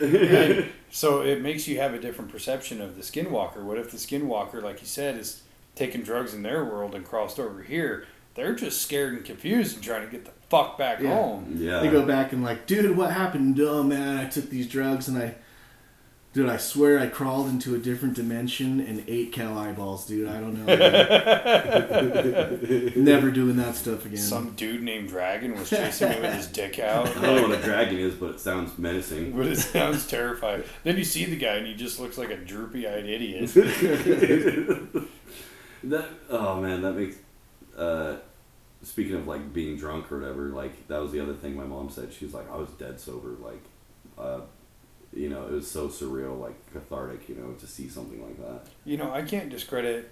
And 0.00 0.66
so 0.90 1.22
it 1.22 1.40
makes 1.42 1.66
you 1.66 1.78
have 1.78 1.94
a 1.94 1.98
different 1.98 2.30
perception 2.30 2.80
of 2.80 2.96
the 2.96 3.02
skinwalker. 3.02 3.62
What 3.62 3.78
if 3.78 3.90
the 3.90 3.96
skinwalker, 3.96 4.62
like 4.62 4.80
you 4.80 4.86
said, 4.86 5.16
is 5.16 5.42
taking 5.74 6.02
drugs 6.02 6.34
in 6.34 6.42
their 6.42 6.64
world 6.64 6.94
and 6.94 7.04
crossed 7.04 7.38
over 7.38 7.62
here? 7.62 8.06
They're 8.38 8.54
just 8.54 8.80
scared 8.82 9.14
and 9.14 9.24
confused 9.24 9.74
and 9.74 9.84
trying 9.84 10.06
to 10.06 10.12
get 10.12 10.24
the 10.24 10.30
fuck 10.48 10.78
back 10.78 11.00
Yeah. 11.00 11.12
home. 11.14 11.56
Yeah. 11.58 11.80
They 11.80 11.88
go 11.88 12.06
back 12.06 12.32
and 12.32 12.44
like, 12.44 12.68
dude, 12.68 12.96
what 12.96 13.10
happened? 13.10 13.58
Oh 13.60 13.82
man, 13.82 14.16
I 14.16 14.26
took 14.28 14.48
these 14.48 14.68
drugs 14.68 15.08
and 15.08 15.18
I, 15.18 15.34
dude, 16.34 16.48
I 16.48 16.56
swear 16.56 17.00
I 17.00 17.08
crawled 17.08 17.48
into 17.48 17.74
a 17.74 17.78
different 17.78 18.14
dimension 18.14 18.78
and 18.78 19.02
ate 19.08 19.32
cow 19.32 19.58
eyeballs, 19.58 20.06
dude. 20.06 20.28
I 20.28 20.38
don't 20.40 20.64
know. 20.64 20.66
Never 22.96 23.32
doing 23.32 23.56
that 23.56 23.74
stuff 23.74 24.06
again. 24.06 24.18
Some 24.18 24.50
dude 24.54 24.84
named 24.84 25.08
Dragon 25.08 25.58
was 25.58 25.68
chasing 25.70 26.08
me 26.10 26.20
with 26.20 26.34
his 26.34 26.46
dick 26.46 26.78
out. 26.88 27.08
I 27.08 27.14
don't 27.20 27.36
know 27.42 27.48
what 27.48 27.58
a 27.58 27.62
dragon 27.62 27.98
is, 27.98 28.14
but 28.14 28.30
it 28.30 28.40
sounds 28.40 28.78
menacing. 28.78 29.32
But 29.36 29.46
it 29.48 29.56
sounds 29.56 30.06
terrifying. 30.06 30.62
Then 30.84 30.96
you 30.96 31.02
see 31.04 31.24
the 31.24 31.34
guy 31.36 31.56
and 31.56 31.66
he 31.66 31.74
just 31.74 31.98
looks 31.98 32.16
like 32.16 32.30
a 32.30 32.36
droopy-eyed 32.36 33.04
idiot. 33.04 33.50
That 35.84 36.08
oh 36.28 36.60
man, 36.60 36.82
that 36.82 36.94
makes. 36.94 37.16
Uh, 37.76 38.16
speaking 38.82 39.14
of 39.14 39.26
like 39.26 39.52
being 39.52 39.76
drunk 39.76 40.10
or 40.10 40.18
whatever, 40.18 40.48
like 40.48 40.88
that 40.88 41.00
was 41.00 41.12
the 41.12 41.20
other 41.20 41.34
thing 41.34 41.56
my 41.56 41.64
mom 41.64 41.90
said. 41.90 42.12
She 42.12 42.24
was 42.24 42.34
like, 42.34 42.50
I 42.50 42.56
was 42.56 42.70
dead 42.70 43.00
sober. 43.00 43.30
Like, 43.40 43.62
uh, 44.18 44.40
you 45.12 45.28
know, 45.28 45.46
it 45.46 45.52
was 45.52 45.70
so 45.70 45.88
surreal, 45.88 46.38
like 46.38 46.72
cathartic. 46.72 47.28
You 47.28 47.36
know, 47.36 47.52
to 47.52 47.66
see 47.66 47.88
something 47.88 48.22
like 48.22 48.38
that. 48.38 48.70
You 48.84 48.96
know, 48.96 49.12
I 49.12 49.22
can't 49.22 49.50
discredit 49.50 50.10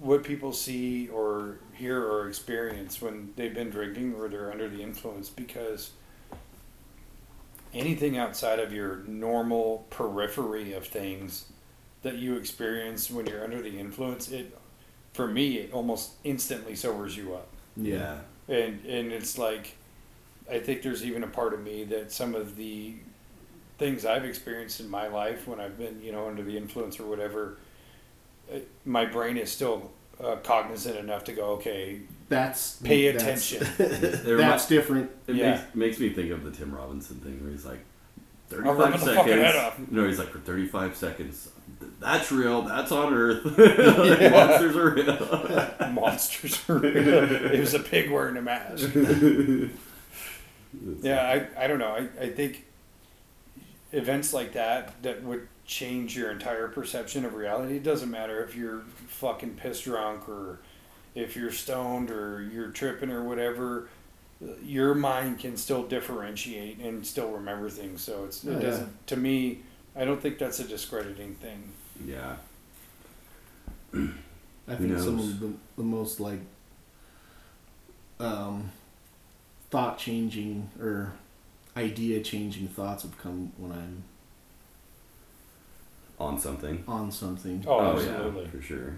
what 0.00 0.24
people 0.24 0.52
see 0.52 1.08
or 1.08 1.58
hear 1.74 2.02
or 2.02 2.28
experience 2.28 3.00
when 3.00 3.32
they've 3.36 3.54
been 3.54 3.70
drinking 3.70 4.14
or 4.14 4.28
they're 4.28 4.50
under 4.50 4.68
the 4.68 4.82
influence 4.82 5.28
because 5.28 5.92
anything 7.72 8.18
outside 8.18 8.58
of 8.58 8.72
your 8.72 8.96
normal 9.06 9.86
periphery 9.90 10.72
of 10.72 10.86
things 10.86 11.46
that 12.02 12.16
you 12.16 12.36
experience 12.36 13.10
when 13.10 13.26
you're 13.26 13.44
under 13.44 13.62
the 13.62 13.78
influence, 13.78 14.30
it 14.30 14.56
for 15.12 15.26
me 15.26 15.58
it 15.58 15.72
almost 15.72 16.12
instantly 16.24 16.74
sobers 16.74 17.16
you 17.16 17.34
up. 17.34 17.48
Yeah. 17.80 18.18
and 18.48 18.84
and 18.86 19.12
it's 19.12 19.38
like 19.38 19.76
I 20.50 20.58
think 20.58 20.82
there's 20.82 21.04
even 21.04 21.22
a 21.24 21.28
part 21.28 21.54
of 21.54 21.62
me 21.62 21.84
that 21.84 22.12
some 22.12 22.34
of 22.34 22.56
the 22.56 22.94
things 23.78 24.04
I've 24.04 24.24
experienced 24.24 24.80
in 24.80 24.88
my 24.90 25.06
life 25.08 25.46
when 25.48 25.60
I've 25.60 25.78
been 25.78 26.00
you 26.02 26.12
know 26.12 26.26
under 26.28 26.42
the 26.42 26.56
influence 26.56 26.98
or 27.00 27.06
whatever, 27.06 27.56
uh, 28.52 28.58
my 28.84 29.04
brain 29.06 29.36
is 29.36 29.50
still 29.50 29.90
uh, 30.22 30.36
cognizant 30.42 30.96
enough 30.98 31.24
to 31.24 31.32
go 31.32 31.44
okay, 31.52 32.00
That's 32.28 32.76
pay 32.82 33.10
that's- 33.12 33.52
attention. 33.52 33.66
It 33.78 34.24
remi- 34.26 34.42
That's 34.42 34.66
different. 34.68 35.10
It 35.26 35.36
Yeah. 35.36 35.50
makes, 35.52 35.74
makes 35.74 36.00
me 36.00 36.10
think 36.10 36.30
of 36.30 36.44
the 36.44 36.50
Tim 36.50 36.74
Robinson 36.74 37.16
thing 37.20 37.42
where 37.42 37.50
he's 37.52 37.64
like, 37.64 37.80
35 38.50 39.00
the 39.04 39.14
fucking 39.14 39.32
head 39.32 39.54
seconds. 39.54 39.90
No, 39.92 40.06
he's 40.06 40.18
like, 40.18 40.28
for 40.30 40.40
35 40.40 40.94
seconds, 40.96 41.44
th- 41.44 41.54
that's 42.00 42.30
real, 42.32 42.62
that's 42.62 42.92
on 42.92 43.12
Earth. 43.14 43.44
Like, 43.58 44.30
Monsters 44.32 44.76
are 44.76 44.90
real. 44.90 45.90
Monsters 45.92 46.60
are 46.68 46.78
real. 46.78 47.52
It 47.52 47.60
was 47.60 47.74
a 47.74 47.80
pig 47.80 48.10
wearing 48.10 48.36
a 48.36 48.42
mask. 48.42 48.88
Yeah, 51.02 51.20
I, 51.56 51.64
I 51.64 51.66
don't 51.66 51.78
know. 51.78 51.88
I, 51.92 52.08
I 52.24 52.30
think 52.30 52.64
events 53.92 54.32
like 54.32 54.52
that 54.52 55.02
that 55.02 55.22
would 55.24 55.48
change 55.66 56.16
your 56.16 56.30
entire 56.30 56.68
perception 56.68 57.24
of 57.24 57.34
reality. 57.34 57.76
It 57.76 57.82
doesn't 57.82 58.10
matter 58.10 58.42
if 58.44 58.54
you're 58.56 58.82
fucking 59.08 59.54
pissed 59.54 59.84
drunk 59.84 60.28
or 60.28 60.60
if 61.14 61.36
you're 61.36 61.50
stoned 61.52 62.10
or 62.10 62.42
you're 62.52 62.68
tripping 62.70 63.10
or 63.10 63.24
whatever. 63.24 63.88
Your 64.64 64.94
mind 64.94 65.38
can 65.40 65.56
still 65.56 65.82
differentiate 65.82 66.78
and 66.78 67.04
still 67.06 67.30
remember 67.30 67.68
things. 67.68 68.00
So 68.02 68.24
it's 68.24 68.46
Oh, 68.46 68.50
it 68.52 68.54
yeah. 68.54 68.60
doesn't. 68.60 69.06
To 69.08 69.16
me, 69.16 69.60
I 70.00 70.04
don't 70.06 70.20
think 70.20 70.38
that's 70.38 70.58
a 70.60 70.64
discrediting 70.64 71.34
thing. 71.34 71.62
Yeah. 72.06 72.36
I 73.94 74.74
think 74.76 74.98
some 74.98 75.18
of 75.18 75.40
the, 75.40 75.52
the 75.76 75.82
most 75.82 76.20
like 76.20 76.38
um, 78.18 78.70
thought 79.70 79.98
changing 79.98 80.70
or 80.80 81.12
idea 81.76 82.20
changing 82.22 82.68
thoughts 82.68 83.02
have 83.02 83.18
come 83.18 83.52
when 83.58 83.72
I'm 83.72 84.04
On 86.18 86.38
something. 86.38 86.82
on 86.88 87.12
something. 87.12 87.62
Oh, 87.66 87.92
yeah, 88.00 88.08
absolutely. 88.08 88.46
for 88.48 88.62
sure. 88.62 88.94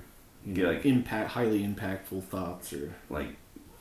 You 0.46 0.54
Yeah, 0.54 0.62
know, 0.64 0.72
like- 0.72 0.86
impact 0.86 1.30
highly 1.30 1.66
impactful 1.66 2.24
thoughts 2.24 2.72
or 2.72 2.94
Like, 3.10 3.34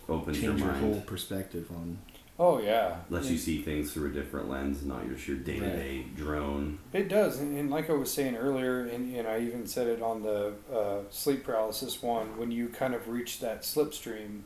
opens 0.09 0.41
your 0.41 0.51
change 0.53 0.61
your, 0.63 0.71
mind. 0.71 0.83
whole 0.93 1.01
perspective 1.01 1.69
on. 1.71 1.99
Oh 2.43 2.59
yeah, 2.59 2.95
lets 3.11 3.29
you 3.29 3.37
see 3.37 3.61
things 3.61 3.93
through 3.93 4.09
a 4.09 4.13
different 4.13 4.49
lens, 4.49 4.83
not 4.83 5.07
just 5.07 5.27
your 5.27 5.37
day 5.37 5.59
to 5.59 5.69
day 5.69 6.05
drone. 6.15 6.79
It 6.91 7.07
does, 7.07 7.39
and, 7.39 7.55
and 7.55 7.69
like 7.69 7.87
I 7.87 7.93
was 7.93 8.11
saying 8.11 8.35
earlier, 8.35 8.79
and, 8.79 9.15
and 9.15 9.27
I 9.27 9.41
even 9.41 9.67
said 9.67 9.85
it 9.85 10.01
on 10.01 10.23
the 10.23 10.53
uh, 10.73 11.01
sleep 11.11 11.43
paralysis 11.43 12.01
one, 12.01 12.39
when 12.39 12.51
you 12.51 12.69
kind 12.69 12.95
of 12.95 13.07
reach 13.07 13.41
that 13.41 13.61
slipstream 13.61 14.41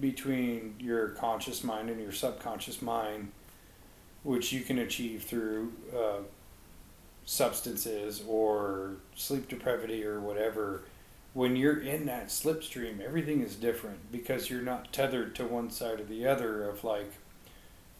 between 0.00 0.74
your 0.80 1.10
conscious 1.10 1.62
mind 1.62 1.88
and 1.88 2.00
your 2.00 2.10
subconscious 2.10 2.82
mind, 2.82 3.30
which 4.24 4.52
you 4.52 4.62
can 4.62 4.80
achieve 4.80 5.22
through 5.22 5.72
uh, 5.96 6.18
substances 7.26 8.24
or 8.26 8.96
sleep 9.14 9.48
depravity 9.48 10.04
or 10.04 10.18
whatever, 10.18 10.82
when 11.34 11.56
you're 11.56 11.80
in 11.80 12.06
that 12.06 12.28
slipstream, 12.28 13.00
everything 13.00 13.42
is 13.42 13.56
different 13.56 14.10
because 14.12 14.48
you're 14.48 14.62
not 14.62 14.92
tethered 14.92 15.34
to 15.34 15.44
one 15.44 15.68
side 15.70 16.00
or 16.00 16.04
the 16.04 16.26
other 16.26 16.68
of 16.68 16.84
like, 16.84 17.12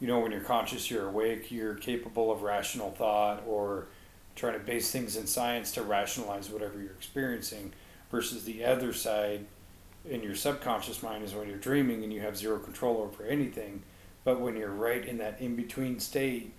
you 0.00 0.06
know, 0.06 0.20
when 0.20 0.30
you're 0.30 0.40
conscious, 0.40 0.90
you're 0.90 1.08
awake, 1.08 1.50
you're 1.50 1.74
capable 1.74 2.30
of 2.30 2.42
rational 2.42 2.92
thought 2.92 3.42
or 3.46 3.86
trying 4.36 4.52
to 4.54 4.64
base 4.64 4.90
things 4.90 5.16
in 5.16 5.26
science 5.26 5.72
to 5.72 5.82
rationalize 5.82 6.48
whatever 6.48 6.80
you're 6.80 6.92
experiencing 6.92 7.72
versus 8.10 8.44
the 8.44 8.64
other 8.64 8.92
side 8.92 9.44
in 10.08 10.22
your 10.22 10.34
subconscious 10.34 11.02
mind 11.02 11.24
is 11.24 11.34
when 11.34 11.48
you're 11.48 11.56
dreaming 11.58 12.04
and 12.04 12.12
you 12.12 12.20
have 12.20 12.36
zero 12.36 12.58
control 12.58 12.98
over 12.98 13.24
anything. 13.24 13.82
But 14.22 14.40
when 14.40 14.56
you're 14.56 14.70
right 14.70 15.04
in 15.04 15.18
that 15.18 15.40
in 15.40 15.56
between 15.56 15.98
state, 15.98 16.52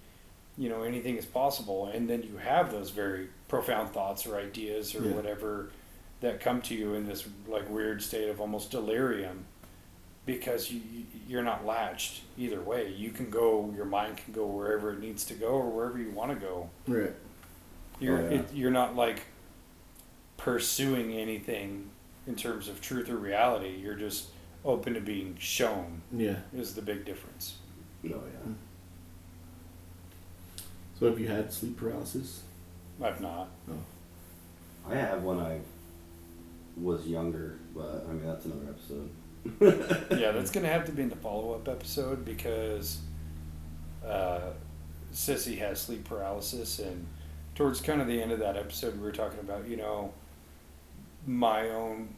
you 0.58 0.68
know, 0.70 0.84
anything 0.84 1.16
is 1.18 1.26
possible. 1.26 1.88
And 1.88 2.10
then 2.10 2.24
you 2.24 2.38
have 2.38 2.72
those 2.72 2.90
very 2.92 3.30
profound 3.48 3.92
thoughts 3.94 4.26
or 4.26 4.38
ideas 4.38 4.94
or 4.96 5.04
Yeah. 5.04 5.14
whatever 5.14 5.70
that 6.26 6.40
come 6.40 6.60
to 6.60 6.74
you 6.74 6.96
in 6.96 7.06
this 7.06 7.28
like 7.48 7.70
weird 7.70 8.02
state 8.02 8.30
of 8.30 8.42
almost 8.42 8.72
delirium 8.72 9.46
because 10.26 10.72
you 10.72 10.82
you're 11.28 11.44
not 11.44 11.66
latched 11.66 12.22
either 12.38 12.60
way. 12.62 12.92
You 12.92 13.12
can 13.12 13.30
go, 13.30 13.72
your 13.76 13.86
mind 13.86 14.18
can 14.18 14.34
go 14.34 14.46
wherever 14.46 14.92
it 14.92 15.00
needs 15.00 15.24
to 15.26 15.34
go 15.36 15.50
or 15.50 15.70
wherever 15.70 15.98
you 16.00 16.10
want 16.12 16.32
to 16.32 16.36
go. 16.36 16.70
Right. 16.88 17.14
You're 18.00 18.20
Oh, 18.20 18.30
yeah. 18.30 18.40
it, 18.40 18.54
you're 18.54 18.72
not 18.72 18.96
like 18.96 19.22
pursuing 20.38 21.14
anything 21.14 21.90
in 22.28 22.36
terms 22.36 22.68
of 22.68 22.82
truth 22.82 23.10
or 23.10 23.16
reality. 23.18 23.76
You're 23.82 23.96
just 23.96 24.28
open 24.64 24.96
to 24.96 25.02
being 25.02 25.36
shown. 25.40 26.02
Yeah. 26.12 26.38
Is 26.56 26.74
the 26.76 26.82
big 26.82 27.06
difference. 27.06 27.58
Oh 28.06 28.10
yeah. 28.10 28.52
So 31.00 31.08
have 31.08 31.20
you 31.20 31.28
had 31.28 31.54
sleep 31.54 31.78
paralysis? 31.78 32.42
I've 33.02 33.22
not. 33.22 33.50
No. 33.68 33.78
I 34.90 34.96
have 34.96 35.24
when 35.24 35.40
I 35.40 35.60
was 36.78 37.08
younger, 37.08 37.60
but 37.76 38.06
I 38.08 38.14
mean 38.14 38.26
that's 38.26 38.46
another 38.46 38.70
episode. 38.70 39.10
yeah, 40.20 40.32
that's 40.32 40.52
gonna 40.52 40.68
have 40.68 40.86
to 40.86 40.92
be 40.92 41.04
in 41.04 41.10
the 41.10 41.16
follow 41.16 41.54
up 41.54 41.68
episode 41.68 42.26
because 42.26 43.00
uh, 44.06 44.52
Sissy 45.14 45.58
has 45.60 45.82
sleep 45.82 46.04
paralysis, 46.06 46.80
and 46.80 47.06
towards 47.54 47.80
kind 47.82 48.02
of 48.02 48.08
the 48.08 48.22
end 48.22 48.32
of 48.32 48.40
that 48.40 48.58
episode, 48.58 48.96
we 48.96 49.04
were 49.04 49.12
talking 49.12 49.40
about 49.40 49.68
you 49.68 49.78
know 49.78 50.14
my 51.26 51.70
own 51.70 52.10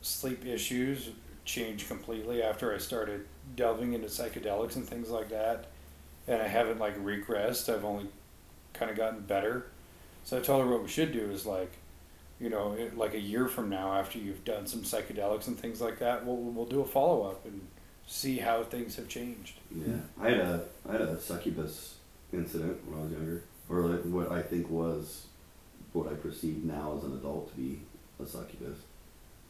sleep 0.00 0.46
issues 0.46 1.10
changed 1.44 1.88
completely 1.88 2.42
after 2.42 2.74
I 2.74 2.78
started 2.78 3.26
delving 3.56 3.92
into 3.92 4.08
psychedelics 4.08 4.76
and 4.76 4.86
things 4.86 5.10
like 5.10 5.30
that, 5.30 5.66
and 6.28 6.40
I 6.40 6.48
haven't 6.48 6.78
like 6.78 6.98
regressed. 7.02 7.72
I've 7.72 7.84
only 7.84 8.08
kind 8.72 8.90
of 8.90 8.96
gotten 8.96 9.20
better. 9.20 9.66
So 10.24 10.38
I 10.38 10.40
told 10.40 10.64
her 10.64 10.70
what 10.70 10.82
we 10.82 10.88
should 10.88 11.12
do 11.12 11.30
is 11.30 11.44
like 11.44 11.72
you 12.40 12.50
know, 12.50 12.72
it, 12.72 12.96
like 12.96 13.14
a 13.14 13.20
year 13.20 13.48
from 13.48 13.70
now, 13.70 13.94
after 13.94 14.18
you've 14.18 14.44
done 14.44 14.66
some 14.66 14.80
psychedelics 14.82 15.46
and 15.46 15.58
things 15.58 15.80
like 15.80 15.98
that, 16.00 16.24
we'll 16.26 16.36
we'll 16.36 16.66
do 16.66 16.80
a 16.80 16.84
follow 16.84 17.22
up 17.30 17.44
and 17.44 17.60
see 18.06 18.38
how 18.38 18.62
things 18.64 18.96
have 18.96 19.08
changed. 19.08 19.54
Yeah, 19.74 19.94
I 20.20 20.30
had 20.30 20.40
a 20.40 20.64
I 20.88 20.92
had 20.92 21.00
a 21.02 21.20
succubus 21.20 21.94
incident 22.32 22.78
when 22.88 23.00
I 23.00 23.02
was 23.04 23.12
younger, 23.12 23.44
or 23.68 23.80
like 23.82 24.02
what 24.02 24.32
I 24.32 24.42
think 24.42 24.68
was 24.68 25.26
what 25.92 26.08
I 26.08 26.14
perceive 26.14 26.64
now 26.64 26.94
as 26.98 27.04
an 27.04 27.12
adult 27.12 27.50
to 27.50 27.56
be 27.56 27.80
a 28.22 28.26
succubus. 28.26 28.78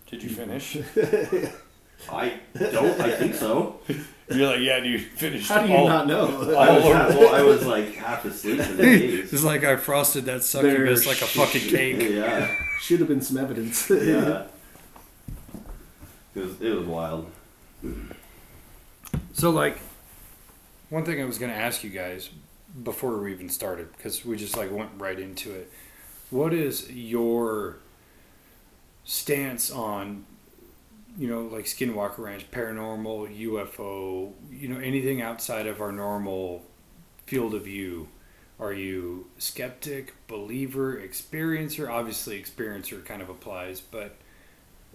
Did 0.07 0.23
you 0.23 0.29
finish? 0.31 0.77
I 2.11 2.41
don't. 2.59 3.01
I 3.01 3.11
think 3.13 3.35
so. 3.35 3.81
You're 4.29 4.49
like, 4.49 4.61
yeah, 4.61 4.81
dude, 4.81 5.01
finished. 5.03 5.49
How 5.49 5.63
do 5.63 5.69
you 5.69 5.77
all- 5.77 5.89
not 5.89 6.07
know? 6.07 6.27
I 6.59 6.77
was, 6.77 6.85
half, 6.85 7.09
well, 7.11 7.35
I 7.35 7.43
was 7.43 7.65
like 7.67 7.95
half 7.95 8.25
asleep 8.25 8.61
in 8.61 8.77
the 8.77 8.83
daze. 8.83 9.33
It's 9.33 9.45
like 9.45 9.65
I 9.65 9.77
frosted 9.77 10.25
that 10.27 10.43
succubus 10.43 11.05
There's 11.05 11.07
like 11.07 11.23
a 11.23 11.27
fucking 11.27 11.69
cake. 11.69 12.11
Yeah, 12.11 12.55
Should 12.85 13.01
have 13.01 13.09
been 13.09 13.23
some 13.23 13.39
evidence. 13.39 13.89
yeah. 13.91 14.45
It 16.35 16.41
was 16.41 16.61
it 16.61 16.75
was 16.75 16.87
wild. 16.87 17.31
So, 19.33 19.51
like, 19.51 19.79
one 20.91 21.05
thing 21.05 21.23
I 21.23 21.25
was 21.25 21.39
going 21.39 21.53
to 21.53 21.57
ask 21.57 21.83
you 21.85 21.91
guys 21.91 22.29
before 22.83 23.17
we 23.19 23.33
even 23.33 23.49
started, 23.49 23.91
because 23.97 24.25
we 24.27 24.37
just 24.37 24.57
like 24.57 24.71
went 24.71 24.91
right 24.99 25.19
into 25.19 25.53
it. 25.53 25.73
What 26.29 26.53
is 26.53 26.91
your 26.91 27.77
stance 29.05 29.71
on, 29.71 30.27
you 31.17 31.29
know, 31.29 31.43
like 31.43 31.67
Skinwalker 31.67 32.19
Ranch, 32.19 32.51
paranormal, 32.51 33.41
UFO, 33.47 34.33
you 34.51 34.69
know, 34.69 34.81
anything 34.81 35.23
outside 35.23 35.67
of 35.67 35.81
our 35.81 35.93
normal 35.93 36.65
field 37.27 37.55
of 37.55 37.65
view? 37.65 38.09
Are 38.61 38.73
you 38.73 39.27
skeptic, 39.39 40.15
believer, 40.29 40.97
experiencer? 40.97 41.91
Obviously, 41.91 42.41
experiencer 42.41 43.05
kind 43.05 43.21
of 43.21 43.29
applies, 43.29 43.81
but 43.81 44.15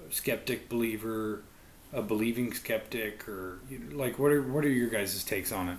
skeptic, 0.09 0.69
believer, 0.69 1.43
a 1.91 2.01
believing 2.01 2.53
skeptic, 2.53 3.27
or 3.27 3.59
like 3.91 4.17
what 4.17 4.31
are 4.31 4.41
what 4.41 4.63
are 4.63 4.69
your 4.69 4.89
guys' 4.89 5.23
takes 5.23 5.51
on 5.51 5.69
it? 5.69 5.77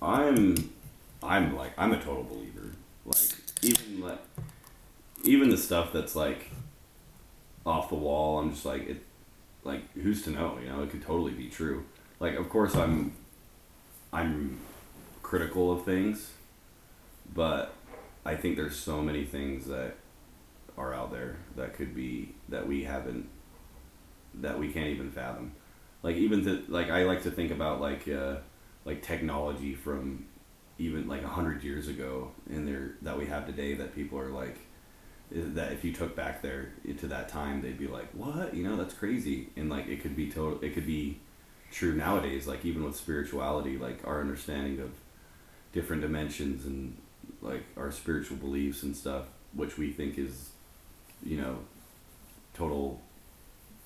I'm 0.00 0.72
I'm 1.22 1.56
like 1.56 1.72
I'm 1.76 1.92
a 1.92 2.00
total 2.00 2.24
believer. 2.24 2.70
Like 3.04 3.34
even 3.62 4.00
like 4.00 4.20
even 5.22 5.50
the 5.50 5.56
stuff 5.56 5.92
that's 5.92 6.14
like 6.14 6.50
off 7.66 7.88
the 7.88 7.94
wall, 7.94 8.38
I'm 8.38 8.50
just 8.50 8.64
like 8.64 8.88
it 8.88 9.02
like 9.64 9.92
who's 9.94 10.22
to 10.22 10.30
know, 10.30 10.58
you 10.62 10.68
know, 10.68 10.82
it 10.82 10.90
could 10.90 11.02
totally 11.02 11.32
be 11.32 11.48
true. 11.48 11.84
Like 12.20 12.36
of 12.36 12.48
course 12.48 12.74
I'm 12.74 13.12
I'm 14.12 14.60
critical 15.22 15.72
of 15.72 15.84
things, 15.84 16.30
but 17.34 17.74
I 18.24 18.36
think 18.36 18.56
there's 18.56 18.76
so 18.76 19.02
many 19.02 19.24
things 19.24 19.66
that 19.66 19.96
are 20.78 20.94
out 20.94 21.12
there 21.12 21.36
that 21.56 21.74
could 21.74 21.94
be 21.94 22.34
that 22.48 22.66
we 22.66 22.84
haven't 22.84 23.28
that 24.40 24.58
we 24.58 24.72
can't 24.72 24.88
even 24.88 25.10
fathom. 25.10 25.52
Like 26.02 26.16
even 26.16 26.44
to 26.44 26.64
like 26.68 26.90
I 26.90 27.04
like 27.04 27.22
to 27.24 27.30
think 27.30 27.50
about 27.50 27.80
like 27.80 28.08
uh 28.08 28.36
like 28.84 29.02
technology 29.02 29.74
from 29.74 30.26
even 30.78 31.08
like 31.08 31.22
a 31.22 31.28
hundred 31.28 31.62
years 31.62 31.88
ago 31.88 32.30
in 32.50 32.66
there 32.66 32.92
that 33.02 33.16
we 33.16 33.26
have 33.26 33.46
today 33.46 33.74
that 33.74 33.94
people 33.94 34.18
are 34.18 34.30
like 34.30 34.58
that 35.30 35.72
if 35.72 35.84
you 35.84 35.92
took 35.92 36.14
back 36.14 36.42
there 36.42 36.72
to 36.98 37.06
that 37.06 37.28
time 37.28 37.62
they'd 37.62 37.78
be 37.78 37.86
like 37.86 38.10
what 38.12 38.54
you 38.54 38.62
know 38.62 38.76
that's 38.76 38.94
crazy 38.94 39.48
and 39.56 39.70
like 39.70 39.86
it 39.86 40.02
could 40.02 40.14
be 40.14 40.30
total 40.30 40.60
it 40.62 40.74
could 40.74 40.86
be 40.86 41.18
true 41.72 41.94
nowadays 41.94 42.46
like 42.46 42.64
even 42.64 42.84
with 42.84 42.94
spirituality 42.94 43.78
like 43.78 43.98
our 44.04 44.20
understanding 44.20 44.80
of 44.80 44.90
different 45.72 46.02
dimensions 46.02 46.66
and 46.66 46.96
like 47.44 47.64
our 47.76 47.92
spiritual 47.92 48.36
beliefs 48.36 48.82
and 48.82 48.96
stuff 48.96 49.26
which 49.54 49.78
we 49.78 49.90
think 49.90 50.18
is 50.18 50.50
you 51.22 51.36
know 51.36 51.58
total 52.54 53.00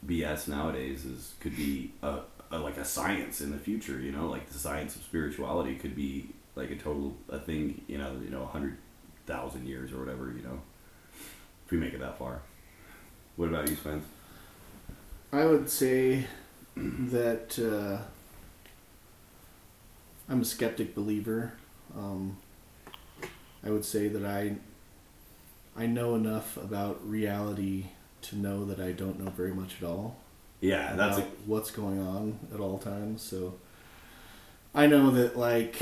BS 0.07 0.49
nowadays 0.49 1.05
is 1.05 1.35
could 1.41 1.57
be 1.57 1.93
a, 2.03 2.21
a 2.51 2.59
like 2.59 2.77
a 2.77 2.85
science 2.85 3.41
in 3.41 3.51
the 3.51 3.59
future. 3.59 3.99
You 3.99 4.13
know, 4.13 4.29
like 4.29 4.49
the 4.49 4.59
science 4.59 4.95
of 4.97 5.03
spirituality 5.03 5.75
could 5.75 5.97
be 5.97 6.29
like 6.55 6.71
a 6.71 6.77
total 6.77 7.17
a 7.29 7.39
thing. 7.39 7.83
You 7.89 7.99
know, 7.99 8.13
you 8.23 8.31
know, 8.31 8.47
hundred 8.47 8.77
thousand 9.27 9.67
years 9.67 9.93
or 9.93 9.99
whatever. 9.99 10.33
You 10.37 10.43
know, 10.43 10.61
if 11.65 11.71
we 11.71 11.79
make 11.79 11.95
it 11.95 12.01
that 12.01 12.19
far. 12.19 12.43
What 13.37 13.49
about 13.49 13.69
you, 13.69 13.77
Spence? 13.77 14.05
I 15.33 15.45
would 15.45 15.69
say 15.69 16.27
that 16.77 17.59
uh, 17.59 18.03
I'm 20.29 20.43
a 20.43 20.45
skeptic 20.45 20.95
believer. 20.95 21.53
Um, 21.97 22.37
I 23.65 23.71
would 23.71 23.85
say 23.85 24.09
that 24.09 24.25
I 24.25 24.57
I 25.77 25.87
know 25.87 26.15
enough 26.15 26.57
about 26.57 27.07
reality 27.09 27.87
to 28.23 28.37
know 28.37 28.65
that 28.65 28.81
I 28.81 28.93
don't 28.93 29.19
know 29.23 29.31
very 29.31 29.55
much 29.55 29.77
at 29.81 29.89
all 29.89 30.17
Yeah, 30.61 30.95
that's 30.97 31.19
a 31.19 31.25
what's 31.47 31.71
going 31.71 32.01
on 32.01 32.39
at 32.53 32.61
all 32.61 32.79
times. 32.79 33.23
So 33.23 33.55
I 34.75 34.87
know 34.87 35.11
that 35.13 35.39
like 35.39 35.77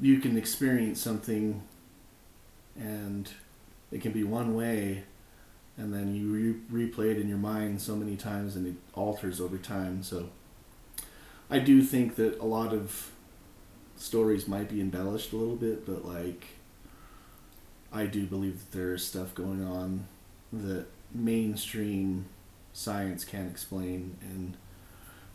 you 0.00 0.18
can 0.20 0.36
experience 0.36 1.00
something 1.00 1.62
and 2.78 3.30
it 3.90 4.00
can 4.02 4.12
be 4.12 4.24
one 4.24 4.54
way 4.54 5.04
and 5.76 5.92
then 5.92 6.14
you 6.14 6.58
re- 6.70 6.88
replay 6.88 7.10
it 7.12 7.18
in 7.18 7.28
your 7.28 7.38
mind 7.38 7.80
so 7.80 7.94
many 7.96 8.16
times 8.16 8.56
and 8.56 8.66
it 8.66 8.74
alters 8.94 9.40
over 9.40 9.58
time. 9.58 10.02
So 10.02 10.30
I 11.50 11.58
do 11.58 11.82
think 11.82 12.16
that 12.16 12.38
a 12.40 12.44
lot 12.44 12.72
of 12.72 13.10
stories 13.96 14.46
might 14.46 14.68
be 14.68 14.80
embellished 14.80 15.32
a 15.32 15.36
little 15.36 15.56
bit, 15.56 15.86
but 15.86 16.04
like 16.04 16.46
I 17.92 18.06
do 18.06 18.26
believe 18.26 18.58
that 18.60 18.76
there's 18.76 19.04
stuff 19.04 19.34
going 19.34 19.64
on 19.64 20.06
that 20.52 20.86
mainstream 21.12 22.26
science 22.72 23.24
can't 23.24 23.50
explain 23.50 24.16
and 24.20 24.56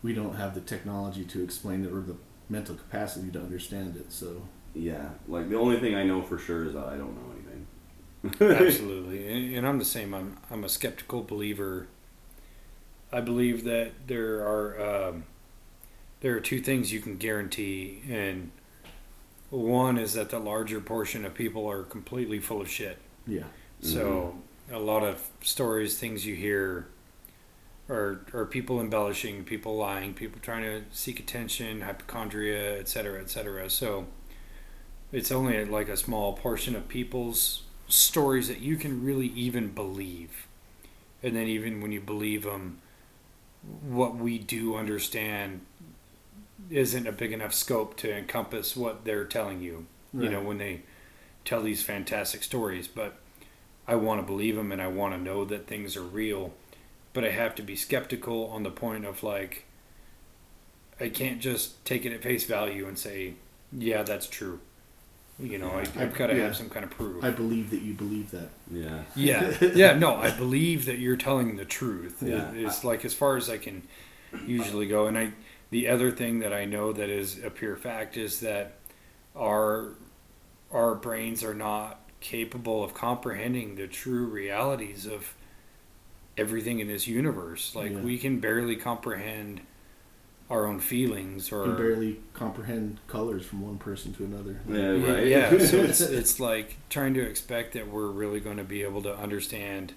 we 0.03 0.13
don't 0.13 0.35
have 0.35 0.53
the 0.53 0.61
technology 0.61 1.23
to 1.23 1.43
explain 1.43 1.83
it 1.85 1.91
or 1.91 2.01
the 2.01 2.15
mental 2.49 2.75
capacity 2.75 3.31
to 3.31 3.39
understand 3.39 3.95
it. 3.95 4.11
So 4.11 4.43
yeah. 4.73 5.09
Like 5.27 5.49
the 5.49 5.57
only 5.57 5.79
thing 5.79 5.95
I 5.95 6.03
know 6.03 6.21
for 6.21 6.37
sure 6.37 6.65
is 6.65 6.73
that 6.73 6.85
I 6.85 6.97
don't 6.97 7.15
know 7.15 7.33
anything. 7.33 7.67
Absolutely, 8.39 9.31
and, 9.31 9.55
and 9.57 9.67
I'm 9.67 9.79
the 9.79 9.85
same. 9.85 10.13
I'm 10.13 10.37
I'm 10.51 10.63
a 10.63 10.69
skeptical 10.69 11.23
believer. 11.23 11.87
I 13.11 13.19
believe 13.19 13.63
that 13.63 13.91
there 14.07 14.41
are 14.47 15.09
um, 15.09 15.23
there 16.21 16.35
are 16.35 16.39
two 16.39 16.61
things 16.61 16.93
you 16.93 17.01
can 17.01 17.17
guarantee, 17.17 18.01
and 18.09 18.51
One 19.51 19.97
is 19.97 20.13
that 20.13 20.29
the 20.29 20.39
larger 20.39 20.79
portion 20.79 21.25
of 21.25 21.33
people 21.33 21.69
are 21.69 21.83
completely 21.83 22.39
full 22.39 22.61
of 22.61 22.69
shit. 22.69 22.97
Yeah. 23.27 23.43
So 23.81 24.37
a 24.71 24.79
lot 24.79 25.03
of 25.03 25.21
stories, 25.41 25.99
things 25.99 26.25
you 26.25 26.35
hear, 26.35 26.87
are 27.89 28.21
are 28.33 28.45
people 28.45 28.79
embellishing, 28.79 29.43
people 29.43 29.75
lying, 29.75 30.13
people 30.13 30.39
trying 30.41 30.63
to 30.63 30.83
seek 30.91 31.19
attention, 31.19 31.81
hypochondria, 31.81 32.79
et 32.79 32.87
cetera, 32.87 33.19
et 33.19 33.29
cetera. 33.29 33.69
So 33.69 34.07
it's 35.11 35.33
only 35.33 35.65
like 35.65 35.89
a 35.89 35.97
small 35.97 36.31
portion 36.31 36.73
of 36.73 36.87
people's 36.87 37.63
stories 37.89 38.47
that 38.47 38.61
you 38.61 38.77
can 38.77 39.03
really 39.03 39.27
even 39.27 39.73
believe, 39.73 40.47
and 41.21 41.35
then 41.35 41.47
even 41.47 41.81
when 41.81 41.91
you 41.91 41.99
believe 41.99 42.43
them, 42.43 42.79
what 43.81 44.15
we 44.15 44.39
do 44.39 44.75
understand 44.77 45.59
isn't 46.69 47.07
a 47.07 47.11
big 47.11 47.31
enough 47.33 47.53
scope 47.53 47.97
to 47.97 48.15
encompass 48.15 48.75
what 48.75 49.05
they're 49.05 49.25
telling 49.25 49.61
you. 49.61 49.85
You 50.13 50.29
know 50.29 50.41
when 50.41 50.57
they 50.57 50.81
tell 51.45 51.61
these 51.63 51.81
fantastic 51.81 52.43
stories, 52.43 52.87
but 52.87 53.15
I 53.87 53.95
want 53.95 54.19
to 54.19 54.25
believe 54.27 54.57
them 54.57 54.71
and 54.73 54.81
I 54.81 54.87
want 54.87 55.13
to 55.15 55.21
know 55.21 55.45
that 55.45 55.67
things 55.67 55.95
are 55.95 56.03
real, 56.03 56.53
but 57.13 57.23
I 57.23 57.29
have 57.31 57.55
to 57.55 57.61
be 57.61 57.75
skeptical 57.77 58.47
on 58.47 58.63
the 58.63 58.71
point 58.71 59.05
of 59.05 59.23
like, 59.23 59.65
I 60.99 61.09
can't 61.09 61.39
just 61.39 61.83
take 61.85 62.05
it 62.05 62.13
at 62.13 62.21
face 62.21 62.43
value 62.45 62.87
and 62.87 62.99
say, 62.99 63.35
yeah, 63.71 64.03
that's 64.03 64.27
true. 64.27 64.59
You 65.39 65.57
know, 65.57 65.69
I, 65.71 65.79
I- 65.97 66.03
I've 66.03 66.13
got 66.13 66.27
to 66.27 66.35
yeah. 66.35 66.43
have 66.43 66.55
some 66.55 66.69
kind 66.69 66.83
of 66.83 66.91
proof. 66.91 67.23
I 67.23 67.31
believe 67.31 67.69
that 67.71 67.81
you 67.81 67.93
believe 67.93 68.31
that. 68.31 68.49
Yeah. 68.69 69.03
yeah, 69.15 69.53
yeah, 69.73 69.93
no, 69.93 70.15
I 70.15 70.31
believe 70.31 70.85
that 70.85 70.99
you're 70.99 71.15
telling 71.15 71.55
the 71.55 71.65
truth. 71.65 72.21
Yeah. 72.21 72.51
It's 72.53 72.83
like 72.83 73.03
as 73.05 73.13
far 73.13 73.37
as 73.37 73.49
I 73.49 73.57
can 73.57 73.83
usually 74.45 74.87
go. 74.87 75.07
And 75.07 75.17
I, 75.17 75.31
the 75.71 75.87
other 75.89 76.11
thing 76.11 76.39
that 76.39 76.53
I 76.53 76.65
know 76.65 76.93
that 76.93 77.09
is 77.09 77.43
a 77.43 77.49
pure 77.49 77.77
fact 77.77 78.17
is 78.17 78.41
that 78.41 78.75
our 79.35 79.93
our 80.71 80.95
brains 80.95 81.43
are 81.43 81.53
not 81.55 81.99
capable 82.21 82.83
of 82.83 82.93
comprehending 82.93 83.75
the 83.75 83.87
true 83.87 84.25
realities 84.25 85.05
of 85.07 85.33
everything 86.37 86.79
in 86.79 86.87
this 86.87 87.07
universe. 87.07 87.75
Like 87.75 87.91
Yeah. 87.91 87.99
we 87.99 88.17
can 88.17 88.39
barely 88.39 88.75
comprehend 88.75 89.61
our 90.49 90.65
own 90.65 90.79
feelings 90.79 91.51
You 91.51 91.57
or 91.57 91.63
can 91.63 91.77
barely 91.77 92.19
comprehend 92.33 92.99
colors 93.07 93.45
from 93.45 93.61
one 93.61 93.77
person 93.77 94.13
to 94.15 94.25
another. 94.25 94.59
Yeah, 94.69 94.93
yeah, 94.93 95.13
right. 95.13 95.27
yeah, 95.27 95.49
so 95.65 95.77
it's 95.83 96.01
it's 96.01 96.39
like 96.39 96.77
trying 96.89 97.13
to 97.15 97.21
expect 97.21 97.73
that 97.73 97.87
we're 97.89 98.07
really 98.09 98.39
going 98.41 98.57
to 98.57 98.63
be 98.65 98.83
able 98.83 99.01
to 99.03 99.15
understand 99.15 99.93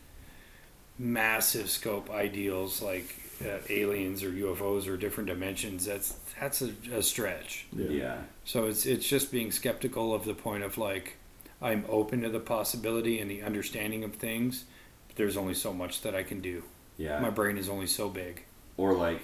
massive 0.99 1.69
scope 1.71 2.11
ideals 2.11 2.81
like 2.81 3.17
uh, 3.43 3.59
aliens 3.69 4.23
or 4.23 4.31
UFOs 4.31 4.87
or 4.89 4.97
different 4.97 5.29
dimensions. 5.29 5.87
That's 5.87 6.17
that's 6.41 6.63
a, 6.63 6.73
a 6.93 7.03
stretch. 7.03 7.67
Yeah. 7.73 7.89
yeah. 7.89 8.17
So 8.45 8.67
it's 8.67 8.87
it's 8.87 9.07
just 9.09 9.31
being 9.33 9.51
skeptical 9.53 10.15
of 10.15 10.25
the 10.25 10.35
point 10.35 10.63
of 10.65 10.79
like 10.79 11.17
I'm 11.63 11.85
open 11.89 12.23
to 12.23 12.29
the 12.29 12.41
possibility 12.41 13.21
and 13.21 13.31
the 13.31 13.43
understanding 13.43 14.05
of 14.05 14.15
things. 14.15 14.65
But 15.09 15.17
there's 15.17 15.37
only 15.37 15.55
so 15.55 15.73
much 15.73 16.03
that 16.03 16.15
I 16.15 16.23
can 16.23 16.41
do. 16.41 16.63
Yeah. 16.99 17.19
My 17.21 17.31
brain 17.31 17.59
is 17.59 17.69
only 17.69 17.87
so 17.87 18.09
big. 18.09 18.45
or 18.77 18.93
like 18.95 19.21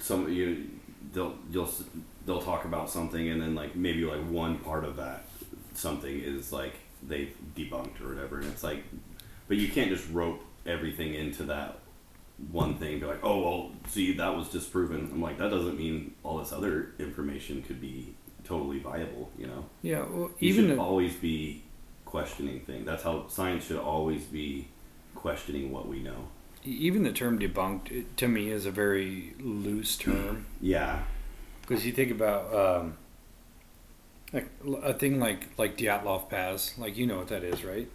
some 0.00 0.30
you 0.32 0.68
they'll 1.12 1.36
you'll 1.50 1.70
they'll 2.26 2.42
talk 2.42 2.64
about 2.64 2.90
something 2.90 3.28
and 3.28 3.40
then 3.40 3.54
like 3.54 3.74
maybe 3.74 4.04
like 4.04 4.20
one 4.28 4.58
part 4.58 4.84
of 4.84 4.96
that 4.96 5.24
something 5.74 6.20
is 6.20 6.52
like 6.52 6.74
they 7.06 7.28
debunked 7.56 8.00
or 8.00 8.08
whatever 8.08 8.36
and 8.38 8.46
it's 8.46 8.62
like 8.62 8.82
but 9.46 9.56
you 9.56 9.68
can't 9.68 9.90
just 9.90 10.08
rope 10.10 10.44
everything 10.66 11.14
into 11.14 11.44
that 11.44 11.78
one 12.52 12.76
thing 12.76 13.00
be 13.00 13.06
like 13.06 13.24
oh 13.24 13.40
well 13.40 13.70
see 13.88 14.12
that 14.14 14.34
was 14.36 14.48
disproven. 14.48 15.10
I'm 15.12 15.20
like 15.22 15.38
that 15.38 15.50
doesn't 15.50 15.76
mean 15.78 16.14
all 16.22 16.38
this 16.38 16.52
other 16.52 16.92
information 16.98 17.62
could 17.62 17.80
be 17.80 18.14
totally 18.44 18.78
viable 18.78 19.30
you 19.36 19.46
know? 19.46 19.66
Yeah, 19.82 20.04
well, 20.08 20.30
you 20.38 20.48
even 20.50 20.64
should 20.66 20.74
if- 20.74 20.78
always 20.78 21.14
be 21.16 21.62
questioning 22.04 22.60
things. 22.60 22.86
That's 22.86 23.02
how 23.02 23.26
science 23.28 23.66
should 23.66 23.76
always 23.78 24.24
be 24.24 24.68
questioning 25.14 25.70
what 25.72 25.86
we 25.88 26.00
know. 26.00 26.28
Even 26.64 27.02
the 27.02 27.12
term 27.12 27.38
debunked 27.38 27.90
it, 27.92 28.16
to 28.16 28.26
me 28.28 28.50
is 28.50 28.66
a 28.66 28.70
very 28.70 29.34
loose 29.40 29.96
term. 29.96 30.46
yeah. 30.60 31.02
Because 31.60 31.84
you 31.84 31.92
think 31.92 32.10
about 32.10 32.54
um, 32.54 32.96
like 34.32 34.48
a 34.82 34.92
thing 34.94 35.20
like 35.20 35.48
like 35.58 35.76
Dyatlov 35.76 36.28
Pass, 36.30 36.76
like 36.78 36.96
you 36.96 37.06
know 37.06 37.18
what 37.18 37.28
that 37.28 37.44
is, 37.44 37.64
right? 37.64 37.88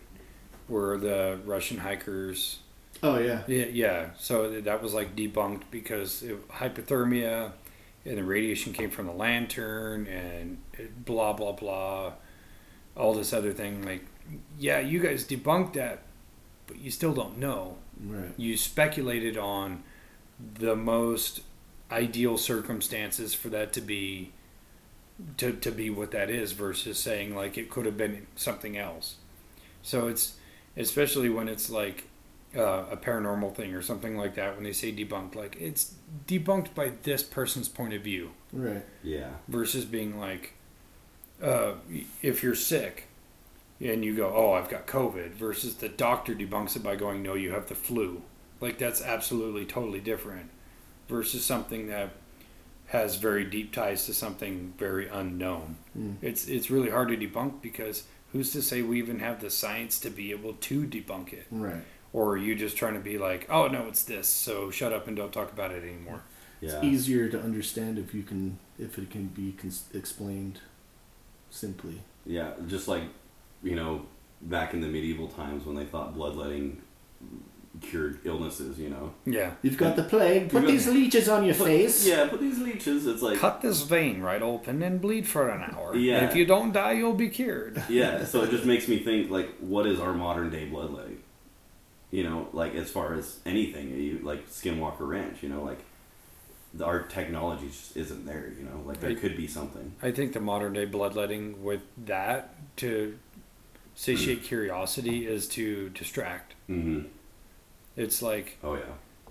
Where 0.67 0.97
the 0.97 1.39
Russian 1.45 1.79
hikers, 1.79 2.59
Oh 3.03 3.17
yeah. 3.19 3.43
yeah, 3.47 3.65
yeah. 3.65 4.09
So 4.17 4.61
that 4.61 4.81
was 4.81 4.93
like 4.93 5.15
debunked 5.15 5.63
because 5.71 6.23
it, 6.23 6.47
hypothermia, 6.49 7.51
and 8.05 8.17
the 8.17 8.23
radiation 8.23 8.73
came 8.73 8.89
from 8.89 9.07
the 9.07 9.13
lantern, 9.13 10.07
and 10.07 10.57
it, 10.73 11.05
blah 11.05 11.33
blah 11.33 11.51
blah, 11.51 12.13
all 12.95 13.13
this 13.13 13.33
other 13.33 13.53
thing. 13.53 13.85
Like, 13.85 14.05
yeah, 14.57 14.79
you 14.79 14.99
guys 14.99 15.25
debunked 15.27 15.73
that, 15.73 16.03
but 16.67 16.79
you 16.79 16.91
still 16.91 17.13
don't 17.13 17.37
know 17.37 17.77
Right. 18.05 18.31
you 18.37 18.57
speculated 18.57 19.37
on 19.37 19.83
the 20.55 20.75
most 20.75 21.41
ideal 21.91 22.37
circumstances 22.37 23.33
for 23.35 23.49
that 23.49 23.71
to 23.73 23.81
be 23.81 24.31
to, 25.37 25.53
to 25.53 25.71
be 25.71 25.89
what 25.89 26.11
that 26.11 26.29
is 26.29 26.51
versus 26.53 26.97
saying 26.99 27.35
like 27.35 27.57
it 27.57 27.69
could 27.69 27.85
have 27.85 27.97
been 27.97 28.25
something 28.35 28.77
else 28.77 29.15
so 29.83 30.07
it's 30.07 30.35
especially 30.75 31.29
when 31.29 31.47
it's 31.47 31.69
like 31.69 32.05
uh, 32.55 32.85
a 32.91 32.97
paranormal 32.97 33.55
thing 33.55 33.73
or 33.73 33.81
something 33.81 34.15
like 34.17 34.35
that 34.35 34.55
when 34.55 34.63
they 34.63 34.73
say 34.73 34.91
debunked 34.91 35.33
like 35.35 35.55
it's 35.59 35.95
debunked 36.27 36.73
by 36.75 36.91
this 37.03 37.23
person's 37.23 37.67
point 37.67 37.93
of 37.93 38.01
view 38.03 38.31
Right. 38.51 38.83
yeah 39.01 39.29
versus 39.47 39.85
being 39.85 40.19
like, 40.19 40.53
uh, 41.41 41.73
if 42.21 42.43
you're 42.43 42.55
sick 42.55 43.07
and 43.81 44.05
you 44.05 44.15
go, 44.15 44.31
oh, 44.33 44.53
I've 44.53 44.69
got 44.69 44.85
COVID, 44.87 45.31
versus 45.31 45.75
the 45.75 45.89
doctor 45.89 46.33
debunks 46.35 46.75
it 46.75 46.83
by 46.83 46.95
going, 46.95 47.21
no, 47.23 47.33
you 47.33 47.51
have 47.51 47.67
the 47.67 47.75
flu. 47.75 48.21
Like, 48.61 48.77
that's 48.77 49.01
absolutely 49.01 49.65
totally 49.65 49.99
different 49.99 50.49
versus 51.09 51.43
something 51.43 51.87
that 51.87 52.11
has 52.87 53.15
very 53.17 53.43
deep 53.43 53.73
ties 53.73 54.05
to 54.05 54.13
something 54.13 54.73
very 54.77 55.09
unknown. 55.09 55.77
Mm. 55.97 56.15
It's, 56.21 56.47
it's 56.47 56.69
really 56.69 56.91
hard 56.91 57.09
to 57.09 57.17
debunk 57.17 57.61
because 57.61 58.03
who's 58.31 58.51
to 58.53 58.61
say 58.61 58.81
we 58.83 58.99
even 58.99 59.19
have 59.19 59.41
the 59.41 59.49
science 59.49 59.99
to 60.01 60.09
be 60.09 60.31
able 60.31 60.53
to 60.53 60.83
debunk 60.85 61.33
it? 61.33 61.47
Right. 61.51 61.83
Or 62.13 62.29
are 62.33 62.37
you 62.37 62.55
just 62.55 62.77
trying 62.77 62.93
to 62.93 62.99
be 62.99 63.17
like, 63.17 63.47
oh, 63.49 63.67
no, 63.67 63.87
it's 63.87 64.03
this, 64.03 64.27
so 64.27 64.69
shut 64.69 64.93
up 64.93 65.07
and 65.07 65.17
don't 65.17 65.33
talk 65.33 65.51
about 65.51 65.71
it 65.71 65.83
anymore? 65.83 66.21
yeah 66.61 66.75
It's 66.75 66.83
easier 66.83 67.27
to 67.29 67.41
understand 67.41 67.97
if 67.97 68.13
you 68.13 68.23
can 68.23 68.59
if 68.79 68.97
it 68.97 69.09
can 69.09 69.27
be 69.27 69.51
cons- 69.53 69.89
explained 69.93 70.59
simply. 71.49 72.01
Yeah, 72.25 72.51
just 72.67 72.87
like 72.87 73.03
you 73.63 73.75
know, 73.75 74.05
back 74.41 74.73
in 74.73 74.81
the 74.81 74.87
medieval 74.87 75.27
times 75.27 75.65
when 75.65 75.75
they 75.75 75.85
thought 75.85 76.13
bloodletting 76.13 76.81
cured 77.81 78.19
illnesses, 78.23 78.77
you 78.77 78.89
know. 78.89 79.13
Yeah. 79.25 79.51
You've 79.61 79.77
got 79.77 79.95
the 79.95 80.03
plague. 80.03 80.51
Put 80.51 80.61
You've 80.63 80.71
these 80.71 80.87
leeches 80.87 81.27
on 81.27 81.43
your 81.43 81.55
face. 81.55 82.05
Yeah, 82.05 82.27
put 82.27 82.39
these 82.39 82.59
leeches, 82.59 83.07
it's 83.07 83.21
like 83.21 83.39
cut 83.39 83.61
this 83.61 83.81
vein 83.81 84.21
right 84.21 84.41
open 84.41 84.83
and 84.83 85.01
bleed 85.01 85.27
for 85.27 85.49
an 85.49 85.63
hour. 85.73 85.95
Yeah. 85.95 86.17
And 86.19 86.29
if 86.29 86.35
you 86.35 86.45
don't 86.45 86.71
die, 86.71 86.93
you'll 86.93 87.13
be 87.13 87.29
cured. 87.29 87.81
yeah. 87.89 88.25
So 88.25 88.43
it 88.43 88.51
just 88.51 88.65
makes 88.65 88.87
me 88.87 88.99
think 88.99 89.31
like, 89.31 89.57
what 89.59 89.87
is 89.87 89.99
our 89.99 90.13
modern 90.13 90.49
day 90.49 90.65
bloodletting? 90.65 91.12
You 92.13 92.23
know, 92.23 92.47
like 92.53 92.75
as 92.75 92.91
far 92.91 93.15
as 93.15 93.39
anything, 93.43 93.89
you, 93.89 94.19
like 94.21 94.47
Skinwalker 94.47 95.07
Ranch, 95.07 95.41
you 95.41 95.49
know, 95.49 95.63
like 95.63 95.79
the, 96.71 96.85
our 96.85 97.01
technology 97.01 97.67
just 97.69 97.97
isn't 97.97 98.25
there. 98.27 98.51
You 98.55 98.65
know, 98.65 98.83
like 98.85 98.99
there 98.99 99.09
Right. 99.09 99.19
could 99.19 99.35
be 99.35 99.47
something. 99.47 99.93
I 100.01 100.11
think 100.11 100.33
the 100.33 100.39
modern 100.39 100.73
day 100.73 100.85
bloodletting 100.85 101.63
with 101.63 101.81
that 102.05 102.53
to 102.77 103.17
satiate 103.95 104.43
curiosity 104.43 105.25
is 105.25 105.47
to 105.49 105.89
distract. 105.89 106.53
Mm-hmm. 106.69 107.07
It's 107.95 108.21
like 108.21 108.57
Oh 108.63 108.75
yeah. 108.75 108.81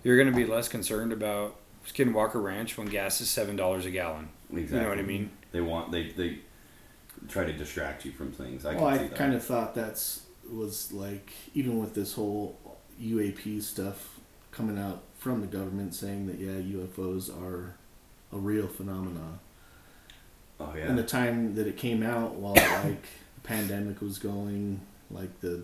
you're 0.03 0.17
going 0.17 0.31
to 0.33 0.37
be 0.37 0.47
less 0.47 0.67
concerned 0.69 1.13
about 1.13 1.55
Skinwalker 1.87 2.43
Ranch 2.43 2.77
when 2.79 2.89
gas 2.89 3.21
is 3.21 3.31
seven 3.31 3.55
dollars 3.55 3.87
a 3.87 3.91
gallon. 3.93 4.29
Exactly. 4.53 4.77
You 4.79 4.83
know 4.83 4.89
what 4.89 4.99
I 4.99 5.03
mean? 5.03 5.31
They 5.53 5.61
want 5.61 5.93
they 5.93 6.11
they 6.11 6.39
try 7.29 7.45
to 7.45 7.53
distract 7.53 8.05
you 8.05 8.11
from 8.13 8.33
things. 8.33 8.67
I 8.67 8.73
can 8.75 8.83
Well, 8.83 8.91
I 8.93 8.99
that. 8.99 9.15
kind 9.15 9.35
of 9.35 9.45
thought 9.45 9.75
that's 9.77 10.23
was 10.51 10.93
like 10.93 11.33
even 11.55 11.79
with 11.81 11.95
this 11.95 12.15
whole 12.15 12.59
UAP 13.03 13.63
stuff 13.63 14.19
coming 14.51 14.79
out 14.79 15.03
from 15.19 15.41
the 15.41 15.47
government 15.47 15.95
saying 15.95 16.27
that 16.27 16.39
yeah 16.39 16.53
UFOs 16.79 17.31
are 17.31 17.75
a 18.33 18.37
real 18.37 18.67
phenomenon. 18.69 19.39
Oh 20.61 20.73
yeah. 20.77 20.89
In 20.89 20.97
the 20.97 21.03
time 21.03 21.55
that 21.57 21.67
it 21.67 21.77
came 21.77 22.03
out, 22.03 22.35
while 22.37 22.55
like 22.85 23.03
the 23.35 23.41
pandemic 23.43 24.01
was 24.01 24.19
going, 24.19 24.81
like 25.11 25.41
the 25.41 25.63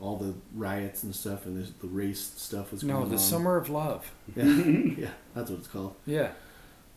all 0.00 0.16
the 0.16 0.34
riots 0.54 1.04
and 1.04 1.14
stuff 1.14 1.46
and 1.46 1.64
the, 1.64 1.70
the 1.80 1.86
race 1.86 2.32
stuff 2.36 2.72
was 2.72 2.82
going. 2.82 2.92
No, 2.92 2.98
going 3.00 3.10
the 3.10 3.16
on. 3.16 3.20
summer 3.22 3.56
of 3.56 3.68
love. 3.68 4.10
Yeah, 4.34 4.44
yeah, 4.44 5.10
that's 5.34 5.50
what 5.50 5.58
it's 5.60 5.68
called. 5.68 5.94
Yeah. 6.06 6.30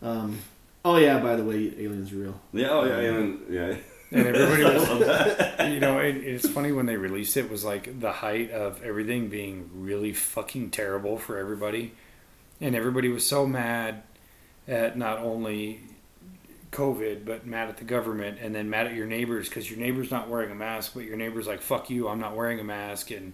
Um, 0.02 0.40
oh 0.84 0.98
yeah, 0.98 1.20
by 1.20 1.36
the 1.36 1.44
way, 1.44 1.74
aliens 1.78 2.12
are 2.12 2.16
real. 2.18 2.40
yeah. 2.54 2.70
Oh 2.70 2.84
yeah. 2.86 3.02
Yeah. 3.02 3.10
and- 3.18 3.40
yeah. 3.50 3.76
And 4.12 4.28
everybody 4.28 4.64
was 4.64 5.72
you 5.74 5.80
know, 5.80 6.00
it, 6.00 6.18
it's 6.18 6.48
funny 6.48 6.72
when 6.72 6.86
they 6.86 6.98
released 6.98 7.38
it 7.38 7.50
was 7.50 7.64
like 7.64 8.00
the 8.00 8.12
height 8.12 8.52
of 8.52 8.84
everything 8.84 9.30
being 9.30 9.70
really 9.74 10.14
fucking 10.14 10.72
terrible 10.72 11.18
for 11.18 11.38
everybody, 11.38 11.94
and 12.62 12.76
everybody 12.76 13.10
was 13.10 13.26
so 13.28 13.46
mad 13.46 14.04
at 14.68 14.98
not 14.98 15.20
only 15.20 15.82
COVID, 16.72 17.26
but 17.26 17.46
mad 17.46 17.70
at 17.70 17.78
the 17.78 17.84
government, 17.84 18.38
and 18.42 18.54
then 18.54 18.70
mad 18.70 18.88
at 18.88 18.94
your 18.94 19.08
neighbors 19.08 19.50
because 19.50 19.70
your 19.70 19.80
neighbor's 19.80 20.12
not 20.12 20.30
wearing 20.30 20.52
a 20.52 20.56
mask, 20.56 20.94
but 20.94 21.04
your 21.04 21.18
neighbor's 21.18 21.48
like, 21.48 21.62
"Fuck 21.62 21.90
you, 21.90 22.08
I'm 22.08 22.20
not 22.20 22.36
wearing 22.36 22.60
a 22.60 22.64
mask," 22.64 23.12
and 23.12 23.34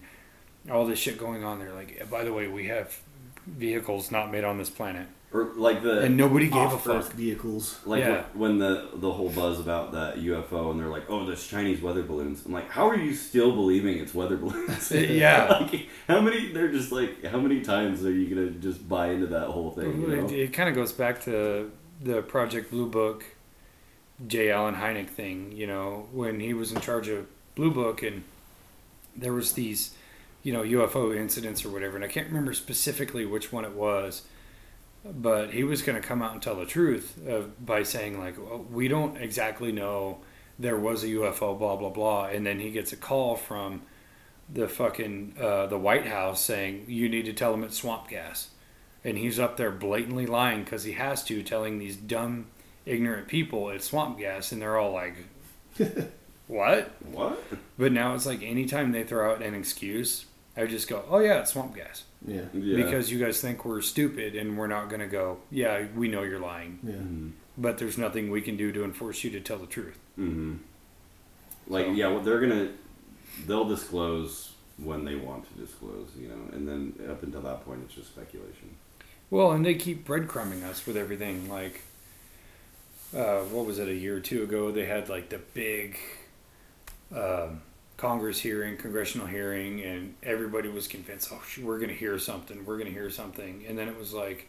all 0.70 0.86
this 0.86 0.98
shit 0.98 1.18
going 1.18 1.44
on 1.44 1.58
there. 1.58 1.72
Like, 1.72 2.08
by 2.08 2.24
the 2.24 2.32
way, 2.32 2.46
we 2.46 2.68
have 2.68 2.98
vehicles 3.46 4.10
not 4.10 4.30
made 4.30 4.44
on 4.44 4.58
this 4.58 4.70
planet, 4.70 5.08
Or 5.34 5.44
like 5.56 5.82
the 5.82 6.00
and 6.00 6.16
nobody 6.16 6.46
gave 6.46 6.56
a 6.56 6.74
Off-Earth 6.74 7.06
fuck. 7.06 7.16
vehicles. 7.16 7.80
like 7.86 8.00
Yeah. 8.00 8.24
when, 8.34 8.58
when 8.58 8.58
the 8.58 8.88
the 8.96 9.10
whole 9.10 9.30
buzz 9.30 9.58
about 9.58 9.92
that 9.92 10.16
UFO 10.18 10.70
and 10.70 10.78
they're 10.78 10.88
like, 10.88 11.04
oh, 11.08 11.24
there's 11.24 11.46
Chinese 11.46 11.80
weather 11.80 12.02
balloons. 12.02 12.44
I'm 12.44 12.52
like, 12.52 12.70
how 12.70 12.86
are 12.88 12.96
you 12.96 13.14
still 13.14 13.52
believing 13.52 13.96
it's 13.98 14.12
weather 14.14 14.36
balloons? 14.36 14.90
Yeah. 14.92 15.46
like, 15.72 15.88
how 16.06 16.20
many? 16.20 16.52
They're 16.52 16.70
just 16.70 16.92
like, 16.92 17.24
how 17.24 17.38
many 17.40 17.62
times 17.62 18.04
are 18.04 18.12
you 18.12 18.34
gonna 18.34 18.50
just 18.50 18.86
buy 18.88 19.08
into 19.08 19.26
that 19.28 19.48
whole 19.48 19.70
thing? 19.70 20.02
You 20.02 20.06
know? 20.08 20.26
It, 20.26 20.32
it 20.32 20.52
kind 20.52 20.68
of 20.68 20.74
goes 20.74 20.92
back 20.92 21.22
to 21.24 21.70
the 22.02 22.20
Project 22.20 22.70
Blue 22.70 22.88
Book, 22.90 23.24
J. 24.26 24.50
Allen 24.50 24.74
Hynek 24.74 25.08
thing. 25.08 25.52
You 25.52 25.66
know, 25.66 26.08
when 26.12 26.40
he 26.40 26.52
was 26.52 26.72
in 26.72 26.80
charge 26.82 27.08
of 27.08 27.26
Blue 27.54 27.70
Book, 27.70 28.02
and 28.02 28.22
there 29.16 29.32
was 29.32 29.54
these, 29.54 29.94
you 30.42 30.52
know, 30.52 30.62
UFO 30.62 31.16
incidents 31.16 31.64
or 31.64 31.70
whatever, 31.70 31.96
and 31.96 32.04
I 32.04 32.08
can't 32.08 32.26
remember 32.28 32.52
specifically 32.52 33.24
which 33.24 33.50
one 33.52 33.64
it 33.64 33.72
was, 33.72 34.22
but 35.04 35.52
he 35.52 35.64
was 35.64 35.82
going 35.82 36.00
to 36.00 36.06
come 36.06 36.22
out 36.22 36.32
and 36.32 36.42
tell 36.42 36.56
the 36.56 36.66
truth 36.66 37.18
of, 37.26 37.64
by 37.64 37.82
saying 37.82 38.18
like, 38.18 38.36
well, 38.38 38.64
we 38.70 38.88
don't 38.88 39.16
exactly 39.16 39.72
know 39.72 40.18
there 40.58 40.78
was 40.78 41.02
a 41.02 41.08
UFO, 41.08 41.58
blah 41.58 41.76
blah 41.76 41.90
blah, 41.90 42.26
and 42.26 42.46
then 42.46 42.60
he 42.60 42.70
gets 42.70 42.92
a 42.92 42.96
call 42.96 43.36
from 43.36 43.82
the 44.52 44.68
fucking 44.68 45.34
uh, 45.40 45.66
the 45.66 45.78
White 45.78 46.06
House 46.06 46.40
saying 46.40 46.84
you 46.88 47.08
need 47.08 47.24
to 47.24 47.32
tell 47.32 47.54
him 47.54 47.64
it's 47.64 47.78
swamp 47.78 48.08
gas 48.08 48.50
and 49.04 49.18
he's 49.18 49.38
up 49.38 49.56
there 49.56 49.70
blatantly 49.70 50.26
lying 50.26 50.64
because 50.64 50.84
he 50.84 50.92
has 50.92 51.24
to, 51.24 51.42
telling 51.42 51.78
these 51.78 51.96
dumb, 51.96 52.46
ignorant 52.86 53.28
people 53.28 53.70
it's 53.70 53.86
swamp 53.86 54.18
gas, 54.18 54.52
and 54.52 54.62
they're 54.62 54.78
all 54.78 54.92
like, 54.92 55.16
"What?" 56.46 56.92
What? 57.00 57.42
But 57.78 57.92
now 57.92 58.14
it's 58.14 58.26
like 58.26 58.42
anytime 58.42 58.92
they 58.92 59.04
throw 59.04 59.32
out 59.32 59.42
an 59.42 59.54
excuse, 59.54 60.26
I 60.56 60.66
just 60.66 60.88
go, 60.88 61.04
"Oh 61.08 61.18
yeah, 61.18 61.40
it's 61.40 61.52
swamp 61.52 61.74
gas," 61.74 62.04
Yeah. 62.26 62.42
Yeah. 62.52 62.76
because 62.76 63.10
you 63.10 63.18
guys 63.18 63.40
think 63.40 63.64
we're 63.64 63.80
stupid, 63.82 64.36
and 64.36 64.56
we're 64.56 64.68
not 64.68 64.88
gonna 64.88 65.08
go, 65.08 65.38
"Yeah, 65.50 65.86
we 65.96 66.06
know 66.08 66.22
you're 66.22 66.38
lying," 66.38 66.78
Yeah. 66.84 66.92
Mhm. 66.94 67.32
but 67.58 67.78
there's 67.78 67.98
nothing 67.98 68.30
we 68.30 68.40
can 68.40 68.56
do 68.56 68.70
to 68.72 68.84
enforce 68.84 69.24
you 69.24 69.30
to 69.30 69.40
tell 69.40 69.58
the 69.58 69.66
truth. 69.66 69.98
Mm-hmm. 70.18 70.54
Like 71.66 71.86
So- 71.86 71.92
yeah, 71.92 72.08
well, 72.08 72.20
they're 72.20 72.40
gonna 72.40 72.70
they'll 73.46 73.64
disclose 73.68 74.52
when 74.76 75.04
they 75.04 75.16
want 75.16 75.44
to 75.52 75.60
disclose, 75.60 76.08
you 76.18 76.28
know, 76.28 76.48
and 76.52 76.66
then 76.68 76.94
up 77.10 77.22
until 77.22 77.40
that 77.42 77.64
point, 77.64 77.80
it's 77.84 77.94
just 77.94 78.08
speculation. 78.08 78.76
Well, 79.30 79.52
and 79.52 79.64
they 79.64 79.74
keep 79.74 80.06
breadcrumbing 80.06 80.62
us 80.62 80.86
with 80.86 80.96
everything. 80.96 81.48
Like, 81.48 81.80
uh, 83.16 83.40
what 83.44 83.64
was 83.66 83.78
it, 83.78 83.88
a 83.88 83.94
year 83.94 84.16
or 84.16 84.20
two 84.20 84.42
ago? 84.42 84.70
They 84.70 84.86
had 84.86 85.08
like 85.08 85.28
the 85.30 85.38
big 85.54 85.96
um 87.14 87.62
Congress 87.96 88.40
hearing, 88.40 88.76
congressional 88.76 89.26
hearing, 89.26 89.80
and 89.82 90.14
everybody 90.22 90.68
was 90.68 90.88
convinced, 90.88 91.30
oh, 91.32 91.40
sh- 91.46 91.58
we're 91.58 91.78
going 91.78 91.90
to 91.90 91.94
hear 91.94 92.18
something, 92.18 92.64
we're 92.64 92.78
going 92.78 92.88
to 92.88 92.92
hear 92.92 93.10
something. 93.10 93.64
And 93.68 93.78
then 93.78 93.88
it 93.88 93.96
was 93.96 94.12
like, 94.12 94.48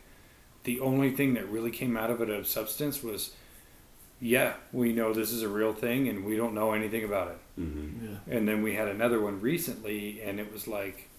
the 0.63 0.79
only 0.79 1.11
thing 1.11 1.33
that 1.33 1.49
really 1.49 1.71
came 1.71 1.97
out 1.97 2.09
of 2.09 2.21
it 2.21 2.29
of 2.29 2.47
substance 2.47 3.03
was, 3.03 3.33
yeah, 4.19 4.53
we 4.71 4.93
know 4.93 5.13
this 5.13 5.31
is 5.31 5.41
a 5.41 5.49
real 5.49 5.73
thing 5.73 6.07
and 6.07 6.23
we 6.25 6.37
don't 6.37 6.53
know 6.53 6.71
anything 6.71 7.03
about 7.03 7.27
it. 7.27 7.61
Mm-hmm. 7.61 8.05
Yeah. 8.05 8.37
And 8.37 8.47
then 8.47 8.63
we 8.63 8.75
had 8.75 8.87
another 8.87 9.19
one 9.19 9.41
recently, 9.41 10.21
and 10.21 10.39
it 10.39 10.51
was 10.51 10.67
like 10.67 11.09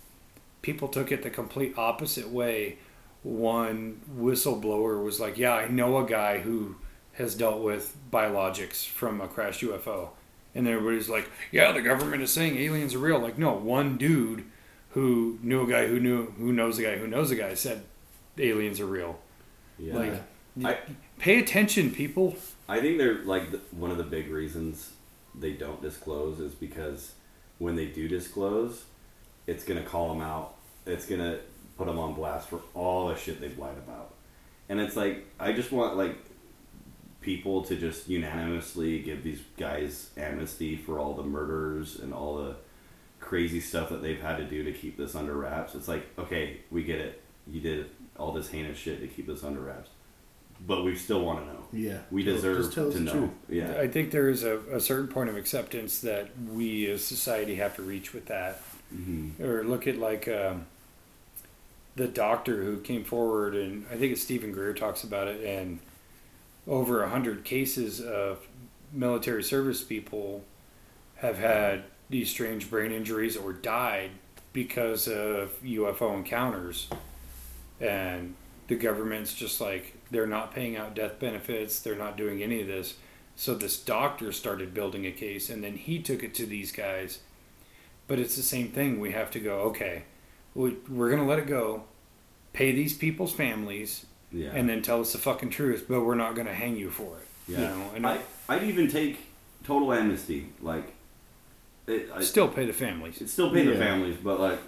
people 0.62 0.88
took 0.88 1.12
it 1.12 1.22
the 1.22 1.30
complete 1.30 1.74
opposite 1.76 2.30
way. 2.30 2.78
One 3.22 4.00
whistleblower 4.18 5.02
was 5.04 5.20
like, 5.20 5.36
Yeah, 5.36 5.52
I 5.52 5.68
know 5.68 5.98
a 5.98 6.08
guy 6.08 6.38
who 6.38 6.76
has 7.12 7.34
dealt 7.34 7.62
with 7.62 7.96
biologics 8.10 8.86
from 8.86 9.20
a 9.20 9.28
crashed 9.28 9.62
UFO. 9.62 10.10
And 10.54 10.68
everybody's 10.68 11.08
like, 11.08 11.28
Yeah, 11.50 11.72
the 11.72 11.82
government 11.82 12.22
is 12.22 12.32
saying 12.32 12.56
aliens 12.56 12.94
are 12.94 12.98
real. 12.98 13.18
Like, 13.18 13.38
no, 13.38 13.52
one 13.54 13.96
dude 13.96 14.44
who 14.90 15.38
knew 15.42 15.62
a 15.62 15.70
guy 15.70 15.86
who 15.86 15.98
knew 15.98 16.26
who 16.38 16.52
knows 16.52 16.78
a 16.78 16.82
guy 16.82 16.96
who 16.96 17.06
knows 17.08 17.30
a 17.30 17.36
guy 17.36 17.54
said 17.54 17.82
aliens 18.38 18.78
are 18.80 18.86
real. 18.86 19.18
Yeah. 19.78 19.94
Like, 19.96 20.22
I- 20.64 20.78
pay 21.18 21.38
attention, 21.40 21.90
people. 21.90 22.36
I 22.68 22.80
think 22.80 22.98
they're 22.98 23.24
like 23.24 23.48
one 23.72 23.90
of 23.90 23.96
the 23.96 24.04
big 24.04 24.30
reasons 24.30 24.92
they 25.34 25.52
don't 25.52 25.82
disclose 25.82 26.38
is 26.38 26.54
because 26.54 27.12
when 27.58 27.74
they 27.74 27.86
do 27.86 28.06
disclose, 28.08 28.84
it's 29.46 29.64
gonna 29.64 29.82
call 29.82 30.08
them 30.08 30.22
out. 30.22 30.54
It's 30.86 31.06
gonna 31.06 31.38
put 31.76 31.86
them 31.88 31.98
on 31.98 32.14
blast 32.14 32.48
for 32.48 32.60
all 32.74 33.08
the 33.08 33.16
shit 33.16 33.40
they've 33.40 33.58
lied 33.58 33.76
about. 33.78 34.14
And 34.68 34.80
it's 34.80 34.94
like 34.94 35.26
I 35.40 35.52
just 35.52 35.72
want 35.72 35.96
like 35.96 36.16
people 37.24 37.62
to 37.62 37.76
just 37.76 38.08
unanimously 38.08 39.00
give 39.00 39.24
these 39.24 39.40
guys 39.56 40.10
amnesty 40.16 40.76
for 40.76 40.98
all 40.98 41.14
the 41.14 41.22
murders 41.22 41.98
and 41.98 42.12
all 42.12 42.36
the 42.36 42.54
crazy 43.20 43.60
stuff 43.60 43.88
that 43.88 44.02
they've 44.02 44.20
had 44.20 44.36
to 44.36 44.44
do 44.44 44.62
to 44.62 44.72
keep 44.72 44.96
this 44.98 45.14
under 45.14 45.34
wraps. 45.34 45.74
It's 45.74 45.88
like, 45.88 46.06
okay, 46.18 46.58
we 46.70 46.82
get 46.82 47.00
it. 47.00 47.22
You 47.50 47.60
did 47.60 47.86
all 48.18 48.32
this 48.32 48.48
heinous 48.48 48.78
shit 48.78 49.00
to 49.00 49.08
keep 49.08 49.26
this 49.26 49.42
under 49.42 49.60
wraps. 49.60 49.88
But 50.66 50.84
we 50.84 50.94
still 50.96 51.24
want 51.24 51.40
to 51.40 51.46
know. 51.46 51.64
Yeah. 51.72 51.98
We 52.10 52.22
deserve 52.22 52.58
just 52.58 52.74
tell 52.74 52.88
us 52.88 52.94
to 52.94 53.00
know. 53.00 53.12
truth. 53.12 53.30
Yeah. 53.48 53.76
I 53.80 53.88
think 53.88 54.12
there 54.12 54.28
is 54.28 54.44
a, 54.44 54.58
a 54.72 54.80
certain 54.80 55.08
point 55.08 55.30
of 55.30 55.36
acceptance 55.36 56.00
that 56.00 56.28
we 56.52 56.86
as 56.90 57.04
society 57.04 57.56
have 57.56 57.74
to 57.76 57.82
reach 57.82 58.12
with 58.14 58.26
that. 58.26 58.60
hmm 58.90 59.30
Or 59.42 59.64
look 59.64 59.86
at 59.88 59.96
like 59.96 60.28
um, 60.28 60.66
the 61.96 62.06
doctor 62.06 62.62
who 62.62 62.78
came 62.80 63.04
forward, 63.04 63.54
and 63.54 63.86
I 63.90 63.96
think 63.96 64.12
it's 64.12 64.22
Stephen 64.22 64.52
Greer 64.52 64.74
talks 64.74 65.02
about 65.02 65.28
it, 65.28 65.44
and 65.44 65.80
over 66.66 67.02
a 67.02 67.08
hundred 67.08 67.44
cases 67.44 68.00
of 68.00 68.46
military 68.92 69.42
service 69.42 69.82
people 69.82 70.44
have 71.16 71.38
had 71.38 71.84
these 72.08 72.30
strange 72.30 72.70
brain 72.70 72.92
injuries 72.92 73.36
or 73.36 73.52
died 73.52 74.10
because 74.52 75.08
of 75.08 75.60
UFO 75.62 76.14
encounters, 76.16 76.88
and 77.80 78.34
the 78.68 78.76
government's 78.76 79.34
just 79.34 79.60
like 79.60 79.94
they're 80.10 80.26
not 80.26 80.54
paying 80.54 80.76
out 80.76 80.94
death 80.94 81.18
benefits, 81.18 81.80
they're 81.80 81.96
not 81.96 82.16
doing 82.16 82.42
any 82.42 82.60
of 82.60 82.66
this. 82.66 82.94
So 83.36 83.54
this 83.54 83.78
doctor 83.78 84.30
started 84.30 84.72
building 84.72 85.06
a 85.06 85.10
case, 85.10 85.50
and 85.50 85.62
then 85.62 85.76
he 85.76 86.00
took 86.00 86.22
it 86.22 86.34
to 86.34 86.46
these 86.46 86.70
guys. 86.70 87.20
But 88.06 88.18
it's 88.18 88.36
the 88.36 88.42
same 88.42 88.68
thing. 88.68 89.00
We 89.00 89.12
have 89.12 89.30
to 89.32 89.40
go. 89.40 89.60
Okay, 89.60 90.04
we, 90.54 90.76
we're 90.88 91.10
gonna 91.10 91.26
let 91.26 91.40
it 91.40 91.48
go. 91.48 91.84
Pay 92.52 92.70
these 92.72 92.96
people's 92.96 93.32
families, 93.32 94.06
Yeah. 94.34 94.50
and 94.52 94.68
then 94.68 94.82
tell 94.82 95.00
us 95.00 95.12
the 95.12 95.18
fucking 95.18 95.50
truth. 95.50 95.86
But 95.88 96.02
we're 96.02 96.14
not 96.14 96.34
gonna 96.34 96.54
hang 96.54 96.76
you 96.76 96.90
for 96.90 97.18
it. 97.18 97.26
yeah. 97.48 97.60
You 97.60 97.64
know, 97.66 97.90
and 97.94 98.06
I, 98.06 98.18
I'd 98.48 98.64
even 98.64 98.88
take 98.88 99.18
total 99.64 99.92
amnesty. 99.92 100.48
Like, 100.60 100.92
it, 101.86 102.10
I, 102.14 102.22
still 102.22 102.48
pay 102.48 102.66
the 102.66 102.72
families. 102.72 103.16
it'd 103.16 103.30
still 103.30 103.50
pay 103.50 103.64
the 103.64 103.76
families, 103.76 104.16
but 104.22 104.40
like, 104.40 104.58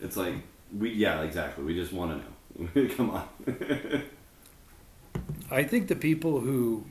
it's 0.00 0.16
like 0.16 0.34
we 0.76 0.90
yeah 0.90 1.22
exactly. 1.22 1.64
We 1.64 1.74
just 1.74 1.92
want 1.92 2.10
to 2.12 2.18
know. 2.18 2.88
Come 2.96 3.10
on. 3.10 3.28
I 5.50 5.62
think 5.62 5.88
the 5.88 5.96
people 5.96 6.40
who 6.40 6.84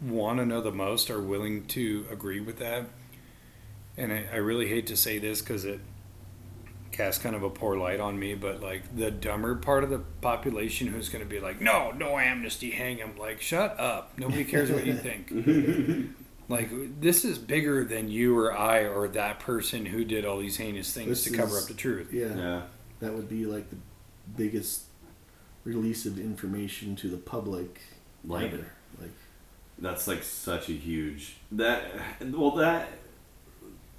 want 0.00 0.38
to 0.38 0.46
know 0.46 0.60
the 0.60 0.72
most 0.72 1.10
are 1.10 1.20
willing 1.20 1.66
to 1.66 2.06
agree 2.10 2.40
with 2.40 2.58
that. 2.58 2.86
And 3.96 4.12
I, 4.12 4.26
I 4.32 4.36
really 4.36 4.68
hate 4.68 4.86
to 4.88 4.96
say 4.96 5.18
this 5.18 5.40
because 5.42 5.64
it 5.64 5.80
casts 6.92 7.22
kind 7.22 7.34
of 7.36 7.42
a 7.42 7.50
poor 7.50 7.76
light 7.76 8.00
on 8.00 8.18
me, 8.18 8.34
but 8.34 8.60
like 8.62 8.96
the 8.96 9.10
dumber 9.10 9.54
part 9.56 9.84
of 9.84 9.90
the 9.90 9.98
population 10.20 10.86
who's 10.88 11.08
going 11.08 11.22
to 11.24 11.28
be 11.28 11.40
like, 11.40 11.60
no, 11.60 11.90
no 11.92 12.18
amnesty, 12.18 12.70
hang 12.70 12.98
him. 12.98 13.16
Like, 13.18 13.40
shut 13.40 13.78
up. 13.78 14.18
Nobody 14.18 14.44
cares 14.44 14.70
what 14.70 14.84
you 14.86 14.94
think. 14.96 15.30
like, 16.48 16.70
this 17.00 17.24
is 17.24 17.38
bigger 17.38 17.84
than 17.84 18.08
you 18.08 18.36
or 18.38 18.56
I 18.56 18.80
or 18.86 19.08
that 19.08 19.38
person 19.40 19.86
who 19.86 20.04
did 20.04 20.24
all 20.24 20.38
these 20.38 20.56
heinous 20.56 20.92
things 20.92 21.08
This 21.08 21.24
to 21.24 21.36
cover 21.36 21.56
is- 21.56 21.62
up 21.64 21.68
the 21.68 21.74
truth. 21.74 22.12
Yeah. 22.12 22.34
yeah. 22.36 22.62
That 23.00 23.14
would 23.14 23.28
be 23.28 23.46
like 23.46 23.70
the 23.70 23.76
biggest 24.36 24.82
release 25.64 26.06
of 26.06 26.18
information 26.18 26.96
to 26.96 27.08
the 27.08 27.16
public 27.16 27.80
Like 28.24 28.52
ever. 28.52 28.66
Like 29.00 29.10
that's 29.78 30.08
like 30.08 30.22
such 30.24 30.68
a 30.68 30.72
huge 30.72 31.36
that 31.52 31.84
well 32.20 32.52
that 32.56 32.88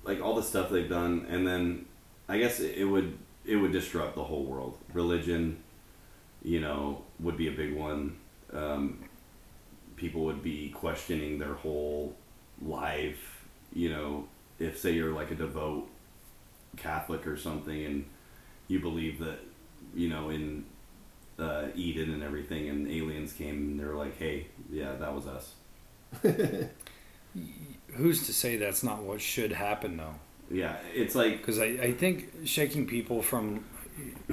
like 0.03 0.19
all 0.22 0.35
the 0.35 0.43
stuff 0.43 0.69
they've 0.69 0.90
done 0.90 1.26
and 1.30 1.48
then 1.48 1.85
i 2.30 2.38
guess 2.38 2.59
it, 2.59 2.85
would 2.85 3.17
it 3.45 3.56
would 3.58 3.72
disrupt 3.72 4.16
the 4.16 4.24
whole 4.24 4.45
world. 4.45 4.77
Religion 4.93 5.61
you 6.41 6.61
know 6.61 7.03
would 7.19 7.35
be 7.38 7.48
a 7.48 7.51
big 7.51 7.75
one. 7.75 8.16
Um, 8.53 9.03
people 9.98 10.22
would 10.25 10.41
be 10.41 10.69
questioning 10.69 11.40
their 11.40 11.56
whole 11.56 12.16
life 12.61 13.45
you 13.74 13.90
know. 13.90 14.27
If 14.59 14.77
say 14.80 14.91
you're 14.91 15.14
like 15.14 15.32
a 15.32 15.35
devout 15.35 15.88
catholic 16.77 17.25
or 17.25 17.38
something 17.38 17.85
and 17.85 18.06
you 18.67 18.80
believe 18.80 19.19
that 19.19 19.40
you 19.95 20.09
know 20.09 20.30
in 20.30 20.66
uh, 21.40 21.67
eden 21.74 22.14
and 22.14 22.22
everything 22.22 22.69
and 22.69 22.88
aliens 22.88 23.33
came 23.33 23.56
and 23.56 23.80
they're 23.80 23.95
like 23.95 24.17
hey 24.17 24.48
yeah 24.72 24.93
that 24.93 25.14
was 25.14 25.27
us. 25.27 25.53
Who's 27.93 28.25
to 28.27 28.33
say 28.33 28.58
that's 28.58 28.83
not 28.83 29.03
what 29.03 29.22
should 29.22 29.51
happen, 29.51 29.98
though? 29.98 30.16
Yeah, 30.52 30.78
it's 30.94 31.16
like 31.16 31.38
Because 31.38 31.60
I, 31.60 31.66
I 31.66 31.94
think 31.94 32.30
shaking 32.45 32.88
people 32.88 33.22
from 33.22 33.66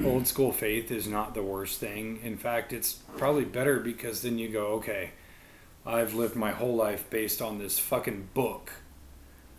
old 0.03 0.27
school 0.27 0.51
faith 0.51 0.91
is 0.91 1.07
not 1.07 1.33
the 1.33 1.43
worst 1.43 1.79
thing. 1.79 2.19
In 2.23 2.37
fact, 2.37 2.73
it's 2.73 2.93
probably 3.17 3.45
better 3.45 3.79
because 3.79 4.21
then 4.21 4.37
you 4.37 4.49
go, 4.49 4.67
okay, 4.73 5.11
I've 5.85 6.13
lived 6.13 6.35
my 6.35 6.51
whole 6.51 6.75
life 6.75 7.09
based 7.09 7.41
on 7.41 7.57
this 7.57 7.79
fucking 7.79 8.29
book. 8.33 8.71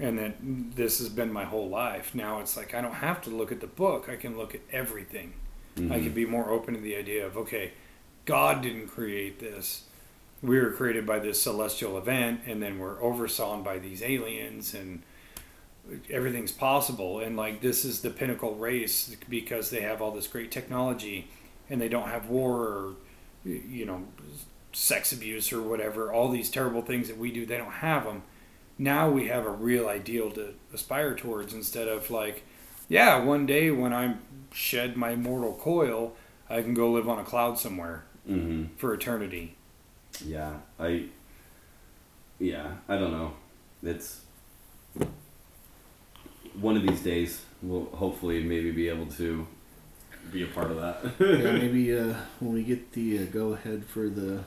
And 0.01 0.19
then 0.19 0.73
this 0.77 0.99
has 0.99 1.09
been 1.09 1.33
my 1.33 1.45
whole 1.45 1.69
life. 1.69 2.15
Now 2.15 2.41
it's 2.41 2.57
like 2.57 2.75
I 2.75 2.81
don't 2.81 2.95
have 2.95 3.21
to 3.23 3.31
look 3.31 3.51
at 3.51 3.61
the 3.61 3.67
book. 3.67 4.09
I 4.09 4.17
can 4.17 4.37
look 4.37 4.55
at 4.55 4.61
everything. 4.71 5.33
I 5.77 5.81
mm-hmm. 5.81 5.93
can 6.05 6.13
be 6.13 6.27
more 6.27 6.51
open 6.51 6.75
to 6.75 6.81
the 6.81 6.97
idea 6.97 7.27
of 7.27 7.37
okay, 7.37 7.73
God 8.25 8.63
didn't 8.63 8.89
create 8.89 9.41
this. 9.41 9.85
We 10.41 10.61
were 10.61 10.71
created 10.71 11.05
by 11.05 11.19
this 11.19 11.43
celestial 11.43 11.99
event, 11.99 12.43
and 12.47 12.63
then 12.63 12.79
we're 12.79 13.03
oversawn 13.03 13.65
by 13.65 13.79
these 13.79 14.03
aliens, 14.03 14.73
and 14.73 15.03
everything's 16.11 16.53
possible. 16.53 17.21
And 17.21 17.37
like 17.37 17.61
this 17.61 17.85
is 17.85 18.01
the 18.03 18.11
pinnacle 18.11 18.55
race 18.55 19.17
because 19.29 19.71
they 19.71 19.83
have 19.83 20.03
all 20.03 20.11
this 20.11 20.27
great 20.27 20.51
technology, 20.51 21.31
and 21.71 21.81
they 21.81 21.89
don't 21.89 22.09
have 22.09 22.29
war 22.29 22.57
or 22.57 22.95
you 23.45 23.87
know 23.87 24.05
sex 24.73 25.13
abuse 25.13 25.53
or 25.53 25.63
whatever. 25.63 26.13
All 26.13 26.29
these 26.31 26.51
terrible 26.51 26.83
things 26.83 27.09
that 27.09 27.19
we 27.19 27.33
do, 27.33 27.47
they 27.47 27.57
don't 27.57 27.73
have 27.73 28.05
them. 28.05 28.23
Now 28.79 29.11
we 29.11 29.27
have 29.29 29.45
a 29.45 29.51
real 29.51 29.89
ideal 29.89 30.31
to 30.33 30.55
aspire 30.73 31.15
towards 31.15 31.53
instead 31.53 31.89
of 31.89 32.11
like, 32.11 32.45
yeah, 32.89 33.19
one 33.23 33.45
day 33.47 33.71
when 33.71 33.93
I'm 33.93 34.21
shed 34.53 34.97
my 34.97 35.17
mortal 35.17 35.55
coil, 35.55 36.15
I 36.49 36.63
can 36.63 36.75
go 36.75 36.93
live 36.93 37.09
on 37.09 37.19
a 37.19 37.25
cloud 37.25 37.59
somewhere 37.59 38.05
hmm 38.27 38.67
for 38.77 38.95
eternity. 38.95 39.57
Yeah, 40.25 40.55
I. 40.79 41.05
Yeah, 42.39 42.75
I 42.89 42.97
don't 42.97 43.13
know. 43.13 43.33
It's 43.83 44.21
one 46.61 46.77
of 46.77 46.87
these 46.87 47.01
days 47.03 47.43
we'll 47.63 47.87
hopefully 47.87 48.43
maybe 48.43 48.71
be 48.71 48.89
able 48.89 49.07
to 49.07 49.47
be 50.33 50.43
a 50.43 50.47
part 50.47 50.71
of 50.71 50.77
that. 50.81 51.01
yeah, 51.21 51.53
maybe 51.53 51.97
uh, 51.97 52.15
when 52.41 52.53
we 52.55 52.63
get 52.63 52.93
the 52.93 53.19
uh, 53.21 53.25
go 53.27 53.53
ahead 53.55 53.85
for 53.85 54.09
the 54.09 54.45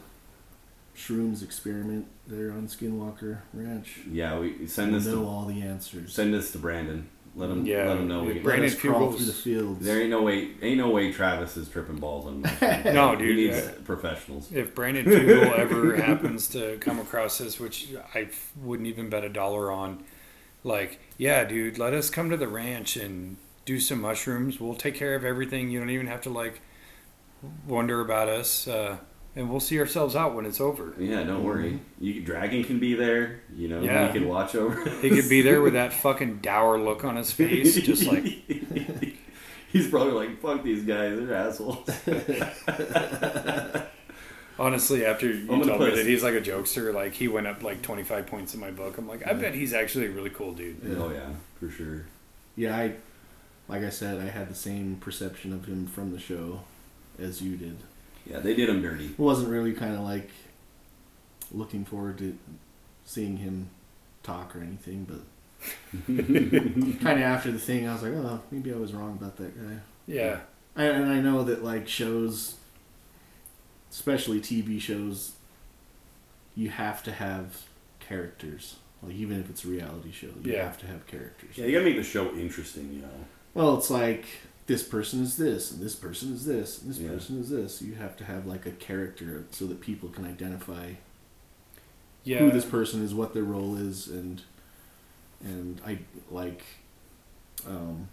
shrooms 0.95 1.41
experiment 1.43 2.05
there 2.27 2.51
on 2.51 2.67
Skinwalker 2.67 3.39
Ranch, 3.53 3.99
yeah, 4.09 4.37
we 4.39 4.67
send 4.67 4.91
we'll 4.91 4.99
this 5.01 5.07
know 5.13 5.21
to, 5.21 5.27
all 5.27 5.45
the 5.45 5.61
answers. 5.61 6.13
send 6.13 6.33
this 6.33 6.51
to 6.51 6.57
Brandon. 6.57 7.07
Let 7.33 7.49
him 7.49 7.65
Yeah, 7.65 7.87
let 7.87 7.97
him 7.97 8.09
know 8.09 8.23
we 8.23 8.27
yeah, 8.27 8.33
can. 8.33 8.43
Brandon 8.43 8.65
Let 8.67 8.73
us 8.75 8.81
crawl 8.81 9.01
Fugals- 9.13 9.15
through 9.15 9.25
the 9.27 9.31
fields. 9.31 9.85
There 9.85 10.01
ain't 10.01 10.09
no 10.09 10.21
way 10.21 10.49
ain't 10.61 10.77
no 10.77 10.89
way 10.89 11.13
Travis 11.13 11.55
is 11.55 11.69
tripping 11.69 11.95
balls 11.95 12.25
on 12.25 12.41
mushrooms. 12.41 12.85
No, 12.93 13.11
He 13.15 13.23
dude, 13.25 13.35
needs 13.37 13.57
uh, 13.67 13.71
professionals. 13.85 14.51
If 14.51 14.75
Brandon 14.75 15.05
Fugal 15.05 15.53
ever 15.57 15.95
happens 15.95 16.49
to 16.49 16.77
come 16.79 16.99
across 16.99 17.37
this, 17.37 17.57
which 17.57 17.87
I 18.13 18.27
wouldn't 18.61 18.87
even 18.89 19.09
bet 19.09 19.23
a 19.23 19.29
dollar 19.29 19.71
on, 19.71 20.03
like, 20.63 20.99
yeah, 21.17 21.43
dude, 21.43 21.77
let 21.77 21.93
us 21.93 22.09
come 22.09 22.29
to 22.29 22.37
the 22.37 22.47
ranch 22.47 22.95
and 22.97 23.37
do 23.65 23.79
some 23.79 24.01
mushrooms. 24.01 24.59
We'll 24.59 24.75
take 24.75 24.95
care 24.95 25.15
of 25.15 25.23
everything. 25.25 25.69
You 25.69 25.79
don't 25.79 25.89
even 25.89 26.07
have 26.07 26.21
to 26.21 26.29
like 26.29 26.61
wonder 27.67 28.01
about 28.01 28.29
us, 28.29 28.67
uh, 28.67 28.97
and 29.35 29.49
we'll 29.49 29.59
see 29.59 29.79
ourselves 29.79 30.15
out 30.15 30.35
when 30.35 30.45
it's 30.45 30.59
over. 30.61 30.93
Yeah, 30.99 31.23
don't 31.23 31.43
worry. 31.43 31.79
You 31.99 32.21
Dragon 32.21 32.63
can 32.63 32.79
be 32.79 32.93
there. 32.95 33.41
You 33.55 33.67
know, 33.69 33.81
Yeah. 33.81 34.07
he 34.11 34.19
can 34.19 34.27
watch 34.27 34.55
over. 34.55 34.87
He 35.01 35.09
could 35.09 35.29
be 35.29 35.41
there 35.41 35.61
with 35.61 35.73
that 35.73 35.93
fucking 35.93 36.37
dour 36.39 36.77
look 36.79 37.03
on 37.03 37.15
his 37.15 37.31
face, 37.41 37.75
just 37.81 38.03
like 38.05 38.23
He's 39.71 39.87
probably 39.89 40.11
like, 40.11 40.41
"Fuck 40.41 40.63
these 40.63 40.83
guys, 40.83 41.17
they're 41.17 41.33
assholes." 41.33 41.87
honestly. 44.59 45.05
After 45.05 45.27
you 45.27 45.47
told 45.47 45.79
me 45.79 45.95
that 45.95 46.05
he's 46.05 46.23
like 46.23 46.35
a 46.35 46.41
jokester, 46.41 46.93
like 46.93 47.13
he 47.13 47.27
went 47.27 47.47
up 47.47 47.63
like 47.63 47.81
twenty 47.81 48.03
five 48.03 48.27
points 48.27 48.53
in 48.53 48.59
my 48.59 48.71
book. 48.71 48.97
I'm 48.97 49.07
like, 49.07 49.25
I 49.25 49.33
bet 49.33 49.53
he's 49.53 49.73
actually 49.73 50.07
a 50.07 50.11
really 50.11 50.29
cool 50.29 50.53
dude. 50.53 50.77
Yeah. 50.83 50.95
Oh 50.97 51.11
yeah, 51.11 51.29
for 51.59 51.69
sure. 51.69 52.05
Yeah, 52.55 52.75
I, 52.75 52.93
like 53.67 53.83
I 53.83 53.89
said, 53.89 54.19
I 54.19 54.29
had 54.29 54.49
the 54.49 54.55
same 54.55 54.97
perception 54.97 55.53
of 55.53 55.65
him 55.65 55.87
from 55.87 56.11
the 56.11 56.19
show 56.19 56.61
as 57.17 57.41
you 57.41 57.55
did. 57.55 57.77
Yeah, 58.25 58.39
they 58.39 58.53
did 58.53 58.69
him 58.69 58.81
dirty. 58.81 59.05
It 59.05 59.19
wasn't 59.19 59.49
really 59.49 59.73
kind 59.73 59.95
of 59.95 60.01
like 60.01 60.29
looking 61.51 61.85
forward 61.85 62.17
to 62.19 62.37
seeing 63.05 63.37
him 63.37 63.69
talk 64.23 64.55
or 64.55 64.59
anything, 64.59 65.05
but 65.05 65.21
kind 66.07 67.19
of 67.19 67.23
after 67.23 67.51
the 67.51 67.59
thing, 67.59 67.87
I 67.87 67.93
was 67.93 68.03
like, 68.03 68.13
oh, 68.13 68.41
maybe 68.51 68.73
I 68.73 68.77
was 68.77 68.93
wrong 68.93 69.17
about 69.19 69.37
that 69.37 69.55
guy. 69.55 69.77
Yeah, 70.07 70.39
I, 70.75 70.85
and 70.85 71.09
I 71.11 71.19
know 71.19 71.43
that 71.43 71.63
like 71.63 71.87
shows, 71.87 72.55
especially 73.91 74.39
TV 74.39 74.79
shows, 74.81 75.33
you 76.55 76.69
have 76.69 77.03
to 77.03 77.11
have 77.11 77.63
characters. 77.99 78.77
Like 79.03 79.15
even 79.15 79.39
if 79.39 79.49
it's 79.49 79.63
a 79.65 79.67
reality 79.67 80.11
show, 80.11 80.27
you 80.43 80.53
Yeah. 80.53 80.63
have 80.63 80.77
to 80.79 80.87
have 80.87 81.05
characters. 81.07 81.57
Yeah, 81.57 81.65
you 81.65 81.73
gotta 81.73 81.85
make 81.85 81.97
the 81.97 82.03
show 82.03 82.33
interesting. 82.33 82.93
You 82.93 83.01
know. 83.01 83.25
Well, 83.53 83.77
it's 83.77 83.89
like 83.89 84.25
this 84.67 84.83
person 84.83 85.21
is 85.21 85.37
this, 85.37 85.71
and 85.71 85.81
this 85.81 85.95
person 85.95 86.33
is 86.33 86.45
this, 86.45 86.81
and 86.81 86.89
this 86.89 86.99
Yeah. 86.99 87.09
person 87.09 87.39
is 87.39 87.49
this. 87.49 87.81
You 87.81 87.95
have 87.95 88.15
to 88.17 88.23
have 88.25 88.45
like 88.45 88.65
a 88.65 88.71
character 88.71 89.45
so 89.51 89.65
that 89.67 89.81
people 89.81 90.09
can 90.09 90.25
identify 90.25 90.93
yeah. 92.23 92.39
who 92.39 92.51
this 92.51 92.65
person 92.65 93.03
is, 93.03 93.13
what 93.13 93.33
their 93.33 93.43
role 93.43 93.75
is, 93.75 94.07
and 94.07 94.41
and 95.43 95.81
I 95.85 95.99
like 96.29 96.63
um, 97.67 98.07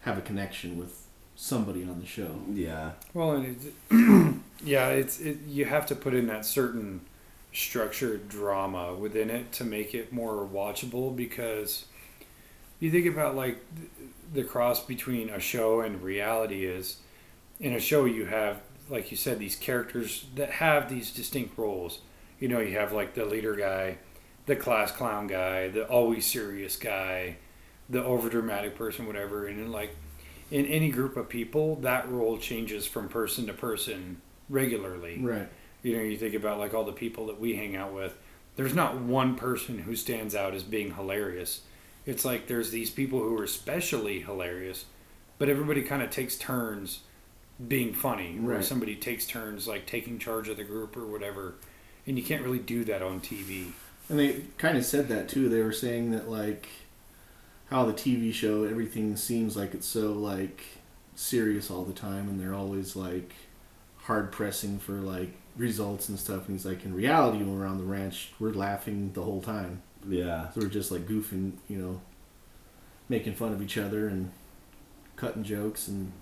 have 0.00 0.18
a 0.18 0.22
connection 0.22 0.78
with 0.78 1.01
somebody 1.42 1.82
on 1.82 1.98
the 1.98 2.06
show. 2.06 2.36
Yeah. 2.52 2.92
Well, 3.12 3.32
and 3.32 3.56
it, 3.90 4.34
yeah, 4.64 4.90
it's 4.90 5.18
it, 5.18 5.38
you 5.48 5.64
have 5.64 5.86
to 5.86 5.96
put 5.96 6.14
in 6.14 6.28
that 6.28 6.46
certain 6.46 7.00
structured 7.52 8.28
drama 8.28 8.94
within 8.94 9.28
it 9.28 9.50
to 9.52 9.64
make 9.64 9.92
it 9.92 10.12
more 10.12 10.46
watchable 10.46 11.14
because 11.14 11.86
you 12.78 12.90
think 12.92 13.06
about 13.06 13.34
like 13.34 13.58
the 14.32 14.44
cross 14.44 14.84
between 14.84 15.28
a 15.30 15.40
show 15.40 15.80
and 15.80 16.02
reality 16.02 16.64
is 16.64 16.98
in 17.60 17.74
a 17.74 17.80
show 17.80 18.04
you 18.04 18.24
have 18.24 18.62
like 18.88 19.10
you 19.10 19.16
said 19.16 19.38
these 19.38 19.54
characters 19.54 20.24
that 20.34 20.50
have 20.50 20.88
these 20.88 21.10
distinct 21.10 21.58
roles 21.58 21.98
you 22.40 22.48
know 22.48 22.58
you 22.58 22.78
have 22.78 22.90
like 22.90 23.12
the 23.12 23.26
leader 23.26 23.54
guy 23.54 23.98
the 24.46 24.56
class 24.56 24.90
clown 24.90 25.26
guy 25.26 25.68
the 25.68 25.86
always 25.88 26.24
serious 26.24 26.76
guy 26.76 27.36
the 27.90 28.02
overdramatic 28.02 28.74
person 28.74 29.06
whatever 29.06 29.46
and 29.46 29.58
then 29.58 29.70
like 29.70 29.94
in 30.52 30.66
any 30.66 30.90
group 30.90 31.16
of 31.16 31.30
people, 31.30 31.76
that 31.76 32.08
role 32.10 32.36
changes 32.36 32.86
from 32.86 33.08
person 33.08 33.46
to 33.46 33.54
person 33.54 34.20
regularly. 34.50 35.18
Right. 35.18 35.48
You 35.82 35.96
know, 35.96 36.02
you 36.02 36.18
think 36.18 36.34
about 36.34 36.58
like 36.58 36.74
all 36.74 36.84
the 36.84 36.92
people 36.92 37.26
that 37.26 37.40
we 37.40 37.56
hang 37.56 37.74
out 37.74 37.94
with. 37.94 38.16
There's 38.56 38.74
not 38.74 39.00
one 39.00 39.34
person 39.34 39.78
who 39.78 39.96
stands 39.96 40.34
out 40.34 40.54
as 40.54 40.62
being 40.62 40.94
hilarious. 40.94 41.62
It's 42.04 42.26
like 42.26 42.48
there's 42.48 42.70
these 42.70 42.90
people 42.90 43.18
who 43.18 43.36
are 43.38 43.44
especially 43.44 44.20
hilarious, 44.20 44.84
but 45.38 45.48
everybody 45.48 45.80
kind 45.80 46.02
of 46.02 46.10
takes 46.10 46.36
turns 46.36 47.00
being 47.66 47.94
funny, 47.94 48.38
or 48.44 48.60
somebody 48.60 48.94
takes 48.94 49.26
turns 49.26 49.66
like 49.66 49.86
taking 49.86 50.18
charge 50.18 50.48
of 50.48 50.58
the 50.58 50.64
group 50.64 50.98
or 50.98 51.06
whatever. 51.06 51.54
And 52.06 52.18
you 52.18 52.24
can't 52.24 52.42
really 52.42 52.58
do 52.58 52.84
that 52.84 53.00
on 53.00 53.20
TV. 53.20 53.72
And 54.10 54.18
they 54.18 54.42
kind 54.58 54.76
of 54.76 54.84
said 54.84 55.08
that 55.08 55.30
too. 55.30 55.48
They 55.48 55.62
were 55.62 55.72
saying 55.72 56.10
that 56.10 56.28
like 56.28 56.68
how 57.72 57.84
the 57.84 57.92
TV 57.92 58.32
show 58.32 58.64
everything 58.64 59.16
seems 59.16 59.56
like 59.56 59.74
it's 59.74 59.86
so 59.86 60.12
like 60.12 60.62
serious 61.14 61.70
all 61.70 61.84
the 61.84 61.92
time, 61.92 62.28
and 62.28 62.40
they're 62.40 62.54
always 62.54 62.94
like 62.96 63.32
hard 63.96 64.32
pressing 64.32 64.78
for 64.78 64.92
like 64.94 65.30
results 65.56 66.08
and 66.08 66.18
stuff. 66.18 66.48
And 66.48 66.56
he's 66.56 66.66
like, 66.66 66.84
in 66.84 66.94
reality, 66.94 67.38
when 67.38 67.58
we're 67.58 67.66
on 67.66 67.78
the 67.78 67.84
ranch, 67.84 68.32
we're 68.38 68.52
laughing 68.52 69.12
the 69.12 69.22
whole 69.22 69.40
time. 69.42 69.82
Yeah. 70.08 70.50
So 70.50 70.60
we're 70.62 70.68
just 70.68 70.90
like 70.90 71.06
goofing, 71.06 71.52
you 71.68 71.78
know, 71.78 72.00
making 73.08 73.34
fun 73.34 73.52
of 73.52 73.62
each 73.62 73.78
other 73.78 74.08
and 74.08 74.30
cutting 75.16 75.44
jokes 75.44 75.88
and 75.88 76.12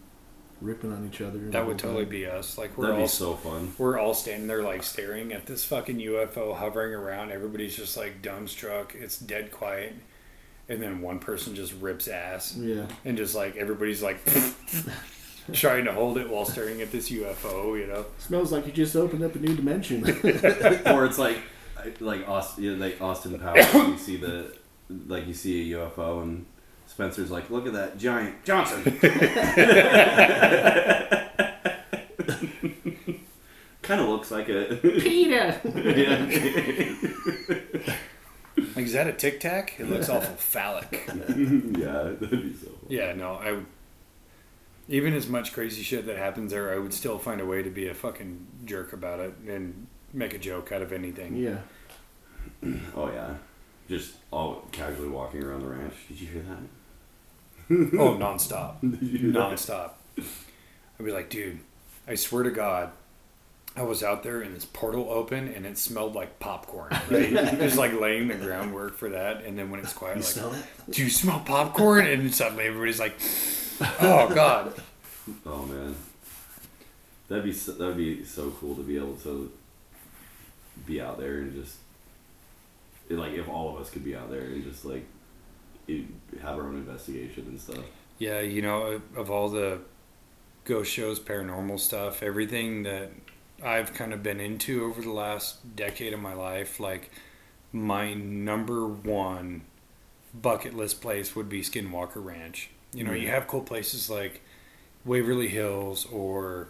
ripping 0.60 0.92
on 0.92 1.06
each 1.06 1.20
other. 1.22 1.38
That 1.38 1.58
whole 1.60 1.68
would 1.68 1.78
totally 1.78 2.04
time. 2.04 2.10
be 2.10 2.26
us. 2.26 2.58
Like 2.58 2.76
we're 2.76 2.86
That'd 2.88 3.00
all 3.00 3.04
be 3.06 3.08
so 3.08 3.34
fun. 3.34 3.72
we're 3.78 3.98
all 3.98 4.12
standing 4.14 4.46
there 4.48 4.62
like 4.62 4.82
staring 4.82 5.32
at 5.32 5.46
this 5.46 5.64
fucking 5.64 5.96
UFO 5.98 6.54
hovering 6.56 6.92
around. 6.94 7.30
Everybody's 7.32 7.76
just 7.76 7.96
like 7.96 8.20
dumbstruck. 8.22 8.94
It's 8.94 9.18
dead 9.18 9.50
quiet. 9.52 9.94
And 10.70 10.80
then 10.80 11.02
one 11.02 11.18
person 11.18 11.56
just 11.56 11.74
rips 11.80 12.06
ass. 12.06 12.56
Yeah. 12.56 12.86
And 13.04 13.16
just 13.16 13.34
like 13.34 13.56
everybody's 13.56 14.02
like 14.02 14.20
trying 15.52 15.84
to 15.86 15.92
hold 15.92 16.16
it 16.16 16.30
while 16.30 16.44
staring 16.44 16.80
at 16.80 16.92
this 16.92 17.10
UFO, 17.10 17.76
you 17.78 17.88
know? 17.88 18.06
Smells 18.18 18.52
like 18.52 18.66
you 18.66 18.72
just 18.72 18.94
opened 18.94 19.24
up 19.24 19.34
a 19.34 19.40
new 19.40 19.56
dimension. 19.56 20.04
or 20.86 21.04
it's 21.04 21.18
like 21.18 21.38
like 21.98 22.28
Austin, 22.28 22.64
yeah, 22.64 22.72
like 22.72 23.02
Austin 23.02 23.36
Powers. 23.38 23.74
you 23.74 23.98
see 24.06 24.16
the 24.16 24.54
like 25.06 25.26
you 25.26 25.34
see 25.34 25.72
a 25.72 25.78
UFO 25.78 26.22
and 26.22 26.46
Spencer's 26.86 27.32
like, 27.32 27.50
look 27.50 27.66
at 27.66 27.72
that 27.72 27.98
giant 27.98 28.44
Johnson. 28.44 28.84
kind 33.82 34.00
of 34.00 34.08
looks 34.08 34.30
like 34.30 34.48
a 34.48 34.78
Peter. 34.80 35.60
yeah. 35.64 37.96
Like, 38.76 38.84
is 38.86 38.92
that 38.92 39.06
a 39.06 39.12
tic 39.12 39.40
tac? 39.40 39.78
It 39.78 39.88
looks 39.88 40.08
awful 40.10 40.34
phallic. 40.36 41.02
yeah, 41.08 41.14
that'd 41.14 42.30
be 42.30 42.54
so. 42.54 42.66
Fun. 42.66 42.86
Yeah, 42.88 43.12
no, 43.14 43.34
I 43.34 43.52
would. 43.52 43.66
Even 44.88 45.14
as 45.14 45.28
much 45.28 45.52
crazy 45.52 45.82
shit 45.82 46.06
that 46.06 46.16
happens 46.16 46.50
there, 46.52 46.74
I 46.74 46.78
would 46.78 46.92
still 46.92 47.18
find 47.18 47.40
a 47.40 47.46
way 47.46 47.62
to 47.62 47.70
be 47.70 47.86
a 47.88 47.94
fucking 47.94 48.46
jerk 48.64 48.92
about 48.92 49.20
it 49.20 49.34
and 49.46 49.86
make 50.12 50.34
a 50.34 50.38
joke 50.38 50.72
out 50.72 50.82
of 50.82 50.92
anything. 50.92 51.36
Yeah. 51.36 51.58
Oh 52.96 53.10
yeah, 53.10 53.34
just 53.88 54.14
all 54.30 54.66
casually 54.72 55.08
walking 55.08 55.42
around 55.42 55.62
the 55.62 55.68
ranch. 55.68 55.94
Did 56.08 56.20
you 56.20 56.26
hear 56.28 56.42
that? 56.42 58.00
Oh, 58.00 58.16
nonstop. 58.16 58.80
Did 58.80 59.02
you 59.02 59.18
hear 59.18 59.32
that? 59.32 59.52
nonstop. 59.52 59.90
I'd 60.18 61.04
be 61.04 61.12
like, 61.12 61.30
dude, 61.30 61.60
I 62.08 62.14
swear 62.16 62.42
to 62.42 62.50
God, 62.50 62.90
I 63.76 63.82
was 63.82 64.02
out 64.02 64.22
there 64.22 64.40
and 64.42 64.54
this 64.54 64.64
portal 64.64 65.08
opened 65.10 65.54
and 65.54 65.64
it 65.64 65.78
smelled 65.78 66.14
like 66.14 66.38
popcorn. 66.40 66.90
Right? 66.90 67.32
it 67.32 67.58
was 67.60 67.78
like 67.78 67.98
laying 67.98 68.28
the 68.28 68.34
groundwork 68.34 68.96
for 68.96 69.08
that. 69.10 69.44
And 69.44 69.56
then 69.58 69.70
when 69.70 69.80
it's 69.80 69.92
quiet, 69.92 70.16
You 70.16 70.22
like, 70.22 70.30
smell 70.30 70.50
that? 70.50 70.64
do 70.90 71.02
you 71.04 71.10
smell 71.10 71.40
popcorn? 71.40 72.06
And 72.06 72.34
suddenly 72.34 72.64
everybody's 72.64 73.00
like, 73.00 73.14
oh 74.00 74.32
god. 74.34 74.74
Oh 75.46 75.64
man, 75.64 75.94
that'd 77.28 77.44
be 77.44 77.52
so, 77.52 77.72
that'd 77.72 77.96
be 77.96 78.24
so 78.24 78.50
cool 78.58 78.74
to 78.74 78.82
be 78.82 78.96
able 78.96 79.14
to 79.16 79.52
be 80.86 81.00
out 81.00 81.18
there 81.20 81.38
and 81.38 81.54
just 81.54 81.76
it, 83.08 83.14
like 83.14 83.32
if 83.34 83.48
all 83.48 83.72
of 83.74 83.80
us 83.80 83.90
could 83.90 84.02
be 84.02 84.16
out 84.16 84.28
there 84.30 84.40
and 84.40 84.64
just 84.64 84.84
like 84.84 85.04
it, 85.86 86.04
have 86.42 86.56
our 86.58 86.66
own 86.66 86.76
investigation 86.76 87.44
and 87.46 87.60
stuff. 87.60 87.84
Yeah, 88.18 88.40
you 88.40 88.60
know, 88.62 89.00
of 89.14 89.30
all 89.30 89.48
the 89.50 89.78
ghost 90.64 90.90
shows, 90.90 91.20
paranormal 91.20 91.78
stuff, 91.78 92.22
everything 92.22 92.82
that 92.84 93.10
I've 93.62 93.92
kind 93.92 94.12
of 94.12 94.22
been 94.22 94.40
into 94.40 94.84
over 94.84 95.02
the 95.02 95.10
last 95.10 95.76
decade 95.76 96.12
of 96.12 96.20
my 96.20 96.34
life, 96.34 96.80
like 96.80 97.10
my 97.72 98.14
number 98.14 98.86
one 98.86 99.62
bucket 100.34 100.74
list 100.74 101.00
place 101.00 101.34
would 101.36 101.48
be 101.48 101.62
Skinwalker 101.62 102.24
Ranch. 102.24 102.70
You 102.92 103.04
know, 103.04 103.12
you 103.12 103.22
mm-hmm. 103.22 103.30
have 103.30 103.46
cool 103.46 103.62
places 103.62 104.10
like 104.10 104.42
Waverly 105.04 105.48
Hills 105.48 106.06
or 106.06 106.68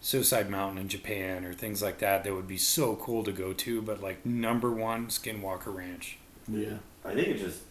Suicide 0.00 0.48
Mountain 0.48 0.78
in 0.78 0.88
Japan 0.88 1.44
or 1.44 1.52
things 1.52 1.82
like 1.82 1.98
that 1.98 2.24
that 2.24 2.34
would 2.34 2.48
be 2.48 2.56
so 2.56 2.96
cool 2.96 3.24
to 3.24 3.32
go 3.32 3.52
to, 3.52 3.82
but 3.82 4.02
like 4.02 4.24
number 4.24 4.70
one, 4.70 5.08
Skinwalker 5.08 5.74
Ranch. 5.74 6.18
Yeah. 6.46 6.78
I 7.04 7.14
think 7.14 7.28
it 7.28 7.38
just 7.38 7.62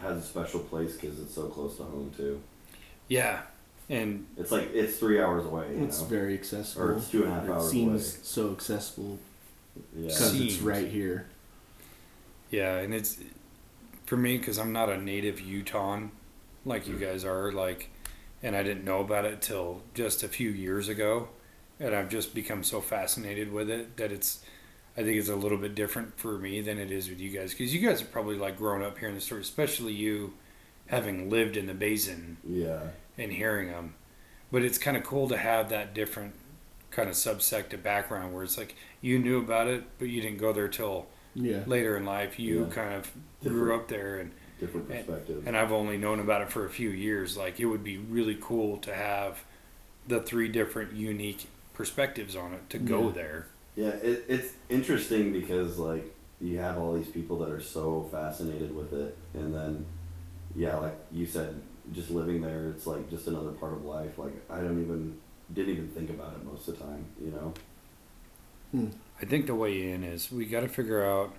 has 0.00 0.18
a 0.18 0.22
special 0.22 0.60
place 0.60 0.96
because 0.96 1.20
it's 1.20 1.34
so 1.34 1.46
close 1.46 1.76
to 1.76 1.84
home 1.84 2.12
too. 2.16 2.40
Yeah. 3.08 3.42
And 3.90 4.26
It's 4.36 4.50
like 4.50 4.70
it's 4.72 4.96
three 4.98 5.20
hours 5.20 5.44
away. 5.44 5.76
You 5.76 5.84
It's 5.84 6.00
know? 6.00 6.06
very 6.06 6.34
accessible. 6.34 6.82
Or 6.86 6.92
it's 6.94 7.10
two 7.10 7.24
and 7.24 7.32
a 7.32 7.34
half 7.34 7.44
it 7.44 7.50
hours 7.50 7.66
It 7.66 7.70
seems 7.70 7.90
away. 8.14 8.20
so 8.22 8.52
accessible 8.52 9.18
yeah. 9.96 10.06
because 10.08 10.40
it's 10.40 10.58
right 10.58 10.88
here. 10.88 11.26
Yeah, 12.50 12.76
and 12.78 12.94
it's 12.94 13.18
for 14.06 14.16
me 14.16 14.38
because 14.38 14.58
I'm 14.58 14.72
not 14.72 14.88
a 14.88 14.96
native 14.96 15.40
Utahn 15.40 16.12
like 16.64 16.86
you 16.86 16.96
guys 16.96 17.24
are. 17.24 17.52
Like, 17.52 17.90
and 18.42 18.56
I 18.56 18.62
didn't 18.62 18.84
know 18.84 19.00
about 19.00 19.24
it 19.24 19.42
till 19.42 19.82
just 19.94 20.22
a 20.22 20.28
few 20.28 20.50
years 20.50 20.88
ago, 20.88 21.28
and 21.80 21.94
I've 21.94 22.08
just 22.08 22.34
become 22.34 22.62
so 22.62 22.80
fascinated 22.80 23.52
with 23.52 23.68
it 23.70 23.96
that 23.96 24.12
it's. 24.12 24.44
I 24.96 25.02
think 25.02 25.16
it's 25.16 25.28
a 25.28 25.34
little 25.34 25.58
bit 25.58 25.74
different 25.74 26.16
for 26.16 26.38
me 26.38 26.60
than 26.60 26.78
it 26.78 26.92
is 26.92 27.08
with 27.08 27.18
you 27.18 27.30
guys 27.36 27.50
because 27.52 27.74
you 27.74 27.84
guys 27.86 28.00
are 28.00 28.04
probably 28.06 28.36
like 28.36 28.56
grown 28.56 28.80
up 28.80 28.96
here 28.98 29.08
in 29.08 29.16
the 29.16 29.20
story, 29.20 29.40
especially 29.40 29.92
you, 29.92 30.34
having 30.86 31.28
lived 31.28 31.56
in 31.56 31.66
the 31.66 31.74
basin 31.74 32.36
Yeah. 32.48 32.78
And 33.18 33.32
hearing 33.32 33.68
them. 33.68 33.94
But 34.52 34.62
it's 34.62 34.78
kind 34.78 34.96
of 34.96 35.04
cool 35.04 35.28
to 35.28 35.36
have 35.36 35.68
that 35.70 35.94
different 35.94 36.34
kind 36.90 37.08
of 37.08 37.14
subsect 37.16 37.72
of 37.72 37.82
background 37.82 38.32
where 38.34 38.44
it's 38.44 38.56
like 38.56 38.74
you 39.00 39.18
knew 39.18 39.38
about 39.38 39.66
it, 39.66 39.84
but 39.98 40.08
you 40.08 40.20
didn't 40.20 40.38
go 40.38 40.52
there 40.52 40.68
till 40.68 41.06
Yeah. 41.34 41.64
later 41.66 41.96
in 41.96 42.04
life 42.04 42.38
you 42.38 42.60
Yeah. 42.64 42.70
kind 42.72 42.94
of 42.94 43.10
Different. 43.42 43.58
grew 43.62 43.74
up 43.74 43.88
there 43.88 44.18
and, 44.20 44.30
Different 44.60 44.88
And- 44.88 45.48
and 45.48 45.56
I've 45.56 45.72
only 45.72 45.96
known 45.98 46.20
about 46.20 46.40
it 46.42 46.52
for 46.52 46.64
a 46.64 46.70
few 46.70 46.88
years 46.90 47.36
like 47.36 47.58
it 47.58 47.64
would 47.66 47.82
be 47.82 47.98
really 47.98 48.38
cool 48.40 48.76
to 48.78 48.94
have 48.94 49.42
the 50.06 50.20
three 50.20 50.46
different 50.48 50.92
unique 50.92 51.46
perspectives 51.74 52.36
on 52.36 52.52
it 52.54 52.70
to 52.70 52.78
go 52.78 53.06
Yeah. 53.08 53.12
there 53.12 53.46
Yeah, 53.74 53.88
it, 53.88 54.24
it's 54.28 54.52
interesting 54.68 55.32
because 55.32 55.76
like 55.78 56.14
you 56.40 56.58
have 56.58 56.78
all 56.78 56.94
these 56.94 57.08
people 57.08 57.36
that 57.40 57.50
are 57.50 57.60
so 57.60 58.08
fascinated 58.12 58.74
with 58.74 58.92
it, 58.92 59.16
and 59.34 59.52
then 59.52 59.84
yeah, 60.54 60.76
like 60.76 60.96
you 61.10 61.26
said, 61.26 61.60
just 61.92 62.10
living 62.10 62.40
there, 62.40 62.70
it's 62.70 62.86
like 62.86 63.08
just 63.10 63.26
another 63.26 63.50
part 63.52 63.72
of 63.72 63.84
life. 63.84 64.18
Like 64.18 64.32
I 64.50 64.58
don't 64.60 64.82
even 64.82 65.18
didn't 65.52 65.72
even 65.72 65.88
think 65.88 66.10
about 66.10 66.32
it 66.34 66.44
most 66.44 66.68
of 66.68 66.78
the 66.78 66.84
time, 66.84 67.04
you 67.22 67.30
know. 67.30 67.52
Hmm. 68.72 68.86
I 69.20 69.24
think 69.26 69.46
the 69.46 69.54
way 69.54 69.90
in 69.90 70.02
is 70.02 70.32
we 70.32 70.46
got 70.46 70.60
to 70.60 70.68
figure 70.68 71.04
out 71.04 71.34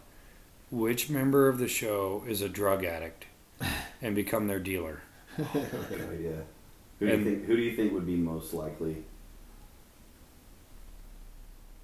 which 0.71 1.09
member 1.09 1.47
of 1.49 1.57
the 1.57 1.67
show 1.67 2.23
is 2.27 2.41
a 2.41 2.49
drug 2.49 2.83
addict 2.85 3.25
and 4.01 4.15
become 4.15 4.47
their 4.47 4.59
dealer 4.59 5.01
oh, 5.39 5.65
Good 5.89 6.01
idea. 6.13 6.43
Who 6.99 7.07
do 7.07 7.13
And- 7.13 7.25
you 7.25 7.31
think? 7.35 7.45
Who 7.45 7.55
do 7.57 7.61
you 7.61 7.75
think 7.75 7.93
would 7.93 8.05
be 8.05 8.15
most 8.15 8.53
likely? 8.53 9.03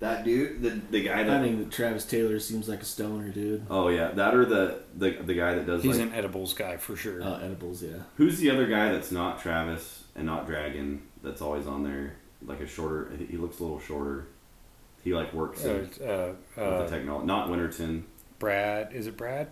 That 0.01 0.25
dude, 0.25 0.61
the 0.63 0.81
the 0.91 1.03
guy 1.03 1.19
I 1.21 1.23
that. 1.23 1.41
think 1.41 1.59
that 1.59 1.71
Travis 1.71 2.05
Taylor 2.05 2.39
seems 2.39 2.67
like 2.67 2.81
a 2.81 2.85
stoner 2.85 3.29
dude. 3.29 3.65
Oh 3.69 3.87
yeah, 3.87 4.09
that 4.11 4.33
or 4.35 4.45
the 4.45 4.79
the 4.97 5.11
the 5.11 5.33
guy 5.35 5.53
that 5.53 5.65
does 5.67 5.83
he's 5.83 5.97
like 5.99 6.07
an 6.07 6.13
edibles 6.13 6.53
guy 6.55 6.75
for 6.77 6.95
sure 6.95 7.21
Uh, 7.23 7.37
edibles, 7.39 7.81
yeah. 7.83 7.97
Who's 8.17 8.39
the 8.39 8.49
other 8.49 8.65
guy 8.67 8.91
that's 8.91 9.11
not 9.11 9.39
Travis 9.41 10.03
and 10.15 10.25
not 10.25 10.47
Dragon 10.47 11.03
that's 11.23 11.41
always 11.41 11.67
on 11.67 11.83
there? 11.83 12.15
Like 12.43 12.59
a 12.61 12.67
shorter, 12.67 13.11
he 13.29 13.37
looks 13.37 13.59
a 13.59 13.63
little 13.63 13.79
shorter. 13.79 14.25
He 15.03 15.13
like 15.13 15.31
works 15.33 15.63
uh, 15.65 15.69
in, 15.69 16.07
uh, 16.07 16.25
with 16.27 16.45
the 16.55 16.61
uh, 16.63 16.87
technology. 16.89 17.27
Not 17.27 17.49
Winterton. 17.51 18.05
Bard 18.39 18.87
is 18.93 19.05
it 19.05 19.15
Bard 19.17 19.47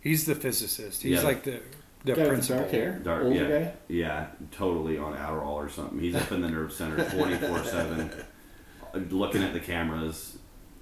he's 0.00 0.26
the 0.26 0.34
physicist 0.34 1.02
he's 1.02 1.12
Yeah. 1.12 1.22
like 1.22 1.44
the 1.44 1.60
the 2.04 2.12
guy 2.12 2.18
with 2.18 2.24
the 2.24 2.28
principal 2.28 2.58
dark 2.62 2.70
hair, 2.72 3.00
Dark- 3.04 3.24
older 3.24 3.36
yeah. 3.48 3.58
guy. 3.60 3.72
Yeah, 3.88 4.26
totally 4.50 4.98
on 4.98 5.16
Adderall 5.16 5.52
or 5.54 5.68
something. 5.70 6.00
He's 6.00 6.16
up 6.16 6.32
in 6.32 6.42
the 6.42 6.48
nerve 6.50 6.72
center 6.72 7.08
twenty 7.16 7.36
four 7.36 7.62
seven, 7.64 8.10
looking 9.00 9.42
at 9.42 9.52
the 9.52 9.60
cameras. 9.60 10.38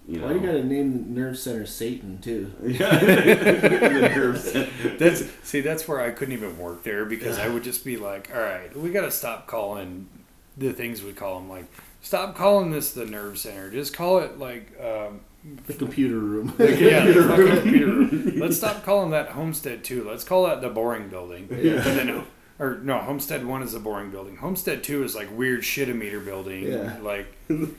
You 0.09 0.19
know. 0.19 0.27
Why 0.27 0.33
you 0.33 0.41
gotta 0.41 0.65
name 0.65 1.15
the 1.15 1.21
nerve 1.21 1.39
center 1.39 1.65
Satan 1.65 2.19
too? 2.21 2.53
Yeah. 2.65 2.99
the 2.99 4.11
nerve 4.15 4.39
center. 4.41 4.97
That's 4.99 5.23
see, 5.45 5.61
that's 5.61 5.87
where 5.87 6.01
I 6.01 6.11
couldn't 6.11 6.35
even 6.35 6.59
work 6.59 6.83
there 6.83 7.05
because 7.05 7.39
I 7.39 7.49
would 7.49 7.63
just 7.63 7.85
be 7.85 7.97
like, 7.97 8.31
all 8.35 8.41
right, 8.41 8.75
we 8.77 8.91
got 8.91 9.03
to 9.03 9.11
stop 9.13 9.47
calling 9.47 10.09
the 10.57 10.73
things 10.73 11.03
we 11.03 11.13
call 11.13 11.39
them 11.39 11.49
like, 11.49 11.67
stop 12.03 12.35
calling 12.37 12.73
this 12.73 12.93
the 12.93 13.07
nerve 13.07 13.39
center. 13.39 13.71
Just 13.71 13.95
call 13.95 14.19
it 14.19 14.39
like, 14.39 14.73
um, 14.81 15.21
The 15.67 15.75
computer 15.75 16.19
room. 16.19 16.53
yeah, 16.59 17.07
the 17.07 17.23
fucking 17.23 17.57
computer 17.63 17.87
room. 17.87 18.33
Let's 18.37 18.57
stop 18.57 18.85
calling 18.85 19.11
that 19.11 19.29
Homestead 19.29 19.85
Two. 19.85 20.03
Let's 20.03 20.25
call 20.25 20.47
that 20.47 20.61
the 20.61 20.69
boring 20.69 21.09
building. 21.11 21.49
Yeah. 21.51 21.75
And 21.89 21.99
then, 21.99 22.25
or 22.59 22.79
no, 22.83 22.99
Homestead 22.99 23.47
One 23.47 23.63
is 23.63 23.73
the 23.73 23.79
boring 23.79 24.11
building. 24.11 24.37
Homestead 24.37 24.83
Two 24.83 25.05
is 25.05 25.15
like 25.15 25.35
weird 25.37 25.65
shit-a-meter 25.65 26.21
building. 26.21 26.65
Yeah. 26.65 26.99
Like, 27.01 27.33
It's 27.49 27.71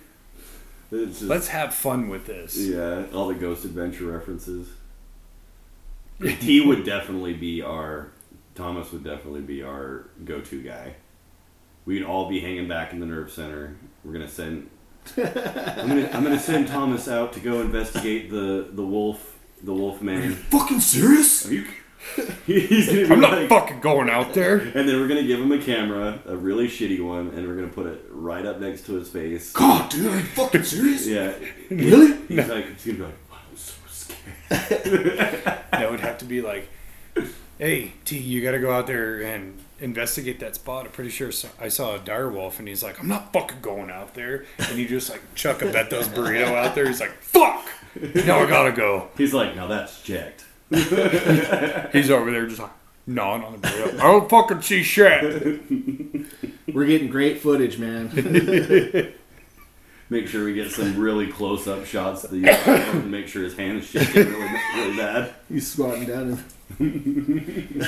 just, 0.93 1.21
let's 1.23 1.47
have 1.47 1.73
fun 1.73 2.09
with 2.09 2.25
this. 2.25 2.57
Yeah, 2.57 3.05
all 3.13 3.27
the 3.27 3.35
Ghost 3.35 3.65
Adventure 3.65 4.05
references. 4.05 4.67
he 6.21 6.61
would 6.61 6.85
definitely 6.85 7.33
be 7.33 7.61
our 7.61 8.11
Thomas 8.55 8.91
would 8.91 9.03
definitely 9.03 9.41
be 9.41 9.63
our 9.63 10.05
go-to 10.23 10.61
guy. 10.61 10.95
We'd 11.85 12.03
all 12.03 12.29
be 12.29 12.39
hanging 12.39 12.67
back 12.67 12.93
in 12.93 12.99
the 12.99 13.05
nerve 13.05 13.31
center. 13.31 13.75
We're 14.03 14.13
gonna 14.13 14.27
send. 14.27 14.69
I'm 15.17 15.87
gonna 15.87 16.09
I'm 16.13 16.23
gonna 16.23 16.39
send 16.39 16.67
Thomas 16.67 17.07
out 17.07 17.33
to 17.33 17.39
go 17.39 17.61
investigate 17.61 18.29
the 18.29 18.69
the 18.71 18.85
wolf 18.85 19.39
the 19.61 19.73
wolf 19.73 20.01
man. 20.01 20.21
Are 20.21 20.25
you 20.25 20.35
Fucking 20.35 20.79
serious? 20.79 21.47
Are 21.47 21.53
you? 21.53 21.65
He's 22.45 22.87
gonna 22.87 23.07
be 23.07 23.11
I'm 23.13 23.21
not 23.21 23.31
like, 23.31 23.49
fucking 23.49 23.79
going 23.79 24.09
out 24.09 24.33
there. 24.33 24.57
and 24.75 24.87
then 24.87 24.99
we're 24.99 25.07
gonna 25.07 25.23
give 25.23 25.39
him 25.39 25.51
a 25.51 25.61
camera, 25.61 26.19
a 26.25 26.35
really 26.35 26.67
shitty 26.67 27.03
one, 27.03 27.29
and 27.29 27.47
we're 27.47 27.55
gonna 27.55 27.67
put 27.67 27.85
it 27.87 28.05
right 28.09 28.45
up 28.45 28.59
next 28.59 28.85
to 28.87 28.93
his 28.93 29.09
face. 29.09 29.51
God, 29.53 29.89
dude, 29.89 30.07
are 30.07 30.17
you 30.17 30.23
fucking 30.23 30.63
serious? 30.63 31.07
Yeah, 31.07 31.33
Really? 31.69 32.17
he's 32.27 32.47
like, 32.49 32.65
he's 32.79 32.85
gonna 32.85 32.97
be 32.97 33.03
like, 33.03 33.15
I'm 33.31 33.57
so 33.57 33.73
scared. 33.87 35.59
That 35.73 35.89
would 35.91 36.01
have 36.01 36.17
to 36.19 36.25
be 36.25 36.41
like, 36.41 36.69
hey, 37.57 37.93
T, 38.05 38.17
you 38.17 38.41
got 38.43 38.51
to 38.51 38.59
go 38.59 38.71
out 38.71 38.85
there 38.87 39.21
and 39.21 39.57
investigate 39.79 40.39
that 40.39 40.55
spot. 40.55 40.85
I'm 40.85 40.91
pretty 40.91 41.09
sure 41.09 41.31
I 41.59 41.67
saw 41.67 41.95
a 41.95 41.99
dire 41.99 42.29
wolf, 42.29 42.59
and 42.59 42.67
he's 42.67 42.83
like, 42.83 42.99
I'm 42.99 43.07
not 43.07 43.33
fucking 43.33 43.57
going 43.61 43.89
out 43.89 44.13
there. 44.13 44.45
And 44.59 44.77
you 44.77 44.87
just 44.87 45.09
like 45.09 45.21
chuck 45.35 45.61
a 45.61 45.65
Beto's 45.65 46.07
burrito 46.07 46.53
out 46.53 46.75
there. 46.75 46.85
He's 46.87 46.99
like, 47.01 47.13
fuck, 47.21 47.67
now 48.25 48.39
I 48.39 48.45
gotta 48.49 48.71
go. 48.71 49.09
He's 49.17 49.33
like, 49.33 49.55
now 49.55 49.65
that's 49.67 50.01
jacked. 50.03 50.45
He's 51.91 52.09
over 52.09 52.31
there 52.31 52.47
just 52.47 52.59
like 52.59 52.71
gnawing 53.05 53.43
on 53.43 53.53
the 53.53 53.59
burrito. 53.67 53.99
I 53.99 54.03
don't 54.03 54.29
fucking 54.29 54.61
see 54.61 54.83
shit. 54.83 55.61
We're 56.73 56.85
getting 56.85 57.09
great 57.09 57.39
footage, 57.41 57.77
man. 57.77 58.09
Make 60.09 60.27
sure 60.27 60.45
we 60.45 60.53
get 60.53 60.71
some 60.71 60.97
really 60.97 61.27
close 61.27 61.67
up 61.67 61.85
shots 61.85 62.23
of 62.23 62.31
the 62.31 62.47
and 62.47 63.09
make 63.09 63.27
sure 63.27 63.43
his 63.43 63.55
hand 63.55 63.79
is 63.79 63.87
shaking 63.87 64.25
really, 64.31 64.59
really 64.75 64.97
bad. 64.97 65.33
He's 65.49 65.71
squatting 65.71 66.05
down 66.05 66.43
in 66.79 67.87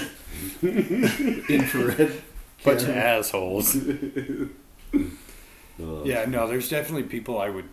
infrared. 1.49 2.21
Bunch 2.63 2.83
of 2.83 2.89
assholes. 2.89 3.75
Uh, 3.75 4.47
Yeah, 6.03 6.25
no, 6.25 6.47
there's 6.47 6.69
definitely 6.69 7.03
people 7.03 7.37
I 7.39 7.49
would 7.49 7.69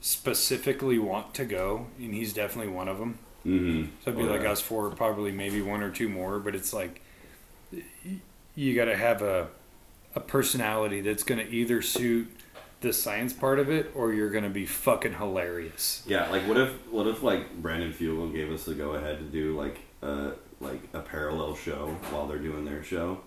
specifically 0.00 0.98
want 0.98 1.32
to 1.34 1.44
go, 1.44 1.86
and 1.98 2.12
he's 2.14 2.32
definitely 2.34 2.72
one 2.72 2.88
of 2.88 2.98
them. 2.98 3.18
Mm-hmm. 3.48 3.90
So 4.04 4.10
it'd 4.10 4.16
be 4.18 4.26
Oh, 4.28 4.32
like 4.32 4.42
yeah. 4.42 4.52
us 4.52 4.60
four, 4.60 4.90
probably 4.90 5.32
maybe 5.32 5.62
one 5.62 5.82
or 5.82 5.90
two 5.90 6.08
more, 6.08 6.38
but 6.38 6.54
it's 6.54 6.72
like 6.72 7.00
you 8.54 8.74
got 8.74 8.86
to 8.86 8.96
have 8.96 9.22
a 9.22 9.48
a 10.14 10.20
personality 10.20 11.00
that's 11.00 11.22
going 11.22 11.38
to 11.44 11.48
either 11.52 11.82
suit 11.82 12.28
the 12.80 12.92
science 12.92 13.32
part 13.32 13.58
of 13.58 13.68
it 13.70 13.92
or 13.94 14.12
you're 14.12 14.30
going 14.30 14.44
to 14.44 14.50
be 14.50 14.64
fucking 14.64 15.14
hilarious. 15.14 16.02
Yeah, 16.06 16.28
like 16.30 16.42
what 16.48 16.56
if 16.56 16.70
what 16.90 17.06
if 17.06 17.22
like 17.22 17.54
Brandon 17.60 17.92
Fugal 17.92 18.32
gave 18.32 18.50
us 18.50 18.64
the 18.64 18.74
go 18.74 18.92
ahead 18.92 19.18
to 19.18 19.24
do 19.24 19.56
like 19.56 19.80
a 20.02 20.32
like 20.60 20.80
a 20.92 21.00
parallel 21.00 21.54
show 21.54 21.96
while 22.10 22.26
they're 22.26 22.38
doing 22.38 22.64
their 22.64 22.82
show, 22.82 23.20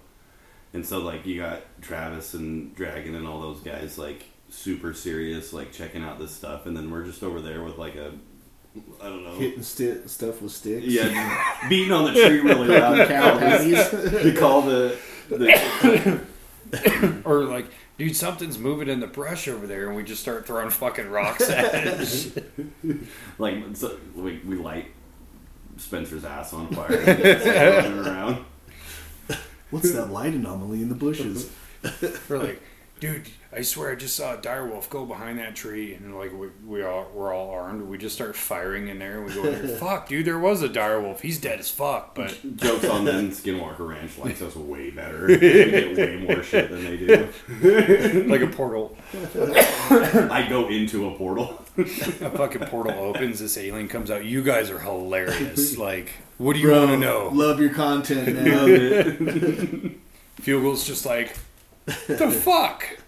and 0.74 0.86
so 0.86 1.00
like 1.00 1.26
you 1.26 1.40
got 1.40 1.62
Travis 1.82 2.34
and 2.34 2.76
Dragon 2.76 3.16
and 3.16 3.28
all 3.28 3.40
those 3.42 3.60
guys 3.62 3.98
like 3.98 4.26
super 4.50 4.94
serious, 4.94 5.54
like 5.54 5.72
checking 5.72 6.04
out 6.04 6.20
this 6.20 6.32
stuff, 6.32 6.66
and 6.66 6.76
then 6.76 6.90
we're 6.92 7.06
just 7.06 7.24
over 7.24 7.40
there 7.40 7.64
with 7.64 7.78
like 7.78 7.96
a, 7.96 8.12
I 9.02 9.06
don't 9.10 9.24
know, 9.24 9.34
Hitting 9.34 9.64
sti- 9.64 10.06
stuff 10.08 10.42
with 10.42 10.52
sticks. 10.54 10.86
yeah, 10.86 11.56
beating 11.70 11.92
on 11.92 12.06
the 12.06 12.14
tree 12.14 12.40
really 12.40 12.68
loud. 12.70 13.08
Cow 13.08 13.38
patties. 13.38 13.90
to 13.90 14.34
call 14.40 14.62
the, 14.62 14.98
the 15.30 16.22
Or 17.26 17.44
like, 17.44 17.66
dude, 17.98 18.16
something's 18.16 18.58
moving 18.58 18.88
in 18.88 19.02
the 19.02 19.08
brush 19.08 19.48
over 19.50 19.68
there, 19.68 19.88
and 19.88 19.96
we 19.98 20.04
just 20.04 20.22
start 20.22 20.48
throwing 20.48 20.70
fucking 20.70 21.10
rocks 21.10 21.50
at 21.50 21.74
it. 21.74 22.44
like 23.38 23.62
so 23.74 23.98
we, 24.16 24.38
we 24.46 24.56
light 24.56 24.88
Spencer's 25.78 26.24
ass 26.24 26.54
on 26.54 26.68
fire, 26.70 26.96
and 26.96 27.42
start 27.42 27.56
running 27.86 28.00
around. 28.00 28.46
What's 29.70 29.92
that 29.94 30.12
light 30.12 30.34
anomaly 30.34 30.82
in 30.82 30.90
the 30.90 30.96
bushes? 30.96 31.52
We're 32.30 32.38
like, 32.38 32.62
dude, 33.02 33.28
I 33.54 33.64
swear 33.64 33.92
I 33.92 33.96
just 33.96 34.16
saw 34.16 34.38
a 34.38 34.42
dire 34.42 34.66
wolf 34.66 34.90
go 34.90 35.06
behind 35.06 35.38
that 35.40 35.56
tree, 35.58 35.94
and 35.94 36.18
like 36.18 36.32
we 36.32 36.48
we 36.66 36.84
all 36.84 37.08
we're 37.14 37.34
all 37.34 37.50
armed. 37.50 37.82
We 37.84 37.98
just 37.98 38.16
start 38.16 38.34
firing 38.38 38.88
in 38.88 38.98
there, 38.98 39.18
and 39.18 39.26
we 39.26 39.34
go, 39.34 39.44
in 39.44 39.68
there, 39.68 39.78
fuck, 39.78 40.08
dude, 40.08 40.26
there 40.26 40.40
was 40.40 40.62
a 40.62 40.70
dire 40.70 41.02
wolf. 41.02 41.22
He's 41.22 41.38
dead 41.38 41.60
as 41.60 41.70
fuck, 41.70 42.16
but 42.16 42.38
Jokes 42.56 42.86
on 42.86 43.04
them. 43.04 43.30
Skinwalker 43.32 43.90
Ranch 43.90 44.18
likes 44.18 44.42
us 44.42 44.56
way 44.56 44.90
better. 44.90 45.28
We 45.28 45.38
get 45.38 45.98
way 45.98 46.16
more 46.18 46.44
shit 46.44 46.70
than 46.70 46.84
they 46.86 46.98
do. 46.98 48.26
like 48.30 48.42
a 48.42 48.48
portal, 48.48 48.96
I 49.12 50.46
go 50.48 50.70
into 50.70 51.08
a 51.08 51.16
portal. 51.16 51.66
a 51.78 51.84
fucking 52.30 52.68
portal 52.68 52.94
opens. 52.94 53.40
This 53.40 53.58
alien 53.58 53.88
comes 53.90 54.10
out. 54.10 54.24
You 54.24 54.44
guys 54.44 54.70
are 54.70 54.80
hilarious. 54.80 55.78
Like, 55.78 56.12
what 56.38 56.54
do 56.54 56.60
you 56.60 56.72
want 56.72 56.92
to 56.92 56.98
know? 56.98 57.30
Love 57.34 57.60
your 57.60 57.74
content, 57.74 58.34
man. 58.34 58.60
Love 58.60 58.70
it. 58.70 59.92
Fugal's 60.42 60.86
just 60.88 61.06
like, 61.06 61.36
the 62.08 62.32
fuck. 62.32 63.01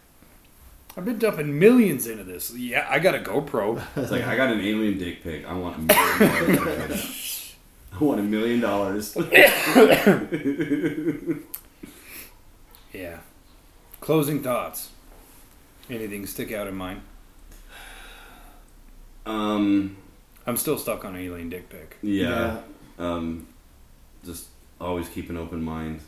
I've 0.95 1.05
been 1.05 1.17
dumping 1.17 1.57
millions 1.57 2.05
into 2.05 2.23
this. 2.23 2.53
Yeah, 2.55 2.85
I 2.89 2.99
got 2.99 3.15
a 3.15 3.19
GoPro. 3.19 3.81
It's 3.95 4.11
like 4.11 4.23
I 4.23 4.35
got 4.35 4.51
an 4.51 4.61
alien 4.61 4.97
dick 4.99 5.23
pic. 5.23 5.45
I 5.45 5.53
want 5.53 5.77
a 5.77 5.81
million 5.81 6.55
dollars. 6.55 7.55
I 7.93 8.03
want 8.03 8.19
a 8.19 8.23
million 8.23 8.59
dollars. 8.59 9.17
Yeah. 12.93 13.19
Closing 14.01 14.43
thoughts. 14.43 14.91
Anything 15.89 16.27
stick 16.27 16.51
out 16.51 16.67
in 16.67 16.75
mind? 16.75 17.01
Um. 19.25 19.97
I'm 20.45 20.57
still 20.57 20.77
stuck 20.77 21.05
on 21.05 21.15
alien 21.15 21.49
dick 21.49 21.69
pic. 21.69 21.97
Yeah. 22.01 22.59
Um. 22.99 23.47
Just 24.23 24.47
always 24.79 25.09
keep 25.09 25.29
an 25.29 25.37
open 25.37 25.63
mind. 25.63 26.01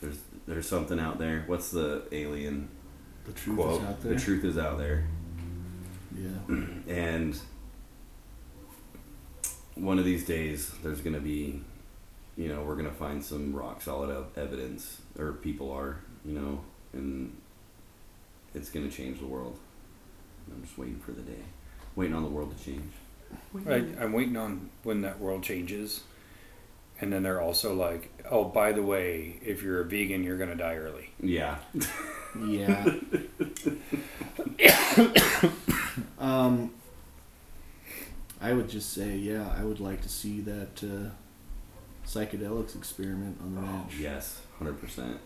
There's 0.00 0.18
there's 0.46 0.68
something 0.68 0.98
out 0.98 1.18
there. 1.18 1.44
What's 1.46 1.70
the 1.70 2.04
alien 2.10 2.68
The 3.24 3.32
truth 3.32 3.56
quote? 3.56 3.80
is 3.82 3.86
out 3.88 4.02
there. 4.02 4.14
The 4.14 4.20
truth 4.20 4.44
is 4.44 4.58
out 4.58 4.78
there. 4.78 5.06
Yeah. 6.16 6.28
and 6.88 7.38
one 9.74 9.98
of 9.98 10.04
these 10.04 10.24
days 10.24 10.70
there's 10.82 11.00
going 11.00 11.14
to 11.14 11.20
be 11.20 11.60
you 12.36 12.48
know 12.48 12.62
we're 12.62 12.76
going 12.76 12.88
to 12.88 12.94
find 12.94 13.24
some 13.24 13.52
rock 13.52 13.82
solid 13.82 14.24
evidence 14.36 15.00
or 15.18 15.32
people 15.32 15.72
are 15.72 15.98
you 16.24 16.32
know 16.32 16.60
and 16.92 17.36
it's 18.54 18.70
going 18.70 18.88
to 18.88 18.96
change 18.96 19.18
the 19.18 19.26
world 19.26 19.58
i'm 20.52 20.62
just 20.62 20.78
waiting 20.78 21.00
for 21.00 21.10
the 21.10 21.22
day 21.22 21.42
waiting 21.96 22.14
on 22.14 22.22
the 22.22 22.28
world 22.28 22.56
to 22.56 22.64
change 22.64 22.92
Right. 23.52 23.84
I'm 24.00 24.12
waiting 24.12 24.36
on 24.36 24.70
when 24.84 25.00
that 25.02 25.18
world 25.18 25.42
changes. 25.42 26.02
And 27.00 27.12
then 27.12 27.24
they're 27.24 27.40
also 27.40 27.74
like, 27.74 28.10
oh, 28.30 28.44
by 28.44 28.70
the 28.70 28.82
way, 28.82 29.40
if 29.44 29.62
you're 29.62 29.80
a 29.80 29.84
vegan, 29.84 30.22
you're 30.22 30.36
going 30.36 30.50
to 30.50 30.54
die 30.56 30.76
early. 30.76 31.10
yeah 31.20 31.56
Yeah. 32.42 32.84
um, 36.18 36.70
I 38.40 38.52
would 38.52 38.68
just 38.68 38.92
say, 38.92 39.16
yeah, 39.16 39.54
I 39.58 39.64
would 39.64 39.80
like 39.80 40.02
to 40.02 40.08
see 40.08 40.40
that 40.42 40.82
uh, 40.82 41.10
psychedelics 42.06 42.76
experiment 42.76 43.38
on 43.42 43.54
the 43.54 43.60
ranch. 43.60 43.94
yes 43.98 44.40
100% 44.60 45.16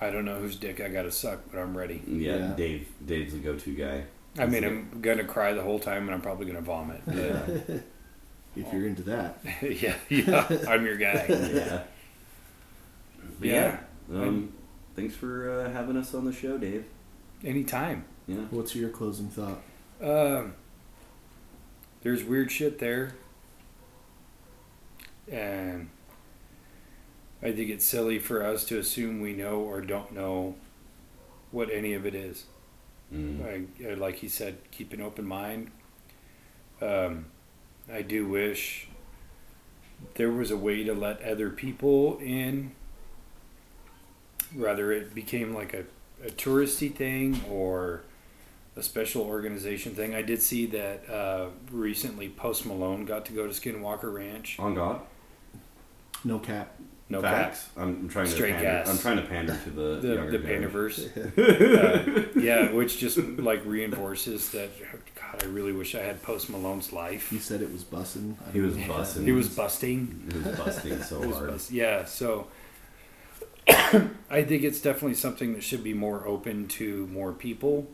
I 0.00 0.10
don't 0.10 0.24
know 0.24 0.38
whose 0.40 0.56
dick 0.56 0.80
I 0.80 0.88
got 0.88 1.02
to 1.02 1.12
suck, 1.12 1.40
but 1.52 1.58
I'm 1.60 1.76
ready. 1.76 2.02
yeah, 2.06 2.36
Yeah. 2.36 2.52
dave 2.56 2.88
dave's 3.04 3.32
the 3.34 3.38
go-to 3.38 3.74
guy 3.74 4.04
I 4.38 4.46
mean, 4.46 4.64
I'm 4.64 5.00
going 5.02 5.18
to 5.18 5.24
cry 5.24 5.52
the 5.52 5.62
whole 5.62 5.78
time 5.78 6.04
and 6.04 6.10
I'm 6.14 6.22
probably 6.22 6.46
going 6.46 6.56
to 6.56 6.62
vomit. 6.62 7.02
But 7.06 7.16
yeah 7.16 7.46
If 8.56 8.70
you're 8.72 8.86
into 8.86 9.02
that. 9.04 9.38
yeah, 9.62 9.94
yeah, 10.10 10.46
I'm 10.68 10.84
your 10.84 10.96
guy. 10.96 11.26
yeah 11.28 11.82
But 13.38 13.48
Yeah. 13.48 13.78
um 14.10 14.52
thanks 14.96 15.14
for 15.14 15.50
uh, 15.50 15.70
having 15.72 15.96
us 15.96 16.14
on 16.14 16.24
the 16.24 16.32
show 16.32 16.58
dave 16.58 16.84
Anytime. 17.44 18.04
yeah 18.28 18.36
What's 18.50 18.74
your 18.76 18.88
closing 18.90 19.28
thought? 19.28 19.60
Um, 20.00 20.54
there's 22.02 22.22
weird 22.24 22.50
shit 22.52 22.78
there, 22.78 23.14
and 25.30 25.88
I 27.42 27.52
think 27.52 27.70
it's 27.70 27.84
silly 27.84 28.18
for 28.18 28.44
us 28.44 28.64
to 28.66 28.78
assume 28.78 29.20
we 29.20 29.32
know 29.32 29.60
or 29.60 29.80
don't 29.80 30.12
know 30.12 30.54
what 31.50 31.70
any 31.70 31.94
of 31.94 32.06
it 32.06 32.14
is. 32.14 32.44
mm. 33.12 33.44
I, 33.44 33.90
I- 33.90 33.94
like 33.94 34.16
he 34.16 34.28
said, 34.28 34.58
keep 34.70 34.92
an 34.92 35.00
open 35.00 35.26
mind. 35.26 35.70
Um, 36.80 37.26
I 37.92 38.02
do 38.02 38.26
wish 38.26 38.88
there 40.14 40.30
was 40.30 40.50
a 40.50 40.56
way 40.56 40.82
to 40.84 40.94
let 40.94 41.20
other 41.22 41.50
people 41.50 42.18
in. 42.18 42.72
Rather, 44.54 44.92
it 44.92 45.14
became 45.14 45.54
like 45.54 45.74
a, 45.74 45.84
a 46.26 46.30
touristy 46.30 46.92
thing 46.94 47.40
or 47.50 48.02
a 48.76 48.82
special 48.82 49.22
organization 49.22 49.94
thing. 49.94 50.14
I 50.14 50.22
did 50.22 50.42
see 50.42 50.66
that 50.66 51.08
uh, 51.10 51.48
recently 51.70 52.28
Post 52.28 52.66
Malone 52.66 53.04
got 53.04 53.26
to 53.26 53.32
go 53.32 53.46
to 53.46 53.52
Skinwalker 53.52 54.12
Ranch. 54.12 54.56
on 54.58 54.74
god 54.74 55.00
No 56.24 56.38
cap. 56.38 56.74
No 57.08 57.20
Facts. 57.20 57.68
I'm, 57.76 57.88
I'm 57.88 58.08
trying 58.08 58.24
to 58.24 58.30
Straight 58.32 58.54
pander. 58.54 58.70
gas. 58.70 58.88
I'm 58.88 58.98
trying 58.98 59.16
to 59.18 59.22
pander 59.24 59.58
to 59.64 59.70
the 59.70 59.82
the 60.00 60.14
younger 60.14 60.38
the. 60.38 60.48
Panderverse. 60.48 62.34
uh, 62.34 62.40
yeah, 62.40 62.72
which 62.72 62.98
just 62.98 63.18
like 63.18 63.62
reinforces 63.66 64.50
that. 64.52 64.70
God, 65.14 65.42
I 65.42 65.46
really 65.48 65.72
wish 65.72 65.94
I 65.94 66.00
had 66.00 66.22
Post 66.22 66.48
Malone's 66.48 66.90
life. 66.90 67.28
He 67.28 67.38
said 67.38 67.60
it 67.60 67.70
was 67.70 67.84
bussing. 67.84 68.36
He 68.54 68.60
was 68.60 68.76
know 68.76 68.88
what 68.88 68.98
that 68.98 69.04
bussin'. 69.04 69.24
He 69.26 69.32
was 69.32 69.48
busting. 69.50 70.30
He 70.32 70.38
was 70.38 70.56
busting 70.56 71.02
so 71.02 71.20
was 71.26 71.36
hard. 71.36 71.50
bust- 71.50 71.70
Yeah, 71.70 72.06
so 72.06 72.46
I 74.30 74.42
think 74.42 74.62
it's 74.64 74.80
definitely 74.80 75.14
something 75.14 75.52
that 75.54 75.62
should 75.62 75.84
be 75.84 75.94
more 75.94 76.26
open 76.26 76.66
to 76.68 77.06
more 77.08 77.32
people. 77.32 77.86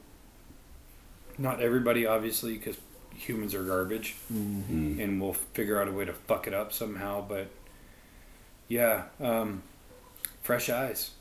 Not 1.37 1.61
everybody, 1.61 2.07
obviously, 2.07 2.55
because 2.57 2.77
humans 3.15 3.55
are 3.55 3.63
garbage, 3.65 4.17
Mhm. 4.33 4.63
Mm. 4.65 5.01
and 5.03 5.21
we'll 5.21 5.35
figure 5.35 5.81
out 5.81 5.89
a 5.89 5.93
way 5.93 6.05
to 6.05 6.13
fuck 6.13 6.47
it 6.47 6.55
up 6.55 6.73
somehow. 6.73 7.21
But 7.27 7.49
yeah, 8.69 9.05
um, 9.21 9.63
fresh 10.43 10.69
eyes 10.71 11.13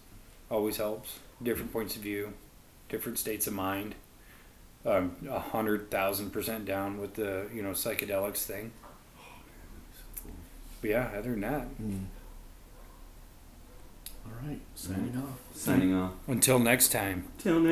always 0.49 0.77
helps. 0.77 1.19
Different 1.41 1.71
points 1.71 1.95
of 1.95 2.01
view, 2.01 2.33
different 2.89 3.19
states 3.19 3.45
of 3.47 3.53
mind. 3.53 3.95
Um, 4.85 5.15
a 5.29 5.39
hundred 5.39 5.91
thousand 5.91 6.29
percent 6.31 6.65
down 6.65 6.99
with 6.99 7.15
the 7.15 7.47
you 7.53 7.61
know 7.61 7.71
psychedelics 7.71 8.43
thing. 8.45 8.71
But 10.81 10.89
yeah, 10.89 11.09
other 11.17 11.31
than 11.31 11.41
that, 11.41 11.67
Mm. 11.81 12.05
All 14.27 14.47
right, 14.49 14.59
signing 14.75 15.15
off. 15.17 15.39
Signing 15.55 15.93
off. 15.93 16.11
until 16.27 16.59
next 16.59 16.89
time. 16.91 17.25
Till 17.37 17.53
next. 17.59 17.65